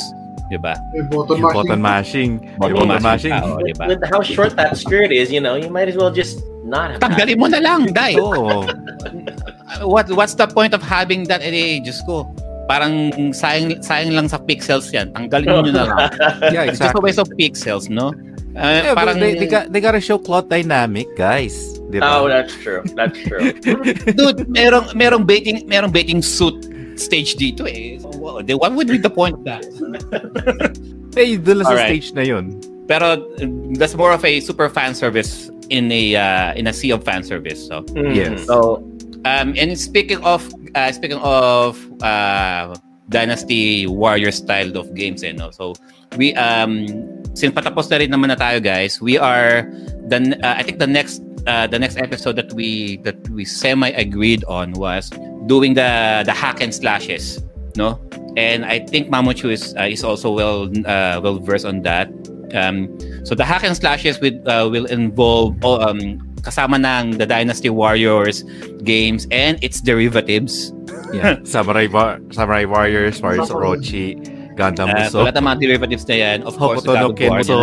'di 0.52 0.60
ba? 0.60 0.76
Button 1.08 1.40
button 1.40 1.80
mashing. 1.80 2.32
Button 2.60 2.84
button 2.84 3.00
mashing. 3.00 3.32
mashing. 3.32 3.48
Oh, 3.48 3.64
diba? 3.64 3.84
With 3.88 4.04
how 4.12 4.20
short 4.20 4.56
that 4.60 4.76
skirt 4.76 5.08
is, 5.08 5.32
you 5.32 5.40
know, 5.40 5.56
you 5.56 5.72
might 5.72 5.88
as 5.88 5.96
well 5.96 6.12
just 6.12 6.44
not 6.68 6.96
have. 6.96 7.00
Tanggalin 7.00 7.40
mo 7.40 7.48
na 7.48 7.60
lang, 7.64 7.92
dai. 7.96 8.16
Oo. 8.20 8.68
What 9.88 10.12
what's 10.12 10.36
the 10.36 10.48
point 10.48 10.76
of 10.76 10.84
having 10.84 11.24
that 11.32 11.40
eh 11.40 11.80
Diyos 11.80 12.04
ko? 12.04 12.28
Parang 12.64 13.12
sayang 13.36 13.76
sayang 13.84 14.16
lang 14.16 14.26
sa 14.26 14.40
pixels 14.40 14.88
'yan. 14.90 15.12
Tanggalin 15.12 15.48
mo 15.48 15.60
na 15.68 15.84
lang. 15.84 15.98
Yeah, 16.54 16.64
It's 16.68 16.80
just 16.80 16.90
a 16.90 16.96
exactly. 16.96 17.02
waste 17.04 17.20
of 17.20 17.28
pixels, 17.36 17.86
no? 17.92 18.12
Uh, 18.54 18.86
Yeah, 18.86 18.94
parang 18.94 19.18
they, 19.18 19.34
they, 19.34 19.50
got, 19.50 19.74
they 19.74 19.82
gotta 19.82 19.98
show 20.00 20.16
plot 20.16 20.48
dynamic, 20.48 21.10
guys. 21.18 21.76
Di 21.90 21.98
Oh, 21.98 22.24
ba? 22.30 22.40
that's 22.40 22.54
true. 22.62 22.80
That's 22.94 23.18
true. 23.26 23.52
dude, 24.16 24.46
merong 24.48 24.94
merong 24.94 25.26
baiting 25.26 25.66
merong 25.68 25.90
baiting 25.92 26.22
suit 26.22 26.54
stage 26.94 27.34
dito 27.34 27.66
eh. 27.66 27.98
So, 27.98 28.08
wow, 28.16 28.38
what 28.56 28.72
would 28.78 28.86
be 28.86 28.96
the 29.02 29.10
point 29.10 29.34
of 29.36 29.44
that? 29.44 29.66
Doon 31.14 31.62
lang 31.62 31.66
sa 31.66 31.74
Alright. 31.74 31.90
stage 31.90 32.08
na 32.14 32.22
yun. 32.26 32.58
Pero 32.86 33.18
uh, 33.18 33.46
that's 33.78 33.94
more 33.94 34.12
of 34.12 34.22
a 34.24 34.38
super 34.40 34.68
fan 34.68 34.94
service 34.94 35.50
in 35.70 35.90
a 35.90 36.14
uh, 36.16 36.50
in 36.54 36.66
a 36.66 36.72
sea 36.74 36.90
of 36.92 37.02
fan 37.02 37.22
service. 37.22 37.58
So 37.66 37.82
Yes. 37.96 38.44
so 38.46 38.82
um 39.24 39.54
and 39.56 39.78
speaking 39.78 40.22
of 40.24 40.44
uh, 40.74 40.92
speaking 40.92 41.18
of 41.18 41.78
uh 42.02 42.74
Dynasty 43.08 43.86
Warrior 43.86 44.32
style 44.32 44.76
of 44.76 44.94
games 44.94 45.22
eh, 45.22 45.32
no? 45.32 45.50
So 45.50 45.74
we 46.16 46.34
um 46.34 46.88
since 47.34 47.52
patapos 47.52 47.90
na 47.90 47.98
rin 47.98 48.10
naman 48.10 48.32
na 48.32 48.38
tayo 48.38 48.62
guys, 48.62 49.00
we 49.00 49.18
are 49.18 49.68
the 50.08 50.38
uh, 50.40 50.54
I 50.56 50.62
think 50.62 50.78
the 50.78 50.88
next 50.88 51.20
uh, 51.46 51.66
the 51.66 51.78
next 51.78 51.98
episode 51.98 52.36
that 52.36 52.52
we 52.54 52.98
that 53.04 53.18
we 53.28 53.44
semi 53.44 53.90
agreed 53.90 54.44
on 54.48 54.72
was 54.72 55.10
doing 55.46 55.74
the 55.74 56.22
the 56.24 56.32
hack 56.32 56.60
and 56.60 56.74
slashes, 56.74 57.42
no? 57.76 58.00
And 58.36 58.64
I 58.64 58.80
think 58.86 59.10
Mamochu 59.12 59.52
is 59.52 59.74
uh, 59.76 59.86
is 59.86 60.02
also 60.02 60.32
well 60.32 60.70
uh, 60.86 61.20
well 61.20 61.38
versed 61.38 61.66
on 61.66 61.82
that. 61.82 62.08
Um, 62.54 62.88
so 63.26 63.34
the 63.34 63.44
hack 63.44 63.64
and 63.64 63.76
slashes 63.76 64.20
with 64.20 64.34
uh, 64.46 64.68
will 64.70 64.86
involve 64.86 65.58
oh, 65.62 65.82
um, 65.82 66.22
kasama 66.44 66.76
ng 66.76 67.16
the 67.16 67.24
Dynasty 67.24 67.72
Warriors 67.72 68.44
games 68.84 69.24
and 69.32 69.56
its 69.64 69.80
derivatives. 69.80 70.70
Yeah. 71.10 71.40
Samurai, 71.48 71.88
War- 71.88 72.20
Samurai 72.30 72.68
Warriors, 72.68 73.18
Warriors 73.18 73.48
Orochi, 73.48 74.20
Gundam 74.54 74.92
Uh, 74.92 75.08
Musou. 75.08 75.10
so 75.10 75.18
lahat 75.24 75.34
ng 75.40 75.44
mga 75.46 75.58
derivatives 75.58 76.04
na 76.06 76.14
yan, 76.14 76.38
of 76.44 76.54
course, 76.54 76.84
Hokuto 76.84 76.92
God 76.92 77.00
no 77.00 77.08
of 77.10 77.16
War 77.18 77.38
Kenso. 77.40 77.58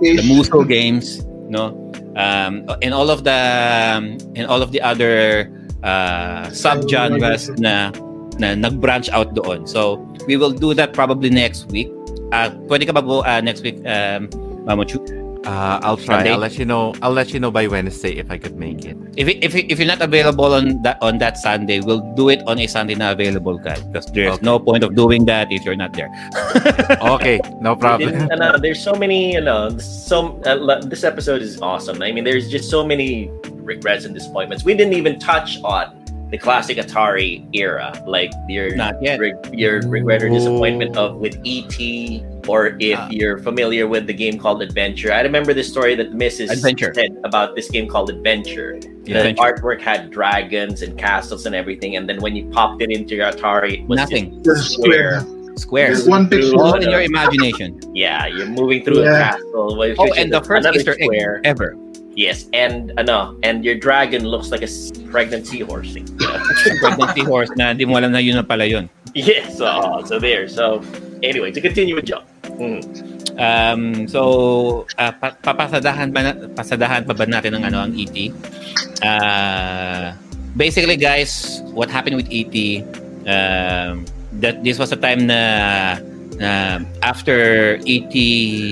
the 0.00 0.24
Muso 0.24 0.64
games, 0.64 1.20
no, 1.46 1.74
um, 2.16 2.64
and 2.82 2.90
all 2.94 3.10
of 3.10 3.22
the 3.22 3.34
um, 3.34 4.16
and 4.34 4.46
all 4.48 4.62
of 4.62 4.70
the 4.72 4.80
other 4.80 5.46
uh, 5.82 6.46
subgenres 6.50 7.50
na 7.58 7.90
na 8.38 8.54
nag-branch 8.54 9.08
out 9.10 9.34
doon. 9.34 9.66
So, 9.66 9.96
we 10.26 10.36
will 10.36 10.52
do 10.52 10.74
that 10.74 10.92
probably 10.92 11.30
next 11.30 11.70
week. 11.70 11.88
Uh, 12.34 12.50
pwede 12.66 12.86
ka 12.86 12.92
ba 12.92 13.02
po 13.02 13.22
uh, 13.22 13.40
next 13.40 13.62
week, 13.62 13.78
um, 13.86 14.26
Mamo 14.66 14.82
Chu? 14.82 14.98
Uh, 15.46 15.78
I'll 15.82 15.96
try. 15.96 16.16
Sunday? 16.26 16.32
I'll 16.32 16.38
let 16.42 16.58
you 16.58 16.64
know. 16.66 16.92
I'll 17.02 17.12
let 17.14 17.32
you 17.32 17.38
know 17.38 17.50
by 17.50 17.66
Wednesday 17.70 18.18
if 18.18 18.30
I 18.30 18.36
could 18.38 18.56
make 18.58 18.84
it. 18.84 18.96
If, 19.16 19.28
if, 19.28 19.54
if 19.54 19.78
you're 19.78 19.86
not 19.86 20.02
available 20.02 20.52
on 20.52 20.82
that 20.82 20.98
on 21.00 21.18
that 21.18 21.38
Sunday, 21.38 21.78
we'll 21.80 22.02
do 22.18 22.28
it 22.28 22.42
on 22.46 22.58
a 22.58 22.66
Sunday 22.66 22.94
na 22.98 23.12
available 23.12 23.58
ka. 23.62 23.78
Because 23.92 24.06
there's 24.10 24.34
Okay. 24.36 24.44
no 24.44 24.58
point 24.58 24.82
of 24.82 24.94
doing 24.98 25.24
that 25.26 25.46
if 25.54 25.64
you're 25.64 25.78
not 25.78 25.92
there. 25.94 26.10
Okay, 27.16 27.38
no 27.60 27.76
problem. 27.76 28.10
Didn't- 28.10 28.32
ano, 28.32 28.58
there's 28.58 28.82
so 28.82 28.92
many, 28.94 29.32
you 29.34 29.40
know, 29.40 29.70
so 29.78 30.40
uh, 30.42 30.80
this 30.82 31.04
episode 31.04 31.40
is 31.42 31.60
awesome. 31.62 32.02
I 32.02 32.10
mean, 32.10 32.24
there's 32.24 32.48
just 32.50 32.68
so 32.68 32.84
many 32.84 33.30
regrets 33.62 34.04
and 34.04 34.14
disappointments. 34.14 34.64
We 34.64 34.74
didn't 34.74 34.94
even 34.94 35.18
touch 35.20 35.58
on 35.62 35.94
the 36.30 36.38
classic 36.38 36.76
Atari 36.78 37.46
era, 37.54 37.94
like 38.06 38.30
your 38.48 38.74
Not 38.74 38.98
yet. 39.00 39.20
re- 39.20 39.34
your 39.52 39.80
regret 39.86 40.22
or 40.22 40.28
disappointment 40.28 40.96
of 40.96 41.16
with 41.22 41.38
ET, 41.46 41.78
or 42.48 42.76
if 42.80 42.98
Ah. 42.98 43.08
you're 43.10 43.38
familiar 43.38 43.86
with 43.86 44.06
the 44.06 44.14
game 44.14 44.38
called 44.38 44.62
Adventure. 44.62 45.12
I 45.12 45.20
remember 45.22 45.52
the 45.54 45.64
story 45.64 45.94
that 45.96 46.12
Mrs. 46.12 46.50
Adventure. 46.50 46.92
said 46.94 47.10
about 47.24 47.54
this 47.56 47.68
game 47.70 47.86
called 47.88 48.10
Adventure. 48.10 48.78
The 49.04 49.12
Adventure. 49.18 49.42
artwork 49.42 49.80
had 49.80 50.10
dragons 50.10 50.82
and 50.82 50.98
castles 50.98 51.46
and 51.46 51.54
everything, 51.54 51.96
and 51.96 52.08
then 52.08 52.18
when 52.20 52.34
you 52.34 52.44
popped 52.50 52.82
it 52.82 52.90
into 52.90 53.14
your 53.14 53.30
Atari, 53.30 53.82
it 53.82 53.88
was 53.88 53.96
Nothing. 53.98 54.42
just 54.44 54.72
square. 54.74 55.24
Squares. 55.56 56.06
One 56.06 56.28
pixel. 56.28 56.58
All 56.60 56.74
in 56.76 56.90
your 56.90 57.00
imagination. 57.00 57.80
Yeah, 57.94 58.26
you're 58.26 58.44
moving 58.46 58.84
through 58.84 59.02
Yeah. 59.04 59.16
a 59.16 59.40
castle. 59.40 59.78
which 59.78 59.96
Oh, 59.98 60.12
and 60.12 60.28
the 60.30 60.42
first 60.44 60.66
another 60.68 60.76
Easter 60.78 60.92
egg 61.00 61.08
square. 61.08 61.40
ever. 61.48 61.76
Yes, 62.14 62.44
and 62.52 62.92
ano, 63.00 63.36
and 63.42 63.64
your 63.64 63.74
dragon 63.76 64.24
looks 64.28 64.50
like 64.52 64.60
a 64.62 64.68
pregnant 65.08 65.46
seahorse. 65.46 65.96
Yeah. 66.20 66.40
Pregnancy 66.80 67.24
horse 67.24 67.48
na 67.56 67.72
hindi 67.72 67.84
mo 67.88 67.96
alam 67.96 68.12
na 68.12 68.18
yun 68.20 68.36
na 68.36 68.42
pala 68.44 68.64
yun. 68.68 68.88
yes, 69.16 69.56
so, 69.56 70.04
so 70.04 70.18
there. 70.20 70.44
So 70.48 70.80
anyway, 71.22 71.52
to 71.52 71.60
continue 71.60 71.94
with 71.96 72.04
John. 72.04 72.24
Um, 73.36 74.08
so, 74.08 74.86
uh, 74.96 75.12
pa- 75.12 75.36
papasadahan 75.36 76.08
ba 76.08 76.20
na- 76.24 76.40
pasadahan 76.56 77.04
pa 77.04 77.12
ba 77.12 77.28
natin 77.28 77.60
ang 77.60 77.64
ano 77.68 77.78
ang 77.84 77.92
ET? 77.92 78.16
Uh, 79.04 80.16
basically, 80.56 80.96
guys, 80.96 81.60
what 81.76 81.92
happened 81.92 82.16
with 82.16 82.28
ET? 82.32 82.56
Um, 83.28 84.08
that 84.40 84.64
this 84.64 84.80
was 84.80 84.92
a 84.92 84.96
time 84.96 85.28
na, 85.28 86.00
na 86.40 86.80
after 87.02 87.76
ET, 87.84 88.12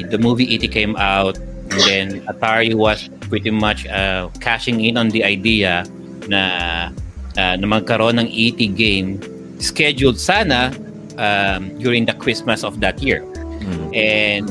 the 0.08 0.18
movie 0.20 0.48
ET 0.56 0.64
came 0.72 0.96
out, 0.96 1.36
and 1.36 1.80
then 1.84 2.06
Atari 2.28 2.72
was 2.72 3.08
pretty 3.28 3.50
much 3.50 3.86
uh, 3.88 4.28
cashing 4.40 4.80
in 4.80 4.96
on 4.96 5.08
the 5.08 5.24
idea 5.24 5.84
na 6.28 6.88
uh, 7.36 7.54
na 7.56 7.66
magkaroon 7.68 8.16
ng 8.20 8.28
ET 8.32 8.60
game 8.76 9.20
scheduled 9.60 10.20
sana 10.20 10.72
um, 11.16 11.68
during 11.80 12.04
the 12.04 12.14
Christmas 12.16 12.64
of 12.64 12.80
that 12.80 13.00
year 13.02 13.24
Mm. 13.64 13.88
and 13.96 14.44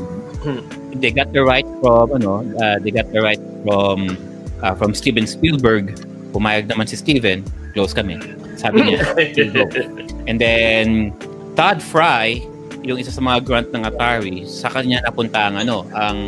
they 1.02 1.14
got 1.14 1.32
the 1.32 1.44
right 1.46 1.68
from 1.80 2.12
ano 2.14 2.44
uh, 2.60 2.78
they 2.82 2.92
got 2.92 3.08
the 3.14 3.22
right 3.22 3.42
from 3.64 4.18
uh, 4.66 4.74
from 4.76 4.94
Steven 4.98 5.30
Spielberg. 5.30 5.96
Pumayag 6.34 6.66
naman 6.66 6.90
si 6.90 6.98
Steven 6.98 7.46
close 7.78 7.94
kami. 7.94 8.18
Sabi 8.58 8.86
niya 8.86 9.02
and 10.30 10.38
then 10.42 11.14
Todd 11.54 11.82
Fry 11.82 12.42
yung 12.84 13.00
isa 13.00 13.14
sa 13.14 13.24
mga 13.24 13.46
grant 13.48 13.70
ng 13.72 13.86
Atari 13.88 14.44
sa 14.50 14.68
kanya 14.68 15.00
napunta 15.06 15.48
ang 15.48 15.56
ano 15.62 15.88
ang 15.96 16.20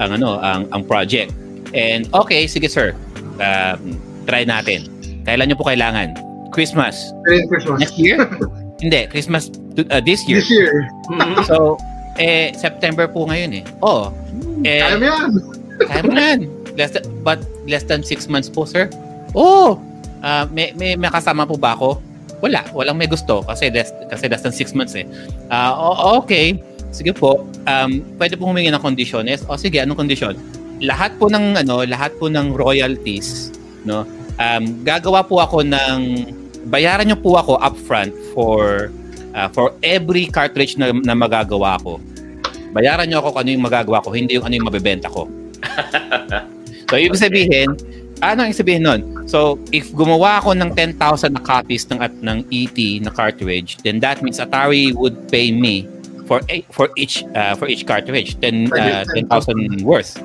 ang 0.00 0.10
ano 0.16 0.40
ang 0.40 0.66
ang 0.72 0.82
project. 0.84 1.30
And 1.76 2.08
okay 2.16 2.48
sige 2.48 2.66
sir. 2.66 2.96
Um, 3.38 4.00
try 4.26 4.42
natin. 4.42 4.88
Kailan 5.28 5.52
niyo 5.52 5.56
po 5.60 5.68
kailangan? 5.68 6.16
Christmas. 6.50 7.12
Christmas. 7.24 7.78
next 7.78 7.96
year? 8.00 8.24
Hindi 8.82 9.10
Christmas 9.10 9.50
to- 9.74 9.88
uh, 9.90 10.00
this 10.00 10.24
year. 10.26 10.38
This 10.40 10.50
year. 10.50 10.86
So, 11.44 11.76
eh, 12.18 12.52
September 12.54 13.06
po 13.06 13.24
ngayon 13.24 13.62
eh. 13.62 13.64
Oo. 13.80 14.10
Eh, 14.62 14.82
Kaya 14.82 14.96
mo 14.98 15.04
yan. 15.06 15.30
kaya 15.80 16.02
mo 16.02 16.12
yan. 16.12 16.40
Less 16.74 16.90
than, 16.94 17.04
but 17.22 17.38
less 17.66 17.82
than 17.82 18.02
six 18.02 18.26
months 18.26 18.46
po, 18.46 18.62
sir? 18.62 18.90
Oo. 19.34 19.78
Ah, 20.18 20.46
may, 20.50 20.74
may, 20.74 20.94
may 20.94 21.08
kasama 21.08 21.46
po 21.46 21.54
ba 21.54 21.74
ako? 21.74 22.02
Wala. 22.38 22.62
Walang 22.70 22.98
may 22.98 23.06
gusto 23.06 23.42
kasi 23.42 23.70
less, 23.70 23.90
kasi 24.10 24.26
less 24.26 24.42
than 24.42 24.54
six 24.54 24.74
months 24.74 24.94
eh. 24.94 25.06
Ah, 25.50 25.74
o- 25.74 26.22
okay. 26.22 26.58
Sige 26.90 27.12
po. 27.12 27.46
Um, 27.66 28.00
pwede 28.16 28.34
po 28.34 28.48
humingi 28.48 28.70
ng 28.70 28.80
conditions. 28.80 29.44
O 29.46 29.54
sige, 29.54 29.78
anong 29.78 29.98
condition? 29.98 30.34
Lahat 30.78 31.14
po 31.18 31.26
ng 31.26 31.58
ano, 31.58 31.82
lahat 31.82 32.14
po 32.16 32.30
ng 32.30 32.54
royalties, 32.54 33.50
no? 33.82 34.06
Um, 34.38 34.86
gagawa 34.86 35.26
po 35.26 35.42
ako 35.42 35.66
ng 35.66 35.98
bayaran 36.70 37.10
niyo 37.10 37.18
po 37.18 37.34
ako 37.34 37.58
upfront 37.58 38.14
for 38.30 38.88
uh, 39.34 39.48
for 39.50 39.74
every 39.82 40.28
cartridge 40.28 40.76
na, 40.76 40.92
na 40.92 41.16
magagawa 41.16 41.80
ko. 41.82 42.00
Bayaran 42.72 43.08
niyo 43.08 43.24
ako 43.24 43.34
kung 43.34 43.40
ano 43.44 43.50
yung 43.56 43.64
magagawa 43.64 43.98
ko, 44.04 44.08
hindi 44.12 44.36
yung 44.36 44.44
ano 44.44 44.54
yung 44.54 44.68
mabebenta 44.68 45.08
ko. 45.08 45.26
so, 46.88 46.94
ibig 46.94 47.18
sabihin, 47.18 47.74
ano 48.20 48.44
ang 48.44 48.48
ibig 48.52 48.60
sabihin 48.60 48.82
nun? 48.84 49.00
So, 49.28 49.60
if 49.72 49.92
gumawa 49.92 50.40
ako 50.40 50.56
ng 50.56 50.72
10,000 50.76 51.36
na 51.36 51.42
copies 51.42 51.88
ng 51.88 52.00
at 52.00 52.12
ng 52.20 52.44
ET 52.52 52.78
na 53.04 53.10
cartridge, 53.12 53.80
then 53.84 54.00
that 54.00 54.20
means 54.20 54.40
Atari 54.40 54.92
would 54.92 55.16
pay 55.28 55.52
me 55.52 55.88
for 56.28 56.44
a, 56.52 56.60
for 56.68 56.92
each 57.00 57.24
uh, 57.32 57.56
for 57.56 57.64
each 57.72 57.88
cartridge 57.88 58.36
10 58.44 58.68
uh, 58.76 59.04
10,000 59.16 59.80
worth. 59.80 60.20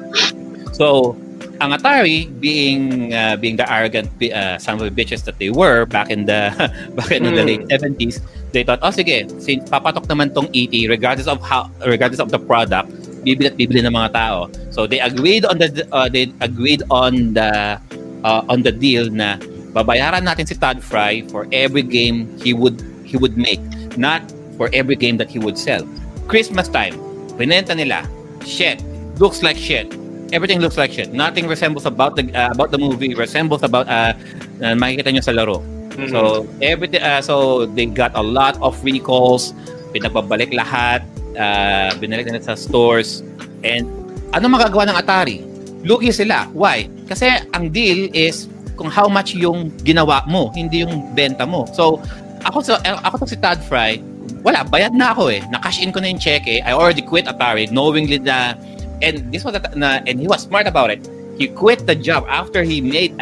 So, 0.75 1.15
ang 1.61 1.69
Atari 1.73 2.29
being 2.41 3.13
uh, 3.13 3.37
being 3.37 3.55
the 3.57 3.67
arrogant 3.69 4.09
uh, 4.33 4.57
son 4.57 4.81
of 4.81 4.89
bitches 4.93 5.25
that 5.25 5.37
they 5.37 5.49
were 5.53 5.85
back 5.85 6.09
in 6.09 6.25
the 6.25 6.49
back 6.97 7.11
in 7.11 7.23
the 7.23 7.33
Hmm. 7.33 7.45
late 7.45 7.63
70s, 7.69 8.21
they 8.53 8.63
thought, 8.63 8.79
oh 8.81 8.89
sige, 8.89 9.29
since 9.41 9.69
papatok 9.69 10.09
naman 10.09 10.33
tong 10.33 10.49
ET 10.53 10.73
regardless 10.89 11.29
of 11.29 11.37
how 11.45 11.69
regardless 11.85 12.19
of 12.19 12.33
the 12.33 12.41
product, 12.41 12.89
bibili 13.21 13.53
at 13.53 13.55
bibili 13.57 13.85
ng 13.85 13.93
mga 13.93 14.13
tao. 14.13 14.49
So 14.73 14.85
they 14.89 14.99
agreed 14.99 15.45
on 15.45 15.61
the 15.61 15.85
uh, 15.93 16.09
they 16.09 16.33
agreed 16.41 16.81
on 16.89 17.37
the 17.37 17.77
uh, 18.25 18.41
on 18.49 18.65
the 18.65 18.73
deal 18.73 19.09
na 19.13 19.37
babayaran 19.73 20.25
natin 20.25 20.49
si 20.49 20.55
Todd 20.57 20.81
Fry 20.81 21.21
for 21.29 21.45
every 21.53 21.83
game 21.83 22.29
he 22.41 22.53
would 22.53 22.81
he 23.05 23.17
would 23.17 23.37
make, 23.37 23.61
not 23.97 24.25
for 24.57 24.69
every 24.73 24.97
game 24.97 25.17
that 25.21 25.29
he 25.29 25.37
would 25.37 25.57
sell. 25.57 25.85
Christmas 26.25 26.65
time, 26.69 26.97
binenta 27.37 27.77
nila. 27.77 28.05
Shit, 28.43 28.81
looks 29.21 29.41
like 29.45 29.55
shit. 29.55 29.87
Everything 30.33 30.57
looks 30.57 30.81
like 30.81 30.89
shit. 30.89 31.13
Nothing 31.13 31.45
resembles 31.45 31.85
about 31.85 32.17
the 32.17 32.25
uh, 32.33 32.49
about 32.49 32.73
the 32.73 32.81
movie 32.81 33.13
resembles 33.13 33.61
about 33.61 33.85
uh, 33.85 34.17
uh 34.65 34.73
makikita 34.73 35.13
nyo 35.13 35.21
sa 35.21 35.29
laro. 35.29 35.61
So 36.09 36.49
everything 36.57 37.05
uh, 37.05 37.21
so 37.21 37.69
they 37.69 37.85
got 37.85 38.17
a 38.17 38.25
lot 38.25 38.57
of 38.65 38.73
recalls, 38.81 39.53
pinagbabalik 39.93 40.49
lahat, 40.49 41.05
uh, 41.37 41.93
binalik 42.01 42.25
nila 42.25 42.41
sa 42.41 42.57
stores 42.57 43.21
and 43.61 43.85
ano 44.33 44.49
magagawa 44.49 44.89
ng 44.89 44.97
Atari? 44.97 45.37
Lugi 45.85 46.09
sila. 46.09 46.49
Why? 46.49 46.89
Kasi 47.05 47.29
ang 47.53 47.69
deal 47.69 48.09
is 48.17 48.49
kung 48.73 48.89
how 48.89 49.05
much 49.05 49.37
yung 49.37 49.69
ginawa 49.85 50.25
mo, 50.25 50.49
hindi 50.57 50.81
yung 50.81 51.13
benta 51.13 51.45
mo. 51.45 51.69
So 51.77 52.01
ako 52.41 52.65
sa 52.65 52.81
ako 53.05 53.23
to 53.23 53.27
si 53.29 53.37
Todd 53.37 53.61
Fry, 53.61 54.01
wala, 54.41 54.65
bayad 54.65 54.97
na 54.97 55.13
ako 55.13 55.29
eh. 55.29 55.45
Na-cash 55.53 55.77
in 55.77 55.93
ko 55.93 56.01
na 56.01 56.09
yung 56.09 56.17
check 56.17 56.49
eh. 56.49 56.59
I 56.65 56.73
already 56.73 57.05
quit 57.05 57.29
Atari 57.29 57.69
knowingly 57.69 58.17
na 58.17 58.57
and 59.01 59.31
this 59.31 59.43
was 59.43 59.55
a, 59.55 59.61
na 59.75 60.03
and 60.05 60.19
he 60.19 60.27
was 60.27 60.43
smart 60.43 60.67
about 60.67 60.91
it. 60.91 61.01
He 61.37 61.49
quit 61.49 61.87
the 61.89 61.95
job 61.95 62.25
after 62.29 62.61
he 62.61 62.81
made 62.81 63.17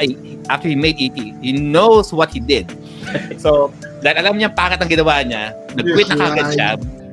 after 0.49 0.67
he 0.67 0.75
made 0.75 0.99
ET. 0.99 1.15
He 1.15 1.51
knows 1.53 2.11
what 2.11 2.31
he 2.31 2.39
did. 2.39 2.67
so, 3.39 3.71
dahil 4.03 4.27
alam 4.27 4.33
niya 4.41 4.51
bakit 4.51 4.83
ang 4.83 4.89
ginawa 4.91 5.23
niya, 5.23 5.55
nag-quit 5.77 6.07
na 6.11 6.15
kagad 6.19 6.47
siya. 6.53 6.69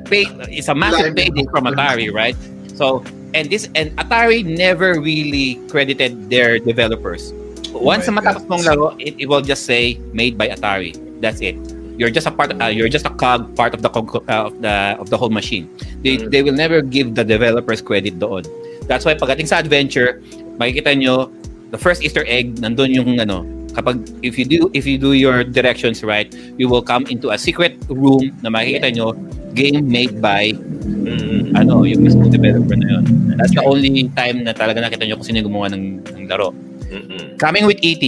Pay, 0.08 0.24
it's 0.48 0.72
a 0.72 0.74
massive 0.74 1.12
payday 1.12 1.44
from 1.52 1.68
Atari, 1.68 2.08
right? 2.08 2.36
So, 2.74 3.04
and 3.36 3.52
this 3.52 3.68
and 3.76 3.92
Atari 4.00 4.40
never 4.42 4.98
really 4.98 5.60
credited 5.68 6.32
their 6.32 6.58
developers. 6.58 7.30
Once 7.70 8.08
na 8.08 8.16
matapos 8.16 8.48
mong 8.48 8.64
laro, 8.64 8.96
it, 8.96 9.14
it 9.20 9.26
will 9.28 9.44
just 9.44 9.68
say 9.68 10.00
made 10.16 10.40
by 10.40 10.48
Atari. 10.48 10.96
That's 11.20 11.44
it. 11.44 11.60
You're 11.98 12.14
just 12.14 12.30
a 12.30 12.32
part. 12.32 12.54
Uh, 12.54 12.70
you're 12.70 12.88
just 12.88 13.04
a 13.04 13.10
cog, 13.10 13.52
part 13.58 13.74
of 13.74 13.82
the 13.82 13.90
cog, 13.90 14.22
uh, 14.30 14.48
of 14.48 14.54
the 14.62 14.74
of 15.02 15.06
the 15.10 15.18
whole 15.18 15.34
machine. 15.34 15.66
They 16.06 16.16
Mm. 16.16 16.30
they 16.30 16.40
will 16.46 16.54
never 16.54 16.78
give 16.80 17.18
the 17.18 17.26
developers 17.26 17.82
credit 17.82 18.22
doon. 18.22 18.46
That's 18.86 19.02
why 19.02 19.18
pagdating 19.18 19.50
sa 19.50 19.58
adventure, 19.58 20.22
makikita 20.56 20.94
nyo 20.94 21.26
the 21.74 21.76
first 21.76 22.00
Easter 22.00 22.22
egg 22.24 22.62
nandun 22.62 22.94
yung 22.94 23.18
ano 23.18 23.42
kapag 23.74 24.00
if 24.24 24.38
you 24.38 24.46
do 24.48 24.70
if 24.72 24.86
you 24.86 24.96
do 24.96 25.12
your 25.12 25.42
directions 25.42 26.00
right, 26.06 26.30
you 26.56 26.70
will 26.70 26.80
come 26.80 27.02
into 27.10 27.34
a 27.34 27.38
secret 27.38 27.74
room 27.90 28.30
na 28.40 28.48
makikita 28.48 28.94
nyo 28.94 29.12
game 29.52 29.82
made 29.84 30.22
by 30.22 30.54
Mm. 30.88 31.52
ano 31.58 31.82
yung 31.82 32.00
mismo 32.06 32.30
developer 32.30 32.78
na 32.78 32.86
yun. 32.94 33.04
That's 33.34 33.52
the 33.52 33.66
only 33.66 34.06
time 34.14 34.46
na 34.46 34.54
talaga 34.54 34.86
nakita 34.86 35.02
nyo 35.02 35.18
kung 35.18 35.26
sino 35.26 35.42
yung 35.42 35.50
gumawa 35.50 35.66
ng, 35.74 35.84
ng 36.14 36.24
laro. 36.30 36.54
Mm-mm. 36.88 37.36
Coming 37.36 37.66
with 37.66 37.76
ET, 37.82 38.02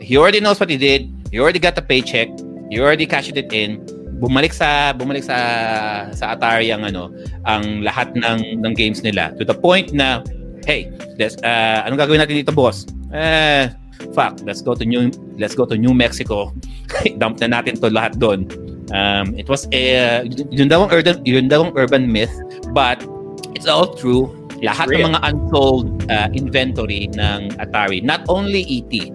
he 0.00 0.14
already 0.16 0.38
knows 0.40 0.56
what 0.62 0.70
he 0.70 0.78
did. 0.78 1.10
He 1.34 1.42
already 1.42 1.58
got 1.58 1.74
the 1.76 1.84
paycheck. 1.84 2.30
He 2.72 2.80
already 2.80 3.04
cashed 3.04 3.36
it 3.36 3.52
in. 3.52 3.84
Bumalik 4.16 4.56
sa 4.56 4.96
bumalik 4.96 5.28
sa 5.28 5.36
sa 6.16 6.32
Atari 6.32 6.72
ang 6.72 6.88
ano, 6.88 7.12
ang 7.44 7.84
lahat 7.84 8.16
ng 8.16 8.64
ng 8.64 8.72
games 8.72 9.04
nila 9.04 9.36
to 9.36 9.44
the 9.44 9.52
point 9.52 9.92
na 9.92 10.24
hey, 10.64 10.88
let's 11.20 11.36
uh, 11.44 11.84
anong 11.84 12.00
gagawin 12.00 12.24
natin 12.24 12.40
dito, 12.40 12.48
boss? 12.48 12.88
Eh, 13.12 13.68
fuck, 14.16 14.40
let's 14.48 14.64
go 14.64 14.72
to 14.72 14.88
New 14.88 15.12
let's 15.36 15.52
go 15.52 15.68
to 15.68 15.76
New 15.76 15.92
Mexico. 15.92 16.48
Dump 17.20 17.44
na 17.44 17.60
natin 17.60 17.76
to 17.76 17.92
lahat 17.92 18.16
doon. 18.16 18.48
Um, 18.88 19.36
it 19.36 19.52
was 19.52 19.68
a 19.76 20.24
yun 20.48 20.72
daw 20.72 20.88
ang 20.88 20.96
urban 20.96 21.20
yun 21.28 21.52
daw 21.52 21.68
ang 21.68 21.76
urban 21.76 22.08
myth, 22.08 22.32
but 22.72 23.04
it's 23.52 23.68
all 23.68 23.92
true. 23.92 24.32
Lahat 24.64 24.88
real. 24.88 25.12
ng 25.12 25.12
mga 25.12 25.20
unsold 25.28 26.08
uh, 26.08 26.32
inventory 26.32 27.12
ng 27.12 27.52
Atari, 27.60 28.00
not 28.00 28.24
only 28.32 28.64
ET. 28.64 29.12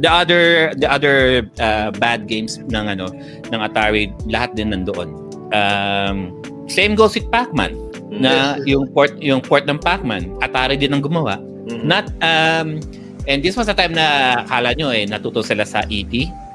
The 0.00 0.10
other 0.10 0.72
the 0.76 0.88
other 0.88 1.46
uh, 1.60 1.90
bad 1.96 2.28
games 2.28 2.58
ng 2.58 2.84
ano 2.96 3.08
ng 3.48 3.60
Atari 3.60 4.12
lahat 4.28 4.54
din 4.56 4.72
nandoon. 4.72 5.12
Um, 5.54 6.34
same 6.66 6.98
goes 6.98 7.14
with 7.14 7.30
Pac-Man 7.30 7.72
na 8.10 8.58
yung 8.66 8.90
port 8.90 9.14
yung 9.22 9.42
port 9.42 9.66
ng 9.66 9.78
Pac-Man 9.78 10.30
Atari 10.42 10.78
din 10.78 10.94
ang 10.94 11.02
gumawa. 11.02 11.38
Mhm. 11.66 11.84
Not 11.86 12.06
um 12.22 12.80
and 13.26 13.42
this 13.42 13.58
was 13.58 13.66
the 13.66 13.74
time 13.74 13.94
na 13.94 14.40
akala 14.46 14.74
nyo 14.78 14.90
eh 14.94 15.06
natuto 15.06 15.42
sila 15.42 15.66
sa 15.66 15.82
ET. 15.90 16.12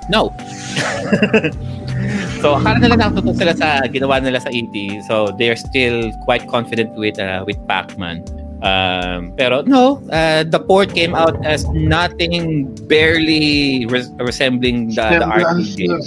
No. 0.09 0.33
so 2.41 2.57
akala 2.57 2.81
nila 2.81 2.95
natuto 2.97 3.31
sila 3.35 3.53
sa 3.55 3.83
ginawa 3.87 4.19
nila 4.23 4.39
sa 4.39 4.49
ET. 4.51 4.73
So 5.07 5.31
they're 5.35 5.59
still 5.59 6.11
quite 6.23 6.47
confident 6.47 6.95
with 6.95 7.19
uh, 7.19 7.43
with 7.47 7.59
Pac-Man. 7.67 8.40
Um, 8.61 9.33
pero 9.33 9.65
no, 9.65 9.97
uh, 10.13 10.45
the 10.45 10.61
port 10.61 10.93
came 10.93 11.17
out 11.17 11.33
as 11.41 11.65
nothing 11.73 12.69
barely 12.85 13.87
res- 13.89 14.13
resembling 14.21 14.93
the, 14.93 15.17
the 15.17 15.25
arcade 15.25 15.77
game. 15.77 15.97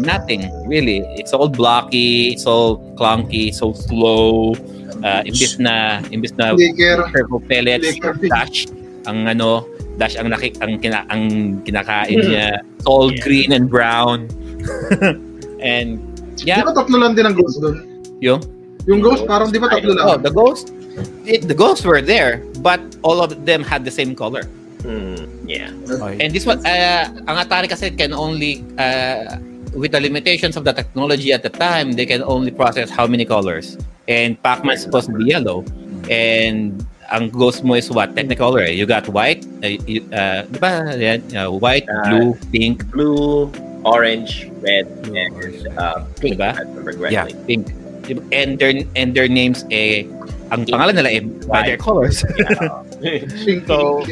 Nothing 0.00 0.48
really. 0.64 1.04
It's 1.20 1.36
all 1.36 1.48
blocky, 1.48 2.32
it's 2.32 2.46
all 2.48 2.80
clunky, 2.96 3.52
so 3.52 3.76
slow. 3.76 4.56
Uh, 5.04 5.20
imbis 5.28 5.60
na 5.60 6.00
imbis 6.08 6.32
na 6.40 6.56
purple 7.12 7.44
pellets, 7.44 8.00
dash 8.32 8.72
ang 9.04 9.28
ano, 9.28 9.68
dash 10.00 10.16
ang 10.16 10.32
nakik 10.32 10.56
ang 10.64 10.80
kina, 10.80 11.04
ang 11.12 11.60
kinakain 11.68 12.24
niya. 12.24 12.56
It's 12.80 12.88
all 12.88 13.12
green 13.20 13.52
and 13.52 13.68
brown. 13.68 14.32
and 15.60 16.00
Di 16.36 16.52
yeah, 16.52 16.64
ba 16.64 16.72
tatlo 16.72 17.00
lang 17.00 17.16
din 17.16 17.24
ang 17.24 17.36
ghost 17.36 17.60
doon? 17.64 18.04
yung 18.20 18.40
Yung 18.86 19.00
ghost, 19.00 19.24
parang 19.24 19.48
di 19.48 19.58
ba 19.58 19.72
tatlo 19.72 19.96
oh, 19.96 20.16
lang? 20.16 20.20
the 20.20 20.32
ghost 20.32 20.75
it, 21.26 21.48
the 21.48 21.54
ghosts 21.54 21.84
were 21.84 22.00
there, 22.00 22.42
but 22.62 22.80
all 23.02 23.20
of 23.20 23.44
them 23.44 23.62
had 23.62 23.84
the 23.84 23.90
same 23.90 24.14
color. 24.14 24.46
Mhm. 24.86 25.26
Yeah. 25.46 25.70
And 26.22 26.30
this 26.30 26.46
one, 26.46 26.62
uh, 26.62 27.10
ang 27.26 27.36
Atari 27.42 27.68
kasi 27.68 27.90
can 27.90 28.14
only, 28.14 28.62
uh, 28.78 29.38
with 29.74 29.92
the 29.92 30.00
limitations 30.00 30.56
of 30.56 30.64
the 30.64 30.72
technology 30.72 31.32
at 31.34 31.42
the 31.42 31.50
time, 31.50 31.92
they 31.92 32.06
can 32.06 32.22
only 32.22 32.50
process 32.50 32.88
how 32.90 33.06
many 33.06 33.26
colors. 33.26 33.76
And 34.06 34.38
Pac-Man 34.40 34.78
is 34.78 34.82
supposed 34.86 35.10
to 35.10 35.14
be 35.18 35.26
yellow. 35.34 35.66
And 36.06 36.86
ang 37.10 37.30
ghost 37.30 37.66
mo 37.66 37.74
is 37.74 37.90
what? 37.90 38.14
Technicolor. 38.14 38.62
eh. 38.66 38.74
You 38.74 38.86
got 38.86 39.10
white, 39.10 39.42
uh, 39.62 39.74
uh, 40.14 40.40
di 40.46 40.58
ba? 40.62 40.94
Yan, 40.94 41.22
uh, 41.34 41.50
white, 41.50 41.86
Uh, 41.90 42.02
blue, 42.06 42.30
pink, 42.54 42.86
Blue, 42.94 43.50
orange, 43.82 44.50
red, 44.62 44.86
and 45.10 45.34
uh, 45.78 46.02
pink. 46.22 46.38
Diba? 46.38 46.54
I 46.54 47.10
Yeah. 47.10 47.26
pink. 47.46 47.70
And 48.30 48.54
their, 48.58 48.86
and 48.94 49.14
their 49.18 49.26
names, 49.26 49.66
eh, 49.74 50.06
ang 50.48 50.62
pangalan 50.64 50.94
nila 50.94 51.10
eh, 51.10 51.22
by 51.46 51.62
their 51.64 51.80
colors. 51.80 52.22
So- 53.66 54.02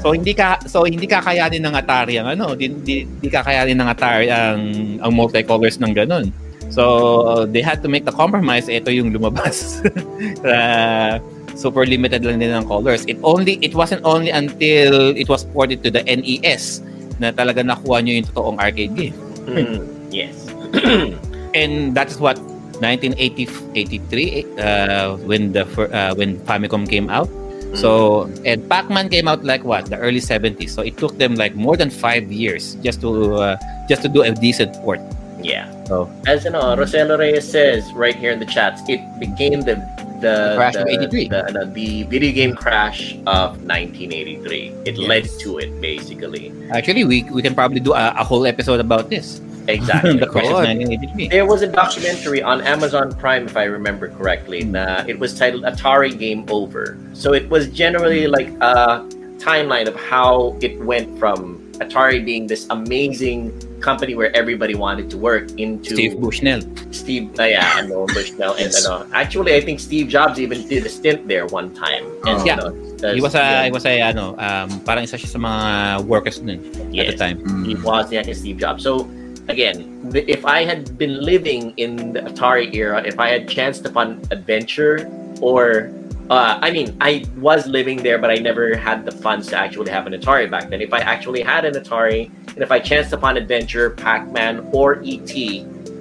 So 0.00 0.16
hindi 0.16 0.32
ka 0.32 0.64
so 0.64 0.88
hindi 0.88 1.04
kakayanin 1.04 1.60
ng 1.60 1.74
Atari 1.76 2.16
ang 2.16 2.32
ano, 2.32 2.56
di, 2.56 2.72
di, 2.72 3.04
di 3.04 3.28
kakayanin 3.28 3.76
ng 3.76 3.88
Atari 3.90 4.32
ang 4.32 4.60
ang 5.04 5.12
multicolors 5.12 5.76
ng 5.76 5.92
ganun. 5.92 6.32
So 6.72 7.44
they 7.50 7.60
had 7.60 7.82
to 7.84 7.88
make 7.90 8.08
the 8.08 8.14
compromise. 8.14 8.70
Ito 8.70 8.88
yung 8.88 9.12
lumabas. 9.12 9.80
Uh, 10.40 11.20
super 11.52 11.84
limited 11.84 12.24
lang 12.24 12.40
din 12.40 12.48
ng 12.48 12.64
colors. 12.64 13.04
It 13.04 13.20
only 13.20 13.60
it 13.60 13.76
wasn't 13.76 14.00
only 14.08 14.32
until 14.32 15.12
it 15.12 15.28
was 15.28 15.44
ported 15.44 15.84
to 15.84 15.92
the 15.92 16.00
NES 16.04 16.80
na 17.20 17.28
talaga 17.28 17.60
nakuha 17.60 18.00
nyo 18.00 18.16
yung 18.16 18.26
totoong 18.32 18.56
arcade 18.56 18.96
game. 18.96 19.16
Mhm. 19.44 19.80
Yes. 20.08 20.48
And 21.60 21.92
that 21.92 22.08
is 22.08 22.16
what 22.16 22.40
1983 22.80 24.44
uh, 24.58 25.16
when 25.28 25.52
the 25.52 25.64
uh, 25.92 26.14
when 26.14 26.40
Famicom 26.48 26.88
came 26.88 27.08
out. 27.08 27.28
So 27.74 28.26
and 28.44 28.66
Pac-Man 28.68 29.08
came 29.08 29.28
out 29.28 29.44
like 29.44 29.62
what 29.62 29.86
the 29.86 29.96
early 29.98 30.18
70s. 30.18 30.70
So 30.70 30.82
it 30.82 30.98
took 30.98 31.18
them 31.18 31.36
like 31.36 31.54
more 31.54 31.76
than 31.76 31.90
five 31.90 32.32
years 32.32 32.74
just 32.82 33.00
to 33.02 33.34
uh, 33.34 33.56
just 33.88 34.02
to 34.02 34.08
do 34.08 34.22
a 34.22 34.32
decent 34.32 34.74
port. 34.82 34.98
Yeah. 35.42 35.70
So 35.86 36.10
As 36.26 36.44
you 36.44 36.50
know, 36.50 36.74
Roselo 36.76 37.18
Reyes 37.18 37.48
says 37.48 37.92
right 37.94 38.14
here 38.14 38.32
in 38.32 38.38
the 38.38 38.46
chats, 38.46 38.82
it 38.88 39.00
became 39.18 39.62
the 39.62 39.78
the 40.20 40.54
Crash 40.56 40.76
of 40.76 40.84
the, 40.84 40.92
83. 40.92 41.28
The, 41.28 41.42
the, 41.52 41.64
the 41.72 42.02
video 42.04 42.32
game 42.32 42.54
crash 42.54 43.16
of 43.24 43.56
1983. 43.64 44.84
It 44.84 44.98
led 44.98 45.24
to 45.40 45.58
it 45.58 45.80
basically. 45.80 46.52
actually, 46.72 47.04
we 47.04 47.24
we 47.32 47.40
can 47.40 47.54
probably 47.54 47.80
do 47.80 47.92
a, 47.94 48.12
a 48.18 48.24
whole 48.24 48.46
episode 48.46 48.80
about 48.80 49.08
this. 49.08 49.40
Exactly. 49.68 50.18
the 50.24 50.26
crash 50.26 50.46
of 50.46 50.52
1983. 50.52 51.28
There 51.28 51.46
was 51.46 51.62
a 51.62 51.66
documentary 51.66 52.42
on 52.42 52.60
Amazon 52.62 53.14
Prime, 53.14 53.46
if 53.46 53.56
I 53.56 53.64
remember 53.64 54.08
correctly. 54.08 54.64
Na 54.64 55.04
it 55.06 55.18
was 55.18 55.38
titled 55.38 55.64
Atari 55.64 56.16
Game 56.16 56.44
Over. 56.48 56.98
So 57.12 57.32
it 57.32 57.48
was 57.48 57.68
generally 57.68 58.26
hmm. 58.26 58.32
like 58.32 58.48
a 58.60 59.06
timeline 59.38 59.88
of 59.88 59.96
how 59.96 60.56
it 60.60 60.78
went 60.80 61.18
from 61.18 61.58
Atari 61.80 62.22
being 62.24 62.46
this 62.46 62.66
amazing 62.68 63.56
company 63.80 64.14
where 64.14 64.34
everybody 64.36 64.74
wanted 64.74 65.08
to 65.08 65.16
work 65.16 65.50
into 65.56 65.94
Steve 65.94 66.20
Bushnell. 66.20 66.60
Steve, 66.92 67.32
uh, 67.40 67.44
yeah, 67.44 67.80
ano, 67.80 68.06
Bushnell, 68.14 68.54
and 68.60 68.72
ano. 68.84 68.90
Uh, 68.90 69.06
actually, 69.14 69.54
I 69.54 69.60
think 69.62 69.80
Steve 69.80 70.08
Jobs 70.08 70.38
even 70.38 70.68
did 70.68 70.84
a 70.84 70.90
stint 70.90 71.26
there 71.26 71.46
one 71.46 71.72
time. 71.74 72.04
Oh. 72.24 72.30
And, 72.30 72.40
Oh. 72.40 72.44
Yeah. 72.44 72.60
ano, 72.60 72.90
He 73.00 73.20
was 73.20 73.34
yeah, 73.34 73.62
a 73.62 73.64
he 73.64 73.70
was 73.72 73.86
a 73.86 74.00
ano 74.02 74.36
um 74.36 74.68
parang 74.84 75.04
isa 75.04 75.16
siya 75.16 75.32
sa 75.32 75.40
mga 75.40 76.04
workers 76.04 76.36
nun 76.44 76.60
at 76.60 76.92
the 76.92 77.16
yes. 77.16 77.18
time. 77.18 77.40
Hmm. 77.40 77.64
He 77.64 77.74
was 77.80 78.12
yeah, 78.12 78.20
Steve 78.28 78.60
Jobs. 78.60 78.84
So 78.84 79.08
again, 79.50 80.10
if 80.14 80.46
I 80.46 80.64
had 80.64 80.96
been 80.96 81.20
living 81.22 81.74
in 81.76 82.12
the 82.14 82.20
Atari 82.20 82.74
era, 82.74 83.02
if 83.04 83.18
I 83.18 83.28
had 83.28 83.48
chanced 83.48 83.84
upon 83.84 84.22
adventure, 84.30 85.10
or 85.40 85.92
uh, 86.30 86.58
I 86.62 86.70
mean, 86.70 86.96
I 87.00 87.26
was 87.38 87.66
living 87.66 88.02
there, 88.02 88.18
but 88.18 88.30
I 88.30 88.36
never 88.36 88.76
had 88.76 89.04
the 89.04 89.10
funds 89.10 89.48
to 89.48 89.56
actually 89.58 89.90
have 89.90 90.06
an 90.06 90.12
Atari 90.12 90.48
back 90.48 90.70
then. 90.70 90.80
If 90.80 90.92
I 90.92 91.00
actually 91.00 91.42
had 91.42 91.64
an 91.64 91.74
Atari, 91.74 92.30
and 92.48 92.58
if 92.58 92.70
I 92.70 92.78
chanced 92.78 93.12
upon 93.12 93.36
adventure, 93.36 93.90
Pac-Man, 93.90 94.68
or 94.72 95.02
ET, 95.04 95.34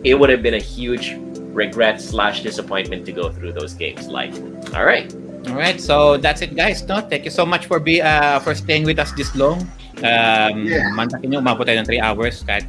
it 0.04 0.14
would 0.14 0.30
have 0.30 0.44
been 0.44 0.54
a 0.54 0.62
huge 0.62 1.16
regret 1.52 2.00
slash 2.00 2.44
disappointment 2.44 3.06
to 3.08 3.12
go 3.12 3.32
through 3.32 3.54
those 3.54 3.74
games. 3.74 4.08
Like, 4.08 4.34
all 4.76 4.86
right, 4.86 5.12
All 5.48 5.56
right, 5.56 5.80
so 5.80 6.18
that's 6.18 6.42
it 6.42 6.54
guys, 6.56 6.84
no? 6.84 7.02
Thank 7.02 7.24
you 7.24 7.32
so 7.32 7.46
much 7.46 7.66
for 7.66 7.80
be 7.80 8.02
uh 8.02 8.40
for 8.44 8.54
staying 8.54 8.84
with 8.84 9.00
us 9.00 9.12
this 9.14 9.34
long. 9.36 9.66
Um, 10.00 10.64
Yeah. 10.64 10.88
mantakin 10.96 11.28
nyo, 11.32 11.40
umabot 11.44 11.68
tayo 11.68 11.84
ng 11.84 11.88
3 11.88 12.00
hours 12.00 12.42
kahit. 12.48 12.66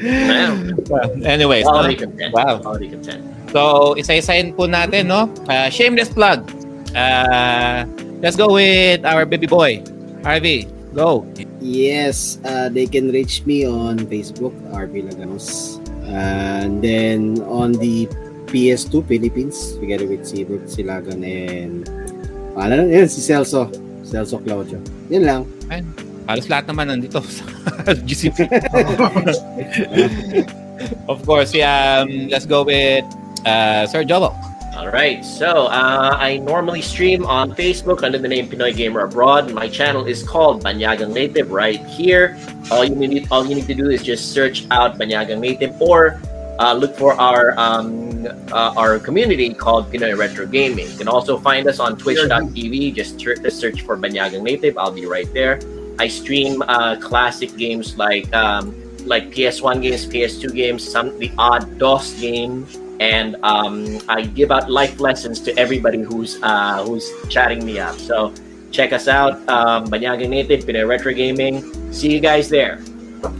Man. 0.00 0.74
Well, 0.88 1.08
anyways, 1.24 1.64
no? 1.68 1.72
quality 1.76 1.96
content. 2.00 2.30
Wow. 2.32 2.58
Quality 2.64 2.88
content. 2.96 3.22
So, 3.52 3.92
isa-isahin 3.98 4.56
po 4.56 4.64
natin, 4.64 5.10
no? 5.12 5.28
Uh, 5.44 5.68
shameless 5.68 6.08
plug. 6.08 6.46
Uh, 6.96 7.84
let's 8.24 8.34
go 8.34 8.48
with 8.56 9.04
our 9.04 9.26
baby 9.26 9.46
boy. 9.46 9.82
Harvey, 10.24 10.68
go. 10.94 11.24
Yes, 11.60 12.40
uh, 12.44 12.68
they 12.68 12.86
can 12.86 13.12
reach 13.12 13.44
me 13.44 13.64
on 13.64 14.00
Facebook, 14.08 14.52
RB 14.72 15.04
Laganos. 15.04 15.78
And 16.10 16.82
then 16.82 17.38
on 17.46 17.72
the 17.78 18.08
PS2 18.50 19.06
Philippines, 19.06 19.78
together 19.78 20.06
with 20.10 20.26
Sibert 20.26 20.66
Silagan 20.66 21.22
and 21.22 21.86
ano 22.58 22.82
yun, 22.82 23.06
si 23.06 23.22
Celso. 23.22 23.70
Celso 24.10 24.42
Claudio. 24.42 24.82
Yun 25.06 25.22
lang. 25.22 25.42
Halos 26.26 26.46
lahat 26.50 26.66
naman 26.70 26.90
nandito 26.90 27.22
sa 27.38 27.46
GCP. 28.06 28.46
of 31.10 31.22
course, 31.26 31.54
yeah, 31.54 32.02
um, 32.02 32.28
let's 32.30 32.46
go 32.46 32.62
with 32.62 33.06
uh, 33.46 33.86
Sir 33.86 34.02
Jobo. 34.02 34.34
All 34.78 34.88
right, 34.88 35.20
so 35.26 35.66
uh, 35.66 36.16
I 36.16 36.38
normally 36.38 36.80
stream 36.80 37.26
on 37.26 37.52
Facebook 37.52 38.02
under 38.06 38.16
the 38.16 38.28
name 38.28 38.48
Pinoy 38.48 38.74
Gamer 38.74 39.04
Abroad. 39.04 39.52
My 39.52 39.68
channel 39.68 40.06
is 40.06 40.22
called 40.22 40.62
Banyagang 40.62 41.12
Native 41.12 41.50
right 41.50 41.82
here. 41.84 42.38
All 42.70 42.86
you 42.86 42.94
need, 42.94 43.26
all 43.30 43.44
you 43.44 43.58
need 43.58 43.66
to 43.66 43.74
do 43.74 43.90
is 43.90 44.02
just 44.02 44.32
search 44.32 44.64
out 44.70 44.96
Banyagang 44.96 45.40
Native 45.40 45.74
or 45.82 46.22
uh, 46.60 46.74
look 46.74 46.94
for 46.94 47.14
our 47.14 47.58
um, 47.58 48.26
uh, 48.52 48.74
our 48.76 48.98
community 48.98 49.52
called 49.54 49.90
Pinoy 49.90 50.16
Retro 50.16 50.46
Gaming. 50.46 50.90
You 50.90 50.98
can 50.98 51.08
also 51.08 51.38
find 51.38 51.66
us 51.66 51.80
on 51.80 51.96
Twitch.tv. 51.96 52.94
Just 52.94 53.18
search, 53.18 53.80
for 53.80 53.96
Banyagang 53.96 54.42
Native. 54.42 54.76
I'll 54.76 54.92
be 54.92 55.06
right 55.06 55.32
there. 55.32 55.58
I 55.98 56.06
stream 56.08 56.62
uh, 56.62 56.96
classic 57.00 57.56
games 57.56 57.96
like 57.96 58.30
um, 58.34 58.76
like 59.06 59.30
PS1 59.30 59.80
games, 59.80 60.04
PS2 60.06 60.54
games, 60.54 60.86
some 60.86 61.18
the 61.18 61.32
odd 61.38 61.78
DOS 61.78 62.20
game, 62.20 62.66
and 63.00 63.36
um, 63.42 63.98
I 64.08 64.22
give 64.22 64.52
out 64.52 64.70
life 64.70 65.00
lessons 65.00 65.40
to 65.48 65.56
everybody 65.56 66.02
who's 66.02 66.38
uh, 66.42 66.84
who's 66.84 67.08
chatting 67.28 67.64
me 67.64 67.80
up. 67.80 67.96
So 67.96 68.34
check 68.70 68.92
us 68.92 69.08
out, 69.08 69.40
um, 69.48 69.86
Banyaga 69.88 70.28
Native, 70.28 70.64
Pinoy 70.64 70.86
Retro 70.86 71.12
Gaming. 71.14 71.64
See 71.92 72.12
you 72.12 72.20
guys 72.20 72.50
there. 72.50 72.84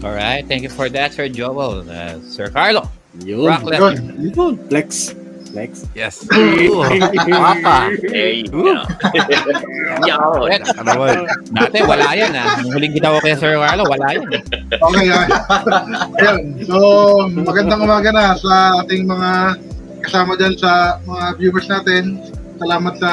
All 0.04 0.12
right, 0.12 0.44
thank 0.46 0.62
you 0.62 0.68
for 0.68 0.88
that, 0.88 1.12
Sir 1.12 1.28
Jobo. 1.28 1.86
Uh, 1.88 2.20
Sir 2.28 2.48
Carlo, 2.48 2.88
Yun. 3.26 3.46
rock 3.46 3.64
left. 3.66 3.82
Yun. 3.82 4.30
Yun. 4.30 4.54
Flex. 4.70 5.14
Next. 5.50 5.90
Yes. 5.98 6.22
Papa. 6.30 7.90
Go. 8.54 8.70
Yun. 10.06 10.60
Ano 10.78 10.86
naman? 10.86 11.26
Dati, 11.50 11.78
wala 11.82 12.14
yan 12.14 12.32
ah. 12.38 12.62
Nung 12.62 12.70
huling 12.78 12.94
ginawa 12.94 13.18
ko 13.18 13.26
kay 13.26 13.34
Sir 13.34 13.58
Carlo, 13.58 13.82
wala 13.90 14.06
yan. 14.14 14.30
Okay, 14.70 15.06
okay. 15.10 15.26
Ayun. 16.22 16.38
So, 16.70 16.76
magandang 17.34 17.82
umaga 17.82 18.14
na 18.14 18.38
sa 18.38 18.78
ating 18.86 19.10
mga 19.10 19.58
kasama 20.06 20.38
dyan 20.38 20.54
sa 20.54 21.02
mga 21.02 21.24
viewers 21.42 21.66
natin. 21.66 22.22
Salamat 22.62 22.94
sa 23.02 23.10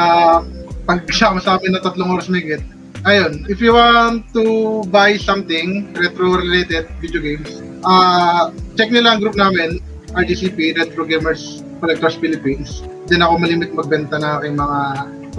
pagsama 0.85 1.41
sa 1.41 1.57
amin 1.57 1.73
na 1.73 1.81
tatlong 1.81 2.13
oras 2.13 2.29
mahigit. 2.29 2.61
Ayun, 3.07 3.47
if 3.47 3.63
you 3.63 3.71
want 3.71 4.27
to 4.35 4.83
buy 4.91 5.15
something 5.15 5.95
retro-related 5.95 6.91
video 6.99 7.23
games, 7.23 7.63
uh, 7.87 8.51
check 8.75 8.91
lang 8.91 9.07
ang 9.07 9.23
group 9.23 9.39
namin, 9.39 9.79
RGCP, 10.11 10.75
Retro 10.75 11.07
Gamers 11.07 11.63
Collectors 11.79 12.19
Philippines. 12.19 12.83
Diyan 13.07 13.23
ako 13.23 13.39
malimit 13.39 13.71
magbenta 13.71 14.19
na 14.19 14.43
aking 14.43 14.59
mga 14.59 14.79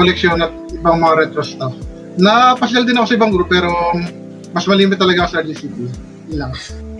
koleksyon 0.00 0.40
at 0.40 0.48
ibang 0.72 1.04
mga 1.04 1.28
retro 1.28 1.44
stuff. 1.44 1.76
Napasyal 2.16 2.88
din 2.88 2.96
ako 2.96 3.06
sa 3.12 3.14
ibang 3.20 3.36
group 3.36 3.52
pero 3.52 3.68
mas 4.56 4.64
malimit 4.64 4.96
talaga 4.96 5.28
ako 5.28 5.30
sa 5.36 5.38
RGCP. 5.44 5.76
Yun 6.32 6.38
lang. 6.40 6.52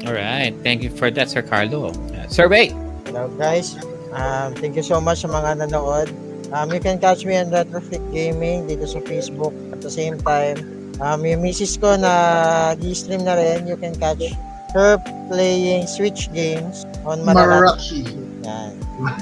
Alright, 0.05 0.53
thank 0.61 0.85
you 0.85 0.93
for 0.93 1.09
that, 1.09 1.33
Sir 1.33 1.41
Carlo. 1.41 1.97
Uh, 2.13 2.29
survey! 2.29 2.77
Hello 3.09 3.33
guys. 3.41 3.73
Um, 4.13 4.53
thank 4.61 4.77
you 4.77 4.85
so 4.85 5.01
much 5.01 5.25
sa 5.25 5.33
mga 5.33 5.65
nanood. 5.65 6.13
Um, 6.53 6.73
you 6.73 6.81
can 6.81 6.97
catch 6.99 7.25
me 7.29 7.37
on 7.37 7.53
Retrofit 7.53 8.01
Gaming 8.13 8.65
dito 8.65 8.89
sa 8.89 9.01
Facebook. 9.05 9.53
At 9.73 9.85
the 9.85 9.93
same 9.93 10.17
time, 10.25 10.65
um, 11.01 11.21
yung 11.25 11.45
misis 11.45 11.77
ko 11.77 11.97
na 11.97 12.75
gi-stream 12.81 13.25
na 13.25 13.37
rin, 13.37 13.69
you 13.69 13.77
can 13.77 13.93
catch 13.97 14.33
her 14.73 14.97
playing 15.29 15.85
Switch 15.85 16.33
games 16.33 16.89
on 17.05 17.21
Mararaki. 17.21 18.01
Marachi. 18.01 18.01
Yan. 18.49 18.73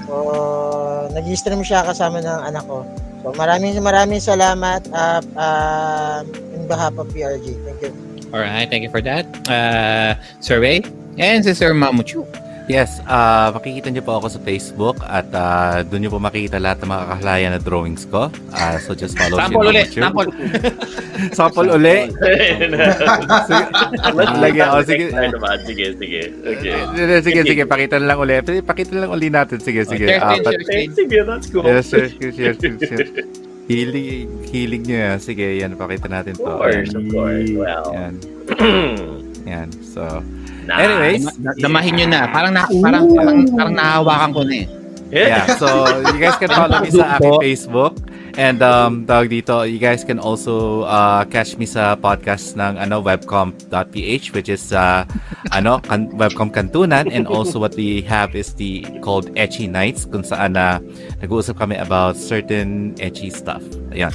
So, 0.06 0.14
nag-stream 1.12 1.66
siya 1.66 1.82
kasama 1.82 2.22
ng 2.22 2.40
anak 2.46 2.64
ko. 2.70 2.86
So, 3.26 3.34
maraming 3.34 3.74
maraming 3.82 4.22
salamat 4.22 4.86
at 4.94 5.26
uh, 5.34 6.22
in 6.54 6.70
behalf 6.70 6.94
of 6.94 7.10
PRG. 7.10 7.58
Thank 7.66 7.82
you. 7.82 7.92
Alright, 8.30 8.70
thank 8.70 8.82
you 8.82 8.90
for 8.90 9.02
that. 9.02 9.26
Uh, 9.50 10.14
survey. 10.38 10.82
And 11.18 11.42
si 11.42 11.54
Sir 11.54 11.74
Mamuchu. 11.74 12.22
Yes, 12.66 12.98
ah 13.06 13.54
makikita 13.54 13.88
niyo 13.88 14.02
po 14.02 14.18
ako 14.18 14.26
sa 14.26 14.42
Facebook 14.42 14.98
at 15.00 15.30
ah, 15.30 15.86
doon 15.86 16.02
niyo 16.02 16.10
po 16.10 16.18
makikita 16.18 16.58
lahat 16.58 16.82
ng 16.82 16.90
mga 16.90 17.02
kakahalayan 17.04 17.50
na 17.54 17.60
drawings 17.62 18.02
ko. 18.04 18.26
Ah, 18.50 18.74
so 18.76 18.90
just 18.90 19.14
follow 19.14 19.38
Sample 19.38 19.62
ulit, 19.64 19.86
Mamuchu. 19.86 20.02
sample. 20.02 20.28
Sample 21.38 21.68
uli. 21.70 21.96
Sige, 22.10 23.62
lagyan. 24.36 24.68
Oh, 24.68 24.82
sige. 24.82 25.04
Ay, 25.10 25.30
naman. 25.30 25.56
Sige, 25.62 25.84
sige. 25.94 26.22
Okay. 26.42 26.74
Sige, 26.92 27.16
sige, 27.22 27.40
sige, 27.46 27.62
pakita 27.64 27.96
na 27.96 28.06
lang 28.08 28.18
uli. 28.18 28.34
Pakita 28.60 28.90
na 28.92 29.00
lang 29.06 29.12
uli 29.12 29.28
natin. 29.30 29.58
Sige, 29.58 29.86
sige. 29.86 30.02
Share 30.04 30.20
Ah, 30.20 30.34
screen, 30.34 30.44
share 30.44 30.62
screen. 30.62 30.90
Sige, 30.92 31.18
that's 31.22 31.46
cool. 31.48 31.62
Yes, 31.62 31.86
share, 31.86 32.10
share, 32.10 32.34
share, 32.34 32.76
share. 32.76 33.06
Hilig, 33.66 34.26
hilig 34.46 34.82
niyo 34.82 34.98
yan. 35.00 35.18
Sige, 35.18 35.46
yan, 35.56 35.74
pakita 35.74 36.06
natin 36.06 36.34
Of 36.34 36.42
to. 36.42 36.50
course, 36.52 36.90
of 36.92 37.04
course. 37.08 37.50
Well. 37.50 37.86
Yan, 37.90 38.14
yan. 39.46 39.68
So, 39.80 40.02
Nice. 40.66 40.82
anyways, 40.82 41.22
Dama- 41.32 41.56
Damahin 41.62 41.92
nyo 41.94 42.06
na. 42.10 42.20
Parang, 42.28 42.52
na, 42.52 42.62
parang, 42.66 43.04
parang, 43.14 43.38
parang 43.48 43.74
nahawakan 43.74 44.30
ko 44.34 44.40
na 44.42 44.54
eh. 44.58 44.66
yeah. 45.14 45.46
So, 45.54 45.66
you 46.10 46.18
guys 46.18 46.34
can 46.36 46.50
follow 46.50 46.82
me 46.82 46.90
sa 46.90 47.16
aking 47.16 47.38
Facebook. 47.38 47.94
And 48.36 48.60
um, 48.60 49.08
tawag 49.08 49.32
dito, 49.32 49.64
you 49.64 49.80
guys 49.80 50.04
can 50.04 50.20
also 50.20 50.84
uh, 50.84 51.24
catch 51.24 51.56
me 51.56 51.64
sa 51.64 51.96
podcast 51.96 52.52
ng 52.52 52.76
ano 52.76 53.00
webcom.ph 53.00 54.36
which 54.36 54.52
is 54.52 54.76
uh, 54.76 55.08
ano 55.56 55.80
kan- 55.80 56.12
webcom 56.12 56.52
kantunan 56.52 57.08
and 57.08 57.24
also 57.24 57.56
what 57.56 57.72
we 57.80 58.04
have 58.04 58.36
is 58.36 58.52
the 58.60 58.84
called 59.00 59.32
Etchy 59.40 59.64
Nights 59.64 60.04
kung 60.04 60.20
saan 60.20 60.52
na 60.52 60.84
nag-uusap 61.24 61.56
kami 61.56 61.80
about 61.80 62.12
certain 62.20 62.92
etchy 63.00 63.32
stuff. 63.32 63.64
Ayan. 63.88 64.12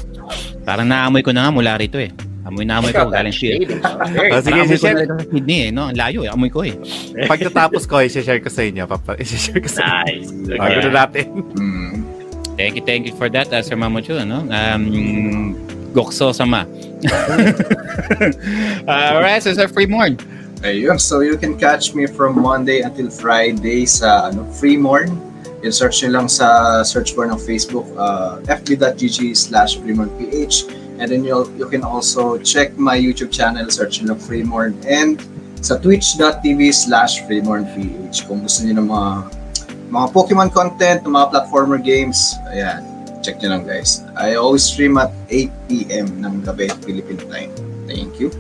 Parang 0.70 0.86
naamoy 0.86 1.26
ko 1.26 1.34
na 1.34 1.50
nga 1.50 1.52
mula 1.52 1.82
rito 1.82 1.98
eh. 1.98 2.14
Amoy 2.52 2.68
na 2.68 2.84
amoy 2.84 2.92
ko 2.92 3.08
galing 3.08 3.32
shit. 3.32 3.64
Oh, 3.64 4.44
sige, 4.44 4.52
Parang 4.52 4.68
amoy 4.68 4.76
ko 4.76 4.88
na 4.92 5.08
sa 5.08 5.24
Sydney 5.24 5.60
eh. 5.64 5.70
No? 5.72 5.88
Ang 5.88 5.96
layo 5.96 6.28
eh. 6.28 6.36
Amoy 6.36 6.52
ko 6.52 6.68
eh. 6.68 6.76
Pagkatapos 7.32 7.88
ko, 7.88 8.04
i-share 8.04 8.44
ko 8.44 8.52
sa 8.52 8.68
inyo. 8.68 8.84
Papa, 8.92 9.16
i-share 9.16 9.64
ko 9.64 9.72
sa 9.72 10.04
inyo. 10.04 10.28
nice. 10.28 10.60
Bago 10.60 10.78
na 10.84 10.92
natin. 10.92 11.26
Mm. 11.56 11.94
Thank 12.60 12.76
you, 12.76 12.84
thank 12.84 13.08
you 13.08 13.16
for 13.16 13.32
that, 13.32 13.48
uh, 13.56 13.64
Sir 13.64 13.80
Mamuchu. 13.80 14.20
Ano? 14.20 14.44
Um, 14.52 15.56
gokso 15.96 16.36
sama. 16.36 16.68
Alright, 18.92 19.48
so 19.48 19.56
Sir 19.56 19.72
Freemorn. 19.72 20.20
Ayun, 20.68 21.00
so 21.00 21.24
you 21.24 21.40
can 21.40 21.56
catch 21.56 21.96
me 21.96 22.04
from 22.06 22.36
Monday 22.36 22.84
until 22.84 23.08
Friday 23.08 23.88
sa 23.88 24.28
ano, 24.28 24.44
Freemorn. 24.60 25.16
Yung 25.64 25.72
search 25.72 26.04
nyo 26.04 26.20
lang 26.20 26.28
sa 26.28 26.82
search 26.84 27.16
bar 27.16 27.32
ng 27.32 27.40
Facebook, 27.40 27.88
uh, 27.96 28.44
fb.gg 28.46 29.32
slash 29.32 29.80
freemornph. 29.80 30.81
And 31.02 31.10
then 31.10 31.26
you'll, 31.26 31.50
you 31.58 31.66
can 31.66 31.82
also 31.82 32.38
check 32.38 32.78
my 32.78 32.94
YouTube 32.94 33.34
channel, 33.34 33.66
search 33.74 34.06
nyo 34.06 34.14
Freemorn. 34.14 34.78
And 34.86 35.18
sa 35.62 35.78
twitch.tv 35.78 36.74
slash 36.74 37.22
freemornph. 37.26 37.78
Kung 38.26 38.42
gusto 38.46 38.66
nyo 38.66 38.74
ng 38.82 38.88
mga, 38.90 39.12
mga 39.94 40.08
Pokemon 40.14 40.50
content, 40.54 41.02
mga 41.06 41.34
platformer 41.34 41.78
games, 41.78 42.38
ayan, 42.50 42.82
check 43.22 43.38
nyo 43.42 43.58
lang 43.58 43.64
guys. 43.66 44.02
I 44.18 44.38
always 44.38 44.66
stream 44.66 44.98
at 44.98 45.14
8pm 45.30 46.26
ng 46.26 46.42
gabi, 46.42 46.70
Philippine 46.82 47.22
time. 47.30 47.54
Thank 47.86 48.18
you. 48.18 48.34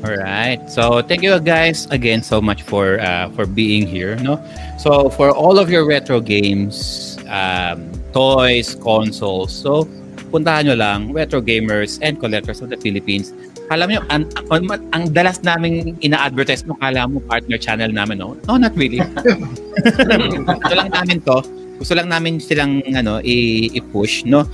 All 0.00 0.16
right. 0.16 0.60
So 0.72 1.04
thank 1.04 1.20
you 1.20 1.36
guys 1.40 1.84
again 1.92 2.24
so 2.24 2.40
much 2.40 2.64
for 2.64 2.96
uh, 3.04 3.28
for 3.36 3.44
being 3.44 3.84
here. 3.84 4.16
No. 4.16 4.40
So 4.80 5.12
for 5.12 5.28
all 5.28 5.60
of 5.60 5.68
your 5.68 5.84
retro 5.84 6.24
games, 6.24 7.16
um, 7.28 7.92
toys, 8.16 8.80
consoles. 8.80 9.52
So 9.52 9.84
puntahan 10.30 10.70
nyo 10.70 10.76
lang 10.78 11.10
Retro 11.10 11.42
Gamers 11.42 11.98
and 12.00 12.16
Collectors 12.22 12.62
of 12.62 12.70
the 12.70 12.78
Philippines. 12.78 13.34
Alam 13.70 13.86
nyo, 13.90 14.00
ang, 14.10 14.26
ang, 14.50 14.66
ang 14.94 15.04
dalas 15.14 15.42
namin 15.42 15.94
ina-advertise 16.02 16.66
mo, 16.66 16.74
kala 16.78 17.06
mo 17.06 17.22
partner 17.22 17.58
channel 17.58 17.90
namin, 17.90 18.18
no? 18.22 18.38
No, 18.46 18.58
not 18.58 18.74
really. 18.74 18.98
Gusto 20.62 20.74
lang 20.74 20.90
namin 20.90 21.18
to. 21.22 21.38
Gusto 21.78 21.92
lang 21.94 22.08
namin 22.10 22.38
silang 22.42 22.82
ano, 22.94 23.22
i- 23.22 23.70
i-push, 23.74 24.26
no? 24.26 24.46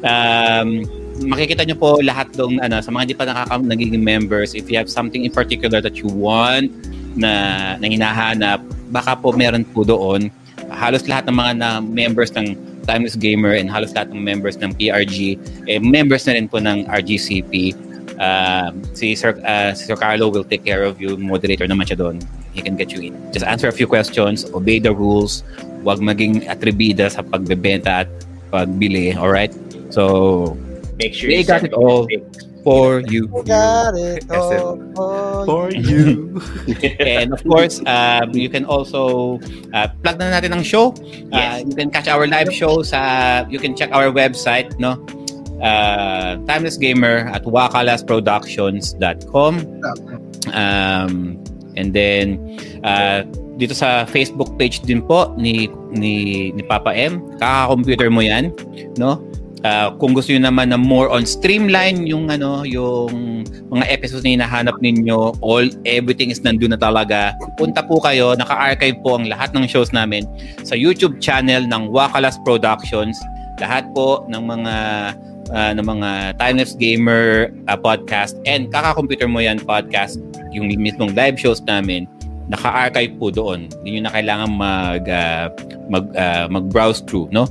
Um, 0.00 0.84
makikita 1.20 1.68
nyo 1.68 1.76
po 1.76 2.00
lahat 2.00 2.32
dong 2.32 2.56
ano 2.64 2.80
sa 2.80 2.88
mga 2.88 3.02
hindi 3.04 3.16
pa 3.16 3.24
nakaka 3.28 3.60
nagiging 3.60 4.00
members 4.00 4.56
if 4.56 4.72
you 4.72 4.76
have 4.80 4.88
something 4.88 5.28
in 5.28 5.32
particular 5.32 5.84
that 5.84 6.00
you 6.00 6.08
want 6.08 6.72
na 7.12 7.76
na 7.76 7.84
hinahanap 7.84 8.64
baka 8.88 9.12
po 9.20 9.36
meron 9.36 9.60
po 9.68 9.84
doon 9.84 10.32
halos 10.72 11.04
lahat 11.04 11.28
ng 11.28 11.36
mga 11.36 11.52
na 11.60 11.68
members 11.84 12.32
ng 12.32 12.56
Timeless 12.86 13.16
Gamer 13.16 13.56
and 13.56 13.68
halos 13.68 13.92
lahat 13.92 14.12
ng 14.12 14.20
members 14.20 14.56
ng 14.60 14.72
PRG 14.76 15.40
eh, 15.68 15.80
members 15.80 16.24
na 16.28 16.36
rin 16.36 16.46
po 16.48 16.58
ng 16.60 16.86
RGCP 16.88 17.76
Um, 18.20 18.84
si 18.92 19.16
Sir 19.16 19.32
uh, 19.48 19.72
si 19.72 19.88
Sir 19.88 19.96
Carlo 19.96 20.28
will 20.28 20.44
take 20.44 20.60
care 20.60 20.84
of 20.84 21.00
you 21.00 21.16
moderator 21.16 21.64
naman 21.64 21.88
siya 21.88 22.04
doon. 22.04 22.20
He 22.52 22.60
can 22.60 22.76
get 22.76 22.92
you 22.92 23.00
in. 23.00 23.16
Just 23.32 23.48
answer 23.48 23.64
a 23.64 23.72
few 23.72 23.88
questions 23.88 24.44
obey 24.52 24.76
the 24.76 24.92
rules 24.92 25.40
wag 25.80 26.04
maging 26.04 26.44
atribida 26.44 27.08
sa 27.08 27.24
pagbebenta 27.24 28.04
at 28.04 28.08
pagbili 28.52 29.16
alright? 29.16 29.56
So 29.88 30.52
Make 31.00 31.16
sure 31.16 31.32
They 31.32 31.40
you 31.40 31.48
got 31.48 31.64
it 31.64 31.72
all. 31.72 32.04
me 32.12 32.20
for 32.62 33.00
you. 33.06 33.26
Got 33.44 33.96
it 33.96 34.30
all 34.34 34.76
For 34.94 35.46
for 35.46 35.70
you. 35.72 36.40
and 37.00 37.32
of 37.32 37.42
course, 37.44 37.80
um, 37.86 38.34
you 38.34 38.48
can 38.48 38.64
also 38.64 39.38
uh, 39.72 39.88
plug 40.02 40.18
na 40.18 40.40
natin 40.40 40.52
ang 40.52 40.62
show. 40.62 40.94
Uh, 41.32 41.62
you 41.64 41.74
can 41.74 41.90
catch 41.90 42.08
our 42.08 42.26
live 42.26 42.52
show 42.52 42.82
sa 42.82 43.44
you 43.48 43.58
can 43.58 43.76
check 43.76 43.90
our 43.92 44.12
website, 44.12 44.78
no? 44.78 45.04
Uh, 45.60 46.40
Timeless 46.48 46.80
Gamer 46.80 47.28
at 47.28 47.44
wakalasproductions.com. 47.44 49.52
Um, 50.56 51.36
and 51.76 51.92
then 51.92 52.40
uh, 52.82 53.22
dito 53.60 53.76
sa 53.76 54.08
Facebook 54.08 54.56
page 54.56 54.80
din 54.80 55.04
po 55.04 55.36
ni 55.36 55.68
ni 55.92 56.48
ni 56.56 56.64
Papa 56.64 56.96
M. 56.96 57.20
Kaka-computer 57.36 58.08
mo 58.08 58.24
'yan, 58.24 58.56
no? 58.96 59.20
Uh, 59.60 59.92
kung 60.00 60.16
gusto 60.16 60.32
niyo 60.32 60.48
naman 60.48 60.72
na 60.72 60.80
more 60.80 61.12
on 61.12 61.28
streamline 61.28 62.08
yung 62.08 62.32
ano 62.32 62.64
yung 62.64 63.44
mga 63.68 63.84
episodes 63.92 64.24
na 64.24 64.40
hinahanap 64.40 64.72
ninyo 64.80 65.36
all 65.44 65.68
everything 65.84 66.32
is 66.32 66.40
nandun 66.40 66.72
na 66.72 66.80
talaga. 66.80 67.36
Punta 67.60 67.84
po 67.84 68.00
kayo 68.00 68.32
naka-archive 68.40 68.96
po 69.04 69.20
ang 69.20 69.28
lahat 69.28 69.52
ng 69.52 69.68
shows 69.68 69.92
namin 69.92 70.24
sa 70.64 70.72
YouTube 70.72 71.20
channel 71.20 71.68
ng 71.68 71.92
Wakalas 71.92 72.40
Productions. 72.40 73.20
Lahat 73.60 73.84
po 73.92 74.24
ng 74.32 74.40
mga 74.40 74.76
uh, 75.52 75.72
ng 75.76 75.84
mga 75.84 76.40
Timeless 76.40 76.72
Gamer 76.80 77.52
uh, 77.68 77.76
podcast 77.76 78.40
and 78.48 78.72
kaka-computer 78.72 79.28
mo 79.28 79.44
yan 79.44 79.60
podcast 79.60 80.16
yung 80.56 80.72
mismong 80.72 81.12
live 81.12 81.36
shows 81.36 81.60
namin 81.68 82.08
naka-archive 82.50 83.14
po 83.14 83.30
doon. 83.30 83.70
Hindi 83.80 84.02
nyo 84.02 84.10
na 84.10 84.12
kailangan 84.12 84.48
mag 84.50 85.04
uh, 85.06 85.46
mag 85.86 86.04
uh, 86.18 86.46
mag-browse 86.50 87.02
through 87.06 87.30
no 87.30 87.46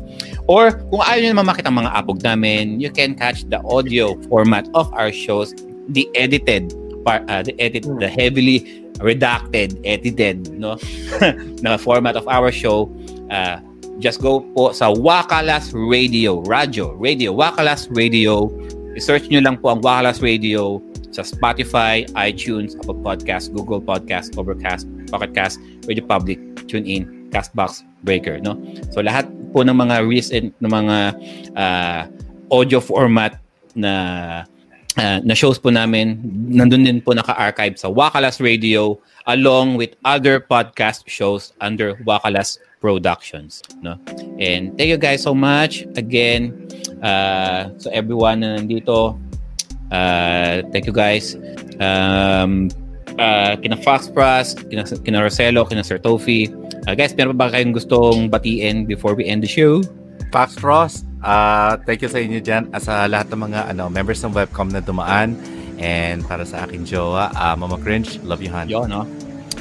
Or 0.50 0.74
kung 0.90 1.06
ayaw 1.06 1.22
nyo 1.22 1.30
naman 1.38 1.48
makita 1.53 1.69
mga 1.69 1.94
apog 1.94 2.26
namin, 2.26 2.82
you 2.82 2.90
can 2.90 3.14
catch 3.14 3.45
the 3.53 3.61
audio 3.69 4.18
format 4.34 4.66
of 4.74 4.90
our 4.98 5.14
shows, 5.14 5.53
the 5.94 6.10
edited 6.18 6.74
part, 7.06 7.22
uh, 7.30 7.45
the 7.45 7.53
edit, 7.61 7.86
the 8.02 8.10
heavily 8.10 8.66
redacted, 8.98 9.78
edited, 9.86 10.50
no, 10.58 10.82
na 11.64 11.78
format 11.78 12.18
of 12.18 12.26
our 12.26 12.50
show. 12.50 12.90
Uh, 13.30 13.61
just 14.02 14.26
go 14.26 14.42
po 14.58 14.74
sa 14.74 14.90
Wakalas 14.90 15.69
Radio, 15.69 16.42
Radio, 16.50 16.98
Radio, 16.98 17.30
Wakalas 17.30 17.86
Radio. 17.94 18.50
I-search 18.98 19.30
nyo 19.30 19.45
lang 19.45 19.61
po 19.61 19.69
ang 19.69 19.86
Wakalas 19.86 20.18
Radio 20.18 20.82
sa 21.14 21.22
Spotify, 21.22 22.10
iTunes, 22.18 22.74
Apple 22.82 22.98
Podcast, 22.98 23.53
Google 23.53 23.86
Podcast, 23.86 24.34
Overcast, 24.34 24.90
Pocket 25.14 25.38
Cast, 25.38 25.61
Radio 25.86 26.02
Public, 26.10 26.42
TuneIn, 26.66 27.30
Castbox, 27.30 27.86
Breaker, 28.02 28.42
no? 28.42 28.58
So 28.90 29.06
lahat 29.06 29.30
po 29.52 29.66
ng 29.66 29.76
mga 29.76 29.95
recent 30.06 30.53
ng 30.58 30.72
mga 30.72 30.98
ah, 31.58 32.02
audio 32.50 32.80
format 32.82 33.38
na 33.74 33.94
ah, 34.98 35.19
na 35.22 35.34
shows 35.34 35.58
po 35.58 35.69
namin, 35.69 36.19
nandun 36.50 36.86
din 36.86 37.00
po 37.02 37.14
naka-archive 37.14 37.78
sa 37.78 37.88
Wakalas 37.88 38.42
Radio 38.42 38.98
along 39.30 39.78
with 39.78 39.94
other 40.03 40.42
podcast 40.42 41.06
shows 41.06 41.53
under 41.61 41.94
Wakalas 42.03 42.58
Productions, 42.80 43.61
no? 43.84 44.00
And 44.40 44.74
thank 44.80 44.88
you 44.88 44.98
guys 44.98 45.22
so 45.22 45.36
much 45.36 45.84
again 46.00 46.69
uh, 47.03 47.72
so 47.78 47.92
everyone 47.92 48.42
na 48.44 48.60
nandito. 48.60 49.19
Uh, 49.90 50.61
thank 50.69 50.86
you 50.86 50.94
guys. 50.94 51.36
Um, 51.82 52.69
uh, 53.19 53.53
kina 53.59 53.75
Fox 53.83 54.07
Pras, 54.07 54.56
kina, 54.72 54.88
kina 55.03 55.19
Roselo, 55.19 55.67
kina 55.67 55.83
Sir 55.83 55.99
Tofi. 55.99 56.48
Uh, 56.88 56.95
guys, 56.95 57.11
meron 57.14 57.35
pa 57.35 57.51
ba 57.51 57.59
kayong 57.59 57.75
gustong 57.75 58.31
batiin 58.31 58.88
before 58.88 59.14
we 59.14 59.27
end 59.27 59.43
the 59.43 59.51
show? 59.51 59.83
Pax 60.31 60.56
Frost, 60.56 61.06
ah 61.25 61.75
thank 61.89 62.06
you 62.06 62.09
sa 62.09 62.22
inyo 62.22 62.38
dyan 62.39 62.69
at 62.69 62.85
sa 62.85 63.09
lahat 63.09 63.33
ng 63.33 63.49
mga 63.49 63.59
ano, 63.73 63.89
members 63.89 64.22
ng 64.23 64.31
webcom 64.31 64.69
na 64.72 64.80
dumaan. 64.80 65.35
And 65.80 66.27
para 66.27 66.43
sa 66.43 66.67
aking 66.67 66.85
jowa, 66.85 67.31
ah, 67.33 67.56
Mama 67.56 67.80
Cringe, 67.80 68.19
love 68.27 68.43
you, 68.43 68.51
Han. 68.51 68.67
Yo, 68.67 68.83
no? 68.83 69.07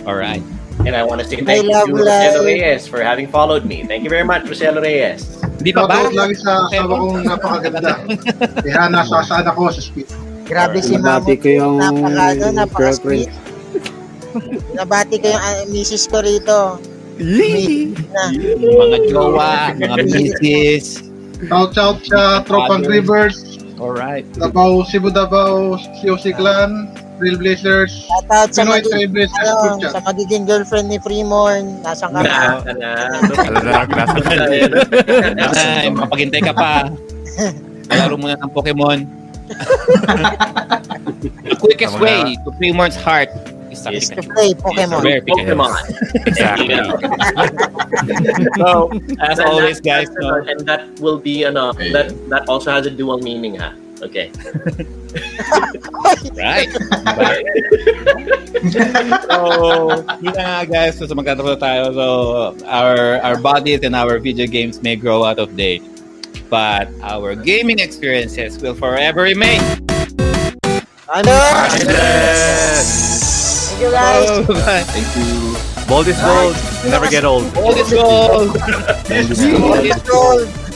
Alright. 0.02 0.42
And 0.82 0.94
I 0.94 1.02
want 1.06 1.22
to 1.22 1.26
say 1.26 1.38
I 1.38 1.46
thank 1.46 1.66
you 1.66 1.70
love 1.70 1.90
to 1.90 1.94
life. 1.94 2.34
Roselo 2.34 2.42
Reyes 2.46 2.84
for 2.86 3.00
having 3.02 3.30
followed 3.30 3.66
me. 3.66 3.86
Thank 3.86 4.02
you 4.02 4.10
very 4.10 4.26
much, 4.26 4.46
Roselo 4.46 4.82
Reyes. 4.82 5.38
Hindi 5.58 5.70
pa 5.74 5.86
ba? 5.86 6.06
Shoutout 6.06 6.14
lagi 6.14 6.36
sa 6.38 6.52
asawa 6.70 6.94
kong 7.02 7.16
napakaganda. 7.26 7.92
Kaya 8.66 8.82
nasa 8.90 9.22
saan 9.26 9.46
ako 9.46 9.74
sa 9.74 9.82
speed. 9.82 10.06
Grabe 10.48 10.80
si 10.80 10.96
ko 10.96 11.48
yung 11.48 11.76
Napaka, 11.76 12.40
ano, 12.40 12.64
girlfriend. 12.72 13.28
Nabati 14.78 15.16
ko 15.20 15.26
yung 15.32 15.42
uh, 15.42 15.64
misis 15.70 16.04
ko 16.06 16.20
rito. 16.20 16.78
Na, 17.18 18.22
Mga 18.30 18.98
jowa, 19.10 19.74
mga 19.74 19.96
misis. 20.06 21.02
Shout 21.46 21.74
out 21.78 21.98
sa 22.06 22.42
Tropang. 22.42 22.86
Rivers, 22.86 23.58
Alright. 23.78 24.26
Davao, 24.34 24.82
Cebu 24.82 25.14
Davao, 25.14 25.78
COC 26.02 26.34
Clan, 26.34 26.90
Trailblazers, 27.18 28.06
shoutout 28.10 28.50
sa, 28.50 28.66
Pinoy 28.66 28.82
magiging, 28.82 28.90
Trailblazers 28.90 29.54
ano, 29.54 29.90
sa 29.90 30.00
magiging 30.02 30.42
girlfriend 30.46 30.90
ni 30.90 30.98
Freemorn. 30.98 31.78
Nasaan 31.86 32.14
ka 32.14 32.22
na? 32.26 32.58
Na, 32.62 32.72
na, 32.74 32.90
Alam 33.46 33.62
na, 35.38 35.46
Ay, 35.54 35.90
mapaghintay 35.94 36.42
ka 36.42 36.50
pa. 36.54 36.90
Laro 37.94 38.18
muna 38.18 38.34
ng 38.38 38.50
Pokemon. 38.50 39.06
The 41.46 41.56
quickest 41.62 41.98
way 42.02 42.36
to 42.44 42.50
Primorn's 42.58 42.98
heart 42.98 43.30
is 43.78 43.84
sa 43.84 43.90
Is 43.94 44.10
To 44.10 44.22
play 44.26 44.50
Pokemon. 44.54 45.02
Rare 45.06 45.22
Pikachu. 45.22 45.54
Pokemon. 45.54 45.72
Exactly. 46.26 46.74
So, 48.58 48.90
as 49.22 49.38
always, 49.40 49.80
that- 49.80 49.86
guys, 49.86 50.08
no? 50.18 50.42
and 50.42 50.60
that 50.66 50.88
will 51.00 51.18
be 51.18 51.44
ano, 51.44 51.72
that 51.94 52.10
that 52.28 52.48
also 52.48 52.70
has 52.70 52.86
a 52.86 52.90
dual 52.90 53.18
meaning, 53.18 53.56
ha. 53.56 53.72
Okay. 54.02 54.30
Right. 56.38 56.68
Diba? 56.68 57.28
so, 59.26 59.36
yun 60.22 60.32
na 60.36 60.42
nga 60.42 60.64
guys. 60.68 60.94
So, 61.00 61.08
magkatapos 61.10 61.58
na 61.58 61.60
tayo. 61.60 61.84
So, 61.96 62.06
our, 62.68 63.18
our 63.24 63.40
bodies 63.40 63.82
and 63.82 63.96
our 63.96 64.18
video 64.20 64.46
games 64.46 64.82
may 64.84 64.94
grow 64.94 65.24
out 65.24 65.38
of 65.40 65.56
date. 65.56 65.82
But 66.52 66.88
our 67.02 67.34
gaming 67.34 67.80
experiences 67.80 68.60
will 68.60 68.76
forever 68.76 69.22
remain. 69.26 69.60
Ano? 71.08 71.34
Yes! 73.80 74.28
Thank 74.28 74.48
you 74.48 74.48
guys. 74.48 74.48
Oh, 74.48 74.54
bye. 74.54 74.82
Thank 74.82 75.16
you. 75.16 75.86
Bold 75.88 76.08
is 76.08 76.20
gold. 76.20 76.56
Never 76.90 77.08
get 77.08 77.24
old. 77.24 77.56
All 77.56 77.74
is 77.74 77.90
gold. 77.90 78.52
Gold 79.08 79.84
is 79.84 80.02
gold. 80.02 80.67